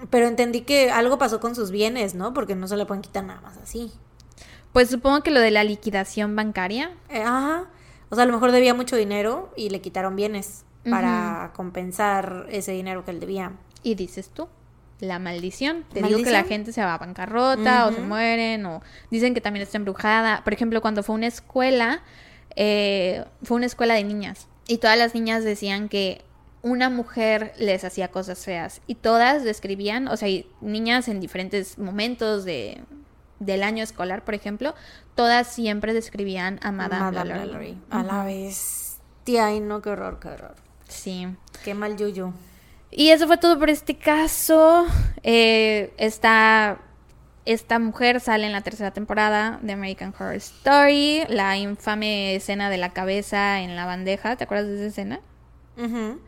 Pero 0.09 0.27
entendí 0.27 0.61
que 0.61 0.91
algo 0.91 1.17
pasó 1.17 1.39
con 1.39 1.55
sus 1.55 1.71
bienes, 1.71 2.15
¿no? 2.15 2.33
Porque 2.33 2.55
no 2.55 2.67
se 2.67 2.77
le 2.77 2.85
pueden 2.85 3.01
quitar 3.01 3.23
nada 3.23 3.41
más 3.41 3.57
así. 3.57 3.91
Pues 4.73 4.89
supongo 4.89 5.21
que 5.21 5.31
lo 5.31 5.39
de 5.39 5.51
la 5.51 5.63
liquidación 5.63 6.35
bancaria. 6.35 6.91
Eh, 7.09 7.21
ajá. 7.21 7.65
O 8.09 8.15
sea, 8.15 8.23
a 8.23 8.27
lo 8.27 8.33
mejor 8.33 8.51
debía 8.51 8.73
mucho 8.73 8.95
dinero 8.95 9.51
y 9.55 9.69
le 9.69 9.81
quitaron 9.81 10.15
bienes 10.15 10.65
para 10.89 11.51
compensar 11.55 12.47
ese 12.49 12.71
dinero 12.71 13.05
que 13.05 13.11
él 13.11 13.19
debía. 13.19 13.53
Y 13.83 13.95
dices 13.95 14.29
tú, 14.29 14.47
la 14.99 15.19
maldición. 15.19 15.85
Te 15.93 16.01
digo 16.01 16.23
que 16.23 16.31
la 16.31 16.43
gente 16.43 16.73
se 16.73 16.83
va 16.83 16.95
a 16.95 16.97
bancarrota 16.97 17.87
o 17.87 17.93
se 17.93 18.01
mueren 18.01 18.65
o 18.65 18.81
dicen 19.09 19.33
que 19.33 19.41
también 19.41 19.63
está 19.63 19.77
embrujada. 19.77 20.43
Por 20.43 20.53
ejemplo, 20.53 20.81
cuando 20.81 21.03
fue 21.03 21.15
una 21.15 21.27
escuela, 21.27 22.01
eh, 22.55 23.25
fue 23.43 23.57
una 23.57 23.65
escuela 23.65 23.95
de 23.95 24.03
niñas 24.03 24.47
y 24.67 24.77
todas 24.77 24.97
las 24.97 25.13
niñas 25.13 25.43
decían 25.43 25.89
que 25.89 26.21
una 26.63 26.89
mujer 26.89 27.53
les 27.57 27.83
hacía 27.83 28.09
cosas 28.09 28.45
feas 28.45 28.81
y 28.87 28.95
todas 28.95 29.43
describían, 29.43 30.07
o 30.07 30.17
sea, 30.17 30.29
niñas 30.61 31.07
en 31.07 31.19
diferentes 31.19 31.77
momentos 31.77 32.45
de, 32.45 32.83
del 33.39 33.63
año 33.63 33.83
escolar, 33.83 34.23
por 34.23 34.35
ejemplo, 34.35 34.75
todas 35.15 35.47
siempre 35.47 35.93
describían 35.93 36.59
a 36.61 36.71
Madame, 36.71 37.11
Madame 37.11 37.29
Lalaurie. 37.29 37.45
Lalaurie. 37.45 37.77
A 37.89 38.03
la 38.03 38.23
vez. 38.23 38.99
Tía, 39.23 39.47
ay, 39.47 39.59
no, 39.59 39.81
qué 39.81 39.89
horror, 39.89 40.19
qué 40.19 40.29
horror. 40.29 40.55
Sí. 40.87 41.27
Qué 41.63 41.73
mal 41.73 41.97
yuyu. 41.97 42.33
Y 42.91 43.09
eso 43.09 43.25
fue 43.25 43.37
todo 43.37 43.57
por 43.57 43.69
este 43.69 43.97
caso. 43.97 44.85
Eh, 45.23 45.93
esta, 45.97 46.79
esta 47.45 47.79
mujer 47.79 48.19
sale 48.19 48.45
en 48.45 48.51
la 48.51 48.61
tercera 48.61 48.91
temporada 48.91 49.59
de 49.61 49.73
American 49.73 50.13
Horror 50.17 50.35
Story. 50.35 51.23
La 51.29 51.57
infame 51.57 52.35
escena 52.35 52.69
de 52.69 52.77
la 52.77 52.91
cabeza 52.91 53.61
en 53.61 53.75
la 53.75 53.85
bandeja. 53.85 54.35
¿Te 54.35 54.43
acuerdas 54.43 54.67
de 54.67 54.75
esa 54.75 54.85
escena? 54.87 55.21
Ujú. 55.77 56.19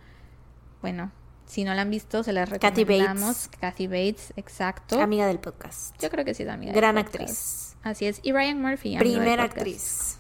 Bueno, 0.84 1.12
si 1.45 1.64
no 1.64 1.74
la 1.74 1.82
han 1.84 1.90
visto, 1.90 2.24
se 2.24 2.34
las 2.34 2.50
Kathy 2.50 2.84
recomendamos. 2.84 3.50
Kathy 3.60 3.88
Bates, 3.88 4.34
exacto. 4.36 5.00
Amiga 5.02 5.26
del 5.26 5.40
podcast. 5.40 5.95
Yo 6.02 6.10
creo 6.10 6.26
que 6.26 6.34
sí 6.34 6.44
es 6.44 6.50
amiga. 6.50 6.74
Gran 6.74 6.98
actriz. 6.98 7.78
Así 7.84 8.06
es. 8.06 8.20
Y 8.22 8.34
Ryan 8.34 8.62
Murphy. 8.62 8.98
Primera 8.98 9.44
actriz. 9.44 10.18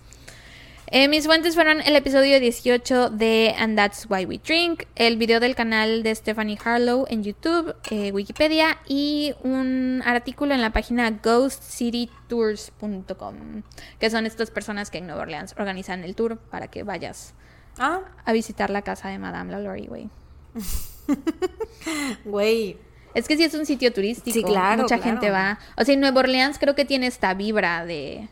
Eh, 0.87 1.09
mis 1.09 1.25
fuentes 1.25 1.55
fueron 1.55 1.81
el 1.81 1.97
episodio 1.97 2.39
18 2.39 3.09
de 3.09 3.53
And 3.57 3.75
That's 3.75 4.07
Why 4.09 4.23
We 4.25 4.37
Drink, 4.37 4.83
el 4.95 5.17
video 5.17 5.41
del 5.41 5.53
canal 5.55 6.01
de 6.01 6.15
Stephanie 6.15 6.57
Harlow 6.63 7.07
en 7.09 7.23
YouTube, 7.23 7.75
eh, 7.91 8.13
Wikipedia 8.13 8.77
y 8.87 9.33
un 9.43 10.01
artículo 10.05 10.53
en 10.53 10.61
la 10.61 10.71
página 10.71 11.11
ghostcitytours.com, 11.11 13.63
que 13.99 14.09
son 14.09 14.25
estas 14.25 14.49
personas 14.51 14.89
que 14.91 14.99
en 14.99 15.07
Nueva 15.07 15.23
Orleans 15.23 15.55
organizan 15.57 16.05
el 16.05 16.15
tour 16.15 16.37
para 16.37 16.67
que 16.67 16.83
vayas 16.83 17.33
Ah, 17.79 18.01
a 18.23 18.33
visitar 18.33 18.69
la 18.69 18.83
casa 18.83 19.09
de 19.09 19.17
Madame 19.17 19.51
Lalaurie, 19.51 19.87
güey. 19.87 20.07
güey. 22.25 22.77
Es 23.13 23.27
que 23.27 23.37
sí 23.37 23.43
es 23.43 23.53
un 23.53 23.65
sitio 23.65 23.93
turístico. 23.93 24.33
Sí, 24.33 24.43
claro, 24.43 24.83
Mucha 24.83 24.97
claro. 24.97 25.11
gente 25.11 25.29
va. 25.29 25.59
O 25.77 25.83
sea, 25.85 25.93
en 25.93 25.99
Nueva 25.99 26.21
Orleans 26.21 26.57
creo 26.57 26.73
que 26.75 26.85
tiene 26.85 27.07
esta 27.07 27.33
vibra 27.33 27.85
de... 27.85 28.29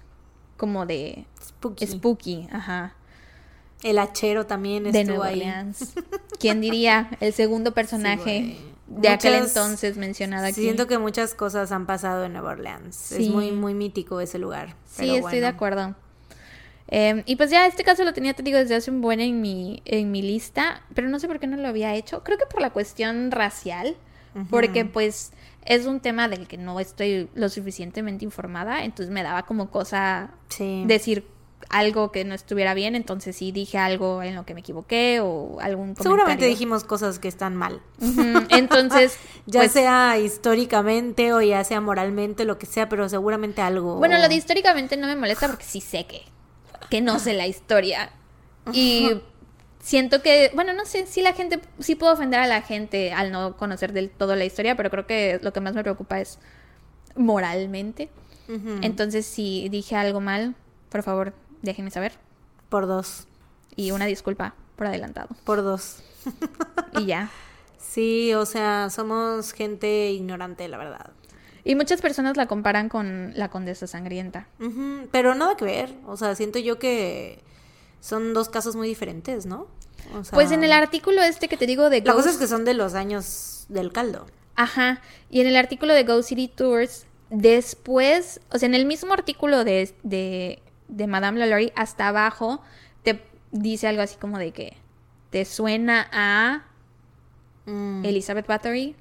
como 0.57 0.85
de... 0.85 1.25
Spooky. 1.43 1.87
Spooky, 1.87 2.47
ajá. 2.51 2.95
El 3.83 3.99
hachero 3.99 4.45
también 4.47 4.83
de 4.83 4.89
estuvo 4.89 5.17
Nueva 5.17 5.27
ahí. 5.27 5.39
Orleans. 5.41 5.93
¿Quién 6.39 6.61
diría? 6.61 7.09
El 7.19 7.33
segundo 7.33 7.73
personaje 7.75 8.57
Sí, 8.57 8.71
de 8.87 9.09
aquel 9.09 9.35
entonces 9.35 9.97
mencionado 9.97 10.45
aquí. 10.47 10.61
Siento 10.61 10.87
que 10.87 10.97
muchas 10.97 11.35
cosas 11.35 11.71
han 11.71 11.85
pasado 11.85 12.25
en 12.25 12.33
Nueva 12.33 12.51
Orleans. 12.51 12.95
Sí. 12.95 13.25
Es 13.25 13.29
muy, 13.29 13.51
muy 13.51 13.73
mítico 13.75 14.19
ese 14.19 14.39
lugar. 14.39 14.75
Sí, 14.85 14.97
Pero 15.01 15.15
estoy 15.15 15.39
de 15.39 15.47
acuerdo. 15.47 15.95
Eh, 16.91 17.23
y 17.25 17.37
pues 17.37 17.49
ya 17.49 17.65
este 17.65 17.83
caso 17.83 18.03
lo 18.03 18.13
tenía, 18.13 18.33
te 18.33 18.43
digo, 18.43 18.57
desde 18.57 18.75
hace 18.75 18.91
un 18.91 19.01
buen 19.01 19.21
en 19.21 19.41
mi, 19.41 19.81
en 19.85 20.11
mi 20.11 20.21
lista, 20.21 20.83
pero 20.93 21.07
no 21.09 21.19
sé 21.19 21.27
por 21.27 21.39
qué 21.39 21.47
no 21.47 21.57
lo 21.57 21.67
había 21.67 21.95
hecho. 21.95 22.23
Creo 22.23 22.37
que 22.37 22.45
por 22.45 22.61
la 22.61 22.69
cuestión 22.71 23.31
racial, 23.31 23.95
porque 24.49 24.85
pues 24.85 25.31
es 25.65 25.85
un 25.85 25.99
tema 25.99 26.27
del 26.27 26.47
que 26.47 26.57
no 26.57 26.79
estoy 26.79 27.29
lo 27.33 27.49
suficientemente 27.49 28.25
informada, 28.25 28.83
entonces 28.83 29.11
me 29.13 29.23
daba 29.23 29.43
como 29.43 29.69
cosa 29.71 30.31
Sí. 30.49 30.83
decir 30.85 31.25
algo 31.69 32.11
que 32.11 32.25
no 32.25 32.33
estuviera 32.35 32.73
bien, 32.73 32.95
entonces 32.95 33.35
sí 33.37 33.51
dije 33.51 33.77
algo 33.77 34.23
en 34.23 34.35
lo 34.35 34.45
que 34.45 34.53
me 34.53 34.59
equivoqué 34.61 35.19
o 35.21 35.59
algún 35.61 35.93
comentario. 35.95 36.03
Seguramente 36.03 36.45
dijimos 36.45 36.83
cosas 36.83 37.19
que 37.19 37.27
están 37.29 37.55
mal. 37.55 37.81
Entonces, 38.49 39.17
Ya 39.45 39.61
pues, 39.61 39.71
sea 39.71 40.17
históricamente 40.17 41.31
o 41.33 41.41
ya 41.41 41.63
sea 41.63 41.79
moralmente, 41.79 42.43
lo 42.45 42.57
que 42.57 42.65
sea, 42.65 42.89
pero 42.89 43.07
seguramente 43.07 43.61
algo. 43.61 43.95
Bueno, 43.97 44.17
lo 44.17 44.27
de 44.27 44.35
históricamente 44.35 44.97
no 44.97 45.07
me 45.07 45.15
molesta 45.15 45.47
porque 45.47 45.63
sí 45.63 45.79
sé 45.81 46.05
que, 46.05 46.23
que 46.91 47.01
no 47.01 47.17
sé 47.17 47.33
la 47.33 47.47
historia. 47.47 48.11
Y 48.73 49.09
siento 49.79 50.21
que, 50.21 50.51
bueno, 50.53 50.73
no 50.73 50.85
sé, 50.85 51.07
si 51.07 51.21
la 51.21 51.33
gente, 51.33 51.59
sí 51.79 51.95
puedo 51.95 52.13
ofender 52.13 52.41
a 52.41 52.47
la 52.47 52.61
gente 52.61 53.13
al 53.13 53.31
no 53.31 53.55
conocer 53.55 53.93
del 53.93 54.09
todo 54.09 54.35
la 54.35 54.45
historia, 54.45 54.75
pero 54.75 54.91
creo 54.91 55.07
que 55.07 55.39
lo 55.41 55.53
que 55.53 55.61
más 55.61 55.73
me 55.73 55.81
preocupa 55.81 56.19
es 56.19 56.37
moralmente. 57.15 58.09
Entonces, 58.81 59.25
si 59.25 59.69
dije 59.69 59.95
algo 59.95 60.19
mal, 60.19 60.55
por 60.89 61.03
favor, 61.03 61.33
déjenme 61.61 61.89
saber. 61.89 62.11
Por 62.67 62.85
dos. 62.85 63.25
Y 63.77 63.91
una 63.91 64.05
disculpa 64.05 64.53
por 64.75 64.87
adelantado. 64.87 65.29
Por 65.45 65.63
dos. 65.63 66.03
Y 66.99 67.05
ya. 67.05 67.31
Sí, 67.77 68.33
o 68.35 68.45
sea, 68.45 68.89
somos 68.89 69.51
gente 69.51 70.11
ignorante, 70.11 70.65
la 70.69 70.77
verdad. 70.77 71.09
Y 71.63 71.75
muchas 71.75 72.01
personas 72.01 72.37
la 72.37 72.47
comparan 72.47 72.89
con 72.89 73.33
la 73.35 73.49
condesa 73.49 73.87
sangrienta. 73.87 74.47
Pero 75.11 75.35
nada 75.35 75.55
que 75.55 75.65
ver. 75.65 75.93
O 76.07 76.17
sea, 76.17 76.35
siento 76.35 76.59
yo 76.59 76.79
que 76.79 77.39
son 77.99 78.33
dos 78.33 78.49
casos 78.49 78.75
muy 78.75 78.87
diferentes, 78.87 79.45
¿no? 79.45 79.67
O 80.15 80.23
sea, 80.23 80.33
Pues 80.33 80.51
en 80.51 80.63
el 80.63 80.71
artículo 80.71 81.21
este 81.21 81.47
que 81.47 81.57
te 81.57 81.67
digo 81.67 81.89
de 81.89 82.01
La 82.01 82.13
cosa 82.13 82.31
es 82.31 82.37
que 82.37 82.47
son 82.47 82.65
de 82.65 82.73
los 82.73 82.95
años 82.95 83.65
del 83.69 83.91
caldo. 83.91 84.25
Ajá. 84.55 85.01
Y 85.29 85.41
en 85.41 85.47
el 85.47 85.55
artículo 85.55 85.93
de 85.93 86.03
Go 86.03 86.23
City 86.23 86.47
Tours, 86.47 87.05
después, 87.29 88.41
o 88.51 88.57
sea, 88.57 88.67
en 88.67 88.75
el 88.75 88.85
mismo 88.85 89.13
artículo 89.13 89.63
de, 89.63 89.93
de, 90.03 90.61
de 90.87 91.07
Madame 91.07 91.39
Lalaurie, 91.39 91.71
hasta 91.75 92.07
abajo, 92.07 92.61
te 93.03 93.23
dice 93.51 93.87
algo 93.87 94.01
así 94.01 94.17
como 94.17 94.39
de 94.39 94.51
que 94.51 94.77
te 95.29 95.45
suena 95.45 96.07
a 96.11 96.65
Mm, 97.65 98.03
Elizabeth 98.05 98.47
Bathory. 98.47 98.95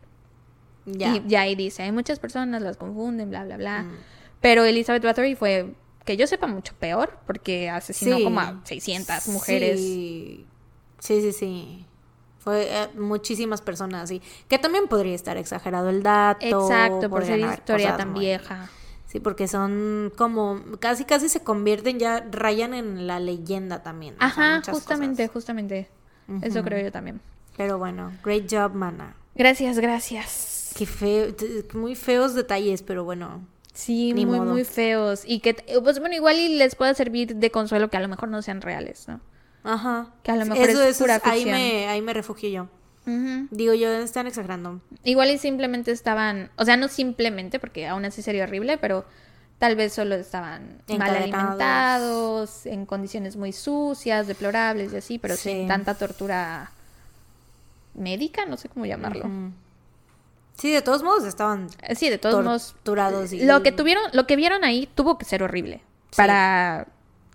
Ya. 0.86 1.16
Y 1.16 1.22
ya 1.26 1.42
ahí 1.42 1.54
dice, 1.54 1.82
hay 1.82 1.92
muchas 1.92 2.18
personas 2.18 2.62
las 2.62 2.76
confunden, 2.76 3.30
bla, 3.30 3.44
bla, 3.44 3.56
bla. 3.56 3.82
Mm. 3.82 3.96
Pero 4.40 4.64
Elizabeth 4.64 5.04
Bathory 5.04 5.34
fue, 5.34 5.74
que 6.04 6.16
yo 6.16 6.26
sepa, 6.26 6.46
mucho 6.46 6.74
peor, 6.78 7.18
porque 7.26 7.68
asesinó 7.70 8.16
Sí. 8.16 8.24
como 8.24 8.40
a 8.40 8.60
600 8.64 9.28
mujeres. 9.28 9.78
Sí, 9.80 10.46
sí, 10.98 11.20
sí. 11.20 11.32
sí. 11.32 11.86
Fue 12.38 12.66
eh, 12.70 12.88
muchísimas 12.96 13.60
personas, 13.60 14.08
sí. 14.08 14.22
Que 14.48 14.58
también 14.58 14.88
podría 14.88 15.14
estar 15.14 15.36
exagerado 15.36 15.90
el 15.90 16.02
dato. 16.02 16.40
Exacto, 16.46 17.10
por 17.10 17.24
ser 17.24 17.38
historia 17.40 17.96
tan 17.98 18.12
muy- 18.12 18.20
vieja. 18.20 18.70
Sí, 19.06 19.18
porque 19.20 19.46
son 19.48 20.12
como, 20.16 20.60
casi 20.78 21.04
casi 21.04 21.28
se 21.28 21.40
convierten 21.40 21.98
ya, 21.98 22.24
rayan 22.30 22.72
en 22.74 23.06
la 23.08 23.18
leyenda 23.20 23.82
también. 23.82 24.14
o 24.14 24.18
sea, 24.18 24.28
Ajá, 24.28 24.62
justamente, 24.70 25.26
justamente. 25.28 25.90
Eso 26.42 26.62
creo 26.62 26.80
yo 26.82 26.92
también. 26.92 27.20
Pero 27.56 27.76
bueno, 27.76 28.12
great 28.24 28.46
job, 28.50 28.72
mana. 28.72 29.16
Gracias, 29.34 29.78
gracias. 29.80 30.59
Qué 30.76 30.86
feo, 30.86 31.34
muy 31.74 31.94
feos 31.94 32.34
detalles, 32.34 32.82
pero 32.82 33.04
bueno. 33.04 33.46
Sí, 33.72 34.12
muy, 34.14 34.24
modo. 34.26 34.52
muy 34.52 34.64
feos. 34.64 35.22
Y 35.26 35.40
que, 35.40 35.54
pues 35.82 36.00
bueno, 36.00 36.14
igual 36.14 36.36
y 36.38 36.56
les 36.56 36.74
pueda 36.74 36.92
servir 36.94 37.36
de 37.36 37.50
consuelo 37.50 37.88
que 37.88 37.96
a 37.96 38.00
lo 38.00 38.08
mejor 38.08 38.28
no 38.28 38.42
sean 38.42 38.60
reales, 38.60 39.06
¿no? 39.08 39.20
Ajá. 39.64 40.10
Que 40.22 40.32
a 40.32 40.36
lo 40.36 40.46
mejor 40.46 40.68
eso, 40.70 40.82
es 40.82 40.90
eso 40.96 41.04
pura 41.04 41.20
ahí 41.24 41.40
ficción. 41.44 41.56
me, 41.58 41.88
ahí 41.88 42.02
me 42.02 42.12
refugio 42.12 42.48
yo. 42.48 42.62
Ujú. 43.06 43.48
Digo 43.50 43.74
yo, 43.74 43.90
están 43.92 44.26
exagerando. 44.26 44.80
Igual 45.04 45.30
y 45.30 45.38
simplemente 45.38 45.90
estaban, 45.92 46.50
o 46.56 46.64
sea, 46.64 46.76
no 46.76 46.88
simplemente, 46.88 47.58
porque 47.58 47.86
aún 47.86 48.04
así 48.04 48.22
sería 48.22 48.44
horrible, 48.44 48.76
pero 48.78 49.04
tal 49.58 49.76
vez 49.76 49.92
solo 49.92 50.14
estaban 50.14 50.82
mal 50.98 51.16
alimentados, 51.16 52.66
en 52.66 52.86
condiciones 52.86 53.36
muy 53.36 53.52
sucias, 53.52 54.26
deplorables 54.26 54.92
y 54.92 54.96
así, 54.96 55.18
pero 55.18 55.36
Sí. 55.36 55.50
sin 55.50 55.68
tanta 55.68 55.94
tortura 55.94 56.70
médica, 57.94 58.46
no 58.46 58.56
sé 58.56 58.68
cómo 58.68 58.86
llamarlo. 58.86 59.26
Ujú. 59.26 59.52
Sí, 60.60 60.70
de 60.70 60.82
todos 60.82 61.02
modos 61.02 61.24
estaban 61.24 61.68
Sí, 61.96 62.10
de 62.10 62.18
todos 62.18 62.44
modos. 62.44 62.72
torturados 62.74 63.32
y... 63.32 63.42
Lo 63.44 63.62
que 63.62 63.72
tuvieron, 63.72 64.02
lo 64.12 64.26
que 64.26 64.36
vieron 64.36 64.62
ahí 64.62 64.86
tuvo 64.94 65.16
que 65.18 65.24
ser 65.24 65.42
horrible 65.42 65.82
Sí. 66.10 66.16
para 66.16 66.86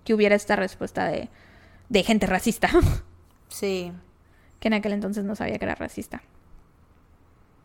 que 0.03 0.13
hubiera 0.13 0.35
esta 0.35 0.55
respuesta 0.55 1.05
de, 1.07 1.29
de 1.89 2.03
gente 2.03 2.27
racista. 2.27 2.69
Sí, 3.49 3.91
que 4.59 4.67
en 4.67 4.73
aquel 4.73 4.91
entonces 4.93 5.23
no 5.23 5.35
sabía 5.35 5.57
que 5.57 5.65
era 5.65 5.75
racista. 5.75 6.21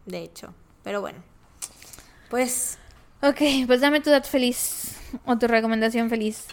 de 0.06 0.18
hecho. 0.18 0.54
Pero 0.84 1.00
bueno. 1.00 1.18
Pues 2.30 2.78
Ok, 3.22 3.66
pues 3.66 3.80
dame 3.82 4.00
tu 4.00 4.08
dato 4.10 4.28
feliz 4.28 4.96
o 5.26 5.36
tu 5.36 5.46
recomendación 5.46 6.08
feliz. 6.08 6.46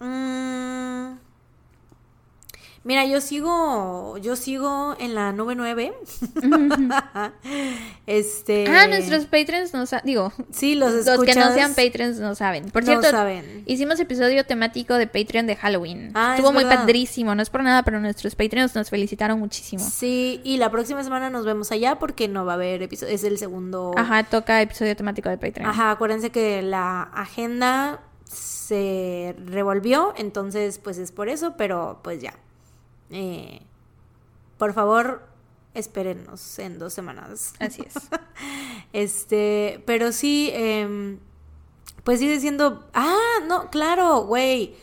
Mm. 0.00 1.18
Mira, 2.88 3.04
yo 3.04 3.20
sigo, 3.20 4.16
yo 4.16 4.34
sigo 4.34 4.96
en 4.98 5.14
la 5.14 5.30
nube 5.32 5.54
9. 5.54 5.92
este. 8.06 8.64
Ah, 8.66 8.86
nuestros 8.86 9.26
patrons 9.26 9.74
no 9.74 9.84
saben, 9.84 10.06
digo, 10.06 10.32
Sí, 10.50 10.74
los 10.74 10.94
los 10.94 11.04
que 11.04 11.10
no 11.10 11.22
escuchas, 11.42 11.54
sean 11.54 11.74
patrons 11.74 12.18
no 12.18 12.34
saben. 12.34 12.70
Por 12.70 12.84
no 12.84 12.92
cierto, 12.92 13.10
saben. 13.10 13.62
hicimos 13.66 14.00
episodio 14.00 14.46
temático 14.46 14.94
de 14.94 15.06
Patreon 15.06 15.46
de 15.46 15.56
Halloween. 15.56 16.12
Ah, 16.14 16.30
Estuvo 16.36 16.48
es 16.48 16.54
muy 16.54 16.64
verdad. 16.64 16.78
padrísimo, 16.78 17.34
no 17.34 17.42
es 17.42 17.50
por 17.50 17.62
nada, 17.62 17.82
pero 17.82 18.00
nuestros 18.00 18.34
Patreons 18.34 18.74
nos 18.74 18.88
felicitaron 18.88 19.38
muchísimo. 19.38 19.84
Sí, 19.84 20.40
y 20.42 20.56
la 20.56 20.70
próxima 20.70 21.04
semana 21.04 21.28
nos 21.28 21.44
vemos 21.44 21.70
allá 21.72 21.98
porque 21.98 22.26
no 22.26 22.46
va 22.46 22.52
a 22.52 22.54
haber 22.54 22.80
episodio. 22.82 23.14
Es 23.14 23.22
el 23.22 23.36
segundo. 23.36 23.92
Ajá, 23.98 24.24
toca 24.24 24.62
episodio 24.62 24.96
temático 24.96 25.28
de 25.28 25.36
Patreon. 25.36 25.68
Ajá, 25.68 25.90
acuérdense 25.90 26.30
que 26.30 26.62
la 26.62 27.02
agenda 27.02 28.00
se 28.24 29.36
revolvió, 29.44 30.14
entonces 30.16 30.78
pues 30.78 30.96
es 30.96 31.12
por 31.12 31.28
eso, 31.28 31.54
pero 31.58 32.00
pues 32.02 32.22
ya. 32.22 32.32
Eh, 33.10 33.60
por 34.58 34.72
favor, 34.74 35.26
espérennos 35.74 36.58
en 36.58 36.78
dos 36.78 36.92
semanas. 36.92 37.54
Así 37.58 37.82
es. 37.82 37.94
Este, 38.94 39.82
pero 39.84 40.12
sí, 40.12 40.50
em, 40.54 41.18
pues 42.04 42.20
sigue 42.20 42.40
siendo. 42.40 42.88
Ah, 42.94 43.40
no, 43.46 43.68
claro, 43.70 44.22
güey. 44.24 44.74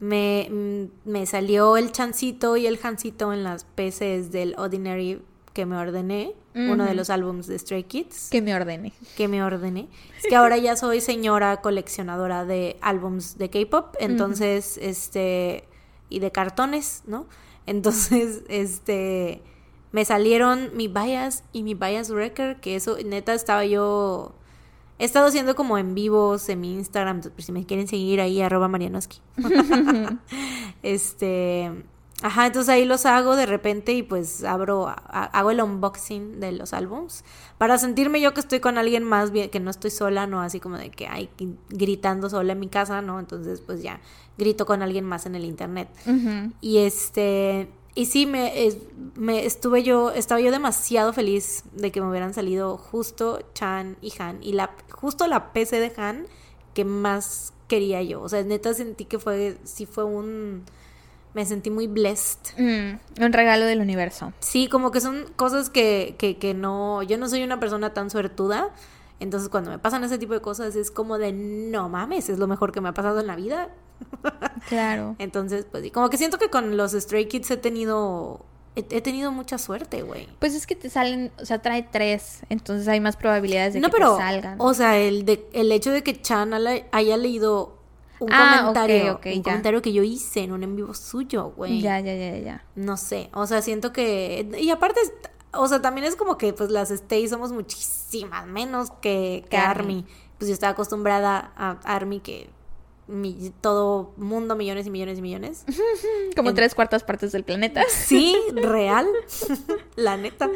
Me, 0.00 0.48
mm, 0.50 1.08
me 1.08 1.26
salió 1.26 1.76
el 1.76 1.92
chancito 1.92 2.56
y 2.56 2.66
el 2.66 2.76
jancito 2.76 3.32
en 3.32 3.44
las 3.44 3.64
PCs 3.64 4.32
del 4.32 4.56
Ordinary 4.58 5.22
que 5.52 5.64
me 5.66 5.76
ordené. 5.76 6.34
Uno 6.54 6.84
de 6.84 6.94
los 6.94 7.08
álbums 7.08 7.46
de 7.46 7.58
Stray 7.58 7.84
Kids 7.84 8.28
que 8.30 8.42
me 8.42 8.54
ordene. 8.54 8.92
que 9.16 9.26
me 9.26 9.42
ordené. 9.42 9.88
Es 10.18 10.26
que 10.28 10.36
ahora 10.36 10.58
ya 10.58 10.76
soy 10.76 11.00
señora 11.00 11.62
coleccionadora 11.62 12.44
de 12.44 12.76
álbums 12.82 13.38
de 13.38 13.48
K-pop, 13.48 13.94
entonces, 13.98 14.76
este, 14.76 15.64
y 16.10 16.18
de 16.18 16.30
cartones, 16.30 17.04
¿no? 17.06 17.26
Entonces, 17.66 18.42
este, 18.48 19.42
me 19.92 20.04
salieron 20.04 20.70
mi 20.74 20.88
bias 20.88 21.44
y 21.52 21.62
mi 21.62 21.74
bias 21.74 22.10
wrecker, 22.10 22.60
que 22.60 22.76
eso, 22.76 22.96
neta, 23.04 23.34
estaba 23.34 23.64
yo, 23.64 24.34
he 24.98 25.04
estado 25.04 25.26
haciendo 25.26 25.54
como 25.54 25.78
en 25.78 25.94
vivos 25.94 26.48
en 26.48 26.60
mi 26.60 26.74
Instagram, 26.74 27.20
pues, 27.20 27.46
si 27.46 27.52
me 27.52 27.64
quieren 27.64 27.88
seguir 27.88 28.20
ahí, 28.20 28.40
arroba 28.40 28.68
marianoski. 28.68 29.20
este, 30.82 31.70
ajá, 32.22 32.46
entonces 32.46 32.68
ahí 32.68 32.84
los 32.84 33.04
hago 33.06 33.36
de 33.36 33.46
repente 33.46 33.92
y 33.92 34.02
pues 34.02 34.44
abro, 34.44 34.88
a- 34.88 34.94
hago 35.32 35.50
el 35.50 35.60
unboxing 35.60 36.40
de 36.40 36.52
los 36.52 36.72
álbums 36.72 37.24
para 37.58 37.78
sentirme 37.78 38.20
yo 38.20 38.32
que 38.34 38.40
estoy 38.40 38.60
con 38.60 38.78
alguien 38.78 39.02
más 39.04 39.30
bien, 39.32 39.50
que 39.50 39.60
no 39.60 39.70
estoy 39.70 39.90
sola, 39.90 40.26
no 40.26 40.40
así 40.40 40.60
como 40.60 40.78
de 40.78 40.90
que 40.90 41.06
hay 41.08 41.28
gritando 41.68 42.30
sola 42.30 42.52
en 42.52 42.60
mi 42.60 42.68
casa, 42.68 43.02
¿no? 43.02 43.18
Entonces 43.20 43.60
pues 43.60 43.82
ya 43.82 44.00
grito 44.38 44.64
con 44.66 44.82
alguien 44.82 45.04
más 45.04 45.26
en 45.26 45.34
el 45.34 45.44
internet. 45.44 45.88
Y 46.60 46.78
este, 46.78 47.68
y 47.94 48.06
sí, 48.06 48.24
me, 48.26 48.52
me 49.14 49.44
estuve 49.44 49.82
yo, 49.82 50.10
estaba 50.12 50.40
yo 50.40 50.50
demasiado 50.50 51.12
feliz 51.12 51.64
de 51.74 51.92
que 51.92 52.00
me 52.00 52.08
hubieran 52.08 52.32
salido 52.32 52.78
justo 52.78 53.40
Chan 53.54 53.96
y 54.00 54.12
Han. 54.18 54.42
Y 54.42 54.52
la, 54.52 54.70
justo 54.90 55.26
la 55.26 55.52
PC 55.52 55.78
de 55.80 55.92
Han 56.00 56.26
que 56.74 56.84
más 56.86 57.52
quería 57.68 58.02
yo. 58.02 58.22
O 58.22 58.28
sea, 58.28 58.42
neta 58.42 58.72
sentí 58.74 59.04
que 59.04 59.18
fue, 59.18 59.58
sí 59.64 59.84
fue 59.86 60.04
un, 60.04 60.64
me 61.34 61.44
sentí 61.46 61.70
muy 61.70 61.86
blessed. 61.86 62.38
Mm, 62.58 63.22
un 63.24 63.32
regalo 63.32 63.64
del 63.64 63.80
universo. 63.80 64.32
Sí, 64.40 64.68
como 64.68 64.90
que 64.90 65.00
son 65.00 65.26
cosas 65.36 65.70
que, 65.70 66.14
que, 66.18 66.36
que 66.38 66.54
no, 66.54 67.02
yo 67.02 67.18
no 67.18 67.28
soy 67.28 67.42
una 67.42 67.58
persona 67.60 67.94
tan 67.94 68.10
suertuda. 68.10 68.70
Entonces 69.20 69.48
cuando 69.48 69.70
me 69.70 69.78
pasan 69.78 70.02
ese 70.04 70.18
tipo 70.18 70.34
de 70.34 70.40
cosas 70.40 70.74
es 70.74 70.90
como 70.90 71.16
de, 71.16 71.32
no 71.32 71.88
mames, 71.88 72.28
es 72.28 72.38
lo 72.38 72.48
mejor 72.48 72.72
que 72.72 72.80
me 72.80 72.88
ha 72.88 72.94
pasado 72.94 73.20
en 73.20 73.26
la 73.26 73.36
vida. 73.36 73.68
Claro. 74.68 75.16
Entonces, 75.18 75.66
pues 75.70 75.82
sí, 75.82 75.90
como 75.90 76.08
que 76.08 76.16
siento 76.16 76.38
que 76.38 76.48
con 76.48 76.76
los 76.76 76.92
Stray 76.92 77.26
Kids 77.26 77.50
he 77.50 77.56
tenido 77.56 78.44
he, 78.74 79.00
tenido 79.00 79.32
mucha 79.32 79.58
suerte, 79.58 80.02
güey. 80.02 80.28
Pues 80.38 80.54
es 80.54 80.66
que 80.66 80.74
te 80.74 80.88
salen, 80.88 81.30
o 81.40 81.44
sea, 81.44 81.60
trae 81.60 81.82
tres, 81.82 82.40
entonces 82.48 82.88
hay 82.88 83.00
más 83.00 83.16
probabilidades 83.16 83.74
de 83.74 83.80
No, 83.80 83.88
que 83.88 83.94
pero 83.98 84.16
te 84.16 84.22
salgan. 84.22 84.56
o 84.60 84.72
sea, 84.74 84.98
el 84.98 85.24
de 85.24 85.46
el 85.52 85.70
hecho 85.72 85.90
de 85.90 86.02
que 86.02 86.20
Chan 86.20 86.52
haya 86.54 87.16
leído 87.16 87.81
un 88.26 88.32
Ah, 88.32 88.58
comentario, 88.60 89.20
un 89.24 89.32
ya. 89.32 89.42
comentario 89.42 89.82
que 89.82 89.92
yo 89.92 90.02
hice 90.02 90.40
en 90.40 90.52
un 90.52 90.62
en 90.62 90.76
vivo 90.76 90.94
suyo, 90.94 91.52
güey. 91.56 91.80
Ya, 91.80 92.00
ya, 92.00 92.14
ya, 92.14 92.38
ya. 92.38 92.64
No 92.74 92.96
sé, 92.96 93.30
o 93.34 93.46
sea, 93.46 93.62
siento 93.62 93.92
que 93.92 94.48
y 94.58 94.70
aparte 94.70 95.00
o 95.54 95.68
sea, 95.68 95.82
también 95.82 96.06
es 96.06 96.16
como 96.16 96.38
que 96.38 96.52
pues 96.54 96.70
las 96.70 96.90
Stay 96.90 97.28
somos 97.28 97.52
muchísimas 97.52 98.46
menos 98.46 98.90
que, 99.02 99.44
que 99.50 99.56
Army. 99.58 99.98
Army. 100.00 100.06
Pues 100.38 100.48
yo 100.48 100.54
estaba 100.54 100.72
acostumbrada 100.72 101.52
a 101.56 101.72
Army 101.84 102.20
que 102.20 102.48
mi- 103.06 103.52
todo 103.60 104.12
mundo 104.16 104.56
millones 104.56 104.86
y 104.86 104.90
millones 104.90 105.18
y 105.18 105.22
millones. 105.22 105.64
Como 106.36 106.48
En- 106.50 106.54
tres 106.54 106.74
cuartas 106.74 107.04
partes 107.04 107.32
del 107.32 107.44
planeta. 107.44 107.82
Sí, 107.90 108.34
real, 108.54 109.06
la 109.96 110.16
neta. 110.16 110.48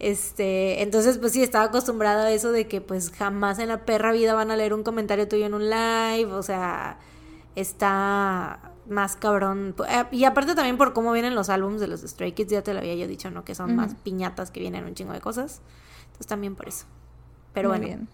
Este, 0.00 0.82
entonces 0.82 1.18
pues 1.18 1.32
sí, 1.32 1.42
estaba 1.42 1.66
acostumbrada 1.66 2.24
a 2.26 2.30
eso 2.32 2.52
de 2.52 2.66
que 2.66 2.80
pues 2.80 3.10
jamás 3.10 3.58
en 3.58 3.68
la 3.68 3.84
perra 3.84 4.12
vida 4.12 4.34
van 4.34 4.50
a 4.50 4.56
leer 4.56 4.72
un 4.74 4.82
comentario 4.82 5.28
tuyo 5.28 5.46
en 5.46 5.54
un 5.54 5.68
live, 5.70 6.32
o 6.32 6.42
sea, 6.42 6.98
está 7.60 8.72
más 8.88 9.16
cabrón. 9.16 9.74
Eh, 9.88 10.04
Y 10.12 10.24
aparte 10.24 10.54
también 10.54 10.76
por 10.76 10.92
cómo 10.92 11.12
vienen 11.12 11.34
los 11.34 11.48
álbumes 11.48 11.80
de 11.80 11.86
los 11.86 12.00
Stray 12.02 12.32
Kids, 12.32 12.50
ya 12.50 12.62
te 12.62 12.72
lo 12.74 12.80
había 12.80 12.94
yo 12.94 13.06
dicho, 13.06 13.30
¿no? 13.30 13.44
Que 13.44 13.54
son 13.54 13.76
más 13.76 13.94
piñatas 13.94 14.50
que 14.50 14.60
vienen 14.60 14.84
un 14.84 14.94
chingo 14.94 15.12
de 15.12 15.20
cosas. 15.20 15.60
Entonces 16.06 16.26
también 16.26 16.56
por 16.56 16.68
eso. 16.68 16.86
Pero 17.52 17.68
Muy 17.70 17.78
bueno, 17.78 17.86
bien. 17.96 18.08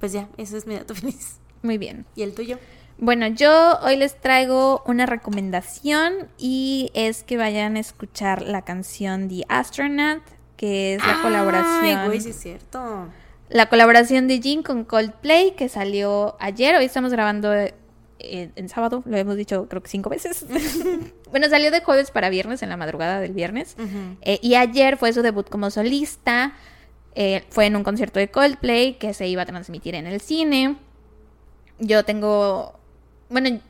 pues 0.00 0.12
ya, 0.12 0.28
ese 0.36 0.56
es 0.58 0.66
mi 0.66 0.74
dato 0.76 0.94
feliz. 0.94 1.38
Muy 1.62 1.78
bien. 1.78 2.06
¿Y 2.14 2.22
el 2.22 2.34
tuyo? 2.34 2.58
Bueno, 2.98 3.26
yo 3.26 3.78
hoy 3.82 3.96
les 3.96 4.18
traigo 4.20 4.82
una 4.86 5.04
recomendación 5.04 6.28
y 6.38 6.90
es 6.94 7.24
que 7.24 7.36
vayan 7.36 7.76
a 7.76 7.80
escuchar 7.80 8.42
la 8.42 8.62
canción 8.62 9.28
The 9.28 9.42
Astronaut, 9.48 10.22
que 10.56 10.94
es 10.94 11.06
la 11.06 11.20
colaboración. 11.22 12.06
Güey, 12.06 12.20
sí 12.22 12.30
es 12.30 12.36
cierto. 12.40 13.08
La 13.50 13.68
colaboración 13.68 14.26
de 14.28 14.40
Jin 14.40 14.62
con 14.62 14.84
Coldplay 14.84 15.54
que 15.56 15.68
salió 15.68 16.36
ayer. 16.40 16.74
Hoy 16.76 16.86
estamos 16.86 17.12
grabando 17.12 17.50
eh, 18.18 18.50
en 18.56 18.68
sábado, 18.68 19.02
lo 19.04 19.16
hemos 19.16 19.36
dicho 19.36 19.68
creo 19.68 19.82
que 19.82 19.88
cinco 19.88 20.10
veces. 20.10 20.46
bueno, 21.30 21.48
salió 21.48 21.70
de 21.70 21.80
jueves 21.80 22.10
para 22.10 22.30
viernes, 22.30 22.62
en 22.62 22.68
la 22.68 22.76
madrugada 22.76 23.20
del 23.20 23.32
viernes. 23.32 23.76
Eh, 24.22 24.38
y 24.42 24.54
ayer 24.54 24.96
fue 24.96 25.12
su 25.12 25.22
debut 25.22 25.48
como 25.48 25.70
solista. 25.70 26.54
Eh, 27.14 27.44
fue 27.48 27.66
en 27.66 27.76
un 27.76 27.84
concierto 27.84 28.18
de 28.18 28.28
Coldplay 28.28 28.94
que 28.98 29.14
se 29.14 29.26
iba 29.26 29.42
a 29.42 29.46
transmitir 29.46 29.94
en 29.94 30.06
el 30.06 30.20
cine. 30.20 30.76
Yo 31.78 32.04
tengo. 32.04 32.78
Bueno, 33.28 33.60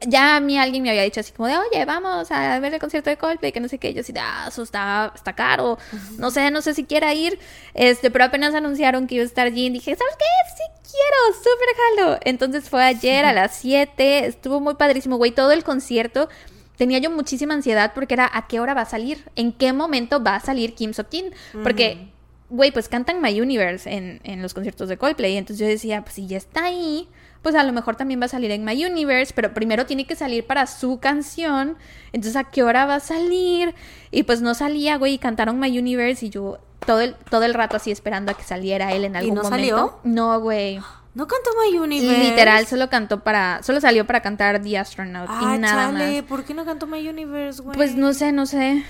ya 0.00 0.36
a 0.36 0.40
mí 0.40 0.56
alguien 0.58 0.82
me 0.82 0.90
había 0.90 1.02
dicho 1.02 1.20
así 1.20 1.32
como 1.32 1.48
de, 1.48 1.56
oye, 1.58 1.84
vamos 1.84 2.30
a 2.30 2.58
ver 2.60 2.72
el 2.72 2.80
concierto 2.80 3.10
de 3.10 3.16
Coldplay, 3.16 3.50
que 3.50 3.60
no 3.60 3.68
sé 3.68 3.78
qué. 3.78 3.92
Yo 3.92 4.02
así, 4.02 4.12
ah, 4.18 4.46
eso 4.48 4.62
está, 4.62 5.12
está 5.14 5.32
caro. 5.32 5.78
No 6.18 6.30
sé, 6.30 6.50
no 6.50 6.62
sé 6.62 6.74
si 6.74 6.84
quiera 6.84 7.14
ir. 7.14 7.38
Este, 7.74 8.10
pero 8.10 8.24
apenas 8.24 8.54
anunciaron 8.54 9.06
que 9.06 9.16
iba 9.16 9.24
a 9.24 9.26
estar 9.26 9.52
Jin. 9.52 9.72
Dije, 9.72 9.96
¿sabes 9.96 10.14
qué? 10.16 10.24
Sí 10.56 10.62
quiero, 10.92 11.36
súper 11.36 12.06
jalo. 12.06 12.20
Entonces 12.24 12.68
fue 12.68 12.84
ayer 12.84 13.24
a 13.24 13.32
las 13.32 13.56
7. 13.56 14.26
Estuvo 14.26 14.60
muy 14.60 14.74
padrísimo, 14.74 15.16
güey. 15.16 15.32
Todo 15.32 15.50
el 15.50 15.64
concierto. 15.64 16.28
Tenía 16.76 16.98
yo 16.98 17.10
muchísima 17.10 17.54
ansiedad 17.54 17.90
porque 17.92 18.14
era 18.14 18.30
a 18.32 18.46
qué 18.46 18.60
hora 18.60 18.72
va 18.72 18.82
a 18.82 18.86
salir, 18.86 19.24
en 19.34 19.52
qué 19.52 19.72
momento 19.72 20.22
va 20.22 20.36
a 20.36 20.40
salir 20.40 20.76
Kim 20.76 20.94
So-Kim. 20.94 21.32
Porque, 21.64 22.12
güey, 22.50 22.70
pues 22.70 22.88
cantan 22.88 23.20
My 23.20 23.40
Universe 23.40 23.92
en, 23.92 24.20
en 24.22 24.42
los 24.42 24.54
conciertos 24.54 24.88
de 24.88 24.96
Coldplay. 24.96 25.36
Entonces 25.36 25.58
yo 25.58 25.66
decía, 25.66 26.02
pues 26.02 26.14
si 26.14 26.28
ya 26.28 26.36
está 26.36 26.66
ahí, 26.66 27.08
pues 27.42 27.54
a 27.54 27.62
lo 27.64 27.72
mejor 27.72 27.96
también 27.96 28.20
va 28.20 28.24
a 28.26 28.28
salir 28.28 28.50
en 28.50 28.64
My 28.64 28.84
Universe, 28.84 29.32
pero 29.34 29.54
primero 29.54 29.86
tiene 29.86 30.06
que 30.06 30.16
salir 30.16 30.46
para 30.46 30.66
su 30.66 30.98
canción. 31.00 31.76
Entonces, 32.12 32.36
¿a 32.36 32.44
qué 32.44 32.62
hora 32.62 32.84
va 32.86 32.96
a 32.96 33.00
salir? 33.00 33.74
Y 34.10 34.24
pues 34.24 34.40
no 34.42 34.54
salía, 34.54 34.96
güey, 34.96 35.14
y 35.14 35.18
cantaron 35.18 35.58
My 35.60 35.76
Universe 35.78 36.26
y 36.26 36.30
yo 36.30 36.58
todo 36.86 37.00
el, 37.00 37.14
todo 37.30 37.44
el 37.44 37.54
rato 37.54 37.76
así 37.76 37.90
esperando 37.90 38.32
a 38.32 38.34
que 38.34 38.42
saliera 38.44 38.92
él 38.92 39.04
en 39.04 39.16
algún 39.16 39.34
no 39.36 39.42
momento. 39.42 39.56
salió? 39.76 39.98
No, 40.04 40.40
güey. 40.40 40.78
¿No 41.14 41.26
cantó 41.26 41.50
My 41.70 41.76
Universe? 41.78 42.30
Literal, 42.30 42.66
solo 42.66 42.88
cantó 42.90 43.20
para. 43.24 43.60
Solo 43.64 43.80
salió 43.80 44.06
para 44.06 44.20
cantar 44.20 44.62
The 44.62 44.78
Astronaut 44.78 45.28
Ah, 45.28 45.54
y 45.56 45.58
nada 45.58 45.86
chale, 45.92 46.20
más. 46.20 46.28
¿por 46.28 46.44
qué 46.44 46.54
no 46.54 46.64
cantó 46.64 46.86
My 46.86 47.08
Universe, 47.08 47.60
güey? 47.62 47.76
Pues 47.76 47.96
no 47.96 48.12
sé, 48.14 48.30
no 48.30 48.46
sé. 48.46 48.84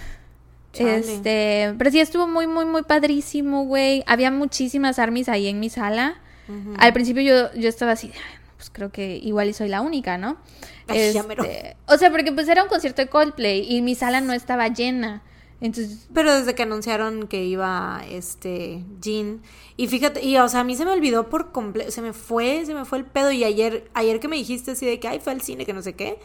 Chale. 0.75 0.99
Este, 0.99 1.75
pero 1.79 1.91
sí 1.91 2.01
estuvo 2.01 2.27
muy, 2.27 2.47
muy, 2.47 2.67
muy 2.67 2.83
padrísimo, 2.83 3.65
güey. 3.65 4.05
Había 4.07 4.31
muchísimas 4.31 4.99
armies 4.99 5.29
ahí 5.31 5.47
en 5.49 5.59
mi 5.61 5.71
sala. 5.71 6.17
Al 6.79 6.93
principio 6.95 7.23
yo, 7.23 7.53
yo 7.61 7.69
estaba 7.69 7.93
así, 7.93 8.11
"Ay, 8.15 8.38
pues 8.59 8.71
creo 8.71 8.91
que 8.91 9.17
igual 9.17 9.49
y 9.49 9.53
soy 9.53 9.69
la 9.69 9.81
única, 9.81 10.19
¿no? 10.19 10.37
Ay, 10.89 11.13
ya. 11.13 11.21
Este, 11.21 11.77
o 11.87 11.97
sea, 11.97 12.11
porque 12.11 12.33
pues 12.33 12.49
era 12.49 12.65
un 12.65 12.69
concierto 12.69 13.01
de 13.01 13.09
Coldplay 13.09 13.65
y 13.73 13.83
mi 13.83 13.95
sala 13.95 14.21
no 14.21 14.33
estaba 14.33 14.67
llena. 14.67 15.23
Entonces, 15.61 16.09
Pero 16.13 16.35
desde 16.35 16.55
que 16.55 16.65
anunciaron 16.65 17.29
que 17.29 17.45
iba 17.45 18.03
este 18.11 18.85
Jean 19.01 19.43
y 19.77 19.87
fíjate, 19.87 20.25
y 20.25 20.37
o 20.39 20.49
sea, 20.49 20.61
a 20.61 20.65
mí 20.65 20.77
se 20.77 20.85
me 20.85 20.91
olvidó 20.91 21.29
por 21.29 21.53
completo, 21.53 21.93
se 21.93 22.03
me 22.03 22.13
fue, 22.13 22.65
se 22.67 22.75
me 22.75 22.85
fue 22.85 22.99
el 22.99 23.05
pedo 23.05 23.31
y 23.31 23.45
ayer 23.45 23.89
ayer 23.95 24.19
que 24.19 24.29
me 24.29 24.37
dijiste 24.37 24.73
así 24.73 24.87
de 24.87 24.99
que 24.99 25.09
ay, 25.09 25.21
fue 25.21 25.33
al 25.33 25.41
cine 25.41 25.65
que 25.65 25.73
no 25.73 25.83
sé 25.83 25.95
qué, 25.95 26.19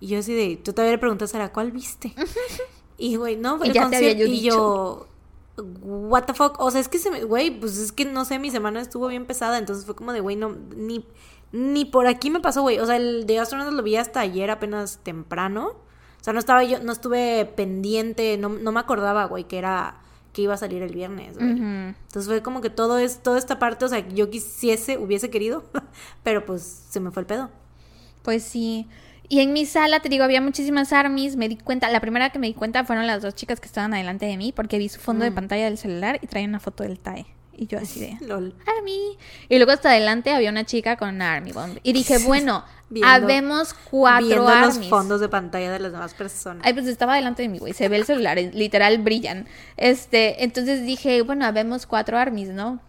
y 0.00 0.08
yo 0.08 0.18
así 0.18 0.34
de 0.34 0.56
tú 0.56 0.72
todavía 0.72 0.92
le 0.92 0.98
preguntas 0.98 1.34
a 1.34 1.52
¿cuál 1.52 1.72
viste? 1.72 2.14
y 2.98 3.16
güey, 3.16 3.36
no, 3.36 3.58
fue 3.58 3.68
Y 3.68 3.70
el 3.70 3.82
concierto 3.82 4.24
y 4.24 4.40
yo 4.40 5.06
what 5.56 6.24
the 6.24 6.34
fuck, 6.34 6.58
o 6.60 6.70
sea, 6.70 6.80
es 6.80 6.88
que 6.88 6.98
se 6.98 7.10
me 7.10 7.24
güey, 7.24 7.50
pues 7.50 7.76
es 7.78 7.92
que 7.92 8.04
no 8.04 8.24
sé, 8.24 8.38
mi 8.38 8.50
semana 8.50 8.80
estuvo 8.80 9.06
bien 9.08 9.26
pesada, 9.26 9.58
entonces 9.58 9.84
fue 9.84 9.96
como 9.96 10.12
de 10.12 10.20
güey, 10.20 10.36
no 10.36 10.56
ni 10.76 11.04
ni 11.52 11.84
por 11.84 12.06
aquí 12.06 12.30
me 12.30 12.40
pasó, 12.40 12.62
güey. 12.62 12.78
O 12.78 12.86
sea, 12.86 12.96
el 12.96 13.26
de 13.26 13.38
Astronauts 13.38 13.74
lo 13.74 13.82
vi 13.82 13.96
hasta 13.96 14.20
ayer 14.20 14.50
apenas 14.50 14.98
temprano. 15.02 15.68
O 16.20 16.24
sea, 16.24 16.32
no 16.32 16.38
estaba 16.38 16.64
yo, 16.64 16.80
no 16.82 16.92
estuve 16.92 17.44
pendiente, 17.44 18.36
no, 18.38 18.48
no 18.48 18.72
me 18.72 18.80
acordaba, 18.80 19.24
güey, 19.26 19.44
que 19.44 19.56
era, 19.58 19.96
que 20.32 20.42
iba 20.42 20.54
a 20.54 20.58
salir 20.58 20.82
el 20.82 20.92
viernes, 20.92 21.38
güey. 21.38 21.50
Entonces 21.50 22.26
fue 22.26 22.42
como 22.42 22.60
que 22.60 22.70
todo 22.70 22.98
es, 22.98 23.22
toda 23.22 23.38
esta 23.38 23.58
parte, 23.58 23.84
o 23.84 23.88
sea, 23.88 24.06
yo 24.08 24.28
quisiese, 24.28 24.98
hubiese 24.98 25.30
querido, 25.30 25.64
pero 26.24 26.44
pues 26.44 26.62
se 26.90 27.00
me 27.00 27.10
fue 27.12 27.20
el 27.22 27.26
pedo. 27.26 27.50
Pues 28.22 28.42
sí. 28.42 28.86
Y 29.30 29.40
en 29.40 29.52
mi 29.52 29.64
sala, 29.66 30.00
te 30.00 30.08
digo, 30.08 30.24
había 30.24 30.40
muchísimas 30.40 30.92
armies. 30.92 31.36
Me 31.36 31.48
di 31.48 31.56
cuenta, 31.56 31.88
la 31.90 32.00
primera 32.00 32.30
que 32.30 32.38
me 32.38 32.46
di 32.46 32.54
cuenta 32.54 32.84
fueron 32.84 33.06
las 33.06 33.22
dos 33.22 33.34
chicas 33.34 33.60
que 33.60 33.66
estaban 33.66 33.92
adelante 33.94 34.26
de 34.26 34.36
mí, 34.38 34.52
porque 34.52 34.78
vi 34.78 34.88
su 34.88 35.00
fondo 35.00 35.24
de 35.24 35.30
Mm. 35.30 35.34
pantalla 35.34 35.64
del 35.66 35.78
celular 35.78 36.18
y 36.22 36.26
traían 36.26 36.50
una 36.50 36.60
foto 36.60 36.82
del 36.82 36.98
TAE. 36.98 37.26
Y 37.60 37.66
yo 37.66 37.78
así 37.78 37.98
de, 37.98 38.16
Lol. 38.24 38.54
Army. 38.78 39.18
Y 39.48 39.56
luego 39.56 39.72
hasta 39.72 39.90
adelante 39.90 40.30
había 40.30 40.48
una 40.48 40.64
chica 40.64 40.96
con 40.96 41.08
una 41.08 41.34
Army 41.34 41.50
Bomb. 41.50 41.78
Y 41.82 41.92
dije, 41.92 42.18
bueno, 42.24 42.64
Viendo- 42.88 43.08
habemos 43.10 43.74
cuatro 43.74 44.26
Viendo 44.26 44.44
los 44.44 44.74
Armies. 44.76 44.88
fondos 44.88 45.20
de 45.20 45.28
pantalla 45.28 45.72
de 45.72 45.80
las 45.80 45.90
demás 45.90 46.14
personas. 46.14 46.62
Ay, 46.64 46.72
pues 46.72 46.86
estaba 46.86 47.16
delante 47.16 47.42
de 47.42 47.48
mí, 47.48 47.58
güey. 47.58 47.72
Se 47.72 47.88
ve 47.88 47.96
el 47.96 48.04
celular, 48.04 48.38
literal 48.38 48.98
brillan. 48.98 49.48
Este, 49.76 50.44
entonces 50.44 50.86
dije, 50.86 51.20
bueno, 51.22 51.46
habemos 51.46 51.86
cuatro 51.86 52.16
armies, 52.16 52.50
¿no? 52.50 52.80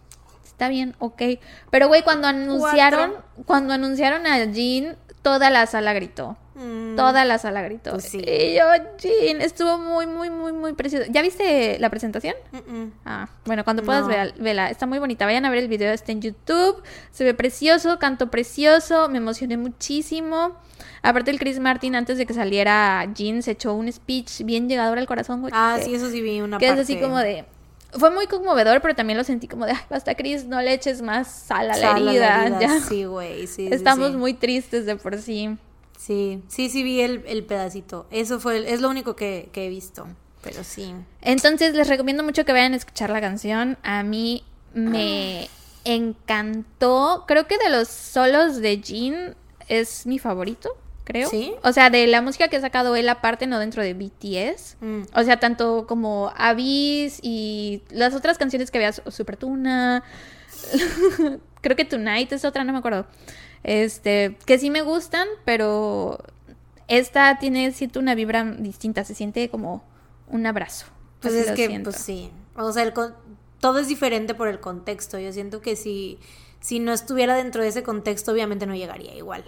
Está 0.44 0.68
bien, 0.68 0.94
ok. 1.00 1.22
Pero, 1.70 1.88
güey, 1.88 2.02
cuando 2.04 2.28
anunciaron, 2.28 3.14
cuando 3.46 3.74
anunciaron 3.74 4.26
a 4.26 4.44
Jean, 4.44 4.96
toda 5.22 5.50
la 5.50 5.66
sala 5.66 5.92
gritó. 5.94 6.36
Mm, 6.54 6.96
Toda 6.96 7.24
la 7.24 7.38
sala 7.38 7.62
gritó. 7.62 7.92
Pues 7.92 8.04
sí. 8.04 8.18
Y 8.18 8.56
yo, 8.56 8.64
Jean, 8.98 9.40
estuvo 9.40 9.78
muy, 9.78 10.06
muy, 10.06 10.30
muy, 10.30 10.52
muy 10.52 10.72
precioso. 10.74 11.06
¿Ya 11.10 11.22
viste 11.22 11.78
la 11.78 11.88
presentación? 11.90 12.34
mm, 12.52 12.56
mm. 12.76 12.92
Ah, 13.04 13.28
bueno, 13.46 13.64
cuando 13.64 13.82
puedas 13.82 14.02
No. 14.02 14.42
vela, 14.42 14.68
está 14.70 14.86
muy 14.86 14.98
bonita. 14.98 15.24
Vayan 15.26 15.44
a 15.46 15.50
ver 15.50 15.60
el 15.60 15.68
video, 15.68 15.92
está 15.92 16.12
en 16.12 16.20
YouTube. 16.22 16.82
Se 17.12 17.24
ve 17.24 17.34
precioso, 17.34 17.98
canto 17.98 18.30
precioso, 18.30 19.08
me 19.08 19.18
emocioné 19.18 19.56
muchísimo. 19.56 20.56
Aparte 21.02 21.30
el 21.30 21.38
Chris 21.38 21.58
Martin 21.60 21.94
antes 21.94 22.18
de 22.18 22.26
que 22.26 22.34
saliera 22.34 23.06
Jean 23.14 23.42
se 23.42 23.52
echó 23.52 23.74
un 23.74 23.90
speech 23.90 24.42
bien 24.44 24.68
llegador 24.68 24.98
al 24.98 25.06
corazón, 25.06 25.40
güey. 25.40 25.52
Ah, 25.56 25.76
que- 25.78 25.84
sí, 25.84 25.94
eso 25.94 26.10
sí 26.10 26.20
vi 26.20 26.40
una 26.40 26.58
que 26.58 26.66
parte. 26.66 26.82
es 26.82 26.86
así 26.88 27.00
como 27.00 27.18
de 27.18 27.44
fue 27.92 28.10
muy 28.10 28.26
conmovedor, 28.28 28.80
pero 28.82 28.94
también 28.94 29.16
lo 29.16 29.24
sentí 29.24 29.48
como 29.48 29.66
de, 29.66 29.72
ay, 29.72 29.78
basta 29.90 30.14
Chris, 30.14 30.44
no 30.44 30.60
le 30.62 30.72
eches 30.74 31.02
más 31.02 31.26
sal 31.28 31.70
a 31.72 31.76
la 31.76 31.80
Sal 31.90 31.96
a 31.96 32.12
la 32.12 32.44
herida, 32.44 32.58
ya. 32.60 32.80
Sí, 32.80 33.04
güey, 33.04 33.46
sí. 33.48 33.66
sí, 33.66 33.74
Estamos 33.74 34.10
sí. 34.12 34.16
muy 34.16 34.32
tristes 34.34 34.86
de 34.86 34.94
por 34.96 35.18
sí. 35.18 35.56
Sí, 36.00 36.42
sí, 36.48 36.70
sí 36.70 36.82
vi 36.82 37.00
el, 37.02 37.22
el 37.26 37.44
pedacito. 37.44 38.06
Eso 38.10 38.40
fue, 38.40 38.56
el- 38.56 38.64
es 38.66 38.80
lo 38.80 38.88
único 38.88 39.16
que, 39.16 39.50
que 39.52 39.66
he 39.66 39.68
visto. 39.68 40.06
Pero 40.42 40.64
sí. 40.64 40.94
Entonces 41.20 41.74
les 41.74 41.88
recomiendo 41.88 42.22
mucho 42.24 42.46
que 42.46 42.52
vayan 42.52 42.72
a 42.72 42.76
escuchar 42.76 43.10
la 43.10 43.20
canción. 43.20 43.76
A 43.82 44.02
mí 44.02 44.42
me 44.72 45.48
encantó. 45.84 47.24
Creo 47.28 47.46
que 47.46 47.58
de 47.58 47.68
los 47.68 47.88
solos 47.88 48.56
de 48.62 48.80
Jean 48.80 49.36
es 49.68 50.06
mi 50.06 50.18
favorito, 50.18 50.70
creo. 51.04 51.28
¿Sí? 51.28 51.52
O 51.62 51.72
sea, 51.72 51.90
de 51.90 52.06
la 52.06 52.22
música 52.22 52.48
que 52.48 52.56
ha 52.56 52.60
sacado 52.62 52.96
él 52.96 53.06
aparte, 53.10 53.46
no 53.46 53.58
dentro 53.58 53.82
de 53.82 53.92
BTS. 53.92 54.76
Mm. 54.80 55.02
O 55.14 55.22
sea, 55.22 55.38
tanto 55.38 55.86
como 55.86 56.32
Abyss 56.36 57.18
y 57.22 57.82
las 57.90 58.14
otras 58.14 58.38
canciones 58.38 58.70
que 58.70 58.78
había, 58.78 58.92
Super 58.92 59.36
Tuna. 59.36 60.02
creo 61.60 61.76
que 61.76 61.84
Tonight 61.84 62.32
es 62.32 62.44
otra, 62.46 62.64
no 62.64 62.72
me 62.72 62.78
acuerdo. 62.78 63.06
Este, 63.62 64.36
que 64.46 64.58
sí 64.58 64.70
me 64.70 64.82
gustan, 64.82 65.28
pero 65.44 66.18
esta 66.88 67.38
tiene, 67.38 67.72
siento 67.72 68.00
una 68.00 68.14
vibra 68.14 68.44
distinta, 68.44 69.04
se 69.04 69.14
siente 69.14 69.48
como 69.50 69.82
un 70.28 70.46
abrazo. 70.46 70.86
Pues 71.20 71.34
es 71.34 71.50
que, 71.52 71.66
siento. 71.66 71.90
pues 71.90 72.02
sí. 72.02 72.30
O 72.56 72.72
sea, 72.72 72.82
el 72.82 72.92
con- 72.92 73.14
todo 73.60 73.78
es 73.78 73.88
diferente 73.88 74.34
por 74.34 74.48
el 74.48 74.60
contexto. 74.60 75.18
Yo 75.18 75.32
siento 75.32 75.60
que 75.60 75.76
si, 75.76 76.18
si 76.60 76.78
no 76.78 76.92
estuviera 76.92 77.34
dentro 77.36 77.62
de 77.62 77.68
ese 77.68 77.82
contexto, 77.82 78.32
obviamente 78.32 78.66
no 78.66 78.74
llegaría 78.74 79.14
igual. 79.14 79.44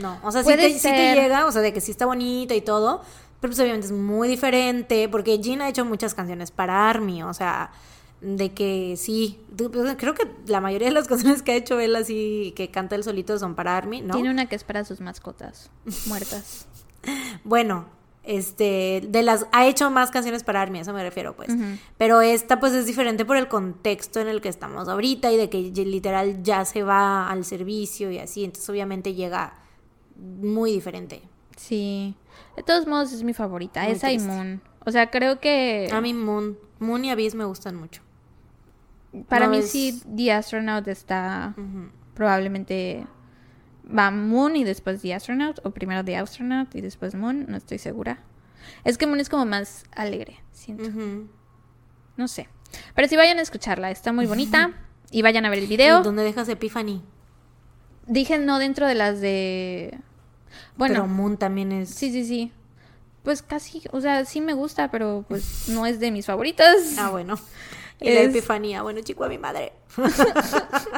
No, 0.00 0.18
o 0.22 0.32
sea, 0.32 0.42
sí 0.42 0.50
te, 0.56 0.68
sí 0.68 0.74
te 0.74 0.80
ser. 0.80 1.16
llega, 1.16 1.46
o 1.46 1.52
sea, 1.52 1.62
de 1.62 1.72
que 1.72 1.80
sí 1.80 1.90
está 1.90 2.04
bonita 2.04 2.54
y 2.54 2.60
todo, 2.60 3.00
pero 3.40 3.50
pues 3.52 3.60
obviamente 3.60 3.86
es 3.86 3.92
muy 3.92 4.28
diferente, 4.28 5.08
porque 5.08 5.38
Jean 5.38 5.62
ha 5.62 5.68
hecho 5.68 5.84
muchas 5.86 6.12
canciones 6.12 6.50
para 6.50 6.90
Army, 6.90 7.22
o 7.22 7.32
sea, 7.32 7.70
de 8.20 8.52
que 8.52 8.94
sí, 8.96 9.38
pues, 9.56 9.96
creo 9.98 10.14
que 10.14 10.28
la 10.46 10.60
mayoría 10.60 10.88
de 10.88 10.94
las 10.94 11.08
canciones 11.08 11.42
que 11.42 11.52
ha 11.52 11.56
hecho 11.56 11.78
él 11.80 11.94
así, 11.96 12.52
que 12.56 12.70
canta 12.70 12.96
él 12.96 13.04
solito, 13.04 13.38
son 13.38 13.54
para 13.54 13.76
Army, 13.76 14.00
¿no? 14.00 14.14
Tiene 14.14 14.30
una 14.30 14.46
que 14.46 14.56
es 14.56 14.64
para 14.64 14.84
sus 14.84 15.00
mascotas 15.00 15.70
muertas. 16.06 16.66
Bueno, 17.44 17.86
este, 18.24 19.00
de 19.06 19.22
las, 19.22 19.46
ha 19.52 19.68
hecho 19.68 19.88
más 19.92 20.10
canciones 20.10 20.42
para 20.42 20.60
Army, 20.60 20.78
a 20.78 20.82
eso 20.82 20.92
me 20.92 21.04
refiero, 21.04 21.36
pues. 21.36 21.50
Pero 21.96 22.20
esta, 22.20 22.58
pues, 22.58 22.72
es 22.72 22.84
diferente 22.84 23.24
por 23.24 23.36
el 23.36 23.46
contexto 23.46 24.18
en 24.18 24.26
el 24.26 24.40
que 24.40 24.48
estamos 24.48 24.88
ahorita 24.88 25.30
y 25.30 25.36
de 25.36 25.48
que 25.48 25.60
literal 25.60 26.42
ya 26.42 26.64
se 26.64 26.82
va 26.82 27.30
al 27.30 27.44
servicio 27.44 28.10
y 28.10 28.18
así, 28.18 28.42
entonces 28.42 28.68
obviamente 28.68 29.14
llega 29.14 29.54
muy 30.16 30.72
diferente. 30.72 31.22
Sí. 31.56 32.16
De 32.56 32.64
todos 32.64 32.88
modos 32.88 33.12
es 33.12 33.22
mi 33.22 33.32
favorita, 33.32 33.84
Muy 33.84 33.92
esa 33.92 34.10
y 34.10 34.16
triste. 34.16 34.34
Moon. 34.34 34.62
O 34.84 34.90
sea, 34.90 35.10
creo 35.10 35.38
que 35.38 35.88
A 35.92 36.00
mí 36.00 36.12
Moon, 36.12 36.58
Moon 36.80 37.04
y 37.04 37.10
Abyss 37.10 37.36
me 37.36 37.44
gustan 37.44 37.76
mucho. 37.76 38.02
Para 39.28 39.46
no 39.46 39.52
mí 39.52 39.58
es- 39.58 39.70
sí 39.70 40.02
The 40.14 40.32
Astronaut 40.32 40.86
está 40.88 41.54
probablemente 42.14 43.06
va 43.86 44.10
Moon 44.10 44.56
y 44.56 44.64
después 44.64 45.00
The 45.02 45.14
Astronaut 45.14 45.60
o 45.64 45.70
primero 45.70 46.04
The 46.04 46.16
Astronaut 46.16 46.74
y 46.74 46.80
después 46.80 47.14
Moon, 47.14 47.46
no 47.48 47.56
estoy 47.56 47.78
segura. 47.78 48.18
Es 48.84 48.98
que 48.98 49.06
Moon 49.06 49.20
es 49.20 49.28
como 49.28 49.44
más 49.46 49.84
alegre, 49.94 50.40
siento. 50.52 50.90
No 52.16 52.26
sé. 52.28 52.48
Pero 52.94 53.06
sí 53.08 53.16
vayan 53.16 53.38
a 53.38 53.42
escucharla, 53.42 53.90
está 53.90 54.12
muy 54.12 54.26
bonita 54.26 54.72
y 55.10 55.22
vayan 55.22 55.44
a 55.44 55.50
ver 55.50 55.60
el 55.60 55.66
video. 55.68 56.00
¿Y 56.00 56.02
¿Dónde 56.04 56.24
dejas 56.24 56.48
Epiphany? 56.48 57.02
Dije 58.06 58.38
no 58.38 58.58
dentro 58.58 58.86
de 58.86 58.94
las 58.94 59.20
de 59.20 59.98
bueno, 60.76 60.94
Pero 60.94 61.06
Moon 61.06 61.36
también 61.36 61.70
es... 61.72 61.90
Sí, 61.90 62.10
sí, 62.10 62.24
sí. 62.24 62.52
Pues 63.22 63.42
casi, 63.42 63.82
o 63.92 64.00
sea, 64.00 64.24
sí 64.24 64.40
me 64.40 64.52
gusta, 64.54 64.90
pero 64.90 65.24
pues 65.28 65.68
no 65.68 65.84
es 65.86 66.00
de 66.00 66.10
mis 66.10 66.26
favoritas. 66.26 66.96
Ah, 66.98 67.10
bueno. 67.10 67.38
Y 68.00 68.12
la 68.12 68.22
Epifanía, 68.22 68.82
bueno, 68.82 69.00
chico, 69.00 69.24
a 69.24 69.28
mi 69.28 69.38
madre. 69.38 69.72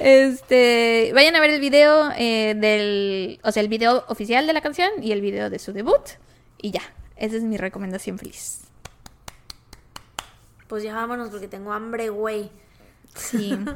Este, 0.00 1.12
vayan 1.14 1.36
a 1.36 1.40
ver 1.40 1.50
el 1.50 1.60
video 1.60 2.10
eh, 2.16 2.54
del, 2.56 3.38
o 3.42 3.52
sea, 3.52 3.62
el 3.62 3.68
video 3.68 4.04
oficial 4.08 4.46
de 4.46 4.52
la 4.52 4.60
canción 4.60 4.90
y 5.02 5.12
el 5.12 5.20
video 5.20 5.50
de 5.50 5.58
su 5.58 5.72
debut 5.72 6.02
y 6.60 6.70
ya. 6.70 6.82
Esa 7.16 7.36
es 7.36 7.42
mi 7.42 7.56
recomendación 7.56 8.18
feliz. 8.18 8.62
Pues 10.68 10.82
ya 10.82 10.94
vámonos 10.94 11.28
porque 11.28 11.48
tengo 11.48 11.72
hambre, 11.72 12.08
güey. 12.08 12.50
Sí. 13.14 13.56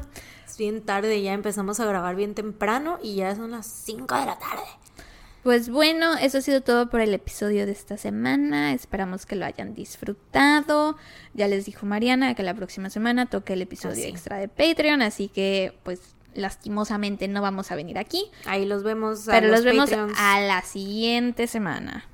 Es 0.49 0.57
bien 0.57 0.81
tarde, 0.81 1.21
ya 1.21 1.33
empezamos 1.33 1.79
a 1.79 1.85
grabar 1.85 2.15
bien 2.15 2.33
temprano 2.33 2.97
y 3.03 3.13
ya 3.13 3.35
son 3.35 3.51
las 3.51 3.67
5 3.67 4.15
de 4.15 4.25
la 4.25 4.39
tarde. 4.39 4.63
Pues 5.43 5.69
bueno, 5.69 6.15
eso 6.17 6.39
ha 6.39 6.41
sido 6.41 6.61
todo 6.61 6.89
por 6.89 7.01
el 7.01 7.13
episodio 7.13 7.65
de 7.65 7.71
esta 7.71 7.97
semana. 7.97 8.73
Esperamos 8.73 9.25
que 9.25 9.35
lo 9.35 9.45
hayan 9.45 9.73
disfrutado. 9.73 10.97
Ya 11.33 11.47
les 11.47 11.65
dijo 11.65 11.85
Mariana 11.85 12.35
que 12.35 12.43
la 12.43 12.53
próxima 12.53 12.89
semana 12.89 13.25
toque 13.27 13.53
el 13.53 13.61
episodio 13.61 14.05
extra 14.05 14.37
de 14.37 14.47
Patreon, 14.47 15.01
así 15.01 15.29
que 15.29 15.73
pues 15.83 16.01
lastimosamente 16.33 17.27
no 17.27 17.41
vamos 17.41 17.71
a 17.71 17.75
venir 17.75 17.97
aquí, 17.97 18.25
Ahí 18.45 18.65
los 18.65 18.83
vemos. 18.83 19.27
a 19.27 19.31
pero 19.31 19.47
los, 19.47 19.63
vemos 19.63 19.89
a 19.91 20.39
la 20.41 20.61
siguiente 20.61 21.47
semana. 21.47 22.05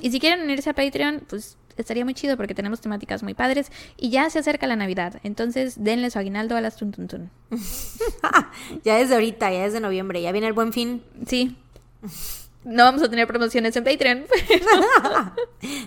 Y 0.00 0.10
si 0.10 0.18
quieren 0.18 0.40
unirse 0.40 0.70
a 0.70 0.74
Patreon, 0.74 1.22
pues 1.28 1.56
estaría 1.76 2.04
muy 2.04 2.14
chido 2.14 2.36
porque 2.36 2.54
tenemos 2.54 2.80
temáticas 2.80 3.22
muy 3.22 3.34
padres 3.34 3.70
y 3.96 4.10
ya 4.10 4.28
se 4.28 4.40
acerca 4.40 4.66
la 4.66 4.74
Navidad. 4.74 5.20
Entonces, 5.22 5.76
denle 5.78 6.10
su 6.10 6.18
aguinaldo 6.18 6.56
a 6.56 6.60
las 6.60 6.76
tuntuntun. 6.76 7.30
ya 8.84 8.96
desde 8.96 9.14
ahorita, 9.14 9.52
ya 9.52 9.62
desde 9.62 9.78
noviembre, 9.78 10.20
ya 10.20 10.32
viene 10.32 10.48
el 10.48 10.54
buen 10.54 10.72
fin. 10.72 11.02
Sí. 11.26 11.56
No 12.64 12.84
vamos 12.84 13.02
a 13.02 13.08
tener 13.08 13.26
promociones 13.26 13.74
en 13.76 13.84
Patreon. 13.84 14.24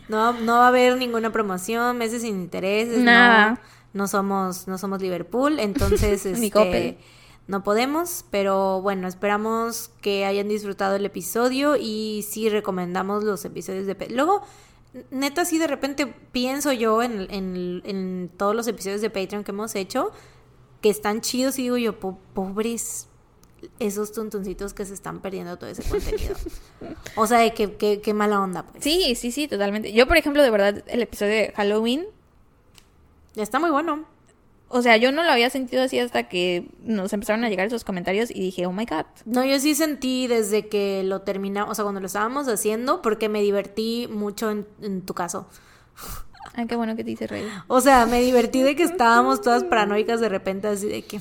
No, 0.10 0.34
no 0.34 0.54
va 0.58 0.66
a 0.66 0.68
haber 0.68 0.98
ninguna 0.98 1.32
promoción, 1.32 1.98
meses 1.98 2.22
sin 2.22 2.36
intereses. 2.36 3.00
Nada. 3.00 3.52
No, 3.94 4.04
no 4.04 4.08
somos, 4.08 4.68
no 4.68 4.78
somos 4.78 5.02
Liverpool, 5.02 5.60
entonces 5.60 6.26
este, 6.26 6.98
no 7.48 7.64
podemos, 7.64 8.26
pero 8.30 8.82
bueno, 8.82 9.08
esperamos 9.08 9.90
que 10.02 10.26
hayan 10.26 10.48
disfrutado 10.48 10.96
el 10.96 11.06
episodio 11.06 11.76
y 11.76 12.24
sí 12.30 12.50
recomendamos 12.50 13.24
los 13.24 13.44
episodios 13.46 13.86
de... 13.88 13.96
Luego, 14.10 14.44
neta, 15.12 15.44
sí, 15.46 15.58
de 15.58 15.68
repente 15.68 16.06
pienso 16.32 16.72
yo 16.72 17.02
en, 17.02 17.28
en, 17.32 17.82
en 17.86 18.30
todos 18.38 18.56
los 18.56 18.68
episodios 18.68 19.02
de 19.02 19.10
Patreon 19.10 19.44
que 19.44 19.52
hemos 19.52 19.74
hecho, 19.76 20.12
que 20.82 20.90
están 20.90 21.22
chidos 21.22 21.58
y 21.60 21.64
digo 21.64 21.78
yo, 21.78 22.00
"Po- 22.00 22.20
pobres 22.34 23.08
esos 23.80 24.12
tuntuncitos 24.12 24.74
que 24.74 24.86
se 24.86 24.94
están 24.94 25.22
perdiendo 25.22 25.58
todo 25.58 25.70
ese 25.70 25.84
contenido. 25.84 26.36
o 27.16 27.28
sea, 27.28 27.40
de 27.40 27.54
que, 27.54 27.76
que, 27.76 28.02
que 28.02 28.14
mala 28.14 28.42
onda, 28.42 28.64
pues. 28.64 28.84
Sí, 28.84 29.16
sí, 29.16 29.32
sí, 29.32 29.48
totalmente. 29.48 29.94
Yo, 29.94 30.08
por 30.08 30.18
ejemplo, 30.18 30.42
de 30.44 30.50
verdad, 30.50 30.84
el 30.88 31.02
episodio 31.02 31.34
de 31.34 31.54
Halloween, 31.56 32.06
Está 33.36 33.60
muy 33.60 33.72
bueno. 33.72 34.06
o 34.68 34.82
sea, 34.82 34.98
yo 34.98 35.12
no 35.12 35.24
lo 35.24 35.32
había 35.32 35.50
sentido 35.50 35.84
así 35.84 36.00
hasta 36.00 36.24
que 36.24 36.70
nos 36.84 37.14
empezaron 37.14 37.44
a 37.44 37.50
llegar 37.50 37.68
esos 37.68 37.84
comentarios 37.84 38.30
y 38.32 38.40
dije, 38.40 38.66
oh 38.66 38.72
my 38.72 38.86
god. 38.86 39.06
No, 39.26 39.44
yo 39.44 39.60
sí 39.60 39.76
sentí 39.76 40.28
desde 40.28 40.68
que 40.68 41.04
lo 41.04 41.22
terminamos, 41.22 41.72
o 41.72 41.76
sea, 41.76 41.84
cuando 41.84 42.00
lo 42.00 42.08
estábamos 42.08 42.48
haciendo, 42.48 43.02
porque 43.02 43.30
me 43.30 43.42
divertí 43.42 44.08
mucho 44.10 44.52
en, 44.52 44.68
en 44.82 45.02
tu 45.02 45.14
caso. 45.14 45.48
Ay, 46.56 46.68
qué 46.68 46.76
bueno 46.76 46.96
que 46.96 47.04
te 47.04 47.12
hice 47.12 47.26
reír. 47.26 47.50
O 47.68 47.82
sea, 47.82 48.06
me 48.06 48.22
divertí 48.22 48.62
de 48.62 48.76
que 48.76 48.84
estábamos 48.84 49.42
todas 49.42 49.64
paranoicas 49.64 50.20
de 50.20 50.30
repente, 50.30 50.68
así 50.68 50.88
de 50.88 51.02
que... 51.04 51.20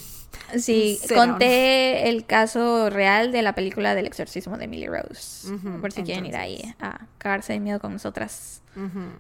Sí, 0.59 1.01
conté 1.15 2.09
el 2.09 2.27
caso 2.27 2.91
real 2.91 3.33
de 3.33 3.43
la 3.43 3.55
película 3.55 3.95
del 3.95 4.07
exorcismo 4.07 4.59
de 4.59 4.65
Emily 4.65 4.87
Rose. 4.87 5.51
Ujú, 5.53 5.81
por 5.81 5.93
si 5.93 6.03
quieren 6.03 6.27
ir 6.27 6.37
ahí 6.37 6.75
a 6.81 7.07
cagarse 7.19 7.53
de 7.55 7.61
miedo 7.61 7.81
con 7.81 7.93
nosotras. 7.93 8.63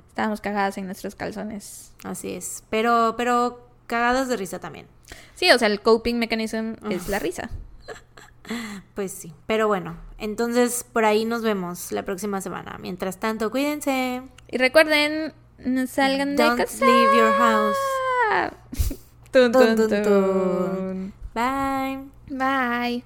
Estábamos 0.09 0.41
cagadas 0.41 0.77
en 0.79 0.87
nuestros 0.87 1.15
calzones. 1.15 1.93
así 2.05 2.33
es. 2.35 2.65
Pero, 2.71 3.15
pero 3.17 3.67
cagadas 3.87 4.29
de 4.29 4.37
risa 4.37 4.59
también. 4.59 4.87
Sí, 5.35 5.51
o 5.51 5.59
sea, 5.59 5.69
el 5.69 5.81
coping 5.83 6.15
mechanism 6.19 6.75
es 6.91 7.09
la 7.09 7.19
risa. 7.19 7.51
Pues 8.95 9.13
sí. 9.13 9.33
Pero 9.47 9.69
bueno, 9.69 9.97
entonces 10.19 10.85
por 10.93 11.05
ahí 11.05 11.25
nos 11.25 11.43
vemos 11.43 11.93
la 11.93 12.03
próxima 12.05 12.41
semana. 12.41 12.77
Mientras 12.81 13.19
tanto, 13.21 13.53
cuídense. 13.53 14.23
Y 14.49 14.59
recuerden, 14.59 15.33
no 15.59 15.87
salgan 15.87 16.35
de 16.35 16.43
Don't 16.43 16.59
casa. 16.61 16.85
leave 16.85 17.17
your 17.17 17.33
house. 17.35 17.77
Tun, 19.31 19.53
tun, 19.53 19.77
tun. 20.03 21.13
Bye. 21.35 22.05
Bye. 22.29 23.05